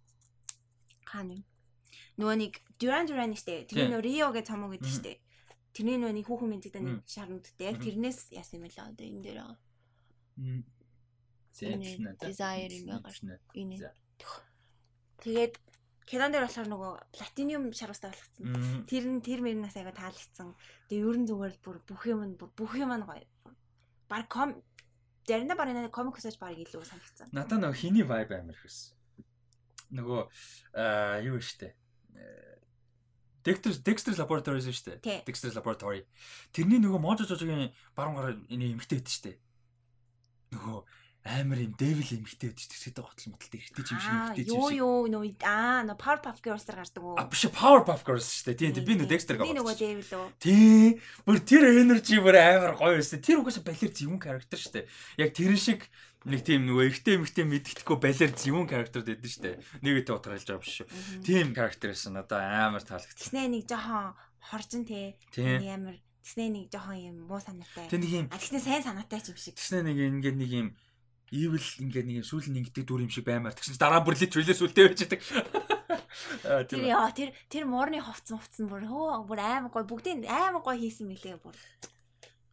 Хаана 1.08 1.40
юм? 1.40 1.44
Нөгөө 2.20 2.36
нэг 2.36 2.52
Duran 2.80 3.06
Duran 3.06 3.34
штэ. 3.34 3.66
Тэр 3.70 3.90
нөө 3.90 4.02
Rio 4.02 4.28
гэж 4.34 4.50
цомог 4.50 4.74
гэдэг 4.74 4.92
штэ. 4.92 5.12
Тэрний 5.74 5.98
нөө 5.98 6.12
нэг 6.14 6.26
хүүхэн 6.26 6.50
мэддэг 6.50 6.74
нэг 6.78 7.02
шарнуудтай. 7.06 7.70
Яг 7.70 7.78
тэрнээс 7.82 8.30
яасан 8.34 8.62
юм 8.62 8.70
лээ 8.70 8.82
одоо 8.82 9.06
энэ 9.06 9.22
дээр 9.22 9.38
байгаа. 9.42 9.58
Desire 12.22 12.74
юм 12.74 12.86
байгаа. 12.94 13.38
Энэ. 13.54 13.90
Тэгээд 15.22 15.54
Кинон 16.04 16.30
дээр 16.36 16.44
болохоор 16.44 16.68
нөгөө 16.68 16.92
платиниум 17.16 17.64
шарвастай 17.72 18.12
болгоцсон. 18.12 18.84
Тэр 18.84 19.04
нь 19.08 19.24
тэр 19.24 19.40
мөрнөөс 19.40 19.72
аяга 19.72 19.96
таалагдсан. 19.96 20.52
Тэгээ 20.92 21.00
ерөн 21.00 21.24
зүгээр 21.24 21.54
бүр 21.64 21.80
бүх 21.80 22.02
юм 22.04 22.20
нь 22.28 22.36
бүх 22.36 22.76
юм 22.76 22.92
нь 22.92 23.08
гоё. 23.08 23.24
Баг 24.04 24.28
ком 24.28 24.52
Дэрнэ 25.24 25.56
баг 25.56 25.72
нэг 25.72 25.88
комик 25.88 26.20
усаж 26.20 26.36
баг 26.36 26.60
илүү 26.60 26.84
санагдсан. 26.84 27.32
Надаа 27.32 27.56
нөгөө 27.56 27.80
хиний 27.80 28.04
vibe 28.04 28.36
амар 28.36 28.52
ихсэн. 28.52 28.92
Нөгөө 29.96 30.20
аа 30.76 31.24
юу 31.24 31.40
штэ. 31.40 31.72
Dexter 33.44 33.72
Dexter 33.84 34.12
Laboratories 34.16 34.64
шүү 34.64 34.98
дээ. 35.04 35.22
Dexter 35.28 35.52
Laboratory. 35.52 36.02
Тэрний 36.56 36.80
нөгөө 36.80 37.00
Можо 37.00 37.28
жожогийн 37.28 37.72
баруун 37.92 38.16
гараа 38.16 38.34
энэ 38.48 38.72
эмгтэй 38.72 38.98
байдаг 38.98 39.12
шүү 39.12 39.24
дээ. 39.28 39.36
Нөгөө 40.56 40.78
амар 41.24 41.60
юм 41.60 41.72
devil 41.76 42.08
эмгтэй 42.08 42.52
байдаг 42.52 42.64
шүү 42.64 42.92
дээ. 42.96 43.04
Хотл 43.04 43.28
мотолтой 43.32 43.60
эртэж 43.60 43.86
юм 43.92 44.00
шиг 44.00 44.12
эмгтэй 44.16 44.44
чинь. 44.44 44.56
Юу 44.56 44.68
юу 44.72 44.96
нөө 45.12 45.44
аа 45.44 45.84
нөө 45.84 45.96
Powerpuff 46.00 46.40
Girls-аар 46.40 46.80
гардаг 46.84 47.04
уу? 47.04 47.16
А 47.20 47.28
биш 47.28 47.44
Powerpuff 47.52 48.04
Girls 48.04 48.28
шүү 48.32 48.56
дээ. 48.56 48.72
Тийм 48.72 48.84
би 48.84 48.96
нөө 48.96 49.08
Dexter 49.12 49.36
гоо. 49.36 49.48
Би 49.48 49.56
нөгөө 49.56 49.76
devil 49.76 50.08
үү? 50.08 50.26
Тий. 50.40 51.00
Бүр 51.28 51.36
тэр 51.44 51.68
energy 51.68 52.16
бүр 52.20 52.36
амар 52.40 52.76
гоё 52.80 52.96
байсан. 52.96 53.20
Тэр 53.20 53.44
угаасаа 53.44 53.64
балер 53.64 53.92
зөвүүн 53.92 54.20
character 54.24 54.56
шүү 54.60 54.72
дээ. 54.72 54.84
Яг 55.20 55.30
тэр 55.36 55.52
шиг 55.56 55.88
нэг 56.24 56.40
тийм 56.40 56.64
нөгөө 56.64 56.84
эртээ 56.88 57.20
эмхтэй 57.20 57.44
мэддэхгүй 57.44 57.96
балер 58.00 58.32
зөвүүн 58.32 58.68
характер 58.68 59.04
дэдэн 59.04 59.28
штэ. 59.28 59.60
Нэг 59.84 60.04
өтө 60.04 60.16
утгаалж 60.16 60.48
байгаа 60.48 60.64
биш 60.64 60.80
шүү. 60.80 60.88
Тийм 61.20 61.52
характер 61.52 61.92
байсан. 61.92 62.16
Одоо 62.16 62.40
амар 62.40 62.80
таалагдсан. 62.80 63.20
Тэснэ 63.20 63.52
нэг 63.52 63.68
жоохон 63.68 64.16
хоржин 64.40 64.88
те. 64.88 65.20
Амар 65.36 66.00
тэснэ 66.24 66.48
нэг 66.48 66.72
жоохон 66.72 66.96
юм 66.96 67.16
муу 67.28 67.44
санаатай. 67.44 67.92
Тэг 67.92 68.00
нэг 68.00 68.12
юм. 68.24 68.26
А 68.32 68.40
тэснэ 68.40 68.60
сайн 68.64 68.80
санаатай 68.80 69.20
ч 69.20 69.36
юм 69.36 69.38
шиг. 69.38 69.60
Тэснэ 69.60 69.84
нэг 69.84 70.00
ингээд 70.00 70.36
нэг 70.40 70.50
юм 70.50 70.68
evil 71.28 71.60
ингээд 71.60 72.06
нэг 72.08 72.16
юм 72.24 72.26
сүүл 72.26 72.48
нэгдэг 72.48 72.84
дүр 72.88 73.04
юм 73.04 73.12
шиг 73.12 73.28
баймаар. 73.28 73.52
Тэгсэн 73.52 73.76
дараа 73.76 74.00
бүр 74.00 74.16
literally 74.16 74.56
сүлтэй 74.56 74.88
байж 74.88 75.04
байдаг. 75.04 75.20
Тэр 76.70 76.88
яа 76.88 77.10
тэр 77.10 77.36
тэр 77.50 77.66
муурны 77.66 77.98
ховцсон 77.98 78.38
ховцсон 78.38 78.70
бүр 78.70 78.86
хөө 78.86 79.26
бүр 79.26 79.40
амар 79.42 79.72
гой 79.74 79.82
бүгдийн 79.82 80.24
амар 80.30 80.62
гой 80.62 80.78
хийсэн 80.78 81.10
мөлий 81.10 81.34
бүр. 81.42 81.58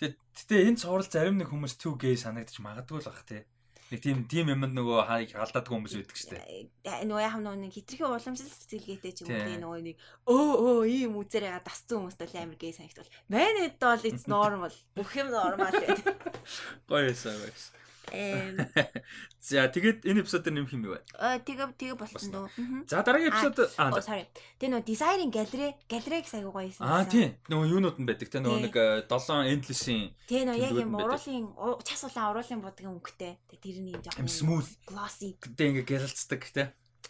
Гэтэ 0.02 0.66
энэ 0.66 0.82
цуврал 0.82 1.06
зарим 1.06 1.38
нэг 1.38 1.54
хүмүүс 1.54 1.78
2G 1.78 2.18
санагдчих 2.18 2.66
магадгүй 2.66 3.06
л 3.06 3.06
бах 3.06 3.22
те 3.22 3.46
нэг 3.92 4.00
тийм 4.00 4.24
тийм 4.32 4.48
юмд 4.56 4.72
нөгөө 4.72 5.00
халдаадгүй 5.36 5.76
хүмүүс 5.76 5.96
байдаг 6.00 6.16
шүү 6.16 6.32
дээ. 6.32 7.04
Нөгөө 7.12 7.26
яхам 7.28 7.44
нөгөө 7.44 7.60
нэг 7.60 7.74
хитрхи 7.76 8.08
уламжлал 8.08 8.56
сэтгэлгээтэй 8.56 9.12
ч 9.12 9.28
юм 9.28 9.36
уу 9.36 9.60
нөгөө 9.60 9.82
нэг 9.84 9.96
өө 10.32 10.52
өө 10.64 10.80
ийм 10.88 11.20
үзэрээ 11.20 11.60
дасцсан 11.60 12.00
хүмүүст 12.00 12.24
бол 12.24 12.36
амар 12.40 12.56
гээ 12.56 12.72
санагт 12.80 13.04
бол. 13.04 13.12
Манайд 13.28 13.76
бол 13.84 14.08
it's 14.08 14.26
normal. 14.32 14.74
Бүх 14.96 15.12
юм 15.20 15.28
normal 15.36 15.76
гэдэг. 15.76 16.08
Гоё 16.90 17.04
байсан 17.12 17.36
байсан. 17.36 17.76
Эм 17.76 17.81
За 19.42 19.70
тэгээд 19.70 20.06
энэ 20.06 20.22
эпизодын 20.26 20.54
нэм 20.58 20.68
хэм 20.68 20.82
юу 20.90 20.98
вэ? 20.98 21.02
э 21.22 21.40
тэгээ 21.46 21.78
тэгээ 21.78 21.98
болсон 21.98 22.30
дөө. 22.34 22.48
За 22.90 23.06
дараагийн 23.06 23.30
эпизод 23.30 23.58
аа 23.78 24.02
sorry. 24.02 24.26
Тэгээ 24.58 24.72
нөө 24.74 24.84
дизайнинг 24.86 25.34
галерей 25.34 25.72
галерейг 25.86 26.26
аягүй 26.26 26.52
гоё 26.52 26.68
байсан. 26.70 26.86
Аа 26.86 27.06
тийм. 27.06 27.38
Нөгөө 27.50 27.68
юунууд 27.72 27.98
нь 28.02 28.08
байдаг 28.10 28.30
те 28.30 28.42
Тий. 28.42 28.62
нэг 28.62 28.76
7 29.06 29.54
endless-ийн 29.54 30.04
Тэгээ 30.28 30.46
нөө 30.50 30.58
яг 30.60 30.72
юм 30.78 30.94
уруулын 30.98 31.46
час 31.86 32.02
улаан 32.10 32.30
уруулын 32.34 32.62
будгийн 32.62 32.92
өнгөтэй. 32.98 33.34
Тэгээ 33.50 33.62
тэр 33.62 33.78
нь 33.82 33.92
юм 33.94 34.02
жоохон 34.02 34.30
smooth. 34.30 34.70
glossy 34.90 35.30
гэдэг 35.42 35.66
ингээ 35.72 35.88
гялалцдаг 35.90 36.42
те. 36.52 36.64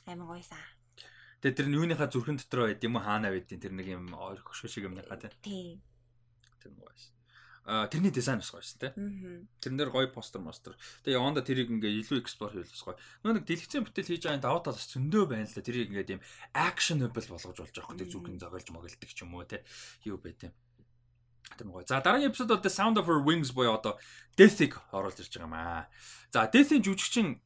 амин 0.08 0.28
гоёсан. 0.28 0.60
Тэгээд 1.42 1.58
тэр 1.58 1.68
нь 1.72 1.78
юуныхаа 1.80 2.08
зүрхэн 2.12 2.38
дотор 2.38 2.70
байд 2.70 2.84
юм 2.86 2.96
уу 3.00 3.04
хаана 3.04 3.32
байдیں۔ 3.34 3.58
Тэр 3.58 3.74
нэг 3.74 3.88
юм 3.90 4.12
ойрхошгүй 4.14 4.70
шиг 4.70 4.86
юмныхаа 4.86 5.18
те. 5.18 5.32
Тий. 5.42 5.82
Тэр 6.62 6.72
нь 6.76 6.80
гоёс. 6.80 7.12
Тэрний 7.66 8.10
дизайн 8.10 8.42
бас 8.42 8.50
гоёс 8.50 8.74
те. 8.74 8.90
Мгм. 8.98 9.46
Тэрэн 9.62 9.78
дээр 9.78 9.92
гоё 9.94 10.10
постэр 10.10 10.42
мостер. 10.42 10.74
Тэгээ 11.06 11.18
яванда 11.22 11.46
тэрийг 11.46 11.70
ингээ 11.70 12.02
илүү 12.02 12.18
explore 12.26 12.58
хийлээс 12.58 12.82
гоё. 12.82 12.98
Нөгөө 13.22 13.36
нэг 13.38 13.46
дэлгэцэн 13.46 13.86
бүтээл 13.86 14.10
хийж 14.18 14.24
байгаа 14.26 14.42
даваа 14.42 14.66
талаас 14.66 14.90
зөндөө 14.90 15.24
байна 15.30 15.46
л 15.46 15.54
да. 15.54 15.62
Тэрийг 15.62 15.94
ингээ 15.94 16.18
юм 16.18 16.26
actionable 16.58 17.22
болгож 17.22 17.58
болж 17.62 17.70
байгаа 17.70 17.86
хөөх. 17.86 18.02
Тэг 18.02 18.10
зүрхэн 18.10 18.42
загалж 18.42 18.68
моголдог 18.74 19.10
ч 19.14 19.20
юм 19.22 19.38
уу 19.38 19.46
те. 19.46 19.62
Юу 20.10 20.18
байт 20.18 20.42
юм. 20.42 20.54
Тэр 21.54 21.68
гоё. 21.70 21.86
За 21.86 22.02
дараагийн 22.02 22.34
эпизод 22.34 22.50
бол 22.50 22.66
The 22.66 22.74
Sound 22.74 22.98
of 22.98 23.06
Her 23.06 23.22
Wings 23.22 23.54
буюу 23.54 23.78
одоо 23.78 24.02
Death-ийг 24.40 24.82
оруулж 24.90 25.22
ирж 25.22 25.38
байгаа 25.38 25.46
юм 25.46 25.54
аа. 25.54 25.86
За 26.34 26.50
Death-ийн 26.50 26.82
жүжигчин 26.82 27.38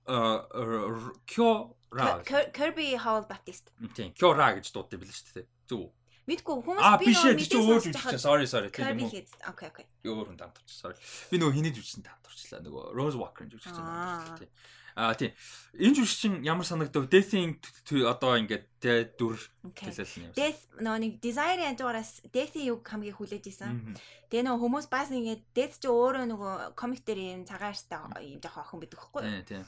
Kyo 1.27 1.75
Kirby 1.91 2.95
Howell 2.95 3.27
Baptist. 3.27 3.71
тийм 3.95 4.13
Kyo 4.15 4.31
Ra 4.31 4.55
гэж 4.55 4.71
дуудсан 4.71 4.99
билээ 4.99 5.15
шүү 5.15 5.33
дээ. 5.43 5.47
Зөв. 5.67 5.91
Мэдгүй 6.25 6.55
хүмүүс 6.65 6.85
би 7.01 7.11
нөгөө 7.13 7.45
чи 7.45 7.57
өөр 7.59 7.81
жүжигчин. 7.85 8.17
Sorry 8.21 8.47
sorry. 8.49 8.69
Тийм 8.73 8.97
хэд. 9.09 9.29
Окей 9.51 9.69
окей. 9.69 9.85
өөр 10.09 10.25
хүн 10.33 10.39
таамтарч 10.41 10.69
sorry. 10.73 10.97
Би 11.29 11.37
нөгөө 11.37 11.53
хиний 11.59 11.73
жүжигчин 11.75 12.01
таамтарчлаа. 12.07 12.63
Нөгөө 12.65 12.83
Rose 12.97 13.17
Walker-ын 13.21 13.51
жүжигчин 13.53 13.77
Аа. 13.77 14.25
таамтарч 14.25 14.39
тий. 14.41 14.49
Аа 14.95 15.11
тийм. 15.13 15.31
Энэ 15.75 15.95
жүжигчин 15.99 16.33
ямар 16.47 16.63
санагдав? 16.65 17.05
Death-ийн 17.11 17.59
одоо 18.07 18.39
ингээд 18.39 18.65
тэ 18.79 19.11
дүр 19.19 19.35
хэлэл 19.75 20.07
нь 20.07 20.23
юм. 20.23 20.33
Death 20.33 20.61
нөгөө 20.79 20.99
нэг 21.03 21.13
дизайнерын 21.19 21.75
янзуураас 21.75 22.23
Death-ийн 22.31 22.71
үг 22.73 22.87
хамгийн 22.87 23.13
хүлээж 23.19 23.45
исэн. 23.51 23.91
Тэгээ 24.31 24.47
нөгөө 24.47 24.63
хүмүүс 24.63 24.87
бас 24.87 25.11
ингээд 25.11 25.43
Death 25.51 25.77
ч 25.83 25.91
өөрөө 25.91 26.25
нөгөө 26.31 26.53
комик 26.79 27.03
дээр 27.03 27.19
юм 27.37 27.43
цагаартай 27.43 27.99
юм 28.23 28.39
жоох 28.39 28.63
охин 28.63 28.79
байдаг 28.81 28.99
хгүй. 29.03 29.21
Тийм 29.21 29.43
тийм. 29.45 29.63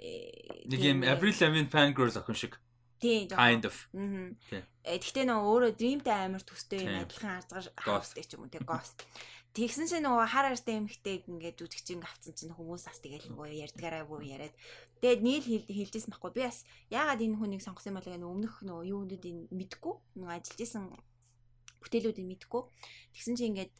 Э, 0.00 0.64
Нэг 0.64 0.78
тийм 0.80 1.04
юм 1.04 1.12
Avril 1.12 1.36
Lavigne 1.36 1.68
fan 1.68 1.92
girl 1.92 2.08
охин 2.16 2.34
шиг 2.40 2.56
Тийм 3.00 3.28
kind 3.32 3.64
of. 3.64 3.76
Тийм. 3.92 4.62
Э 4.84 4.96
тэгтээ 5.00 5.24
нөгөө 5.24 5.48
өөрөө 5.50 5.72
Dreamтэй 5.80 6.12
амар 6.28 6.44
төстэй 6.44 6.84
юм 6.84 6.94
адилхан 7.04 7.40
Ghost. 7.48 7.72
хавцдаг 7.80 8.24
ч 8.28 8.30
юм 8.36 8.44
уу 8.44 8.52
тийм 8.52 8.64
Ghost. 8.68 9.04
Тэгсэн 9.50 9.86
чинь 9.90 10.06
нөгөө 10.06 10.26
хар 10.30 10.46
артай 10.52 10.78
эмхтэйг 10.78 11.26
ингээд 11.26 11.58
жүжигчин 11.58 12.04
авцсан 12.06 12.34
чинь 12.38 12.54
хүмүүс 12.54 12.86
бас 12.86 13.02
тэгэл 13.02 13.34
нөгөө 13.34 13.50
ярьдгаараа 13.66 14.04
буу 14.06 14.22
яриад. 14.22 14.54
Тэгээд 15.02 15.20
нийл 15.26 15.42
хэл- 15.42 15.66
хэлжсэн 15.66 16.12
байхгүй. 16.14 16.30
Би 16.38 16.42
бас 16.46 16.62
яагаад 16.92 17.18
энэ 17.18 17.34
хүнийг 17.40 17.62
сонгосон 17.64 17.90
юм 17.90 17.98
бол 17.98 18.06
гэнэ 18.14 18.30
өмнөх 18.30 18.54
нөгөө 18.62 18.84
юунуудыг 18.94 19.24
мэдгүй. 19.50 19.94
Нөгөө 20.22 20.34
ажиллаж 20.38 20.60
исэн 20.62 20.84
бүтээлүүдийг 21.82 22.26
мэдгүй. 22.30 22.62
Тэгсэн 23.10 23.34
чинь 23.34 23.50
ингээд 23.58 23.72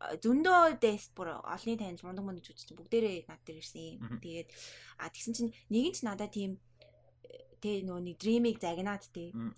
зөндөө 0.00 0.80
дэс 0.80 1.12
бүр 1.16 1.28
олны 1.44 1.76
танил 1.76 2.04
мундаг 2.04 2.24
мундаг 2.24 2.44
жүжигчин 2.44 2.76
бүгдээрээ 2.76 3.28
над 3.28 3.40
дээр 3.44 3.60
ирсэн. 3.60 4.00
Тэгээд 4.24 4.48
а 5.00 5.08
тэгсэн 5.12 5.32
чинь 5.36 5.50
нэг 5.68 5.84
нь 5.88 5.96
ч 5.96 6.04
надад 6.04 6.32
тийм 6.32 6.56
тэ 7.62 7.84
нөгөө 7.86 8.02
нэг 8.04 8.16
дримиг 8.18 8.56
загнаад 8.60 9.04
Мм. 9.32 9.54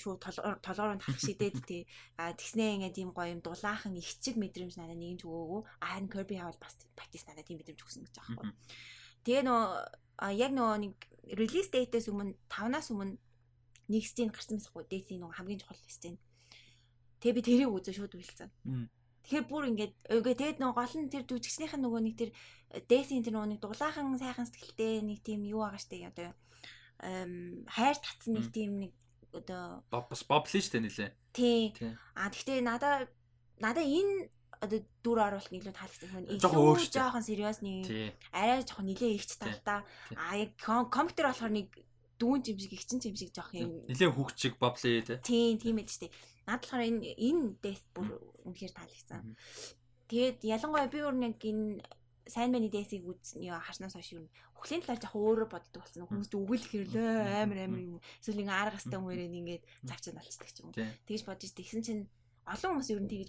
шууд 0.00 0.20
толгоор 0.24 0.96
нь 0.96 1.02
тарах 1.04 1.20
шидэд 1.20 1.56
тий. 1.68 1.84
А 2.16 2.32
тэгснээ 2.32 2.80
ингээ 2.80 2.96
тийм 2.96 3.10
гоё 3.12 3.36
юм 3.36 3.44
дулаахан 3.44 3.92
их 3.96 4.08
чиг 4.24 4.40
мэдрэмж 4.40 4.80
надад 4.80 4.96
нэгэн 4.96 5.20
ч 5.20 5.28
өгөөгүй 5.28 5.60
харин 5.84 6.08
Kirby 6.08 6.36
Howell 6.40 6.56
бас 6.56 6.76
практис 6.96 7.28
надад 7.28 7.44
тийм 7.44 7.60
мэдрэмж 7.60 7.80
өгсөн 7.84 8.08
гэж 8.08 8.14
байгаа 8.16 8.40
байхгүй. 8.40 8.56
Тэгээ 9.28 9.44
нөө 9.44 9.62
а 10.20 10.32
яг 10.32 10.52
нөө 10.56 10.70
нэг 10.80 10.94
релиз 11.36 11.68
дэйтээс 11.72 12.08
өмнө 12.08 12.36
5-наас 12.48 12.88
өмнө 12.92 13.20
нэг 13.90 14.04
стен 14.06 14.32
гарсан 14.32 14.56
мэсэхгүй 14.56 14.84
дэйтийн 14.88 15.20
нөө 15.20 15.36
хамгийн 15.36 15.60
чухал 15.60 15.80
стен 15.88 16.16
тэгээ 17.20 17.36
би 17.36 17.42
тэрийг 17.44 17.70
үзээ 17.74 17.94
шууд 18.00 18.14
Мм. 18.64 18.88
тэгэхээр 19.24 19.44
бүр 19.50 19.64
ингээд 19.72 19.92
үгүй 20.16 20.34
тэгээд 20.36 20.58
нөө 20.60 20.72
гол 20.72 20.94
нь 20.96 21.12
тэр 21.12 21.24
жүжигчнийх 21.28 21.74
нь 21.76 21.84
нөгөө 21.84 22.00
нэг 22.04 22.14
тэр 22.16 22.30
дэйтийн 22.88 23.24
тэр 23.24 23.34
нөгөө 23.36 23.50
нэг 23.50 23.60
дулаахан 23.60 24.16
сайхан 24.16 24.46
сэтгэлтэй 24.48 25.04
нэг 25.04 25.18
тийм 25.26 25.44
юу 25.44 25.64
байгаа 25.66 25.80
штэ 25.80 26.08
одоо 26.08 26.32
хайр 27.00 27.96
татсан 27.96 28.34
нэг 28.36 28.52
тийм 28.52 28.70
нэг 28.80 28.92
одоо 29.32 29.82
бас 29.90 30.22
боблин 30.26 30.60
шүү 30.62 30.72
дээ 30.76 30.84
нэлээ. 30.84 31.10
тий. 31.32 31.62
А 32.18 32.28
тэгтээ 32.30 32.60
надаа 32.60 33.06
надаа 33.62 33.84
энэ 33.84 34.28
одоо 34.60 34.80
дүр 35.00 35.18
оруулалт 35.24 35.48
нь 35.54 35.58
илүү 35.62 35.72
таалагдсан 35.72 36.10
хүн. 36.12 36.24
Дээ. 36.28 36.42
жоохон 36.92 37.24
сериосны 37.24 37.72
Тий. 37.86 38.12
арай 38.34 38.60
жоохон 38.66 38.86
нилээ 38.92 39.16
ихч. 39.16 39.38
Тий. 39.40 39.56
А 40.18 40.36
яг 40.36 40.50
ком- 40.60 40.90
комик 40.92 41.16
дээр 41.16 41.32
болохоор 41.32 41.54
нэг 41.56 41.68
дүүн 42.20 42.44
юм 42.44 42.58
шиг 42.60 42.72
ихчин 42.76 43.00
юм 43.00 43.16
шиг 43.16 43.32
жоох 43.32 43.54
юм. 43.56 43.86
Нилээ 43.88 44.12
хүүхчиг 44.12 44.60
боблин 44.60 45.00
те. 45.06 45.16
Тийм 45.24 45.56
тийм 45.56 45.80
ээ 45.80 45.88
штэ. 45.88 46.12
Наад 46.44 46.60
болохоор 46.60 46.84
энэ 46.84 47.00
энэ 47.16 47.56
дэс 47.64 47.80
бүр 47.96 48.08
үнэхээр 48.44 48.72
таалагдсан. 48.76 49.32
Тэгээд 50.10 50.38
ялангуяа 50.44 50.90
би 50.92 50.98
өөр 51.00 51.16
нэг 51.16 51.38
энэ 51.40 51.80
сайн 52.26 52.52
мэний 52.52 52.68
дэсийг 52.68 53.06
үзсэн 53.06 53.44
яа 53.44 53.60
харснаас 53.60 53.96
хойш 53.96 54.12
юу 54.16 54.28
өхлийн 54.60 54.84
талаар 54.84 55.00
жоох 55.00 55.16
өөрөөр 55.16 55.48
боддог 55.48 55.80
болсон. 55.80 56.04
Хүмүүс 56.04 56.30
үгэл 56.36 56.66
хэрлээ 56.68 57.42
амар 57.44 57.58
амар 57.64 57.80
юм. 57.80 58.00
Эсвэл 58.20 58.44
ингээ 58.44 58.60
арга 58.60 58.76
хастай 58.76 58.98
хүмүүрээ 59.00 59.32
ингээд 59.40 59.64
завчаад 59.88 60.20
алцдаг 60.20 60.48
ч 60.52 60.56
юм 60.60 60.68
уу. 60.68 60.76
Тэгж 61.08 61.22
бодож 61.24 61.50
тэгсэн 61.56 61.80
чинь 61.80 62.02
олон 62.44 62.70
хүмүүс 62.76 62.90
ер 62.92 63.00
нь 63.00 63.10
тэгж 63.10 63.28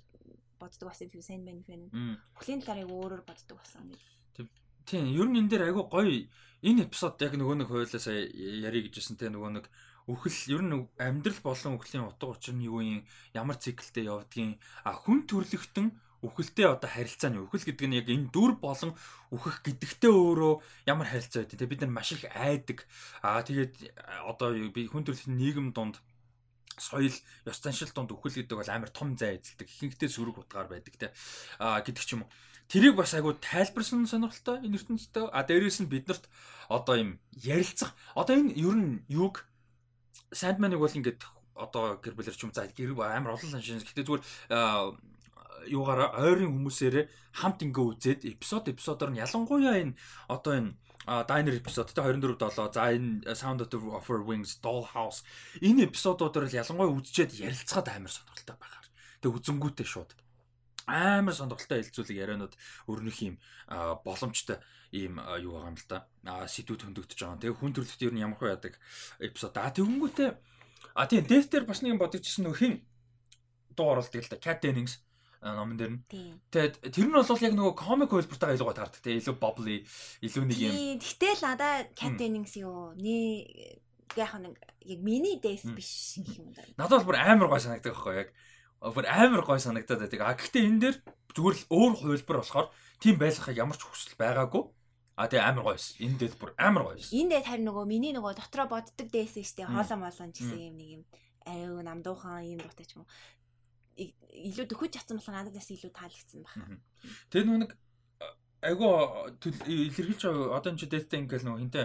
боддог 0.59 0.88
байсан 0.91 1.07
юм 1.07 1.23
сайн 1.23 1.43
байна 1.47 1.63
фэн. 1.63 1.88
Өхлийн 2.35 2.61
талаар 2.61 2.84
яг 2.84 2.91
өөрөөр 2.91 3.23
боддог 3.23 3.57
болсон 3.57 3.95
гэж. 3.95 4.01
Тийм, 4.85 5.07
ер 5.15 5.27
нь 5.30 5.39
энэ 5.39 5.49
дээр 5.49 5.63
айгүй 5.72 5.85
гоё. 5.88 6.27
Энэ 6.61 6.85
эпизод 6.85 7.15
яг 7.23 7.34
нөгөө 7.39 7.55
нэг 7.63 7.69
хойлоо 7.72 8.01
сая 8.01 8.27
ярих 8.27 8.91
гэжсэн 8.93 9.18
те 9.18 9.31
нөгөө 9.31 9.51
нэг 9.55 9.65
үхэл 10.09 10.59
ер 10.59 10.61
нь 10.65 10.73
амьдрал 10.97 11.39
болон 11.41 11.77
үхлийн 11.77 12.05
утга 12.05 12.34
учир 12.34 12.53
нь 12.53 12.65
юу 12.65 12.81
юм? 12.81 13.05
Ямар 13.34 13.57
циклтэй 13.57 14.09
явдгийн 14.09 14.57
а 14.85 14.93
хүн 14.93 15.26
төрлөختөн 15.30 15.93
үхэлтэй 16.22 16.69
одоо 16.69 16.89
харилцаа 16.89 17.34
нь 17.34 17.41
үхэл 17.41 17.65
гэдэг 17.65 17.88
нь 17.89 17.98
яг 17.98 18.07
энэ 18.10 18.30
дүр 18.30 18.61
болон 18.61 18.93
үхэх 19.34 19.65
гэдэгтэй 19.65 20.14
өөрөө 20.14 20.53
ямар 20.85 21.10
харилцаа 21.10 21.41
байдаг 21.41 21.57
те 21.57 21.65
бид 21.65 21.81
нар 21.81 21.89
маш 21.89 22.14
их 22.14 22.30
айдаг. 22.30 22.85
А 23.26 23.41
тэгээд 23.41 23.98
а, 23.98 24.30
одоо 24.30 24.53
би 24.69 24.85
хүн 24.85 25.02
төрлөختний 25.02 25.49
нийгэм 25.49 25.73
донд 25.73 25.98
соёл 26.77 27.10
ёс 27.10 27.57
заншил 27.57 27.89
донд 27.89 28.14
үхэл 28.14 28.38
гэдэг 28.38 28.53
бол 28.53 28.69
амар 28.69 28.93
том 28.93 29.18
зай 29.18 29.41
эзэлдэг. 29.41 29.65
Ихэнхдээ 29.65 30.10
сөрөг 30.14 30.45
утгаар 30.45 30.69
байдаг 30.69 30.93
те 30.93 31.10
а 31.57 31.81
гэдэг 31.81 32.06
ч 32.06 32.14
юм 32.14 32.23
уу. 32.26 32.31
Тэрийг 32.69 32.95
бас 32.95 33.18
айгу 33.18 33.34
тайлбарсан 33.35 34.06
сонирхолтой 34.06 34.61
энэ 34.61 34.77
ертөнцийн 34.77 35.27
а 35.34 35.41
дээрээс 35.41 35.81
нь 35.81 35.91
биднэрт 35.91 36.30
одоо 36.69 36.95
юм 37.02 37.11
ярилцах. 37.34 37.98
Одоо 38.14 38.38
энэ 38.38 38.56
ер 38.56 38.76
нь 38.77 39.03
юг? 39.10 39.43
Sandman-ыг 40.31 40.80
бол 40.80 40.93
ингээд 40.93 41.19
одоо 41.57 41.99
гэр 41.99 42.15
бүлэр 42.15 42.38
ч 42.38 42.48
юм 42.48 42.53
за 42.56 42.69
гэр 42.72 42.95
амар 42.95 43.35
олон 43.35 43.52
саншин. 43.52 43.84
Гэхдээ 43.84 44.07
зүгээр 44.07 44.23
аа, 44.56 44.95
юугаараа 45.68 46.18
ойрын 46.22 46.54
хүмүүсээрээ 46.54 47.06
хамт 47.38 47.60
ингээ 47.66 47.86
үзээд 47.92 48.22
эпизод 48.26 48.72
эпизодоор 48.72 49.12
нь 49.12 49.22
ялангуяа 49.22 49.78
энэ 49.82 49.98
одоо 50.28 50.54
энэ 50.58 50.72
а 51.06 51.24
дайнер 51.24 51.58
эпизод 51.58 51.94
те 51.94 52.02
24 52.02 52.38
7 52.38 52.74
за 52.74 52.82
энэ 52.94 53.26
Sound 53.34 53.66
of 53.66 54.06
Her 54.06 54.22
Wings 54.22 54.62
Dollhouse 54.62 55.26
энэ 55.62 55.90
эпизодуудаар 55.90 56.46
л 56.46 56.60
ялангуяа 56.62 56.94
үзчихэд 56.94 57.42
ярилцгаад 57.42 57.88
амар 57.90 58.14
сонирхолтой 58.14 58.56
байгаар. 58.58 58.88
Тэгээ 59.22 59.38
үзэнгүүтээ 59.42 59.88
шууд 59.90 60.12
амар 60.86 61.34
сонирхолтой 61.34 61.82
хэлцүүлэг 61.82 62.18
ярианууд 62.22 62.54
өрнөх 62.86 63.18
юм 63.26 63.36
боломжтой 64.06 64.62
ийм 64.92 65.18
юу 65.42 65.58
байгаа 65.58 65.72
юм 65.74 65.78
л 65.78 65.88
да. 65.90 66.06
А 66.26 66.46
сэдвүүд 66.46 66.86
хөндөгдөж 66.86 67.18
байгаа. 67.18 67.42
Тэгээ 67.42 67.58
хүн 67.58 67.74
төрлөخت 67.74 68.06
ер 68.06 68.14
нь 68.14 68.22
ямар 68.22 68.38
хөө 68.38 68.54
яадаг 68.54 68.74
эпизод. 69.24 69.58
А 69.58 69.74
тэгэнгүүтээ 69.74 70.30
а 70.94 71.08
тийм 71.08 71.26
дээр 71.26 71.66
бас 71.66 71.82
нэг 71.82 71.98
бодогдчихсэн 71.98 72.46
нөх 72.46 72.60
хин 72.60 72.84
дуу 73.74 73.96
оруулдаг 73.96 74.22
л 74.22 74.32
да. 74.32 74.38
Cat 74.38 74.60
Dennings 74.62 75.00
номон 75.41 75.77
дээр 75.77 75.91
нь. 75.97 76.01
Тэгээд 76.53 76.76
тэр 76.93 77.05
нь 77.09 77.15
бол 77.18 77.26
яг 77.26 77.53
нөгөө 77.57 77.73
комик 77.73 78.09
хөлбөртэйгээ 78.13 78.55
илүү 78.61 78.68
гоо 78.69 78.77
таардаг. 78.77 79.01
Тэгээ 79.01 79.22
илүү 79.26 79.35
bubbly, 79.41 79.77
илүү 80.22 80.43
нэг 80.45 80.57
юм. 80.61 80.73
Тэгтэл 81.01 81.41
надаа. 81.41 81.73
Cat 81.97 82.13
Dennings 82.22 82.53
юу 82.61 82.93
нэ 82.93 83.81
яг 84.15 84.31
нэг 84.38 84.55
яг 84.85 84.99
мини 85.01 85.41
дэс 85.41 85.65
биш 85.73 86.22
гэх 86.22 86.45
юм 86.45 86.53
да. 86.53 86.61
надад 86.77 87.01
бол 87.01 87.13
бүр 87.13 87.19
амар 87.22 87.49
гой 87.49 87.61
санагддаг 87.63 87.95
байхгүй 87.95 88.15
яг 88.22 88.30
бүр 88.81 89.05
амар 89.09 89.41
гой 89.41 89.59
санагдаад 89.59 90.01
байдаг. 90.05 90.22
А 90.22 90.38
гэхдээ 90.38 90.68
энэ 90.68 90.81
дээр 90.81 90.97
зүгээр 91.34 91.55
л 91.57 91.65
өөр 91.73 91.93
хувилбар 91.97 92.38
болохоор 92.41 92.68
тийм 93.01 93.15
байлгахыг 93.18 93.57
ямар 93.57 93.77
ч 93.77 93.84
хүсэл 93.85 94.19
байгаагүй. 94.22 94.63
А 95.22 95.27
тэгээ 95.27 95.43
амар 95.43 95.63
гойс. 95.73 95.97
Энэ 96.01 96.18
дээр 96.18 96.34
бүр 96.39 96.51
амар 96.57 96.84
гойс. 96.93 97.13
Энд 97.13 97.30
дээр 97.30 97.45
харин 97.45 97.68
нөгөө 97.69 97.85
миний 97.85 98.13
нөгөө 98.15 98.41
дотроо 98.41 98.68
боддог 98.69 99.07
дэс 99.11 99.38
штэ 99.38 99.69
Мм. 99.69 99.76
хоолоо 99.77 99.97
молон 100.01 100.30
гэсэн 100.34 100.59
юм 100.72 100.76
нэг 100.81 100.89
юм 100.97 101.03
аюу 101.45 101.81
намдуухан 101.81 102.45
юм 102.47 102.59
дуутай 102.63 102.85
ч 102.85 102.97
юм 102.97 103.03
уу. 103.05 103.09
Илүү 103.97 104.65
дөхөж 104.72 104.91
чадсан 104.95 105.19
болохоор 105.19 105.38
надад 105.38 105.55
бас 105.55 105.69
илүү 105.72 105.91
таалагдсан. 105.91 106.43
Тэгээ 107.30 107.45
нөгөө 107.47 107.61
нэг 107.65 107.72
айгу 108.61 108.85
илэрхийлж 109.41 110.22
одоо 110.53 110.69
энэ 110.69 110.80
чи 110.80 110.85
дэйтэ 110.85 111.18
ингээл 111.26 111.49
нөгөө 111.49 111.61
хинтэ 111.65 111.81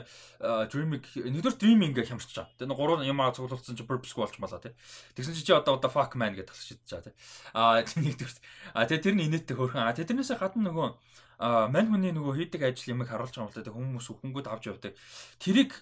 dreaming 0.68 1.00
нэгдүгээр 1.00 1.56
dreaming 1.56 1.90
ингээ 1.96 2.12
хямарч 2.12 2.36
байгаа. 2.36 2.52
Тэгээ 2.60 2.76
гурван 2.76 3.08
юм 3.08 3.20
аа 3.24 3.32
цуглуулсан 3.32 3.80
чи 3.80 3.84
purpose 3.88 4.12
болж 4.12 4.36
малаа 4.36 4.60
тий. 4.60 4.76
Тэгсэн 5.16 5.34
чи 5.34 5.44
чи 5.48 5.52
одоо 5.56 5.80
одоо 5.80 5.88
fuck 5.88 6.12
man 6.20 6.36
гэдэг 6.36 6.52
талч 6.52 6.76
шидэж 6.76 6.84
байгаа 6.84 7.06
тий. 7.08 7.14
Аа 7.56 7.80
нэгдүгээр. 8.04 8.38
Аа 8.76 8.84
тэгээ 8.84 9.04
тэр 9.08 9.14
нь 9.16 9.24
инээдтэй 9.24 9.56
хөөрхөн. 9.56 9.88
Аа 9.88 9.96
тэрнээсээ 9.96 10.36
гадна 10.36 10.68
нөгөө 10.68 10.88
мань 11.72 11.88
хүний 11.88 12.12
нөгөө 12.12 12.34
хийдэг 12.44 12.62
ажил 12.68 12.92
юмыг 12.92 13.08
харуулж 13.08 13.32
байгаа 13.40 13.48
юм 13.48 13.52
л 13.56 13.64
да 13.64 13.72
хүмүүс 13.72 14.06
хөнгүүд 14.12 14.46
авч 14.52 14.64
явдаг. 14.68 14.92
Тэрийг 15.40 15.72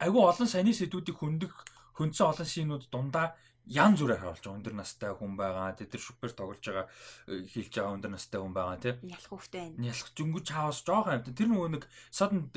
айгу 0.00 0.24
олон 0.24 0.48
саяны 0.48 0.72
сэдвүүдийг 0.72 1.20
хөндөг 1.20 1.52
хөндсөн 2.00 2.32
олон 2.32 2.48
шинүүд 2.48 2.84
дундаа 2.88 3.36
ян 3.68 3.92
зүрээр 3.94 4.20
харуулж 4.24 4.42
байгаа. 4.42 4.58
Өндөр 4.58 4.74
настай 4.74 5.12
хүн 5.12 5.34
байгаа. 5.36 5.76
Тэд 5.76 5.92
нар 5.92 6.02
супер 6.02 6.32
тоглож 6.32 6.64
байгаа 6.64 6.86
хийлж 7.28 7.72
байгаа 7.76 7.96
өндөр 7.96 8.12
настай 8.16 8.40
хүн 8.40 8.54
байгаа 8.56 8.76
тийм 8.80 8.96
нялх 9.04 9.28
хүүхтэй 9.28 9.60
байна. 9.60 9.82
Нялх 9.84 10.08
зүнгүү 10.16 10.42
чаавс 10.48 10.80
жоохон 10.84 11.14
амт 11.20 11.32
тэр 11.36 11.48
нөгөө 11.52 11.68
нэг 11.76 11.84
sudden 12.08 12.48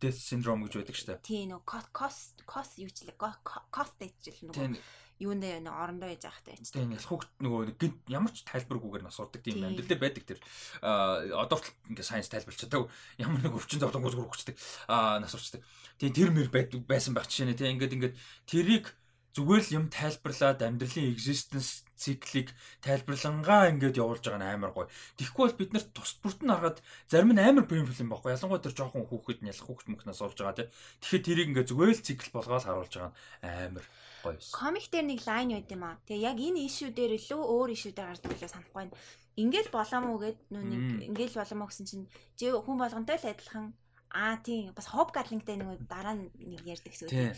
death 0.00 0.20
syndrome 0.20 0.64
гэж 0.64 0.80
байдаг 0.80 0.96
шүү 0.96 1.08
дээ 1.12 1.24
тийм 1.28 1.44
нөгөө 1.54 1.88
cost 1.92 2.44
cost 2.48 2.78
юу 2.80 2.90
ч 2.90 3.04
л 3.04 3.12
cost 3.20 3.96
дэжл 4.00 4.48
нөгөө 4.48 4.80
юундээ 5.22 5.62
нэг 5.62 5.70
орондоо 5.70 6.10
яж 6.10 6.26
ахтай 6.26 6.58
байж 6.58 6.72
тийм 6.74 6.90
нялх 6.90 7.06
хүүхд 7.06 7.30
нөгөө 7.38 7.78
гинт 7.78 7.98
ямар 8.10 8.32
ч 8.34 8.42
тайлбаргүйгээр 8.50 9.04
нас 9.06 9.20
урдаг 9.22 9.46
тийм 9.46 9.62
амьдралдээ 9.62 10.00
байдаг 10.02 10.24
тэр. 10.26 10.40
Одоо 10.82 11.56
хүртэл 11.62 11.94
ингээ 11.94 12.02
сайенс 12.02 12.30
тайлбарчдаг 12.34 12.90
ямар 13.22 13.38
нэг 13.38 13.54
өвчин 13.54 13.78
зовлонгоос 13.78 14.18
хөрөгчдөг 14.18 14.56
нас 14.90 15.34
урчдаг 15.38 15.62
тийм 16.02 16.12
тэр 16.18 16.30
мэр 16.34 16.50
байсан 16.50 17.14
байх 17.14 17.30
жишээ 17.30 17.46
нэ. 17.46 17.54
Тийм 17.54 17.78
ингээд 17.78 17.94
ингээд 17.94 18.14
тэрийг 18.50 18.90
зүгээр 19.34 19.62
л 19.66 19.74
юм 19.82 19.86
тайлбарлаад 19.90 20.62
амьдралын 20.62 21.10
existence 21.10 21.82
циклийг 21.98 22.54
тайлбарлангаа 22.86 23.70
ингээд 23.74 23.98
явуулж 23.98 24.22
байгаа 24.22 24.38
нь 24.38 24.50
амар 24.54 24.70
гоё. 24.70 24.86
Тэгэхгүй 25.18 25.42
бол 25.42 25.58
бид 25.58 25.70
нарт 25.74 25.90
тус 25.90 26.14
бүрт 26.22 26.46
нь 26.46 26.54
харахад 26.54 26.78
зарим 27.10 27.34
нь 27.34 27.42
амар 27.42 27.66
прим 27.66 27.86
фильм 27.90 28.14
байхгүй. 28.14 28.34
Ялангуяа 28.34 28.62
тэр 28.62 28.78
жоохон 28.78 29.06
хүүхэд 29.10 29.42
нялх 29.42 29.62
хүүхэд 29.66 29.90
мөхнөөс 29.90 30.22
олж 30.22 30.38
байгаа 30.38 30.58
тийм. 30.58 30.70
Тэгэхээр 31.02 31.26
тэрийг 31.26 31.48
ингээд 31.50 31.70
зүгээр 31.70 31.92
л 31.98 32.06
цикл 32.06 32.30
болгоод 32.34 32.66
харуулж 32.66 32.94
байгаа 32.94 33.12
нь 33.42 33.74
амар 33.74 33.86
гоё. 34.22 34.38
Комик 34.54 34.86
дээр 34.90 35.06
нэг 35.10 35.20
лайн 35.26 35.50
байд 35.50 35.70
юм 35.74 35.82
аа. 35.82 35.98
Тэгээ 36.06 36.26
яг 36.30 36.38
энэ 36.38 36.60
ишүү 36.70 36.90
дээр 36.94 37.12
илүү 37.18 37.42
өөр 37.42 37.70
ишүү 37.74 37.92
дээр 37.94 38.10
гардаг 38.14 38.30
билээ 38.30 38.54
санахгүй 38.54 38.78
байна. 38.86 38.94
Ингээл 39.34 39.74
боломоо 39.74 40.16
гэд 40.22 40.38
нүг 40.54 40.66
ингээл 41.10 41.38
боломоо 41.42 41.66
гэсэн 41.66 41.86
чинь 41.90 42.06
чи 42.38 42.54
хүн 42.54 42.78
болгонтой 42.78 43.18
л 43.18 43.30
адилхан 43.34 43.74
Аа 44.14 44.38
тийм 44.46 44.70
бас 44.78 44.86
гатлингтэй 44.86 45.58
нэг 45.58 45.90
дараа 45.90 46.14
нь 46.14 46.30
нэг 46.38 46.62
ярьдаг 46.62 46.94
гэсэн 46.94 47.10
үг. 47.10 47.34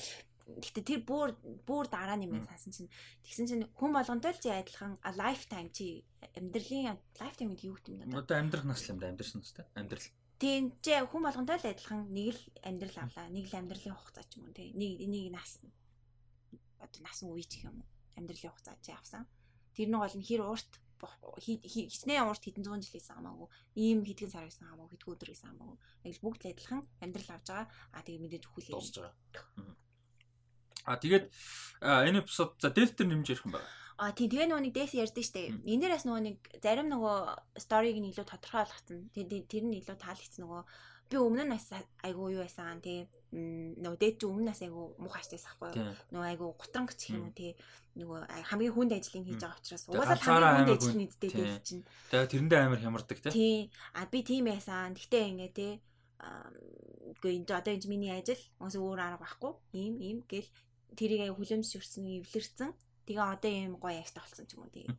Гэтэ 0.46 0.80
тэр 0.86 1.00
бүр 1.02 1.34
бүр 1.66 1.90
дараа 1.90 2.14
юм 2.22 2.38
сансан 2.46 2.70
чинь 2.70 2.90
тэгсэн 3.26 3.46
чинь 3.50 3.64
хүн 3.74 3.90
болгонтой 3.90 4.30
л 4.30 4.38
чи 4.38 4.54
адилхан 4.54 4.94
lifetime 5.02 5.74
чи 5.74 6.06
амьдралын 6.38 6.94
lifetime 7.18 7.50
гэдэг 7.50 7.66
юу 7.66 7.74
гэдэг 7.74 7.92
юм 8.06 8.10
да. 8.14 8.22
Одоо 8.22 8.38
амьдрах 8.38 8.62
нас 8.62 8.86
юм 8.86 9.02
да 9.02 9.10
амьдрсан 9.10 9.42
настай. 9.42 9.66
Амьдрал. 9.74 10.06
Тийм 10.38 10.70
чи 10.78 10.94
хүн 10.94 11.22
болгонтой 11.26 11.58
л 11.58 11.66
адилхан 11.66 12.06
нэг 12.14 12.38
л 12.38 12.42
амьдрал 12.62 12.98
авлаа. 13.10 13.26
Нэг 13.26 13.50
л 13.50 13.58
амьдралын 13.58 13.98
хугацаа 13.98 14.24
ч 14.30 14.38
юм 14.38 14.46
уу 14.46 14.54
тий. 14.54 14.70
Нэг 14.70 15.02
нэг 15.02 15.34
нас 15.34 15.58
одоо 16.78 17.00
насан 17.02 17.34
үе 17.34 17.42
ч 17.42 17.66
юм 17.66 17.82
уу. 17.82 17.90
Амьдралын 18.14 18.54
хугацаа 18.54 18.78
чи 18.78 18.94
авсан. 18.94 19.26
Тэр 19.74 19.90
нэг 19.90 19.98
бол 19.98 20.14
хэр 20.14 20.46
урт 20.46 20.70
хичнээн 21.42 22.24
урт 22.24 22.42
хэдэн 22.46 22.64
зуун 22.64 22.80
жил 22.80 22.96
хийсэн 22.96 23.20
хамаагүй 23.20 23.48
ийм 23.76 24.00
хэдхэн 24.00 24.32
сар 24.32 24.48
хийсэн 24.48 24.64
хамаагүй 24.64 24.96
хэдэн 24.96 25.12
өдөр 25.12 25.28
хийсэн 25.28 25.50
хамаагүй 25.52 25.78
яг 26.08 26.16
бүгд 26.24 26.40
л 26.40 26.50
адилхан 26.56 26.82
амьдрал 27.04 27.30
авч 27.36 27.46
байгаа 27.52 27.68
а 27.92 28.00
тэгээ 28.00 28.22
мэдээж 28.24 28.44
өхөл 28.48 28.72
дуусж 28.72 28.94
байгаа 28.96 29.76
А 30.86 30.96
тэгээд 30.96 31.26
энэ 31.82 32.22
эпизод 32.22 32.56
за 32.62 32.70
дефтер 32.70 33.10
нэмж 33.10 33.26
ярих 33.26 33.44
юм 33.44 33.58
байна. 33.58 33.68
А 33.98 34.12
тийм 34.12 34.28
тэгээ 34.30 34.48
нөгөө 34.52 34.64
нэг 34.70 34.74
дэс 34.76 34.92
ярьдэн 34.94 35.24
штэ. 35.24 35.42
Энэ 35.64 35.82
дээрээс 35.82 36.04
нөгөө 36.04 36.22
нэг 36.22 36.36
зарим 36.60 36.88
нөгөө 36.92 37.16
сториг 37.58 37.96
нь 37.96 38.12
илүү 38.12 38.26
тодорхой 38.28 38.64
болгоцсон. 38.64 39.08
Тэгээд 39.16 39.48
тэр 39.48 39.64
нь 39.66 39.78
илүү 39.80 39.96
таалагдсан 39.96 40.44
нөгөө 40.44 40.62
би 41.10 41.16
өмнө 41.16 41.44
нь 41.46 41.54
бас 41.54 41.66
айгуу 42.02 42.28
юу 42.34 42.42
байсан 42.42 42.82
тий 42.82 43.06
нөгөө 43.32 43.98
дээд 44.00 44.16
чи 44.20 44.26
өмнө 44.26 44.50
нас 44.50 44.60
айгуу 44.62 44.98
муухай 44.98 45.22
ажтайс 45.22 45.46
ахгүй 45.46 45.70
нөгөө 46.10 46.28
айгуу 46.34 46.50
гутранг 46.58 46.90
ч 46.98 47.14
юм 47.14 47.30
уу 47.30 47.34
тий 47.34 47.54
нөгөө 47.94 48.26
хамгийн 48.50 48.74
хүнд 48.74 48.92
ажлыг 48.98 49.24
хийж 49.24 49.40
байгаа 49.42 49.60
учраас 49.62 49.84
угаасаа 49.86 50.18
хамгийн 50.18 50.66
хүнд 50.66 50.74
ажил 50.76 50.98
нэгдтэй 50.98 51.30
тий. 51.30 51.46
Чинь. 51.62 51.84
Тэгээ 52.10 52.30
тэрэндээ 52.30 52.60
амар 52.60 52.80
хямардаг 52.82 53.18
тий. 53.22 53.32
Тий. 53.32 53.58
А 53.94 54.06
би 54.10 54.18
тийм 54.26 54.50
байсан. 54.50 54.92
Гэхдээ 54.98 55.24
ингээ 55.30 55.52
тий 55.54 55.72
үгүй 57.16 57.32
энэ 57.38 57.54
одоо 57.54 57.72
энэ 57.72 57.88
миний 57.88 58.12
ажил 58.12 58.42
уус 58.58 58.74
өөр 58.74 58.98
арга 58.98 59.22
байхгүй. 59.22 59.52
Ийм 59.78 59.94
ийм 60.02 60.18
гэл 60.26 60.48
тэрийг 60.94 61.34
хүлэмжшүрсэн 61.34 62.04
эвлэрсэн. 62.22 62.70
Тэгээ 63.06 63.26
одоо 63.26 63.50
ийм 63.50 63.74
гоё 63.80 63.98
яштай 63.98 64.22
болсон 64.22 64.46
ч 64.46 64.54
юм 64.54 64.62
уу 64.62 64.70
тэгээ. 64.70 64.94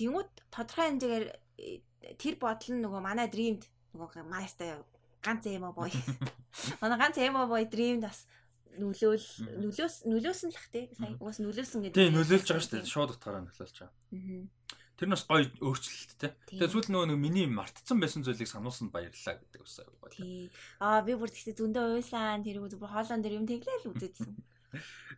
Тэнгүүд 0.00 0.30
тодорхой 0.50 0.86
хэмжээгээр 0.88 1.26
э, 1.28 2.16
тэр 2.16 2.34
бодол 2.40 2.72
нь 2.72 2.82
нөгөө 2.82 3.00
манай 3.04 3.28
дримд 3.28 3.68
нөгөө 3.94 4.24
маастаа 4.26 4.82
ганц 5.24 5.44
эмо 5.48 5.72
бой. 5.72 5.92
Манай 6.82 6.98
ганц 6.98 7.16
эмо 7.18 7.46
бой 7.46 7.64
дримд 7.64 8.04
бас 8.04 8.26
нөлөөл 8.78 9.26
нөлөөс 9.62 9.96
нөлөөсөн 10.10 10.50
л 10.50 10.58
ах 10.58 10.68
тий 10.74 10.90
сая 10.98 11.14
уус 11.22 11.38
нөлөөсөн 11.38 11.80
гэдэг. 11.86 11.96
Тий 11.96 12.10
нөлөөлж 12.10 12.48
байгаа 12.50 12.64
шүү 12.64 12.74
дээ. 12.74 12.90
Шууд 12.90 13.14
утгаараа 13.14 13.42
нөлөөлж 13.46 13.76
байгаа. 13.78 13.94
Тэр 14.94 15.08
нь 15.10 15.14
бас 15.14 15.24
гоё 15.26 15.46
өөрчлөлт 15.62 16.12
тий. 16.18 16.32
Тэгээ 16.50 16.70
сүүл 16.74 16.90
нөгөө 16.90 17.08
нэг 17.14 17.18
миний 17.18 17.46
мартцсан 17.46 17.98
байсан 18.02 18.26
зүйлийг 18.26 18.50
сануулсанд 18.50 18.90
баярлалаа 18.90 19.38
гэдэг 19.38 19.60
бас 19.62 19.78
гоё. 19.78 20.10
Тий. 20.10 20.50
Аа 20.82 21.02
би 21.06 21.14
бүр 21.14 21.30
тэгтээ 21.30 21.58
зөндөө 21.58 21.84
уйлсан 21.98 22.42
тэр 22.42 22.58
бүр 22.62 22.90
хоолон 22.90 23.22
дээр 23.22 23.38
юм 23.38 23.46
тэглээл 23.46 23.90
үзээдсэн. 23.94 24.34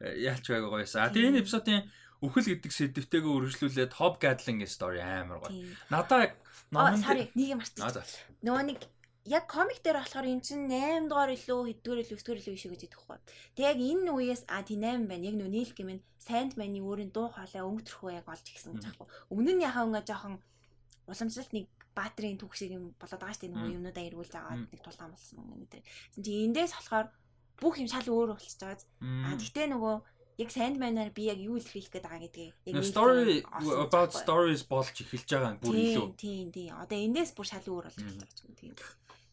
яалч 0.00 0.44
байга 0.48 0.68
гоёсан. 0.70 1.04
А 1.04 1.12
тэгээ 1.12 1.30
энэ 1.30 1.42
эпизодын 1.42 1.88
үхэл 2.24 2.48
гэдэг 2.56 2.72
сэдвтэйгээ 2.72 3.32
үргэлжлүүлээд 3.36 3.92
Hob 4.00 4.16
Gatling 4.22 4.64
story 4.64 5.00
амар 5.04 5.44
гоё. 5.44 5.52
Надаа 5.92 6.32
номон 6.72 7.00
sorry 7.00 7.28
нэг 7.36 7.48
юм 7.54 7.60
мартчих. 7.60 7.84
Нөгөө 8.40 8.64
нэг 8.72 8.80
яг 9.26 9.44
комик 9.50 9.82
дээр 9.82 10.00
болохоор 10.00 10.26
эн 10.26 10.40
чинь 10.40 10.70
8 10.70 11.10
дугаар 11.10 11.34
илүү 11.34 11.60
хэдгээр 11.82 12.02
илүү 12.06 12.18
9 12.18 12.40
илүү 12.40 12.54
ишүү 12.56 12.70
гэж 12.72 12.82
хэлэх 12.86 13.04
байхгүй. 13.04 13.18
Тэг 13.58 13.64
яг 13.66 13.78
энэ 13.82 14.10
үеэс 14.14 14.42
а 14.48 14.62
тий 14.62 14.78
8 14.78 15.10
байна. 15.10 15.26
Яг 15.26 15.36
нөө 15.36 15.50
нийл 15.50 15.72
гэмэн 15.74 16.00
Sandman-ы 16.26 16.80
өөрийн 16.82 17.10
дуу 17.14 17.30
хоолой 17.30 17.62
өнгөтрөхөө 17.62 18.10
яг 18.16 18.26
олж 18.26 18.46
гисэн 18.46 18.74
гэж 18.74 18.84
аахгүй. 18.86 19.06
Өмнө 19.30 19.52
нь 19.58 19.66
яхаа 19.66 19.86
өнгө 19.86 20.06
жоохон 20.06 20.34
уламжлалт 21.06 21.52
нэг 21.54 21.66
баатрийн 21.94 22.38
түүх 22.38 22.54
шиг 22.54 22.74
юм 22.74 22.94
болоод 22.98 23.22
байгаа 23.22 23.34
шүү 23.34 23.42
дээ. 23.46 23.54
Нөгөө 23.54 23.76
юмнуудаа 23.78 24.04
эргүүлж 24.10 24.34
аваад 24.34 24.62
нэг 24.70 24.80
тулгаан 24.82 25.12
болсон 25.14 25.38
юм 25.42 25.66
чи 25.70 26.32
эндээс 26.46 26.72
болохоор 26.74 27.06
бүх 27.60 27.80
юм 27.80 27.88
шал 27.88 28.06
өөр 28.06 28.36
болчихж 28.36 28.60
байгаа. 28.60 28.84
А 29.26 29.36
тэгтээ 29.40 29.66
нөгөө 29.72 29.96
яг 30.36 30.50
Sandman-аар 30.52 31.10
би 31.16 31.32
яг 31.32 31.40
юу 31.40 31.56
илэрхийлэх 31.56 31.92
гээд 31.92 32.04
байгаа 32.04 32.24
гэдгийг 32.28 32.54
яг 32.68 32.84
story 32.84 33.40
about 33.80 34.12
stories 34.12 34.62
болж 34.68 34.92
эхэлж 34.92 35.28
байгаа 35.32 35.56
бүр 35.56 35.74
илүү. 35.74 36.06
Тийм 36.20 36.52
тийм. 36.52 36.72
Одоо 36.76 36.98
эндээс 37.00 37.32
бүр 37.32 37.46
шал 37.48 37.64
өөр 37.64 37.84
болж 37.88 37.96
эхэлж 37.96 38.20
байгаа 38.20 38.44
юм 38.44 38.56
тийм. 38.60 38.74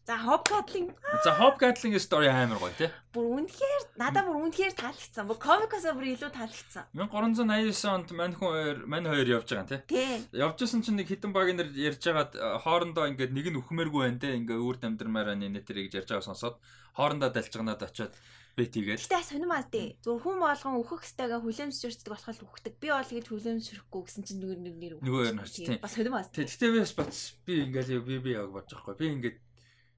За 0.06 0.18
Hobgoblin. 0.20 0.92
За 1.24 1.32
Hobgoblin-ийн 1.32 1.98
story 1.98 2.28
амар 2.28 2.60
гоё 2.60 2.76
тий. 2.76 2.90
Бүр 3.16 3.40
үнэхээр 3.40 3.96
надад 3.96 4.28
бүр 4.28 4.36
үнэхээр 4.44 4.76
таалагдсан. 4.76 5.24
Бүр 5.24 5.40
комикоос 5.40 5.88
бүр 5.96 6.12
илүү 6.12 6.28
таалагдсан. 6.28 6.92
1389 6.92 7.88
онд 7.88 8.12
мань 8.12 8.36
хүн 8.36 8.52
хоёр 8.52 8.78
мань 8.84 9.08
хоёр 9.08 9.40
явж 9.40 9.48
байгаа 9.56 9.80
тий. 9.88 10.28
Явж 10.36 10.60
исэн 10.60 10.84
чинь 10.84 11.00
нэг 11.00 11.08
хитэн 11.08 11.32
баг 11.32 11.48
нэр 11.56 11.72
ярьж 11.72 12.04
байгаад 12.04 12.36
э, 12.36 12.60
хоорондоо 12.60 13.08
ингээд 13.16 13.32
нэг 13.32 13.46
нь 13.48 13.60
өхмээргүй 13.64 14.00
байна 14.04 14.20
тий. 14.20 14.36
Ингээ 14.36 14.60
өөр 14.60 14.76
дамдрамаар 14.84 15.32
байна 15.32 15.48
нэтэр 15.48 15.88
гэж 15.88 16.04
ярьж 16.04 16.10
байгаа 16.12 16.28
сонсоод 16.28 16.60
хоорондоо 17.00 17.32
далжганаад 17.32 17.80
очиод 17.88 18.12
бет 18.60 18.76
хийгээд. 18.76 19.08
Гэтэ 19.08 19.24
сонирмаас 19.24 19.72
тий. 19.72 19.96
Зөв 20.04 20.20
хүн 20.20 20.36
болгон 20.36 20.84
өөхөх 20.84 21.00
хэвтэйгээ 21.00 21.40
хүлэмжшэрдэг 21.40 22.12
болохоор 22.12 22.44
үхдэг. 22.44 22.76
Би 22.76 22.92
бол 22.92 23.08
гэж 23.08 23.26
хүлэмжшрэхгүй 23.32 24.02
гэсэн 24.04 24.22
чинь 24.28 24.40
нүгэр 24.44 24.60
нэг 24.68 24.74
нэр 24.76 24.92
үхдэг. 25.00 25.08
Нөгөө 25.08 25.24
нэр 25.32 25.48
тий. 25.48 25.80
Бас 25.80 25.96
сонирмаас. 25.96 26.28
Тий. 26.28 26.44
Гэтэ 26.44 26.70
би 26.70 26.84
бас 26.84 27.18
би 27.48 27.52
ингээл 27.64 28.04
би 28.04 28.16
би 28.20 28.30
яг 28.36 28.52
бодож 28.52 28.78
байгаа 28.78 28.94
хгүй. 28.94 29.00
Би 29.00 29.06
ингээд 29.10 29.36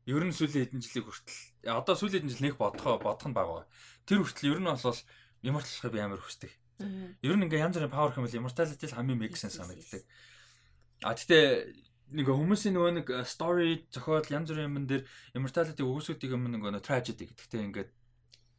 ер 0.06 0.22
нь 0.22 0.30
сүүлийн 0.30 0.70
хэдэн 0.70 0.82
жилийн 0.86 1.04
хүртэл 1.06 1.38
одоо 1.66 1.94
сүүлийн 1.98 2.22
хэдэн 2.22 2.32
жил 2.32 2.44
нэг 2.46 2.56
бодохоо 2.56 3.02
бодох 3.02 3.26
нь 3.26 3.34
бага. 3.34 3.66
Тэр 4.06 4.22
хүртэл 4.22 4.54
ер 4.54 4.60
нь 4.62 4.70
бол 4.70 5.00
immortal 5.42 5.90
би 5.90 5.98
амар 5.98 6.22
хүсдэг. 6.22 6.52
Ер 7.26 7.34
нь 7.34 7.44
ингээ 7.46 7.66
янз 7.66 7.74
бүрийн 7.74 7.90
power 7.90 8.14
хэмэл 8.14 8.38
immortality 8.38 8.86
хамгийн 8.86 9.18
make 9.18 9.34
sense 9.34 9.58
санагддаг. 9.58 10.06
А 11.02 11.18
тэгтээ 11.18 11.74
нэг 12.14 12.26
хүмүүсийн 12.30 12.74
нөгөө 12.78 12.92
нэг 13.02 13.06
story 13.26 13.82
зохиол 13.90 14.30
янз 14.30 14.54
бүрийн 14.54 14.70
юмн 14.70 14.86
дээр 14.86 15.02
immortality 15.34 15.82
өгөөсөдөг 15.82 16.30
юм 16.30 16.46
нөгөө 16.54 16.78
tragedy 16.86 17.26
гэдэгтэй 17.26 17.66
ингээд 17.66 17.90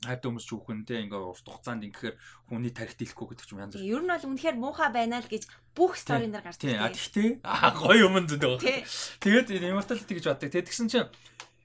хайд 0.06 0.22
хүмүүс 0.22 0.46
ч 0.46 0.52
үхэндээ 0.54 1.10
ингээ 1.10 1.22
урт 1.26 1.42
хугацаанд 1.42 1.86
ингэхээр 1.90 2.16
хүний 2.54 2.70
тарихт 2.70 3.02
илэхгүй 3.02 3.28
гэдэг 3.34 3.46
ч 3.48 3.52
юм 3.58 3.62
янз 3.66 3.74
бүр. 3.74 3.82
Ер 3.82 4.02
нь 4.06 4.12
бол 4.14 4.30
үнэхээр 4.30 4.58
муухай 4.62 4.90
байна 4.94 5.18
л 5.18 5.32
гэж 5.32 5.44
бүх 5.74 5.98
story 5.98 6.30
нар 6.30 6.46
гардаг. 6.46 6.62
Тийм. 6.62 6.78
А 6.78 6.94
тэгтээ 6.94 7.30
аа 7.42 7.74
гоё 7.74 8.06
юм 8.06 8.22
зөндөө. 8.30 8.62
Тэгээд 8.62 9.58
immortality 9.58 10.14
гэж 10.22 10.26
боддог. 10.30 10.54
Тэгээд 10.54 10.70
тэгсэн 10.70 10.88
чинь 10.94 11.10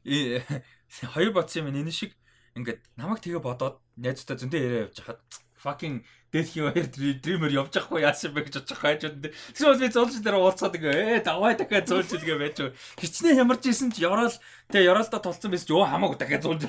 хоёр 1.13 1.33
бодсон 1.37 1.69
юм 1.69 1.77
энэ 1.77 1.93
шиг 1.93 2.17
ингээд 2.57 2.81
намайг 2.97 3.21
тэгээ 3.21 3.45
бодоод 3.45 3.77
найзтай 4.01 4.41
зөндөө 4.41 4.61
яриа 4.65 4.85
явж 4.89 4.97
хахад 4.97 5.21
fucking 5.63 6.03
Death 6.33 6.57
Hero 6.57 6.73
Dreamer 6.73 7.53
явж 7.53 7.77
ахгүй 7.77 8.03
яасан 8.03 8.33
бэ 8.33 8.49
гэж 8.49 8.65
бодож 8.65 8.79
байгаа 8.81 9.13
юм. 9.13 9.21
Тэгсэн 9.53 9.69
бол 9.69 9.81
би 9.81 9.89
зулж 9.93 10.15
дээр 10.25 10.37
уулзаад 10.41 10.77
ингээ 10.81 10.97
ээ 11.21 11.21
давай 11.29 11.53
дахиад 11.55 11.87
зулж 11.93 12.09
илгээ 12.17 12.39
байж. 12.41 12.57
Хичнээн 12.97 13.45
ямарч 13.45 13.69
исэн 13.69 13.93
ч 13.93 14.01
ёроол 14.03 14.33
тэгээ 14.73 14.91
ёроолдоо 14.91 15.21
толцсон 15.21 15.53
байсан 15.53 15.69
ч 15.69 15.73
өө 15.77 15.87
хамаагүй 15.93 16.19
дахиад 16.19 16.45
зулж 16.49 16.63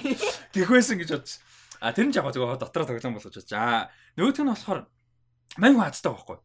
гэх 0.52 0.68
байсан 0.68 1.00
гэж 1.00 1.10
бодсон. 1.16 1.40
А 1.84 1.92
тэр 1.92 2.08
нь 2.08 2.16
жагаа 2.16 2.32
зөвхөн 2.32 2.64
дотроо 2.64 2.88
тоглоом 2.88 3.20
болгож 3.20 3.36
байна. 3.44 3.52
За 3.52 3.92
нөгөөх 4.16 4.40
нь 4.40 4.52
болохоор 4.56 4.80
мань 5.60 5.76
хацтай 5.76 6.12
байхгүй. 6.16 6.38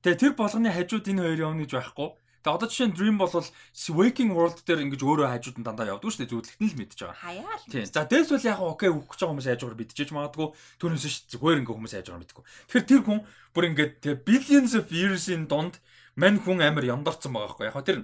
Тэгээ 0.00 0.20
тэр 0.24 0.32
болгоны 0.32 0.72
хажууд 0.72 1.04
энэ 1.12 1.22
хоёр 1.28 1.40
явна 1.52 1.60
гэж 1.68 1.72
байхгүй. 1.76 2.08
Тэгээ 2.40 2.56
одоо 2.56 2.68
жишээ 2.72 2.88
нь 2.88 2.96
Dream 2.96 3.16
бол 3.20 3.28
Waking 3.28 4.32
World 4.32 4.64
дээр 4.64 4.88
ингэж 4.88 5.02
өөрөө 5.04 5.28
хажууд 5.28 5.58
нь 5.60 5.66
дандаа 5.68 5.92
явдаг 5.92 6.08
шүү 6.08 6.24
дээ 6.24 6.32
зөвлөлт 6.32 6.62
нь 6.64 6.70
л 6.72 6.78
мэдчихэж 6.80 7.00
байгаа. 7.04 7.20
Хаяа 7.20 7.54
л. 7.58 7.66
Тийм. 7.68 7.84
За 7.84 8.08
Death 8.08 8.30
бол 8.32 8.48
яг 8.48 8.60
окей 8.64 8.88
өгөх 8.88 9.10
гэж 9.12 9.20
байгаа 9.20 9.32
хүмүүс 9.36 9.48
хайж 9.52 9.60
байгаа 9.60 9.80
мэдчихэж 9.82 10.10
магадгүй 10.16 10.48
түүнээс 10.80 11.04
ш 11.04 11.16
зүгээр 11.36 11.60
ингээ 11.60 11.76
хүмүүс 11.76 11.94
хайж 11.98 12.06
байгаа 12.08 12.22
мэдгүй. 12.24 12.44
Тэгэхээр 12.72 12.88
тэр 12.88 13.02
хүн 13.04 13.20
бүр 13.52 13.64
ингээд 13.68 13.96
billions 14.24 14.72
of 14.78 14.86
years-ийн 14.88 15.44
донд 15.50 15.82
мань 16.16 16.38
хүн 16.40 16.62
амар 16.62 16.86
яндорцсон 16.86 17.34
байгаа 17.34 17.52
байхгүй. 17.52 17.66
Яг 17.68 17.84
тэр 17.84 17.98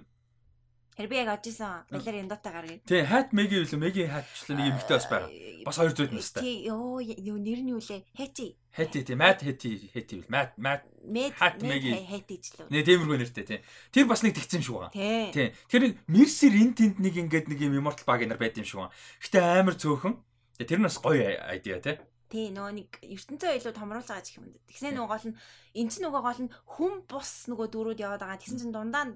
Тэр 0.94 1.08
би 1.10 1.18
яг 1.18 1.28
одижсэн 1.34 1.90
балер 1.90 2.14
яндаатай 2.22 2.52
гаргая. 2.54 2.78
Тий, 2.86 3.02
хат 3.02 3.32
меги 3.34 3.58
юу 3.58 3.78
меги 3.82 4.06
хатчлаа 4.06 4.54
нэг 4.54 4.78
эмгтэй 4.78 4.94
бас 4.94 5.06
байгаа. 5.10 5.30
Бас 5.66 5.78
200 5.82 6.14
настай. 6.14 6.42
Тий, 6.46 6.70
ёо, 6.70 7.02
юу 7.02 7.34
нэр 7.34 7.60
нь 7.66 7.74
юу 7.74 7.82
лээ? 7.82 8.06
Хэти. 8.14 8.54
Хэти 8.70 9.02
тий, 9.02 9.18
мат 9.18 9.42
хэти 9.42 9.90
хэти 9.90 10.22
бил. 10.22 10.30
Мат 10.30 10.54
мат 10.54 10.86
хат 11.34 11.58
меги 11.66 11.98
хэти 11.98 12.38
ч 12.38 12.54
лөө. 12.54 12.70
Нэ 12.70 12.86
тиймэрхүү 12.86 13.18
нэртэй 13.26 13.42
тий. 13.42 13.60
Тэр 13.90 14.06
бас 14.06 14.22
нэг 14.22 14.38
тэгсэн 14.38 14.62
юм 14.62 14.66
шиг 14.66 14.74
байгаа. 14.78 14.94
Тий. 15.34 15.50
Тэр 15.66 15.82
мерсер 16.06 16.54
эн 16.54 16.70
тэнд 16.78 17.02
нэг 17.02 17.14
ингээд 17.18 17.50
нэг 17.50 17.58
юм 17.58 17.74
immortal 17.74 18.06
баг 18.06 18.22
нар 18.22 18.38
байд 18.38 18.54
юм 18.54 18.62
шиг 18.62 18.86
байгаа. 18.86 18.94
Гэтэ 19.18 19.38
амар 19.42 19.74
цөөхөн. 19.74 20.14
Тэр 20.62 20.78
нь 20.78 20.86
бас 20.86 21.02
гоё 21.02 21.26
айдиа 21.42 21.82
тий. 21.82 21.98
Тий 22.30 22.50
нөгөө 22.50 22.72
нэг 22.74 22.90
ертөнцөө 23.02 23.50
илүү 23.62 23.74
томруулж 23.74 24.10
байгаа 24.10 24.26
ч 24.26 24.38
юм. 24.38 24.50
Тэгснэ 24.70 24.94
нөгөө 24.94 25.10
гол 25.10 25.26
нь 25.30 25.38
эн 25.74 25.86
чинь 25.90 26.06
нөгөө 26.06 26.22
гол 26.22 26.40
нь 26.46 26.54
хүн 26.66 26.94
бус 27.06 27.30
нөгөө 27.50 27.66
дөрүүд 27.70 28.02
яваад 28.02 28.22
байгаа. 28.26 28.42
Тэгсэн 28.42 28.58
чинь 28.58 28.74
дундаа 28.74 29.14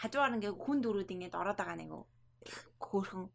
хажуугаар 0.00 0.36
ингээ 0.36 0.52
хүн 0.54 0.78
дөрүүд 0.82 1.12
ингээд 1.14 1.38
ороод 1.38 1.58
байгаа 1.58 1.78
нэг 1.78 1.90
хөөхөн 2.80 3.28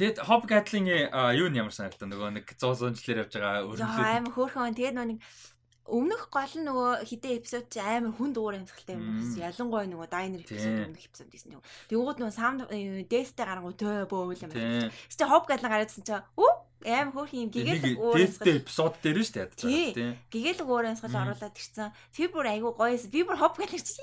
Тэгэд 0.00 0.18
Hop 0.24 0.48
Gatling-ийн 0.48 1.12
юу 1.36 1.48
нь 1.52 1.60
ямар 1.60 1.74
санагдав 1.76 2.08
нөгөө 2.08 2.40
нэг 2.40 2.46
100 2.56 2.96
жилээр 2.96 3.28
явж 3.28 3.36
байгаа 3.36 3.68
өрнөлөө. 3.68 4.16
Амар 4.16 4.32
хөөхөн. 4.32 4.72
Тэгээд 4.72 4.96
нөгөө 4.96 5.10
нэг 5.12 5.20
өмнөх 5.90 6.30
гол 6.30 6.54
нь 6.56 6.64
нөгөө 6.64 6.90
хідээ 7.04 7.36
эпизод 7.42 7.66
чи 7.68 7.82
амар 7.82 8.14
хүн 8.14 8.32
дуур 8.32 8.56
амтгалтай 8.56 8.96
юм. 8.96 9.20
Ялангуяа 9.36 9.90
нөгөө 9.90 10.08
Diner 10.08 10.40
эпизод 10.40 10.88
өмнөх 10.88 11.04
эпизод 11.04 11.28
гэсэн 11.28 11.52
юм. 11.58 11.62
Тэгвэл 11.90 12.16
нөгөө 12.16 12.32
сам 12.32 12.64
дэстэй 13.10 13.44
гарангуй 13.44 13.74
төө 13.74 14.08
бөөвөл 14.08 14.44
юм 14.46 14.50
байна. 14.54 14.88
Тэгвэл 14.88 15.32
Hop 15.34 15.44
Gatling 15.50 15.72
гараадсан 15.74 16.04
чи 16.06 16.16
үү 16.16 16.52
аим 16.88 17.10
хөөх 17.12 17.30
юм 17.36 17.50
гэгэл 17.50 17.98
дэстэй 17.98 18.62
эпизод 18.62 18.94
дээр 19.02 19.20
шүү 19.20 19.36
дээ. 19.36 19.92
Тийм. 19.92 20.16
Гэгэл 20.30 20.64
өөр 20.64 20.94
амсгал 20.94 21.28
оруулаад 21.28 21.58
ирсэн. 21.58 21.92
Тэр 22.14 22.30
бүр 22.32 22.46
айгүй 22.54 22.72
гоё. 22.72 22.96
Би 23.10 23.20
бүр 23.26 23.36
Hop 23.36 23.58
Gatling 23.58 23.84
чи 23.84 24.00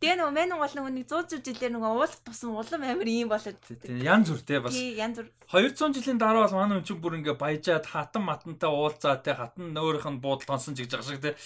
Тэгээ 0.00 0.16
нөгөө 0.20 0.34
мэн 0.34 0.54
гол 0.56 0.74
нөгөө 0.76 0.92
нэг 0.96 1.06
100 1.10 1.44
жилээр 1.44 1.72
нөгөө 1.76 1.90
уулах 1.92 2.16
тусам 2.24 2.56
улам 2.56 2.82
амар 2.86 3.08
ийм 3.08 3.28
болоод. 3.28 3.60
Тийм 3.60 4.00
янз 4.00 4.32
бүр 4.32 4.42
те 4.46 4.60
бас. 4.60 4.72
Тийм 4.72 4.96
янз 4.96 5.16
бүр. 5.20 5.28
200 5.50 6.00
жилийн 6.00 6.18
дараа 6.20 6.48
бол 6.48 6.56
манай 6.56 6.80
хүн 6.80 6.86
чинь 6.88 7.02
бүр 7.02 7.18
ингээ 7.20 7.36
баяжаад 7.36 7.86
хатан 7.86 8.24
матантай 8.24 8.70
уулзаа 8.70 9.20
те 9.20 9.36
хатан 9.36 9.76
өөрийнх 9.76 10.08
нь 10.08 10.22
буудал 10.24 10.48
тонсон 10.48 10.74
чигж 10.78 10.96
байгаа 10.96 11.08
шиг 11.10 11.20
те 11.20 11.36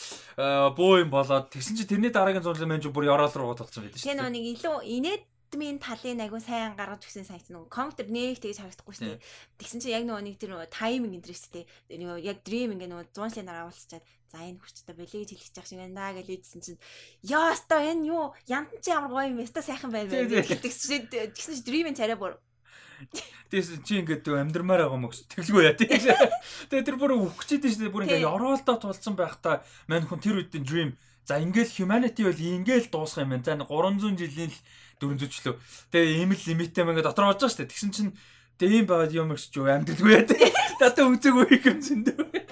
бөө 0.78 1.04
юм 1.04 1.10
болоод 1.10 1.50
тэгсэн 1.50 1.76
чи 1.78 1.84
тэрний 1.88 2.14
дараагийн 2.14 2.44
100 2.44 2.54
жилийн 2.58 2.72
мэн 2.76 2.84
чинь 2.84 2.94
бүр 2.94 3.10
ёроол 3.10 3.34
руу 3.34 3.58
толцсон 3.58 3.84
байдаг 3.84 3.98
шүү. 3.98 4.08
Тийм 4.08 4.18
нөгөө 4.20 4.34
нэг 4.34 4.44
илүү 4.54 4.76
инээд 4.96 5.22
системийн 5.54 5.78
талын 5.78 6.18
айгу 6.18 6.40
сайн 6.42 6.74
гаргаж 6.74 7.06
өгсөн 7.06 7.22
сайт 7.22 7.46
нөгөө 7.46 7.70
компьютер 7.70 8.10
нэг 8.10 8.42
тэгж 8.42 8.58
харагдахгүй 8.58 8.94
шүү 8.98 9.06
дээ. 9.06 9.22
Тэгсэн 9.62 9.80
чинь 9.86 9.94
яг 9.94 10.04
нөгөө 10.10 10.22
нэг 10.26 10.36
тэр 10.42 10.50
нөгөө 10.50 10.68
тайминг 10.74 11.14
энэ 11.14 11.30
шүү 11.30 11.52
дээ. 11.54 11.64
Нөгөө 11.94 12.18
яг 12.26 12.38
dream 12.42 12.74
ингээ 12.74 12.90
нөгөө 12.90 13.06
100 13.14 13.30
жилийн 13.30 13.46
дараа 13.46 13.70
уулзчаад 13.70 14.02
за 14.34 14.42
энэ 14.42 14.58
хүчтэй 14.58 14.94
болиг 14.98 15.14
гэж 15.14 15.30
хэлчих 15.30 15.66
шиг 15.70 15.78
байна 15.78 15.94
даа 15.94 16.18
гэж 16.18 16.26
хэлсэн 16.26 16.60
чинь 16.66 16.80
яа 17.22 17.54
өстой 17.54 17.94
энэ 17.94 18.10
юу 18.10 18.34
яндан 18.50 18.82
чи 18.82 18.90
ямар 18.90 19.14
гоё 19.14 19.30
юм 19.30 19.46
өстой 19.46 19.62
сайхан 19.62 19.94
байна 19.94 20.10
мэн 20.10 20.42
тэгсэн 20.58 21.06
тэгсэн 21.06 21.54
чинь 21.54 21.66
dream-ийн 21.70 21.94
царай 21.94 22.18
бүр 22.18 22.34
Тэгээс 23.50 23.86
чи 23.86 24.02
ингээд 24.02 24.26
амьдрмаар 24.26 24.86
байгаа 24.86 25.02
мөкс 25.02 25.28
тэглгүй 25.30 25.62
яа 25.68 25.76
тийм. 25.76 25.94
Тэгээ 26.70 26.86
тэр 26.86 26.96
бүр 26.98 27.30
чийдэн 27.46 27.70
шүү 27.70 27.82
дээ. 27.86 27.94
Бүр 27.94 28.04
ингээд 28.08 28.26
ороолдоо 28.26 28.76
тулцсан 28.80 29.14
байхдаа 29.14 29.62
мань 29.86 30.06
хүн 30.08 30.22
тэр 30.22 30.40
үедийн 30.40 30.64
dream 30.64 30.90
за 31.26 31.38
ингээд 31.38 31.76
humanity 31.78 32.22
бол 32.24 32.34
ингээд 32.34 32.90
дуусах 32.90 33.22
юм 33.22 33.36
байна. 33.36 33.44
За 33.44 33.54
300 33.58 34.18
жилийн 34.18 34.50
л 34.50 34.58
400 34.98 35.30
ч 35.30 35.36
лөө. 35.44 35.54
Тэгээ 35.92 36.18
ийм 36.22 36.30
л 36.32 36.42
лимиттэй 36.48 36.84
мэн 36.86 37.02
дотор 37.02 37.30
орж 37.30 37.44
байгаа 37.44 37.52
шүү 37.52 37.60
дээ. 37.62 37.72
Тэгсэн 37.72 37.90
чинь 37.92 38.10
тэгээ 38.58 38.76
ийм 38.82 38.86
байгаад 38.88 39.12
юм 39.12 39.28
гэж 39.34 39.52
юу 39.54 39.68
амьдралгүй 39.68 40.12
яа. 40.14 40.24
Надад 40.80 41.06
үзээгүй 41.14 41.46
юм 41.64 41.78
зөндөө. 41.82 42.43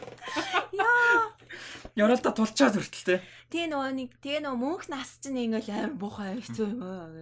Яралда 1.93 2.33
тулчаад 2.33 2.73
хүртэл 2.81 3.05
те. 3.05 3.17
Тэгээ 3.53 3.69
нөгөө 3.69 3.93
нэг 3.93 4.11
тэгээ 4.25 4.41
нөгөө 4.49 4.61
мөнх 4.65 4.89
нас 4.89 5.21
чинь 5.21 5.37
ингээл 5.45 5.77
амар 5.77 5.93
буухай 6.01 6.41
хэцүү 6.41 6.65
юм 6.65 6.81
аа. 6.81 7.21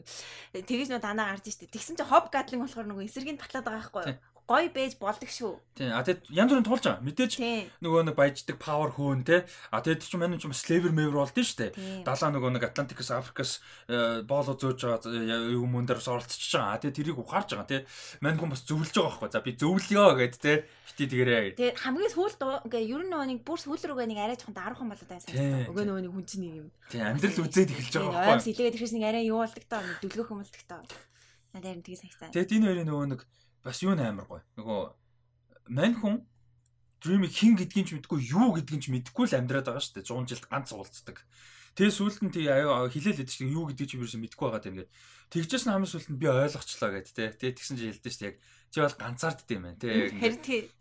Тэгэж 0.55 0.95
нөгөө 0.95 1.03
танаа 1.03 1.35
гарч 1.35 1.51
штэ. 1.51 1.75
Тэгсэн 1.75 1.99
чинь 1.99 2.07
хоб 2.07 2.31
гадлын 2.31 2.63
болохоор 2.63 2.87
нөгөө 2.87 3.07
эсэргийн 3.11 3.35
татлаад 3.43 3.67
байгаа 3.67 3.83
байхгүй 3.83 4.03
юу? 4.15 4.30
Гоё 4.51 4.67
бэж 4.75 4.99
болдог 4.99 5.31
шүү. 5.31 5.55
Тийм. 5.79 5.95
А 5.95 6.03
тэгэд 6.03 6.27
янз 6.35 6.51
бүрийн 6.51 6.67
тулж 6.67 6.83
байгаа. 6.83 7.07
Мэдээж 7.07 7.33
нөгөө 7.79 8.03
нэг 8.11 8.17
баяждаг 8.19 8.59
power 8.59 8.91
хөөн 8.91 9.23
те. 9.23 9.47
А 9.71 9.79
тэгэд 9.79 10.03
ч 10.03 10.19
манай 10.19 10.43
ч 10.43 10.51
slaver 10.51 10.91
maver 10.91 11.15
болдсон 11.15 11.47
шүү 11.47 11.59
дээ. 11.71 12.03
Далаа 12.03 12.31
нөгөө 12.35 12.51
нэг 12.59 12.67
Атлантикс, 12.67 13.15
Африкас 13.15 13.63
э, 13.87 14.27
бооло 14.27 14.59
зөөж 14.59 15.07
байгаа 15.07 15.55
юм 15.55 15.71
мөн 15.71 15.87
дээр 15.87 16.03
оролцож 16.03 16.43
байгаа. 16.51 16.75
А 16.75 16.83
тэгэд 16.83 16.99
тэрийг 16.99 17.23
ухаарж 17.23 17.55
байгаа 17.55 17.71
те. 17.71 17.87
Мань 18.19 18.43
хүн 18.43 18.51
бас 18.51 18.67
зөвлөж 18.67 18.91
байгаа 18.91 19.23
байхгүй. 19.23 19.31
За 19.31 19.41
би 19.47 19.55
зөвлөё 19.55 20.19
гэд 20.19 20.35
те. 20.43 20.67
Бити 21.01 21.17
тэгэрээ. 21.17 21.57
Тэгээ 21.57 21.81
хамгийн 21.81 22.13
сүүлд 22.13 22.41
ингээ 22.69 22.85
ер 22.93 23.03
нь 23.07 23.13
нөгөө 23.15 23.29
нэг 23.33 23.41
бүр 23.41 23.57
сүүл 23.57 23.81
рүүгээ 23.89 24.09
нэг 24.13 24.21
арай 24.21 24.37
жоохон 24.37 24.53
даруухан 24.53 24.91
болоод 24.93 25.09
байсан. 25.09 25.33
Өгөө 25.73 25.85
нөгөө 25.89 26.03
нэг 26.05 26.13
хүн 26.13 26.27
чинь 26.29 26.45
нэг 26.45 26.55
юм. 26.61 26.69
Тийм 26.93 27.09
амьдрал 27.09 27.41
үзээд 27.41 27.73
эхэлж 27.73 27.95
байгаа 27.97 28.13
байхгүй. 28.13 28.33
Аимс 28.37 28.47
илээгээд 28.53 28.77
ирэхээс 28.77 28.95
нэг 29.01 29.05
арай 29.09 29.25
юу 29.25 29.41
болдог 29.41 29.65
таа. 29.65 29.81
Дүлгөх 30.05 30.29
юм 30.29 30.41
болдог 30.45 30.65
таа. 30.69 30.83
Надад 31.57 31.73
юм 31.73 31.81
тгий 31.81 31.97
санагцаа. 31.97 32.29
Тэгэд 32.37 32.53
энэ 32.53 32.67
хоёрын 32.69 32.89
нөгөө 32.93 33.07
нэг 33.17 33.21
бас 33.65 33.83
юу 33.85 33.95
нээр 33.95 34.25
гоё. 34.25 34.43
Нөгөө 34.57 34.81
мань 35.71 35.97
хүн 36.01 36.17
Dream-ийг 37.01 37.33
хин 37.33 37.57
гэдгийг 37.57 37.87
ч 37.89 37.91
мэдгүй 37.97 38.21
юу 38.29 38.53
гэдгийг 38.53 38.85
ч 38.85 38.87
мэдэхгүй 38.93 39.25
л 39.33 39.39
амьдраад 39.41 39.73
байгаа 39.73 39.81
шүү 39.81 40.05
дээ. 40.05 40.11
100 40.13 40.29
жилд 40.29 40.47
ганц 40.53 40.69
уулздаг. 40.77 41.25
Тэгээ 41.73 41.97
сүүлд 41.97 42.21
нь 42.29 42.35
тий 42.35 42.45
аюу 42.45 42.93
хилээл 42.93 43.25
хэдэж 43.25 43.41
юу 43.49 43.73
гэдгийг 43.73 43.89
ч 43.89 43.93
юусэн 43.97 44.21
мэдэхгүй 44.21 44.49
байгаа 44.53 44.69
юм 44.69 44.77
гээд. 44.85 44.93
Тэгжээс 45.33 45.65
нь 45.65 45.73
хамгийн 45.73 45.93
сүүлд 45.97 46.09
нь 46.13 46.21
би 46.21 46.27
ойлгочлаа 46.29 46.91
гэд 46.93 47.09
тий. 47.09 47.29
Тэгээ 47.33 47.57
тэгсэн 47.57 47.77
чи 47.81 47.85
хэлдэж 47.89 48.13
шүү 48.13 48.21
дээ. 48.21 48.29
Яг 48.29 48.37
чи 48.71 48.79
бол 48.85 48.97
ганцаардд 49.01 49.49
юм 49.51 49.63
байна 49.65 49.81
тий. 49.81 50.11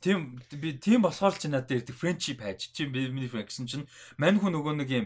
Тийм 0.04 0.20
би 0.60 0.70
тийм 0.76 1.00
болохоор 1.02 1.36
ч 1.40 1.48
надад 1.48 1.72
ирдэг 1.72 1.96
friendship 1.96 2.44
хайж 2.44 2.70
чи 2.76 2.84
миний 2.86 3.32
friend 3.32 3.48
гэсэн 3.48 3.66
чинь 3.66 3.88
мань 4.20 4.38
хүн 4.38 4.54
нөгөө 4.60 4.74
нэг 4.84 4.90
юм 4.92 5.06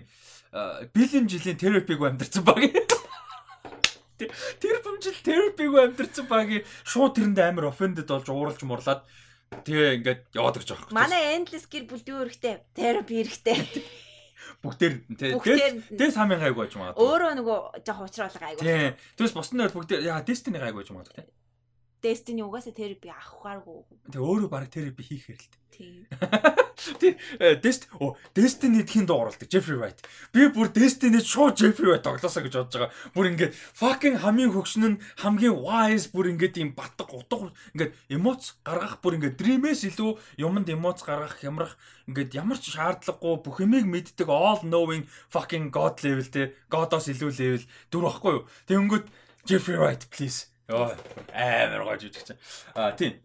бэлэн 0.91 1.29
жилийн 1.29 1.61
терапиг 1.61 2.01
амьдэрсэн 2.01 2.43
баг. 2.43 2.59
Тэр 4.59 4.77
бомжил 4.85 5.17
терапиг 5.23 5.71
амьдэрсэн 5.73 6.27
багийн 6.29 6.63
шууд 6.83 7.17
тэрэнд 7.17 7.39
амар 7.39 7.71
offended 7.71 8.07
болж 8.07 8.27
ууралж 8.29 8.61
мурлаад 8.63 9.01
тэгээ 9.65 9.89
ингээд 10.01 10.21
яваад 10.37 10.57
гэж 10.61 10.69
юм. 10.73 10.93
Манай 10.95 11.37
endless 11.37 11.67
гэр 11.69 11.85
бүл 11.89 12.03
дүү 12.03 12.29
эрэхтэй 12.29 12.63
терапи 12.73 13.21
эрэхтэй. 13.21 13.57
Бүгдээр 14.63 14.93
тэгээ 15.11 15.95
тэгээ 15.95 16.11
самын 16.15 16.39
гайг 16.39 16.55
байж 16.55 16.75
магадгүй. 16.75 16.99
Өөрөө 16.99 17.31
нөгөө 17.39 17.59
жоох 17.83 17.99
уучруулга 18.07 18.39
гайг. 18.39 18.59
Тийм. 18.59 18.95
Тэгээс 19.19 19.35
босны 19.35 19.63
бол 19.67 19.77
бүгдээр 19.83 20.07
яа 20.07 20.23
Destiny 20.23 20.59
гайг 20.59 20.75
байж 20.75 20.89
магадгүй 20.91 21.23
тийм. 21.23 21.29
Destiny 22.03 22.43
угаасаа 22.43 22.75
терапи 22.75 23.07
авахгааргүй. 23.07 23.79
Тэг 24.11 24.19
өөрөө 24.19 24.49
баг 24.51 24.67
терапи 24.67 25.07
хийх 25.07 25.23
хэрэгтэй. 25.31 25.63
Тийм. 25.73 26.05
Тэг 26.99 27.17
э, 27.39 27.55
Dest 27.63 27.87
оо 27.97 28.19
Destiny 28.35 28.83
тхийн 28.83 29.07
дуу 29.07 29.23
оролдог 29.23 29.47
Jeffrey 29.47 29.79
White. 29.79 30.03
Би 30.35 30.51
бүр 30.51 30.69
Destiny 30.69 31.23
шууд 31.23 31.57
Jeffrey 31.57 31.89
White 31.89 32.05
тоглосоо 32.05 32.43
гэж 32.43 32.53
бодож 32.59 32.75
байгаа. 32.75 32.91
Бүр 33.15 33.29
ингээд 33.31 33.55
fucking 33.55 34.19
хамгийн 34.21 34.51
хөгшин 34.53 34.85
нь 34.85 35.01
хамгийн 35.23 35.55
wise 35.57 36.11
бүр 36.11 36.29
ингээд 36.35 36.61
юм 36.61 36.75
батг 36.77 37.09
утга 37.09 37.49
ингээд 37.73 37.95
эмоц 38.11 38.59
гаргах 38.67 38.99
бүр 39.01 39.17
ингээд 39.17 39.39
dream-ээс 39.39 39.87
илүү 39.95 40.11
юмд 40.43 40.67
эмоц 40.69 41.01
гаргах 41.07 41.39
хямрах 41.41 41.73
ингээд 42.11 42.37
ямар 42.37 42.59
ч 42.59 42.75
шаардлагагүй 42.75 43.33
бүх 43.41 43.57
юмыг 43.63 43.87
мэддэг 43.87 44.29
all 44.29 44.61
knowing 44.61 45.07
fucking 45.31 45.71
god 45.71 46.03
level 46.05 46.27
те. 46.27 46.53
God-оос 46.69 47.09
илүү 47.09 47.31
level 47.39 47.63
дүр 47.89 48.03
واخгүй 48.11 48.33
юу. 48.37 48.43
Тэг 48.67 48.77
өнгөт 48.77 49.05
Jeffrey 49.47 49.79
White 49.79 50.11
please 50.13 50.52
Йоо 50.69 50.95
амар 51.33 51.83
гож 51.83 52.03
үжих 52.07 52.23
чинь. 52.23 52.39
А 52.75 52.91
тийм. 52.95 53.19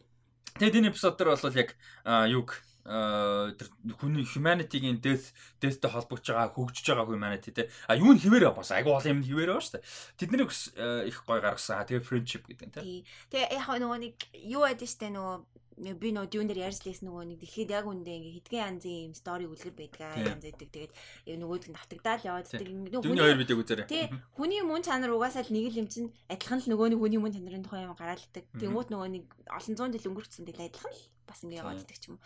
Тэгээд 0.58 0.78
энэ 0.82 0.90
эпизод 0.90 1.14
дээр 1.14 1.38
бол 1.38 1.54
яг 1.54 1.70
юг 2.28 2.62
тэр 2.88 3.68
хүний 4.00 4.24
humanity-гийн 4.24 4.98
death 5.04 5.30
death-тэй 5.60 5.92
холбогдож 5.92 6.32
байгаа 6.32 6.56
хөгжиж 6.56 6.86
байгаа 6.88 7.04
humanity 7.04 7.52
те. 7.52 7.68
А 7.84 7.94
юу 7.94 8.16
нь 8.16 8.18
хിവэрэ 8.18 8.48
бас 8.56 8.72
айгу 8.72 8.96
бол 8.96 9.04
юм 9.04 9.20
хിവэрэ 9.20 9.54
ба 9.54 9.60
штэ. 9.60 9.84
Тэднийг 10.16 10.48
их 10.48 11.18
гой 11.28 11.38
гаргасан. 11.44 11.84
Тэгээ 11.84 12.00
friendship 12.00 12.48
гэдэг 12.48 12.80
те. 12.80 13.04
Тэгээ 13.28 13.60
яг 13.60 13.68
нөгөө 13.68 13.98
нэг 14.02 14.16
юу 14.40 14.64
байдэн 14.64 14.88
штэ 14.88 15.12
нөгөө 15.12 15.36
би 15.78 16.08
нөө 16.12 16.26
дүүн 16.28 16.48
дээр 16.50 16.66
ярьж 16.68 16.82
лээс 16.84 17.00
нөгөө 17.06 17.24
нэг 17.30 17.38
дэлхийд 17.42 17.70
яг 17.70 17.86
үндэ 17.86 18.10
ингээ 18.10 18.36
хитгэн 18.42 18.62
янзын 18.78 19.06
юм 19.08 19.14
стори 19.14 19.46
үлгэр 19.46 19.74
байдаг 19.78 20.00
янз 20.18 20.44
байдаг 20.44 20.68
тэгээд 20.74 20.92
нөгөөд 21.38 21.64
нь 21.70 21.76
давтагдаал 21.78 22.26
явааддаг 22.26 22.66
хүний 23.04 23.22
хоёр 23.22 23.38
видеог 23.38 23.62
үзээрэй. 23.62 23.86
Тий. 23.86 24.06
Хүний 24.34 24.62
мөн 24.66 24.82
чанар 24.82 25.14
угаасаа 25.14 25.46
л 25.46 25.54
нэг 25.54 25.70
л 25.70 25.80
юм 25.82 25.88
чинь 25.88 26.10
адилхан 26.26 26.60
л 26.62 26.70
нөгөө 26.74 26.88
нэг 26.92 27.00
хүний 27.00 27.20
мөн 27.22 27.34
чанарын 27.38 27.64
тухай 27.64 27.86
юм 27.86 27.94
гараалдаг. 27.94 28.44
Тэнгуут 28.58 28.88
нөгөө 28.90 29.08
нэг 29.14 29.24
олон 29.46 29.74
зуун 29.78 29.92
жил 29.94 30.10
өнгөрчихсөн 30.10 30.46
тэгэл 30.50 30.66
адилхан 30.66 30.92
л 30.92 31.02
бас 31.28 31.40
ингээ 31.44 31.60
явааддаг 31.62 31.98
ч 32.00 32.10
юм 32.10 32.18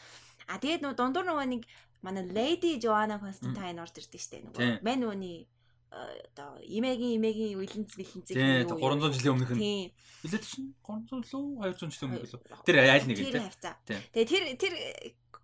а 0.49 0.59
тэгээд 0.59 0.83
нөгөө 0.83 0.99
дундуур 0.99 1.27
нөгөө 1.29 1.47
нэг 1.55 1.63
манай 2.03 2.25
Lady 2.27 2.79
Joanna 2.83 3.19
Constantine 3.23 3.79
орж 3.79 3.95
ирдэг 3.99 4.21
штэ 4.21 4.43
нөгөө. 4.43 4.83
Мэн 4.83 4.99
нөгөөний 5.07 5.47
одоо 5.93 6.57
имэгийн 6.65 7.21
имэгийн 7.21 7.61
уйлэнц 7.61 7.93
бэлэнцэг 8.01 8.33
Тийм 8.33 8.65
300 8.81 9.13
жилийн 9.13 9.35
өмнөх 9.37 9.53
нь. 9.53 9.61
Тийм. 9.61 9.89
Илээд 10.25 10.45
чинь 10.49 10.73
300 10.81 11.29
лөө 11.29 11.69
200 11.69 11.93
жилийн 11.93 12.09
өмнөх 12.17 12.33
лөө. 12.33 12.43
Тэр 12.65 12.77
аль 12.81 13.05
нэг 13.05 13.19
хавцаа. 13.21 13.75
Тийм. 13.85 14.01
Тэгээ 14.17 14.29
тэр 14.33 14.45
тэр 14.57 14.75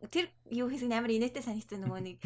тэр 0.06 0.30
юу 0.54 0.70
хийсэн 0.70 0.94
амар 0.94 1.10
инээтэй 1.10 1.42
санагдсан 1.42 1.82
нөгөө 1.82 2.02
нэг 2.06 2.16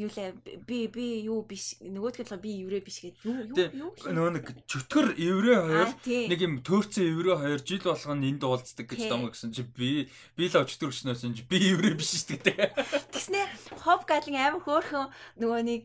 юу 0.00 0.08
лээ 0.08 0.32
би 0.64 0.88
би 0.88 1.28
юу 1.28 1.44
биш 1.44 1.76
нөгөөдгөл 1.84 2.40
би 2.40 2.64
еврей 2.64 2.80
биш 2.80 3.04
гэдэг 3.04 3.20
юу 3.28 3.92
юу 3.92 3.92
Нөгөө 4.00 4.32
нэг 4.40 4.46
чөтгөр 4.64 5.12
еврей 5.12 5.60
хоёр 5.60 5.92
нэг 6.08 6.40
юм 6.40 6.54
төөрцөн 6.64 7.04
еврей 7.04 7.36
хоёр 7.36 7.60
жил 7.60 7.84
болгоно 7.84 8.24
энд 8.24 8.42
уулздаг 8.48 8.88
гэж 8.88 9.00
Тийм. 9.04 9.10
дом 9.12 9.28
гэсэн 9.28 9.52
чи 9.52 9.62
би 9.68 10.08
би 10.40 10.48
л 10.48 10.56
чөтгөр 10.56 10.88
өчнөөсөн 10.88 11.36
чи 11.36 11.44
би 11.44 11.60
еврей 11.68 11.92
биш 11.92 12.16
шүү 12.16 12.40
дээ. 12.48 12.72
Тэснэ 13.12 13.44
хоп 13.76 14.08
галын 14.08 14.40
амар 14.40 14.64
хөөхөн 14.64 15.12
нөгөө 15.36 15.60
нэг 15.68 15.80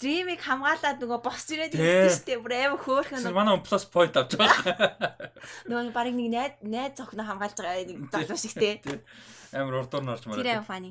дримийг 0.00 0.40
хамгаалаад 0.40 0.96
нөгөө 0.96 1.20
босч 1.20 1.52
ирээд 1.52 1.76
ирсэн 1.76 2.08
шүү 2.08 2.24
дээ. 2.24 2.40
Бүр 2.40 2.54
амар 2.56 2.80
хөөхөн 2.80 3.28
манай 3.36 3.60
плюс 3.60 3.84
point 3.84 4.16
авч 4.16 4.40
байгаа. 4.40 5.28
нөгөө 5.68 5.92
баг 5.92 6.08
нэг 6.08 6.28
найз 6.32 6.52
найз 6.64 6.96
зохно 6.96 7.28
хамгаалж 7.28 7.60
байгаа 7.60 7.84
нэг 7.84 8.08
залуу 8.08 8.40
шиг 8.40 8.56
те. 8.56 8.80
Амар 9.52 9.74
урдуур 9.82 10.02
нь 10.04 10.12
орж 10.14 10.22
Тэр 10.24 10.30
мараад. 10.30 10.46
амар 10.60 10.68
фани. 10.68 10.90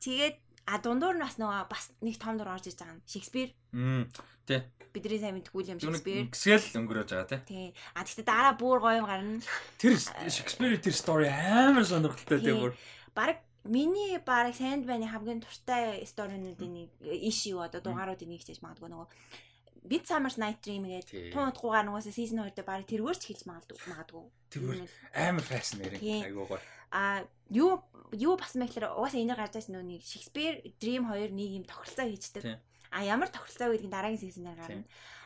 Тэгээд 0.00 0.36
а 0.66 0.78
дундуур 0.78 1.16
нь 1.16 1.24
бас 1.24 1.36
нөгөө 1.38 1.68
бас 1.70 1.84
нэг 2.02 2.16
том 2.18 2.34
дур 2.38 2.48
орж 2.50 2.66
иж 2.70 2.76
байгаа 2.78 2.96
нь 2.98 3.02
Шекспир. 3.06 3.48
Мм. 3.72 4.10
Тий. 4.46 4.62
Бидний 4.90 5.18
сайн 5.22 5.34
мэдгүй 5.38 5.62
юм 5.70 5.78
Тэр 5.78 5.94
Шекспир. 5.94 6.26
гисгэл 6.34 6.80
өнгөрөөж 6.82 7.10
байгаа 7.14 7.28
тий. 7.30 7.40
Тий. 7.46 7.68
А 7.94 8.02
тэгтээ 8.02 8.26
дараа 8.26 8.54
бүр 8.58 8.78
гоё 8.82 8.98
юм 9.02 9.06
гарна. 9.06 9.42
Тэр 9.78 9.94
Шекспир 10.30 10.78
тэр 10.82 10.94
story 10.94 11.30
амар 11.30 11.86
сонирхолтой 11.86 12.38
Тийм. 12.42 12.58
бүр. 12.58 12.72
Бараг 13.14 13.38
миний 13.64 14.18
бараг 14.18 14.54
Sandman-ы 14.56 15.06
хамгийн 15.06 15.42
туртай 15.44 16.02
сторинуудын 16.06 16.72
нэг 16.74 16.88
иш 17.02 17.46
юу 17.46 17.60
одоо 17.62 17.78
дугааруудын 17.84 18.26
нэг 18.30 18.42
гэж 18.42 18.58
магадгүй 18.64 18.88
нөгөө 18.90 19.08
Midsummer's 19.80 20.36
Night 20.36 20.60
Dream 20.60 20.84
гэдэг 20.84 21.32
тун 21.32 21.48
утгуугаар 21.50 21.88
нөгөөсөө 21.88 22.12
season 22.12 22.44
2 22.44 22.52
дээр 22.52 22.68
бараг 22.68 22.86
тэргээрч 22.88 23.22
хэлж 23.32 23.42
магадгүй 23.48 23.78
магадгүй. 23.88 24.24
Тэр 24.52 24.60
бүр 24.64 24.76
амар 25.16 25.40
fascinating. 25.44 26.24
Айгуу 26.24 26.46
гоё. 26.46 26.60
А 26.90 27.24
юу 27.50 27.82
юу 28.12 28.34
басан 28.36 28.62
мэхлээр 28.62 28.94
угаасаа 28.98 29.22
энийг 29.22 29.38
гарч 29.38 29.54
байсан 29.54 29.78
нүг 29.78 30.02
Shakespeare 30.02 30.62
Dream 30.82 31.06
2 31.06 31.30
нэг 31.30 31.50
юм 31.62 31.64
тохиролцоо 31.64 32.06
хийждэг. 32.06 32.58
А 32.90 32.98
ямар 33.06 33.30
тохиролцоо 33.30 33.70
гэдгийг 33.70 33.94
дараагийн 33.94 34.22
season-аар 34.22 34.58
гарна. 34.58 34.84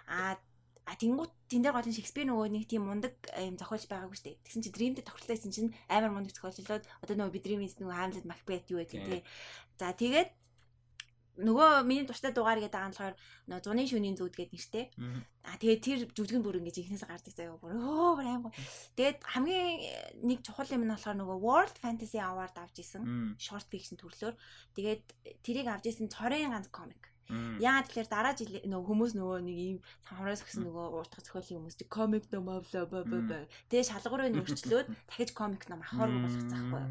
А 0.09 0.37
а 0.85 0.93
тэнгуут 1.01 1.33
тэн 1.49 1.65
дээр 1.65 1.73
гол 1.73 1.89
нь 1.89 1.97
Shakespeare 1.97 2.29
нөгөө 2.29 2.49
нэг 2.53 2.69
тийм 2.69 2.85
мундаг 2.85 3.17
юм 3.41 3.57
зохиолч 3.57 3.89
байгаагүй 3.89 4.17
шүү 4.21 4.27
дээ. 4.29 4.43
Тэгсэн 4.45 4.63
чи 4.65 4.71
Dream 4.77 4.93
дээр 4.93 5.09
тохиролцоо 5.09 5.33
хийсэн 5.33 5.53
чинь 5.57 5.73
амар 5.89 6.13
мундаг 6.13 6.37
зохиолчлоод 6.37 6.85
одоо 7.01 7.15
нөгөө 7.17 7.33
би 7.33 7.41
Dream-ийн 7.41 7.73
нөгөө 7.81 7.97
Hamlet 7.97 8.29
Macbeth 8.29 8.69
юу 8.69 8.85
гэдэг 8.85 9.01
тий. 9.09 9.21
За 9.81 9.97
тэгээд 9.97 10.29
нөгөө 11.39 11.83
миний 11.83 12.07
дуртай 12.07 12.31
дугаар 12.31 12.63
гэдэг 12.63 12.75
байгаа 12.75 12.91
нь 12.91 12.95
болохоор 12.95 13.17
нөгөө 13.51 13.65
зуны 13.67 13.83
шөнийн 13.91 14.17
зүуд 14.19 14.35
гэдэг 14.39 14.55
нэртэй. 14.55 14.85
Мгм. 14.95 15.21
А 15.45 15.59
тэгээд 15.59 15.83
тэр 15.83 15.99
жүжигэн 16.15 16.45
бүр 16.47 16.59
ингэж 16.63 16.77
ихнээс 16.79 17.05
гардаг 17.11 17.35
заяа 17.35 17.59
бүр 17.59 17.75
өө 17.75 18.13
бүр 18.23 18.27
гоо. 18.47 18.53
Тэгээд 18.95 19.19
хамгийн 19.23 19.71
э, 19.83 19.93
нэг 20.23 20.39
чухал 20.47 20.71
юм 20.71 20.87
нь 20.87 20.95
болохоор 20.95 21.19
нөгөө 21.19 21.39
World 21.43 21.77
Fantasy 21.83 22.23
Award 22.23 22.55
авч 22.55 22.77
исэн 22.87 23.35
short 23.41 23.67
fiction 23.67 23.99
төрлөөр. 23.99 24.35
Тэгээд 24.79 25.03
тэрийг 25.43 25.67
авч 25.67 25.91
исэн 25.91 26.07
цорын 26.07 26.55
ганц 26.55 26.71
комик. 26.71 27.11
Яагаад 27.59 27.89
тэгэхээр 27.89 28.09
дараа 28.13 28.35
жил 28.37 28.53
нөгөө 28.69 28.85
хүмүүс 28.85 29.13
нөгөө 29.17 29.39
нэг 29.49 29.57
ийм 29.57 29.79
хамраас 30.05 30.45
өгсөн 30.45 30.69
нөгөө 30.69 30.87
ууртах 30.93 31.25
зохиолын 31.25 31.57
хүмүүс 31.57 31.77
чи 31.81 31.85
комик 31.89 32.29
ном 32.29 32.53
авлаа 32.53 32.85
ба 32.85 33.01
ба 33.01 33.19
ба. 33.25 33.39
Тэгээд 33.73 33.89
шалгуурыг 33.89 34.37
өөрчлөөд 34.45 34.89
дахиж 35.09 35.31
комик 35.41 35.65
ном 35.73 35.81
авахаар 35.81 36.13
болгох 36.13 36.45
заахгүй. 36.53 36.85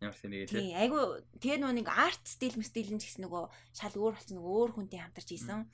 Ямар 0.00 0.16
тэнийгээ 0.16 0.48
тий. 0.48 0.60
Тийм 0.72 0.76
айгу 0.80 0.98
тэгээ 1.44 1.58
нөгөө 1.60 1.76
нэг 1.76 1.88
арт 1.92 2.24
стил 2.24 2.56
стил 2.64 2.88
нь 2.88 3.00
ч 3.00 3.12
гэсэн 3.12 3.24
нөгөө 3.28 3.44
шал 3.76 3.94
өөр 4.00 4.14
болсон 4.16 4.34
нөгөө 4.40 4.52
өөр 4.56 4.70
хүнтэй 4.72 5.00
хамтарч 5.04 5.28
ийсэн. 5.36 5.68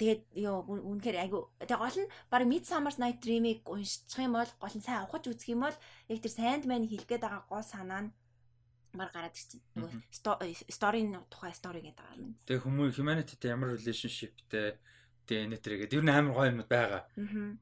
Тэгээд 0.00 0.22
ёо 0.48 0.64
үн- 0.66 0.82
үнэхээр 0.82 1.18
айгу 1.28 1.52
тэгээ 1.62 1.78
гол 1.78 1.98
нь 2.02 2.10
баг 2.32 2.42
Midsummer's 2.48 2.98
Night 2.98 3.20
Dream-ийг 3.22 3.62
уншчих 3.68 4.18
юм 4.18 4.32
бол 4.34 4.48
гол 4.58 4.74
нь 4.74 4.82
сайн 4.82 5.04
ухаж 5.06 5.28
үзэх 5.28 5.52
юм 5.54 5.62
бол 5.68 5.76
яг 6.08 6.18
тэр 6.18 6.32
Sandman 6.34 6.88
хэлгээд 6.88 7.22
байгаа 7.22 7.44
гол 7.46 7.62
санаа 7.62 8.00
нь 8.08 8.12
баг 8.96 9.12
гараад 9.12 9.36
ирчихсэн. 9.36 9.60
Нөгөө 9.76 9.90
sto- 10.10 10.40
story-ны 10.72 11.20
тухай 11.30 11.52
story 11.54 11.84
гэдэг 11.84 12.00
байгаа 12.00 12.16
юм. 12.18 12.32
Тэгээ 12.48 12.64
хүмүүс 12.64 12.96
humanityтэй 12.98 13.52
ямар 13.54 13.76
relationshipтэй 13.76 14.80
тэгээ 15.28 15.46
нэтэрэгээд 15.52 15.94
ер 16.00 16.02
нь 16.02 16.10
амар 16.10 16.32
гоё 16.34 16.48
юмуд 16.50 16.68
байгаа. 16.72 17.04
Аа. 17.06 17.54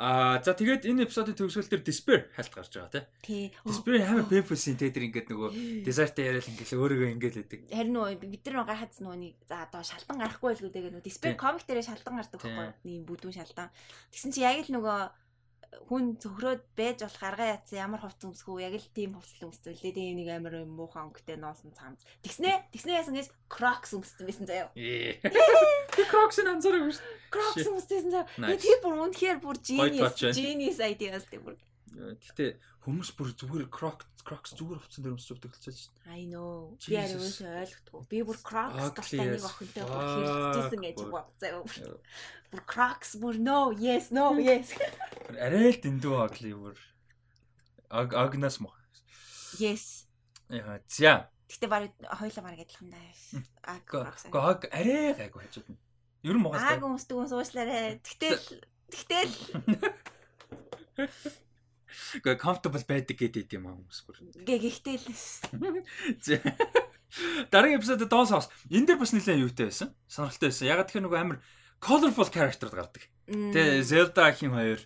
Аа 0.00 0.40
за 0.40 0.56
тэгээд 0.56 0.88
энэ 0.88 1.04
эпизодын 1.04 1.36
төгсгөл 1.36 1.68
дээр 1.68 1.84
despair 1.84 2.20
хальт 2.32 2.48
гарч 2.56 2.72
байгаа 2.72 2.88
тий. 2.88 3.04
Тий. 3.20 3.44
Despair 3.68 4.00
амар 4.08 4.24
painful 4.32 4.56
тэгээ 4.56 4.96
тэр 4.96 5.06
ингээд 5.12 5.28
нөгөө 5.28 5.50
desert-тэй 5.84 6.24
яриад 6.24 6.48
ингээл 6.48 6.80
өөрийгөө 6.80 7.08
ингээд 7.20 7.36
лээдэг. 7.36 7.60
Харин 7.68 7.92
нөгөө 8.00 8.16
бид 8.24 8.44
нар 8.48 8.56
нөгөө 8.64 9.16
нэг 9.20 9.34
за 9.44 9.56
одоо 9.68 9.84
шалтан 9.84 10.16
гарахгүй 10.24 10.56
л 10.56 10.64
гэдэг 10.64 10.88
нөгөө 10.88 11.04
Despair 11.04 11.36
comic 11.36 11.68
дээрээ 11.68 11.84
шалтан 11.84 12.16
гардаг 12.16 12.40
байхгүй 12.40 12.68
нэг 12.80 13.04
бүдүүн 13.04 13.36
шалтан. 13.36 13.68
Тэгсэн 14.08 14.32
чи 14.32 14.40
яг 14.40 14.64
л 14.64 14.72
нөгөө 14.72 14.98
хүн 15.86 16.18
цөхрөөд 16.18 16.62
байж 16.74 17.02
болох 17.06 17.22
арга 17.22 17.46
яатсан 17.54 17.78
ямар 17.78 18.02
хувц 18.02 18.26
өмсгөө 18.26 18.58
яг 18.66 18.74
л 18.74 18.88
тийм 18.90 19.14
хувцлал 19.14 19.50
өмсдөлээ 19.50 19.94
тийм 19.94 20.18
нэг 20.18 20.28
амар 20.34 20.66
юм 20.66 20.74
муухан 20.74 21.10
өнгөтэй 21.10 21.38
ноосон 21.38 21.70
цамц. 21.78 22.02
Тэгснэ 22.26 22.74
тэгснэ 22.74 22.98
яасан 22.98 23.14
гэж 23.14 23.30
Crocs 23.46 23.94
өмссөн 23.94 24.26
байсан 24.26 24.46
заяа. 24.50 24.70
Ээ. 24.74 25.22
Crocs-ын 26.10 26.50
анзаараагүй 26.58 26.94
шүү. 26.94 27.06
Crocs 27.30 27.58
Shit. 27.62 27.70
өмссөн 27.70 28.10
заяа. 28.10 28.26
Тэр 28.58 28.78
бүр 28.82 28.98
үнэхээр 29.06 29.38
бүр 29.38 29.58
genius 29.62 30.18
байна. 30.18 30.34
genius 30.34 30.78
ideas 30.82 31.26
тийм 31.30 31.46
бүр. 31.46 31.54
Гэтэ 31.94 32.58
хүмүүс 32.80 33.10
бүр 33.16 33.28
зүгээр 33.36 33.66
Crocs 33.68 34.06
Crocs 34.24 34.52
зүгээр 34.56 34.80
хувцсан 34.80 35.02
дээр 35.04 35.14
өмсөж 35.16 35.32
өгдөг 35.36 35.52
хэлчихэж 35.52 35.78
шүү. 35.80 35.92
I 36.12 36.24
know. 36.28 36.76
Би 36.84 36.96
арай 36.96 37.16
өөсөө 37.16 37.50
ойлгохгүй. 37.60 38.00
Би 38.08 38.18
бүр 38.24 38.38
Crocs 38.44 38.80
Ugly 38.80 38.96
дуртай 38.96 39.26
нэг 39.30 39.44
охинтой 39.48 39.84
хэрэлдэжсэн 39.84 40.80
гэж 40.84 40.96
Бүр. 41.00 41.10
бодзаа. 41.12 41.60
Бүр 42.52 42.62
Crocs 42.68 43.10
бүр 43.20 43.36
no, 43.40 43.58
yes, 43.76 44.08
no, 44.12 44.32
yes. 44.40 44.72
Арай 45.36 45.72
л 45.72 45.80
дэндүү 45.84 46.14
агли 46.24 46.52
бүр. 46.56 46.76
Аг 47.90 48.12
агнас 48.16 48.60
мох. 48.64 48.76
Yes. 49.60 50.04
Яа, 50.48 50.80
зя. 50.88 51.28
Гэтэ 51.50 51.66
баг 51.68 51.90
хоёлаа 52.16 52.42
баг 52.44 52.60
адилхан 52.64 52.88
даа. 52.92 53.12
А 53.64 53.80
Crocs. 53.88 54.28
Гог 54.32 54.68
арай 54.72 55.16
гайгүй 55.20 55.42
хажууд 55.48 55.68
нь. 55.68 55.78
Ер 56.24 56.36
нь 56.36 56.44
Ааг 56.44 56.80
могоостай. 56.80 56.80
өмсдөг 56.84 57.16
юм 57.16 57.28
суучлаарэ. 57.28 58.00
Тэгтэл 58.04 58.40
тэгтэл 58.92 59.32
Гэ 62.22 62.38
comfortable 62.40 62.84
байдаг 62.84 63.16
гэдэг 63.18 63.50
юм 63.56 63.70
аа 63.70 63.76
хүмүүс 63.78 64.00
бүр. 64.06 64.16
гэ 64.44 64.56
гэхдээ 64.58 64.96
л. 64.98 65.08
Дараагийн 67.50 67.78
эпизодод 67.82 68.10
Dawn 68.10 68.28
House. 68.30 68.48
Энэ 68.70 68.94
дэр 68.94 68.98
бас 69.02 69.10
нэлээд 69.10 69.42
юутай 69.42 69.66
байсан. 69.66 69.90
Сонирхолтой 70.06 70.48
байсан. 70.50 70.70
Ягаад 70.70 70.86
тэгэхээр 70.88 71.06
нөгөө 71.10 71.20
амар 71.20 71.38
colorful 71.82 72.30
character 72.30 72.70
гардаг. 72.70 73.02
Тэгээ 73.26 73.82
Zelda 73.82 74.30
хин 74.30 74.54
хоёр 74.54 74.80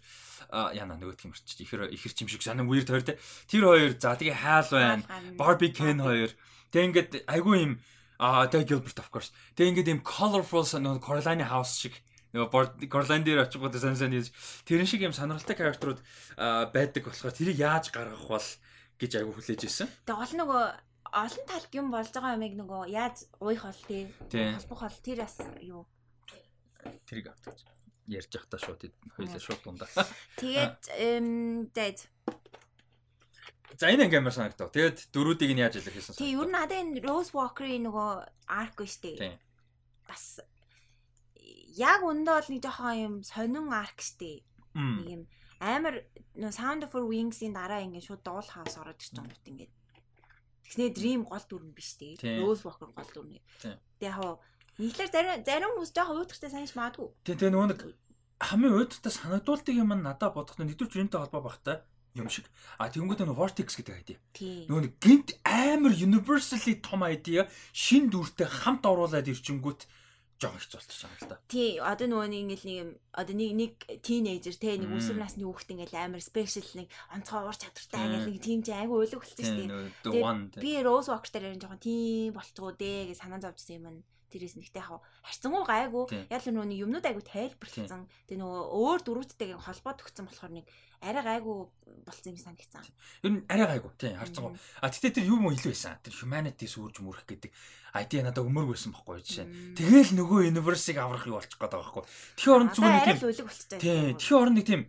а 0.54 0.70
яна 0.72 0.94
нөгөөдх 0.96 1.26
юм 1.26 1.34
арчиж 1.34 1.58
ихэр 1.66 1.90
ихэр 1.90 2.12
чим 2.14 2.28
шиг 2.30 2.40
санаа 2.46 2.64
weird 2.64 2.88
хоёр 2.88 3.04
те. 3.04 3.18
Тэр 3.50 3.66
хоёр 3.68 3.92
за 3.98 4.14
тэгээ 4.14 4.38
хаал 4.38 4.70
байна. 4.70 5.04
Barbie 5.36 5.74
Ken 5.74 5.98
хоёр. 6.00 6.30
Тэг 6.70 6.94
ингээд 6.94 7.26
айгүй 7.26 7.56
юм 7.60 7.72
а 8.16 8.46
тэг 8.46 8.70
Gilbert 8.70 8.96
of 9.02 9.10
course. 9.10 9.34
Тэг 9.58 9.74
ингээд 9.74 9.90
юм 9.90 10.00
colorful 10.00 10.64
санаа 10.64 11.02
Coraline 11.02 11.44
House 11.44 11.76
шиг 11.76 11.98
нөгөө 12.34 12.90
Coraline 12.90 13.24
дээр 13.24 13.46
очих 13.46 13.62
гэдэг 13.62 13.80
сан 13.80 13.94
сан 13.94 14.10
хийж 14.10 14.34
тэрэн 14.66 14.90
шиг 14.90 15.06
юм 15.06 15.14
сонирхолтой 15.14 15.54
а, 16.34 16.66
байдаг 16.66 17.06
болохоор 17.06 17.30
тэрийг 17.30 17.62
яаж 17.62 17.94
гаргах 17.94 18.26
бол 18.26 18.48
гэж 18.98 19.10
айгүй 19.22 19.34
хүлээж 19.38 19.62
ирсэн. 19.70 19.88
Тэг 20.02 20.18
гол 20.18 20.34
нөгөө 20.42 20.64
олон 21.14 21.44
талт 21.46 21.72
юм 21.78 21.94
болж 21.94 22.10
байгаа 22.10 22.34
юмыг 22.34 22.54
нөгөө 22.58 22.82
яаж 22.90 23.30
уух 23.38 23.62
бол 23.62 23.82
тий. 23.86 24.10
Холбох 24.34 24.82
бол 24.82 24.98
тэр 25.06 25.18
бас 25.22 25.38
юу. 25.62 25.86
Тэрийг 27.06 27.30
автаж 27.30 27.62
ярьж 28.10 28.30
явах 28.34 28.50
та 28.50 28.58
шууд 28.58 28.82
хоёлаа 29.14 29.40
шууд 29.40 29.62
дундаа. 29.62 29.88
Тэгээд 30.42 30.80
эм 30.98 31.70
дэд 31.70 32.10
За 33.78 33.90
энэ 33.90 34.06
ингээм 34.06 34.30
санагдав. 34.30 34.70
Тэгээд 34.70 35.10
дөрүүдийг 35.10 35.50
нь 35.54 35.62
яаж 35.62 35.82
илэрхийлсэн? 35.82 36.14
Тий, 36.14 36.34
ер 36.38 36.46
нь 36.46 36.54
надад 36.54 36.78
энэ 36.78 37.02
Rose 37.02 37.34
Walker-ийн 37.34 37.90
нөгөө 37.90 38.10
arc 38.46 38.78
биш 38.78 39.02
Тийм. 39.02 39.18
үү? 39.18 39.34
Бас 40.06 40.38
яг 41.76 42.00
өндөө 42.02 42.34
бол 42.34 42.50
нэг 42.50 42.62
жоохон 42.62 42.96
юм 42.98 43.14
сонин 43.22 43.68
arc 43.74 43.98
штэ. 44.00 44.42
Нэг 44.74 45.08
юм 45.10 45.22
амар 45.60 46.04
Sound 46.50 46.82
of 46.84 46.94
Wings-ийн 46.94 47.54
дараа 47.54 47.82
ингээд 47.86 48.08
шууд 48.10 48.22
Doll 48.26 48.48
House 48.54 48.76
ороод 48.78 48.98
ирж 48.98 49.14
байгаа 49.14 49.38
юм 49.38 49.50
ингээд. 49.54 49.72
Тэгснэ 50.64 50.84
Dream 50.96 51.22
гол 51.28 51.44
дүрэн 51.46 51.72
биш 51.76 51.94
дээ. 52.00 52.42
Rose 52.42 52.66
Walker 52.66 52.90
гол 52.90 53.10
дүрэн. 53.14 53.38
Тэгээ 54.00 54.10
яг 54.10 54.40
нийтлэр 54.80 55.10
зарим 55.14 55.44
зарим 55.46 55.70
хүмүүс 55.78 55.92
жоохон 55.94 56.18
уйтгартай 56.24 56.50
санаж 56.50 56.72
магадгүй. 56.74 57.08
Тийм 57.22 57.36
тэгээ 57.38 57.54
нөгөө 57.54 57.70
нэг 57.70 57.80
хамгийн 58.42 58.74
уйдтай 58.74 59.12
санагдуулдаг 59.14 59.74
юм 59.74 59.90
нь 59.94 60.02
надад 60.02 60.34
бодохдоо 60.34 60.66
нэгдүгээр 60.66 61.00
юунтай 61.06 61.20
холбоо 61.22 61.42
багтай 61.46 61.76
юм 62.18 62.28
шиг. 62.30 62.50
А 62.78 62.90
тэгэнгүүт 62.90 63.22
нөгөө 63.22 63.38
Vortex 63.38 63.78
гэдэг. 63.78 64.18
Тий. 64.34 64.66
Нөгөө 64.66 64.82
нэг 64.86 64.94
гинт 64.98 65.28
амар 65.46 65.94
universally 65.94 66.78
том 66.82 67.06
idea 67.06 67.46
шин 67.70 68.10
дүртэй 68.10 68.46
хамт 68.46 68.82
оруулаад 68.86 69.30
ирчингүүт 69.30 69.86
жоон 70.40 70.56
их 70.58 70.66
зултаж 70.66 70.98
байгаа 71.04 71.20
л 71.20 71.30
да. 71.30 71.36
Тий, 71.48 71.70
одоо 71.78 72.06
нөгөө 72.10 72.28
нэг 72.30 72.40
ингээл 72.44 72.66
нэг 72.66 72.78
одоо 73.14 73.34
нэг 73.34 73.50
нэг 73.54 73.72
тинейжер 74.02 74.56
те 74.58 74.74
нэг 74.78 74.90
өсвөр 74.90 75.18
насны 75.18 75.46
хүүхэд 75.46 75.72
ингээл 75.74 76.00
амар 76.00 76.22
special 76.22 76.68
нэг 76.74 76.88
онцгой 77.14 77.42
уур 77.46 77.56
чадвартай 77.56 78.02
ингээл 78.02 78.28
нэг 78.30 78.38
тийм 78.42 78.60
чи 78.66 78.72
айгу 78.74 78.98
өөлөг 78.98 79.20
болчихсон 79.22 79.46
шүү 79.46 80.12
Тийм 80.12 80.50
дээ. 80.52 80.62
Би 80.62 80.72
Rose 80.82 81.10
Walker 81.10 81.30
дээр 81.30 81.58
жоохон 81.58 81.80
тийм 81.80 82.34
болцгоо 82.34 82.74
дээ 82.74 83.14
гэж 83.14 83.18
санаа 83.22 83.40
зовжсэн 83.40 83.78
юм. 83.78 83.86
нь. 83.94 84.02
тэрээс 84.34 84.58
нэгтэй 84.58 84.82
яг 84.82 84.98
харьцангуй 85.22 85.62
гайгүй 85.62 86.04
яг 86.26 86.42
нөгөө 86.42 86.74
юмнууд 86.82 87.06
айгүй 87.06 87.22
тайлбарлагдсан. 87.22 88.10
Тэгээ 88.26 88.42
нөгөө 88.42 88.62
өөр 88.74 89.00
дөрүүдтэйг 89.06 89.62
холбоод 89.62 90.02
өгсөн 90.02 90.26
болохоор 90.26 90.52
нэг 90.58 90.66
арай 91.04 91.24
гайгүй 91.24 91.56
болсон 92.08 92.32
юм 92.32 92.40
санагдсан. 92.40 92.84
Ер 93.22 93.32
нь 93.32 93.44
арай 93.48 93.76
гайгүй 93.76 93.92
тийм 94.00 94.16
харьцангуй. 94.18 94.56
А 94.80 94.88
тэгтээ 94.88 95.20
тэр 95.20 95.28
юм 95.28 95.46
илүү 95.52 95.72
байсан. 95.72 96.00
Тэр 96.00 96.14
humanity 96.16 96.66
сүрж 96.66 97.04
мөрөх 97.04 97.28
гэдэг 97.28 97.52
ID 97.94 98.24
надад 98.24 98.48
өмөрг 98.48 98.72
байсан 98.72 98.96
байхгүй 98.96 99.22
жишээ. 99.22 99.46
Тэгэл 99.78 100.16
нөгөө 100.18 100.50
universe-ыг 100.50 100.98
аврах 100.98 101.28
юу 101.28 101.38
болчих 101.38 101.60
гээд 101.60 101.72
байгаа 101.76 101.84
байхгүй. 101.84 102.04
Тэгэхээр 102.40 102.56
орон 102.56 102.70
зүгээр 102.72 102.94
нэг 102.94 103.06
тийм 103.06 103.18
Тийм. 103.78 104.16
Тэгэхээр 104.18 104.40
орон 104.40 104.56
нэг 104.58 104.66
тийм 104.66 104.82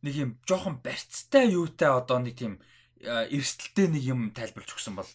нэг 0.00 0.14
юм 0.16 0.30
жоохон 0.48 0.76
барьцтай 0.80 1.44
юутай 1.52 1.90
одоо 1.92 2.18
нэг 2.22 2.34
тийм 2.38 2.62
эрсдэлтэй 3.04 3.86
нэг 3.92 4.02
юм 4.06 4.20
тайлбарлаж 4.32 4.72
өгсөн 4.72 4.96
бол 4.96 5.10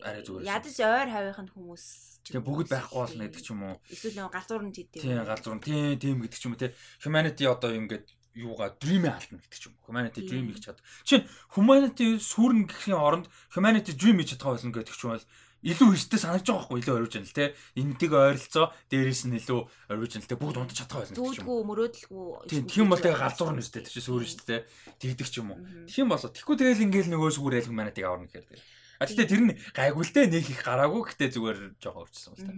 арай 0.00 0.22
зүгээр. 0.24 0.48
Ядаж 0.48 0.76
ойр 0.80 1.08
хавийнханд 1.12 1.52
хүмүүс 1.52 1.84
Тэгээ 2.20 2.44
бүгд 2.44 2.68
байхгүй 2.68 3.00
болно 3.00 3.24
гэдэг 3.26 3.42
ч 3.42 3.48
юм 3.50 3.62
уу. 3.64 3.76
Эсвэл 3.88 4.16
нөгөө 4.20 4.34
галзуур 4.36 4.62
нь 4.68 4.74
тийм. 4.76 4.86
Тийм 4.92 5.24
галзуур 5.24 5.56
нь 5.56 5.64
тийм 5.64 5.96
тийм 5.96 6.16
гэдэг 6.20 6.38
ч 6.38 6.44
юм 6.46 6.52
уу 6.52 6.60
те. 6.60 6.76
Humanity 7.00 7.44
одоо 7.48 7.72
ингээд 7.72 8.06
юугаа 8.40 8.72
dream-ийг 8.80 9.12
алдна 9.12 9.38
гэдэг 9.38 9.60
ч 9.60 9.68
юм. 9.68 9.74
Humanity 9.84 10.20
dream 10.24 10.48
хийж 10.48 10.64
чад. 10.64 10.80
Чинь 11.04 11.28
humanity 11.52 12.16
сүрэн 12.16 12.64
гэхийн 12.64 12.96
оронд 12.96 13.26
humanity 13.52 13.92
dream 13.92 14.18
хийж 14.18 14.34
чадах 14.34 14.56
болно 14.56 14.72
гэдэг 14.72 14.96
ч 14.96 15.04
юм 15.04 15.12
бол 15.14 15.26
илүү 15.60 15.88
хэвчтэй 15.92 16.20
санагдаж 16.24 16.48
байгаа 16.48 16.64
байхгүй 16.72 16.80
илүү 16.80 16.96
original 16.96 17.32
те 17.36 17.44
энэтиг 17.76 18.12
ойролцоо 18.16 18.72
дээрээс 18.88 19.28
нь 19.28 19.36
илүү 19.36 19.60
original 19.92 20.24
те 20.24 20.40
бүгд 20.40 20.56
унтаж 20.56 20.76
чадах 20.80 21.04
байсан 21.04 21.20
гэж 21.20 21.20
юм. 21.20 21.44
Зүудгүү 21.44 21.58
мөрөөдөлгүй. 21.68 22.48
Тийм 22.48 22.64
тийм 22.64 22.88
бол 22.88 23.02
тэгээ 23.04 23.20
галзуур 23.20 23.52
нь 23.52 23.60
өстэй 23.60 23.84
тийч 23.84 24.00
сүрэн 24.00 24.24
шүү 24.24 24.48
дээ. 24.48 24.64
Тэгдэг 24.96 25.28
ч 25.28 25.36
юм 25.44 25.52
уу. 25.52 25.60
Тэгэх 25.84 26.00
юм 26.00 26.08
бол 26.08 26.24
тэгэхгүй 26.24 26.56
тэгэл 26.56 26.84
ингээл 26.88 27.12
нөгөө 27.12 27.30
сүгүрэл 27.36 27.68
humanity-г 27.68 28.08
аварна 28.08 28.24
гэхээр 28.32 28.48
тэгээ. 28.48 28.64
А 29.00 29.04
тэгтээ 29.04 29.28
тэр 29.28 29.42
нь 29.44 29.56
гайгүй 29.76 30.04
л 30.08 30.14
дээ 30.16 30.26
нэг 30.32 30.46
их 30.48 30.60
гараагүй 30.64 31.02
гэтээ 31.12 31.28
зүгээр 31.36 31.58
жоохон 31.76 32.08
өөрчилсөн 32.08 32.32
л 32.36 32.40
та. 32.40 32.52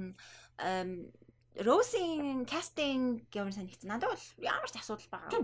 Эм 0.62 1.10
Росын 1.53 2.47
кастинг 2.49 3.29
ямар 3.37 3.53
санагдсан. 3.53 3.93
Надад 3.93 4.16
бол 4.16 4.24
ямар 4.41 4.70
ч 4.73 4.77
асуудал 4.81 5.05
байгаа. 5.12 5.37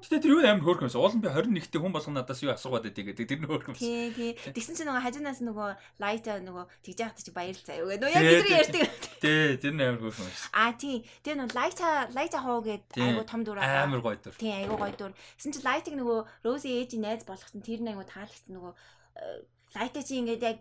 Гэтэ 0.00 0.24
тэр 0.24 0.32
юу 0.32 0.40
амар 0.40 0.64
хөөрхөн 0.64 0.88
байсан. 0.88 1.04
Уул 1.04 1.12
нь 1.12 1.20
би 1.20 1.28
21-т 1.28 1.76
хүн 1.76 1.92
болгоно 1.92 2.24
надаас 2.24 2.40
юу 2.40 2.56
асуугаад 2.56 2.88
байдаг 2.88 3.04
гэдэг. 3.12 3.28
Тэр 3.28 3.40
нь 3.44 3.48
хөөрхөн 3.52 3.76
байсан. 3.76 3.84
Тий, 3.84 4.16
тий. 4.16 4.32
Тэгсэн 4.32 4.80
чинь 4.80 4.88
нөгөө 4.88 5.04
хажуунаас 5.04 5.44
нөгөө 5.44 5.70
лайта 6.00 6.40
нөгөө 6.40 6.64
тэгж 6.88 6.98
яхад 7.04 7.20
чи 7.20 7.32
баяр 7.36 7.52
заяа 7.52 7.84
өгөө. 7.84 8.00
Нөгөө 8.00 8.16
яг 8.16 8.24
бидний 8.32 8.56
ярьдаг. 8.64 8.88
Тий, 9.20 9.44
тэр 9.60 9.74
нь 9.76 9.84
амар 9.84 10.00
хөөрхөн 10.08 10.24
байсан. 10.24 10.48
Аа 10.56 10.72
тий. 10.72 10.96
Тэгээ 11.20 11.36
нөгөө 11.36 11.52
лайта 11.52 11.86
лайта 12.16 12.38
хоо 12.40 12.58
гэдэг 12.64 12.96
айгу 12.96 13.28
том 13.28 13.42
дур 13.44 13.60
аа. 13.60 13.84
Амар 13.84 14.00
гоё 14.00 14.16
дур. 14.16 14.32
Тий, 14.40 14.56
айгу 14.56 14.80
гоё 14.80 14.96
дур. 14.96 15.12
Тэгсэн 15.36 15.52
чинь 15.52 15.68
лайтыг 15.68 15.94
нөгөө 16.00 16.48
Роси 16.48 16.80
ээжийн 16.80 17.04
найз 17.04 17.28
болгосон 17.28 17.60
тэр 17.60 17.84
нь 17.84 17.92
айгу 17.92 18.08
таалагдсан 18.08 18.56
нөгөө 18.56 18.72
э, 18.72 19.44
лайта 19.76 20.00
чи 20.00 20.16
ингээд 20.16 20.48
яг 20.48 20.58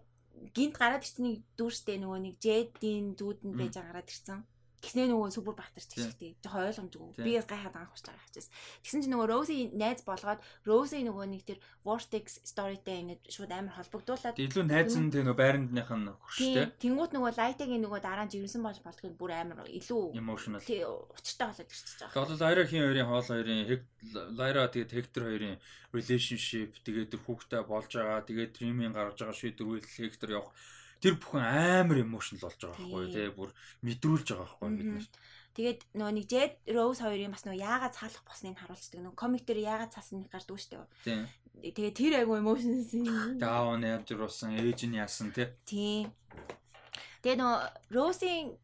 гинт 0.52 0.76
гараад 0.76 1.08
ирсний 1.08 1.40
дүр 1.56 1.72
штэ 1.72 1.96
нөгөө 1.96 2.20
нэг 2.28 2.36
жэдийн 2.44 3.16
зүүдэнд 3.16 3.56
байж 3.56 3.80
гараад 3.80 4.12
ирсэн. 4.12 4.44
Тэгснээ 4.86 5.10
нөгөө 5.10 5.34
супер 5.34 5.58
баатарч 5.58 5.90
гихтэй. 5.98 6.38
Жохоо 6.46 6.70
ойлгомжгүй. 6.70 7.26
Би 7.26 7.42
гайхаад 7.42 7.74
анх 7.74 7.98
байгаа 7.98 8.22
хчээс. 8.30 8.54
Тэгсэн 8.86 9.02
чинь 9.02 9.14
нөгөө 9.18 9.28
Роси 9.34 9.58
найз 9.74 10.06
болгоод 10.06 10.40
Роси 10.62 11.02
нөгөө 11.02 11.26
нэг 11.26 11.42
тэр 11.42 11.60
Vortex 11.82 12.46
storyтэй 12.46 13.02
ингээд 13.02 13.22
шууд 13.34 13.50
амар 13.50 13.74
холбогдуулаад 13.82 14.38
илүү 14.38 14.66
найз 14.70 14.94
нь 14.94 15.10
тэр 15.10 15.26
нөгөө 15.26 15.42
байрандных 15.42 15.90
нь 15.90 16.14
хурштэй. 16.14 16.70
Тэнгуут 16.78 17.18
нөгөө 17.18 17.34
Light-ийн 17.34 17.82
нөгөө 17.82 18.00
дараа 18.06 18.30
нь 18.30 18.34
жирэмсэн 18.38 18.62
болж 18.62 18.80
болтгоо 18.86 19.10
бүр 19.18 19.32
амар 19.34 19.66
илүү 19.66 20.14
emotional. 20.14 20.62
Учиртай 20.62 21.50
болоод 21.50 21.74
ирчихэж 21.74 22.00
байгаа. 22.06 22.30
Тэгээд 22.30 22.42
Lyra 22.46 22.64
хин 22.70 22.84
хоёрын 22.86 23.10
хоол 23.10 23.26
хоёрын 23.26 23.62
Lyra 24.38 24.64
тэгээд 24.70 24.92
Hector 24.94 25.24
хоёрын 25.26 25.58
relationship 25.90 26.78
тэгээд 26.86 27.18
хүүхдээ 27.26 27.62
болж 27.66 27.90
байгаа. 27.90 28.22
Тэгээд 28.22 28.54
Dream-ийн 28.54 28.94
гаргаж 28.94 29.18
байгаа 29.18 29.34
шийдвэр 29.34 29.82
Hector 29.82 30.30
явах 30.30 30.54
тэр 31.06 31.16
бүхэн 31.22 31.46
амар 31.86 32.02
эмошнл 32.02 32.42
болж 32.42 32.58
байгаа 32.58 32.82
байхгүй 32.82 33.06
тий 33.14 33.30
бүр 33.30 33.50
мэдрүүлж 33.86 34.28
байгаа 34.34 34.50
байхгүй 34.58 34.70
бид 34.74 34.90
нар. 34.90 35.08
Тэгээд 35.56 35.80
нөгөө 35.96 36.14
нэг 36.18 36.26
Jed 36.28 36.54
Rose 36.74 37.00
хоёрын 37.06 37.32
бас 37.32 37.46
нөгөө 37.46 37.62
яагаад 37.62 37.96
цаалах 37.96 38.24
босныг 38.28 38.58
харуулцдаг. 38.60 39.00
Нөгөө 39.06 39.16
комик 39.22 39.44
дээр 39.46 39.62
яагаад 39.64 39.94
цаасан 39.96 40.28
гардаг 40.28 40.58
шүү 40.60 40.84
дээ. 41.06 41.30
Тэгээд 41.72 41.96
тэр 41.96 42.14
айгу 42.20 42.36
emotions. 42.36 42.92
Даун 43.40 43.88
яаж 43.88 44.10
русан, 44.12 44.58
ээж 44.60 44.84
нь 44.90 45.00
яасан 45.00 45.32
тий. 45.32 45.48
Тий. 45.64 46.12
Тэгээд 47.24 47.40
нөгөө 47.40 47.60
Rose-ийн 47.96 48.60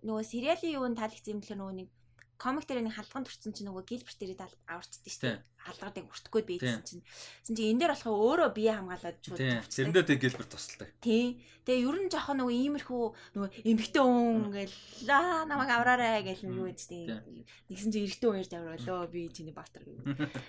нөгөө 0.00 0.24
сериалын 0.24 0.76
юунд 0.80 0.96
таалагдсан 0.96 1.36
юм 1.36 1.40
бэлээ 1.44 1.58
нөгөө 1.60 1.76
нэг 1.76 1.88
комик 2.36 2.66
дээр 2.66 2.84
нэг 2.84 2.94
халдган 2.98 3.24
төрсөн 3.24 3.54
чинь 3.54 3.68
нөгөө 3.70 3.84
Гилберт 3.86 4.18
дээрээ 4.18 4.48
аварчдээ 4.68 5.12
шүү 5.12 5.22
дээ. 5.24 5.38
Халдгуудыг 5.64 6.06
өртөхгүй 6.12 6.42
бийсэн 6.44 6.82
чинь. 6.84 7.02
Тэгсэн 7.02 7.54
чинь 7.56 7.70
энэ 7.72 7.80
дээр 7.80 7.92
болохоор 7.94 8.20
өөрөө 8.20 8.50
бие 8.52 8.72
хамгаалаад 8.74 9.16
шууд 9.24 9.40
тавьчихсан. 9.40 9.78
Тэрэндээ 9.94 10.04
тэг 10.04 10.18
Гилберт 10.20 10.50
тусалдаг. 10.52 10.90
Тий. 11.00 11.40
Тэгээ 11.64 11.86
ер 11.88 11.96
нь 12.04 12.12
жоохон 12.12 12.36
нөгөө 12.44 12.56
иймэрхүү 12.60 13.04
нөгөө 13.32 13.50
эмхтэй 13.64 14.02
хүн 14.04 14.52
гэл 14.52 14.76
лаа 15.08 15.48
намайг 15.48 15.70
авраарай 15.72 16.20
гэл 16.20 16.44
юу 16.52 16.68
гэдэг 16.68 16.84
чинь. 16.84 17.44
Нэгсэн 17.72 17.88
чинь 17.88 18.04
эрэгтэй 18.04 18.28
хүн 18.28 18.40
ярьж 18.44 18.52
авралоо 18.52 19.08
би 19.08 19.32
чиний 19.32 19.56
баатар 19.56 19.80
гэв. 19.88 20.04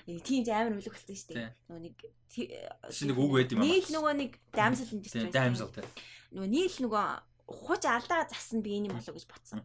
Тийм 0.27 0.43
ч 0.43 0.51
амар 0.51 0.75
үлэг 0.75 0.91
болсон 0.91 1.15
шүү 1.15 1.31
дээ. 1.31 1.55
Нөгөө 1.71 1.81
нэг 1.87 1.95
чинь 2.35 3.07
нэг 3.07 3.17
үг 3.23 3.31
байд 3.31 3.55
юм 3.55 3.63
аа. 3.63 3.67
Нийл 3.71 3.89
нөгөө 3.95 4.13
нэг 4.19 4.31
damsel 4.51 4.91
in 4.91 4.99
distress. 4.99 5.31
Damsel 5.31 5.71
тий. 5.71 5.87
Нөгөө 6.35 6.49
нийл 6.51 6.77
нөгөө 6.83 7.07
хуч 7.45 7.83
алдаа 7.85 8.25
засан 8.27 8.59
би 8.65 8.75
энэ 8.75 8.89
юм 8.89 8.97
болоо 8.97 9.13
гэж 9.13 9.25
ботсон. 9.29 9.61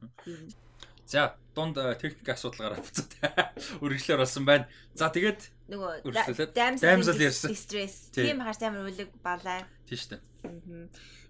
За 1.10 1.34
дунд 1.56 1.76
э, 1.76 1.98
техник 1.98 2.28
асуудал 2.28 2.70
гараад 2.70 2.86
буцаад 2.86 3.10
үргэлжлэр 3.82 4.22
болсон 4.22 4.46
байна. 4.46 4.70
За 4.94 5.10
тэгээд 5.10 5.42
нөгөө 5.66 6.06
damsel 6.54 7.18
ярьсан. 7.18 7.50
Distress. 7.50 8.14
Тийм 8.14 8.38
хаарч 8.38 8.62
амар 8.62 8.86
үлэг 8.86 9.10
балаа. 9.18 9.66
Тийм 9.90 9.98
шүү 9.98 10.10
дээ. 10.14 10.22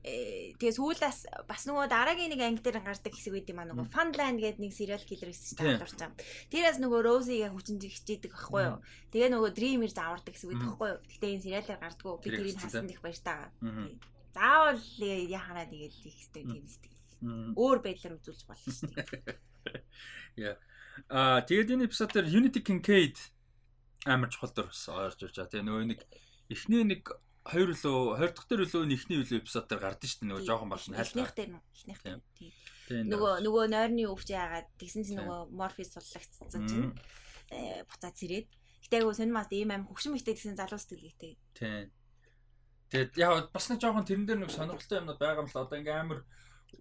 Э 0.04 0.52
тэгээ 0.60 0.76
сүүлээс 0.76 1.48
бас 1.48 1.64
нөгөө 1.64 1.88
дараагийн 1.88 2.28
нэг 2.28 2.44
анги 2.44 2.60
дээр 2.60 2.84
гардаг 2.84 3.08
хэсэг 3.08 3.32
үед 3.32 3.48
юм 3.48 3.64
аа 3.64 3.72
нөгөө 3.72 3.88
Funland 3.88 4.44
гэдэг 4.44 4.60
нэг 4.60 4.72
serial 4.76 5.00
killer 5.00 5.32
гэсэн 5.32 5.48
чинь 5.48 5.60
таалуулсан. 5.64 6.12
Тэрээс 6.52 6.78
нөгөө 6.84 7.00
Rosie-г 7.00 7.48
хүчин 7.48 7.80
хичээдэг 7.80 8.36
байхгүй 8.36 8.62
юу. 8.68 8.84
Тэгээ 9.16 9.32
нөгөө 9.32 9.50
Dreamer 9.56 9.92
заавардаг 9.92 10.36
хэсэг 10.36 10.48
үед 10.52 10.60
байхгүй 10.60 10.88
юу. 10.92 11.00
Гэтэ 11.08 11.26
энэ 11.36 11.44
serial-аар 11.44 11.80
гардггүй 11.80 12.12
би 12.20 12.28
тэрийг 12.36 12.60
хасанд 12.60 12.92
их 12.92 13.00
баяртайгаа. 13.00 13.48
Заавал 14.36 14.84
яханаа 15.00 15.68
тэгээд 15.68 15.92
их 16.04 16.16
хэстэй 16.16 16.44
тийм 16.48 16.64
хэстэй. 16.64 16.92
Өөр 17.56 17.78
байдлаар 17.84 18.16
үзүүлж 18.16 18.42
болно 18.48 18.72
шүү 18.72 18.92
дээ. 18.92 19.36
Яа. 20.36 20.56
Аа 21.08 21.40
тэгээд 21.44 21.74
энэ 21.76 21.86
эпизод 21.88 22.12
дээр 22.12 22.28
Unity 22.28 22.60
Kincaid 22.60 23.16
амар 24.06 24.30
чухал 24.32 24.52
дүр 24.52 24.68
орж 24.72 25.20
ирж 25.20 25.36
байгаа. 25.36 25.52
Тэгээ 25.52 25.66
нөгөө 25.68 25.84
нэг 25.92 26.00
эхний 26.48 26.84
нэг 26.84 27.02
хоёр 27.44 27.72
лөө 27.72 28.20
20 28.20 28.36
дахь 28.36 28.48
дээр 28.48 28.62
лөө 28.68 28.84
нэгний 28.88 29.18
үлээ 29.20 29.40
эпизод 29.40 29.66
дээр 29.68 29.80
гардаг 29.80 30.08
шүү 30.08 30.20
дээ. 30.20 30.30
Нөгөө 30.30 30.44
жоохон 30.48 30.70
болно 30.70 30.96
хайлт. 30.96 31.12
Эхнийх 31.12 31.32
дээр 31.36 31.50
эхнийх 31.56 32.00
дээр. 32.04 32.20
Тийм. 32.90 33.04
Нөгөө 33.06 33.32
нөгөө 33.46 33.64
нойрны 33.70 34.04
өвч 34.10 34.28
яагаад 34.34 34.68
тэгсэн 34.76 35.02
чинь 35.06 35.18
нөгөө 35.20 35.40
морфис 35.54 35.94
суллагдсан 35.94 36.64
чинь 36.68 36.90
э 37.54 37.84
буцаад 37.86 38.16
сэрээд. 38.18 38.48
Гэтэ 38.84 38.96
айгу 39.00 39.14
сонирмаас 39.14 39.48
ийм 39.54 39.70
аим 39.72 39.86
хөгшин 39.88 40.12
мэгтэй 40.16 40.34
гэсэн 40.34 40.58
залуу 40.58 40.80
сэтгэлгээтэй. 40.80 41.32
Тийм. 41.54 41.92
Тэгээд 42.90 43.12
яг 43.22 43.54
бас 43.54 43.70
нэг 43.70 43.78
жоохон 43.78 44.04
тэрэн 44.04 44.26
дээр 44.26 44.40
нэг 44.42 44.50
сонирхолтой 44.50 44.98
юмнууд 44.98 45.20
байгаа 45.22 45.46
юм 45.46 45.48
л 45.48 45.54
одоо 45.54 45.76
ингээм 45.78 46.02
амар 46.02 46.20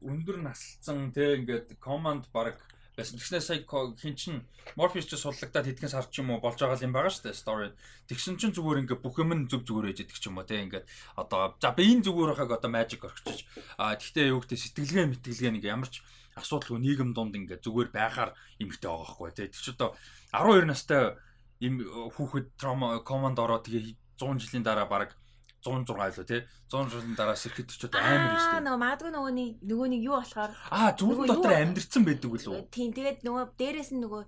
өндөр 0.02 0.38
наслцсан 0.44 1.11
те 1.11 1.36
ингээд 1.40 1.78
команд 1.80 2.30
баг 2.34 2.60
байсан. 2.99 3.20
Тэгснээр 3.20 3.44
сая 3.44 3.60
хин 3.95 4.16
чин 4.16 4.36
Morpheus 4.76 5.07
ч 5.07 5.16
суллагдаад 5.16 5.66
хэдхэн 5.66 5.90
сар 5.90 6.06
ч 6.11 6.20
юм 6.20 6.36
уу 6.36 6.44
болж 6.44 6.60
байгаа 6.60 6.84
юм 6.84 6.94
байгаа 6.94 7.11
шүү 7.11 7.32
дээ 7.32 7.40
story. 7.40 7.72
Тэгсэн 8.11 8.36
чин 8.38 8.52
зүгээр 8.52 8.84
ингээд 8.84 9.03
бүх 9.03 9.16
юм 9.24 9.32
нь 9.34 9.48
зүг 9.48 9.64
зүгээр 9.64 9.90
ээж 9.95 9.99
идэх 10.03 10.20
ч 10.20 10.28
юм 10.28 10.38
уу 10.38 10.45
те 10.45 10.60
ингээд 10.60 10.86
одоо 11.16 11.56
за 11.57 11.72
би 11.72 11.88
энэ 11.88 12.03
зүгээр 12.03 12.36
хаг 12.36 12.52
одоо 12.52 12.70
magic 12.72 13.02
орчихж 13.07 13.48
а 13.80 13.95
тэгтээ 13.95 14.32
юу 14.36 14.44
гэдэг 14.44 14.60
сэтгэлгээ 14.60 15.06
мэтгэлгээ 15.16 15.52
нэг 15.56 15.64
ямар 15.64 15.90
ч 15.90 16.03
асуудалгүй 16.36 16.80
нийгэм 16.84 17.16
дунд 17.16 17.34
ингээд 17.36 17.64
зүгээр 17.64 17.90
байхаар 17.95 18.36
эмхтэй 18.60 18.90
байгаа 18.91 19.07
байхгүй 19.07 19.32
те. 19.32 19.48
Тэг 19.48 19.64
чи 19.64 19.72
одоо 19.72 19.95
12 20.36 20.68
настай 20.68 21.16
им 21.64 21.84
хүүхэд 21.84 22.56
trauma 22.60 22.99
команд 23.03 23.40
ороод 23.40 23.68
тэгээ 23.68 23.95
100 24.20 24.44
жилийн 24.44 24.64
дараа 24.64 24.88
баг 24.88 25.16
106 25.60 25.91
лөө 25.91 26.26
тий 26.26 26.41
100 26.72 26.91
жилийн 26.94 27.15
дараа 27.19 27.36
сэрхэд 27.36 27.69
ч 27.76 27.84
одоо 27.88 27.99
амар 27.99 28.31
юм 28.31 28.40
шүү 28.40 28.52
дээ. 28.56 28.65
Нөгөө 28.68 28.81
магадгүй 28.84 29.11
нөгөө 29.11 29.34
нэг 29.36 29.49
нөгөө 29.68 29.88
нэг 29.91 30.02
юу 30.07 30.15
болохоор 30.15 30.52
аа 30.72 30.90
зүрх 30.95 31.19
дотор 31.27 31.53
амьдэрсэн 31.60 32.03
байдаг 32.07 32.30
үлээ. 32.31 32.64
Тийм 32.72 32.90
тэгээд 32.95 33.19
нөгөө 33.27 33.44
дээрээс 33.60 33.91
нь 33.91 34.02
нөгөө 34.03 34.23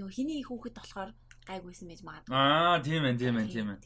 нөгөө 0.00 0.12
хиний 0.16 0.40
хүүхэд 0.46 0.76
болохоор 0.80 1.10
гайгүйсэн 1.50 1.86
байж 1.90 2.00
магадгүй. 2.06 2.32
Аа 2.32 2.78
тийм 2.80 3.02
ээ 3.04 3.18
тийм 3.20 3.34
ээ 3.36 3.48
тийм 3.50 3.68
ээ. 3.74 3.78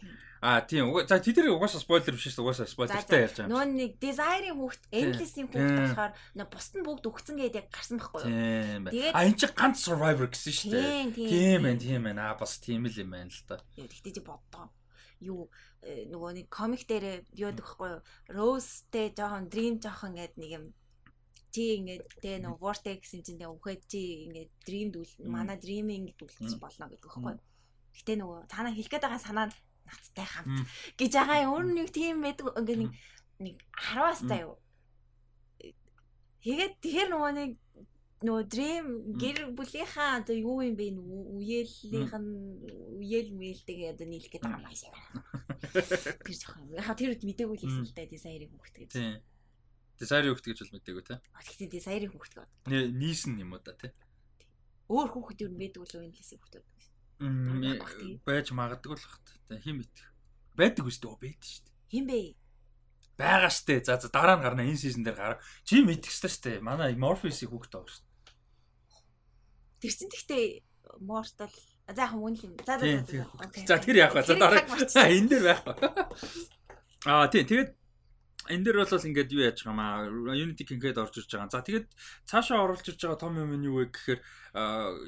Аа 0.44 0.60
тийм. 0.68 0.84
За 1.08 1.16
тэдний 1.16 1.48
угаасаа 1.48 1.80
спойлер 1.80 2.14
биш 2.14 2.28
шүү 2.28 2.44
угаасаа 2.44 2.68
спойлертай 2.68 3.24
ярьж 3.24 3.36
байгаа. 3.40 3.50
Нөгөө 3.50 3.66
нэг 3.72 3.92
desire-ийн 3.96 4.56
хүүхэд, 4.60 4.82
endless-ийн 4.92 5.48
хүүхэд 5.48 5.80
болохоор 5.80 6.12
нөгөө 6.36 6.52
бусд 6.52 6.72
нь 6.76 6.84
бүгд 6.84 7.04
өгцөн 7.08 7.36
гэдэг 7.40 7.60
яг 7.64 7.68
гарсан 7.72 7.96
байхгүй 7.96 8.20
юу? 8.20 8.28
Тийм 8.28 8.82
байна. 8.84 9.16
Аа 9.16 9.24
энэ 9.24 9.38
чи 9.40 9.46
ганц 9.56 9.76
survivor 9.80 10.28
гэсэн 10.28 10.52
шүү 10.52 10.70
дээ. 10.76 11.02
Тийм 11.16 11.62
ээ 11.64 11.76
тийм 11.80 12.02
ээ. 12.12 12.20
Аа 12.20 12.36
бас 12.36 12.52
тийм 12.60 12.84
л 12.84 13.00
юм 13.00 13.10
байна 13.16 13.32
л 13.32 13.42
та. 13.48 13.56
Тэгтээ 13.72 14.12
чи 14.12 14.22
боддоо 14.22 14.68
юу 15.20 15.50
э, 15.82 16.08
нөгөө 16.10 16.30
нэг 16.40 16.46
комик 16.48 16.82
дээр 16.88 17.22
яадаг 17.34 17.66
хгүй 17.66 17.88
юу? 17.98 18.02
Rose-тэй 18.30 19.12
жоохон 19.14 19.50
dream 19.52 19.78
жоохон 19.78 20.16
ингээд 20.16 20.34
нэг 20.40 20.50
юм 20.56 20.64
чи 21.54 21.78
ингээд 21.78 22.02
тэ 22.18 22.42
нөгөө 22.42 22.58
vortex 22.58 22.98
гэсэн 23.06 23.22
чинь 23.22 23.38
тэ 23.38 23.46
үхээд 23.46 23.82
чи 23.86 24.26
ингээд 24.26 24.50
dream 24.66 24.88
дүүл 24.90 25.12
манай 25.30 25.58
dreaming 25.60 26.10
дүүлчих 26.18 26.58
болно 26.58 26.90
гэдэг 26.90 27.10
хгүй 27.10 27.38
юу? 27.38 27.42
Гэтэ 27.94 28.12
нөгөө 28.18 28.38
цаанаа 28.50 28.74
хэлэх 28.74 28.90
гээд 28.90 29.04
байгаа 29.06 29.22
санаа 29.22 29.46
нацтай 29.86 30.26
хамт 30.26 30.66
гэж 30.98 31.12
байгаа 31.14 31.44
юм. 31.46 31.52
Өөр 31.54 31.66
нэг 31.78 31.88
тийм 31.94 32.26
байдаг 32.26 32.50
ингээд 32.58 32.80
нэг 32.82 32.92
нэг 33.38 33.56
10-аас 33.70 34.20
заа 34.26 34.40
юу? 34.42 34.54
Тэгээд 36.42 36.74
тэгэхээр 36.82 37.08
нөгөө 37.14 37.32
нэг 37.38 37.50
нөгөө 38.24 38.44
dream 38.48 38.86
гэр 39.20 39.52
бүлийнхаа 39.52 40.24
одоо 40.24 40.32
юу 40.32 40.64
юм 40.64 40.76
бэ 40.80 40.96
үеэллийнх 40.96 42.14
нь 42.16 42.32
үеэл 42.96 43.30
мүээлтэйгээ 43.36 43.92
одоо 43.92 44.06
нийлэх 44.08 44.32
гэдэг 44.32 44.48
юм 44.48 44.64
шиг. 44.72 44.96
Тэр 46.24 46.36
жоохон 46.40 46.72
яхаа 46.72 46.96
тэр 46.96 47.12
үед 47.12 47.24
мдэггүй 47.28 47.56
л 47.56 47.62
хэлсэн 47.68 47.84
л 47.84 47.92
да 47.92 48.08
дизайнерыг 48.08 48.50
хөнгөлт 48.56 48.76
гэж. 48.80 48.90
Тийм. 48.96 49.20
Дизайнерыг 50.00 50.40
хөнгөлт 50.40 50.48
гэж 50.48 50.58
бол 50.64 50.76
мдэггүй 50.80 51.04
те. 51.04 51.14
Гэхдээ 51.20 51.68
дизайнерыг 51.68 52.12
хөнгөлт. 52.16 52.36
Нэ 52.64 52.78
нийсэн 52.96 53.36
юм 53.44 53.52
уу 53.52 53.60
да 53.60 53.76
те. 53.76 53.92
Өөр 54.88 55.08
хүүхэд 55.12 55.44
юу 55.44 55.52
мэддэг 55.52 55.84
л 55.84 55.96
энэ 56.00 56.16
лэсийг 56.16 56.40
хөнгөлт. 56.40 56.64
Байж 58.24 58.46
магадгүй 58.56 58.96
л 58.96 59.04
хат. 59.04 59.26
Хим 59.52 59.84
мэддэг. 59.84 60.08
Байдаг 60.56 60.88
үстэй 60.88 61.08
оо 61.12 61.20
байдаг 61.20 61.44
шүү 61.44 61.64
дээ. 61.68 61.76
Хин 61.92 62.06
бэ? 62.08 62.20
байгаа 63.18 63.50
штэ. 63.50 63.84
За 63.84 63.98
за 64.00 64.08
дараа 64.10 64.36
нь 64.38 64.42
гарна 64.42 64.66
энэ 64.66 64.78
сизон 64.78 65.04
дээр 65.06 65.16
гараа. 65.16 65.38
Чи 65.62 65.82
ёстой 65.82 66.30
штэ. 66.30 66.60
Манай 66.60 66.94
Morpheus-ийг 66.98 67.50
хүүхэд 67.50 67.74
байгаа 67.74 67.94
штэ. 67.94 68.13
Тэр 69.84 69.92
чин 69.92 70.08
гэхдээ 70.08 70.44
Mortal 71.04 71.52
за 71.92 72.08
яг 72.08 72.16
хүн 72.16 72.32
л 72.32 72.44
юм. 72.48 72.56
За 72.64 72.80
за 72.80 73.04
за. 73.04 73.28
За 73.68 73.76
тэр 73.76 73.96
яах 74.00 74.16
вэ? 74.16 74.24
За 74.24 74.40
дараа 74.40 74.64
энэ 75.12 75.28
дээр 75.28 75.44
байх 75.44 75.60
ба. 75.68 75.76
Аа 77.04 77.28
тий 77.28 77.44
тэгээд 77.44 77.76
энэ 78.48 78.64
дээр 78.64 78.76
бол 78.80 78.96
ингээд 78.96 79.32
юу 79.36 79.44
яаж 79.44 79.60
байгаа 79.60 79.76
маа 79.76 80.08
Unity 80.32 80.64
King-д 80.64 80.96
орж 80.96 81.20
ирж 81.20 81.28
байгаа. 81.28 81.52
За 81.52 81.60
тэгээд 81.60 81.92
цаашаа 82.24 82.64
оруулж 82.64 82.88
ирж 82.88 83.00
байгаа 83.04 83.20
том 83.20 83.36
юм 83.36 83.52
нь 83.60 83.68
юу 83.68 83.84
вэ 83.84 83.92
гэхээр 83.92 84.20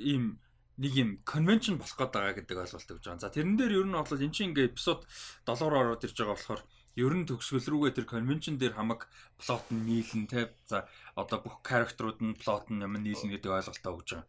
ийм 0.04 0.44
нэг 0.76 0.92
юм 0.92 1.10
конвеншн 1.24 1.80
болох 1.80 1.96
гээд 1.96 2.12
байгаа 2.12 2.36
гэдэг 2.36 2.60
ойлголт 2.60 2.92
өгж 2.92 3.04
байгаа. 3.08 3.24
За 3.24 3.32
тэрэн 3.32 3.56
дээр 3.56 3.80
ер 3.80 3.88
нь 3.88 3.96
бол 3.96 4.12
эн 4.12 4.32
чинь 4.36 4.52
ингээд 4.52 4.76
эпизод 4.76 5.08
7-оор 5.48 5.96
ороод 5.96 6.04
ирж 6.04 6.16
байгаа 6.20 6.36
болохоор 6.36 6.60
ер 6.96 7.12
нь 7.12 7.28
төгсгөл 7.28 7.68
рүүгээ 7.68 7.92
тэр 7.96 8.06
конвеншн 8.08 8.56
дээр 8.56 8.80
хамаг 8.80 9.04
плот 9.36 9.68
нь 9.68 9.84
нийлэн 9.84 10.24
те 10.32 10.48
за 10.64 10.88
одоо 11.12 11.44
бүх 11.44 11.60
character-ууд 11.60 12.24
нь 12.24 12.36
плот 12.40 12.72
нь 12.72 12.80
юм 12.80 12.96
нийлнэ 12.96 13.36
гэдэг 13.36 13.52
ойлголтоо 13.52 13.92
өгж 14.00 14.08
байгаа. 14.16 14.26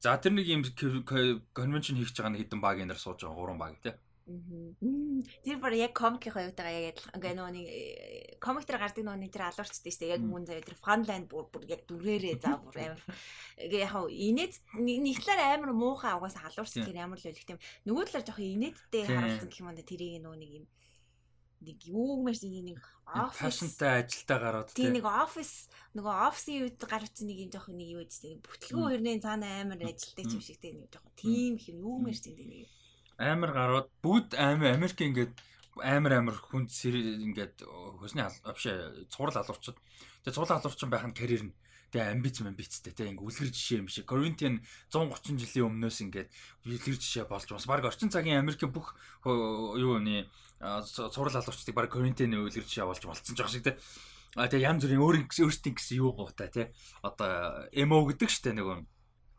За 0.00 0.16
тэр 0.16 0.32
нэг 0.32 0.48
юм 0.48 0.64
конвеншн 1.52 2.00
хийж 2.00 2.16
байгаа 2.16 2.32
нэг 2.32 2.40
хэдэн 2.48 2.60
багийн 2.64 2.88
нар 2.88 3.00
сууж 3.00 3.20
байгаа 3.20 3.36
гурван 3.36 3.60
баг 3.60 3.76
те. 3.84 4.00
Тэр 4.26 5.62
бүр 5.62 5.74
яг 5.78 5.94
комикийн 5.94 6.34
хоёртойгоо 6.34 6.74
яг 6.74 6.98
адилхан. 6.98 7.14
Ингээ 7.14 7.34
нөгөө 7.38 7.52
нэг 7.54 7.66
комик 8.42 8.66
дээр 8.66 8.82
гардаг 8.82 9.04
нөгөө 9.06 9.22
нэг 9.22 9.30
тэр 9.30 9.44
алуурчтай 9.46 9.92
шүү 9.94 10.02
дээ. 10.02 10.14
Яг 10.18 10.22
мөн 10.26 10.44
заяа 10.50 10.66
тэр 10.66 10.78
фанлайн 10.82 11.24
бүр 11.30 11.46
бүр 11.46 11.62
яг 11.70 11.86
дүрээрээ 11.86 12.42
за 12.42 12.58
бүр 12.58 12.74
амар. 12.90 13.02
Ингээ 13.54 13.86
яг 13.86 13.94
инээд 14.10 14.54
нэг 14.82 15.22
талаар 15.22 15.62
амар 15.62 15.70
муухай 15.78 16.18
угаасаа 16.18 16.50
алуурч 16.50 16.74
тэр 16.74 16.98
амар 17.06 17.22
л 17.22 17.28
үлэх 17.30 17.46
тийм. 17.46 17.62
Нөгөө 17.86 18.04
талаар 18.10 18.26
жоохон 18.26 18.50
инээдтэй 18.50 19.02
харагдсан 19.06 19.46
гэх 19.46 19.62
юм 19.62 19.70
да 19.78 19.86
тэрийг 19.86 20.18
нөгөө 20.18 20.40
нэг 20.42 20.50
юм 20.58 20.66
нэг 21.66 21.78
юумэр 21.90 22.36
нэг 22.38 22.80
офис 23.06 23.38
фэшнтэй 23.42 23.92
ажилдаа 24.06 24.38
гараад 24.38 24.70
тийм 24.72 24.94
нэг 24.94 25.06
офис 25.06 25.66
нөгөө 25.98 26.14
офисын 26.30 26.62
үед 26.62 26.78
гарсан 26.78 27.26
нэг 27.26 27.38
юм 27.44 27.50
жоох 27.50 27.68
нэг 27.74 27.88
юу 27.90 28.02
гэж 28.06 28.40
бүтлгүү 28.46 28.86
хөрнээ 28.86 29.22
цаана 29.26 29.66
амар 29.66 29.82
ажилтай 29.82 30.24
юм 30.30 30.42
шиг 30.42 30.62
тийм 30.62 30.80
нэг 30.80 30.94
жоох 30.94 31.10
тийм 31.18 31.58
их 31.58 31.66
юм 31.70 31.82
юумэр 31.82 32.16
тийм 32.16 32.38
нэг 32.38 32.70
амар 33.18 33.52
гараад 33.52 33.88
бүгд 34.04 34.36
амар 34.36 34.76
Америк 34.76 35.00
ингээд 35.00 35.32
амар 35.80 36.12
амар 36.20 36.36
хүнд 36.36 36.68
ингээд 36.72 37.64
хөсний 38.00 38.24
авшаа 38.24 38.92
цуврал 39.12 39.40
алуурчд. 39.40 39.76
Тэгээ 40.24 40.36
цуврал 40.36 40.60
алуурчин 40.60 40.90
байх 40.92 41.04
нь 41.04 41.16
карьер 41.16 41.44
нь. 41.48 41.56
Тэгээ 41.92 42.12
амбиц 42.12 42.40
амбицтэй 42.44 42.92
тэгээ 42.92 43.12
ингээ 43.16 43.28
үлгэр 43.28 43.50
жишээ 43.52 43.80
юм 43.80 43.88
шиг. 43.88 44.08
Коринтиан 44.08 44.60
130 44.92 45.36
жилийн 45.36 45.68
өмнөөс 45.68 45.98
ингээд 46.04 46.28
үлгэр 46.64 46.96
жишээ 47.00 47.24
болж 47.28 47.48
бас 47.48 47.68
баг 47.68 47.84
орчин 47.84 48.12
цагийн 48.12 48.40
Америкийн 48.40 48.72
бүх 48.72 48.96
юу 49.24 50.00
нэ 50.00 50.28
цуврал 50.60 51.36
алуурчдыг 51.36 51.74
баг 51.76 51.92
Коринтианы 51.92 52.40
үлгэр 52.40 52.64
жишээ 52.64 52.88
болж 52.88 53.02
болцсон 53.04 53.36
жоох 53.36 53.52
шиг 53.52 53.64
тэгээ 53.66 53.80
А 54.36 54.52
тэгээ 54.52 54.68
янз 54.68 54.84
бүрийн 54.84 55.00
өөр 55.00 55.16
өөртөө 55.32 55.72
гэсэн 55.80 55.96
юу 55.96 56.12
гоотай 56.12 56.52
тий. 56.52 56.66
Одоо 57.00 57.72
эмо 57.72 58.04
гэдэг 58.04 58.28
штэ 58.28 58.52
нөгөө 58.52 58.76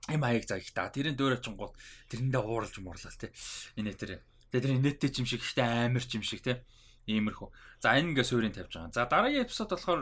эм 0.10 0.22
хаяг 0.26 0.50
та. 0.50 0.58
Тэрийн 0.90 1.14
дөөр 1.14 1.38
очин 1.38 1.54
гол 1.54 1.70
тэрэндээ 2.10 2.42
ууралж 2.42 2.82
муурлал 2.82 3.14
тий. 3.14 3.30
Энэ 3.78 3.94
тэр. 3.94 4.26
Тэгээ 4.50 4.64
тэр 4.66 4.74
инээдтэй 4.74 5.22
юм 5.22 5.30
шиг 5.30 5.46
ихтэй 5.46 5.86
амар 5.86 6.02
юм 6.02 6.26
шиг 6.26 6.42
тий. 6.42 6.58
Иймэрхүү. 7.06 7.50
За 7.78 7.94
энэ 7.94 8.18
ингээ 8.18 8.26
суурийг 8.26 8.58
тавьж 8.58 8.74
байгаа. 8.74 8.90
За 8.90 9.06
дараагийн 9.06 9.46
эпизод 9.46 9.70
болохоор 9.70 10.02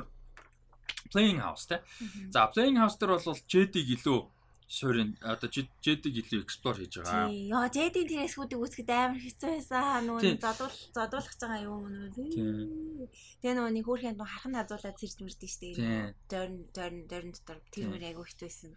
Playing 1.11 1.43
House 1.43 1.67
те. 1.67 1.83
За 2.31 2.47
Playing 2.47 2.79
House 2.79 2.95
дээр 2.95 3.19
бол 3.19 3.35
JD-г 3.51 3.99
илүү 3.99 4.19
суурин 4.67 5.13
одоо 5.21 5.49
JD-г 5.49 6.09
илүү 6.25 6.41
explore 6.41 6.81
хийж 6.81 6.97
байгаа. 6.97 7.29
Тий. 7.29 7.53
Яа 7.53 7.69
JD-ийн 7.69 8.09
тэр 8.09 8.25
эсгүүдийг 8.25 8.61
үүсгэхэд 8.65 8.89
амар 8.89 9.21
хэцүү 9.21 9.49
байсан. 9.53 10.09
Нөгөө 10.09 10.41
задуул 10.41 10.77
задуулах 10.89 11.35
байгаа 11.37 11.61
юм 11.61 11.73
уу? 11.85 13.07
Тэгээ 13.45 13.53
нөгөө 13.53 13.73
нэг 13.77 13.85
хөөрхөн 13.85 14.17
нөгөө 14.17 14.31
хархан 14.33 14.57
хазуулаад 14.57 14.97
сэрж 14.97 15.17
мэрдэж 15.21 15.51
штэ. 15.53 15.69
Дөрн 16.25 16.55
дөрн 16.73 16.97
дөрн 17.05 17.29
дотор 17.37 17.59
тэр 17.69 17.85
мөр 17.93 18.03
айгу 18.09 18.25
хэцүү 18.25 18.47
байсан. 18.49 18.71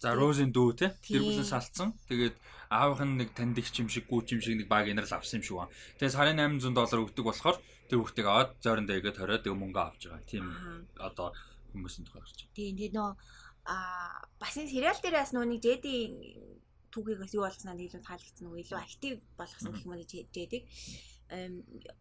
За 0.00 0.16
Rose-ийн 0.16 0.52
дүү 0.56 0.68
те. 0.72 0.88
Тэр 1.04 1.20
бүлэн 1.20 1.44
салцсан. 1.44 1.92
Тэгээд 2.08 2.36
аавынх 2.72 3.04
нь 3.04 3.16
нэг 3.20 3.30
танд 3.36 3.60
их 3.60 3.68
юм 3.76 3.92
шиг 3.92 4.08
гүүч 4.08 4.32
юм 4.32 4.40
шиг 4.40 4.56
нэг 4.56 4.68
баг 4.72 4.88
инэрл 4.88 5.12
авсан 5.12 5.40
юм 5.40 5.44
шиг 5.44 5.56
байна. 5.60 5.74
Тэгээ 6.00 6.16
сарын 6.16 6.40
800 6.40 6.72
доллар 6.72 7.04
өгдөг 7.04 7.24
болохоор 7.28 7.60
тэр 7.92 8.00
хүүхдийг 8.00 8.26
аваад 8.26 8.50
зойрон 8.64 8.88
дэйгээд 8.88 9.20
хориод 9.20 9.42
тэгээ 9.44 9.60
мөнгө 9.60 9.80
авч 9.84 10.02
байгаа. 10.08 10.24
Тийм 10.26 10.44
одоо 10.96 11.28
хүмүүсийн 11.76 12.04
тухай 12.08 12.24
гарч. 12.24 12.38
Тийм 12.56 12.74
тэгээ 12.80 12.96
нөгөө 12.96 13.14
а 13.66 14.22
бас 14.38 14.54
энэ 14.56 14.70
сериал 14.70 14.98
дээр 15.02 15.18
бас 15.20 15.34
нүг 15.34 15.58
Жэди 15.60 15.94
түүхийг 16.94 17.20
бас 17.20 17.34
юу 17.34 17.44
болсноо 17.44 17.74
илүү 17.74 18.02
таалагдсан 18.06 18.46
уу? 18.46 18.62
Илүү 18.62 18.78
актив 18.78 19.20
болгосон 19.36 19.74
гэх 19.74 19.84
уу? 19.84 19.98
Жэдиг 20.00 20.64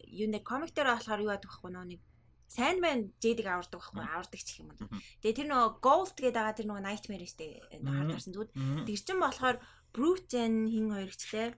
юу 0.05 0.27
нэг 0.29 0.43
комик 0.45 0.71
дээр 0.71 0.93
болохоор 0.93 1.25
юу 1.25 1.33
яадаг 1.33 1.49
вэ? 1.49 1.73
Нэг 1.73 2.01
Sandman 2.45 3.09
Jade-г 3.19 3.49
авардаг 3.49 3.81
байхгүй 3.81 4.05
авардаг 4.05 4.41
ч 4.45 4.61
юм 4.61 4.69
уу. 4.69 4.87
Тэгээ 5.19 5.37
тэр 5.41 5.47
нөгөө 5.49 5.69
Gold 5.81 6.13
гэдэг 6.13 6.37
байгаа 6.37 6.55
тэр 6.55 6.67
нөгөө 6.69 6.85
Nightmare 6.85 7.25
штэ 7.25 7.45
хаарсан 7.81 8.33
зүуд. 8.37 8.53
Тэр 8.85 8.99
чин 9.01 9.19
болохоор 9.19 9.57
Brute 9.89 10.45
хин 10.69 10.93
хоёрчлээ. 10.93 11.57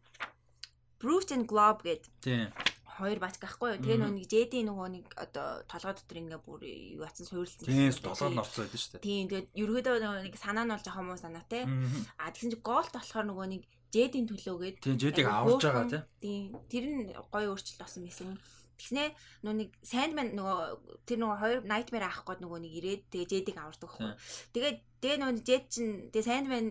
Brute 0.97 1.31
and 1.35 1.45
Globe 1.45 1.83
гэд. 1.83 2.03
Хоёр 2.97 3.19
бач 3.21 3.37
гахгүй 3.37 3.77
юу. 3.77 3.81
Тэгээ 3.85 3.99
нөгөө 4.01 4.15
нэг 4.17 4.25
Жэди 4.25 4.59
нөгөө 4.65 4.89
нэг 4.89 5.05
одоо 5.13 5.61
толгой 5.69 5.93
дотор 5.93 6.17
ингээ 6.17 6.41
бүр 6.41 6.61
юу 6.65 7.05
атсан 7.05 7.29
суйрлцсан. 7.29 7.69
Тийм 7.69 7.93
толгойд 7.93 8.33
нь 8.33 8.41
орцсон 8.41 8.61
байдаг 8.65 8.81
шүү 8.81 8.91
дээ. 8.97 9.05
Тийм 9.05 9.25
тэгээд 9.29 9.47
ерөөдөө 9.53 9.95
нөгөө 10.01 10.23
нэг 10.25 10.35
санаа 10.41 10.65
нь 10.65 10.73
бол 10.73 10.85
жоохон 10.85 11.05
муу 11.05 11.19
санаа 11.21 11.45
те. 11.45 11.69
А 12.17 12.33
тэгсэн 12.33 12.51
чи 12.53 12.57
голт 12.65 12.93
болохоор 12.93 13.27
нөгөө 13.29 13.47
нэг 13.53 13.63
Жэдийн 13.93 14.25
төлөөгээд 14.27 14.77
Тийм 14.81 14.97
Жэдиг 14.97 15.27
аварж 15.29 15.63
байгаа 15.63 15.85
те. 15.87 15.99
Тийм 16.19 16.57
тэр 16.67 16.85
нь 16.89 17.01
гоё 17.13 17.53
өөрчлөлт 17.53 17.81
болсон 17.85 18.03
байсан. 18.03 18.35
Тэгснэ 18.77 19.03
нөгөө 19.41 19.57
нэг 19.57 19.69
Sandman 19.81 20.29
нөгөө 20.37 20.59
тэр 21.09 21.17
нөгөө 21.21 21.37
хоёр 21.41 21.59
Nightmare 21.65 22.05
авах 22.05 22.25
гээд 22.29 22.41
нөгөө 22.45 22.59
нэг 22.61 22.73
ирээд 22.77 23.03
тэгээ 23.09 23.29
Jade-ийг 23.31 23.57
авардаг 23.57 23.89
байхгүй. 23.89 24.13
Тэгээд 24.53 24.77
тэгээ 25.01 25.17
нөгөө 25.17 25.35
Jade 25.41 25.67
чинь 25.73 25.93
тэгээ 26.13 26.29
Sandman 26.29 26.67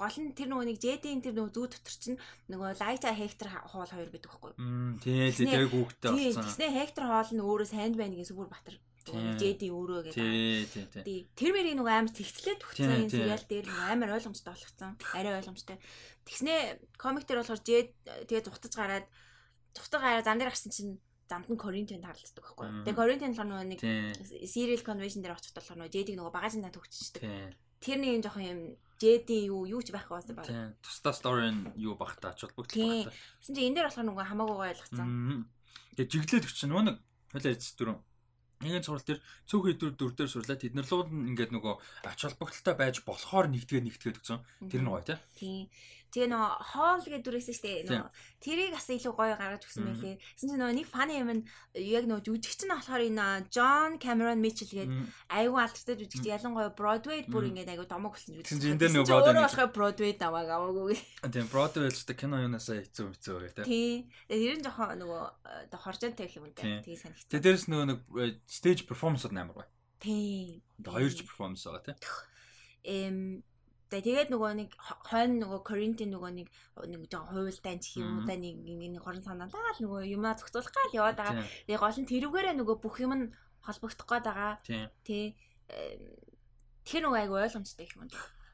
гол 0.00 0.16
нь 0.16 0.32
тэр 0.32 0.48
нөгөө 0.48 0.66
нэг 0.72 0.78
Jedi-ийн 0.80 1.20
тэр 1.20 1.36
нөгөө 1.36 1.52
зүү 1.52 1.66
дотор 1.76 1.96
чинь 2.00 2.16
нөгөө 2.48 2.80
Light 2.80 3.04
Hector 3.04 3.48
хоол 3.68 3.90
хоёр 3.92 4.08
байдаг 4.08 4.32
байхгүй 4.32 4.50
юу? 4.56 4.96
Тийм 5.04 5.28
тийм 5.36 5.48
яг 5.52 5.68
хүүхдээ 5.68 6.10
болсон. 6.16 6.44
Тэгснэ 6.48 6.66
Hector 6.72 7.04
хоол 7.04 7.30
нь 7.36 7.44
өөрөө 7.44 7.68
Sandman 7.68 8.16
гэсэн 8.16 8.32
супер 8.32 8.48
батар. 8.48 8.80
Jedi 9.10 9.68
өөрөө 9.72 10.00
гэдэг. 10.08 10.16
Тийм 10.16 10.64
тийм 10.68 11.04
тийм. 11.04 11.24
Тэр 11.36 11.50
мэрийг 11.56 11.76
нөгөө 11.76 11.94
амар 12.00 12.12
зэгцлээд 12.12 12.60
төгцсөн 12.60 12.96
энэ 13.00 13.12
сериал 13.12 13.44
дээр 13.48 13.66
амар 13.90 14.14
ойлгомжтой 14.16 14.52
болгоцсон. 14.52 14.92
Арай 15.16 15.34
ойлгомжтой. 15.40 15.76
Тэгснэ 16.28 16.54
комик 17.00 17.24
дээр 17.24 17.40
болохоор 17.40 17.64
Jedi 17.64 17.90
тэгээ 18.28 18.44
зүхтаж 18.44 18.72
гараад 18.76 19.06
зүхтаж 19.72 20.00
гараад 20.00 20.26
зам 20.28 20.36
дээр 20.36 20.52
гарсан 20.52 20.70
чинь 20.70 21.00
замд 21.26 21.48
нь 21.48 21.58
Коринтинд 21.58 22.04
харалцдаг 22.04 22.44
байхгүй. 22.44 22.68
Тэгээ 22.84 23.00
Коринтинд 23.00 23.34
болохоор 23.34 23.50
нөгөө 23.50 23.68
нэг 23.72 23.80
serial 24.44 24.82
convention 24.84 25.24
дээр 25.24 25.34
очиход 25.34 25.58
болохоор 25.58 25.78
нөгөө 25.80 25.94
Jedi 25.96 26.12
нөгөө 26.14 26.34
багажин 26.36 26.64
та 26.66 26.74
төгччихдэг. 26.74 27.24
Тэр 27.80 27.98
нэг 27.98 28.10
юм 28.20 28.22
жоохон 28.22 28.46
юм 28.46 28.60
Жэди 29.00 29.48
юу 29.48 29.64
юу 29.64 29.80
ч 29.80 29.96
байх 29.96 30.12
байсан 30.12 30.36
баг. 30.36 30.44
Тийм. 30.44 30.76
Тусдаа 30.84 31.16
стори 31.16 31.48
нь 31.48 31.72
юу 31.80 31.96
бах 31.96 32.20
та 32.20 32.36
ач 32.36 32.44
холбогдол 32.44 32.76
баг 32.84 33.08
та. 33.08 33.16
Гэсэн 33.40 33.54
чинь 33.56 33.66
энэ 33.72 33.76
дээр 33.80 33.88
болохоор 33.88 34.08
нөгөө 34.12 34.26
хамаагүй 34.28 34.58
ойлгоцсон. 34.76 35.08
Тэгээ 35.96 36.12
жиглээд 36.12 36.44
өгч 36.44 36.56
чинь 36.60 36.70
нөгөө 36.70 36.84
нэг 36.84 36.96
хойлоо 37.32 37.52
эц 37.56 37.64
дөрөв. 37.80 37.98
Нэгэн 38.60 38.84
сурал 38.84 39.00
дээр 39.08 39.20
цөөхөн 39.48 39.72
идэвхтэй 39.72 39.96
дүр 39.96 40.12
дээр 40.12 40.28
сурлаа 40.28 40.58
тэд 40.60 40.76
нар 40.76 40.84
лууд 40.84 41.08
ингээд 41.08 41.52
нөгөө 41.56 41.74
ач 42.12 42.20
холбогдолтой 42.28 42.74
байж 42.76 42.96
болохоор 43.08 43.48
нэгтгээ 43.48 43.80
нэгтгээд 43.88 44.20
өгсөн. 44.20 44.44
Тэр 44.68 44.84
нь 44.84 44.90
гоё 44.92 45.00
тий. 45.00 45.16
Тэгээ 46.10 46.28
нөгөө 46.30 46.52
хоол 46.74 47.02
гэдэг 47.06 47.22
дүрээсэн 47.22 47.54
штэ 47.54 47.72
нөгөө 47.86 48.10
тэрийг 48.42 48.74
бас 48.74 48.86
илүү 48.90 49.14
гоё 49.14 49.34
гаргаж 49.38 49.62
өгсөн 49.64 49.86
байлээ. 49.86 50.16
Гэсэн 50.18 50.48
чинь 50.50 50.60
нөгөө 50.60 50.76
нэг 50.76 50.88
фаны 50.90 51.14
юм 51.14 51.30
нь 51.30 51.42
яг 51.78 52.04
нөгөө 52.10 52.24
жүжигч 52.26 52.60
нь 52.66 52.74
болохоор 52.74 53.02
энэ 53.06 53.26
Джон 53.50 54.02
Камерон 54.02 54.42
Мичел 54.42 54.70
гэдэг 54.74 54.90
айгүй 55.30 55.60
алдартай 55.60 55.96
жүжигч 56.00 56.26
ялангуяа 56.26 56.74
Бродвей 56.74 57.22
бүр 57.30 57.46
ингээд 57.52 57.72
айгүй 57.74 57.86
домог 57.86 58.18
болсон 58.18 58.34
жүжигч. 58.34 58.58
Чинь 58.58 58.74
энэ 58.74 58.90
нөгөө 58.90 59.06
Бродвей 59.06 59.44
болохоор 59.46 59.70
Бродвей 59.70 60.12
давааг 60.18 60.48
аваагүй. 60.50 60.98
Тийм 61.30 61.46
Бродвей 61.52 61.92
л 61.94 62.18
кино 62.18 62.42
юунасаа 62.42 62.82
хэцүү 62.82 63.06
хэцүү 63.14 63.36
гэх 63.46 63.54
тий. 63.62 63.64
Тий. 63.68 63.92
Тэр 64.26 64.58
нь 64.58 64.64
жоохон 64.66 64.98
нөгөө 64.98 65.22
оо 65.70 65.78
хоржонтой 65.78 66.26
юм 66.34 66.50
даа. 66.56 66.82
Тий 66.82 66.96
санагцсан. 66.98 67.30
Тэгээ 67.30 67.44
дээрэс 67.44 67.66
нөгөө 67.70 67.86
нэг 67.86 68.00
stage 68.50 68.82
performance-ууд 68.90 69.36
амар 69.36 69.62
гоё. 69.62 69.68
Тий. 70.00 70.62
Хоёрч 70.80 71.22
перформанс 71.28 71.64
байгаа 71.68 71.92
тий. 71.92 71.96
Эм 72.88 73.44
Тэгээд 73.90 74.30
нөгөө 74.30 74.52
нэг 74.54 74.70
хойно 74.78 75.34
нөгөө 75.42 75.60
Коринтын 75.66 76.14
нөгөө 76.14 76.30
нэг 76.38 76.48
нэг 76.86 77.00
жоо 77.10 77.26
хуйлтай 77.26 77.82
ч 77.82 77.98
юм 77.98 78.22
уу 78.22 78.26
да 78.26 78.38
нэг 78.38 78.62
нэг 78.62 79.02
хорон 79.02 79.22
санаалаа 79.26 79.74
л 79.74 79.82
нөгөө 79.82 80.06
юмаа 80.14 80.38
зохицуулах 80.38 80.70
гал 80.70 80.94
яваад 80.94 81.18
байгаа. 81.18 81.42
Тэгээ 81.66 81.82
гол 81.82 81.98
нь 81.98 82.10
тэрүүгээрээ 82.14 82.54
нөгөө 82.54 82.76
бүх 82.78 82.96
юм 83.02 83.12
нь 83.18 83.32
холбогдох 83.66 84.06
гээд 84.06 84.26
байгаа. 84.30 84.52
Тий. 85.02 85.34
Тэгэхээр 86.86 87.02
нөгөө 87.02 87.18
айгу 87.18 87.34
ойлгомжтой 87.42 87.90
юм. 87.98 88.06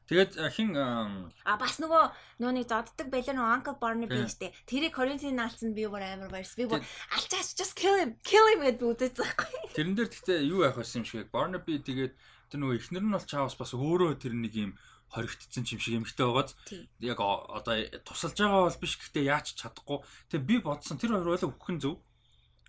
Тэгээд 0.07 0.39
хин 0.55 0.71
а 0.73 1.59
бас 1.59 1.83
нөгөө 1.83 2.39
нөөний 2.39 2.63
зодддаг 2.63 3.11
байлаа 3.11 3.35
нөгөө 3.35 3.55
Uncle 3.59 3.75
Barnaby 3.75 4.23
штэ. 4.23 4.55
Тэрийг 4.63 4.95
Corinthian 4.95 5.35
наалцсан 5.35 5.75
би 5.75 5.83
бүр 5.83 5.99
амар 5.99 6.31
баярс. 6.31 6.55
Би 6.55 6.63
бүр 6.63 6.79
алчаач 7.11 7.59
just 7.59 7.75
kill 7.75 7.99
him. 7.99 8.15
Kill 8.23 8.47
him 8.55 8.63
гэд 8.63 8.79
үзэж 8.79 9.19
байгаа. 9.19 9.51
Тэрэн 9.75 9.99
дээр 9.99 10.07
гэхдээ 10.07 10.39
юу 10.47 10.63
яах 10.63 10.79
байсан 10.79 11.03
юм 11.03 11.11
шиг 11.11 11.27
Barnaby 11.27 11.83
тэгээд 11.83 12.15
тэр 12.47 12.59
нөгөө 12.63 12.79
эхнэр 12.79 13.03
нь 13.03 13.15
бол 13.19 13.27
чаавс 13.27 13.59
бас 13.59 13.75
өөрөө 13.75 14.15
тэр 14.23 14.31
нэг 14.31 14.53
юм 14.55 14.71
хоригдсон 15.13 15.65
юм 15.71 15.79
шиг 15.79 15.95
эмхтэй 15.99 16.25
байгааз 16.27 16.51
яг 16.99 17.19
одоо 17.19 17.75
тусалж 18.03 18.37
байгаа 18.37 18.67
бол 18.67 18.81
биш 18.81 18.93
гэхдээ 18.99 19.23
яач 19.31 19.55
чадахгүй. 19.55 20.03
Тэгээ 20.31 20.47
би 20.47 20.55
бодсон 20.59 20.99
тэр 20.99 21.15
хоёр 21.15 21.31
байлаа 21.31 21.51
өгөх 21.51 21.71
нь 21.71 21.81
зөв 21.81 21.95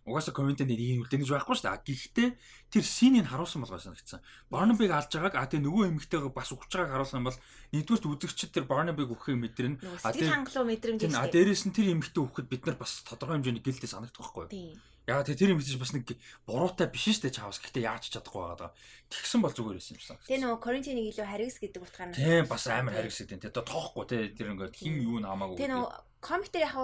угаасаа 0.08 0.32
комментэнд 0.32 0.72
ийм 0.72 1.04
үлдэн 1.04 1.20
гэж 1.20 1.30
байхгүй 1.36 1.54
шүү 1.58 1.66
дээ. 1.68 1.84
Гэхдээ 1.84 2.28
тэр 2.72 2.84
синийг 2.84 3.28
харуулсан 3.28 3.60
болгоо 3.60 3.76
санагдсан. 3.76 4.24
Барнабиг 4.48 4.90
алж 4.90 5.12
байгааг 5.12 5.36
а 5.36 5.44
тэгээ 5.44 5.68
нөгөө 5.68 5.84
эмэгтэйгээ 5.92 6.32
бас 6.32 6.48
өгч 6.48 6.72
байгааг 6.72 6.92
харуулсан 6.96 7.24
бол 7.28 7.38
нэгдүгээр 7.76 8.12
үзэгчид 8.16 8.50
тэр 8.56 8.64
Барнабиг 8.64 9.12
өгөхийг 9.12 9.36
мэдрэн 9.36 9.74
а 10.00 10.12
тэр 10.12 10.32
хангалуу 10.32 10.64
мэдрэмж 10.64 11.00
дээ. 11.04 11.20
А 11.20 11.28
дээрэс 11.28 11.68
нь 11.68 11.76
тэр 11.76 11.92
эмэгтэй 11.92 12.22
өгөхөд 12.24 12.48
бид 12.48 12.62
нар 12.64 12.80
бас 12.80 13.04
тодорхой 13.04 13.36
хэмжээний 13.36 13.60
гэлтэй 13.60 13.88
санагдах 13.88 14.32
байхгүй 14.32 14.48
юу? 14.48 14.80
Яа 15.08 15.24
тэгээ 15.24 15.40
тэр 15.40 15.52
эмэгтэй 15.56 15.80
бас 15.80 15.92
нэг 15.96 16.04
буруутай 16.44 16.92
биш 16.92 17.16
дээ 17.16 17.32
чаавс. 17.32 17.64
Гэхдээ 17.64 17.88
яаж 17.88 18.12
чадахгүй 18.12 18.44
байгаа. 18.44 18.70
Тэгсэн 19.08 19.40
бол 19.40 19.56
зүгээр 19.56 19.80
байсан 19.80 19.96
юм 19.96 20.02
шиг. 20.04 20.20
Тэгээ 20.28 20.42
нөгөө 20.44 20.60
Коринтиныг 20.60 21.06
илүү 21.08 21.26
харигс 21.32 21.56
гэдэг 21.64 21.80
утгаар 21.80 22.08
нь. 22.12 22.16
Тийм 22.20 22.44
бас 22.44 22.64
амар 22.68 22.92
харигс 22.92 23.18
гэдэг. 23.24 23.48
Тэгээ 23.48 23.64
тоохгүй 23.64 24.04
те 24.04 24.18
тэр 24.36 24.52
ингээд 24.52 24.76
хин 24.76 25.00
юу 25.00 25.16
н 25.16 25.24
хамаагүй. 25.24 25.56
Тэгээ 25.56 25.72
нөгөө 25.72 25.90
комик 26.20 26.50
дээр 26.52 26.68
яг 26.68 26.76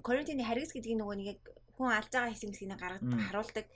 Коринтины 0.00 0.40
харигс 0.40 0.72
гэдгийг 0.72 0.96
нөгөө 1.04 1.16
нэг 1.20 1.38
хүн 1.76 1.92
алж 1.92 2.08
байгаа 2.08 2.32
хэсэг 2.32 2.48
хэсгийг 2.48 2.80
гаргад 2.80 3.04
харуулдаг 3.28 3.66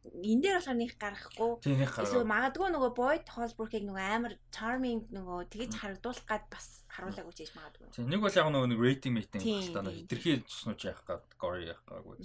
энэ 0.00 0.40
дээр 0.40 0.56
болохоор 0.56 0.78
нэг 0.80 0.92
гаргахгүй. 0.96 1.50
Эсвэл 1.60 2.24
магадгүй 2.24 2.68
нөгөө 2.72 2.92
Boyd 2.96 3.26
Holbrook-ийг 3.36 3.84
нөгөө 3.84 4.06
амар 4.16 4.34
charming 4.48 5.04
нөгөө 5.12 5.38
тэгэж 5.52 5.72
харагдуулах 5.76 6.24
гад 6.24 6.44
бас 6.48 6.84
харуулаг 6.88 7.28
үжиж 7.28 7.52
магадгүй. 7.52 7.92
Тийм 7.92 8.08
нэг 8.08 8.24
бол 8.24 8.32
яг 8.32 8.48
нөгөө 8.48 8.68
нэг 8.72 8.80
rating 8.80 9.12
meeting 9.12 9.44
байна. 9.76 9.92
Хитрхи 9.92 10.40
цуснууч 10.48 10.80
яах 10.88 11.04
гад 11.04 11.24
gory 11.36 11.68
яах 11.68 11.84
гаагүй. 11.84 12.16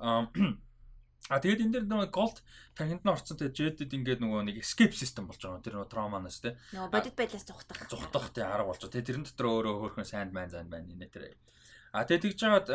Аа 0.00 0.32
А 1.28 1.38
тэгээд 1.38 1.62
энэ 1.62 1.72
дээр 1.78 1.86
нөгөө 1.86 2.10
gold 2.10 2.40
тахинд 2.74 3.04
нь 3.04 3.12
орцсон 3.12 3.36
тэгээд 3.36 3.78
Jade-д 3.78 3.92
ингээд 3.92 4.24
нөгөө 4.24 4.50
нэг 4.50 4.56
escape 4.64 4.96
system 4.96 5.28
болж 5.28 5.38
байгаа. 5.38 5.62
Тэр 5.62 5.76
нөгөө 5.78 5.92
trauma-наас 5.92 6.40
тий. 6.40 6.56
Нөгөө 6.74 6.90
бодит 6.90 7.14
байдлаас 7.14 7.46
зүхтах. 7.46 7.86
Зүхтах 7.86 8.32
тий 8.34 8.42
арга 8.42 8.66
болж 8.66 8.80
байгаа. 8.82 8.94
Тэгээд 8.98 9.08
тэрэн 9.14 9.26
дотор 9.28 9.46
өөрөө 9.46 9.74
хөөрхөн 9.78 10.08
sand 10.08 10.32
man 10.34 10.50
zand 10.50 10.72
man 10.72 10.88
нэ 10.88 11.06
тэр. 11.06 11.36
А 11.92 12.02
тэгээд 12.02 12.34
тэгж 12.34 12.38
жагаад 12.40 12.66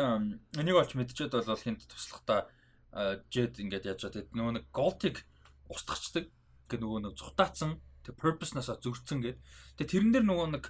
энийг 0.56 0.78
олж 0.78 0.92
мэдчихэд 0.94 1.36
бол 1.36 1.60
хинт 1.60 1.84
туслахтаа 1.84 2.48
Jed 3.32 3.58
ингээд 3.60 3.88
яаж 3.90 4.00
байгаа. 4.06 4.14
Тэгээд 4.14 4.36
нөгөө 4.36 4.54
нэг 4.60 4.66
Gold-ыг 4.70 5.16
устгачдаг. 5.72 6.24
Ингээд 6.66 6.82
нөгөө 6.84 7.00
нэг 7.06 7.14
цутаацсан. 7.18 7.70
Тэгээд 8.06 8.20
purpose-насаа 8.20 8.76
зөрчсөн 8.82 9.20
гээд. 9.24 9.38
Тэгээд 9.76 9.92
тэрэн 9.92 10.12
дээр 10.14 10.26
нөгөө 10.26 10.48
нэг 10.54 10.64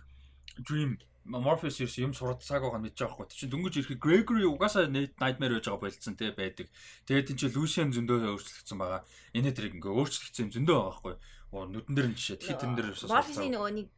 dream 0.64 0.96
Morpheus 1.26 1.82
ерөөс 1.82 1.98
юм 1.98 2.14
суралцааг 2.14 2.62
байгаа 2.62 2.78
мэдж 2.78 3.02
байгаа 3.02 3.26
хгүй. 3.26 3.26
Чи 3.34 3.50
дөнгөж 3.50 3.74
ирэхэд 3.82 3.98
Gregory 3.98 4.46
угаасаа 4.46 4.86
nightmare 4.86 5.58
байж 5.58 5.66
байгаа 5.66 5.82
болцсон 5.82 6.14
те 6.14 6.30
байдаг. 6.30 6.70
Тэгээд 7.10 7.34
тийч 7.34 7.50
Lucian 7.50 7.90
зөндөө 7.90 8.30
өөрчлөгдсөн 8.30 8.78
байгаа. 8.78 9.02
Энэ 9.34 9.50
тэрийг 9.50 9.74
ингээ 9.74 9.90
өөрчлөгдсөн 9.90 10.44
юм 10.46 10.54
зөндөө 10.54 10.76
байгаа 10.78 10.96
хгүй. 11.02 11.14
Оо 11.50 11.64
нүдэн 11.66 11.94
дээр 11.98 12.08
нь 12.14 12.14
жишээ. 12.14 12.38
Тэгэхээр 12.38 12.60
тэрэн 12.62 12.76
дээр 12.78 12.88
ерөөсөө 12.94 13.10
Morpheus-ийн 13.10 13.54
нөгөө 13.58 13.72
нэг 13.74 13.88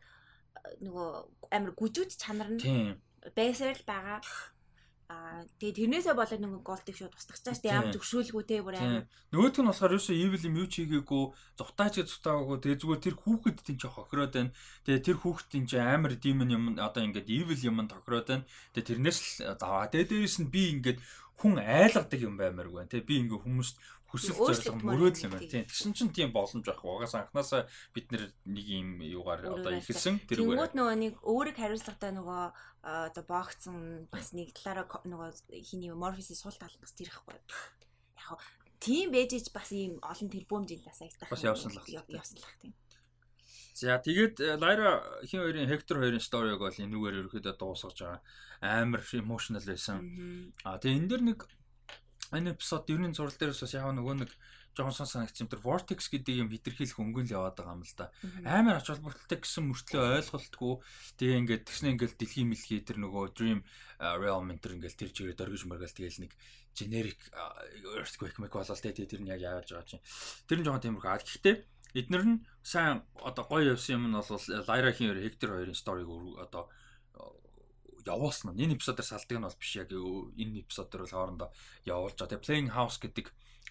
нөгөө 0.89 1.09
амар 1.53 1.73
гүжүүд 1.77 2.11
чанар 2.17 2.49
нь 2.57 2.97
байсаар 3.37 3.77
л 3.77 3.85
байгаа. 3.85 4.21
Аа 5.09 5.41
тэгээ 5.57 5.89
тэрнээсээ 5.89 6.13
болоод 6.13 6.43
нэг 6.45 6.61
голдыг 6.61 6.93
шууд 6.93 7.17
устгачааш 7.17 7.65
тэг 7.65 7.73
ямар 7.73 7.97
зөвшөөрөлгүй 7.97 8.45
те 8.45 8.61
бүр 8.61 8.77
амар. 8.77 9.09
Нөгөөх 9.33 9.57
нь 9.57 9.69
болохоор 9.73 9.97
ерөөсөө 9.97 10.17
evil 10.21 10.47
юм 10.53 10.59
юу 10.61 10.69
ч 10.69 10.85
хийгээгүй, 10.85 11.25
зугтаач 11.57 11.95
зугтаагүй. 12.05 12.57
Тэгээ 12.61 12.81
зүгээр 12.85 13.05
тэр 13.09 13.17
хүүхэд 13.17 13.59
тийм 13.65 13.77
ч 13.81 13.85
хохироод 13.89 14.33
байна. 14.37 14.53
Тэгээ 14.85 15.05
тэр 15.09 15.17
хүүхэд 15.25 15.49
тийм 15.49 15.65
ч 15.65 15.73
амар 15.81 16.13
demon 16.21 16.53
юм 16.53 16.65
одоо 16.77 17.01
ингээд 17.09 17.33
evil 17.33 17.57
юм 17.57 17.89
тохироод 17.89 18.29
байна. 18.29 18.45
Тэгээ 18.77 18.89
тэрнээс 19.01 19.19
л 19.25 19.57
заваа. 19.57 19.89
Тэгээ 19.89 20.09
дээрэс 20.13 20.37
нь 20.45 20.53
би 20.53 20.63
ингээд 20.77 20.99
хүн 21.41 21.55
айлгадаг 21.57 22.21
юм 22.21 22.35
баймааргүй. 22.37 22.85
Тэ 22.91 23.07
би 23.07 23.23
ингээ 23.23 23.41
хүмүүст 23.49 23.81
хүсэл 24.09 24.37
зорилго 24.41 24.81
мөрөөдөл 24.89 25.25
юм 25.29 25.33
байна. 25.37 25.53
Тийм. 25.53 25.65
Тэгсэн 25.69 25.93
чинь 25.93 26.13
тийм 26.17 26.31
боломж 26.33 26.65
байхгүй. 26.65 26.89
Угаасаа 26.89 27.29
анханасаа 27.29 27.69
бид 27.93 28.09
нэг 28.13 28.33
юм 28.65 29.05
юугаар 29.05 29.45
одоо 29.53 29.77
ихэлсэн 29.77 30.25
тэр 30.25 30.49
үгээр. 30.49 30.57
Тэнгүүд 30.57 30.75
нөгөө 30.81 30.97
нэг 30.97 31.15
өөрийг 31.21 31.57
хариуцлагатай 31.61 32.13
нөгөө 32.17 32.43
одоо 32.89 33.25
богцсон 33.29 34.09
бас 34.09 34.33
нэг 34.33 34.57
талаараа 34.57 34.89
нөгөө 35.05 35.29
хиний 35.61 35.93
морфиси 35.93 36.33
сул 36.33 36.57
тал 36.57 36.73
бас 36.81 36.97
тэр 36.97 37.13
ихгүй. 37.13 37.37
Яг 37.37 38.41
тийм 38.81 39.13
бэжж 39.13 39.53
бас 39.53 39.69
ийм 39.77 40.01
олон 40.01 40.29
тэрбум 40.33 40.65
жил 40.65 40.81
бас 40.89 41.05
аягтах. 41.05 41.29
Бас 41.29 41.45
явсан 41.45 41.77
л 41.77 41.85
явсан 41.85 42.41
л 42.41 42.57
тийм. 42.65 42.73
За 43.79 44.01
тэгээд 44.01 44.59
Лайра 44.59 45.05
хин 45.23 45.45
хоёрын 45.45 45.71
Хектор 45.71 46.03
хоёрын 46.03 46.19
сториг 46.19 46.59
бол 46.59 46.75
энүүгээр 46.75 47.19
ерөөхдөө 47.29 47.55
дуусгаж 47.61 47.99
байгаа. 48.03 48.21
Амар 48.59 49.05
emotional 49.15 49.63
байсан. 49.63 50.03
А 50.67 50.83
тэгээд 50.83 50.99
энэ 50.99 51.11
дэр 51.13 51.23
нэг 51.23 51.39
энэ 52.33 52.53
эпизод 52.55 52.91
ерний 52.93 53.13
зурал 53.15 53.35
дээрээс 53.35 53.63
бас 53.65 53.75
яг 53.75 53.89
нөгөө 53.89 54.17
нэг 54.23 54.31
жоохон 54.79 54.95
сон 54.95 55.11
санагдсан 55.11 55.51
тэр 55.51 55.65
vortex 55.65 56.07
гэдэг 56.07 56.35
юм 56.39 56.49
хитрхийлэх 56.55 57.03
өнгөн 57.03 57.27
л 57.27 57.35
яваад 57.35 57.59
байгаа 57.59 57.75
юм 57.75 57.83
л 57.83 57.95
да. 57.99 58.15
Амар 58.47 58.79
ач 58.79 58.87
холбогдолтой 58.87 59.39
гэсэн 59.43 59.65
мөртлөө 59.67 60.23
ойлголтгүй 60.23 60.75
тэгээ 61.19 61.41
ингээд 61.43 61.67
тэгснэ 61.67 61.89
ингээд 61.99 62.15
дэлхийн 62.15 62.49
мэлхий 62.53 62.81
тэр 62.87 63.03
нөгөө 63.03 63.25
dream 63.35 63.67
realm 63.99 64.55
энэ 64.55 64.63
ингээд 64.63 64.95
тэр 64.95 65.11
чигээр 65.11 65.35
дөргиж 65.35 65.67
мөргөл 65.67 65.97
тэгээл 65.99 66.23
нэг 66.29 66.33
generic 66.79 67.19
earthquake 67.99 68.39
мэг 68.39 68.55
болол 68.55 68.79
тэгээ 68.79 69.11
тэр 69.11 69.23
нь 69.27 69.33
яг 69.35 69.43
яаж 69.43 69.75
байгаа 69.75 69.99
чинь. 69.99 70.05
Тэр 70.47 70.59
нь 70.63 70.65
жоохон 70.69 70.85
тиймэрхүү. 70.87 71.27
Гэхдээ 71.27 71.57
эднэр 71.99 72.23
нь 72.23 72.37
сайн 72.63 73.03
одоо 73.19 73.45
гоё 73.51 73.75
явсан 73.75 73.99
юм 73.99 74.05
нь 74.13 74.19
бол 74.19 74.47
Lyra-хийн 74.47 75.19
Hector 75.19 75.59
хоёрын 75.59 75.75
сториг 75.75 76.07
одоо 76.39 76.71
явуулсан 78.09 78.57
нь. 78.57 78.65
Энэ 78.65 78.75
эпизодоор 78.81 79.07
салдаг 79.07 79.37
нь 79.39 79.47
бол 79.47 79.61
биш 79.61 79.73
яг 79.77 79.91
энэ 79.93 80.61
эпизодоор 80.65 81.03
бол 81.05 81.15
хоорондоо 81.15 81.49
явуулж 81.85 82.17
байгаа. 82.17 82.33
Тэгээ 82.33 82.45
Playing 82.45 82.71
House 82.73 82.99
гэдэг 82.99 83.27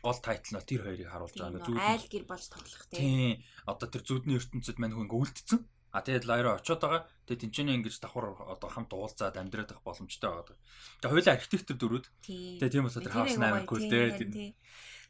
гол 0.06 0.19
тайтл 0.22 0.53
нь 0.56 0.64
тэр 0.64 0.82
хоёрыг 0.85 1.09
харуулж 1.09 1.38
байгаа. 1.38 1.66
Зүуд 1.66 1.82
айл 1.82 2.06
гэр 2.07 2.25
болж 2.30 2.45
тоглох 2.48 2.85
тийм. 2.93 3.41
Одоо 3.66 3.88
тэр 3.90 4.03
зүудний 4.06 4.38
ертөнцид 4.38 4.77
мань 4.77 4.93
хүн 4.93 5.09
үлдсэн. 5.09 5.61
А 5.95 6.06
тэгээд 6.06 6.30
лайро 6.30 6.59
очиод 6.59 6.82
байгаа. 6.83 7.09
Тэгээд 7.25 7.43
тэнцэнэ 7.49 7.75
ингэж 7.82 7.95
давхар 8.03 8.38
одоо 8.38 8.69
хамт 8.69 8.93
уулзаад 8.93 9.40
амьдраад 9.40 9.74
авах 9.74 9.88
боломжтой 9.88 10.30
байгаа. 10.30 10.56
Тэгээд 11.01 11.11
хоёулаа 11.11 11.33
архитектор 11.33 11.75
дөрүүд. 11.80 12.06
Тэгээд 12.22 12.74
тийм 12.74 12.85
тэр 12.85 13.14
хаус 13.16 13.35
8 13.40 13.66
кул 13.66 13.82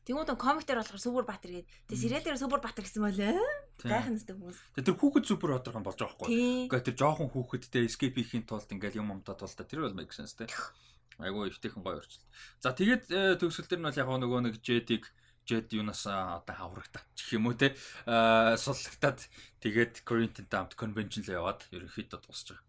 Тэнгүүд 0.08 0.40
комик 0.40 0.64
дээр 0.64 0.80
болохоор 0.80 1.03
Сүбүр 1.03 1.26
Баатар 1.27 1.52
гээд 1.52 1.68
тэгээ 1.92 2.00
сериал 2.00 2.24
дээр 2.24 2.40
Сүбүр 2.40 2.64
Баатар 2.64 2.88
гэсэн. 2.88 3.03
Гайхах 3.84 4.08
нэстэй 4.16 4.36
хүмүүс. 4.40 4.58
Тэгээ 4.80 4.88
тэр 4.88 4.98
хүүхэд 5.03 5.26
Сүбүр 5.27 5.52
Баатар 5.60 5.74
ган 5.76 5.84
болж 5.84 6.00
байгаа 6.00 6.16
байхгүй. 6.16 6.72
Гэхдээ 6.72 6.88
тэр 6.88 6.98
жоохон 6.98 7.30
хүүхэдтэй 7.36 7.84
escape 7.84 8.16
хийхин 8.24 8.48
тулд 8.48 8.72
ингээл 8.72 9.03
юм 9.03 9.11
умтаа 9.11 9.36
тулдаа 9.36 9.68
тэр 9.68 9.84
бол 9.84 10.00
make 10.00 10.16
sense 10.16 10.40
те. 10.40 10.48
Айгуу 11.19 11.52
өвтэйхэн 11.52 11.84
гоё 11.84 12.00
орчлоо. 12.00 12.24
За 12.64 12.72
тэгээд 12.72 13.03
э, 13.11 13.36
төгсгөл 13.36 13.68
дээр 13.68 13.82
нь 13.84 13.88
бол 13.92 14.00
яг 14.00 14.08
нөгөө 14.08 14.40
нэг 14.48 14.56
Jet-ийг 14.64 15.11
Jet 15.48 15.72
юунаас 15.72 16.03
одоо 16.08 16.56
хаврагтаа 16.56 17.03
гэх 17.16 17.40
юм 17.40 17.48
уу 17.48 17.56
те. 17.56 17.72
Аа 18.03 18.60
суллагтаад 18.60 19.24
тэгээд 19.64 20.03
Corinthian 20.03 20.48
Damned 20.52 20.76
Convention 20.76 21.24
л 21.24 21.36
яваад 21.40 21.64
ерөнхийдөө 21.72 22.19
дуусч 22.19 22.52
байгаа. 22.52 22.67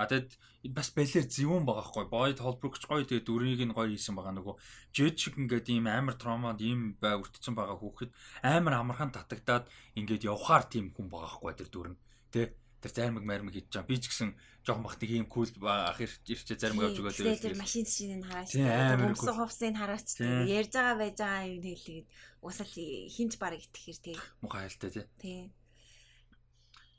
А 0.00 0.08
тэгэд 0.08 0.30
бас 0.72 0.88
балер 0.96 1.26
зөвүүн 1.28 1.64
байгаа 1.68 1.86
хгүй. 1.86 2.06
Boyd 2.08 2.38
Holbrook 2.40 2.80
ч 2.80 2.88
гоё 2.88 3.04
тэгээд 3.04 3.28
дүрийг 3.28 3.60
нь 3.60 3.76
гоё 3.76 3.92
хийсэн 3.92 4.16
байгаа 4.16 4.34
нөгөө 4.40 4.56
Jed 4.96 5.16
шиг 5.20 5.36
ингээд 5.36 5.68
ийм 5.68 5.86
амар 5.88 6.16
травмад 6.16 6.60
ийм 6.64 6.96
бай 6.96 7.20
өртцөн 7.20 7.52
байгаа 7.52 7.76
хүүхэд 7.76 8.10
амар 8.42 8.80
амархан 8.80 9.12
татагдаад 9.12 9.68
ингээд 9.98 10.26
явхаар 10.26 10.64
тийм 10.72 10.90
хүн 10.96 11.12
байгаа 11.12 11.32
хгүй 11.36 11.52
тэр 11.52 11.68
дүр 11.68 11.88
нь. 11.92 12.00
Тэ 12.32 12.56
тэр 12.82 12.92
зармаг 12.96 13.24
мармаг 13.28 13.54
хийж 13.54 13.70
байгаа. 13.70 13.86
Би 13.86 13.96
ч 14.00 14.10
гэсэн 14.10 14.34
жоохон 14.66 14.82
бахтыг 14.82 15.10
ийм 15.14 15.26
кул 15.30 15.46
ах 15.68 16.00
ирчээ 16.02 16.58
зармаг 16.58 16.90
авч 16.90 16.98
өгөөд 16.98 17.44
тэр 17.44 17.54
машин 17.54 17.86
жишээнийг 17.86 18.26
хараач. 18.26 18.50
Өмсөн 18.58 19.36
хувсын 19.38 19.76
хараач. 19.78 20.08
Ярьж 20.18 20.72
байгаа 20.74 20.98
байж 20.98 21.16
байгаа 21.20 21.46
юм 21.46 21.62
хэлээд 21.62 22.06
усал 22.42 22.72
хинч 22.74 23.32
бараг 23.38 23.62
итгэхэр 23.62 23.98
тий. 24.02 24.16
Мухай 24.42 24.66
айлтай 24.66 24.90
тий. 24.90 25.06
Тий. 25.22 25.40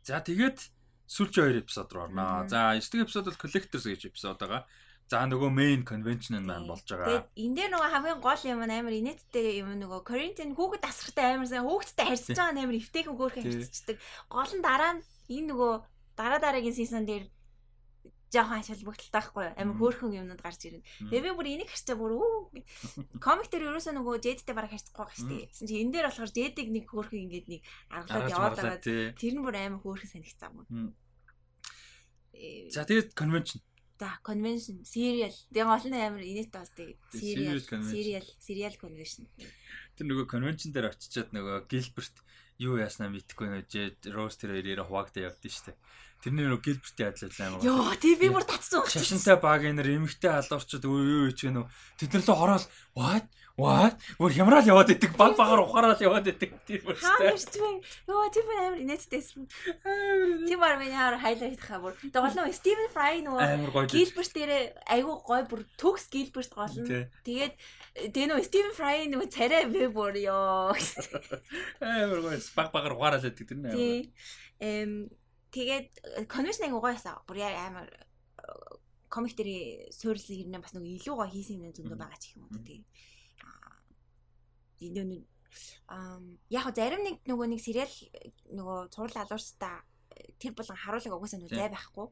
За 0.08 0.24
тэгээд 0.24 0.60
сүүлчийн 1.08 1.46
хоёр 1.46 1.58
эпизод 1.64 1.90
руу 1.94 2.04
орноо. 2.08 2.48
За 2.48 2.74
9 2.76 2.80
дахь 2.80 3.06
эпизод 3.08 3.26
бол 3.28 3.42
Collectors 3.44 3.86
гэж 3.88 4.02
эпизод 4.10 4.38
байгаа. 4.40 4.64
За 5.12 5.28
нөгөө 5.28 5.52
main 5.52 5.82
convention 5.84 6.40
нь 6.40 6.48
маань 6.48 6.66
болж 6.66 6.88
байгаа. 6.88 7.28
Тэгээд 7.28 7.28
энэ 7.44 7.56
дээр 7.60 7.72
нөгөө 7.76 7.90
хамгийн 7.92 8.20
гол 8.24 8.44
юм 8.48 8.62
амар 8.64 8.96
инээдтэй 8.96 9.60
юм 9.62 9.70
нөгөө 9.78 10.00
Corinthian 10.08 10.56
хүүхэд 10.56 10.88
асрахтай 10.88 11.36
амар 11.36 11.50
сайн 11.52 11.68
хүүхэдтэй 11.68 12.06
харьцаж 12.08 12.38
байгаа 12.40 12.64
амар 12.64 12.80
эвтэйхэн 12.80 13.18
хөөрхөн 13.20 13.44
харьцдаг. 13.44 13.98
Гол 14.32 14.52
нь 14.56 14.64
дараа 14.64 14.92
нь 14.98 15.02
энэ 15.30 15.48
нөгөө 15.52 15.74
дараа 16.16 16.40
дараагийн 16.40 16.78
season 16.78 17.04
дээр 17.04 17.28
жоохон 18.34 18.60
ачаал 18.60 18.84
бүгдэлтэй 18.90 19.14
байхгүй 19.14 19.46
амар 19.54 19.78
хөөрхөн 19.78 20.18
юмнууд 20.18 20.42
гарч 20.42 20.62
ирнэ. 20.66 20.82
Тэгээ 21.14 21.26
би 21.30 21.32
бүр 21.38 21.48
энийг 21.54 21.70
харчаа 21.70 21.98
бүр 22.02 22.14
үү 22.18 22.34
комик 23.22 23.48
дээр 23.54 23.70
ерөөсөө 23.70 23.94
нөгөө 23.94 24.26
Jade-тэй 24.26 24.56
бараг 24.58 24.74
харьцахгүй 24.74 25.06
байгаа 25.06 25.18
шүү 25.22 25.30
дээ. 25.30 25.50
Гэсэн 25.54 25.68
чи 25.70 25.76
энэ 25.78 25.94
дээр 25.94 26.08
болохоор 26.10 26.32
Jade-ийг 26.34 26.70
нэг 26.74 26.86
хөөрхөн 26.90 27.24
ингээд 27.30 27.48
нэг 27.54 27.62
аргалаад 27.94 28.34
яваад 28.34 28.58
байгаа. 28.58 29.14
Тэр 29.14 29.34
нь 29.38 29.46
бүр 29.46 29.56
амар 29.62 29.82
хөөрхөн 29.86 30.10
санагцсан 30.10 30.52
юм. 30.58 30.98
За 32.74 32.82
тэгээд 32.90 33.14
convention. 33.14 33.62
За 34.02 34.18
convention 34.26 34.82
serial. 34.82 35.36
Тэгээ 35.54 35.70
гол 35.70 35.88
нь 35.88 36.02
амар 36.02 36.24
инээдтэй 36.26 36.60
бас 36.60 36.74
тэгээд 36.74 37.00
serial 37.14 37.62
serial 37.62 38.26
serial 38.42 38.76
convention. 38.82 39.30
Тэр 39.94 40.06
нөгөө 40.10 40.26
convention 40.26 40.74
дээр 40.74 40.90
очичаад 40.90 41.30
нөгөө 41.32 41.70
Gilbert 41.70 42.18
юу 42.58 42.78
яаснаа 42.82 43.10
мэдхгүй 43.14 43.48
нөө 43.50 44.14
Роуз 44.14 44.38
тэр 44.42 44.58
хоёроо 44.58 44.86
хуваагдаа 44.90 45.30
явдсан 45.30 45.52
шүү 45.54 45.66
дээ. 45.70 45.78
Тэрний 46.24 46.48
нөө 46.48 46.64
Гилбертийн 46.64 47.12
адил 47.12 47.36
амар. 47.44 47.60
Йоо, 47.68 47.94
тий 48.00 48.16
би 48.16 48.32
бүр 48.32 48.48
татсан. 48.48 48.88
Шашинтай 48.88 49.36
баг 49.36 49.68
энэр 49.68 49.92
эмэгтэй 50.00 50.32
алуурчд 50.32 50.88
юу 50.88 51.28
юу 51.28 51.36
ч 51.36 51.52
гэнэ. 51.52 51.68
Тэд 52.00 52.16
нар 52.16 52.24
л 52.24 52.32
хороол 52.32 52.66
what 52.96 53.28
What? 53.54 54.02
Өөр 54.18 54.34
хямрал 54.34 54.66
яваад 54.66 54.90
идэг 54.98 55.14
баг 55.14 55.38
багаар 55.38 55.62
ухаарал 55.62 56.02
яваад 56.02 56.26
идэг 56.26 56.58
тийм 56.66 56.90
үү? 56.90 56.98
Хаа 56.98 57.22
нэрч 57.22 57.54
вэ? 57.54 57.86
Йоо, 58.10 58.26
тийм 58.34 58.50
амар 58.50 58.82
инээдтэйсэн. 58.82 59.46
Тийм 60.50 60.58
бар 60.58 60.82
миний 60.82 60.98
хаар 60.98 61.22
хайлайт 61.22 61.62
хаа 61.62 61.78
бүр. 61.78 61.94
Нөө 62.02 62.50
Стивен 62.50 62.90
Фрай 62.90 63.22
нөгөө 63.22 63.94
Гилберт 63.94 64.34
дээр 64.34 64.74
айгүй 64.90 65.16
гой 65.22 65.42
бүр 65.46 65.62
төгс 65.78 66.10
Гилберт 66.10 66.50
гол 66.50 66.74
нь. 66.82 67.06
Тэгээд 67.22 67.54
тэгээ 68.10 68.30
нөгөө 68.34 68.48
Стивен 68.50 68.74
Фрай 68.74 69.06
нөгөө 69.14 69.30
царай 69.30 69.70
бэ 69.70 69.94
бүр 69.94 70.18
ёо. 70.18 70.74
Амар 71.78 72.26
гой 72.26 72.42
баг 72.58 72.74
багаар 72.74 72.98
ухаарал 72.98 73.22
идэг 73.22 73.54
тэр 73.54 73.62
нэ. 73.62 73.70
Тийм. 73.78 74.10
Эм 74.58 75.14
тэгээд 75.54 76.28
конвеншн 76.28 76.66
айгүй 76.68 76.82
гой 76.82 76.94
байсан. 76.98 77.22
Бүр 77.30 77.40
амар 77.46 77.88
комик 79.14 79.38
дээр 79.38 79.94
суурилсан 79.94 80.36
хэрнээ 80.36 80.64
бас 80.66 80.74
нөгөө 80.74 80.98
илүү 80.98 81.16
гой 81.16 81.30
хийсэн 81.30 81.62
юм 81.62 81.74
зөндөө 81.78 81.98
байгаа 82.02 82.20
ч 82.20 82.34
юм 82.34 82.50
уу 82.50 82.62
тийм 82.66 82.82
энэ 84.82 85.22
яг 86.50 86.66
зарим 86.74 87.06
нэг 87.06 87.22
нөгөө 87.30 87.48
нэг 87.54 87.62
сериал 87.62 87.94
нөгөө 88.58 88.90
цуврал 88.90 89.22
алуурчтай 89.22 89.86
тэр 90.42 90.54
болон 90.58 90.78
харуулга 90.78 91.18
угаасаа 91.18 91.40
нөгөө 91.40 91.58
зай 91.58 91.70
байхгүй. 91.70 92.08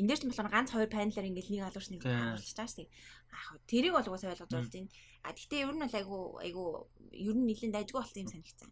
Энд 0.00 0.08
дээр 0.08 0.20
ч 0.20 0.24
болохоор 0.24 0.48
ганц 0.48 0.70
хоёр 0.72 0.88
панелаар 0.88 1.28
ингээл 1.28 1.52
нэг 1.52 1.62
алуурч 1.68 1.88
нэг 1.92 2.02
харуулж 2.02 2.52
байгаа 2.56 2.72
шүү 2.72 2.80
дээ. 2.80 2.90
Аа 3.36 3.60
тэрийг 3.68 3.92
бол 3.92 4.08
угаасаа 4.08 4.32
ойлгож 4.32 4.52
болж 4.52 4.72
байна. 4.72 4.90
А 5.22 5.32
гэхдээ 5.36 5.60
ер 5.60 5.72
нь 5.76 5.82
бол 5.84 5.98
айгу 6.00 6.18
айгу 6.40 6.64
ер 7.12 7.36
нь 7.36 7.46
нэлээд 7.46 7.74
дайггүй 7.76 8.00
болсон 8.00 8.22
юм 8.24 8.32
санагдсан. 8.32 8.70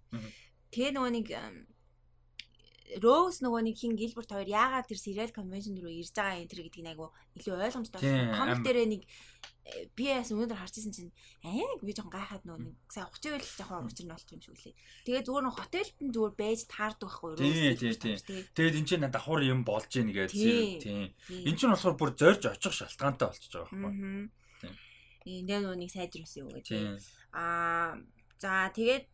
Тэгээ 0.72 0.92
нөгөө 0.96 1.12
нэг 1.12 1.28
Роуз 3.00 3.40
нөгөө 3.40 3.62
нэг 3.64 3.76
хин 3.78 3.96
Гилберт 3.96 4.34
хоёр 4.34 4.48
яагаад 4.50 4.90
тэр 4.90 5.00
serial 5.00 5.30
convention 5.32 5.78
руу 5.78 5.88
ирж 5.88 6.12
байгаа 6.12 6.42
юм 6.42 6.50
тэр 6.50 6.66
гэдгийг 6.66 6.92
айгу 6.92 7.08
илүү 7.38 7.54
ойлгомжтой 7.56 8.00
болсон. 8.02 8.36
Комик 8.36 8.60
дээрээ 8.66 8.88
нэг 8.92 9.02
э, 9.06 9.88
би 9.96 10.04
яас 10.10 10.28
өнөөдөр 10.34 10.58
харж 10.60 10.74
исэн 10.76 10.92
чинь 10.92 11.12
аа 11.46 11.78
би 11.80 11.94
жоохон 11.94 12.12
гайхаад 12.12 12.44
нөгөө 12.44 12.62
нэг 12.68 12.76
сайн 12.92 13.08
ухаж 13.08 13.24
байл 13.30 13.48
жоохон 13.56 13.88
учир 13.88 14.04
нь 14.04 14.12
болчих 14.12 14.34
юм 14.36 14.42
шиг 14.42 14.52
үлээ. 14.52 14.74
Тэгээ 15.06 15.24
зүгээр 15.24 15.44
нэг 15.46 15.56
хотелд 15.56 15.96
нь 16.02 16.12
зүгээр 16.12 16.34
байж 16.36 16.60
таардаг 16.68 17.08
байхгүй 17.08 17.28
юу? 17.32 17.38
Тийм 17.40 17.76
тийм 17.80 17.94
тийм. 17.96 18.42
Тэгээд 18.52 18.78
эн 18.82 18.86
чинь 18.90 19.06
давхар 19.08 19.42
юм 19.46 19.60
болж 19.64 19.90
ийн 19.96 20.10
гэж 20.12 20.30
тийм. 20.36 21.14
Эн 21.48 21.56
чинь 21.56 21.72
болохоор 21.72 21.96
бүр 21.96 22.12
зорж 22.12 22.42
очих 22.50 22.74
шалтгаантай 22.76 23.26
болчихж 23.30 23.52
байгаа 23.56 23.72
байхгүй. 23.72 24.28
Тийм. 25.22 25.46
Энд 25.46 25.50
нөгөө 25.62 25.78
нэг 25.78 25.90
сайжруулсан 25.94 26.40
юм 26.42 26.50
гэж. 26.58 26.66
Аа 27.30 27.96
за 28.42 28.68
тэгээд 28.74 29.06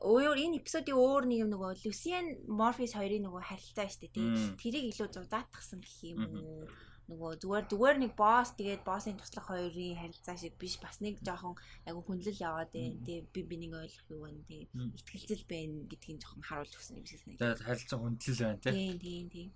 өөр 0.00 0.38
энэ 0.40 0.58
эпизодын 0.62 0.96
өөр 0.96 1.24
нэг 1.28 1.38
юм 1.44 1.50
нөгөө 1.52 1.84
Lucian 1.84 2.26
Morpheus 2.48 2.96
хоёрын 2.96 3.28
нөгөө 3.28 3.42
харилцаа 3.44 3.86
шүү 3.90 4.00
дээ 4.08 4.14
тий. 4.14 4.26
Тэрийг 4.56 4.84
илүү 4.94 5.08
зузаатгсан 5.12 5.80
гэх 5.84 5.98
юм 6.08 6.20
уу? 6.32 6.64
Нөгөө 7.10 7.30
зүгээр 7.42 7.66
зүгээр 7.68 7.96
нэг 8.00 8.12
босс 8.16 8.56
тэгээд 8.56 8.86
боссын 8.88 9.18
туслах 9.18 9.50
хоёрын 9.50 9.98
харилцаа 10.00 10.36
шиг 10.38 10.54
биш 10.56 10.78
бас 10.80 11.02
нэг 11.04 11.20
жоохон 11.20 11.58
айгу 11.84 12.00
хүнлэл 12.06 12.40
яваад 12.40 12.70
байна 12.72 12.96
тий. 13.04 13.20
Би 13.26 13.40
бинийг 13.42 13.74
ойлгох 13.74 14.08
юу 14.08 14.22
байна 14.24 14.40
тий. 14.48 14.70
Итгэлцэл 14.72 15.44
байна 15.44 15.76
гэдгийг 15.90 16.22
жоохон 16.22 16.46
харуулж 16.46 16.72
өгсөн 16.72 17.02
юм 17.02 17.06
шиг 17.06 17.20
санагдав. 17.20 17.42
Тэгээд 17.42 17.66
харилцаа 17.66 17.98
хүндлэл 18.00 18.42
байна 18.46 18.62
тий. 18.62 18.72
Тийм 18.72 18.96
тийм 19.02 19.26
тийм. 19.28 19.48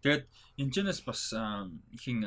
Тэгээд 0.00 0.24
энэчнээс 0.62 1.00
бас 1.04 1.22
хин 2.00 2.18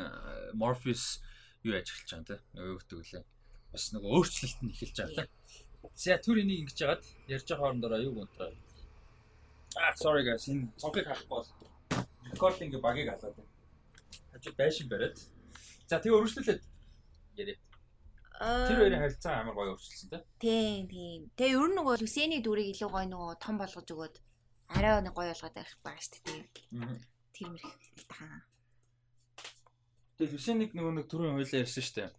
Morpheus 0.53 1.23
юу 1.65 1.73
ажиглаж 1.79 2.09
байгаа 2.11 2.29
тий. 2.29 2.39
Нөгөө 2.53 2.73
өгдөг 2.77 2.99
лээ. 3.09 3.23
Бас 3.71 3.83
нөгөө 3.95 4.11
өөрчлөлт 4.11 4.59
нь 4.59 4.73
эхэлж 4.75 4.97
байгаа 5.01 5.25
тий 5.25 5.64
За 5.93 6.17
түр 6.17 6.41
энийг 6.41 6.65
ингэж 6.65 6.77
яагаад 6.81 7.03
ярьж 7.29 7.47
байгаа 7.49 7.61
хоорондоо 7.61 7.99
юу 8.01 8.13
гонтроо. 8.17 8.51
Ah 9.77 9.93
sorry 9.95 10.23
guys 10.25 10.47
энэ 10.49 10.71
цонхыг 10.81 11.05
харахгүй 11.05 11.29
бол 11.29 11.47
рекординг 12.31 12.73
багийг 12.81 13.09
халаад 13.09 13.35
байна. 13.35 13.51
Хажуу 14.31 14.53
байшин 14.57 14.87
бариад. 14.89 15.17
За 15.87 15.99
тэгээ 15.99 16.17
өргөжлүүлээд 16.17 16.61
яриа. 17.41 17.57
Тэр 18.67 18.77
хоёрын 18.79 19.03
харилцаа 19.03 19.35
амар 19.41 19.55
гоё 19.55 19.71
өөрчлөсөн 19.75 20.09
тийм. 20.09 20.23
Тийм 20.43 20.83
тийм. 20.91 21.19
Тэгээ 21.37 21.55
ер 21.59 21.67
нь 21.69 21.77
нөгөө 21.77 21.95
Люсений 22.01 22.41
дүрийг 22.41 22.73
илүү 22.73 22.89
гоё 22.91 23.07
нөгөө 23.11 23.39
том 23.43 23.55
болгож 23.59 23.87
өгөөд 23.93 24.15
арай 24.75 24.93
нэг 25.03 25.13
гоё 25.15 25.31
болгоод 25.31 25.55
байх 25.55 25.71
байгаа 25.83 26.03
шүү 26.03 26.23
дээ. 26.25 26.43
Тэр 27.35 27.47
мэрх 27.51 27.71
тахаа. 28.11 28.43
Тэгээ 30.17 30.33
Люсенийг 30.35 30.71
нөгөө 30.75 30.93
нэг 30.99 31.05
түрүүн 31.11 31.35
хойлоо 31.35 31.59
ярьсан 31.63 31.83
шүү 31.83 31.95
дээ 31.99 32.09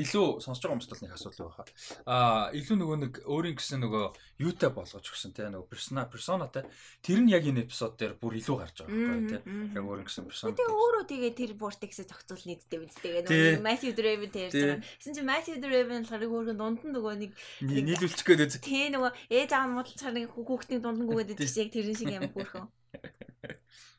илүү 0.00 0.26
сонсож 0.42 0.62
байгаа 0.64 0.74
хүмүүст 0.74 0.92
бол 0.92 1.02
нэг 1.04 1.14
асуудал 1.14 1.46
байха. 1.48 1.64
Аа 2.10 2.50
илүү 2.58 2.76
нөгөө 2.80 2.98
нэг 3.04 3.12
өөрийн 3.24 3.56
гэсэн 3.58 3.80
нөгөө 3.84 4.04
юутай 4.42 4.70
болгож 4.74 5.06
өгсөн 5.06 5.34
те 5.36 5.46
нөгөө 5.48 5.70
персона 5.70 6.04
персонатай 6.10 6.64
тэр 7.04 7.18
нь 7.22 7.30
яг 7.30 7.46
энэ 7.46 7.64
эпизод 7.64 7.94
дээр 7.94 8.18
бүр 8.18 8.38
илүү 8.42 8.56
гарч 8.58 8.76
байгаа 8.82 8.98
байхгүй 8.98 9.30
те. 9.30 9.38
Яг 9.78 9.84
өөрийн 9.84 10.06
гэсэн 10.08 10.26
персона. 10.26 10.56
Тэгээ 10.58 10.74
өөрөө 10.74 11.04
тэгээ 11.08 11.32
тэр 11.38 11.52
vortex-ээ 11.54 12.08
зохицуул 12.10 12.44
нийтдээ 12.44 12.80
биз 12.82 12.98
тэгээ 12.98 13.22
нөгөө 13.28 13.62
Matthew 13.62 13.92
Draven 13.94 14.30
тэрж 14.34 14.52
байгаа. 14.58 14.80
Гэсэн 14.82 15.14
чинь 15.14 15.30
Matthew 15.30 15.56
Draven 15.62 16.02
болохоор 16.02 16.24
өөрийн 16.26 16.58
дунд 16.58 16.80
нь 16.82 16.94
нөгөө 16.94 17.14
нэг 17.22 17.32
нийлүүлчих 17.62 18.26
гээд 18.26 18.58
үү. 18.58 18.64
Тий 18.64 18.90
нөгөө 18.90 19.12
ээж 19.30 19.50
аав 19.54 19.66
нь 19.70 19.74
муудалцахаар 19.78 20.14
нэг 20.18 20.34
хүүхдийн 20.34 20.82
дунд 20.82 20.98
нь 21.00 21.08
гүгээд 21.08 21.32
идэх 21.38 21.54
яг 21.54 21.70
тэрэн 21.70 21.94
шиг 21.94 22.10
юм 22.10 22.28
бүрхөө. 22.34 22.66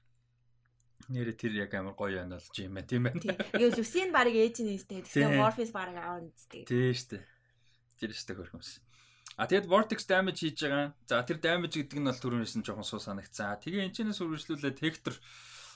Нэрэ 1.10 1.34
тэр 1.38 1.54
яг 1.54 1.74
амар 1.78 1.94
гоё 1.94 2.18
байна 2.22 2.42
болж 2.42 2.56
юм 2.58 2.74
байна 2.74 2.90
тийм 2.90 3.04
байна. 3.06 3.22
Тэгээ 3.22 3.78
Люсийн 3.78 4.10
баг 4.10 4.30
ээж 4.34 4.66
нь 4.66 4.74
нэстэй. 4.74 5.06
Тэгээ 5.06 5.38
Morpheus 5.38 5.70
баг 5.70 5.94
аав 5.94 6.26
нэстэй. 6.26 6.66
Тийм 6.66 6.94
штэ. 6.98 7.22
Тэр 8.02 8.12
штэ 8.14 8.34
хөрхөмс. 8.34 8.82
А 9.38 9.46
тэгэд 9.46 9.68
vortex 9.68 10.08
damage 10.08 10.42
хийж 10.42 10.66
байгаа. 10.66 10.96
За 11.06 11.22
тэр 11.22 11.38
damage 11.44 11.78
гэдэг 11.78 12.00
нь 12.00 12.08
бол 12.10 12.22
түрүүнээс 12.24 12.56
нь 12.58 12.66
жоохон 12.66 12.88
суу 12.88 13.04
санагцсан. 13.04 13.60
Тэгээ 13.62 13.92
энэчнээс 13.92 14.24
үргэлжлүүлээд 14.24 14.80
Hector 14.82 15.16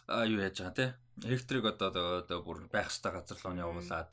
юу 0.09 0.39
яаж 0.41 0.57
байгаа 0.57 0.77
те. 0.79 0.87
Hector-ыг 1.27 1.65
одоо 1.77 2.23
одоо 2.23 2.39
бүр 2.41 2.65
байх 2.71 2.89
хэвээр 2.89 3.19
газар 3.19 3.37
руу 3.43 3.53
нь 3.53 3.61
явуулаад 3.61 4.11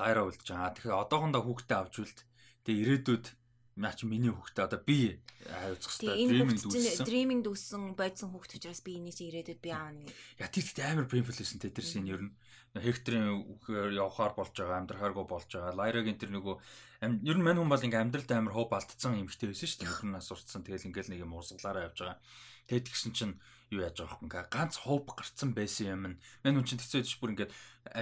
лайра 0.00 0.22
үлдэж 0.24 0.48
байгаа. 0.48 0.72
Тэгэхээр 0.78 1.00
одоохондоо 1.04 1.42
хүүхдээ 1.44 1.76
авч 1.76 1.94
үлд. 2.00 2.18
Тэгээ 2.64 2.82
ирээдүйд 2.86 3.26
Наа 3.74 3.90
чи 3.90 4.06
миний 4.06 4.30
хүүхдээ 4.30 4.64
одоо 4.70 4.80
би 4.86 5.18
хайвцах 5.42 5.98
хэрэгтэй. 5.98 6.30
Дриминг 6.30 6.62
дүүссэн. 6.62 7.06
Дриминг 7.10 7.42
дүүссэн 7.42 7.82
бодсон 7.98 8.30
хүүхд 8.30 8.62
учраас 8.62 8.80
би 8.86 9.02
энийг 9.02 9.18
чи 9.18 9.26
ирээдүйд 9.26 9.58
би 9.58 9.70
аавна 9.74 10.06
гэх. 10.06 10.14
Я 10.38 10.46
тэр 10.46 10.62
ихтэй 10.62 10.86
амар 10.86 11.10
байсан 11.10 11.58
те 11.58 11.74
тэр 11.74 11.82
шин 11.82 12.06
ер 12.06 12.22
нь. 12.22 12.32
Хекторын 12.74 13.34
үхээр 13.58 13.98
явахаар 13.98 14.34
болж 14.34 14.54
байгаа, 14.54 14.78
амьдрахааргүй 14.82 15.26
болж 15.26 15.50
байгаа. 15.50 15.74
Лайрагийн 15.74 16.18
тэр 16.18 16.30
нөгөө 16.34 16.54
ер 17.22 17.36
нь 17.38 17.42
мань 17.42 17.58
хүн 17.58 17.70
бол 17.70 17.86
ингээм 17.86 18.14
амьдралд 18.14 18.30
амар 18.30 18.54
хоо 18.54 18.66
балтцсан 18.70 19.18
юмхтэй 19.18 19.50
байсан 19.50 19.66
шүү 19.66 19.78
дээ. 19.82 19.90
Нөхөр 19.90 20.10
нас 20.10 20.30
урцсан. 20.30 20.62
Тэгэл 20.62 20.90
ингээл 20.90 21.10
нэг 21.14 21.22
юм 21.22 21.34
урсгалаараа 21.38 21.86
явж 21.90 21.98
байгаа. 22.02 22.18
Тэгэд 22.70 22.86
гисэн 22.90 23.12
чинь 23.14 23.34
юу 23.72 23.80
яаж 23.84 23.96
байгаа 24.00 24.18
юм 24.20 24.26
ингээ 24.28 24.44
ганц 24.52 24.74
хоп 24.82 25.06
гарцсан 25.14 25.50
байсан 25.56 25.86
юм. 25.88 26.02
Мань 26.44 26.56
хүн 26.58 26.66
чинь 26.68 26.80
тэгсэн 26.80 27.00
байж 27.00 27.10
бүр 27.20 27.32
ингээд 27.32 27.52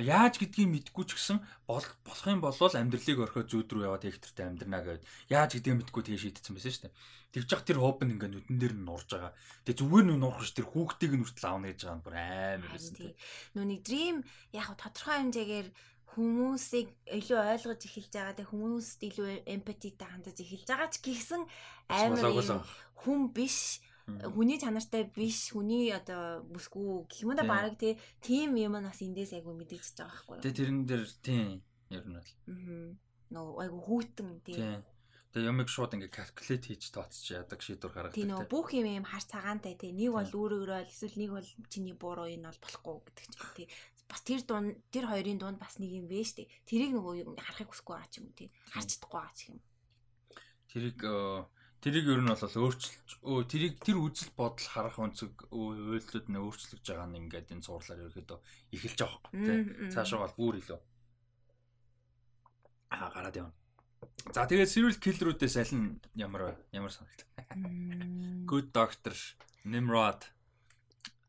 яаж 0.03 0.35
гэдгийг 0.39 0.69
мэдгүй 0.71 1.05
ч 1.07 1.11
гэсэн 1.19 1.39
бол 1.67 1.87
болох 2.07 2.27
юм 2.27 2.41
бол 2.43 2.55
амьдралыг 2.55 3.19
орхиод 3.23 3.51
зүйд 3.51 3.71
рүү 3.71 3.87
яваад 3.87 4.07
хектортой 4.07 4.47
амьдрнаа 4.47 4.83
гэд 4.83 5.03
яаж 5.31 5.51
гэдгийг 5.59 5.79
мэдгүй 5.83 6.03
тэгээ 6.03 6.23
шийдсэн 6.23 6.55
байсан 6.55 6.73
шүү 6.73 6.85
дээ. 6.87 6.97
Тэгж 7.33 7.49
яах 7.51 7.65
тэр 7.67 7.79
хоп 7.81 7.99
нь 8.05 8.13
ингээ 8.15 8.31
нүдэн 8.31 8.59
дээр 8.61 8.75
нь 8.77 8.87
нурж 8.87 9.09
байгаа. 9.11 9.33
Тэгээ 9.65 9.81
зүгээр 9.81 10.07
нь 10.07 10.21
нурах 10.21 10.45
ш 10.45 10.53
тэр 10.53 10.69
хүүхдийг 10.69 11.13
нь 11.17 11.25
хүртэл 11.25 11.49
аавна 11.49 11.69
гэж 11.73 11.81
байгаа 11.83 11.99
нь 11.99 12.05
бүр 12.05 12.17
амар 12.17 12.71
байсан 12.71 12.95
тийм. 12.95 13.15
Нүуний 13.57 13.81
dream 13.81 14.17
яг 14.53 14.69
тодорхой 14.77 15.17
хэмжээгээр 15.19 15.69
хүмүүсийг 16.13 16.89
илүү 17.09 17.41
ойлгож 17.41 17.81
эхэлж 17.89 18.13
байгаа 18.13 18.37
тэг 18.37 18.49
хүмүүст 18.53 19.01
илүү 19.01 19.49
эмпатитай 19.49 20.09
хандаж 20.13 20.37
эхэлж 20.45 20.69
байгаа 20.69 20.91
ч 20.93 20.97
гэсэн 21.01 21.43
амар 21.89 22.53
хүн 23.01 23.33
биш 23.33 23.81
хүний 24.07 24.59
чанартай 24.59 25.07
биш 25.07 25.55
хүний 25.55 25.95
одоо 25.95 26.43
бүсгүй 26.51 27.07
гэх 27.07 27.23
юм 27.23 27.39
да 27.39 27.47
баг 27.47 27.79
тий 27.79 27.95
тийм 28.19 28.59
юм 28.59 28.75
нас 28.83 28.99
эндээс 28.99 29.39
айгу 29.39 29.55
мэдэгдэж 29.55 29.95
байгаа 30.03 30.11
байхгүй 30.11 30.35
юу. 30.37 30.43
Тэгээ 30.43 30.59
тэрэн 30.59 30.81
дээр 30.91 31.05
тийм 31.23 31.47
ер 31.95 32.05
нь 32.11 32.17
бол. 32.19 32.33
Аа. 32.51 32.91
Нөө 33.31 33.49
айгу 33.63 33.79
хүүтэн 33.87 34.31
тий. 34.43 34.59
Тэгээ 35.33 35.49
ямиг 35.49 35.69
шууд 35.71 35.97
ингээ 35.97 36.13
калькулят 36.13 36.65
хийж 36.67 36.83
тооцож 36.93 37.25
яадаг 37.31 37.61
шийдвэр 37.63 37.93
гаргадаг. 37.95 38.19
Тийм 38.19 38.29
нөө 38.35 38.53
бүх 38.53 38.75
юм 38.77 38.85
юм 38.91 39.07
хар 39.09 39.25
цагаантай 39.25 39.79
тий. 39.81 39.95
Нэг 39.95 40.13
бол 40.13 40.29
өөрөөрөө 40.29 40.93
эсвэл 40.93 41.17
нэг 41.17 41.31
бол 41.33 41.49
чиний 41.73 41.97
буруу 41.97 42.29
энэ 42.29 42.53
бол 42.53 42.61
болохгүй 42.61 42.95
гэдэг 43.07 43.27
ч 43.31 43.35
тий. 43.57 43.67
Бас 44.11 44.21
тэр 44.29 44.45
дунд 44.45 44.77
тэр 44.93 45.09
хоёрын 45.09 45.41
дунд 45.41 45.57
бас 45.57 45.81
нэг 45.81 45.89
юм 45.89 46.05
вэ 46.05 46.21
штэ. 46.21 46.53
Тэрийг 46.69 46.93
нөгөө 46.93 47.39
харахыг 47.41 47.73
хүсэхгүй 47.73 47.95
байгаа 47.97 48.13
ч 48.13 48.21
юм 48.21 48.29
уу 48.29 48.37
тий. 48.37 48.53
Харж 48.77 48.89
чадахгүй 48.93 49.21
байгаа 49.25 49.37
ч 49.39 49.41
юм. 49.49 49.59
Тэрийг 50.69 51.01
Тэрийг 51.83 52.07
ер 52.07 52.23
нь 52.23 52.31
бол 52.31 52.39
өөрчилж 52.39 53.11
өө 53.27 53.43
тэрийг 53.51 53.83
тэр 53.83 53.99
үзэл 53.99 54.31
бодол 54.39 54.69
харах 54.71 55.03
өнцөг 55.03 55.51
үйлдэлүүд 55.51 56.27
нь 56.31 56.39
өөрчлөгдөж 56.39 56.87
байгаа 56.87 57.09
нь 57.11 57.19
ингээд 57.27 57.51
энэ 57.59 57.67
зурлаар 57.67 58.07
ерөөдөө 58.07 58.39
эхэлж 58.71 58.99
байгаа 59.03 59.19
байхгүй 59.19 59.43
тий. 59.43 59.91
Цаашаа 59.91 60.23
бол 60.23 60.39
бүр 60.39 60.63
илүү 60.63 60.79
аа 62.95 63.11
гараад 63.11 63.35
явна. 63.35 63.55
За 64.31 64.47
тэгээд 64.47 64.71
serial 64.71 64.95
killer-үүдээс 65.03 65.57
аль 65.59 65.75
нь 65.75 65.99
ямар 66.15 66.55
ямар 66.71 66.93
санагт. 66.95 67.27
Good 68.47 68.71
Doctor, 68.71 69.17
Nimrod, 69.67 70.23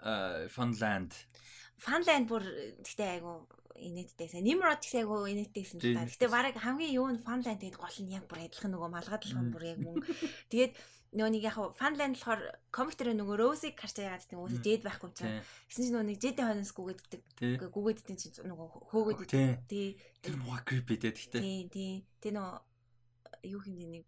uh 0.05 0.45
Funland. 0.53 1.17
Funland 1.81 2.29
бүр 2.29 2.45
гэхдээ 2.85 3.09
айгу 3.17 3.49
инээдтэйсэн. 3.77 4.45
Nimrod 4.45 4.81
ч 4.81 4.97
айгу 5.01 5.25
инээдтэйсэн 5.25 5.77
л 5.81 5.95
та. 5.97 6.05
Гэтэ 6.05 6.27
баг 6.29 6.55
хамгийн 6.57 6.93
юу 6.93 7.09
нь 7.09 7.21
Funland 7.21 7.59
тэгээд 7.59 7.79
гол 7.79 7.97
нь 8.03 8.13
яг 8.13 8.25
бүр 8.29 8.45
адилхан 8.45 8.71
нөгөө 8.73 8.89
малгадлах 8.93 9.41
нь 9.41 9.53
бүр 9.53 9.63
яг 9.65 9.79
мөн. 9.81 10.01
Тэгээд 10.53 10.73
нөгөө 11.13 11.31
нэг 11.33 11.43
яг 11.45 11.57
Funland 11.77 12.15
болохоор 12.17 12.41
комик 12.69 12.95
дээр 12.97 13.17
нөгөө 13.17 13.35
Rose-ийг 13.37 13.75
харж 13.77 13.97
яагаад 14.01 14.23
гэдэг 14.25 14.37
нөгөө 14.37 14.61
дээд 14.61 14.81
байхгүй 14.85 15.11
ч. 15.13 15.19
Гэсэн 15.69 15.81
чинь 15.85 15.93
нөгөө 15.93 16.07
нэг 16.09 16.17
Jedi 16.21 16.41
хонос 16.41 16.71
гүгээддэг. 16.73 17.21
Гүгээддэг 17.73 18.17
чинь 18.17 18.49
нөгөө 18.49 18.67
хөөгөөд 18.89 19.21
тий. 19.69 19.97
Тэр 20.21 20.35
муха 20.41 20.61
creepy 20.65 20.95
дээ 20.97 21.13
гэхдээ. 21.13 21.41
Тий, 21.41 21.61
тий. 21.69 21.93
Тэ 22.17 22.33
нөгөө 22.33 23.49
юу 23.49 23.61
хэмдэ 23.61 23.87
нэг 23.89 24.05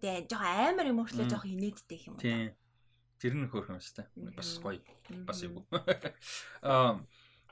тэгээ 0.00 0.28
жоох 0.28 0.44
амар 0.44 0.86
юм 0.88 1.00
уурчлаа 1.04 1.28
жоох 1.28 1.44
инээдтэй 1.44 2.08
юм 2.08 2.16
байна. 2.16 2.24
Тий. 2.24 2.56
Тэр 3.20 3.34
нь 3.36 3.48
хөөрхөн 3.52 3.80
шүү 3.84 3.96
дээ. 4.00 4.08
Бас 4.32 4.50
гоё. 4.64 4.80
Бас 5.28 5.40
юм. 5.44 5.60
Аа 6.64 7.04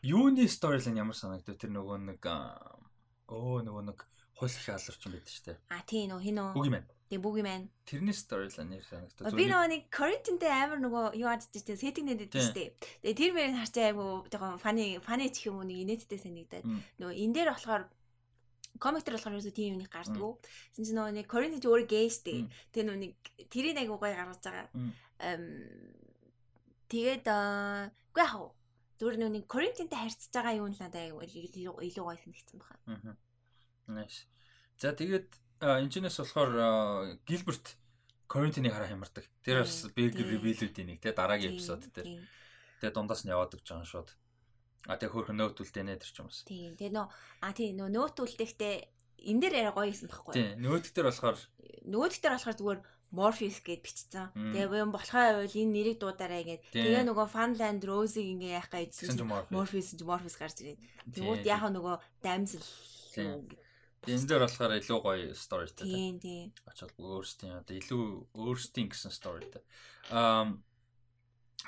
юуны 0.02 0.49
сторилайн 0.49 1.01
ямар 1.02 1.17
санагдав 1.17 1.59
тэр 1.59 1.73
нөгөө 1.75 1.99
нэг 2.12 2.23
оо 3.28 3.60
нөгөө 3.62 3.85
нэг 3.91 3.99
хуль 4.39 4.55
их 4.55 4.68
аларч 4.70 5.02
юм 5.02 5.12
байдаг 5.18 5.35
дээ. 5.44 5.57
А 5.68 5.83
тий 5.83 6.07
нөгөө 6.07 6.23
хин 6.23 6.39
үү? 6.39 6.52
Бүгимэн. 6.55 6.85
Тий 7.10 7.18
бүгимэн. 7.18 7.62
Тэрний 7.83 8.15
сторилайн 8.15 8.68
нэр 8.70 8.85
санагдав. 8.86 9.35
Би 9.35 9.51
нөгөө 9.51 9.68
нэг 9.75 9.83
Коринтинтэй 9.91 10.52
амар 10.55 10.78
нөгөө 10.78 11.18
юу 11.18 11.28
адж 11.28 11.51
дээ 11.51 11.75
сеттинг 11.75 12.07
нэдэд 12.15 12.31
шүү 12.39 12.55
дээ. 12.55 12.68
Тэгээ 13.02 13.18
тэр 13.18 13.33
мөрийг 13.35 13.59
харчаа 13.59 13.85
айгу 13.91 14.07
жоохон 14.31 14.62
фаны 14.62 15.02
фаны 15.02 15.27
ч 15.35 15.51
юм 15.51 15.59
уу 15.59 15.67
нэг 15.67 15.83
инээдтэй 15.83 16.20
санагдаад 16.23 16.65
нөгөө 17.02 17.15
энэ 17.18 17.35
дээр 17.35 17.51
болохоор 17.51 17.83
комик 18.78 19.02
төр 19.02 19.18
болохоор 19.18 19.35
ерөөсөө 19.35 19.57
тийм 19.59 19.75
юмыг 19.75 19.91
гардаг. 19.91 20.39
Тэсэн 20.78 20.85
чинь 20.86 20.99
нөгөө 21.02 21.15
нэг 21.18 21.27
Коринт 21.27 21.59
ч 21.59 21.67
өөрөө 21.67 21.89
гей 21.91 22.07
штэ. 22.07 22.47
Тэр 22.70 22.85
нөгөө 22.86 23.02
нэг 23.02 23.12
тэрийг 23.51 23.77
айгу 23.83 23.99
гоё 23.99 24.15
гаргаж 24.15 24.39
байгаа. 24.47 24.70
Тэгээд 26.86 27.27
үгүй 27.27 28.23
яах? 28.23 28.55
Зүгээр 28.99 29.31
нэг 29.31 29.47
Коринтинтэй 29.47 29.99
харьцаж 29.99 30.31
байгаа 30.35 30.59
юм 30.59 30.75
л 30.75 30.83
надад 30.83 31.15
илүү 31.15 31.75
илүү 31.86 32.05
гоё 32.05 32.18
санагдсан 32.18 32.59
байна. 32.59 33.15
Аа. 33.15 33.17
Nice. 33.94 34.27
За 34.78 34.91
тэгээд 34.91 35.31
энэчнээс 35.62 36.18
болохоор 36.18 36.51
Гилберт 37.23 37.78
Коринтиныг 38.28 38.75
хараа 38.75 38.91
хямардаг. 38.91 39.25
Тэр 39.47 39.65
бас 39.65 39.89
big 39.94 40.12
reveal-үүдийн 40.18 40.91
нэг 40.93 40.99
те 41.01 41.15
дараагийн 41.15 41.57
эпизод 41.57 41.86
дээр. 41.94 42.27
Тэгээд 42.83 42.94
дундаас 42.94 43.25
нь 43.25 43.33
яваад 43.33 43.55
гэж 43.57 43.67
байгаа 43.70 43.89
шууд. 43.89 44.10
А 44.86 45.01
тэг 45.01 45.15
хөөрхөн 45.15 45.39
нөт 45.39 45.59
үлдээнэ 45.59 45.99
тэр 45.99 46.10
ч 46.12 46.17
юм 46.20 46.28
бас. 46.28 46.44
Тийм. 46.44 46.77
Тэгээ 46.77 46.94
нөө 46.94 47.07
а 47.09 47.51
тийм 47.57 47.81
нөө 47.81 47.89
нөт 47.89 48.17
үлдэхдээ 48.20 48.75
энэ 49.33 49.41
дээр 49.43 49.55
яриа 49.65 49.75
гоё 49.75 49.89
юм 49.91 50.10
баггүй. 50.12 50.35
Тийм. 50.36 50.52
Нөт 50.62 50.86
дээр 50.93 51.09
болохоор 51.09 51.39
нөт 51.89 52.15
дээр 52.20 52.35
болохоор 52.36 52.57
зүгээр 52.60 52.81
Morpheus 53.09 53.65
гэд 53.65 53.81
бичсэн. 53.81 54.33
Тэгээ 54.37 54.85
юм 54.85 54.93
болохоо 54.93 55.43
байвал 55.45 55.57
энэ 55.57 55.73
нэрийг 55.73 55.99
дуудаарай 55.99 56.45
гэд. 56.45 56.62
Тэгээ 56.77 57.09
нөгөө 57.09 57.27
Funland 57.33 57.83
Rose-ийг 57.85 58.37
ингээ 58.37 58.61
яах 58.61 58.69
гэж 58.69 58.93
Morpheus 59.49 59.97
ч 59.97 60.01
Morpheus 60.05 60.37
гарч 60.37 60.61
ирээд. 60.61 60.81
Тэгмүүд 61.17 61.43
яг 61.49 61.62
нөгөө 61.73 61.97
дамсэл 62.20 62.69
Энэ 64.07 64.25
дээр 64.31 64.47
болохоор 64.47 64.73
илүү 64.78 64.99
гоё 65.03 65.35
storyтэй. 65.35 65.85
Тийм 65.85 66.17
тийм. 66.23 66.49
Очоод 66.65 66.95
өөрсдийн 66.97 67.61
одоо 67.61 67.75
илүү 67.77 68.03
өөрсдийн 68.39 68.89
гэсэн 68.89 69.11
storyтэй. 69.11 69.62
Аа 70.15 70.55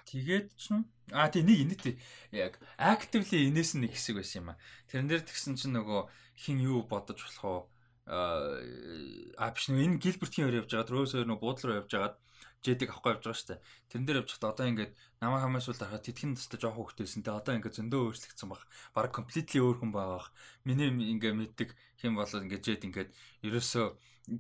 тэгээд 0.07 0.55
ч 0.55 0.73
нь 0.73 0.87
аа 1.11 1.29
тий 1.29 1.43
нэг 1.43 1.59
инэт 1.67 1.99
яг 2.31 2.63
actively 2.79 3.51
инээс 3.51 3.75
нэг 3.77 3.93
хэсэг 3.93 4.23
байсан 4.23 4.47
юм 4.47 4.49
а. 4.55 4.61
Тэрэн 4.89 5.11
дээр 5.11 5.27
тэгсэн 5.27 5.59
чинь 5.59 5.75
нөгөө 5.75 6.07
хин 6.39 6.63
юу 6.63 6.87
бодож 6.87 7.19
болох 7.19 7.45
уу? 7.45 7.63
Аа 8.11 9.51
биш 9.55 9.71
нэг 9.71 9.79
энэ 9.87 10.03
Гилбертийн 10.03 10.45
хоёр 10.51 10.61
явж 10.67 10.71
байгаад 10.75 10.91
Рose 10.91 11.15
хоёр 11.15 11.29
нөгөө 11.31 11.45
буудлын 11.47 11.69
руу 11.71 11.81
явж 11.87 11.93
байгаад 11.95 12.17
Жэдэг 12.61 12.93
авахгүй 12.93 13.13
явж 13.17 13.25
байгаа 13.25 13.39
шүү 13.41 13.49
дээ. 13.57 13.65
Тэрэн 13.89 14.05
дээр 14.05 14.21
явж 14.21 14.31
байхдаа 14.37 14.53
одоо 14.53 14.67
ингээд 14.69 14.93
намайг 15.23 15.43
хамаас 15.49 15.69
үл 15.73 15.81
дарахад 15.81 16.05
тэтгэн 16.05 16.37
төстө 16.37 16.61
жоох 16.61 16.77
хөвгтэйсэн. 16.77 17.25
Тэгээ 17.25 17.41
одоо 17.41 17.55
ингээд 17.57 17.79
зөндөө 17.81 18.01
өөрчлөгдсөн 18.05 18.49
баг. 18.53 18.63
Бараг 18.93 19.13
completely 19.17 19.65
өөр 19.65 19.81
хүн 19.81 19.93
байгаа. 19.97 20.29
Миний 20.69 20.93
ингээд 20.93 21.41
мэддэг 21.41 21.73
хэм 22.05 22.21
болоод 22.21 22.45
ингээд 22.45 22.67
Жэд 22.69 22.85
ингээд 22.85 23.11
ерөөсөө 23.49 23.87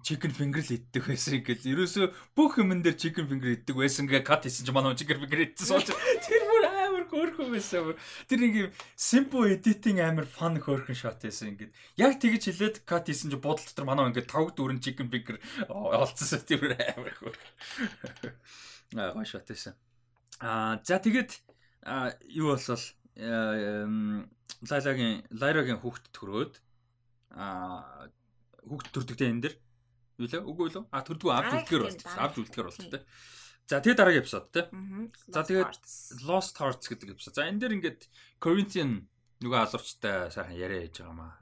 chicken 0.05 0.33
finger 0.37 0.61
л 0.61 0.77
иддэг 0.77 1.03
байсан 1.09 1.41
ингээд 1.41 1.65
ерөөсөө 1.65 2.07
бүх 2.37 2.61
юмн 2.61 2.85
дээр 2.85 3.01
chicken 3.01 3.27
finger 3.27 3.57
иддэг 3.57 3.75
байсан 3.75 4.05
гэ 4.07 4.21
кат 4.23 4.45
хийсэн 4.45 4.69
чи 4.69 4.73
манай 4.77 4.95
chicken 4.95 5.19
finger 5.19 5.41
идсэн 5.41 5.67
сууч 5.67 5.89
тэр 5.89 6.40
хөөрхөн 7.11 7.51
байсан 7.51 7.95
тэр 8.31 8.39
нэг 8.41 8.55
юм 8.57 8.71
simple 8.95 9.51
editing 9.55 9.99
амар 10.01 10.27
fun 10.27 10.57
хөөрхөн 10.63 10.97
shot 10.97 11.19
байсан 11.23 11.53
ингээд 11.53 11.73
яг 11.99 12.17
тэгж 12.23 12.43
хэлээд 12.49 12.77
кат 12.87 13.11
хийсэн 13.11 13.35
чи 13.35 13.39
буудал 13.39 13.67
дотор 13.67 13.87
манай 13.91 14.11
ингээд 14.11 14.31
тавг 14.31 14.55
дүүрэн 14.55 14.81
chicken 14.81 15.11
finger 15.13 15.37
олцсон 15.69 16.41
тэр 16.47 16.79
амар 16.79 17.15
хөөрхөн 17.19 19.03
аа 19.03 19.13
гоо 19.15 19.27
shot 19.27 19.47
байсан 19.51 19.75
аа 20.41 20.79
за 20.87 21.03
тэгээд 21.03 21.31
юу 22.39 22.55
болол 22.55 22.85
лайлагийн 24.71 25.27
лайрагийн 25.35 25.83
хүүхд 25.83 26.05
төрөөд 26.15 26.55
аа 27.35 28.09
хүүхд 28.65 28.89
төрдөгтэй 28.95 29.29
энэ 29.35 29.45
дэр 29.45 29.55
Юу 30.21 30.29
лээ? 30.29 30.45
Үгүй 30.45 30.69
юу? 30.77 30.85
А 30.93 31.01
төрдгөө 31.01 31.33
авч 31.33 31.53
үлдэхэр 31.65 31.85
бол. 31.89 31.97
Авч 32.21 32.35
үлдэхэр 32.45 32.67
бол 32.69 32.77
тэ. 32.93 33.01
За 33.69 33.83
тэгээ 33.83 33.99
дараагийн 33.99 34.25
эпизод 34.25 34.47
тэ. 34.55 34.69
За 35.29 35.43
тэгээд 35.45 35.73
Lost 36.25 36.55
Hearts 36.57 36.87
гэдэг 36.89 37.19
эпизод. 37.19 37.35
За 37.37 37.49
энэ 37.49 37.61
дээр 37.61 37.77
ингээд 37.77 38.01
Corinthian 38.39 39.11
нөгөө 39.41 39.57
алуурчтай 39.57 40.29
сайхан 40.29 40.57
яриа 40.57 40.85
хийж 40.85 41.01
байгаа 41.01 41.17
маа. 41.17 41.33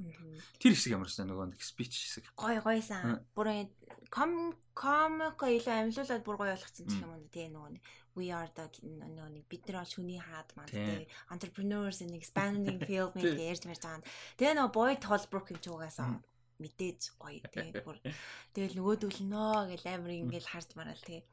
Тэр 0.63 0.73
хэсэг 0.79 0.95
ямарсан 0.95 1.27
нөгөө 1.27 1.59
speech 1.59 1.99
хэсэг. 1.99 2.31
Гой 2.39 2.63
гойсан. 2.63 3.27
Бүр 3.35 3.67
ком 4.07 4.55
комик 4.79 5.43
илүү 5.43 5.75
амьлуулад 5.75 6.23
бүр 6.23 6.39
гоё 6.39 6.55
болгоцсон 6.55 6.87
ч 6.87 6.95
юм 7.03 7.11
уу 7.11 7.27
тий 7.35 7.51
нөгөө 7.51 7.75
we 8.15 8.31
are 8.31 8.47
the 8.55 8.67
нөгөө 8.87 9.43
бид 9.51 9.67
нар 9.67 9.83
шүний 9.83 10.23
хаад 10.23 10.49
маань 10.55 10.71
тий 10.71 11.11
entrepreneurs 11.35 11.99
in 12.07 12.15
expanding 12.15 12.79
field 12.87 13.19
нэг 13.19 13.35
ярьж 13.51 13.67
марж 13.67 13.83
байгаа. 13.83 14.07
Тэгээ 14.39 14.55
нөгөө 14.55 14.77
Boyd 14.79 15.03
Holbrook 15.11 15.51
юм 15.51 15.59
ч 15.59 15.67
угаасаа 15.75 16.23
мэдээж 16.63 17.01
гоё 17.19 17.43
тий 17.51 17.75
тэгэл 18.55 18.79
нөгөөдөл 18.79 19.21
нөө 19.27 19.75
гэл 19.75 19.87
амар 19.91 20.13
ингээл 20.23 20.51
харж 20.55 20.71
мараал 20.79 21.03
тий 21.03 21.27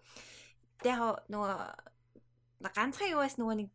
тэгээ 0.83 1.29
нөгөө 1.31 1.59
ганцхан 2.75 3.11
юу 3.13 3.21
байс 3.21 3.37
нөгөө 3.37 3.55
нэг 3.61 3.69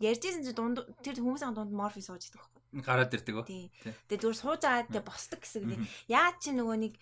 ярьжсэн 0.00 0.44
чи 0.44 0.52
дунд 0.52 0.84
тэр 1.02 1.18
хүмүүсийн 1.18 1.54
дунд 1.56 1.72
морфи 1.72 2.04
сууж 2.04 2.28
идэх 2.28 2.44
байхгүй 2.44 2.82
гараад 2.84 3.14
ирдэг 3.14 3.36
үү 3.40 3.46
тий 3.48 3.64
тэгээ 4.06 4.22
зүгээр 4.22 4.42
сууж 4.42 4.62
аваад 4.66 4.88
тэгээ 4.92 5.08
босдог 5.08 5.40
гэсэн 5.42 5.64
тий 5.66 5.78
яа 6.12 6.30
чи 6.38 6.54
нөгөө 6.54 6.76
нэг 6.84 6.94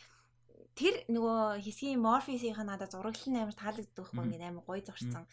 тэр 0.78 0.94
нөгөө 1.10 1.62
хэсгийн 1.64 2.00
морфисийнх 2.00 2.62
нь 2.62 2.70
надад 2.70 2.94
зураглал 2.94 3.34
амар 3.34 3.56
таалагддаг 3.58 3.98
байхгүй 3.98 4.24
ингээд 4.24 4.46
амар 4.46 4.64
гоё 4.64 4.82
зурцсан 4.86 5.26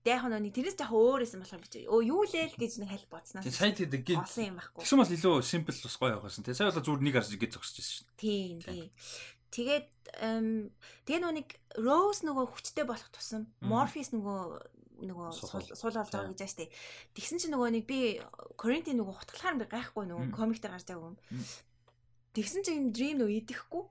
Тэг 0.00 0.16
яг 0.16 0.32
нэг 0.32 0.56
тэрнээс 0.56 0.80
яг 0.80 0.96
өөрөөсөн 0.96 1.44
болохоор 1.44 1.60
бич. 1.60 1.74
Өө 1.84 2.00
юу 2.08 2.24
лээ 2.24 2.48
л 2.48 2.56
гэж 2.56 2.80
нэг 2.80 2.88
хальт 2.88 3.08
бодсноо. 3.12 3.44
Тэг 3.44 3.52
сайн 3.52 3.76
тэгээд 3.76 4.00
гин. 4.00 4.24
Олон 4.24 4.48
юм 4.48 4.56
байхгүй. 4.56 4.80
Тэгсэн 4.80 4.96
бол 4.96 5.12
илүү 5.12 5.34
simple 5.44 5.76
бас 5.76 5.96
гоё 6.00 6.16
яваасан. 6.16 6.40
Тэг 6.48 6.56
сайн 6.56 6.72
бол 6.72 6.80
зүгээр 6.80 7.04
нэг 7.04 7.14
харж 7.20 7.36
гэж 7.36 7.50
зогсож 7.52 7.76
байсан 7.76 7.94
шүү. 8.00 8.08
Тийм 8.16 8.56
тийм. 8.64 8.88
Тэгээд 9.50 9.86
тэгээ 11.06 11.30
нэг 11.34 11.48
Rose 11.78 12.26
нөгөө 12.26 12.46
хүчтэй 12.50 12.86
болох 12.86 13.10
тусам 13.14 13.46
Morpheus 13.62 14.10
нөгөө 14.14 14.40
нөгөө 15.06 15.28
суул 15.32 15.64
болж 15.64 15.96
байгаа 15.96 16.34
гэж 16.34 16.50
штэ. 16.50 16.68
Тэгсэн 17.16 17.38
чинь 17.40 17.54
нөгөө 17.56 17.70
нэг 17.78 17.84
би 17.88 18.20
Corinthian 18.60 19.00
нөгөө 19.00 19.16
хутгалахаар 19.16 19.60
би 19.60 19.66
гайхгүй 19.70 20.04
нөгөө 20.06 20.28
комик 20.34 20.60
дээр 20.60 20.76
гарч 20.76 20.86
байгаа 20.90 21.14
юм. 21.14 21.18
Тэгсэн 22.30 22.62
чинь 22.62 22.94
Dream 22.94 23.18
нөө 23.18 23.42
идэхгүй. 23.42 23.90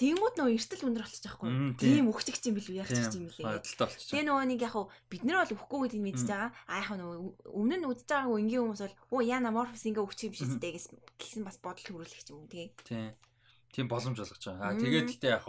Тэнгууд 0.00 0.34
нөө 0.40 0.56
эртэл 0.56 0.88
өндөр 0.88 1.04
болчих 1.04 1.28
жоохгүй. 1.28 1.76
Тийм 1.76 2.08
өгчөг 2.08 2.40
юм 2.48 2.56
бил 2.56 2.72
яах 2.72 2.88
гэж 2.88 3.12
юм 3.20 3.28
бэлээ. 3.28 3.60
Тэгээ 3.60 4.24
нөгөө 4.24 4.44
нэг 4.48 4.60
яг 4.64 4.76
бид 5.12 5.22
нар 5.28 5.44
бол 5.44 5.52
өгөхгүй 5.52 5.80
гэдгийг 5.92 6.04
мэдчихэж 6.08 6.30
байгаа. 6.32 6.50
А 6.72 6.80
яг 6.80 6.88
нөгөө 6.96 7.16
өмнө 7.52 7.76
нь 7.76 7.88
үдчихэж 7.92 8.08
байгаагүй 8.16 8.40
ингийн 8.48 8.62
хүмүүс 8.64 8.80
бол 8.80 8.96
оо 9.12 9.20
яна 9.28 9.52
морфис 9.52 9.84
ингээ 9.84 10.06
өгчих 10.08 10.24
юм 10.24 10.32
биш 10.32 10.42
үстэй 10.48 10.72
гэсэн 11.20 11.44
бас 11.44 11.60
бодол 11.60 11.84
төрүүлэх 11.84 12.32
юм 12.32 12.48
тий. 12.48 12.72
Тийм. 12.88 13.12
Тийм 13.76 13.92
боломж 13.92 14.16
болгож 14.16 14.40
байгаа. 14.40 14.72
А 14.72 14.80
тэгээд 14.80 15.08
гэтээ 15.12 15.36
яг 15.36 15.44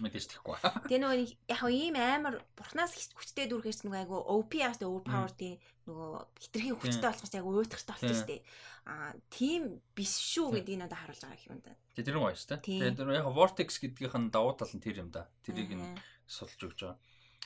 мэдээж 0.00 0.26
тэхгүй. 0.34 0.56
Тэгээ 0.88 0.98
нөгөө 0.98 1.18
яг 1.52 1.62
ийм 1.68 1.96
амар 2.00 2.40
бурхнаас 2.56 2.96
хүчтэй 3.12 3.46
дүрхээс 3.46 3.84
нөгөө 3.84 4.00
айгу 4.02 4.18
OP 4.18 4.50
яастай 4.56 4.88
overpower 4.88 5.30
тий 5.36 5.60
нөгөө 5.86 6.10
хитрхийн 6.42 6.78
хүчтэй 6.80 7.06
болохоос 7.06 7.34
айгу 7.36 7.54
уйтгартай 7.60 7.92
болчих 7.92 8.18
штеп. 8.18 8.42
А 8.88 9.12
тийм 9.28 9.78
биш 9.94 10.16
шүү 10.16 10.58
гэдгийг 10.58 10.80
надад 10.80 10.98
харуулж 10.98 11.22
байгаа 11.22 11.52
юм 11.52 11.60
да. 11.60 11.76
Тэгээ 11.94 12.06
тэр 12.08 12.16
нь 12.16 12.24
гоё 12.24 12.34
шүү 12.34 12.50
дээ. 12.50 12.96
Тэгээ 12.96 13.20
яг 13.20 13.28
vortex 13.30 13.68
гэдгийнх 13.78 14.16
нь 14.16 14.32
давуу 14.32 14.54
тал 14.56 14.72
нь 14.72 14.82
тэр 14.82 14.96
юм 15.04 15.10
да. 15.12 15.28
Тэрийг 15.44 15.70
нь 15.76 15.86
сулж 16.24 16.56
өгч 16.56 16.80
байгаа. 16.82 16.98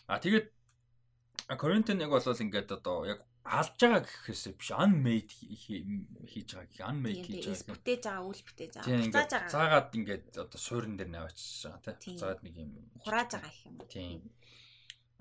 А 0.07 0.23
тэгээд 0.23 0.47
Corinthian 1.61 2.01
яг 2.01 2.15
болол 2.15 2.41
ингээд 2.41 2.73
одоо 2.79 3.05
яг 3.05 3.21
алж 3.47 3.75
байгаа 3.79 4.03
гэхээс 4.03 4.45
биш 4.59 4.71
unmade 4.75 5.31
хийж 5.31 6.49
байгаа 6.59 6.71
гэх 6.71 6.89
unmade 6.91 7.23
хийж 7.23 7.45
байгаа. 7.47 7.71
Бүтээж 7.71 8.03
байгаа 8.07 8.27
үйл 8.27 8.43
бүтээж 8.47 8.73
байгаа. 8.75 8.99
Буцааж 9.07 9.31
байгаа. 9.31 9.55
Заагаад 9.55 9.89
ингээд 9.95 10.27
одоо 10.35 10.61
суурин 10.61 10.95
дээр 10.99 11.11
наваачиж 11.15 11.71
байгаа 11.71 11.95
тий. 12.03 12.17
Заагаад 12.19 12.43
нэг 12.43 12.55
юм 12.59 12.71
хурааж 13.01 13.31
байгаа 13.39 13.53
гэх 13.53 13.67
юм. 13.71 13.77
Тийм. 13.87 14.21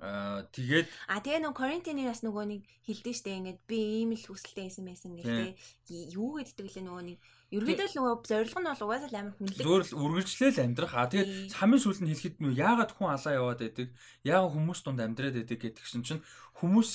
Аа 0.01 0.43
тэгээд 0.51 0.87
А 1.07 1.23
тэгээ 1.23 1.39
нөгөө 1.45 1.55
Corinthian 1.55 2.03
бас 2.03 2.19
нөгөө 2.25 2.45
нэг 2.51 2.61
хилдэж 2.83 3.15
штэ 3.15 3.37
ингээд 3.39 3.59
би 3.63 3.79
ийм 4.03 4.11
л 4.11 4.27
хүсэлтэй 4.27 4.67
байсан 4.67 4.83
байсан 4.83 5.11
гэдэг 5.15 5.55
юу 6.19 6.35
гэддэг 6.35 6.67
лээ 6.67 6.83
нөгөө 6.83 7.03
нэг 7.15 7.19
Ерөнхийдөө 7.53 7.87
л 7.87 7.97
нөгөө 8.01 8.15
зорилго 8.25 8.59
нь 8.59 8.67
бол 8.67 8.83
угаасаа 8.89 9.09
л 9.13 9.19
амар 9.21 9.35
хүнлэг. 9.37 9.61
Зүгээр 9.61 9.83
л 9.85 9.97
үргэлжлээл 10.01 10.63
амьдрах. 10.65 10.93
А 10.97 11.07
тэгээд 11.07 11.53
хамгийн 11.53 11.83
сүүлд 11.85 12.01
нь 12.01 12.09
хэлэхэд 12.09 12.37
нөө 12.41 12.53
яагаад 12.57 12.91
хүн 12.97 13.09
алаа 13.13 13.33
яваад 13.37 13.59
байдаг? 13.61 13.87
Яагаад 14.25 14.53
хүмүүс 14.57 14.79
дунд 14.81 14.99
амьдраад 15.05 15.35
байдаг 15.37 15.59
гэдгсэн 15.61 16.01
чинь 16.01 16.25
хүмүүс 16.55 16.91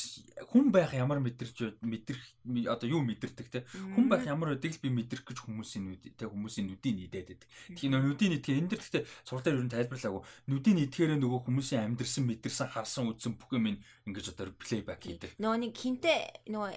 хүн 0.48 0.72
байх 0.72 0.96
ямар 0.96 1.20
мэдэрч 1.20 1.84
мэдрэх 1.84 2.20
одоо 2.64 2.88
юу 2.88 3.04
мэдэрдэг 3.04 3.48
те 3.52 3.60
хүн 3.76 4.08
байх 4.08 4.24
ямар 4.24 4.56
байдгийг 4.56 4.80
би 4.80 4.88
мэдрэх 4.88 5.28
гэж 5.28 5.44
хүмүүсийн 5.44 5.84
нүд 5.84 6.16
те 6.16 6.24
хүмүүсийн 6.24 6.64
нүдийг 6.64 6.96
нийдээд 6.96 7.28
байдаг. 7.28 7.48
Тэгэхээр 7.76 7.92
нүдийн 8.00 8.32
нийтгэх 8.40 8.56
энэ 8.56 8.70
дэр 8.72 8.80
гэхдээ 8.80 9.04
сурал 9.20 9.44
дээр 9.44 9.60
юу 9.60 9.68
тайлбарлаагүй. 9.68 10.22
Нүдийн 10.48 10.76
нийтгэхээр 10.80 11.20
нөгөө 11.20 11.40
хүмүүсийн 11.44 11.84
амьдрсан 11.92 12.24
мэдэрсэн 12.24 12.72
харсан 12.72 13.12
үзсэн 13.12 13.36
бүх 13.36 13.52
юм 13.52 13.76
ингэж 14.08 14.32
одоо 14.32 14.48
плейбэк 14.56 15.00
хийдэг. 15.04 15.30
Нөгөө 15.36 15.58
нэг 15.60 15.72
хинтээ 15.76 16.18
нөгөө 16.48 16.70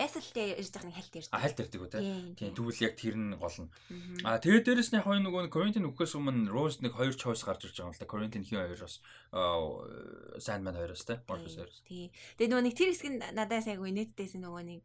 эсэлтэй 0.00 0.56
ирж 0.56 0.72
байгаа 0.72 0.88
нэг 0.88 0.96
хальт. 0.96 1.28
А 1.36 1.42
хальт 1.44 1.60
ирдэг 1.60 1.80
үү 1.84 1.92
те. 1.92 2.00
Тийм 2.32 2.56
тэгвэл 2.56 2.80
яг 2.80 2.94
тэр 2.96 3.16
нь 3.20 3.36
гол 3.36 3.58
нь. 3.60 3.68
А 4.24 4.40
тэгээд 4.40 4.64
дээрэс 4.72 4.90
нь 4.96 4.98
яг 4.98 5.06
нөгөө 5.06 5.52
Коринтын 5.52 5.84
үгээс 5.84 6.16
өмнө 6.16 6.48
Rose 6.48 6.80
нэг 6.80 6.96
хоёр 6.96 7.12
choice 7.12 7.44
гарч 7.44 7.68
ирж 7.68 7.76
байгаа 7.76 7.92
юм 7.92 7.96
л 7.96 8.00
да. 8.00 8.08
Коринтын 8.08 8.46
хин 8.48 8.64
хоёроос 8.64 9.04
Sandman 10.40 10.80
хоёроос 10.80 11.04
те. 11.04 11.20
Morpheus 11.28 11.60
хоёроос. 11.60 11.80
Тий. 11.84 12.10
Тэгээд 12.36 12.50
нөгөө 12.52 12.66
нэг 12.66 12.74
тэр 12.76 12.90
хэсэг 12.92 13.08
нь 13.10 13.20
надад 13.36 13.64
сайгүй 13.64 13.90
нэттэйсэн 13.92 14.42
нөгөө 14.42 14.62
нэг 14.66 14.80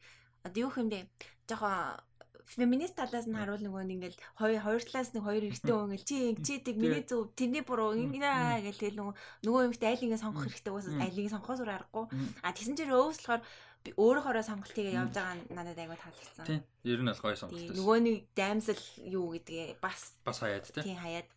одоо 0.46 0.60
юу 0.68 0.72
юм 0.78 0.90
бэ? 0.90 1.08
Жохоо 1.48 2.02
феминист 2.48 2.96
талаас 2.96 3.28
нь 3.28 3.36
харуул 3.36 3.60
нөгөө 3.60 3.84
нэг 3.84 3.96
ингээл 4.00 4.20
хоёр 4.40 4.60
хоёр 4.64 4.82
талаас 4.88 5.12
нэг 5.12 5.24
хоёр 5.28 5.44
эрэгтэй 5.52 5.74
хүн 5.76 5.92
ингээл 5.92 6.08
чи 6.08 6.18
чи 6.40 6.54
тэг 6.64 6.80
миний 6.80 7.04
зөв 7.04 7.36
тэрний 7.36 7.60
буруу 7.60 7.92
ингэнэ 7.92 8.64
гэл 8.64 8.80
тэгэл 8.80 9.00
нөгөө 9.04 9.16
нөгөө 9.44 9.62
юмтай 9.68 9.92
айл 9.92 10.06
ингээ 10.08 10.24
сонгох 10.24 10.48
хэрэгтэй 10.48 10.72
уусаа 10.72 10.96
айлыг 11.04 11.28
сонгохоос 11.28 11.60
өөр 11.60 11.76
аргагүй 11.76 12.06
а 12.48 12.56
тэгсэн 12.56 12.80
чинь 12.80 12.96
өөс 12.96 13.20
болохоор 13.20 13.44
би 13.84 13.92
өөрөөхөө 14.00 14.44
сонголт 14.48 14.74
хийгээ 14.76 14.96
явж 14.96 15.14
байгаа 15.16 15.36
нь 15.36 15.44
надад 15.52 15.80
айгүй 15.80 15.98
таалагдсан. 16.00 16.46
Тийм. 16.48 16.62
Ер 16.88 17.00
нь 17.04 17.10
бол 17.12 17.24
гоё 17.24 17.36
сонголт 17.36 17.60
байсан. 17.60 17.78
Нөгөө 17.80 17.98
нэг 18.04 18.18
даймсал 18.36 18.84
юу 19.04 19.26
гэдгээ 19.36 19.66
бас 19.84 20.02
бас 20.28 20.38
хаяад 20.44 20.66
тийм. 20.72 21.00
Хаяад 21.00 21.30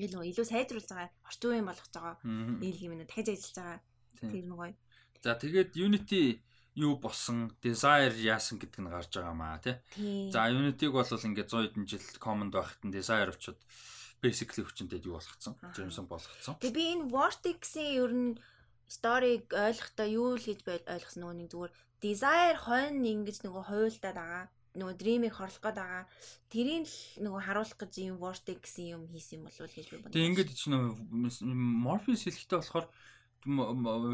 илүү 0.00 0.22
илүү 0.30 0.46
сайжруулж 0.48 0.88
байгаа 0.88 1.08
орчин 1.28 1.48
үеийн 1.52 1.68
болгож 1.68 1.92
байгаа 1.92 2.16
нийл 2.24 2.80
юм 2.84 2.92
дахиж 3.04 3.28
ажиллаж 3.32 3.56
байгаа 3.56 3.78
тэр 4.20 4.44
нь 4.44 4.56
гоё. 4.56 4.74
За 5.20 5.36
тэгээд 5.36 5.76
Unity 5.76 6.40
юу 6.74 6.96
болсон, 6.96 7.52
Desire 7.60 8.14
яасан 8.16 8.56
гэдэг 8.56 8.80
нь 8.80 8.88
гарч 8.88 9.12
байгаа 9.12 9.36
маа 9.36 9.60
тий. 9.60 9.76
За 10.32 10.48
Unity-г 10.48 10.92
бол 10.92 11.04
ингээд 11.04 11.50
100 11.52 11.76
хэдэн 11.76 11.84
жил 11.84 12.06
command 12.16 12.52
байхад 12.56 12.80
нь 12.86 12.94
Desire 12.94 13.34
очоод 13.34 13.60
basically 14.24 14.64
хүчнтэй 14.64 15.00
юу 15.04 15.20
болгоцсон. 15.20 15.56
Jameson 15.76 16.06
болгоцсон. 16.08 16.56
Тэгээ 16.60 16.76
би 16.76 16.84
энэ 16.96 17.08
Vortex-ийн 17.12 17.92
ер 18.00 18.12
нь 18.16 18.32
сториг 18.88 19.52
ойлгохдоо 19.52 20.08
юу 20.08 20.36
л 20.38 20.44
гэж 20.44 20.60
ойлгосон 20.66 21.20
нөгөө 21.20 21.36
нэг 21.36 21.48
зүгээр 21.52 21.72
Desire 22.00 22.58
хойно 22.64 23.04
ингэж 23.04 23.38
нөгөө 23.44 23.64
хуйлдаад 23.68 24.16
байгаа 24.16 24.44
нөгөө 24.78 24.94
дримийг 24.94 25.34
хорлох 25.34 25.62
гээд 25.62 25.78
байгаа. 25.82 26.04
Тэрийг 26.46 26.86
л 26.86 27.26
нөгөө 27.26 27.42
харуулах 27.42 27.78
гэж 27.78 27.92
юм 28.06 28.16
vortex 28.22 28.78
юм 28.78 29.02
хийсэн 29.10 29.42
юм 29.42 29.50
болов 29.50 29.66
уу 29.66 29.74
гэж 29.74 29.86
би 29.90 29.96
бодлоо. 29.98 30.14
Тэг 30.14 30.26
ингээд 30.30 30.50
ч 30.54 30.62
нөгөө 30.70 30.94
Morpheus 31.84 32.22
хэлэхдээ 32.22 32.58
болохоор 32.62 32.86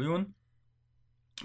юу 0.01 0.17
нь 0.25 0.27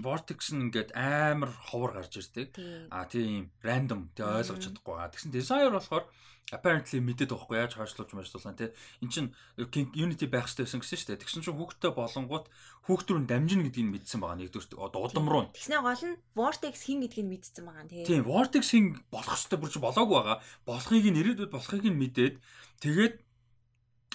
vortex 0.01 0.57
нь 0.57 0.73
ингээд 0.73 0.97
амар 0.97 1.53
ховор 1.53 1.93
гарч 1.93 2.17
ирдэг. 2.17 2.57
А 2.89 3.05
тийм 3.05 3.53
random 3.61 4.09
тэг 4.17 4.25
ойлгож 4.25 4.65
чадахгүй. 4.65 4.97
Тэгсэн 5.13 5.33
desire 5.35 5.69
болохоор 5.69 6.09
apparently 6.51 7.01
мэдээд 7.01 7.33
байхгүй 7.33 7.57
яаж 7.61 7.77
хойшлуулж 7.77 8.13
мажлуулсан 8.17 8.57
тий. 8.57 8.73
Эн 9.05 9.09
чин 9.13 9.27
Unity 9.57 10.27
байх 10.33 10.49
хэрэгтэй 10.49 10.65
байсан 10.65 10.81
гэсэн 10.81 10.97
шүү 10.97 11.09
дээ. 11.13 11.23
Тэгсэн 11.25 11.43
чинь 11.45 11.57
хүүхдтэй 11.61 11.93
болонгууд 11.93 12.47
хүүхд 12.89 13.09
рүү 13.13 13.25
дамжина 13.29 13.69
гэдгийг 13.69 13.89
мэдсэн 13.93 14.21
байгаа 14.21 14.41
нэгдүгээр 14.41 14.97
удам 14.97 15.27
руу. 15.29 15.45
Тэгснэ 15.53 15.81
гол 15.85 16.05
нь 16.09 16.21
vortex 16.37 16.75
хин 16.89 17.05
гэдгийг 17.05 17.29
мэдсэн 17.29 17.65
байгаа 17.69 17.87
тий. 17.89 18.05
Тийм 18.09 18.25
vortex 18.25 18.65
хин 18.73 18.97
болох 19.13 19.37
хэрэгтэй 19.37 19.59
бүр 19.61 19.71
чи 19.73 19.81
болоогүй 19.81 20.17
байгаа. 20.19 20.39
Болохыг 20.65 21.05
нь 21.09 21.21
ирээдүйд 21.21 21.53
болохыг 21.53 21.85
нь 21.85 22.01
мэдээд 22.01 22.35
тэгээд 22.81 23.15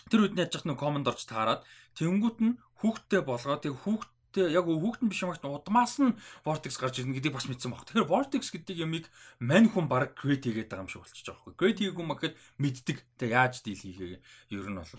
тэр 0.09 0.19
үед 0.25 0.33
нь 0.35 0.41
яаж 0.41 0.53
нэг 0.65 0.77
команд 0.77 1.09
орж 1.09 1.25
таарад 1.25 1.61
тэнгуут 1.97 2.37
нь 2.41 2.57
хүүхдтэй 2.81 3.21
болгоо 3.25 3.57
тэг 3.57 3.73
хүүхд 3.81 4.09
Тэ 4.37 4.53
яг 4.53 4.69
хүүхдэн 4.69 5.09
биш 5.09 5.25
юмагт 5.25 5.41
удмаас 5.41 5.97
нь 5.97 6.13
Vortex 6.45 6.77
гарч 6.77 7.01
ирнэ 7.01 7.17
гэдгийг 7.17 7.33
бас 7.33 7.49
мэдсэн 7.49 7.73
баг. 7.73 7.89
Тэгэхээр 7.89 8.05
Vortex 8.05 8.53
гэдэг 8.53 8.77
ямиг 8.85 9.09
мань 9.41 9.65
хүн 9.65 9.89
баг 9.89 10.13
create 10.13 10.45
хийгээд 10.45 10.69
байгаа 10.69 10.85
юм 10.85 10.91
шиг 10.93 11.01
болчихж 11.01 11.25
байгаа 11.25 11.41
байхгүй. 11.41 11.57
Create 11.57 11.79
хийгээгүй 11.81 12.05
махад 12.05 12.33
мэддэг. 12.61 12.97
Тэ 13.17 13.33
яаж 13.33 13.65
deal 13.65 13.81
хийхээ 13.81 14.21
ер 14.53 14.69
нь 14.69 14.77
бол. 14.77 14.93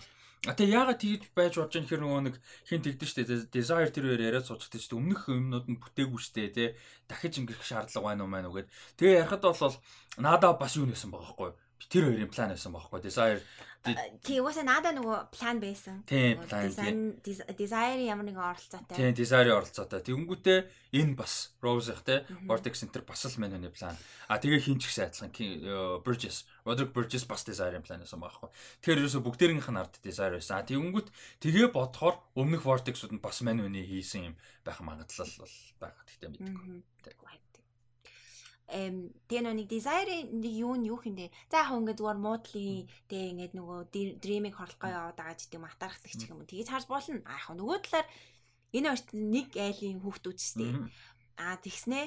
А 0.47 0.55
тэ 0.55 0.67
яагаад 0.71 0.99
тэгж 0.99 1.23
байж 1.35 1.55
болж 1.55 1.71
байгаа 1.71 1.83
нөхөр 1.83 1.99
нөгөө 2.03 2.23
нэг 2.27 2.35
хин 2.63 2.79
тэгдэж 2.79 3.09
штэ 3.11 3.23
desire 3.51 3.91
тэр 3.91 4.07
хоёр 4.07 4.23
яриад 4.23 4.47
суучихдаг 4.47 4.79
штэ 4.79 4.95
өмнөх 4.95 5.27
юмнууд 5.27 5.67
нь 5.67 5.79
бүтээгүй 5.83 6.19
штэ 6.19 6.51
тэ 6.55 6.79
дахиж 7.11 7.43
ингэх 7.43 7.59
шаардлага 7.59 8.07
байна 8.07 8.23
уу 8.23 8.31
маань 8.31 8.47
үгээд 8.47 8.71
тэгээ 8.99 9.19
ярахад 9.27 9.43
бол 9.43 9.75
надаа 10.15 10.55
бас 10.55 10.79
юу 10.79 10.87
нэсэн 10.87 11.11
байгаа 11.11 11.35
байхгүй 11.35 11.51
тэр 11.87 12.11
хоёрын 12.11 12.33
план 12.33 12.51
байсан 12.51 12.75
байхгүй 12.75 12.99
desire 12.99 13.39
Тий 13.79 14.41
угаасаа 14.43 14.67
надаа 14.67 14.91
нөгөө 14.91 15.31
план 15.31 15.61
байсан. 15.63 16.03
Тийм 16.03 16.43
план. 16.43 17.15
Desire 17.23 18.03
ямар 18.03 18.27
нэгэн 18.27 18.43
оролцоотой. 18.43 18.91
Тийм 18.99 19.15
desire 19.15 19.55
оролцоотой. 19.55 20.03
Тэгэнгүүтээ 20.03 20.59
энэ 20.99 21.15
бас 21.15 21.55
Rose-х 21.63 22.03
те 22.03 22.27
Vortex 22.43 22.83
Center 22.83 23.07
бас 23.07 23.23
л 23.23 23.39
мань 23.39 23.55
хүний 23.55 23.71
план. 23.71 23.95
А 24.27 24.35
тэгээ 24.35 24.59
хин 24.59 24.83
ч 24.83 24.91
гэсэн 24.91 25.31
адилхан 25.31 26.03
Bridges, 26.03 26.43
Roderick 26.67 26.91
Bridges 26.91 27.23
бас 27.23 27.47
desire-ийн 27.47 27.87
план 27.87 28.03
байсан 28.03 28.19
байхгүй. 28.19 28.51
Тэгэхээр 28.83 28.99
ерөөсө 28.99 29.23
бүгдээрийнх 29.23 29.71
нь 29.71 29.79
ард 29.79 29.95
desire 30.03 30.35
байсан. 30.35 30.59
А 30.59 30.67
тэгэнгүүт 30.67 31.07
тэгээ 31.39 31.71
бодохоор 31.71 32.19
өмнөх 32.35 32.67
Vortex-ууд 32.67 33.15
нь 33.15 33.23
бас 33.23 33.39
мань 33.47 33.63
хүний 33.63 33.87
хийсэн 33.87 34.27
юм 34.27 34.35
байх 34.67 34.83
магадлал 34.83 35.31
бол 35.39 35.55
байгаа. 35.79 36.03
Тэгтээ 36.03 36.29
мэдгүй. 36.35 36.51
эм 36.51 36.83
тэгээ 38.69 39.53
нэг 39.53 39.67
desire 39.67 40.29
нэг 40.29 40.53
юу 40.53 40.77
нь 40.77 40.89
юу 40.93 41.01
хиндэ 41.01 41.33
за 41.49 41.65
яг 41.65 41.73
ингээд 41.73 41.99
зүгээр 41.99 42.19
муудлын 42.21 42.85
тэгээ 43.09 43.31
ингээд 43.33 43.53
нөгөө 43.57 43.79
dreaming 44.21 44.53
хорлохгоо 44.53 44.89
яваад 44.93 45.17
байгаа 45.17 45.37
ч 45.37 45.49
гэдэм 45.49 45.65
атархдаг 45.65 46.13
ч 46.13 46.21
юм. 46.29 46.45
Тэгэж 46.45 46.67
харж 46.69 46.85
болно. 46.85 47.25
А 47.25 47.41
яг 47.41 47.49
нөгөө 47.57 47.77
талаар 47.81 48.07
энэ 48.77 48.89
хоёрт 48.93 49.09
нэг 49.13 49.47
айлын 49.57 50.01
хүүхдүүд 50.05 50.37
ч 50.37 50.45
тийм 50.53 50.93
а 51.39 51.57
тэгснээ 51.57 52.05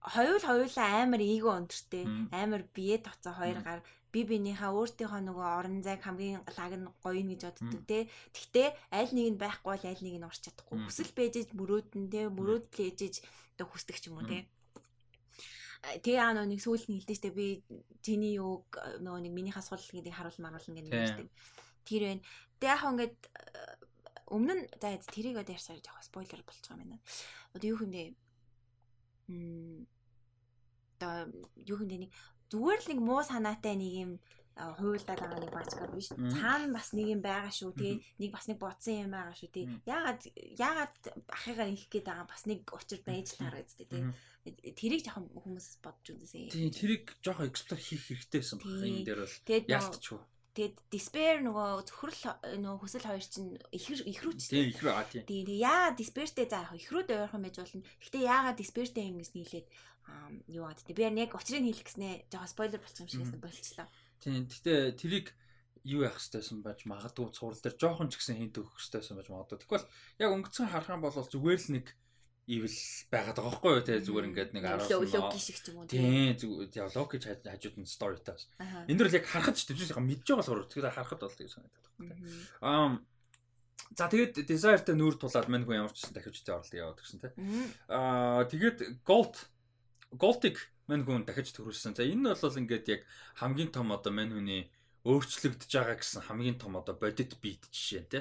хоёул 0.00 0.40
хоёулаа 0.40 1.04
амар 1.04 1.20
эго 1.20 1.52
өндөртэй 1.60 2.04
амар 2.32 2.64
бие 2.72 2.96
тоцоо 2.96 3.34
хоёр 3.36 3.60
гар. 3.60 3.84
Би 4.10 4.24
бинийхээ 4.26 4.72
өөртөөхөө 4.74 5.22
нөгөө 5.22 5.48
орон 5.60 5.84
зайг 5.86 6.02
хамгийн 6.02 6.42
лаг 6.42 6.72
нь 6.74 6.88
гоё 7.04 7.22
гэж 7.30 7.40
боддог 7.46 7.82
те. 7.86 7.98
Гэхдээ 8.34 8.68
аль 8.90 9.12
нэг 9.14 9.26
нь 9.36 9.38
байхгүй 9.38 9.70
бол 9.70 9.84
аль 9.86 10.02
нэг 10.02 10.16
нь 10.18 10.26
орч 10.26 10.40
чадахгүй. 10.48 10.78
Хүсэл 10.82 11.12
бэжэж 11.14 11.48
мөрөөдөн 11.54 12.04
те 12.10 12.20
мөрөөдөл 12.26 12.84
ээжэж 12.90 13.14
одоо 13.54 13.66
хүсдэг 13.70 13.96
ч 14.00 14.10
юм 14.10 14.18
уу 14.18 14.26
те. 14.26 14.48
Тэгээ 15.80 16.20
аа 16.20 16.36
нэг 16.44 16.60
сүүлд 16.60 16.92
нь 16.92 17.00
хэлдэг 17.00 17.16
штэ 17.16 17.30
би 17.32 17.64
чиний 18.04 18.36
юуг 18.36 18.68
нөгөө 19.00 19.20
нэг 19.24 19.32
минийхээ 19.32 19.64
сул 19.64 19.80
гэдэг 19.80 20.12
харуул 20.12 20.38
маруулна 20.44 20.76
гэдэг 20.76 20.92
юм 20.92 21.08
штэ. 21.08 21.24
Тэр 21.88 22.02
байна. 22.04 22.22
Тэгээ 22.60 22.74
яг 22.76 22.82
ингээд 22.84 23.16
э, 23.16 23.74
өмнө 24.28 24.54
нь 24.60 24.64
за 24.76 24.88
тэрийг 25.08 25.40
одоо 25.40 25.56
ярьсаар 25.56 25.80
жоох 25.80 26.04
спойлер 26.04 26.44
болчихоо 26.44 26.76
юм 26.76 26.84
байна. 26.84 26.98
Одоо 27.56 27.68
юу 27.72 27.80
бэ? 27.88 28.12
Мм 29.32 29.88
одоо 31.00 31.32
юу 31.56 31.80
бэ 31.80 31.96
нэг 32.04 32.10
зүгээр 32.52 32.80
л 32.84 32.88
нэг 32.92 33.00
муу 33.00 33.24
санаатай 33.24 33.74
нэг 33.80 33.92
юм 34.04 34.12
хуйлдаад 34.78 35.20
байгаа 35.20 35.40
нэг 35.40 35.52
бачка 35.54 35.88
биш. 35.90 36.12
Цаана 36.12 36.74
бас 36.74 36.92
нэг 36.92 37.06
юм 37.14 37.22
байгаа 37.24 37.52
шүү 37.52 37.72
тий. 37.76 37.94
Нэг 38.20 38.30
бас 38.34 38.46
нэг 38.48 38.58
бодсон 38.60 39.08
юм 39.08 39.12
байгаа 39.16 39.36
шүү 39.36 39.50
тий. 39.50 39.64
Яагаад 39.88 40.20
яагаад 40.36 40.96
ахыгаа 41.28 41.68
их 41.72 41.88
гээд 41.88 42.06
байгаа 42.08 42.26
бас 42.28 42.44
нэг 42.44 42.68
учир 42.68 43.00
байж 43.06 43.36
л 43.36 43.42
харагддаг 43.44 43.88
тий 43.88 44.04
тэрийг 44.48 45.04
жоохон 45.04 45.28
хүмүүсээс 45.36 45.84
бодож 45.84 46.16
үзээсэй. 46.16 46.48
Тийм, 46.48 46.72
тэрийг 46.72 47.12
жоохон 47.20 47.52
эксплор 47.52 47.76
хийх 47.76 48.08
хэрэгтэй 48.08 48.40
байсан 48.40 48.56
баг. 48.56 48.72
Энэ 48.80 49.04
дээр 49.04 49.20
бол 49.20 49.68
яалтчгүй. 49.68 50.20
Тэгээд 50.50 50.76
despair 50.90 51.36
нөгөө 51.46 51.68
зөвхөрл 51.86 52.22
нөгөө 52.58 52.80
хүсэл 52.82 53.06
хоёр 53.06 53.22
чинь 53.22 53.54
ихэр 53.70 54.02
ихрүүч. 54.02 54.40
Тийм, 54.50 54.72
ихрүү 54.74 54.90
аа 54.90 55.06
тийм. 55.06 55.22
Тийм, 55.28 55.46
яагаад 55.46 56.00
despairтэй 56.00 56.46
за 56.50 56.64
яг 56.66 56.74
ихрүүд 56.74 57.08
ойрхон 57.14 57.44
байж 57.44 57.56
болно. 57.60 57.86
Гэхдээ 58.02 58.24
яагаад 58.26 58.58
despairтэй 58.58 59.04
ингэж 59.14 59.30
нийлээд 59.36 59.68
юу 60.50 60.64
гад 60.66 60.82
тийм. 60.82 60.96
Би 60.98 61.06
яг 61.06 61.36
учрыг 61.38 61.62
хэлэх 61.62 61.86
гэснээ 61.86 62.14
жоохон 62.34 62.50
спойлер 62.50 62.82
болчих 62.82 63.06
юм 63.14 63.30
шиг 63.30 63.38
болчихлоо. 63.38 63.86
Тийм, 64.20 64.44
гэхдээ 64.46 64.80
тэрийг 65.00 65.26
юу 65.84 66.04
яах 66.04 66.20
хэвчээсэн 66.20 66.60
байж 66.60 66.84
магадгүй 66.84 67.32
цуврал 67.32 67.60
дээр 67.60 67.76
жоохон 67.80 68.12
ч 68.12 68.20
гэсэн 68.20 68.36
хинт 68.36 68.60
өгөх 68.60 68.76
хэвчээсэн 68.76 69.16
байж 69.16 69.28
магадгүй. 69.32 69.64
Тэгвэл 69.64 69.88
яг 70.20 70.30
өнгөцгөн 70.36 70.70
харах 70.70 70.92
юм 70.92 71.02
бол 71.02 71.16
зүгээр 71.16 71.60
л 71.60 71.72
нэг 71.80 71.86
ивэл 72.50 72.78
байгаад 73.14 73.36
байгаа 73.38 73.50
байхгүй 73.54 73.70
юу 73.78 73.86
те 73.86 73.94
зүгээр 74.02 74.28
ингээд 74.30 74.50
нэг 74.58 74.64
10 74.90 75.14
лог 75.14 75.38
шиг 75.38 75.58
ч 75.62 75.70
юм 75.70 75.76
уу 75.78 75.86
тийм 75.86 76.34
зүгээр 76.34 76.96
лог 76.98 77.08
гэж 77.14 77.22
хажууд 77.46 77.76
нь 77.78 77.86
story 77.86 78.18
таас 78.18 78.50
энэ 78.90 78.98
дөр 78.98 79.06
л 79.06 79.18
яг 79.22 79.26
харахад 79.30 79.54
ч 79.54 79.70
төвчөөс 79.70 79.94
мэдж 79.94 80.26
байгаа 80.26 80.42
болохоор 80.42 80.66
тэгэхээр 80.66 80.96
харахад 80.98 81.20
бол 81.22 81.38
тийм 81.38 81.50
санагдаад 81.52 81.86
байна 82.02 82.14
аа 82.66 82.88
За 83.90 84.06
тэгээд 84.06 84.46
desire-тэй 84.46 84.94
нүүр 84.94 85.18
тулаад 85.18 85.50
мань 85.50 85.66
хүн 85.66 85.82
ямар 85.82 85.94
ч 85.94 86.02
гэсэн 86.02 86.14
дахиж 86.14 86.42
тэ 86.42 86.54
оролт 86.54 86.74
яваад 86.74 86.98
гэсэн 86.98 87.18
те 87.22 87.28
аа 87.90 88.46
тэгээд 88.46 89.02
gold 89.06 89.34
gold-ыг 90.14 90.58
мань 90.90 91.06
хүн 91.06 91.22
дахиж 91.22 91.54
төрүүлсэн 91.54 91.94
за 91.94 92.02
энэ 92.02 92.34
бол 92.34 92.60
ингээд 92.60 92.86
яг 92.90 93.02
хамгийн 93.38 93.70
том 93.70 93.94
одоо 93.94 94.10
мань 94.10 94.34
хүний 94.34 94.66
өөрчлөгдөж 95.06 95.70
байгаа 95.70 95.96
гэсэн 95.96 96.26
хамгийн 96.28 96.58
том 96.60 96.76
одоо 96.76 96.92
бодит 96.98 97.32
бит 97.40 97.64
жишээ 97.72 98.04
те. 98.10 98.18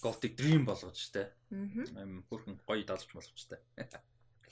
Gold-ыг 0.00 0.32
dream 0.38 0.64
болгож 0.64 1.12
те. 1.12 1.34
Аа. 1.52 2.08
Хөрхөн 2.30 2.56
гоё 2.64 2.84
далж 2.88 3.04
болгож 3.12 3.42
те. 3.50 3.60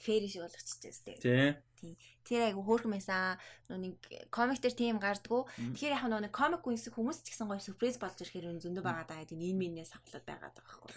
Фэри 0.01 0.29
шиг 0.29 0.45
болгочихжээ 0.45 1.17
те. 1.21 1.61
Тий. 1.77 1.97
Тэр 2.21 2.53
айгу 2.53 2.61
хөөрхөн 2.65 2.93
байсан. 2.93 3.41
Нэг 3.69 3.97
комик 4.29 4.61
дээр 4.61 4.77
тийм 4.77 4.97
гардггүй. 5.01 5.73
Тэгэхээр 5.77 5.97
яг 5.97 6.05
нэг 6.05 6.33
комик 6.33 6.65
үнс 6.65 6.89
хүмүүс 6.89 7.25
ч 7.25 7.33
гэсэн 7.33 7.49
гоё 7.49 7.61
сюрприз 7.61 7.97
болж 7.97 8.17
ирэхээр 8.21 8.61
зөндөө 8.61 8.85
байгаа 8.85 9.05
даа 9.09 9.21
гэдэг 9.25 9.41
энэ 9.41 9.61
минээс 9.61 9.93
хавлаад 9.93 10.25
байгаа 10.25 10.49
даа 10.53 10.65
байхгүй. 10.65 10.93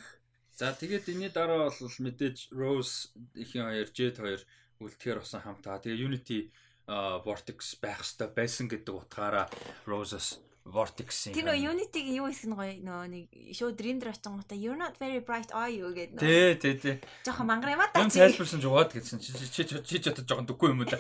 За 0.57 0.73
тэгээд 0.73 1.09
энэний 1.13 1.33
дараа 1.33 1.69
бол 1.69 1.97
мэдээж 2.01 2.53
Rose 2.53 3.13
ихийн 3.37 3.69
хоёр, 3.69 3.89
Jet 3.93 4.17
хоёр 4.21 4.41
үлдэхээр 4.83 5.23
болсон 5.23 5.43
хамтаа. 5.45 5.83
Тэгээ 5.83 6.05
Unity 6.07 6.39
Vortex 7.25 7.81
байх 7.81 8.03
хэрэгтэй 8.05 8.29
байсан 8.35 8.67
гэдэг 8.69 8.95
утгаараа 8.95 9.47
Roses 9.87 10.43
Vortex-ийн. 10.65 11.37
Тэр 11.37 11.45
нөө 11.53 11.77
Unity-г 11.77 12.09
юу 12.17 12.29
хийх 12.33 12.49
нь 12.49 12.57
гоё 12.57 12.73
нөө 12.81 13.05
нэг 13.13 13.25
dream 13.77 14.01
дээр 14.01 14.17
очингуудаа 14.17 14.57
you're 14.57 14.81
not 14.81 14.97
very 14.97 15.21
bright 15.21 15.53
are 15.53 15.69
you 15.69 15.93
гэдэг 15.93 16.17
нөө. 16.17 16.25
Тий, 16.25 16.57
тий, 16.57 16.75
тий. 16.81 16.97
Жохон 17.25 17.53
мангар 17.53 17.77
юм 17.77 17.85
а 17.85 17.93
та. 17.93 18.01
Юм 18.01 18.09
тайлбарсан 18.09 18.65
жугаад 18.65 18.97
гэсэн 18.97 19.21
чи 19.21 19.33
чи 19.37 19.65
чи 19.69 19.97
чи 20.01 20.09
жоохон 20.09 20.49
дөггүй 20.49 20.73
юм 20.73 20.81
уу 20.81 20.89
да. 20.89 20.97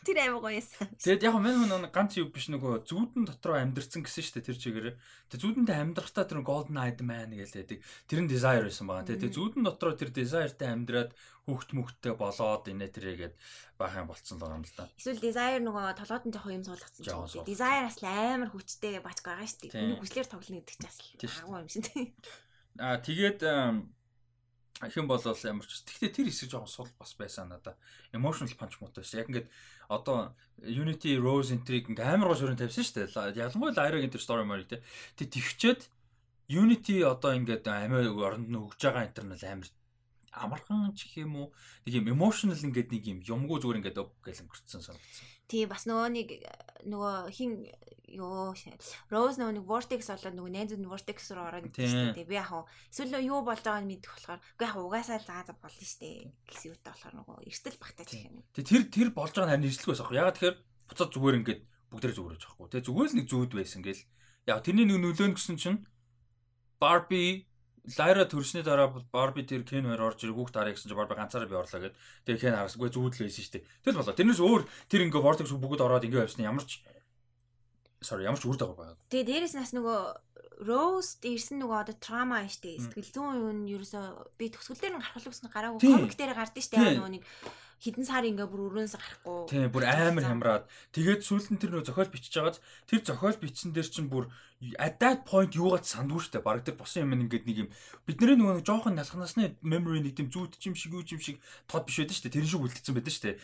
Тэр 0.00 0.16
амар 0.16 0.40
гоё 0.40 0.56
юмсан. 0.56 0.88
Тэгэд 0.96 1.28
яг 1.28 1.34
мань 1.36 1.60
хүн 1.60 1.92
ганц 1.92 2.16
юу 2.16 2.32
биш 2.32 2.48
нөгөө 2.48 2.88
зүудэн 2.88 3.28
дотроо 3.28 3.60
амьдэрсэн 3.60 4.00
гэсэн 4.00 4.24
шүү 4.24 4.34
дээ 4.40 4.48
тэр 4.48 4.58
чигээр. 4.58 4.88
Тэг 5.28 5.38
зүудэндээ 5.44 5.76
амьдрахтаа 5.76 6.24
тэр 6.24 6.40
golden 6.40 6.80
eyed 6.80 7.04
man 7.04 7.36
гэлээдэг. 7.36 7.84
Тэр 8.08 8.20
нь 8.24 8.30
desire 8.32 8.64
байсан 8.64 8.88
байгаа. 8.88 9.12
Тэг 9.12 9.28
зүудэн 9.28 9.60
дотроо 9.60 9.92
тэр 9.92 10.08
desireтай 10.08 10.72
амьдраад 10.72 11.12
хүүхд 11.44 11.70
мөхттэй 11.76 12.14
болоод 12.16 12.64
инээ 12.64 12.90
тэрээгээд 12.96 13.34
байх 13.76 13.94
юм 14.00 14.08
болцсон 14.08 14.40
л 14.40 14.42
байгаа 14.48 14.56
юм 14.56 14.64
л 14.64 14.76
да. 14.78 14.88
Эсвэл 14.96 15.20
desire 15.20 15.60
нөгөө 15.60 15.84
толгойд 16.00 16.24
нь 16.24 16.32
жоохон 16.32 16.56
юм 16.56 16.64
суулгацсан 16.64 17.04
ч 17.04 17.08
юм. 17.12 17.44
Desire 17.44 17.84
бас 17.84 17.98
амар 18.00 18.50
хүчтэй 18.56 19.04
бач 19.04 19.18
байгаа 19.20 19.44
шүү 19.44 19.68
дээ. 19.68 19.84
Үнийг 19.84 20.00
хүслээр 20.00 20.28
тоглоно 20.32 20.60
гэдэг 20.64 20.76
ч 20.78 20.82
бас 21.28 21.40
агуу 21.44 21.60
юм 21.60 21.68
шин. 21.68 21.84
Аа 22.80 22.96
тэгээд 23.02 23.40
их 24.86 24.96
юм 24.96 25.06
бол 25.06 25.20
ямар 25.20 25.66
ч. 25.66 25.82
Гэхдээ 25.84 26.10
тэр 26.14 26.26
хэсэг 26.32 26.50
жоохон 26.50 26.70
сул 26.70 26.88
бас 26.98 27.12
байсан 27.18 27.52
надаа. 27.52 27.76
Emotional 28.12 28.56
punch 28.56 28.80
муутай 28.80 29.04
шүү. 29.04 29.20
Яг 29.20 29.28
ингээд 29.28 29.48
одоо 29.88 30.32
Unity 30.62 31.20
Rose 31.20 31.52
Intrigue 31.52 31.92
ингээ 31.92 32.06
амар 32.06 32.32
гоо 32.32 32.38
шөрөн 32.40 32.56
тавьсан 32.56 32.84
шүү 32.84 33.12
дээ. 33.12 33.44
Ялангуяа 33.44 33.76
Lyra-гийн 33.76 34.14
тэр 34.14 34.24
story 34.24 34.46
mode 34.48 34.68
те. 34.70 34.82
Тэг 35.20 35.36
тэгчээд 35.36 35.80
Unity 36.48 37.04
одоо 37.04 37.36
ингээд 37.36 37.68
амиа 37.68 38.08
оронд 38.14 38.48
нь 38.48 38.56
өгж 38.56 38.80
байгаа 38.80 39.10
нь 39.10 39.36
амар 39.36 39.68
амархан 40.30 40.94
ч 40.94 41.10
гэх 41.10 41.26
юм 41.26 41.34
уу 41.36 41.48
нэг 41.86 41.94
юм 41.98 42.06
emotional 42.14 42.58
ингээд 42.58 42.94
нэг 42.94 43.04
юм 43.06 43.18
юмгүй 43.22 43.58
зүгээр 43.58 43.78
ингээд 43.82 43.98
өг 43.98 44.10
гэл 44.22 44.42
өнгөрцөн 44.46 44.82
санагдсан. 44.82 45.26
Тий 45.50 45.66
бас 45.66 45.84
нөгөө 45.90 46.08
нэг 46.14 46.28
нөгөө 46.86 47.14
хин 47.34 47.66
ёо 48.10 48.54
Rose 49.10 49.38
нөгөө 49.38 49.54
нэг 49.58 49.66
vortex 49.66 50.10
болоод 50.10 50.34
нөгөө 50.34 50.52
найз 50.54 50.72
нь 50.74 50.86
vortex 50.86 51.30
руу 51.30 51.46
ороод 51.46 51.70
шүү 51.70 52.14
дээ. 52.14 52.26
Би 52.26 52.34
яг 52.38 52.50
эсвэл 52.90 53.22
юу 53.22 53.42
болж 53.46 53.62
байгааг 53.62 53.86
нь 53.86 53.90
мэдэх 53.94 54.10
болохоор 54.10 54.40
үгүй 54.58 54.66
яг 54.66 54.76
угаасаа 54.78 55.18
заа 55.22 55.42
зав 55.46 55.58
болно 55.62 55.78
дээ. 55.78 56.30
гэсэн 56.46 56.74
үгтэй 56.74 56.90
болохоор 56.90 57.14
нөгөө 57.22 57.36
эртэл 57.46 57.78
багтаж 57.78 58.08
гэх 58.10 58.26
юм. 58.26 58.42
Тэг 58.54 58.66
тэр 58.66 58.82
тэр 58.90 59.08
болж 59.14 59.34
байгаа 59.34 59.46
нь 59.46 59.52
харин 59.62 59.68
эрсэлгүй 59.70 59.94
байсан. 59.94 60.10
Ягаад 60.10 60.36
тэгэхээр 60.38 60.56
буцаад 60.90 61.10
зүгээр 61.14 61.38
ингээд 61.38 61.60
бүгдээ 61.90 62.14
зүгээр 62.18 62.34
байж 62.34 62.44
байхгүй. 62.46 62.68
Тэг 62.70 62.84
зүгээр 62.86 63.08
л 63.10 63.16
нэг 63.18 63.26
зүүд 63.30 63.52
байсан 63.54 63.80
гэл. 63.86 64.02
Яг 64.50 64.58
тэрний 64.66 64.86
нэг 64.86 64.98
нөлөө 64.98 65.26
нь 65.30 65.36
гэсэн 65.38 65.56
чинь 65.58 65.78
Barbie 66.82 67.49
Лайра 67.98 68.24
төрсний 68.28 68.62
дараа 68.62 68.92
Барби 69.12 69.42
тэр 69.42 69.64
Кен 69.64 69.88
хоёр 69.88 70.12
орж 70.12 70.24
ирэх 70.24 70.36
хүүхд 70.36 70.54
хараа 70.56 70.74
гэсэн 70.76 70.92
чинь 70.92 70.98
Барби 71.00 71.16
ганцаараа 71.16 71.48
би 71.48 71.56
орлоо 71.56 71.80
гэд. 71.80 71.96
Тэгээ 72.28 72.42
Кен 72.44 72.58
харасгүй 72.60 72.90
зүүдл 72.92 73.24
байсан 73.24 73.42
шүү 73.44 73.54
дээ. 73.56 73.66
Тэгэл 73.84 73.98
болоо. 74.00 74.18
Тэрнээс 74.18 74.40
өөр 74.40 74.62
тэр 74.88 75.00
ингээ 75.08 75.24
Vortex 75.24 75.48
бүгд 75.56 75.80
ороод 75.80 76.04
ингээ 76.04 76.24
явсан 76.28 76.44
ямар 76.44 76.64
ч 76.64 76.84
sorry 78.00 78.24
ямар 78.24 78.40
ч 78.40 78.48
үр 78.48 78.56
дагавар 78.56 78.96
байгаа. 78.96 79.08
Тэгээ 79.12 79.28
дээрэс 79.28 79.54
нас 79.56 79.72
нөгөө 79.76 79.98
Rose 80.60 81.16
ирсэн 81.24 81.64
нөгөө 81.64 81.78
одоо 81.88 81.96
трама 81.96 82.44
нь 82.44 82.52
штэ 82.52 82.76
сэтгэл 82.76 83.12
зүйн 83.16 83.40
юу 83.40 83.52
нь 83.56 83.72
ерөөсөө 83.72 84.36
би 84.36 84.52
төгсгөл 84.52 84.76
дээр 84.76 84.94
нь 84.96 85.04
гарах 85.04 85.24
гэсэн 85.24 85.48
гараагүй 85.48 85.80
комик 85.80 86.16
дээр 86.16 86.36
гардаг 86.36 86.60
штэ 86.60 87.00
нөгөө 87.00 87.12
нэг 87.16 87.24
хідэн 87.80 88.04
сар 88.04 88.28
ингээ 88.28 88.44
бүр 88.44 88.68
өрөөнөөс 88.68 88.94
гарахгүй. 89.00 89.48
Тийм 89.48 89.72
бүр 89.72 89.84
амар 89.88 90.24
хямраад. 90.28 90.64
Тэгээд 90.92 91.24
сүүлд 91.24 91.48
нь 91.56 91.60
тэр 91.60 91.72
нөө 91.72 91.88
зохиол 91.88 92.12
бичиж 92.12 92.36
байгааз 92.36 92.60
тэр 92.84 93.00
зохиол 93.00 93.40
бичсэн 93.40 93.72
дээр 93.72 93.88
чинь 93.88 94.12
бүр 94.12 94.28
at 94.76 95.00
that 95.00 95.24
point 95.24 95.56
юугаад 95.56 95.88
сандгүй 95.88 96.20
штэ. 96.20 96.44
Баг 96.44 96.60
тэр 96.60 96.76
босон 96.76 97.08
юм 97.08 97.16
ингээд 97.16 97.48
нэг 97.48 97.56
юм. 97.64 97.68
Бидний 98.04 98.36
нөгөө 98.36 98.60
нэг 98.60 98.66
жоохон 98.68 98.92
налхнасны 98.92 99.56
memory 99.64 100.04
нэг 100.04 100.12
тийм 100.20 100.28
зүйт 100.28 100.60
юм 100.60 100.76
шиг 100.76 100.92
юу 100.92 101.00
юм 101.00 101.20
шиг 101.24 101.40
тод 101.64 101.88
биш 101.88 102.04
байдаг 102.04 102.16
штэ. 102.20 102.28
Тэр 102.28 102.44
шиг 102.44 102.60
үлдсэн 102.60 102.92
байдаг 102.92 103.14
штэ. 103.16 103.40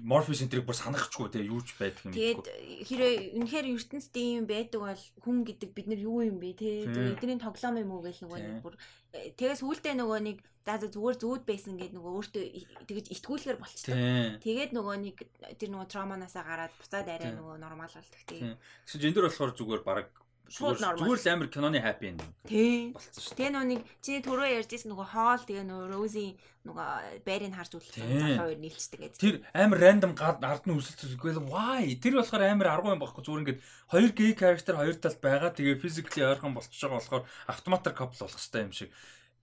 Morpheus 0.00 0.40
энтрийг 0.40 0.64
бүр 0.64 0.80
санахчгүй 0.80 1.28
те 1.28 1.44
юу 1.44 1.60
ч 1.60 1.76
байдаг 1.76 2.08
юм. 2.08 2.16
Тэгээд 2.16 2.48
хэрэг 2.88 3.14
үнэхээр 3.36 3.66
ертөнцид 3.76 4.16
юм 4.16 4.48
байдаг 4.48 4.80
бол 4.80 5.02
хүн 5.20 5.36
гэдэг 5.44 5.70
бид 5.76 5.86
нар 5.92 6.00
юу 6.00 6.24
юм 6.24 6.40
бэ 6.40 6.56
те? 6.56 6.88
Эдний 6.88 7.36
тоглоом 7.36 7.76
юм 7.76 7.92
уу 7.92 8.00
гэх 8.08 8.24
нөгөө 8.24 8.64
бүр 8.64 8.80
тэгээс 9.12 9.62
үүлдээ 9.64 9.94
нөгөө 9.96 10.20
нэг 10.24 10.38
за 10.68 10.84
зүгээр 10.84 11.16
зүүд 11.16 11.42
байсан 11.48 11.80
гэдэг 11.80 11.96
нөгөө 11.96 12.12
өөртөө 12.12 12.44
тэгэж 12.84 13.06
итгүүлгээр 13.16 13.56
болчихсон. 13.56 13.96
Тэгээд 14.44 14.76
нөгөө 14.76 14.96
нэг 15.00 15.16
тэр 15.56 15.70
нөгөө 15.72 15.88
травманасаа 15.88 16.44
гараад 16.44 16.76
буцаад 16.76 17.08
арай 17.08 17.32
нөгөө 17.32 17.56
нормал 17.56 17.88
болдог 17.88 18.22
тийм. 18.28 18.60
Тэгсэн 18.84 19.08
энэ 19.08 19.16
дөр 19.16 19.26
болохоор 19.32 19.52
зүгээр 19.56 19.82
баг 19.88 20.12
зүгээр 20.48 21.20
л 21.20 21.28
амар 21.28 21.48
киноны 21.52 21.80
happy 21.84 22.08
ending 22.08 22.32
болцсон 22.96 23.20
шүү. 23.20 23.36
Тэгээ 23.36 23.52
нүг 23.52 23.82
чи 24.00 24.20
түрүү 24.24 24.48
ярьжсэн 24.64 24.88
нөгөө 24.88 25.08
хоол 25.12 25.42
тэгээ 25.44 25.64
нөгөө 25.68 25.88
Рози 25.92 26.26
нөгөө 26.64 26.88
байрыг 27.28 27.52
харж 27.52 27.72
үлдсэн 27.76 28.08
захаа 28.08 28.48
хоёр 28.48 28.58
нийлцдэг 28.60 29.00
гэдэг. 29.00 29.20
Тэр 29.20 29.36
амар 29.52 29.78
random 29.84 30.12
ард 30.16 30.64
нь 30.64 30.72
үсэлцэхгүй 30.72 31.32
л 31.36 31.44
why? 31.52 31.84
Тэр 32.00 32.20
болохоор 32.20 32.44
амар 32.48 32.68
аргу 32.72 32.92
юм 32.92 33.02
багхгүй 33.04 33.24
зүгээр 33.24 33.42
ингээд 33.44 33.60
хоёр 33.92 34.10
gay 34.16 34.32
character 34.32 34.74
хоёр 34.76 34.96
талд 34.96 35.20
байгаа 35.20 35.52
тэгээ 35.52 35.80
physically 35.84 36.24
ойрхон 36.24 36.56
болчихж 36.56 36.80
байгаа 36.80 37.00
болохоор 37.00 37.24
автоматар 37.52 37.92
couple 37.92 38.16
болох 38.16 38.36
хэрэгтэй 38.40 38.62
юм 38.64 38.72
шиг 38.72 38.90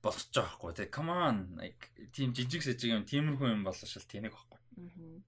болчихж 0.01 0.34
байгаа 0.34 0.58
байхгүй 0.58 0.74
тий. 0.74 0.88
Come 0.90 1.11
on. 1.14 1.38
Like 1.58 1.82
тийм 2.14 2.34
жижиг 2.34 2.61
сэжиг 2.66 2.93
юм 2.93 3.06
тиймэрхүү 3.06 3.50
юм 3.53 3.61
болоо 3.66 3.85
шал 3.85 4.06
тэнэг 4.06 4.34
байхгүй. 4.34 4.59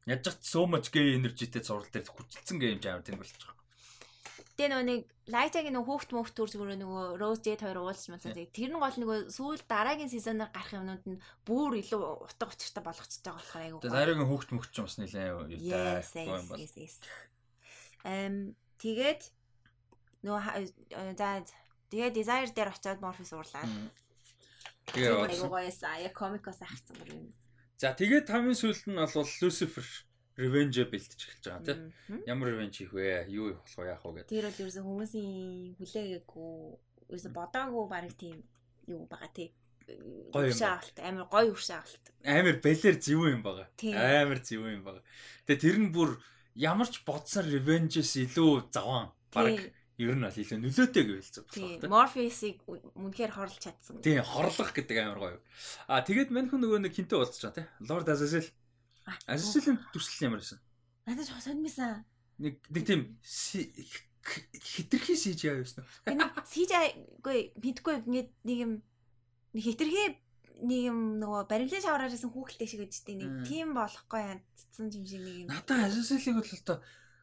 Яаж 0.10 0.26
ч 0.26 0.42
so 0.42 0.66
much 0.66 0.90
gay 0.94 1.18
energyтэй 1.18 1.64
зурал 1.64 1.88
дээр 1.90 2.06
хүчилсэн 2.06 2.58
гейм 2.62 2.82
жаамар 2.82 3.06
тэнэг 3.06 3.22
болчих 3.22 3.57
Тэгээ 4.58 4.74
нөгөө 4.74 4.90
нэг 4.90 5.02
Лайтагийн 5.30 5.76
нөгөө 5.78 5.86
хүүхд 5.86 6.12
мөхт 6.18 6.34
төр 6.34 6.50
зүгээр 6.50 6.82
нөгөө 6.82 7.22
Rose 7.22 7.46
Jade 7.46 7.62
хоёр 7.62 7.78
уулзсан 7.78 8.18
байсан. 8.18 8.34
Тэр 8.34 8.74
нь 8.74 8.82
гол 8.82 8.98
нөгөө 8.98 9.30
сүүл 9.30 9.62
дараагийн 9.70 10.10
сезоноор 10.10 10.50
гарах 10.50 10.74
юмнууд 10.74 11.06
нь 11.06 11.22
бүр 11.46 11.78
илүү 11.78 12.02
утга 12.26 12.50
учиртай 12.50 12.82
болгочихж 12.82 13.22
байгаа 13.22 13.38
болохоор 13.38 13.64
айгуу. 13.70 13.82
Тэгээ 13.86 13.98
дараагийн 14.02 14.30
хүүхд 14.34 14.50
мөхт 14.58 14.72
ч 14.74 14.78
бас 14.82 14.98
нэлээ 14.98 15.30
юу 15.30 15.46
таа. 17.06 17.22
Эм 18.08 18.58
тэгээд 18.82 19.22
нөгөө 20.26 20.42
за 21.14 21.28
тэгээ 21.94 22.18
desire 22.18 22.50
дээр 22.50 22.74
очиод 22.74 22.98
Morpheus 22.98 23.38
уурлаа. 23.38 23.62
Тэгээ 24.90 25.38
айгуу 25.38 25.54
гоёсаа 25.54 26.02
яг 26.02 26.18
комикос 26.18 26.66
авцсан 26.66 26.98
юм. 27.06 27.30
За 27.78 27.94
тэгээд 27.94 28.26
тамийн 28.26 28.58
сүүлд 28.58 28.90
нь 28.90 28.98
бол 28.98 29.30
Lucifer 29.38 29.86
revenge 30.38 30.86
бэлтэж 30.86 31.20
эхэлж 31.20 31.46
байгаа 31.50 31.66
тийм. 31.66 32.22
Ямар 32.30 32.54
revenge 32.54 32.78
хийх 32.78 32.94
вэ? 32.94 33.26
Юу 33.34 33.58
болох 33.58 33.78
вэ? 33.78 33.90
Яах 33.90 34.06
вэ 34.06 34.12
гэдэг. 34.22 34.30
Тэр 34.30 34.46
бол 34.46 34.62
ерөөсө 34.62 34.82
хүмүүсийн 34.86 35.36
хүлээгээгүй, 35.82 36.54
ерөөсө 37.10 37.30
бодоагүй 37.34 37.86
баг 37.90 38.14
тийм 38.14 38.38
юу 38.86 39.10
байгаа 39.10 39.32
тийм. 39.34 39.52
Гоё 40.36 40.52
шаалт, 40.52 40.98
амар 41.02 41.26
гоё 41.32 41.56
уршаалт. 41.56 42.04
Амар 42.22 42.60
бэлэр 42.62 42.96
зэв 43.02 43.24
юм 43.24 43.42
байгаа. 43.42 43.68
Амар 44.22 44.40
зэв 44.44 44.62
юм 44.62 44.84
байгаа. 44.84 45.04
Тэгээ 45.48 45.64
тэр 45.64 45.78
нь 45.82 45.92
бүр 45.96 46.20
ямар 46.54 46.88
ч 46.92 47.02
бодсон 47.08 47.48
revenge-с 47.48 48.20
илүү 48.20 48.70
заван 48.70 49.16
баг 49.32 49.72
ер 49.98 50.14
нь 50.14 50.22
бол 50.22 50.38
илүү 50.38 50.60
нөлөөтэй 50.62 51.04
гэвэл 51.08 51.32
зөв 51.34 51.46
тийм. 51.50 51.82
Morpheus-ыг 51.90 52.62
үнэхээр 52.68 53.32
хорлож 53.34 53.58
чадсан. 53.64 54.04
Тийм, 54.04 54.22
хорлох 54.22 54.76
гэдэг 54.76 54.98
амар 55.02 55.20
гоё. 55.24 55.40
Аа 55.88 56.06
тэгээд 56.06 56.30
мань 56.30 56.52
хүн 56.52 56.62
нөгөө 56.62 56.84
нэг 56.86 56.94
хинтээ 56.94 57.18
уулзч 57.18 57.42
байгаа 57.48 57.58
тийм. 57.64 57.70
Lord 57.90 58.08
Azazel 58.12 58.46
Азилийн 59.28 59.80
дүрслэл 59.94 60.28
ямар 60.28 60.44
байсан? 60.44 60.60
Надад 61.08 61.28
сонирмсан. 61.28 62.04
Нэг 62.38 62.60
нэг 62.68 62.84
тийм 62.84 63.02
хитрхи 63.24 65.16
CGI 65.16 65.64
байсан. 65.64 65.88
Энэ 66.06 66.28
CGI-гүй 66.44 67.56
мэдгүй 67.56 67.96
ингээд 68.04 68.30
нэг 68.44 68.58
юм 68.60 68.72
нэг 69.56 69.64
хитрхи 69.64 70.20
нэг 70.68 70.82
юм 70.92 71.00
нөгөө 71.22 71.48
баримлын 71.48 71.84
шавраар 71.84 72.12
исэн 72.12 72.34
хүүхэлтэй 72.34 72.68
шиг 72.68 72.82
гэж 72.84 72.94
тийм 73.08 73.18
нэг 73.24 73.32
тийм 73.48 73.68
болохгүй 73.78 74.22
янцсан 74.36 74.92
юм 74.92 75.06
шиг 75.08 75.22
нэг 75.24 75.36
юм. 75.46 75.48
Надаа 75.48 75.88
Азилийн 75.88 76.36
бол 76.36 76.52
л 76.52 76.66
тоо 76.68 76.78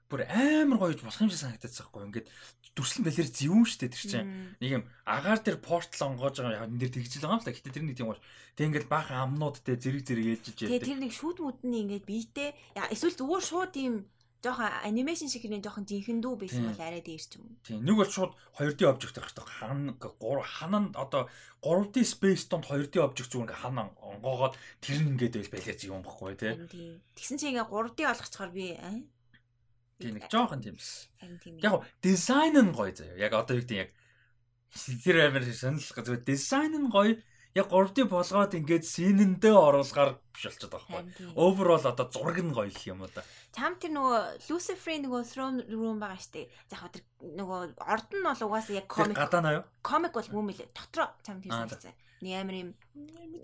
бүр 0.08 0.24
амар 0.30 0.78
гоёж 0.78 1.00
болох 1.02 1.20
юм 1.20 1.30
шиг 1.30 1.42
санагдаад 1.42 1.74
байгаа 1.74 2.00
юм. 2.00 2.08
Ингээд 2.14 2.28
дүрслэн 2.74 3.06
балер 3.06 3.28
зэвүүн 3.30 3.66
штэ 3.70 3.86
тэр 3.86 4.02
чинь. 4.02 4.58
Нэг 4.58 4.70
юм 4.82 4.84
агаар 5.06 5.38
дээр 5.38 5.58
портал 5.62 6.10
онгоож 6.10 6.42
байгаа 6.42 6.66
яг 6.66 6.68
энэ 6.68 6.80
дэр 6.82 6.92
тэгжил 6.98 7.22
байгаа 7.22 7.38
юм 7.38 7.42
л 7.42 7.46
та. 7.46 7.54
Гэтэ 7.54 7.70
тэр 7.70 7.86
нэг 7.86 7.96
тийм 7.96 8.08
гош. 8.10 8.20
Тэг 8.58 8.66
ингээд 8.70 8.90
баахан 8.90 9.22
амнууд 9.30 9.56
те 9.62 9.78
зэрэг 9.78 10.02
зэрэг 10.02 10.26
ээлжиж 10.42 10.58
яадаг. 10.66 10.74
Тэгээ 10.74 10.88
тэр 10.90 11.00
нэг 11.06 11.12
шүүд 11.14 11.38
мүдний 11.38 11.80
ингээд 11.86 12.04
биетэй 12.04 12.50
эсвэл 12.90 13.14
зүгээр 13.14 13.44
шууд 13.46 13.70
тийм 13.70 13.94
жоохон 14.44 14.68
анимашн 14.84 15.30
шиг 15.32 15.48
нэг 15.48 15.64
жоохон 15.64 15.88
жинхэндүү 15.88 16.34
байсан 16.36 16.68
бол 16.68 16.84
арай 16.84 17.00
дээр 17.00 17.24
ч 17.24 17.40
юм. 17.40 17.48
Тийм. 17.64 17.80
Нэг 17.80 17.96
бол 17.96 18.10
шууд 18.10 18.32
2D 18.60 18.80
object 18.84 19.16
байх 19.16 19.32
хэрэгтэй. 19.32 19.46
Хан 19.62 19.80
ханан 20.44 20.86
одоо 20.92 21.32
3D 21.64 22.04
space 22.04 22.44
донд 22.52 22.68
2D 22.68 23.00
object 23.00 23.32
зүгээр 23.32 23.48
ингээ 23.48 23.62
ханан 23.64 23.88
онгоогоод 23.96 24.54
тэр 24.84 25.00
нь 25.00 25.16
ингээд 25.16 25.40
байл 25.40 25.54
балиац 25.54 25.80
юм 25.88 26.04
баггүй 26.04 26.36
тий. 26.36 26.52
Тэгсэн 27.16 27.38
чинь 27.40 27.56
ингээ 27.56 27.72
3D 27.72 27.98
болгочихоор 28.04 28.52
би 28.52 28.66
Тийм 29.98 30.18
нэг 30.18 30.26
жоохон 30.26 30.62
тиймс. 30.64 31.08
Яг 31.62 31.86
дизайн 32.02 32.58
нь 32.58 32.74
гоё 32.74 32.90
заяа. 32.90 33.18
Яг 33.18 33.32
одоо 33.34 33.56
юу 33.58 33.62
гэдэг 33.62 33.78
яг 33.78 33.90
тэр 35.04 35.16
амар 35.30 35.44
сонирхол 35.46 36.04
зүгээр 36.04 36.26
дизайн 36.26 36.74
нь 36.74 36.90
гоё. 36.90 37.18
яг 37.54 37.70
3D 37.70 38.10
болгоод 38.10 38.50
ингээд 38.58 38.82
синэндээ 38.82 39.54
оруулахаар 39.54 40.18
биш 40.34 40.50
болчиход 40.50 40.74
байгаа 40.74 41.06
байхгүй. 41.06 41.38
Overall 41.38 41.86
одоо 41.86 42.06
зураг 42.10 42.42
нь 42.42 42.50
гоё 42.50 42.66
юм 42.90 43.06
уу 43.06 43.10
да. 43.14 43.22
Чам 43.54 43.78
тэр 43.78 43.94
нөгөө 43.94 44.50
Lucifer 44.50 44.98
нөгөө 44.98 45.22
throne 45.22 45.62
room 45.70 46.02
байгаа 46.02 46.18
штэ. 46.18 46.50
За 46.66 46.82
яг 46.82 46.90
тэр 46.98 47.06
нөгөө 47.22 47.78
орд 47.78 48.10
нь 48.10 48.26
бол 48.26 48.42
угаасаа 48.50 48.74
яг 48.74 48.90
комик. 48.90 49.14
Гадаа 49.14 49.42
наа 49.46 49.54
юу? 49.62 49.64
Комик 49.86 50.18
бол 50.18 50.30
мөн 50.34 50.50
мэлээ. 50.50 50.74
Дотроо 50.74 51.14
чам 51.22 51.38
тэр 51.38 51.54
санагдсан. 51.54 51.94
Нэг 52.24 52.34
амар 52.40 52.56
юм 52.56 52.70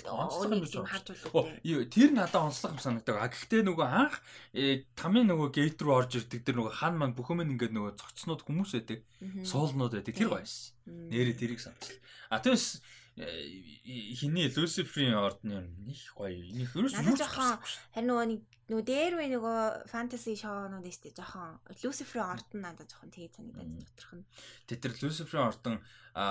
онцлог 0.09 0.57
юм 0.57 0.86
харж 0.89 1.12
үлээ. 1.12 1.84
Тэр 1.92 2.10
надад 2.17 2.49
онцлог 2.49 2.73
юм 2.73 2.81
санагдаг. 2.81 3.20
А 3.20 3.28
гэхдээ 3.28 3.62
нөгөө 3.68 3.84
анх 3.84 4.25
э, 4.57 4.89
тамийн 4.97 5.28
нөгөө 5.28 5.49
гейт 5.52 5.84
рүү 5.84 5.92
орж 5.92 6.17
ирдэг 6.17 6.49
тэр 6.49 6.57
нөгөө 6.57 6.73
хан 6.81 6.97
маань 6.97 7.12
бүхэн 7.12 7.44
минь 7.44 7.52
ингээд 7.60 7.76
нөгөө 7.76 8.00
цогцнууд 8.00 8.41
хүмүүс 8.41 8.73
байдаг. 8.81 9.05
Суулнууд 9.44 9.92
байдаг. 10.00 10.17
Тэр 10.17 10.33
байсан. 10.33 10.73
Нэрээ 10.89 11.36
тэрийг 11.36 11.60
санагдсан. 11.60 12.00
А 12.33 12.41
тэгээс 12.41 12.81
хиний 13.21 14.49
Люциферийн 14.49 15.17
ордны 15.19 15.67
нэг 15.85 16.01
гоё. 16.15 16.37
Нэг 16.55 16.71
ерөөс 16.73 16.95
юу 16.95 17.17
жоохон 17.19 17.59
харин 17.93 18.09
нөгөө 18.09 18.27
нэг 18.31 18.41
нөгөө 18.71 18.85
дээр 18.87 19.15
вэ 19.19 19.27
нөгөө 19.35 19.59
фэнтези 19.91 20.35
шоунууд 20.39 20.87
нь 20.87 20.95
штэ 20.95 21.17
жоохон 21.17 21.59
Люциферийн 21.83 22.31
ордон 22.31 22.61
надад 22.63 22.89
жоохон 22.89 23.11
тэгээ 23.11 23.35
санагдаад 23.35 23.71
доторх 23.83 24.13
нь. 24.15 24.25
Тэ 24.69 24.79
тэр 24.79 24.93
Люциферийн 25.01 25.49
ордон 25.51 25.77
а 26.15 26.25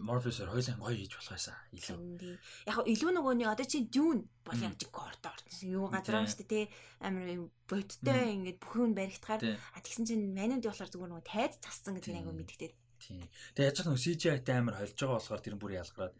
Morpheus-оор 0.00 0.52
хоёулаа 0.52 0.76
гоё 0.80 0.96
хийж 0.96 1.12
болох 1.12 1.32
байсан. 1.36 1.56
Илүү. 1.76 2.36
Яг 2.68 2.76
илүү 2.88 3.10
нөгөө 3.16 3.34
нэг 3.36 3.48
одоо 3.52 3.66
чи 3.68 3.84
Dune 3.84 4.24
бол 4.44 4.60
яг 4.60 4.74
жиг 4.80 4.96
орд 4.96 5.24
орсон. 5.28 5.68
Юу 5.68 5.92
газар 5.92 6.24
шүү 6.24 6.44
дээ 6.48 6.52
те 6.52 6.60
амар 7.04 7.28
юм 7.28 7.44
бодтой 7.68 8.32
ингээд 8.32 8.58
бүхэн 8.64 8.96
баригдахаар 8.96 9.40
а 9.44 9.78
тэгсэн 9.84 10.08
чинь 10.08 10.32
манууд 10.32 10.64
болохоор 10.64 10.88
зүгээр 10.88 11.10
нөгөө 11.12 11.28
тайз 11.28 11.60
зассан 11.60 12.00
гэдэг 12.00 12.16
нэг 12.16 12.32
мэддэг 12.32 12.72
Тийм. 12.98 13.22
Тэгээ 13.54 13.68
яаж 13.70 13.78
нэг 13.86 13.98
CGI-тай 14.02 14.58
амар 14.58 14.76
холж 14.78 14.98
байгаа 14.98 15.18
болохоор 15.22 15.42
тэр 15.42 15.56
бүр 15.56 15.72
ялгараад. 15.78 16.14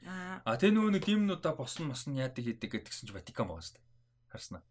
А 0.47 0.55
тэгээ 0.55 0.75
нөгөө 0.79 0.93
нэг 0.95 1.05
гимнуудаа 1.05 1.53
босон 1.59 1.91
мосон 1.91 2.15
яадаг 2.15 2.45
хийдэг 2.47 2.71
гэдгсэн 2.71 3.11
чинь 3.11 3.17
Ватикан 3.19 3.51
байгаа 3.51 3.67
шүү 3.67 3.77
дээ. 3.77 3.87
Харснаа. 4.31 4.63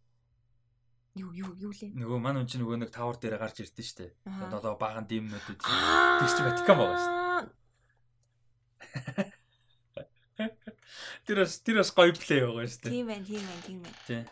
Юу 1.18 1.30
юу 1.36 1.52
юу 1.58 1.72
лээ. 1.74 1.92
Нөгөө 1.92 2.18
маань 2.22 2.40
үн 2.40 2.48
чинь 2.48 2.64
нөгөө 2.64 2.78
нэг 2.80 2.90
тавар 2.94 3.20
дээр 3.20 3.36
гарч 3.36 3.60
ирдэ 3.60 3.82
шүү 3.84 3.98
дээ. 4.08 4.12
Одоо 4.54 4.78
баган 4.80 5.04
димнүүд 5.04 5.46
үү. 5.52 5.56
Тэр 5.60 6.30
чинь 6.32 6.46
Ватикан 6.48 6.76
байгаа 6.80 6.98
шүү 6.98 7.12
дээ. 7.12 7.28
Тэр 11.26 11.42
бас 11.42 11.58
тэр 11.60 11.82
бас 11.82 11.90
гоё 11.92 12.14
плей 12.14 12.40
байгаа 12.40 12.66
шүү 12.70 12.80
дээ. 12.86 12.92
Тийм 12.94 13.06
байна, 13.10 13.24
тийм 13.26 13.42
байна, 13.42 13.62
тийм 13.66 13.78
байна. 13.82 13.98
Тийм. 14.06 14.24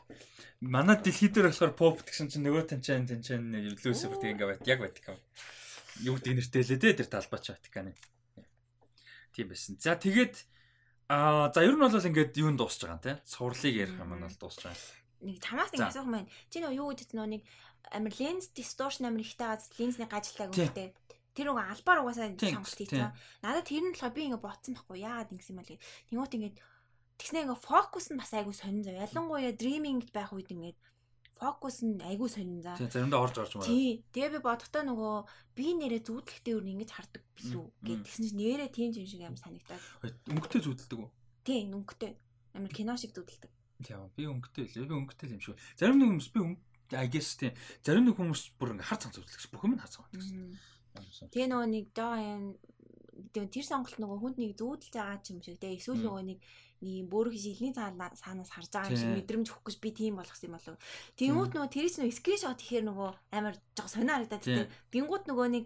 Манай 0.63 0.97
дэлхий 0.97 1.29
дээр 1.29 1.51
болохоор 1.51 1.75
поп 1.75 2.01
гэсэн 2.07 2.31
чинь 2.31 2.47
нөгөө 2.47 2.71
тэнчэн 2.73 3.11
тэнчэн 3.11 3.43
Люцифер 3.83 4.17
тийм 4.23 4.39
ингээ 4.39 4.51
бат 4.55 4.65
яг 4.65 4.81
Ватикан. 4.81 5.19
Юу 6.05 6.17
гэдэг 6.21 6.35
нэртэй 6.37 6.65
лээ 6.67 6.79
дээ 6.83 6.95
тэр 7.01 7.09
талбач 7.09 7.49
Ватиканы. 7.49 7.95
Тийм 9.33 9.49
байсан. 9.49 9.77
За 9.81 9.97
тэгээд 9.97 10.45
аа 11.09 11.53
за 11.55 11.63
ер 11.63 11.77
нь 11.77 11.81
бол 11.81 11.93
ингээд 11.93 12.37
юунд 12.37 12.59
дуусч 12.61 12.83
байгаа 12.83 12.99
юм 12.99 13.05
те. 13.05 13.13
Сурлыг 13.25 13.73
ярих 13.73 13.97
юм 13.97 14.13
бол 14.13 14.37
дуусч 14.37 14.61
байгаа. 14.65 14.81
Нэг 15.25 15.39
тамаас 15.41 15.73
нэг 15.73 15.89
асуух 15.89 16.09
маань. 16.09 16.29
Чи 16.53 16.61
нөгөө 16.61 16.77
юу 16.77 16.93
гэдэг 16.93 17.17
нөө 17.17 17.29
нэг 17.37 17.43
амир 17.93 18.15
ленс 18.19 18.51
distortion 18.53 19.09
амир 19.09 19.23
ихтэй 19.23 19.47
газ 19.47 19.71
ленсний 19.79 20.09
гажлтайг 20.09 20.51
үүтэй 20.53 20.93
тэр 21.37 21.53
уг 21.53 21.61
албаар 21.61 22.03
угаасаа 22.03 22.33
сонголт 22.37 22.77
хийсэн. 22.77 23.13
Надад 23.45 23.69
тэр 23.69 23.85
нь 23.85 23.93
болохоор 23.95 24.17
би 24.17 24.23
ингээ 24.27 24.43
ботсон 24.43 24.73
байхгүй 24.75 24.99
яагаад 25.05 25.33
ингэсэн 25.37 25.53
юм 25.53 25.63
бэ? 25.63 25.79
Тэнгуут 26.11 26.37
ингээд 26.37 26.57
тэгснэ 27.21 27.45
ингээ 27.45 27.61
фокус 27.61 28.09
нь 28.09 28.19
бас 28.19 28.33
айгүй 28.33 28.55
сонин 28.57 28.83
зав. 28.83 28.97
Ялангуяа 28.97 29.53
dreaming 29.53 30.01
байх 30.11 30.33
үед 30.33 30.49
ингээд 30.49 30.79
фокус 31.37 31.85
нь 31.85 32.01
айгүй 32.01 32.29
сонин 32.33 32.61
за. 32.65 32.77
Тийм 32.81 32.91
заримдаа 32.91 33.21
орж 33.21 33.37
орж 33.37 33.53
байна. 33.61 33.69
Тий. 33.69 34.05
Тэгээ 34.13 34.33
би 34.37 34.41
бодохдоо 34.41 34.83
нөгөө 34.89 35.15
би 35.53 35.67
нэрээ 35.77 36.03
зүудлэхтэй 36.09 36.53
өөр 36.57 36.67
ингэж 36.73 36.91
хардаг 36.97 37.23
билүү 37.37 37.65
гэд 37.85 38.01
тэгсэн 38.09 38.25
чинь 38.33 38.41
нэрээ 38.41 38.69
тийм 38.73 38.91
юм 38.97 39.07
шиг 39.07 39.23
амар 39.25 39.41
санагдаад. 39.41 39.83
Өнгөтэй 40.33 40.61
зүудэлдэг 40.65 40.99
үү? 40.99 41.11
Тий, 41.45 41.61
өнгөтэй. 41.69 42.13
Амар 42.57 42.73
кино 42.73 42.97
шиг 42.97 43.13
зүудэлдэг. 43.13 43.53
Тийм. 43.85 44.09
Би 44.17 44.25
өнгөтэй 44.25 44.65
л. 44.65 44.89
Би 44.89 44.95
өнгөтэй 44.97 45.29
юм 45.37 45.43
шиг. 45.45 45.61
Зарим 45.77 46.01
нэг 46.01 46.09
хүмүүс 46.17 46.31
би 46.33 46.41
I 46.97 47.11
guess 47.11 47.37
тийм. 47.37 47.53
Зарим 47.85 48.09
нэг 48.09 48.17
хүмүүс 48.17 48.57
бүр 48.57 48.73
ингээ 48.79 48.89
хар 48.89 49.01
цан 49.03 49.13
зүудэлдэг. 49.13 49.53
Бүх 49.53 49.67
юм 49.69 49.77
хар 49.77 49.93
цан 49.93 50.09
гэсэн. 50.17 51.29
Тэгээ 51.29 51.51
нөгөө 51.53 51.69
нэг 51.69 51.87
жоо 51.93 52.17
юм 52.17 52.57
тэр 53.33 53.65
сонголт 53.65 53.97
нөгөө 54.01 54.19
хүнд 54.21 54.37
нэг 54.41 54.53
зүүдэлж 54.57 54.93
байгаа 54.93 55.19
ч 55.21 55.33
юм 55.33 55.41
шиг 55.41 55.59
тэгээ 55.61 55.79
эсвэл 55.81 56.05
нөгөө 56.05 56.25
нэг 56.31 56.39
нэг 56.85 57.09
бөөрөх 57.09 57.35
шилний 57.37 57.73
цаанаас 57.73 58.51
харж 58.53 58.71
байгаа 58.73 58.93
юм 58.93 59.01
шиг 59.01 59.13
мэдрэмж 59.17 59.49
өгөх 59.49 59.65
гэж 59.65 59.77
би 59.81 59.91
тийм 59.97 60.21
болгосон 60.21 60.49
юм 60.49 60.57
болов. 60.57 60.77
Тэнгүүт 61.17 61.53
нөгөө 61.57 61.71
тэр 61.73 61.89
чинь 61.89 62.13
скриншот 62.13 62.61
ихээр 62.61 62.85
нөгөө 62.91 63.11
амар 63.33 63.55
жоо 63.73 63.89
сонио 63.89 64.13
харагдаад 64.21 64.45
тийм. 64.45 64.69
Гингууд 64.93 65.25
нөгөө 65.25 65.47
нэг 65.57 65.65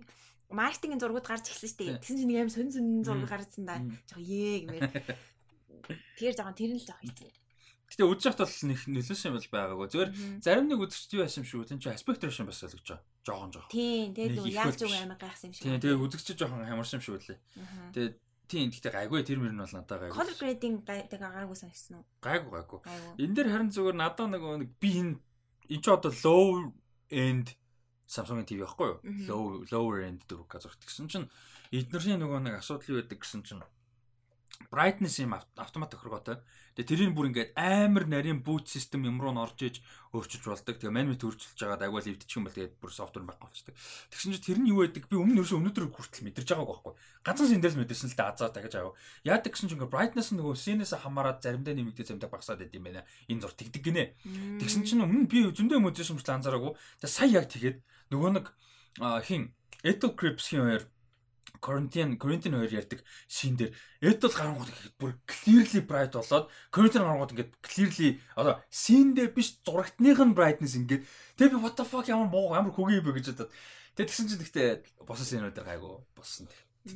маркетингийн 0.51 1.03
зургууд 1.03 1.27
гарч 1.27 1.51
ирсэн 1.51 1.67
шүү 1.71 1.79
дээ. 1.79 1.99
Тэгсэн 2.03 2.17
чинь 2.19 2.31
нэг 2.31 2.39
амар 2.43 2.55
сонин 2.55 2.75
сонин 2.75 3.03
зураг 3.07 3.31
гарсан 3.31 3.65
да. 3.67 3.83
Жоо 4.11 4.23
ээ 4.23 4.67
гэмээр. 4.67 4.87
Тэр 6.19 6.33
жоохон 6.35 6.59
тэр 6.59 6.71
нь 6.75 6.79
л 6.79 6.87
жоо 6.87 6.99
хийцээ. 7.03 7.31
Гэтэ 7.91 8.07
үдж 8.07 8.23
явахт 8.23 8.43
бол 8.47 8.71
нэг 8.71 8.81
нөлөөсөн 8.87 9.35
юм 9.35 9.43
байгаагүй. 9.51 9.89
Зүгээр 9.91 10.11
зарим 10.39 10.67
нэг 10.71 10.79
үзэгчд 10.79 11.15
юу 11.19 11.27
байсан 11.27 11.43
шүү. 11.43 11.67
Тин 11.67 11.83
чи 11.83 11.91
аспект 11.91 12.23
ratio 12.23 12.47
бас 12.47 12.63
ойлгож 12.63 12.87
байгаа. 12.87 13.03
Жохон 13.27 13.51
жохон. 13.51 13.75
Тийм, 13.75 14.15
тэгээд 14.15 14.47
яаж 14.47 14.79
зүг 14.79 14.95
амар 14.95 15.19
гайхсан 15.19 15.51
юм 15.51 15.55
шиг. 15.59 15.65
Тийм, 15.67 15.83
тэгээд 15.83 16.05
үзэгчд 16.07 16.39
жохон 16.39 16.71
хамарсан 16.71 17.03
юм 17.03 17.03
шүү 17.03 17.19
лээ. 17.19 17.39
Тэгээд 17.91 18.15
тийм 18.51 18.75
гэхдээ 18.75 18.95
гайгүй 19.07 19.23
тэр 19.23 19.39
мөр 19.39 19.55
нь 19.55 19.63
бол 19.63 19.75
надад 19.79 20.11
гайгүй. 20.11 20.17
Color 20.19 20.37
grading 20.43 20.77
тэгээд 20.83 21.23
гайгүй 21.23 21.57
санагдсан 21.57 22.03
уу? 22.03 22.05
Гайгүй 22.19 22.51
гайгүй. 22.51 22.81
Энэ 23.23 23.35
дээр 23.39 23.49
харин 23.55 23.71
зүгээр 23.71 23.97
надад 23.97 24.29
нэг 24.35 24.43
нэг 24.43 24.71
би 24.83 24.91
энэ 24.99 25.15
энэ 25.71 25.83
ч 25.83 25.87
одоо 25.87 26.11
low 26.11 26.75
end 27.15 27.55
Samsung-ын 28.11 28.43
TV 28.43 28.67
байхгүй 28.67 28.89
юу? 28.91 28.99
Low 29.31 29.43
lower 29.71 30.03
end 30.03 30.27
дөрөв 30.27 30.51
газар 30.51 30.75
гэсэн 30.75 31.07
чинь 31.07 31.31
эднэрийн 31.71 32.19
нөгөө 32.19 32.43
нэг 32.43 32.59
асуудал 32.59 32.91
юу 32.91 32.99
байдаг 32.99 33.23
гэсэн 33.23 33.47
чинь 33.47 33.63
brightness 34.71 35.19
юм 35.19 35.35
автомат 35.35 35.91
тохиргоотой. 35.91 36.39
Тэгээ 36.79 37.11
тэрийг 37.11 37.15
бүр 37.17 37.35
ингээд 37.35 37.59
амар 37.59 38.07
нарийн 38.07 38.45
boot 38.47 38.71
system 38.71 39.03
юм 39.03 39.19
руу 39.19 39.35
н 39.35 39.43
орж 39.43 39.59
иж 39.67 39.77
өөрчилж 40.15 40.47
болдог. 40.47 40.79
Тэгээ 40.79 40.95
манвит 40.95 41.27
өөрчилж 41.27 41.59
байгаад 41.59 41.83
агуул 41.83 42.07
эвдчих 42.07 42.39
юм 42.39 42.47
бол 42.47 42.55
тэгээд 42.55 42.79
бүр 42.79 42.93
софтвер 42.95 43.27
байхгүй 43.27 43.47
болчихдаг. 43.51 43.75
Тэгсэн 44.15 44.31
чинь 44.39 44.47
тэр 44.47 44.59
нь 44.63 44.71
юу 44.71 44.87
байдаг? 44.87 45.11
Би 45.11 45.19
өмнө 45.19 45.43
ерөөсөө 45.43 45.59
өнөөдөр 45.59 45.87
хүртэл 45.91 46.25
мэдэрч 46.31 46.49
байгааг 46.55 46.71
байхгүй. 46.71 46.95
Ганцхан 47.27 47.51
синдээс 47.51 47.77
мэдэрсэн 47.83 48.09
л 48.11 48.17
дээ 48.17 48.31
азаа 48.31 48.51
дахиж 48.55 48.75
аваа. 48.79 48.95
Яадаг 49.27 49.51
гэсэн 49.51 49.67
чинь 49.67 49.77
ингээд 49.83 49.91
brightness 49.91 50.31
нөгөө 50.39 50.55
синээс 50.55 50.93
хамаарат 50.95 51.43
заримдаа 51.43 51.75
нэмэгдээ 51.75 52.07
заримдаа 52.07 52.31
багасаад 52.31 52.63
байд 52.63 52.75
юм 52.79 52.87
байна. 52.87 53.03
Энэ 53.27 53.43
зур 53.43 53.55
тэгдэг 53.59 53.83
гинэ. 53.83 54.05
Тэгсэн 54.63 54.87
чинь 54.87 55.03
өмнө 55.03 55.27
би 55.27 55.51
зөндөө 55.51 55.83
мөзөөс 55.83 56.15
юмчлаа 56.15 56.39
анзаараагүй. 56.39 56.79
Тэгээ 57.03 57.11
сая 57.11 57.31
яг 57.35 57.51
тэгээд 57.51 57.79
нөгөө 58.15 58.31
нэг 58.39 58.47
хин 59.27 59.51
Eto 59.83 60.13
Crips-ийн 60.13 60.63
хоёр 60.63 60.85
Quarantine 61.59 62.15
Quarantine 62.15 62.55
хоёр 62.55 62.73
ярьдаг 62.79 63.03
шин 63.27 63.59
дээр 63.59 63.75
эд 63.99 64.23
бол 64.23 64.37
гарангууд 64.39 64.71
ихэд 64.71 64.95
бүр 65.01 65.13
clearly 65.27 65.81
bright 65.83 66.15
болоод 66.15 66.47
Quarantine 66.71 67.03
гарангууд 67.03 67.33
ингээд 67.35 67.53
clearly 67.67 68.09
одоо 68.39 68.63
синдээ 68.71 69.35
биш 69.35 69.59
зурагтных 69.67 70.23
нь 70.23 70.37
brightness 70.39 70.79
ингээд 70.79 71.03
тэгээ 71.35 71.55
би 71.55 71.59
what 71.59 71.75
the 71.75 71.85
fuck 71.85 72.07
ямар 72.07 72.31
муу 72.31 72.55
ямар 72.55 72.71
хөгийн 72.71 73.03
бэ 73.03 73.19
гэж 73.19 73.35
бодоод 73.35 73.51
тэгээ 73.99 74.09
тэгсэн 74.09 74.29
чинь 74.31 74.43
гэхдээ 74.43 74.69
босон 75.03 75.27
синүүд 75.27 75.57
дээр 75.59 75.67
гайгүй 75.67 75.95
болсон. 76.15 76.47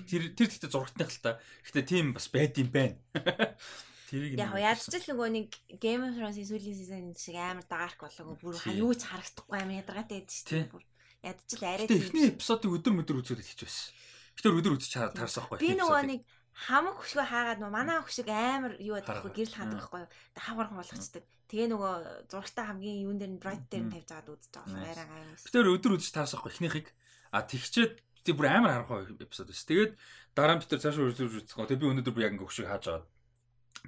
Тэр 0.09 0.33
тэр 0.33 0.49
гэхдээ 0.49 0.71
зурагтных 0.73 1.11
л 1.11 1.21
та. 1.21 1.43
Гэхдээ 1.67 1.85
тийм 1.85 2.07
бас 2.15 2.31
байд 2.33 2.57
юм 2.57 2.71
байна. 2.73 2.97
Тэрийг 4.09 4.39
яг 4.39 4.55
яаж 4.55 4.81
ч 4.87 4.95
л 5.01 5.11
нөгөө 5.11 5.29
нэг 5.33 5.49
Game 5.83 6.07
of 6.07 6.15
Thrones 6.15 6.39
сүүлийн 6.39 6.77
season 6.79 7.05
шиг 7.19 7.37
амар 7.37 7.67
dark 7.67 7.99
болоогүй 7.99 8.37
бүр 8.39 8.55
юу 8.79 8.93
ч 8.95 9.11
харагдахгүй 9.11 9.59
амар 9.59 9.81
ядаргаатай 9.83 10.23
байдаг 10.23 10.33
шүү 10.39 10.49
дээ. 10.55 10.71
Бүр 10.71 10.85
ядчил 11.25 11.65
арай 11.65 11.87
тийм. 11.89 12.05
Эхний 12.05 12.29
эпизодыг 12.31 12.71
өдөр 12.79 13.01
өдөр 13.01 13.19
үзээд 13.21 13.41
байсан. 13.43 13.91
Гэтэр 14.39 14.59
өдөр 14.59 14.75
үзэж 14.79 14.93
таарсан 15.15 15.47
байхгүй. 15.47 15.63
Би 15.63 15.75
нөгөө 15.79 16.03
нэг 16.11 16.21
хамаг 16.55 16.97
хөшгөө 17.03 17.27
хаагаад 17.27 17.59
нөгөө 17.59 17.75
манай 17.75 17.99
хөшиг 17.99 18.29
амар 18.31 18.79
юу 18.79 18.95
байдаг 18.95 19.27
вэ 19.27 19.31
гэрэл 19.35 19.59
хаадаг 19.59 19.79
байхгүй 19.83 20.01
юу. 20.07 20.11
Хавгархан 20.39 20.79
болгочдөг. 20.79 21.25
Тэгээ 21.51 21.69
нөгөө 21.75 21.93
зурагтаа 22.31 22.65
хамгийн 22.71 23.03
юун 23.05 23.19
дээр 23.19 23.33
нь 23.35 23.43
bright 23.43 23.67
дээр 23.67 23.85
нь 23.91 23.93
тавьж 23.95 24.09
байгаад 24.11 24.33
үзэж 24.33 24.53
байгаа 24.55 24.87
арай 24.87 25.07
гайвс. 25.11 25.45
Гэтэр 25.51 25.73
өдөр 25.75 25.93
үзэж 25.99 26.11
таарсан 26.15 26.39
байхгүй 26.39 26.53
эхнийхийг. 26.55 26.89
А 27.35 27.43
тэгчээд 27.43 27.93
тий 28.23 28.35
бүр 28.35 28.47
амар 28.49 28.71
харахгүй 28.87 29.19
эпизод 29.19 29.51
өс. 29.51 29.67
Тэгээд 29.67 29.93
дараа 30.39 30.55
нь 30.57 30.63
бид 30.63 30.71
цаашаа 30.71 31.11
өдөр 31.11 31.27
үзэх. 31.43 31.59
Тэгээ 31.59 31.83
би 31.83 31.91
өнөөдөр 31.91 32.15
би 32.15 32.23
яг 32.23 32.35
ингээ 32.39 32.49
хөшиг 32.49 32.71
хааж 32.71 32.85
аваад 32.87 33.07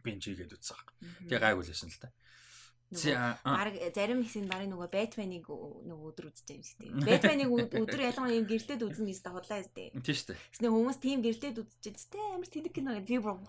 бинж 0.02 0.22
хийгээд 0.26 0.54
үзсэн. 0.58 0.78
Тэгээ 1.30 1.42
гайгүй 1.42 1.64
л 1.64 1.70
байсан 1.70 1.90
л 1.90 2.02
та. 2.02 2.10
Баг 2.86 3.74
зарим 3.94 4.22
хэсэг 4.22 4.46
барыг 4.46 4.70
нөгөө 4.70 4.88
Бэтменыг 4.94 5.46
нөгөө 5.50 6.06
өдөр 6.06 6.30
үздэг 6.30 6.54
юм 6.54 6.62
шиг 6.62 6.78
тийм. 6.78 7.02
Бэтменыг 7.02 7.50
өдөр 7.50 8.00
ялангуяа 8.14 8.38
юм 8.38 8.46
гэрэлтэд 8.46 8.86
үзнэ 8.86 9.10
гэж 9.10 9.26
худлаа 9.26 9.60
зү. 9.66 9.90
Тийм 9.90 10.14
шүү 10.14 10.26
дээ. 10.30 10.38
Тэснэ 10.54 10.68
хүмүүс 10.70 10.98
тийм 11.02 11.18
гэрэлтэд 11.26 11.58
үзчихэж 11.66 11.98
зү 11.98 12.22
амар 12.30 12.46
тэнэг 12.46 12.70
кино 12.70 12.94
гэдэг 12.94 13.10
би 13.10 13.18
бүр 13.18 13.42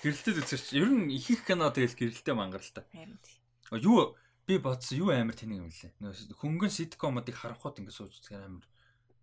гэрэлтэд 0.00 0.40
үзэж 0.40 0.64
ер 0.80 0.88
нь 0.88 1.12
их 1.12 1.28
их 1.28 1.44
кино 1.44 1.68
тэгэл 1.68 2.00
гэрэлтэй 2.00 2.32
мангаралтай. 2.32 2.84
Харин 2.96 3.20
тийм. 3.20 3.40
Юу 3.76 4.16
би 4.48 4.56
бодсон 4.56 4.96
юу 5.04 5.12
амар 5.12 5.36
тэнэг 5.36 5.60
юм 5.60 5.68
лээ. 5.68 5.92
Нөгөө 6.00 6.40
хөнгөн 6.40 6.72
ситкомодыг 6.72 7.36
харахад 7.36 7.76
ингэ 7.76 7.92
сууж 7.92 8.24
үзэх 8.24 8.40
амар 8.40 8.64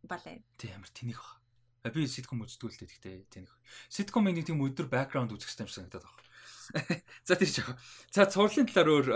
балай. 0.05 0.45
Тийм 0.61 0.77
амар 0.77 0.93
тэнэг 0.93 1.17
баг. 1.17 1.41
Би 1.89 2.05
ситком 2.05 2.45
үздэг 2.45 2.69
л 2.69 2.79
дээ 2.85 2.89
гэхдээ 2.93 3.15
тэнэг. 3.33 3.51
Ситкомыг 3.89 4.37
нэг 4.37 4.45
тийм 4.45 4.61
өдөр 4.61 4.85
бэкграунд 4.93 5.33
үзэх 5.33 5.57
юм 5.57 5.65
шиг 5.65 5.89
санагдаад 5.89 6.05
байна. 6.05 6.28
За 7.27 7.35
тийч 7.35 7.59
яах. 7.59 7.77
За 8.13 8.25
цуурлын 8.29 8.69
талаар 8.69 8.89
өөр 8.93 9.07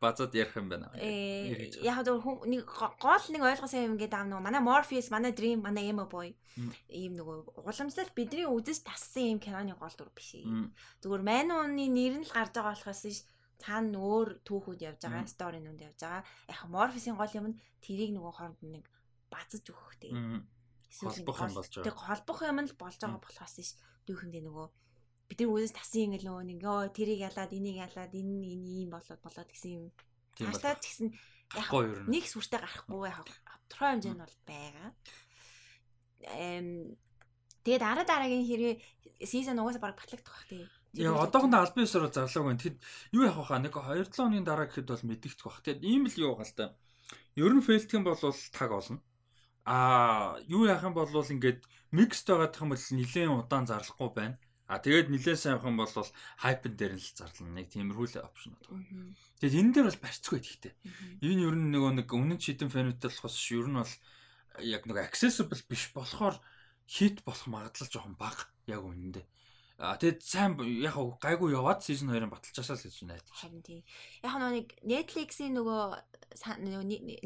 базад 0.00 0.36
ярих 0.36 0.56
юм 0.56 0.68
байна. 0.68 0.92
Э 1.00 1.72
яг 1.80 2.04
зөв 2.04 2.44
нэг 2.44 2.68
гол 3.00 3.24
нэг 3.32 3.42
ойлгосон 3.42 3.94
юм 3.94 3.96
гэдэг 3.96 4.18
аав 4.20 4.28
нөгөө 4.28 4.44
манай 4.44 4.60
Morpheus, 4.60 5.08
манай 5.08 5.32
Dream, 5.32 5.64
манай 5.64 5.88
Emo 5.88 6.04
Boy 6.04 6.36
ийм 6.88 7.16
нөгөө 7.18 7.64
уламжлал 7.66 8.10
бидний 8.14 8.46
үзэж 8.46 8.84
тассан 8.86 9.36
юм 9.36 9.38
киноны 9.40 9.74
гол 9.74 9.94
дүр 9.96 10.12
биш. 10.14 10.36
Зүгээр 11.02 11.24
Manual-ны 11.24 11.86
нэр 11.88 12.14
нь 12.20 12.26
л 12.28 12.34
гарч 12.36 12.52
байгаа 12.54 12.76
болохоос 12.76 13.02
ш 13.10 13.24
цаана 13.58 13.98
өөр 13.98 14.28
түүхүүд 14.46 14.80
явж 14.84 15.00
байгаа, 15.02 15.26
сторинууд 15.26 15.80
явж 15.80 15.98
байгаа. 15.98 16.22
Яг 16.52 16.62
Morpheus-ийн 16.68 17.16
гол 17.18 17.32
юм 17.34 17.46
нь 17.54 17.58
тэрийг 17.80 18.12
нөгөө 18.14 18.32
хооронд 18.38 18.60
нэг 18.62 18.84
базаж 19.32 19.64
өгөх 19.66 19.96
тий. 19.98 20.12
Холбох 21.00 21.38
юм 21.42 21.54
болж 21.58 21.72
байгаа. 21.74 21.86
Тэг 21.88 21.96
холбох 21.96 22.40
юм 22.44 22.58
л 22.62 22.74
болж 22.78 22.98
байгаа 23.02 23.20
болохоос 23.24 23.56
ш 23.58 23.74
дүүхэндээ 24.06 24.42
нөгөө 24.46 24.66
бид 25.34 25.48
нар 25.50 25.50
үзэж 25.58 25.72
тасан 25.74 26.14
ингээл 26.14 26.28
нөгөө 26.30 26.44
нэг 26.46 26.58
ёо 26.62 26.86
тэрийг 26.94 27.20
ялаад 27.26 27.50
энийг 27.50 27.82
ялаад 27.82 28.12
энэ 28.14 28.34
энэ 28.54 28.68
ийм 28.86 28.88
болоод 28.94 29.20
болоод 29.20 29.50
гэсэн 29.50 29.70
юм. 29.74 29.86
Ч 30.38 30.46
гэсэн 30.46 31.10
яг 31.58 31.68
нэг 32.06 32.24
сүртэй 32.30 32.62
гарахгүй 32.62 33.10
тодорхой 33.68 33.90
хэмжээнд 33.98 34.22
бол 34.22 34.38
байгаа. 34.46 34.90
Эм 36.38 36.96
тэгээд 37.66 37.82
дараа 37.82 38.06
дараагийн 38.06 38.46
хэрэг 38.46 38.78
сизон 39.26 39.58
угаасаа 39.58 39.82
баг 39.82 39.98
батлагдах 39.98 40.34
бах 40.34 40.46
тий. 40.48 40.64
Яг 40.94 41.18
одоохондоо 41.18 41.60
албан 41.60 41.84
ёсоор 41.84 42.10
зарлаагүй 42.10 42.48
байна. 42.54 42.62
Тэгэд 42.62 42.78
юу 43.12 43.24
яах 43.26 43.50
вэ? 43.50 43.58
Нэг 43.58 43.74
2 43.74 44.14
7 44.14 44.26
оны 44.26 44.46
дараа 44.46 44.66
гэхэд 44.70 44.90
бол 44.90 45.08
мэдэгдэх 45.10 45.46
бах. 45.46 45.62
Тэгэд 45.66 45.82
ийм 45.82 46.06
л 46.06 46.16
юу 46.22 46.34
гал 46.38 46.54
та. 46.54 46.74
Ер 47.34 47.52
нь 47.54 47.62
юм 47.66 48.04
бол 48.06 48.18
таг 48.18 48.70
олно. 48.70 49.02
Аа 49.66 50.38
юу 50.46 50.66
яах 50.70 50.86
юм 50.86 50.94
бол 50.94 51.10
ингээд 51.10 51.60
микс 51.90 52.22
байгаадах 52.22 52.62
юм 52.62 52.70
бол 52.72 52.84
нэлээд 52.94 53.30
удаан 53.30 53.66
зарлахгүй 53.66 54.10
байна. 54.14 54.36
А 54.64 54.80
тэгээд 54.80 55.12
нилээ 55.12 55.36
сайн 55.36 55.60
хэн 55.60 55.76
бол 55.76 55.92
хайпен 56.40 56.72
дээр 56.72 56.96
нь 56.96 57.02
л 57.04 57.12
зарлана. 57.12 57.60
Нэг 57.60 57.68
тиймэрхүү 57.68 58.06
л 58.16 58.24
опшн 58.24 58.56
байна. 58.64 59.12
Тэгээд 59.36 59.60
энэ 59.60 59.72
дээр 59.76 59.86
бол 59.92 60.02
барьцгүй 60.08 60.40
гэхдээ. 60.40 60.74
Энэ 61.20 61.44
ер 61.44 61.56
нь 61.60 61.68
нөгөө 61.68 61.92
нэг 62.00 62.08
өмнө 62.08 62.40
шидэн 62.40 62.72
фэнүүтэй 62.72 63.12
болохоос 63.12 63.36
ер 63.52 63.68
нь 63.68 63.76
бол 63.76 63.94
яг 64.64 64.82
нэг 64.88 64.98
accessible 65.04 65.60
биш 65.68 65.92
болохоор 65.92 66.40
хит 66.88 67.20
болох 67.28 67.44
магадлал 67.44 67.92
жоохон 67.92 68.16
бага 68.16 68.48
яг 68.64 68.80
үнэндээ. 68.80 69.26
А 69.84 69.98
тэгэд 70.00 70.22
сайн 70.22 70.56
яг 70.80 70.96
гайгүй 71.18 71.52
яваад 71.52 71.82
season 71.82 72.08
2-ын 72.08 72.30
баталчаасаа 72.30 72.78
л 72.78 72.84
гэж 72.86 73.04
найдаж. 73.04 73.36
Харин 73.36 73.62
тий. 73.66 73.82
Яг 74.22 74.38
нэг 74.38 74.72
Netflix-ийн 74.80 75.58
нөгөө 75.58 75.82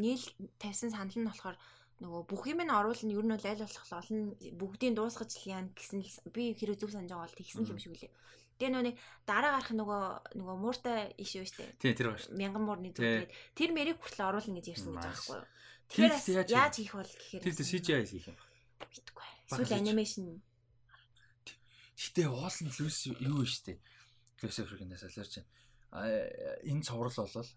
нийл 0.01 0.25
тавьсан 0.57 0.91
санал 0.91 1.13
нь 1.13 1.29
болохоор 1.29 1.61
нөгөө 1.99 2.23
бүх 2.31 2.43
юм 2.47 2.63
нь 2.63 2.71
оруулна 2.71 3.11
ер 3.11 3.27
нь 3.27 3.35
бол 3.35 3.47
аль 3.51 3.65
болох 3.67 3.91
олон 3.91 4.21
бүгдийг 4.55 4.95
дуусгаж 4.95 5.31
л 5.35 5.51
яана 5.51 5.71
гэсэн 5.75 5.99
л 6.07 6.31
би 6.31 6.55
хэрэв 6.55 6.79
зүг 6.79 6.95
санаж 6.95 7.11
байгаа 7.11 7.27
бол 7.27 7.39
тэгсэн 7.43 7.67
юм 7.67 7.79
шиг 7.83 7.93
үлээ. 7.99 8.13
Тэгээ 8.59 8.71
нөгөө 8.75 8.95
дараа 9.27 9.51
гарах 9.59 9.71
нөгөө 9.75 10.03
нөгөө 10.39 10.57
мууртай 10.63 11.15
иш 11.19 11.31
юу 11.35 11.47
штэ. 11.47 11.75
Тийм 11.83 11.95
тэр 11.99 12.15
байна 12.15 12.23
шүү. 12.23 12.39
Мянган 12.39 12.65
муурны 12.67 12.91
зүг 12.95 13.03
тэгээд 13.03 13.35
тэр 13.59 13.71
мэрийг 13.75 13.99
хүртэл 13.99 14.31
оруулна 14.31 14.57
гэж 14.59 14.67
ярьсан 14.79 14.95
гэж 14.95 14.99
байгаа 14.99 15.15
байхгүй 15.19 15.39
юу. 15.39 15.47
Тэгэхээр 15.89 16.51
яаж 16.55 16.75
хийх 16.79 16.95
бол 16.95 17.13
гэхээр 17.19 17.43
Тэр 17.43 17.55
CGI 17.67 18.05
хийх 18.07 18.27
юм. 18.31 18.39
Мэдгүй. 18.79 19.27
Эсвэл 19.51 19.79
анимашн. 19.79 20.27
Гэтэ 21.99 22.23
уул 22.31 22.59
нь 22.63 22.75
лүс 22.79 22.99
юу 23.11 23.43
штэ. 23.43 23.79
Лүс 24.43 24.59
Африкнаас 24.63 25.03
аларч 25.03 25.43
байна. 25.43 25.51
Энэ 26.63 26.83
цоврал 26.87 27.15
болол 27.15 27.51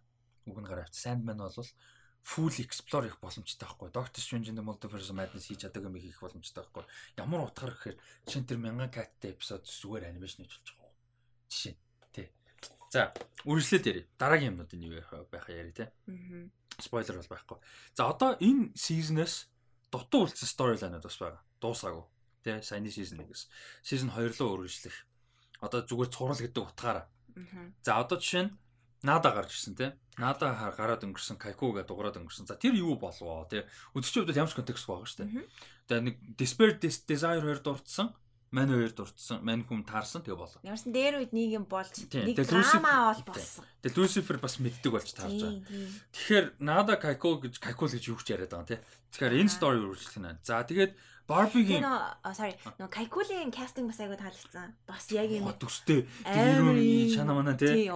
үг 0.50 0.58
нь 0.58 0.70
гаравч 0.70 0.94
Sandman 0.98 1.38
болол 1.38 1.70
full 2.24 2.54
explore 2.62 3.10
хийх 3.10 3.18
боломжтой 3.20 3.66
байхгүй. 3.66 3.90
Doctor 3.92 4.22
Strange 4.22 4.50
in 4.50 4.56
the 4.56 4.64
Multiverse 4.64 5.10
of 5.10 5.18
Madness 5.18 5.50
хийж 5.50 5.66
чаддаг 5.66 5.84
юм 5.84 5.98
хийх 5.98 6.22
боломжтой 6.22 6.64
байхгүй. 6.64 6.86
Ямар 7.18 7.50
утгаар 7.50 7.74
гэхээр 7.74 7.98
чинь 8.30 8.46
тэр 8.46 8.62
1000 8.62 8.94
каттай 8.94 9.34
эпизод 9.34 9.66
зүгээр 9.66 10.14
анимашн 10.14 10.46
хийж 10.46 10.54
болж 10.54 10.70
байгаа. 10.78 10.94
Жишээ. 11.50 11.76
Тий. 12.14 12.28
За, 12.94 13.10
үргэлжлээд 13.46 13.90
ярив. 13.90 14.06
Дараагийн 14.22 14.54
юмнууд 14.54 14.72
нь 14.78 14.86
юу 14.86 15.02
байх 15.34 15.50
яри 15.50 15.74
те. 15.74 15.90
Аа. 16.08 16.46
Спойлер 16.78 17.18
бол 17.18 17.34
байхгүй. 17.34 17.58
За, 17.98 18.06
одоо 18.06 18.38
энэ 18.38 18.78
season-ээс 18.78 19.50
дутуу 19.90 20.30
үлдсэн 20.30 20.48
storyline-ууд 20.48 21.06
бас 21.10 21.18
байгаа. 21.18 21.42
Дуусаагүй. 21.58 22.06
Тэ, 22.46 22.62
саяны 22.62 22.94
season 22.94 23.26
1-ээс. 23.26 23.50
Season 23.82 24.10
2 24.14 24.38
руу 24.38 24.62
үргэлжлэх. 24.62 24.98
Одоо 25.62 25.82
зүгээр 25.86 26.10
цуврал 26.14 26.42
гэдэг 26.42 26.64
утгаараа. 26.64 27.06
За, 27.82 27.98
одоо 28.02 28.18
жишээ 28.18 28.50
нь 28.50 28.52
Нада 29.02 29.32
гарч 29.34 29.58
ирсэн 29.58 29.74
тий. 29.74 29.92
Нада 30.22 30.54
гараад 30.78 31.02
өнгөрсөн 31.02 31.42
Kaiku 31.42 31.74
гэдэг 31.74 31.90
дугаараад 31.90 32.22
өнгөрсөн. 32.22 32.46
За 32.46 32.54
тэр 32.54 32.78
юу 32.78 33.02
болов 33.02 33.50
тий. 33.50 33.66
Өдөрчийн 33.98 34.30
хувьд 34.30 34.38
ямар 34.38 34.54
ч 34.54 34.58
контекст 34.62 34.86
байгаа 34.86 35.10
шүү 35.10 35.20
дээ. 35.26 35.46
Тэгээ 35.90 36.06
нэг 36.06 36.16
Despair 36.38 36.78
Desire 36.78 37.42
2 37.42 37.66
дурдсан. 37.66 38.14
Мань 38.54 38.70
2 38.70 38.94
дурдсан. 38.94 39.42
Мань 39.42 39.66
хүн 39.66 39.82
таарсан 39.90 40.22
тэгээ 40.22 40.38
болоо. 40.38 40.62
Ямарсан 40.62 40.94
дээр 40.94 41.18
үед 41.18 41.34
нэг 41.34 41.50
юм 41.50 41.66
болж 41.66 41.98
нэг 42.14 42.38
драма 42.46 43.16
бол 43.18 43.34
болсон. 43.34 43.66
Тэгээ 43.82 43.98
Lucifer 43.98 44.38
бас 44.38 44.62
мэддэг 44.62 44.92
болж 44.94 45.10
таарж 45.18 45.40
байгаа. 45.50 45.66
Тэгэхээр 46.14 46.46
Nada 46.62 46.94
Kaiku 47.02 47.42
гэж 47.42 47.58
Kaiku 47.58 47.90
гэж 47.90 48.04
юу 48.06 48.22
ч 48.22 48.38
яриад 48.38 48.54
байгаа 48.54 48.70
тий. 48.70 48.80
Тэгэхээр 49.18 49.40
энэ 49.42 49.50
story 49.50 49.82
үргэлжлэх 49.82 50.22
нь. 50.22 50.38
За 50.46 50.62
тэгээд 50.62 50.94
Barbie-гийн 51.26 51.82
sorry 52.36 52.54
нөө 52.78 52.90
Kaiku-ийн 52.92 53.50
casting 53.50 53.88
бас 53.88 53.98
айгу 54.04 54.20
таалагдсан. 54.20 54.76
Бас 54.86 55.08
яг 55.16 55.32
юм. 55.32 55.48
Төстэй. 55.58 56.06
Тэр 56.28 56.60
юу 56.60 56.76
чана 57.16 57.34
мана 57.34 57.56
тий. 57.56 57.88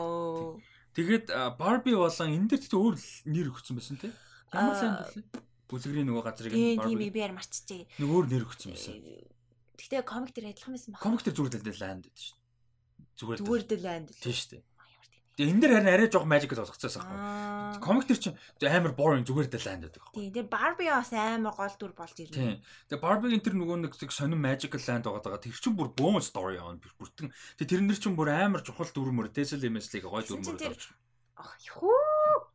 Тэгээд 0.96 1.26
Барби 1.60 1.92
болон 1.92 2.32
энэ 2.32 2.48
дээр 2.56 2.62
тэгтээ 2.64 2.80
өөр 2.80 2.96
нэр 3.28 3.48
өгсөн 3.52 3.76
байсан 3.76 4.00
тий. 4.00 4.12
Ямар 4.56 4.76
сайн 4.80 4.96
бэ? 4.96 5.44
Бүлгэрийн 5.68 6.08
нөгөө 6.08 6.24
газрыг 6.24 6.52
Барби. 6.56 6.88
Тийм 6.88 7.12
би 7.12 7.20
яар 7.20 7.36
марччихъя. 7.36 7.84
Нэг 8.00 8.10
өөр 8.16 8.26
нэр 8.32 8.44
өгсөн 8.48 8.72
байсан. 8.72 8.96
Тэгтээ 9.76 10.02
комик 10.08 10.32
дээр 10.32 10.56
адилхан 10.56 10.72
байсан 10.72 10.90
баг. 10.96 11.04
Комик 11.04 11.22
дээр 11.28 11.36
зүгээр 11.36 11.54
дэлдэл 11.60 11.82
ланд 11.84 12.04
гэдэг 12.08 12.24
шин. 12.24 12.38
Зүгээр 13.20 13.40
зүгээр 13.44 13.66
дэлланд. 13.68 14.08
Тийм 14.16 14.36
шүү 14.40 14.50
дээ. 14.56 14.64
Тэгээ 15.36 15.52
энэ 15.52 15.62
дэр 15.68 15.74
харин 15.76 15.92
арай 15.92 16.08
жоох 16.08 16.24
magical 16.32 16.64
болгоцсон 16.64 17.04
байхгүй. 17.04 17.84
Комик 17.84 18.08
төр 18.08 18.20
чинь 18.24 18.40
амар 18.72 18.96
boring 18.96 19.28
зүгээр 19.28 19.52
дэлэн 19.52 19.84
байдаг 19.84 20.00
байхгүй. 20.00 20.16
Тийм. 20.16 20.32
Тэгээ 20.32 20.48
Barbie 20.48 20.88
бас 20.88 21.12
амар 21.12 21.52
гол 21.60 21.76
дүр 21.76 21.92
болж 21.92 22.16
ирнэ. 22.24 22.40
Тийм. 22.40 22.56
Тэгээ 22.88 23.04
Barbie-гийн 23.04 23.44
тэр 23.44 23.56
нөгөө 23.60 23.78
нэг 23.84 23.94
сонин 24.16 24.40
magical 24.40 24.80
land 24.80 25.04
байгаа. 25.12 25.44
Тэр 25.44 25.60
чинь 25.60 25.76
бүр 25.76 25.92
бөөн 25.92 26.24
story 26.24 26.56
явна. 26.56 26.80
Бүртэн. 26.80 27.36
Тэгээ 27.60 27.68
тэрнэр 27.68 28.00
чинь 28.00 28.16
бүр 28.16 28.32
амар 28.32 28.64
чухал 28.64 28.88
дүр 28.88 29.12
мөр. 29.12 29.28
Tesla 29.28 29.68
Mesli-г 29.68 30.08
гой 30.08 30.24
дүр 30.24 30.40
мөр 30.40 30.56
болж. 30.56 30.96
Ах 31.36 31.52
юу. 31.68 31.92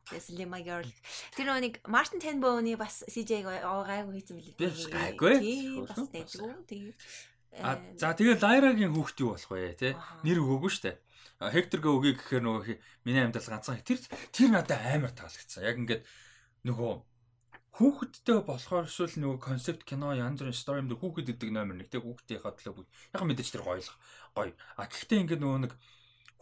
Tesla 0.08 0.48
my 0.48 0.64
girl. 0.64 0.88
Тэр 1.36 1.52
нэг 1.60 1.84
Martin 1.84 2.16
Tenbow-ны 2.16 2.80
бас 2.80 3.04
CJ-г 3.12 3.60
гайгүй 3.60 4.24
хийсэн 4.24 4.40
билээ. 4.40 4.56
Би 4.56 4.88
гайгүй. 4.88 5.34
Тийм. 5.36 5.84
Бас 5.84 6.00
тэггүй. 6.08 6.52
Тэгээ. 6.64 6.94
А 7.60 7.76
за 7.98 8.14
тэгээ 8.14 8.40
Lyra-гийн 8.40 8.94
хүүхд 8.94 9.20
юу 9.20 9.36
болох 9.36 9.50
вэ 9.52 9.74
те? 9.74 9.98
Нэр 10.24 10.38
өгөөгүй 10.40 10.70
штэ. 10.70 10.96
Хекторгээ 11.40 11.92
өгье 11.96 12.12
гэхээр 12.20 12.44
нөгөө 12.44 12.76
миний 13.08 13.24
амьдрал 13.24 13.48
ганцхан 13.48 13.80
тэр 13.80 13.96
тэр 14.28 14.48
надад 14.52 14.76
амар 14.84 15.08
таалагдсан. 15.16 15.64
Яг 15.64 15.80
ингээд 15.80 16.04
нөгөө 16.68 16.92
хүүхэдтэй 17.80 18.44
болохоор 18.44 18.84
эсвэл 18.84 19.16
нөгөө 19.16 19.40
концепт 19.40 19.88
кино 19.88 20.12
янз 20.12 20.44
бүрийн 20.44 20.52
story 20.52 20.84
юм 20.84 20.92
дээр 20.92 21.00
хүүхэд 21.00 21.32
гэдэг 21.32 21.48
номер 21.48 21.80
нэг 21.80 21.88
тэг 21.88 22.04
хүүхдийн 22.04 22.44
хадлаа 22.44 22.76
бүгд 22.76 22.92
яг 23.16 23.22
мэдээж 23.24 23.48
тэр 23.56 23.64
гоёлох 23.64 23.96
гоё. 24.36 24.52
А 24.76 24.84
гэхдээ 24.84 25.22
ингээд 25.24 25.40
нөгөө 25.40 25.60
нэг 25.64 25.72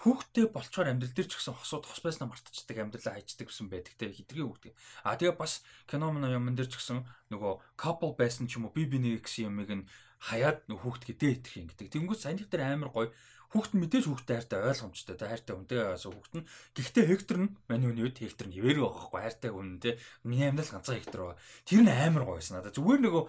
хүүхдтэй 0.02 0.46
болчоор 0.50 0.90
амьдрал 0.90 1.14
дээр 1.14 1.30
ч 1.30 1.34
гэсэн 1.38 1.54
хосууд 1.54 1.86
хос 1.86 2.02
байснаа 2.02 2.26
мартчихдаг 2.26 2.78
амьдралаа 2.82 3.14
хайчдаг 3.22 3.46
гэсэн 3.54 3.70
байдаг 3.70 3.94
те 3.94 4.10
хитргийн 4.10 4.50
хүүхдээ. 4.50 4.74
А 5.06 5.14
тэгээ 5.14 5.38
бас 5.38 5.62
кино 5.86 6.10
мөн 6.10 6.26
юм 6.26 6.50
дээр 6.58 6.70
ч 6.70 6.78
гэсэн 6.78 7.06
нөгөө 7.30 7.52
couple 7.78 8.18
байсан 8.18 8.50
ч 8.50 8.58
юм 8.58 8.66
уу 8.66 8.74
би 8.74 8.90
би 8.90 8.98
нэг 8.98 9.22
гэсэн 9.22 9.50
юмыг 9.50 9.70
нь 9.70 9.86
хаяад 10.18 10.66
нөгөө 10.66 10.82
хүүхдгээ 10.82 11.16
дээтрэх 11.22 11.54
юм 11.62 11.66
гэдэг. 11.70 11.86
Тэнгүүт 11.94 12.18
сайн 12.18 12.38
дээр 12.38 12.66
амар 12.66 12.90
гоё 12.90 13.10
хүүхэд 13.48 13.72
нь 13.76 13.82
мэдээж 13.84 14.04
хүүхдэд 14.08 14.36
хайртай 14.36 14.60
ойлгомжтой 14.60 15.16
тэ 15.16 15.30
хайртай 15.32 15.54
хүнтэй 15.56 15.78
байгаасаа 15.80 16.12
хүүхэд 16.12 16.34
нь 16.36 16.48
гэхдээ 16.76 17.04
Хектор 17.08 17.38
нь 17.40 17.52
маний 17.64 17.88
үний 17.88 18.04
үед 18.04 18.20
Хектор 18.20 18.46
нь 18.48 18.56
хിവэрэг 18.56 18.84
байхгүй 18.84 19.20
хайртай 19.24 19.50
хүн 19.52 19.80
тэ 19.80 19.96
миний 20.28 20.48
амьдрал 20.48 20.72
ганцхан 20.76 21.00
Хектор 21.00 21.20
байгаа. 21.32 21.40
Тэр 21.64 21.80
нь 21.80 21.88
амар 21.88 22.24
гоёсэн 22.28 22.60
надад. 22.60 22.76
Зүгээр 22.76 23.00
нөгөө 23.08 23.24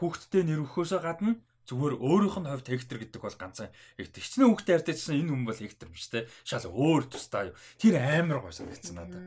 хүүхэдтэй 0.00 0.42
нэр 0.48 0.64
өгөхөөсөө 0.64 1.00
гадна 1.04 1.36
зүгээр 1.68 1.94
өөрийнх 2.00 2.36
нь 2.40 2.48
хувьд 2.48 2.68
Хектор 2.72 2.98
гэдэг 3.04 3.20
бол 3.20 3.36
ганцхан 3.36 3.70
Хектор. 4.00 4.20
Хичнээн 4.24 4.48
хүүхдэд 4.48 4.72
хайртайчсан 4.72 5.14
энэ 5.20 5.30
хүн 5.30 5.44
бол 5.44 5.60
Хектор 5.60 5.88
биш 5.92 6.06
тэ. 6.08 6.28
Шал 6.42 6.66
өөр 6.66 7.04
тустай 7.12 7.52
юу. 7.52 7.56
Тэр 7.76 8.00
амар 8.00 8.40
гоёсэн 8.42 8.66
гэсэн 8.72 8.96
надад. 8.96 9.22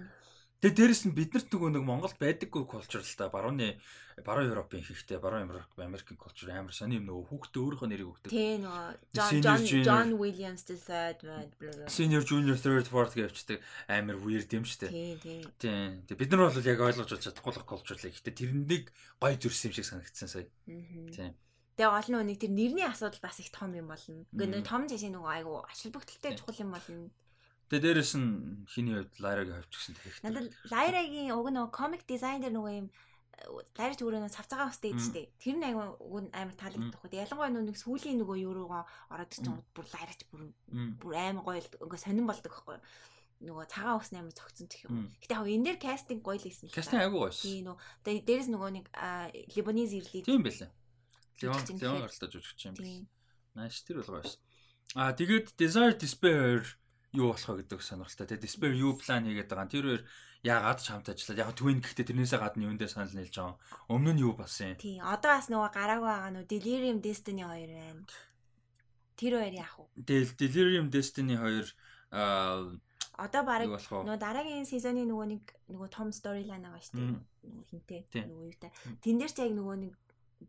Тэгээ 0.63 0.77
дээрэс 0.79 1.03
нь 1.07 1.17
биднэрт 1.17 1.49
нөгөө 1.51 1.69
нэг 1.75 1.83
Монголд 1.83 2.17
байдаггүй 2.17 2.63
culture 2.65 3.03
л 3.03 3.17
та 3.19 3.27
барууны 3.27 3.75
баруун 4.23 4.49
Европын 4.49 4.79
хийхтэй 4.79 5.19
баруун 5.19 5.51
Америкийн 5.51 6.15
culture 6.15 6.49
амар 6.55 6.71
сони 6.71 6.95
юм 6.95 7.11
нөгөө 7.11 7.27
хүүхдээ 7.27 7.61
өөрийнхөө 7.61 7.89
нэрийг 7.91 8.09
өгдөг. 8.15 8.31
Тий 8.31 8.55
нөгөө 8.63 9.43
John 9.43 9.61
John 9.83 10.09
Williams 10.15 10.63
the 10.63 10.79
third 10.79 11.19
Senior 11.91 12.23
Junior 12.23 12.55
third 12.55 12.87
fourth 12.87 13.19
гэвчдэг 13.19 13.59
амар 13.91 14.15
weird 14.23 14.47
юм 14.55 14.63
дээ. 14.63 14.89
Тий, 14.89 15.19
тий. 15.19 15.43
Тий. 15.59 16.15
Бид 16.15 16.31
нар 16.31 16.47
бол 16.47 16.63
яг 16.63 16.79
ойлгож 16.79 17.11
болж 17.11 17.23
чадахгүй 17.27 17.51
л 17.51 17.59
л 17.59 18.07
гэхдээ 18.07 18.35
тэрнийг 18.39 18.85
гой 19.19 19.35
зүрсэн 19.35 19.69
юм 19.69 19.75
шиг 19.75 19.85
санагдсан 19.91 20.31
сая. 20.31 20.47
Тий. 20.65 21.35
Тэгээ 21.75 21.91
гол 21.91 22.09
нь 22.23 22.31
нэг 22.31 22.39
тэр 22.39 22.55
нэрний 22.55 22.87
асуудал 22.87 23.19
бас 23.19 23.43
их 23.43 23.51
том 23.51 23.75
юм 23.75 23.91
болно. 23.91 24.23
Гэхдээ 24.31 24.63
том 24.63 24.87
жишээ 24.87 25.11
нөгөө 25.11 25.31
айгу 25.43 25.59
ашиг 25.67 25.91
бүгдэлтэй 25.91 26.39
чухал 26.39 26.63
юм 26.63 26.71
болно. 26.71 27.11
Тэгээ 27.69 27.83
дээрэс 27.97 28.13
нь 28.21 28.65
хиний 28.69 28.95
хувьд 28.95 29.15
Лайрагийн 29.17 29.57
хувьд 29.57 29.71
ч 29.71 29.75
гэсэн 29.77 29.95
тэгэх. 29.97 30.21
Надад 30.21 30.53
Лайрагийн 30.69 31.33
уг 31.33 31.47
нөгөө 31.49 31.71
комик 31.73 32.03
дизайн 32.05 32.41
дээр 32.45 32.53
нөгөө 32.53 32.73
юм 32.77 32.87
дайрч 33.75 33.99
өөрөө 34.05 34.31
цавцагаа 34.31 34.69
ус 34.69 34.79
дээжтэй. 34.79 35.33
Тэр 35.41 35.57
нь 35.59 35.65
аймаг 35.65 35.97
уг 35.99 36.29
амар 36.29 36.55
таалагддаг 36.55 36.99
хөө. 37.01 37.25
Ялангуяа 37.25 37.51
нүг 37.51 37.77
сүүлийн 37.77 38.21
нөгөө 38.21 38.37
юуруугаа 38.47 38.83
ороод 39.11 39.31
чинь 39.33 39.49
бүр 39.75 39.85
лайрч 39.91 40.29
бүр 40.29 40.53
бүр 41.01 41.13
амар 41.17 41.43
гоё 41.43 41.59
ингээ 41.59 42.03
сонирн 42.05 42.29
болдог 42.29 42.53
байхгүй 42.53 42.79
нөгөө 43.43 43.65
цагаан 43.67 43.99
усны 43.99 44.17
амар 44.23 44.31
цогцсон 44.31 44.67
гэх 44.71 44.87
юм. 44.87 45.11
Гэтэ 45.19 45.35
яг 45.35 45.47
энэ 45.51 45.65
дээр 45.67 45.79
кастинг 45.83 46.21
гоё 46.23 46.39
л 46.39 46.45
хийсэн 46.47 46.71
л. 46.71 46.75
Кастинг 46.75 47.03
айгүй 47.03 47.19
гоё. 47.19 47.35
Тийм 47.35 47.63
нөө. 47.67 47.77
Тэгээ 48.07 48.23
дээрэс 48.23 48.49
нөгөө 48.53 48.69
нэг 48.79 48.85
Либаниз 49.51 49.91
ирлээ. 49.91 50.23
Тийм 50.23 50.41
байлаа. 50.45 50.71
Леон 51.43 51.61
Леон 51.75 52.03
оролдож 52.07 52.31
жүжигч 52.31 52.61
юм 52.71 52.75
байна. 52.79 53.05
Нааш 53.59 53.83
тэр 53.83 53.99
бол 53.99 54.11
гоё 54.15 54.23
байсан. 54.23 54.41
Аа 54.95 55.11
тэгээд 55.11 55.59
Desire 55.59 55.95
Despair 55.99 56.63
юу 57.15 57.31
болох 57.31 57.49
вэ 57.49 57.63
гэдэг 57.63 57.81
сонирхолтой. 57.81 58.27
Тэгээд 58.27 58.45
Despair 58.45 58.73
юу 58.75 58.93
план 58.99 59.25
хийгээд 59.25 59.49
байгаа. 59.49 59.71
Тэр 59.71 59.85
хоёр 59.87 60.03
яагаад 60.45 60.79
ч 60.79 60.87
хамт 60.91 61.09
ажиллаад 61.09 61.41
яг 61.41 61.51
Twin 61.57 61.79
гэхдээ 61.81 62.05
тэрнээсээ 62.11 62.39
гадна 62.39 62.67
юундээ 62.69 62.89
санал 62.91 63.15
нийлж 63.15 63.35
байгаа. 63.35 63.57
Өмнө 63.89 64.11
нь 64.13 64.21
юу 64.21 64.33
болсон 64.37 64.75
юм? 64.75 64.77
Тий, 64.77 65.01
одоо 65.01 65.31
бас 65.33 65.47
нөгөө 65.49 65.71
гараагүй 65.73 66.09
байгаа 66.11 66.31
нөө 66.35 66.45
Delirium 66.45 66.99
Destiny 67.01 67.43
2 67.43 67.71
байна. 67.73 68.03
Тэр 69.17 69.33
хоёр 69.41 69.55
яах 69.55 69.75
вэ? 69.79 69.85
Delirium 70.37 70.87
Destiny 70.93 71.35
2 71.39 71.73
аа 72.13 72.77
одоо 73.15 73.43
баг 73.47 73.63
нөгөө 73.63 74.19
дараагийн 74.19 74.67
сезоны 74.67 75.07
нөгөө 75.07 75.27
нэг 75.31 75.43
нөгөө 75.71 75.89
том 75.89 76.11
storyline 76.11 76.67
байгаа 76.67 76.83
шүү 76.83 76.99
дээ. 76.99 77.15
Нөгөө 77.47 77.65
хинтээ 77.71 78.01
нөгөө 78.27 78.45
юутай. 78.51 78.71
Тэн 78.99 79.15
дээр 79.19 79.31
ч 79.31 79.37
яг 79.39 79.53
нөгөө 79.55 79.75
нэг 79.87 79.93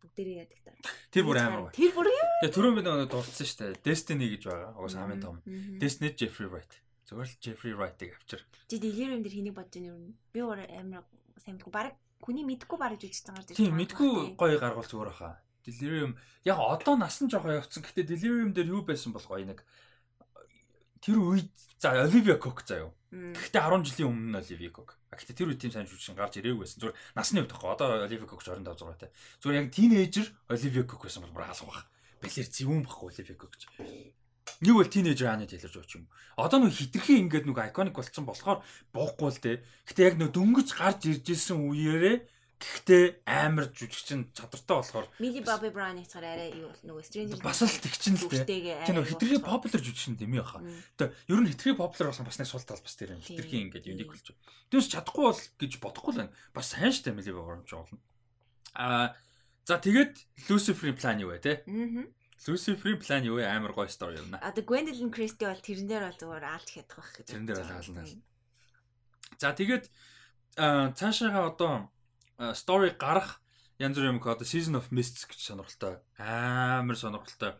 бүгдээрээ 0.00 0.36
яадаг 0.44 0.60
та. 0.64 0.72
Тэр 1.10 1.24
бүр 1.26 1.38
амар. 1.40 1.70
Тэр 1.72 1.92
бүр 1.96 2.08
юу? 2.10 2.26
Тэгээ 2.42 2.54
түрүүн 2.56 2.76
бид 2.76 2.86
нөгөө 2.86 3.08
дурдсан 3.12 3.46
шүү 3.46 3.58
дээ. 3.62 3.80
Destiny 3.84 4.26
гэж 4.36 4.42
байгаа. 4.46 4.70
Уус 4.76 4.94
хамгийн 4.96 5.22
том. 5.22 5.36
Destiny 5.80 6.12
Jeffrey 6.14 6.48
Wright. 6.48 6.72
Зүгээр 7.06 7.28
л 7.30 7.38
Jeffrey 7.38 7.74
Wright-ыг 7.74 8.10
авчир. 8.18 8.42
Чи 8.66 8.76
Delirium 8.82 9.22
дээр 9.22 9.34
хэнийг 9.38 9.54
бодож 9.54 9.78
байна 9.78 9.94
юу? 9.94 10.14
Би 10.34 10.40
өөр 10.42 10.60
амар 10.66 11.04
сайн 11.38 11.56
мэдгүй. 11.56 11.72
Бараг 11.72 11.94
хүний 12.18 12.44
мэдгүй 12.44 12.78
бараг 12.78 12.98
жүжигч 12.98 13.30
байгаа 13.30 13.44
даа. 13.46 13.56
Тийм 13.56 13.78
мэдгүй 13.78 14.10
гоё 14.34 14.58
гаргуул 14.58 14.90
зүгээр 14.90 15.14
хаа. 15.14 15.38
Delirium 15.62 16.18
яг 16.42 16.58
одоо 16.58 16.94
насан 16.98 17.30
жоохон 17.30 17.62
явцсан. 17.62 17.86
Гэтэ 17.86 18.10
Delirium 18.10 18.50
дээр 18.50 18.74
юу 18.74 18.82
байсан 18.82 19.14
бол 19.14 19.22
гоё 19.22 19.46
нэг 19.46 19.62
тэр 20.98 21.22
үед 21.22 21.54
за 21.78 21.94
Olivia 22.02 22.34
Cook 22.42 22.66
заяа. 22.66 22.90
Гэхдээ 23.16 23.62
10 23.64 23.86
жилийн 23.86 24.10
өмнө 24.12 24.28
нь 24.28 24.40
Olivia 24.40 24.70
Cook. 24.72 25.00
Гэхдээ 25.08 25.36
тэр 25.36 25.48
үед 25.48 25.60
тийм 25.62 25.72
сайн 25.72 25.88
жүжигчин 25.88 26.16
гарч 26.16 26.36
ирээгүй 26.36 26.60
байсан. 26.64 26.80
Зүгээр 26.84 26.96
насны 27.16 27.40
үед 27.40 27.50
тахгүй. 27.50 27.70
Одоо 27.72 27.86
Olivia 28.04 28.28
Cook 28.28 28.42
25 28.44 28.76
6 28.76 29.00
тай. 29.00 29.10
Зүгээр 29.40 29.58
яг 29.60 29.68
тинейжер 29.72 30.26
Olivia 30.52 30.84
Cook 30.84 31.02
байсан 31.08 31.24
бол 31.24 31.34
бүр 31.34 31.48
хаалга 31.48 31.66
баг. 31.72 31.88
Бэлэр 32.20 32.48
зэвүүн 32.52 32.84
баггүй 32.84 33.08
Olivia 33.08 33.36
Cook. 33.40 33.54
Нэг 34.60 34.74
бол 34.76 34.88
тинейжер 34.88 35.28
хааны 35.32 35.48
тэлэрж 35.48 35.74
байгаа 35.74 35.96
юм. 35.96 36.06
Одоо 36.36 36.58
нэг 36.60 36.72
хитрхи 36.76 37.14
ингээд 37.18 37.48
нэг 37.48 37.58
iconic 37.72 37.94
болцсон 37.96 38.24
болохоор 38.28 38.60
буухгүй 38.94 39.30
л 39.32 39.42
дээ. 39.42 39.56
Гэтэ 39.90 40.06
яг 40.06 40.14
нэг 40.16 40.30
дөнгөж 40.32 40.68
гарч 40.76 41.00
ирж 41.10 41.26
исэн 41.28 41.60
үеэрээ 41.60 42.16
Гэхдээ 42.56 43.20
амар 43.28 43.68
жүжигчин 43.68 44.32
чадвартай 44.32 44.80
болохоор 44.80 45.06
Millie 45.20 45.44
Bobby 45.44 45.68
Brown 45.68 46.00
их 46.00 46.08
цаар 46.08 46.24
арай 46.24 46.56
юу 46.56 46.72
нөгөө 46.88 47.04
Stranger 47.04 47.40
бас 47.44 47.60
л 47.60 47.68
тэгчин 47.68 48.16
л 48.16 48.32
дээ. 48.32 48.80
Тийм 48.88 48.96
нөгөө 48.96 49.12
хитрхи 49.12 49.38
popular 49.44 49.80
жүжигчин 49.84 50.16
юм 50.24 50.40
яха. 50.40 50.64
Тэгээ 50.96 51.36
ер 51.36 51.40
нь 51.44 51.50
хитрхи 51.52 51.76
popular 51.76 52.08
болсон 52.16 52.24
бас 52.24 52.40
нэг 52.40 52.48
сул 52.48 52.64
тал 52.64 52.80
бас 52.80 52.96
тэр 52.96 53.12
юм. 53.12 53.20
Хитрхи 53.20 53.60
ингээд 53.60 53.92
юник 53.92 54.08
болж. 54.08 54.32
Тэрс 54.72 54.88
чадахгүй 54.88 55.24
бол 55.28 55.42
гэж 55.60 55.72
бодохгүй 55.84 56.12
л 56.16 56.20
байна. 56.24 56.32
Бас 56.56 56.72
сайн 56.72 56.96
штэ 56.96 57.12
Millie 57.12 57.36
Bobby 57.36 57.60
Brown 57.60 57.64
ч 57.68 57.76
болно. 57.76 58.00
Аа 58.72 59.12
за 59.68 59.76
тэгээд 59.76 60.16
Lucifer-ийн 60.48 60.96
план 60.96 61.20
юу 61.20 61.36
вэ 61.36 61.44
те? 61.44 61.60
Аа. 61.68 62.08
Lucifer-ийн 62.48 63.00
план 63.04 63.20
юу 63.28 63.36
вэ? 63.36 63.44
Амар 63.52 63.76
гоё 63.76 63.92
story 63.92 64.16
юм 64.16 64.32
аа. 64.32 64.48
Одоо 64.48 64.64
Gwendolyn 64.64 65.12
Christie 65.12 65.44
бол 65.44 65.60
тэрэн 65.60 65.92
дээр 65.92 66.08
бол 66.08 66.20
зүгээр 66.24 66.44
аалт 66.48 66.68
хядах 66.72 67.04
байх 67.04 67.12
гэж. 67.20 67.26
Тэрэн 67.36 67.46
дээр 67.52 67.60
бол 67.60 67.74
аална. 67.76 68.04
За 69.36 69.52
тэгээд 69.52 69.84
цаашаага 70.96 71.52
одоо 71.52 71.92
story 72.54 72.92
гарах 72.98 73.40
янз 73.78 73.96
бүрийн 73.96 74.16
юм 74.16 74.22
одоо 74.24 74.46
Season 74.46 74.76
of 74.76 74.88
Mists 74.90 75.28
гэж 75.28 75.40
сонирхолтой. 75.40 76.00
Амар 76.18 76.96
сонирхолтой 76.96 77.56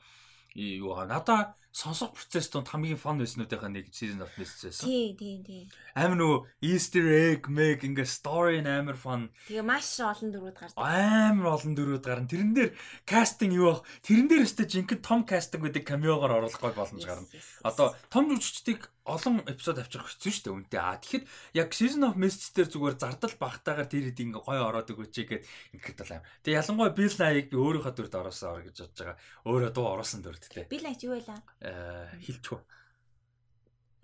юу 0.56 0.96
аа. 0.96 1.06
Надаа 1.06 1.56
сонсох 1.72 2.16
процесс 2.16 2.48
донд 2.48 2.68
хамгийн 2.72 2.96
фан 2.96 3.20
байснуудынхаа 3.20 3.68
нэг 3.68 3.92
Season 3.92 4.24
of 4.24 4.32
Mists 4.40 4.64
байсан. 4.64 4.88
Тий, 4.88 5.12
тий, 5.12 5.36
тий. 5.44 5.68
Амар 5.92 6.16
нөгөө 6.16 6.38
Easter 6.64 7.04
egg 7.04 7.52
meg 7.52 7.84
ингээ 7.84 8.08
story 8.08 8.64
амар 8.64 8.96
fun. 8.96 9.28
Тэгээ 9.44 9.60
маш 9.60 10.00
олон 10.00 10.32
дөрүүд 10.32 10.56
гардаг. 10.56 10.80
Амар 10.80 11.52
олон 11.52 11.76
дөрүүд 11.76 12.04
гарна. 12.08 12.30
Тэрэн 12.32 12.52
дээр 12.56 12.70
кастинг 13.04 13.52
юу 13.52 13.76
баг? 13.76 13.84
Тэрэн 14.00 14.28
дээр 14.32 14.48
өстэй 14.48 14.64
жинхэнэ 14.72 15.04
том 15.04 15.28
кастинг 15.28 15.68
гэдэг 15.68 15.84
камеогоор 15.84 16.40
оруулах 16.40 16.60
гол 16.64 16.72
боломж 16.80 17.04
гарна. 17.04 17.28
Одоо 17.60 17.92
том 18.08 18.32
жүжигчдийг 18.32 18.88
олон 19.06 19.46
эпизод 19.46 19.78
авчрах 19.78 20.10
хэцүү 20.10 20.32
шүү 20.34 20.44
дээ 20.50 20.56
үнтэй. 20.66 20.80
А 20.82 20.98
тэгэхэд 20.98 21.24
яг 21.54 21.70
Season 21.70 22.02
of 22.10 22.18
Mists 22.18 22.50
дээр 22.50 22.68
зүгээр 22.74 22.96
зардал 22.98 23.34
багтаагаар 23.38 23.86
тэр 23.86 24.10
хэд 24.10 24.22
ингээ 24.26 24.42
гоё 24.42 24.62
ороод 24.66 24.90
өгөөч 24.90 25.14
гэгээд 25.14 25.44
ингээд 25.78 25.98
бол 26.02 26.12
аим. 26.18 26.26
Тэгээ 26.42 26.58
ялангуяа 26.58 26.92
Bill 26.98 27.14
Nye-ыг 27.14 27.46
би 27.46 27.56
өөрийнхөө 27.56 27.94
дүрд 27.94 28.14
ороосоо 28.18 28.50
ор 28.58 28.62
гэж 28.66 28.76
бодож 28.82 28.98
байгаа. 28.98 29.18
Өөрөө 29.46 29.70
дуу 29.70 29.86
оруулсан 29.94 30.20
дүрд 30.26 30.42
тээ. 30.50 30.66
Bill 30.66 30.86
Nye 30.90 30.98
юу 30.98 31.14
байлаа? 31.14 31.38
Аа 31.62 32.18
хилчгүй. 32.18 32.60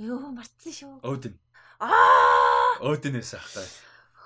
Йоо 0.07 0.31
мартсан 0.31 0.73
шүү. 0.73 0.93
Odin. 1.03 1.35
Аа! 1.83 2.79
Odin 2.87 3.19
эсэх 3.19 3.43
хаа. 3.43 3.67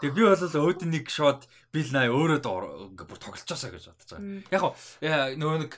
Тэгээ 0.04 0.12
би 0.12 0.22
бол 0.28 0.68
Odin-ыг 0.68 1.08
шууд 1.08 1.48
Bill 1.72 1.90
Nye 1.96 2.12
өөрөө 2.12 2.40
дуу 2.44 2.92
ингээ 2.92 3.08
бүр 3.08 3.20
тоглолцоосаа 3.20 3.72
гэж 3.72 3.84
бодож 3.96 4.10
байгаа. 4.52 4.76
Яг 5.00 5.40
нөгөө 5.40 5.58
нэг 5.64 5.72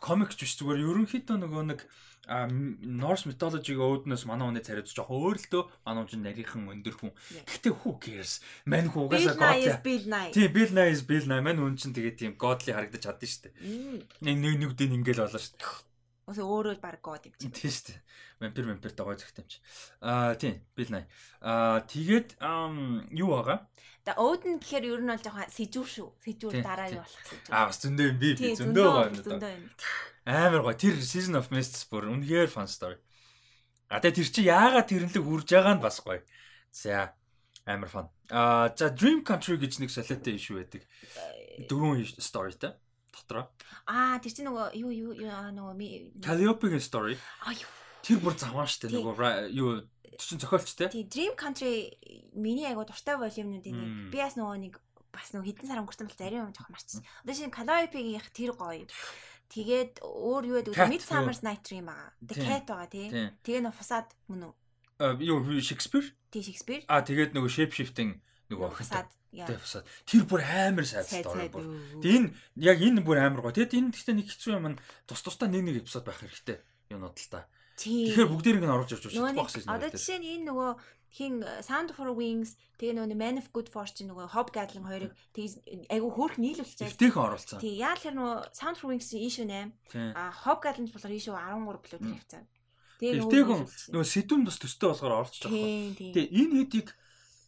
комикч 0.00 0.36
биш 0.40 0.56
зүгээр 0.60 0.84
ерөнхийдөө 0.84 1.36
нөгөө 1.40 1.64
нэг 1.72 1.80
а 2.30 2.46
Norse 2.46 3.26
mythology-г 3.26 3.82
өөднөөс 3.82 4.24
манай 4.30 4.46
хүний 4.46 4.62
цариуд 4.62 4.86
жоохон 4.86 5.18
өөр 5.26 5.38
л 5.42 5.46
дөө 5.50 5.62
манай 5.82 6.06
хүн 6.06 6.22
нарийнхан 6.22 6.70
өндөр 6.70 6.94
хүн. 6.94 7.10
Гэхдээ 7.42 7.74
who 7.82 7.98
cares? 7.98 8.38
Мань 8.62 8.86
хүн 8.86 9.10
угаасаа 9.10 9.34
god. 9.34 9.82
Тийм 10.30 10.50
Bill 10.54 10.70
Nye 10.70 10.90
is 10.94 11.02
Bill 11.02 11.26
Nye. 11.26 11.42
Мань 11.42 11.58
хүн 11.58 11.74
чинь 11.74 11.90
тэгээ 11.90 12.14
тийм 12.14 12.32
godly 12.38 12.70
харагдаж 12.70 13.02
чаддсан 13.02 13.26
шүү 13.26 13.42
дээ. 13.50 13.54
Нэг 14.22 14.36
нэг 14.38 14.54
нэг 14.62 14.72
дин 14.78 14.94
ингээл 15.02 15.26
болоо 15.26 15.42
шүү 15.42 15.58
дээ. 15.58 15.90
Ус 16.30 16.38
өөрөө 16.38 16.78
баг 16.78 17.02
god 17.02 17.26
юм 17.26 17.34
чинь. 17.34 17.50
Тийм 17.50 17.74
шүү 17.74 17.84
дээ. 17.90 17.98
Vampire 18.38 18.66
vampire 18.70 18.94
тагой 18.94 19.18
зөхтэй 19.18 19.42
юм 19.42 19.48
чи. 19.50 19.58
Аа 19.98 20.38
тийм 20.38 20.62
Bill 20.78 20.94
Nye. 20.94 21.10
Аа 21.42 21.82
тэгээд 21.90 22.38
юу 23.18 23.34
байгаа? 23.34 23.66
За 24.06 24.14
Odin 24.18 24.62
гэхээр 24.62 24.84
ер 24.94 25.02
нь 25.02 25.10
бол 25.10 25.22
жоохон 25.22 25.50
сэжүүр 25.50 25.88
шүү. 25.90 26.08
Сэжүүр 26.22 26.54
дараа 26.62 26.86
юу 26.90 27.02
болох 27.02 27.22
сэжүүр. 27.26 27.50
Аа 27.50 27.66
бас 27.66 27.78
зөндөө 27.82 28.06
юм 28.10 28.18
би 28.22 28.30
зөндөө 28.34 28.86
байна. 28.94 29.22
Зөндөө 29.26 29.50
юм. 29.58 29.66
Амар 30.24 30.62
гоё. 30.62 30.78
Тэр 30.78 30.98
Season 31.02 31.38
of 31.38 31.50
Mists 31.50 31.86
бүр 31.90 32.06
үнэхээр 32.12 32.50
fun 32.50 32.70
story. 32.70 32.98
А 33.90 33.98
тэгээ 33.98 34.16
тэр 34.22 34.28
чи 34.30 34.42
яагаад 34.46 34.88
тэрнлэг 34.88 35.24
үрж 35.26 35.48
байгаа 35.50 35.74
нь 35.76 35.84
бас 35.84 35.98
гоё. 36.00 36.22
За 36.70 37.12
амар 37.66 37.90
fun. 37.90 38.06
А 38.30 38.70
за 38.70 38.94
Dream 38.94 39.26
Country 39.26 39.58
гэж 39.58 39.82
нэг 39.82 39.90
солиотой 39.90 40.38
ишүү 40.38 40.56
байдаг. 40.62 40.82
Дөрвөн 41.66 42.06
storyтэй 42.22 42.72
дотроо. 43.12 43.50
Аа 43.86 44.18
тэр 44.22 44.32
чинь 44.32 44.48
нөгөө 44.48 44.78
юу 44.78 44.90
юу 44.94 45.12
нөгөө 45.18 46.22
Calliope-гийн 46.22 46.82
story. 46.82 47.18
Аа 47.44 47.52
юу. 47.52 47.70
Тэр 48.02 48.18
бүр 48.22 48.34
заваа 48.38 48.66
штэ 48.66 48.90
нөгөө 48.90 49.52
юу 49.52 49.84
чинь 50.18 50.40
зохиолч 50.40 50.74
те. 50.74 50.88
Тий, 50.88 51.04
Dream 51.04 51.36
Country 51.36 51.92
миний 52.34 52.66
айгуу 52.66 52.86
дуртай 52.86 53.18
волюмнуудын 53.18 53.74
нэг. 53.74 53.90
Би 54.14 54.18
бас 54.22 54.38
нөгөө 54.38 54.58
нэг 54.58 54.74
бас 55.12 55.30
нөгөө 55.36 55.46
хитэн 55.52 55.68
сар 55.68 55.80
өнгөрсөн 55.84 56.08
бол 56.08 56.18
зарим 56.18 56.40
юм 56.48 56.54
жоохон 56.56 56.74
марчихсан. 56.74 57.04
Одоо 57.22 57.34
шинэ 57.36 57.52
Calliope-ийн 57.52 58.24
тэр 58.32 58.52
гоё. 58.56 58.88
Тэгээд 59.52 60.00
өөр 60.00 60.42
юу 60.48 60.56
гэдэг 60.64 60.72
вэ? 60.72 60.88
Midsummer's 60.96 61.44
Night 61.44 61.60
Dream 61.60 61.92
байгаа. 61.92 62.08
The 62.24 62.36
Cat 62.40 62.64
байгаа 62.64 62.88
тий. 62.88 63.08
Тэгээ 63.44 63.62
нөө 63.68 63.74
фасад 63.76 64.08
мөн 64.32 64.48
үү? 64.48 64.54
Аа 65.04 65.20
юу 65.20 65.44
Shakespeare? 65.60 66.08
Тий 66.32 66.40
Shakespeare. 66.40 66.82
Аа 66.88 67.04
тэгээд 67.04 67.36
нөгөө 67.36 67.52
shape 67.52 67.76
shifting 67.76 68.16
нөгөө 68.48 68.72
фасад. 68.80 69.12
Тэгээ 69.32 69.60
фасад. 69.60 69.84
Тэр 70.08 70.24
бүр 70.24 70.40
амар 70.40 70.88
сайд 70.88 71.04
story 71.04 71.52
бүр. 71.52 71.68
Тэгээ 72.00 72.16
энэ 72.16 72.28
яг 72.64 72.78
энэ 72.80 73.04
бүр 73.04 73.20
амар 73.20 73.44
гоё. 73.44 73.52
Тэгээд 73.52 73.76
энэ 73.76 73.92
гэхдээ 73.92 74.16
нэг 74.16 74.28
хэцүү 74.32 74.52
юм 74.56 74.76
тус 75.04 75.20
тусдаа 75.20 75.52
нэг 75.52 75.68
нэг 75.68 75.76
эпизод 75.84 76.08
байх 76.08 76.20
хэрэгтэй. 76.24 76.56
Юунууд 76.88 77.16
л 77.16 77.28
та. 77.28 77.44
Тэгэхээр 77.76 78.28
бүгдээрийг 78.28 78.64
нь 78.64 78.72
оруулж 78.72 78.92
ирж 78.92 79.08
шүү 79.08 79.36
дээ. 79.36 79.68
Одоо 79.68 79.88
жишээ 79.92 80.20
нь 80.20 80.28
энэ 80.40 80.48
нөгөө 80.48 80.70
хин 81.12 81.44
э, 81.44 81.60
Sound 81.60 81.92
for 81.92 82.08
Wings 82.16 82.56
тэгээ 82.80 82.96
нөгөө 82.96 83.18
Man 83.20 83.36
of 83.38 83.52
Good 83.52 83.68
Fortune 83.68 84.08
нөгөө 84.08 84.32
Hob 84.32 84.48
Gadlin 84.56 84.88
хоёрыг 84.88 85.12
тэгээ 85.36 85.92
айгу 85.92 86.08
хөөх 86.08 86.40
нийлүүлж 86.40 86.72
чад. 86.80 86.96
Тэйхэн 86.96 87.22
оруулсан. 87.28 87.60
Тий 87.60 87.76
яа 87.76 87.92
тэр 88.00 88.16
нөгөө 88.16 88.56
Sound 88.56 88.80
for 88.80 88.88
Wings 88.88 89.12
ишүү 89.12 89.46
8 89.46 90.16
а 90.16 90.32
Hob 90.48 90.64
Gadlin 90.64 90.88
болохоор 90.88 91.12
ишүү 91.12 91.36
13 91.36 91.68
блүү 91.68 91.80
тэр 91.84 92.00
хэвцэн. 92.00 92.44
Тэгээ 93.02 93.20
нөгөө 93.20 93.60
нөгөө 93.92 94.08
сэтүүн 94.08 94.42
бас 94.48 94.56
төстэй 94.56 94.88
болохоор 94.88 95.14
орчих 95.20 95.44
жоохгүй. 95.44 96.16
Тэгээ 96.16 96.32
энэ 96.32 96.54
хэдийг 96.64 96.88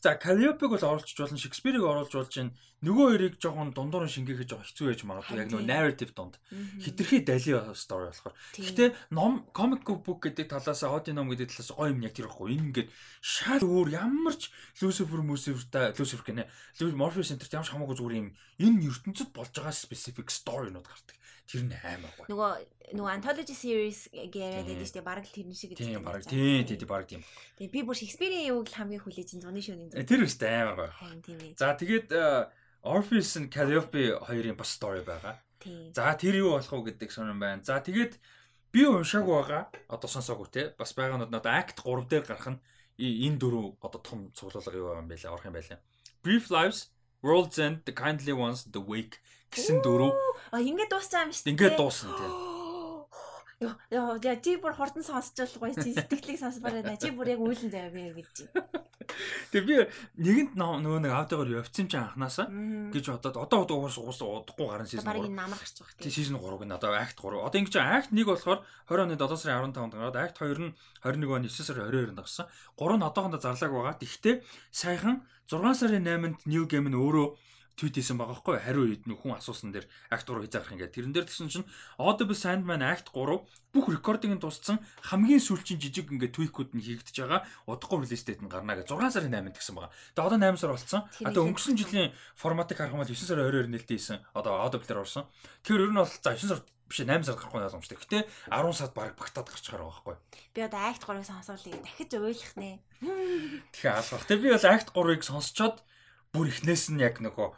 За 0.05 0.20
Calliope-г 0.20 0.68
бол 0.68 0.84
оруулж 0.84 1.16
болно, 1.16 1.39
Shakespeare-ыг 1.41 1.81
оруулж 1.81 2.12
болж 2.12 2.36
байна. 2.36 2.52
Нөгөө 2.84 3.05
хоёрыг 3.08 3.34
жоохон 3.41 3.73
дундуур 3.73 4.05
нь 4.05 4.12
шингээхэд 4.12 4.52
жоохон 4.52 4.68
хэцүү 4.68 4.86
байж 4.92 5.00
магадгүй 5.08 5.41
яг 5.41 5.49
нөгөө 5.49 5.65
narrative 5.65 6.12
донд. 6.12 6.36
Хитрхи 6.84 7.24
дали 7.24 7.57
story 7.73 8.12
болохоор. 8.12 8.36
Гэхдээ 8.52 8.89
ном 9.16 9.49
comic 9.57 9.81
book 9.89 10.28
гэдэг 10.28 10.52
талаас 10.52 10.84
аудио 10.84 11.16
ном 11.16 11.33
гэдэг 11.33 11.49
талаас 11.49 11.73
гоё 11.73 11.97
юм 11.97 12.05
яг 12.05 12.12
тэр 12.12 12.28
ихгүй. 12.28 12.52
Энэ 12.52 12.84
ингээд 12.84 12.89
шал 13.24 13.65
өөр 13.65 13.89
ямар 13.97 14.36
ч 14.36 14.52
Lucifer 14.84 15.24
Lucifer-та 15.24 15.97
Lucifer 15.97 16.20
гэнэ. 16.28 16.52
Morpheus 16.92 17.33
Center 17.33 17.49
ямар 17.49 17.65
ч 17.65 17.73
хамаагүй 17.73 17.97
зүгээр 17.97 18.20
юм 18.20 18.28
энэ 18.60 18.84
ертөнцид 18.84 19.33
болж 19.33 19.57
байгаа 19.57 19.73
specific 19.73 20.28
story-нууд 20.28 20.84
гардаг. 20.84 21.16
Тэр 21.44 21.62
нь 21.68 21.76
амар 21.76 22.12
гоё. 22.16 22.26
Нөгөө 22.32 22.52
нөгөө 22.97 23.12
anthology 23.12 23.56
series 23.56 24.08
гэрээд 24.12 24.64
байдаг 24.64 24.89
шүү 24.89 24.97
дээ. 24.97 25.08
Бараг 25.08 25.24
л 25.28 25.34
тэрэн 25.36 25.56
шиг 25.56 25.70
гэдэг. 25.76 25.84
Тийм 25.84 26.05
бараг. 26.05 26.24
Тийм 26.24 26.64
тийм 26.64 26.89
бараг 26.89 27.06
тийм. 27.08 27.23
Тэгээ 27.60 27.73
би 27.73 27.81
бүр 27.84 27.97
Shakespeare-ийн 28.00 28.48
юуг 28.52 28.68
л 28.68 28.76
хамгийн 28.81 29.02
хүлээж 29.05 29.31
ин 29.36 29.42
зуны 29.44 29.60
шөнийн. 29.60 29.92
Тэр 29.92 30.24
үстэй 30.24 30.52
амар 30.52 30.76
гоё. 30.76 30.92
Харин 30.97 31.20
тийм 31.20 31.39
ээ. 31.40 31.56
За 31.60 31.76
тэгээд 31.76 32.08
э, 32.12 32.48
Orpheus 32.84 33.36
and 33.36 33.48
Calliope 33.52 34.16
хоёрын 34.24 34.56
бас 34.56 34.73
story 34.73 35.05
байгаа. 35.05 35.40
За 35.97 36.12
тэр 36.16 36.44
юу 36.44 36.56
болох 36.56 36.73
вэ 36.73 36.92
гэдэг 36.92 37.08
сонирн 37.12 37.40
байна. 37.40 37.64
За 37.64 37.81
тэгээд 37.81 38.20
би 38.73 38.84
уншаагүй 38.84 39.32
байгаа. 39.32 39.62
Одоо 39.89 40.08
сонсоогүй 40.08 40.48
те. 40.52 40.62
Бас 40.76 40.92
байгаанууд 40.92 41.32
надад 41.32 41.73
Act 41.73 41.81
3 41.81 42.05
дээр 42.08 42.24
гарах 42.28 42.48
нь 42.52 42.60
энэ 43.00 43.40
дөрөв 43.40 43.81
одоо 43.81 44.00
том 44.00 44.31
цуглуулга 44.36 44.76
юу 44.76 44.94
юм 44.97 45.08
бэ 45.08 45.16
лээ 45.16 45.32
орох 45.32 45.48
юм 45.48 45.56
байлаа. 45.56 45.81
Brief 46.23 46.48
Lives, 46.52 46.93
World's 47.24 47.56
End, 47.56 47.88
The 47.88 47.96
Kindly 47.96 48.36
Ones, 48.36 48.68
The 48.68 48.84
Wake 48.84 49.16
гэсэн 49.48 49.80
дөрөв. 49.80 50.12
А 50.52 50.60
ингээд 50.60 50.92
дууссан 50.92 51.24
юм 51.24 51.30
шүү 51.32 51.44
дээ. 51.48 51.52
Ингээд 51.56 51.74
дуусна 51.80 52.12
тийм. 52.20 52.53
Яа 53.62 54.18
яа 54.18 54.36
чи 54.42 54.57
бүр 54.58 54.74
хурдан 54.74 55.05
сонсч 55.07 55.39
болохгүй 55.39 55.74
чи 55.78 55.94
сэтгэлийг 55.94 56.39
сонсбараа 56.41 56.83
да 56.83 56.97
чи 56.99 57.15
бүр 57.15 57.34
яг 57.34 57.41
үйлэн 57.41 57.70
заяа 57.70 57.91
гэж. 57.91 58.50
Тэгээ 59.52 59.68
би 59.68 59.76
нэгэнд 60.18 60.52
нөгөө 60.58 61.00
нэг 61.05 61.12
аудиогоор 61.15 61.50
явцсан 61.62 61.86
чи 61.86 61.97
анханасаа 62.00 62.49
гэж 62.91 63.05
бодоод 63.15 63.36
одоо 63.36 63.78
уус 63.78 64.00
уус 64.00 64.18
удахгүй 64.18 64.66
сизон 64.89 65.07
3. 65.07 65.12
Бараг 65.12 65.31
намар 65.31 65.58
гарч 65.60 65.76
байгаа 65.78 65.94
тийм. 66.00 66.10
Сизон 66.10 66.41
3 66.41 66.58
г 66.58 66.62
одоо 66.74 66.91
акт 66.97 67.16
3. 67.20 67.47
Одоо 67.47 67.58
ингэж 67.60 67.76
акт 67.78 68.10
1 68.10 68.24
болохоор 68.24 68.60
20 68.91 69.05
оны 69.05 69.15
7 69.15 69.39
сарын 69.39 69.70
15-нд 69.70 69.94
гараад 69.94 70.16
акт 70.18 70.36
2 70.41 70.58
нь 70.58 70.73
21 71.05 71.36
оны 71.36 71.47
9 71.47 71.68
сарын 71.68 71.86
22-нд 71.92 72.18
гарсан. 72.18 72.47
3 72.81 72.99
нь 72.99 73.07
одоохондоо 73.07 73.41
зарлааг 73.41 73.73
байгаа. 73.73 73.94
Тэгвэл 74.00 74.42
саяхан 74.73 75.16
6 75.47 75.78
сарын 75.78 76.02
8-нд 76.02 76.39
New 76.49 76.65
Game 76.66 76.89
нь 76.91 76.99
өөрөө 76.99 77.28
твит 77.74 77.98
хийсэн 77.98 78.18
байгаа 78.18 78.38
хгүй 78.38 78.58
хариу 78.62 78.86
үед 78.86 79.04
нөх 79.10 79.26
хүн 79.26 79.38
асуусан 79.38 79.74
дээр 79.74 79.86
акт 80.10 80.26
3 80.30 80.46
хязгаарх 80.46 80.74
ингээд 80.74 80.94
тэрэн 80.94 81.12
дээр 81.14 81.26
тэгсэн 81.26 81.50
чинь 81.50 81.66
Audible 81.98 82.38
Sandman 82.38 82.86
акт 82.86 83.10
3 83.10 83.42
бүх 83.74 83.86
рекординг 83.90 84.38
тусцсан 84.38 84.78
хамгийн 85.02 85.42
сүүлчийн 85.42 85.82
жижиг 85.82 86.06
ингээд 86.14 86.38
твикүүд 86.38 86.70
нь 86.78 86.84
хийгдэж 86.86 87.16
байгаа 87.26 87.42
удахгүй 87.66 88.06
релиз 88.06 88.22
дэйт 88.22 88.46
нь 88.46 88.50
гарна 88.50 88.78
гэж 88.78 88.94
6 88.94 89.10
сарын 89.10 89.34
8-нд 89.34 89.58
гэсэн 89.58 89.74
байгаа. 89.74 89.90
Тэгээ 90.14 90.28
одоо 90.30 90.38
8 90.38 90.62
сар 90.62 90.70
болсон. 90.70 91.02
Одоо 91.26 91.42
өнгөрсөн 91.50 91.74
жилийн 91.74 92.14
форматыг 92.38 92.78
харах 92.78 92.94
юм 92.94 93.02
бол 93.02 93.10
9 93.10 93.18
сарын 93.18 93.50
22-нд 93.50 93.72
нэлээд 93.74 93.90
хийсэн. 93.90 94.22
Одоо 94.38 94.62
Audible 94.62 94.86
дээр 94.86 95.02
орсон. 95.02 95.26
Тэгэхээр 95.66 95.84
ер 95.90 95.90
нь 95.90 95.98
бол 95.98 96.06
за 96.06 96.30
9 96.30 96.46
сар 96.46 96.62
биш 96.86 96.98
8 97.02 97.26
сард 97.26 97.38
гарах 97.42 97.54
нь 97.58 97.66
боломжтой. 97.66 97.98
Гэтэ 97.98 98.18
10 98.54 98.78
сард 98.78 98.94
баг 98.94 99.18
багтаад 99.18 99.50
гарч 99.50 99.66
байгаа 99.66 99.90
байхгүй. 99.90 100.16
Би 100.54 100.60
одоо 100.62 100.80
акт 100.86 101.02
3-ыг 101.02 101.26
сонсоолыг 101.26 101.82
дахиж 101.82 102.10
ойлгох 102.14 102.54
нэ. 102.54 102.78
Тэгэхээр 103.74 103.98
алгах. 103.98 104.26
Тэгээ 104.30 104.42
би 104.44 104.54
бол 104.54 104.68
акт 104.70 104.88
3-ыг 104.94 105.22
сонсчоод 105.26 105.76
бүр 106.34 106.50
ихнээс 106.50 106.90
нь 106.94 107.02
яг 107.02 107.18
нөгөө 107.22 107.48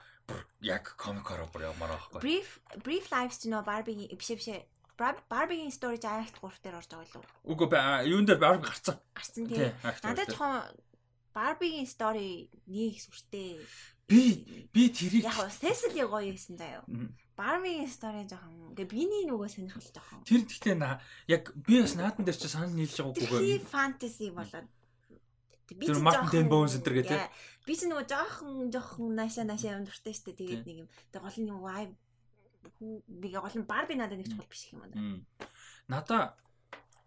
яг 0.60 0.94
комикороо 0.96 1.48
бүр 1.52 1.68
явмаар 1.70 1.94
байхгүй. 1.94 2.20
Brief 2.24 2.48
Brief 2.82 3.12
Lives 3.12 3.44
нөө 3.46 3.62
Barbie 3.66 4.08
биш 4.16 4.32
биш 4.34 4.48
Barbie-ийн 4.96 5.70
story 5.70 6.00
акт 6.00 6.40
3 6.40 6.62
дээр 6.64 6.76
орж 6.80 6.88
байгаа 6.88 7.20
лөө. 7.20 7.24
Үгүй 7.52 7.68
юун 8.08 8.24
дээр 8.24 8.40
Barbie 8.40 8.64
гарцсан. 8.64 8.96
Гарцсан 9.12 9.44
тийм. 9.44 9.76
Надад 10.02 10.32
жоохон 10.32 10.72
Barbie-ийн 11.36 11.84
story 11.84 12.48
нэг 12.64 12.96
сүртэй. 12.96 13.60
Би 14.08 14.40
би 14.72 14.88
тэрийг 14.88 15.28
яг 15.28 15.52
Cecily 15.52 16.00
гоё 16.00 16.32
байсан 16.32 16.56
заяа. 16.56 16.80
Barbie-ийн 17.36 17.92
story 17.92 18.24
жоохон 18.24 18.72
ингээ 18.72 18.88
биний 18.88 19.28
нөгөө 19.28 19.48
сонирхол 19.52 19.92
жоохон. 19.92 20.24
Тэр 20.24 20.48
гэхдээ 20.48 20.80
яг 21.28 21.52
би 21.52 21.84
бас 21.84 21.92
наадан 21.92 22.24
дээр 22.24 22.40
чи 22.40 22.48
санал 22.48 22.72
нийлж 22.72 22.96
байгаа 22.96 23.12
үгүй. 23.20 23.40
Би 23.44 23.60
fantasy 23.60 24.32
болоод 24.32 24.64
би 25.74 25.86
Тен 26.32 26.48
Боунс 26.48 26.78
энэ 26.78 27.04
гэдэг 27.04 27.20
би 27.66 27.74
ч 27.74 27.90
нөгөө 27.90 28.06
жоохон 28.06 28.70
жоохон 28.70 29.18
наашаа 29.18 29.44
наашаа 29.44 29.76
юм 29.82 29.86
дуртай 29.86 30.14
штэ 30.14 30.38
тэгээд 30.38 30.64
нэг 30.70 30.76
юм 30.86 30.88
гол 31.10 31.38
нь 31.42 31.50
вай 31.50 31.84
би 32.80 33.28
гол 33.34 33.56
нь 33.58 33.66
Барби 33.66 33.98
надад 33.98 34.22
нэг 34.22 34.30
чухал 34.30 34.46
биш 34.46 34.70
юм 34.70 34.86
байна. 34.86 35.26
Надаа 35.90 36.38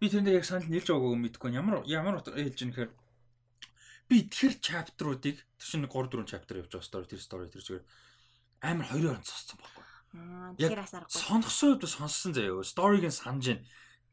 би 0.00 0.12
тэндээ 0.12 0.36
яг 0.36 0.44
санал 0.44 0.68
нийлж 0.68 0.92
байгаагүй 0.92 1.16
мэдэхгүй 1.16 1.50
ямар 1.56 1.80
ямар 1.88 2.20
хэлж 2.20 2.60
ийм 2.60 2.72
гэхээр 2.76 2.92
би 4.12 4.16
тэр 4.28 4.52
чаптруудыг 4.60 5.36
тэр 5.40 5.66
чинь 5.68 5.88
3 5.88 5.88
4 5.88 6.28
чаптер 6.28 6.60
явж 6.60 6.76
байгаа 6.76 6.88
story 6.88 7.06
тэр 7.08 7.20
story 7.24 7.48
тэр 7.48 7.64
зүгээр 7.64 7.84
амар 8.68 8.86
хоёрын 8.92 9.16
орнд 9.16 9.28
сонссон 9.32 9.58
байхгүй. 9.64 9.84
Аа 10.12 10.52
тэгэхээр 10.60 10.84
бас 10.84 10.92
аргагүй. 10.92 11.16
Сонссон 11.24 11.68
үед 11.72 11.84
сонссон 11.88 12.32
заяа. 12.36 12.64
Storyг 12.64 13.04
нь 13.08 13.16
санаж 13.16 13.44
байна 13.48 13.64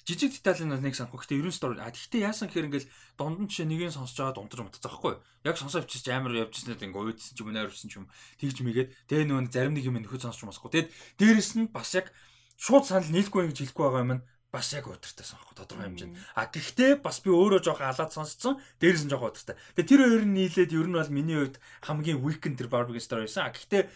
жижиг 0.08 0.32
деталь 0.32 0.64
нь 0.64 0.72
нэг 0.72 0.96
санахгүй. 0.96 1.20
Гэтэ 1.20 1.36
ерөн 1.44 1.52
story. 1.52 1.76
А 1.84 1.92
тэгтээ 1.92 2.24
яасан 2.24 2.48
гэхээр 2.48 2.72
ингээл 2.72 2.92
дунд 3.20 3.44
нь 3.44 3.52
жишээ 3.52 3.68
нэгийг 3.68 3.92
сонсож 3.92 4.16
байгаа 4.16 4.40
дунтаж 4.40 4.60
мутацсан 4.64 4.88
байхгүй. 4.88 5.14
Яг 5.44 5.56
сонсоо 5.60 5.84
авчиж 5.84 6.08
амар 6.08 6.48
явжснаа 6.48 6.80
ингээ 6.80 6.96
уйдсан 6.96 7.36
ч 7.36 7.44
юм 7.44 7.52
уу 7.52 7.56
найруулсан 7.60 7.90
ч 7.92 7.94
юм 8.00 8.08
тэгж 8.40 8.58
мэгээд 8.64 8.90
тэгээ 9.12 9.28
нөө 9.28 9.52
зарим 9.52 9.76
нэг 9.76 9.84
юм 9.84 10.00
нөхөд 10.00 10.24
сонсож 10.24 10.48
масахгүй. 10.48 10.88
Тэгэд 10.88 10.90
дээрэс 11.20 11.52
нь 11.60 11.68
бас 11.68 11.92
яг 11.92 12.16
шууд 12.56 12.88
санал 12.88 13.12
нийлэхгүй 13.12 13.52
гэж 13.52 13.58
хэлэхгүй 13.68 13.84
байгаа 13.84 14.04
юм 14.08 14.24
бас 14.48 14.72
яг 14.72 14.88
удиртай 14.88 15.28
сонхгүй 15.28 15.56
тодорхой 15.60 15.92
хэмжээнд. 15.92 16.16
А 16.40 16.48
гэхдээ 16.48 17.04
бас 17.04 17.20
би 17.20 17.30
өөрөө 17.36 17.60
жоохон 17.68 17.92
алаад 17.92 18.16
сонсцсон. 18.16 18.64
Дээрээс 18.80 19.04
нь 19.04 19.12
жоохон 19.12 19.36
удиртай. 19.36 19.60
Тэгээ 19.76 19.92
тэр 19.92 20.02
хоёр 20.08 20.24
нь 20.24 20.36
нийлээд 20.40 20.72
ер 20.72 20.88
нь 20.88 20.96
бол 20.96 21.12
миний 21.12 21.36
хувьд 21.36 21.60
хамгийн 21.84 22.24
weekend 22.24 22.56
тэр 22.56 22.72
barbecue 22.72 23.04
story 23.04 23.28
байсан. 23.28 23.44
А 23.44 23.52
гэхдээ 23.52 23.92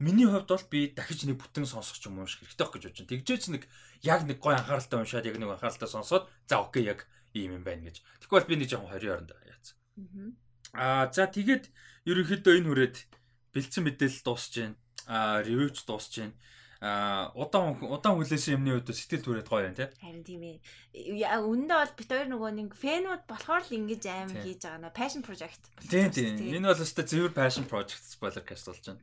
Миний 0.00 0.26
хувьд 0.26 0.50
бол 0.50 0.66
би 0.70 0.90
дахиж 0.90 1.22
нэг 1.22 1.38
бүтэн 1.38 1.70
сонсох 1.70 2.02
ч 2.02 2.10
юм 2.10 2.18
уу 2.18 2.26
шиг 2.26 2.42
хэрэгтэй 2.42 2.66
гэж 2.66 2.82
бодож 2.82 2.98
байна. 2.98 3.12
Тэгжээч 3.14 3.44
нэг 3.54 3.62
яг 4.04 4.28
нэг 4.28 4.38
гой 4.38 4.54
анхааралтай 4.54 5.00
уншаад 5.00 5.26
яг 5.26 5.36
нэг 5.40 5.50
анхааралтай 5.56 5.88
сонсоод 5.88 6.28
за 6.46 6.60
окей 6.60 6.84
яг 6.84 7.08
ийм 7.32 7.56
юм 7.58 7.64
байна 7.64 7.88
гэж. 7.88 8.04
Тэгвэл 8.22 8.46
би 8.46 8.56
нэг 8.60 8.68
жоохон 8.70 8.92
20 8.92 9.10
оронд 9.10 9.32
яац. 9.32 9.66
Аа 10.76 11.10
за 11.10 11.26
тэгээд 11.26 11.72
ерөнхийдөө 12.06 12.54
энэ 12.60 12.68
хүрээд 12.68 12.96
бэлдсэн 13.56 13.82
мэдээлэл 13.88 14.22
дуусж 14.22 14.52
байна. 14.60 14.76
Аа 15.08 15.42
ревюч 15.42 15.82
дуусж 15.88 16.12
байна. 16.20 16.36
А 16.84 17.32
удаан 17.32 17.80
удаан 17.80 18.20
хүлээсэн 18.20 18.60
юмны 18.60 18.76
үед 18.76 18.92
сэтгэл 18.92 19.24
түрээд 19.24 19.48
гоё 19.48 19.72
юм 19.72 19.76
тий. 19.78 19.88
Харин 20.04 20.20
тийм 20.20 20.42
ээ. 20.44 20.60
Үндэ 21.40 21.72
бол 21.72 21.94
бит 21.96 22.10
хоёр 22.12 22.28
нөгөө 22.28 22.50
нэг 22.60 22.70
фэнүүд 22.76 23.22
болохоор 23.24 23.64
л 23.64 23.76
ингэж 23.80 24.02
аим 24.04 24.28
хийж 24.36 24.60
байгаа 24.68 24.84
нөө 24.84 24.92
passion 24.92 25.22
project. 25.24 25.62
Тийм 25.88 26.12
тийм. 26.12 26.36
Энэ 26.44 26.68
бол 26.68 26.84
өстой 26.84 27.08
зөвхөн 27.08 27.32
passion 27.32 27.64
project 27.64 28.04
spoiler 28.04 28.44
cast 28.44 28.68
болж 28.68 28.84
байна. 28.84 29.00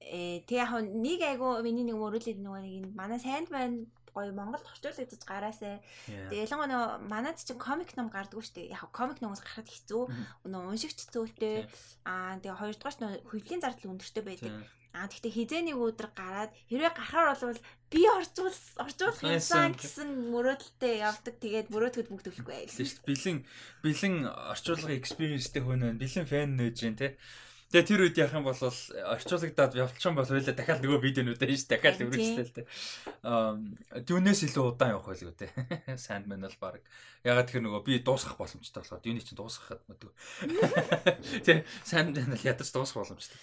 Э 0.00 0.40
тэг 0.48 0.64
яг 0.64 0.72
нэг 0.80 1.20
айгу 1.20 1.60
миний 1.60 1.84
нэг 1.84 2.00
мөрөөлөд 2.00 2.40
нөгөө 2.40 2.60
нэг 2.64 2.84
манай 2.96 3.20
Sandman 3.20 3.86
гоё 4.14 4.32
Монголд 4.34 4.66
орчуулагдаж 4.66 5.22
гараасаа. 5.22 5.78
Тэгээ 6.06 6.44
ялангуяа 6.46 6.70
нөгөө 6.70 6.90
манад 7.06 7.38
чинь 7.38 7.60
комик 7.60 7.94
ном 7.94 8.10
гардггүй 8.10 8.42
шүү 8.42 8.56
дээ. 8.58 8.74
Яг 8.74 8.90
комик 8.90 9.22
номоос 9.22 9.42
гарахад 9.44 9.70
хэцүү. 9.70 10.02
Нөгөө 10.50 10.70
уншигч 10.74 10.98
зөөлтэй. 11.14 11.70
Аа 12.04 12.38
тэгээ 12.42 12.58
хоёрдугаар 12.58 12.96
нь 12.98 13.22
хөвлийн 13.30 13.62
зардал 13.62 13.92
өндөртэй 13.94 14.24
байдаг. 14.26 14.52
Аа 14.90 15.06
тэгтээ 15.06 15.30
хизээний 15.30 15.76
өдөр 15.78 16.10
гараад 16.10 16.50
хэрвээ 16.66 16.90
гарахаар 16.90 17.38
бол 17.38 17.62
би 17.94 18.02
орчуул 18.10 18.58
орчуулах 18.82 19.22
юмсан 19.22 19.78
гэсэн 19.78 20.08
мөрөөдөлтэй 20.34 21.06
явдаг. 21.06 21.38
Тэгээд 21.38 21.70
мөрөөдөхөд 21.70 22.10
бүгд 22.10 22.26
төлөхгүй 22.26 22.54
байл. 22.58 22.74
Тийм 22.74 22.90
шүү 22.90 22.98
дээ. 22.98 23.06
Бэлэн 23.06 23.38
бэлэн 23.86 24.14
орчуулгын 24.50 24.98
experienceтэй 24.98 25.62
хүн 25.62 25.78
байна. 25.86 26.02
Бэлэн 26.02 26.26
фэн 26.26 26.58
нээж 26.58 26.74
जैन 26.74 26.98
те. 26.98 27.14
Тэгээ 27.70 27.86
тэр 27.86 28.00
үед 28.02 28.18
яах 28.18 28.34
юм 28.34 28.42
бол 28.50 28.58
орчуулагдаад 28.58 29.78
явуулчихсан 29.78 30.18
бол 30.18 30.26
хоёлаа 30.26 30.54
дахиад 30.58 30.82
нөгөө 30.82 31.00
видеонуудаа 31.06 31.46
хийж 31.46 31.70
дахиад 31.70 32.02
үргэлжлээл 32.02 32.50
тэ. 32.50 32.66
Аа 33.22 33.54
дүүнээс 33.94 34.42
илүү 34.50 34.74
удаан 34.74 34.98
явах 34.98 35.06
байлгүй 35.14 35.34
тэ. 35.38 35.54
Sandman 35.94 36.42
бол 36.50 36.58
баг. 36.58 36.82
Ягаад 37.22 37.46
тэр 37.46 37.62
нөгөө 37.62 37.86
би 37.86 38.02
дуусгах 38.02 38.42
боломжтой 38.42 38.82
болохоор 38.82 39.02
дүүний 39.06 39.22
чинь 39.22 39.38
дуусгахад 39.38 39.86
мэдгүй. 39.86 40.12
Тэ 41.46 41.62
Sandman 41.86 42.34
л 42.34 42.42
ядаж 42.42 42.74
дуусгах 42.74 43.06
боломжтой. 43.06 43.38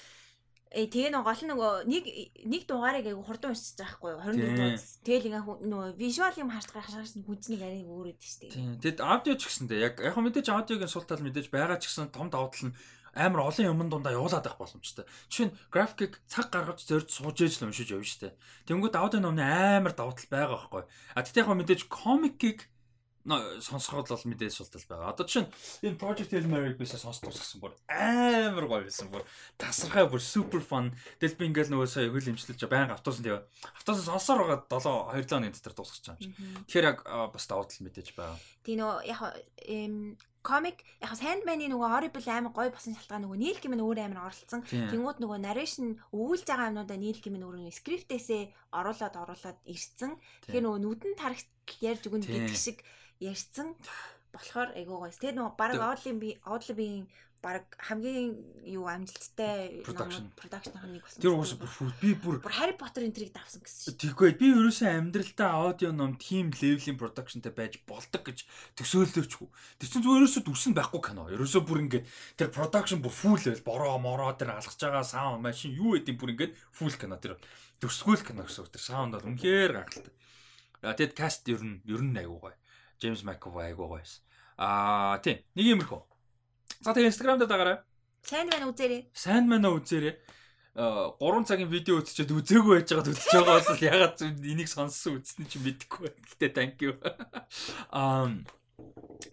Э 0.75 0.83
тэгээ 0.83 1.15
нэг 1.15 1.23
гол 1.23 1.43
нөгөө 1.47 1.71
нэг 1.87 2.03
нэг 2.51 2.61
дугаарыг 2.67 3.07
айгу 3.07 3.23
хурдан 3.23 3.55
уншиж 3.55 3.79
байхгүй 3.79 4.11
юу 4.11 4.19
24 4.19 4.75
дуус. 4.75 4.99
Тэгэл 5.07 5.27
ингээ 5.31 5.43
нөгөө 5.63 5.95
вижуал 5.95 6.35
юм 6.35 6.51
харж 6.51 6.67
гарах 6.75 6.91
шахаж 6.91 7.15
хүнцнийг 7.23 7.63
арай 7.63 7.87
өөр 7.87 8.11
өд 8.11 8.19
штэ. 8.19 8.51
Тэгэд 8.83 8.99
аудио 8.99 9.39
ч 9.39 9.47
гэсэндээ 9.47 9.79
яг 9.79 9.95
яг 10.03 10.19
мэдээж 10.19 10.51
аудиогийн 10.51 10.91
сул 10.91 11.07
тал 11.07 11.23
мэдээж 11.23 11.47
байгаа 11.47 11.79
ч 11.79 11.87
гэсэн 11.87 12.11
том 12.11 12.27
давуу 12.27 12.51
тал 12.51 12.67
нь 12.67 12.75
амар 13.17 13.49
олон 13.49 13.65
юмн 13.73 13.89
дундаа 13.89 14.13
явуулаад 14.13 14.45
байх 14.45 14.61
боломжтой. 14.61 15.09
Жишээ 15.33 15.49
нь 15.49 15.55
графикийг 15.73 16.21
цаг 16.29 16.53
гаргаж 16.53 16.85
зорж 16.85 17.09
сууж 17.09 17.41
ээж 17.41 17.65
л 17.65 17.73
уншиж 17.73 17.89
явна 17.89 18.05
дээ. 18.05 18.37
Тэнгүүд 18.69 18.95
аудио 18.95 19.19
номны 19.19 19.41
амар 19.41 19.97
давуу 19.97 20.13
тал 20.13 20.29
байгаа 20.29 20.53
байхгүй. 20.53 20.83
А 21.17 21.25
тэгтээ 21.25 21.43
яг 21.43 21.49
мэдээж 21.57 21.81
комикийг 21.89 22.69
сонсоход 23.27 24.07
бол 24.07 24.23
мэдээж 24.23 24.53
султал 24.55 24.81
байгаа. 24.87 25.11
Одоо 25.11 25.27
чинь 25.27 25.47
энэ 25.83 25.99
Project 25.99 26.31
Hail 26.31 26.47
Mary 26.47 26.73
бисаа 26.79 26.99
сонсох 26.99 27.27
тусгсан 27.27 27.59
бүр 27.59 27.75
амар 27.91 28.65
гоё 28.67 28.83
байсан 28.87 29.11
бүр 29.11 29.27
тасархай 29.59 30.07
бүр 30.07 30.23
супер 30.23 30.63
фан. 30.63 30.95
Тэгэл 31.19 31.35
би 31.35 31.45
ингээл 31.51 31.75
нөгөө 31.75 31.87
сая 31.91 32.07
хөл 32.07 32.31
имчилж 32.31 32.63
байнга 32.71 32.95
автобусанд 32.95 33.27
яа. 33.27 33.43
Автобусанд 33.75 34.07
сонсоор 34.07 34.39
байгаа 34.47 34.63
7 35.19 35.27
2 35.27 35.27
7 35.27 35.35
оны 35.35 35.51
дотор 35.51 35.73
дуусгах 35.75 36.07
юм 36.07 36.17
чинь. 36.23 36.35
Тэгэхээр 36.71 36.87
яг 36.87 36.99
бас 37.03 37.45
давуу 37.51 37.67
тал 37.67 37.83
мэдээж 37.83 38.15
байгаа. 38.15 38.39
Тийм 38.63 38.79
нөгөө 38.79 38.97
яг 39.11 39.19
комик 40.47 40.79
яг 41.03 41.11
Sandman-ы 41.19 41.67
нөгөө 41.67 41.89
Horrible 41.91 42.31
амар 42.31 42.55
гоё 42.55 42.71
босон 42.71 42.95
шалтгаан 42.95 43.27
нөгөө 43.27 43.39
Neil 43.43 43.59
Gaiman 43.59 43.83
өөр 43.83 43.99
амар 44.07 44.31
оролцсон. 44.31 44.63
Тэнгүүд 44.63 45.19
нөгөө 45.19 45.39
narration 45.43 45.99
өвүүлж 46.15 46.47
байгаа 46.47 46.71
юмнуудаа 46.71 46.97
Neil 46.97 47.19
Gaiman 47.19 47.43
өөрөө 47.43 47.75
скриптээсээ 47.75 48.43
оруулаад 48.79 49.15
оруулаад 49.19 49.59
ирсэн. 49.67 50.15
Тэгэхээр 50.47 50.63
нөгөө 50.63 50.81
нүдэн 50.87 51.13
тарагт 51.19 51.51
ярьж 51.83 52.03
өгнө 52.07 52.23
гэдэг 52.31 52.55
шиг 52.55 52.79
ярьсан 53.19 53.75
болохоор 54.31 54.71
айгуу 54.77 55.03
гоёс. 55.03 55.19
Тэгээд 55.19 55.37
нөгөө 55.37 55.53
баг 55.59 55.71
Oddly 55.75 56.11
би 56.15 56.29
Oddly-ийн 56.45 57.05
баг 57.41 57.63
хамгийн 57.77 58.33
юу 58.65 58.87
амжилттай 58.89 59.83
Production. 59.85 60.31
продакшнх 60.35 60.83
нэг 60.83 61.03
болсон. 61.05 61.21
Тэр 61.21 61.33
уус 61.37 61.53
би 62.01 62.13
бүр 62.17 62.41
бүр 62.41 62.53
Harry 62.57 62.75
Potter-ын 62.75 63.13
трийг 63.13 63.31
давсан 63.31 63.61
гэсэн 63.61 63.93
шүү. 63.93 63.99
Тэггүй 64.01 64.35
би 64.41 64.51
ерөөсөө 64.51 64.89
амьдралдаа 64.89 65.51
аудио 65.55 65.91
ном 65.93 66.17
team 66.17 66.51
level-ийн 66.51 66.97
productionтай 66.97 67.53
байж 67.53 67.79
болдог 67.87 68.25
гэж 68.25 68.43
төсөөлөөчгүй. 68.75 69.47
Тэр 69.79 69.87
чинь 69.87 70.03
зүгээр 70.03 70.21
ерөөсөө 70.25 70.43
дүрсэн 70.43 70.73
байхгүй 70.75 71.01
кино. 71.05 71.29
Ерөөсөө 71.31 71.61
бүр 71.63 71.81
ингээд 71.85 72.05
тэр 72.35 72.49
production 72.51 72.99
бүр 73.05 73.13
full 73.13 73.39
level 73.39 73.63
бороо 73.63 73.97
мороо 74.01 74.33
тэр 74.33 74.57
алгаж 74.57 74.77
байгаа 74.77 75.05
sound 75.05 75.45
машин 75.45 75.77
юу 75.77 75.95
гэдэг 75.95 76.15
бүр 76.17 76.33
ингээд 76.33 76.53
full 76.73 76.95
кино 76.97 77.21
тэр 77.21 77.37
төсгөл 77.79 78.25
кино 78.25 78.43
гэсэн 78.43 78.65
үг. 78.65 78.73
Тэр 78.73 78.83
sound 78.83 79.13
бол 79.13 79.29
үнэхээр 79.29 79.71
гахалтай. 79.77 80.13
А 80.81 80.93
тэгэд 80.93 81.13
cast 81.17 81.45
ер 81.49 81.61
нь 81.61 81.81
ер 81.85 82.01
нь 82.01 82.17
айгуу 82.17 82.41
гоё. 82.49 82.57
James 82.97 83.21
McAvoy 83.21 83.73
айгуу 83.73 83.93
гоё. 83.93 84.05
Аа 84.57 85.21
тийм 85.21 85.41
нэг 85.53 85.65
юмрхөө. 85.77 86.16
За 86.81 86.93
тэгээ 86.93 87.11
Instagram 87.11 87.37
дээр 87.41 87.51
дагараа. 87.51 87.77
Сайн 88.23 88.49
байна 88.51 88.67
үзээрэй. 88.71 89.01
Сайн 89.13 89.45
байна 89.49 89.71
уу 89.71 89.79
үзээрэй. 89.79 90.15
3 90.77 91.17
цагийн 91.49 91.73
видео 91.73 91.97
үзчихэд 91.97 92.37
үзээгүй 92.37 92.85
байж 92.85 92.89
байгаад 92.93 93.09
үзэж 93.09 93.33
байгаа 93.33 93.65
бол 93.65 93.81
ягаад 93.81 94.17
энийг 94.21 94.69
сонссон 94.69 95.17
үзсэн 95.17 95.49
чинь 95.49 95.65
мэдэхгүй 95.65 96.05
байна. 96.05 96.21
Гэтэ 96.37 96.47
thank 96.53 96.77
you. 96.85 96.93
Аа 97.89 98.29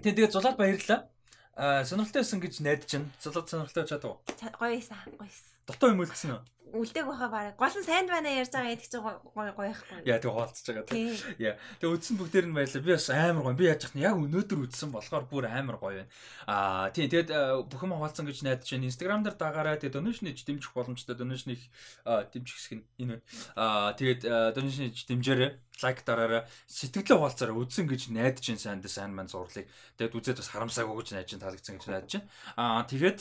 тэгээ 0.00 0.32
зулаад 0.32 0.56
баярлалаа. 0.56 1.04
Аа 1.52 1.84
сонирхолтой 1.84 2.24
байсан 2.24 2.40
гэж 2.40 2.54
найдаж 2.64 2.90
байна. 2.96 3.12
Зулаад 3.20 3.46
сонирхолтой 3.52 3.84
чадав. 3.84 4.24
Гоё 4.24 4.72
байсан. 4.72 4.96
Гоё 5.04 5.20
байсан. 5.20 5.53
Дотоо 5.66 5.92
юм 5.92 6.04
үлдсэн 6.04 6.36
үү? 6.36 6.42
үлдээг 6.74 7.06
баха 7.06 7.28
баг. 7.30 7.54
Гол 7.56 7.70
нь 7.70 7.86
сайнд 7.86 8.10
байна 8.10 8.34
ярьж 8.34 8.50
байгаа 8.50 8.74
гэдэг 8.74 8.90
чинь 8.90 9.04
гоё 9.06 9.18
гоё 9.30 9.54
байхгүй. 9.54 10.02
Яа 10.02 10.18
тэгээ 10.18 10.34
хаалцж 10.34 10.66
байгаа. 10.66 10.90
Яа. 11.38 11.54
Тэгээ 11.78 11.94
үдсэн 11.94 12.16
бүгдээр 12.18 12.46
нь 12.50 12.56
баярлаа. 12.58 12.82
Би 12.82 12.90
бас 12.90 13.08
амар 13.14 13.44
гоё. 13.46 13.54
Би 13.54 13.64
яаж 13.70 13.82
яах 13.86 13.94
нь 13.94 14.02
яг 14.02 14.18
өнөөдөр 14.18 14.60
үдсэн 14.66 14.90
болохоор 14.90 15.24
бүр 15.30 15.46
амар 15.46 15.78
гоё 15.78 16.02
байна. 16.02 16.10
Аа 16.50 16.90
тийм 16.90 17.06
тэгээд 17.06 17.30
бүхэн 17.70 17.94
хаалцсан 17.94 18.26
гэж 18.26 18.38
найдаж 18.42 18.66
байна. 18.74 18.90
Instagram 18.90 19.22
дээр 19.22 19.36
дагаараа 19.38 19.78
тэгээд 19.78 19.96
donation-ийг 20.02 20.38
дэмжих 20.42 20.72
боломжтой 20.74 21.14
donation-ийг 21.14 21.62
дэмжих 22.02 22.56
хэсэг 22.58 22.72
нь 22.74 22.84
энэ 22.98 23.22
байна. 23.22 23.24
Аа 23.54 23.94
тэгээд 23.94 24.22
donation-ийг 24.58 24.98
дэмжээрэй. 24.98 25.50
Лайк 25.78 25.98
дараарай. 26.02 26.42
Сэтгэлээ 26.66 27.18
хаалцаараа 27.22 27.54
үдсэн 27.54 27.86
гэж 27.86 28.10
найдаж 28.10 28.42
байна 28.50 28.62
сайн 28.62 28.82
дэ 28.82 28.90
сайн 28.90 29.14
маань 29.14 29.30
зурлыг. 29.30 29.70
Тэгээд 29.94 30.16
үзээд 30.18 30.38
бас 30.42 30.50
харамсаагүй 30.50 30.94
гэж 31.02 31.08
найдаж 31.14 31.30
байна. 31.38 31.44
Таалагдсан 31.46 31.74
гэж 31.78 31.86
найдаж 31.86 32.12
байна. 32.18 32.26
Аа 32.58 32.82
тэгээд 32.86 33.20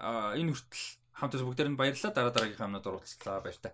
энэ 0.00 0.52
хүртэл 0.52 1.03
хамтаас 1.18 1.42
бүгдээр 1.46 1.70
нь 1.70 1.78
баярлалаа. 1.78 2.12
Дараа 2.12 2.32
дараагийнхаа 2.34 2.68
өмнөд 2.68 2.86
уулзлаа 2.86 3.38
баяр 3.40 3.58
та. 3.62 3.70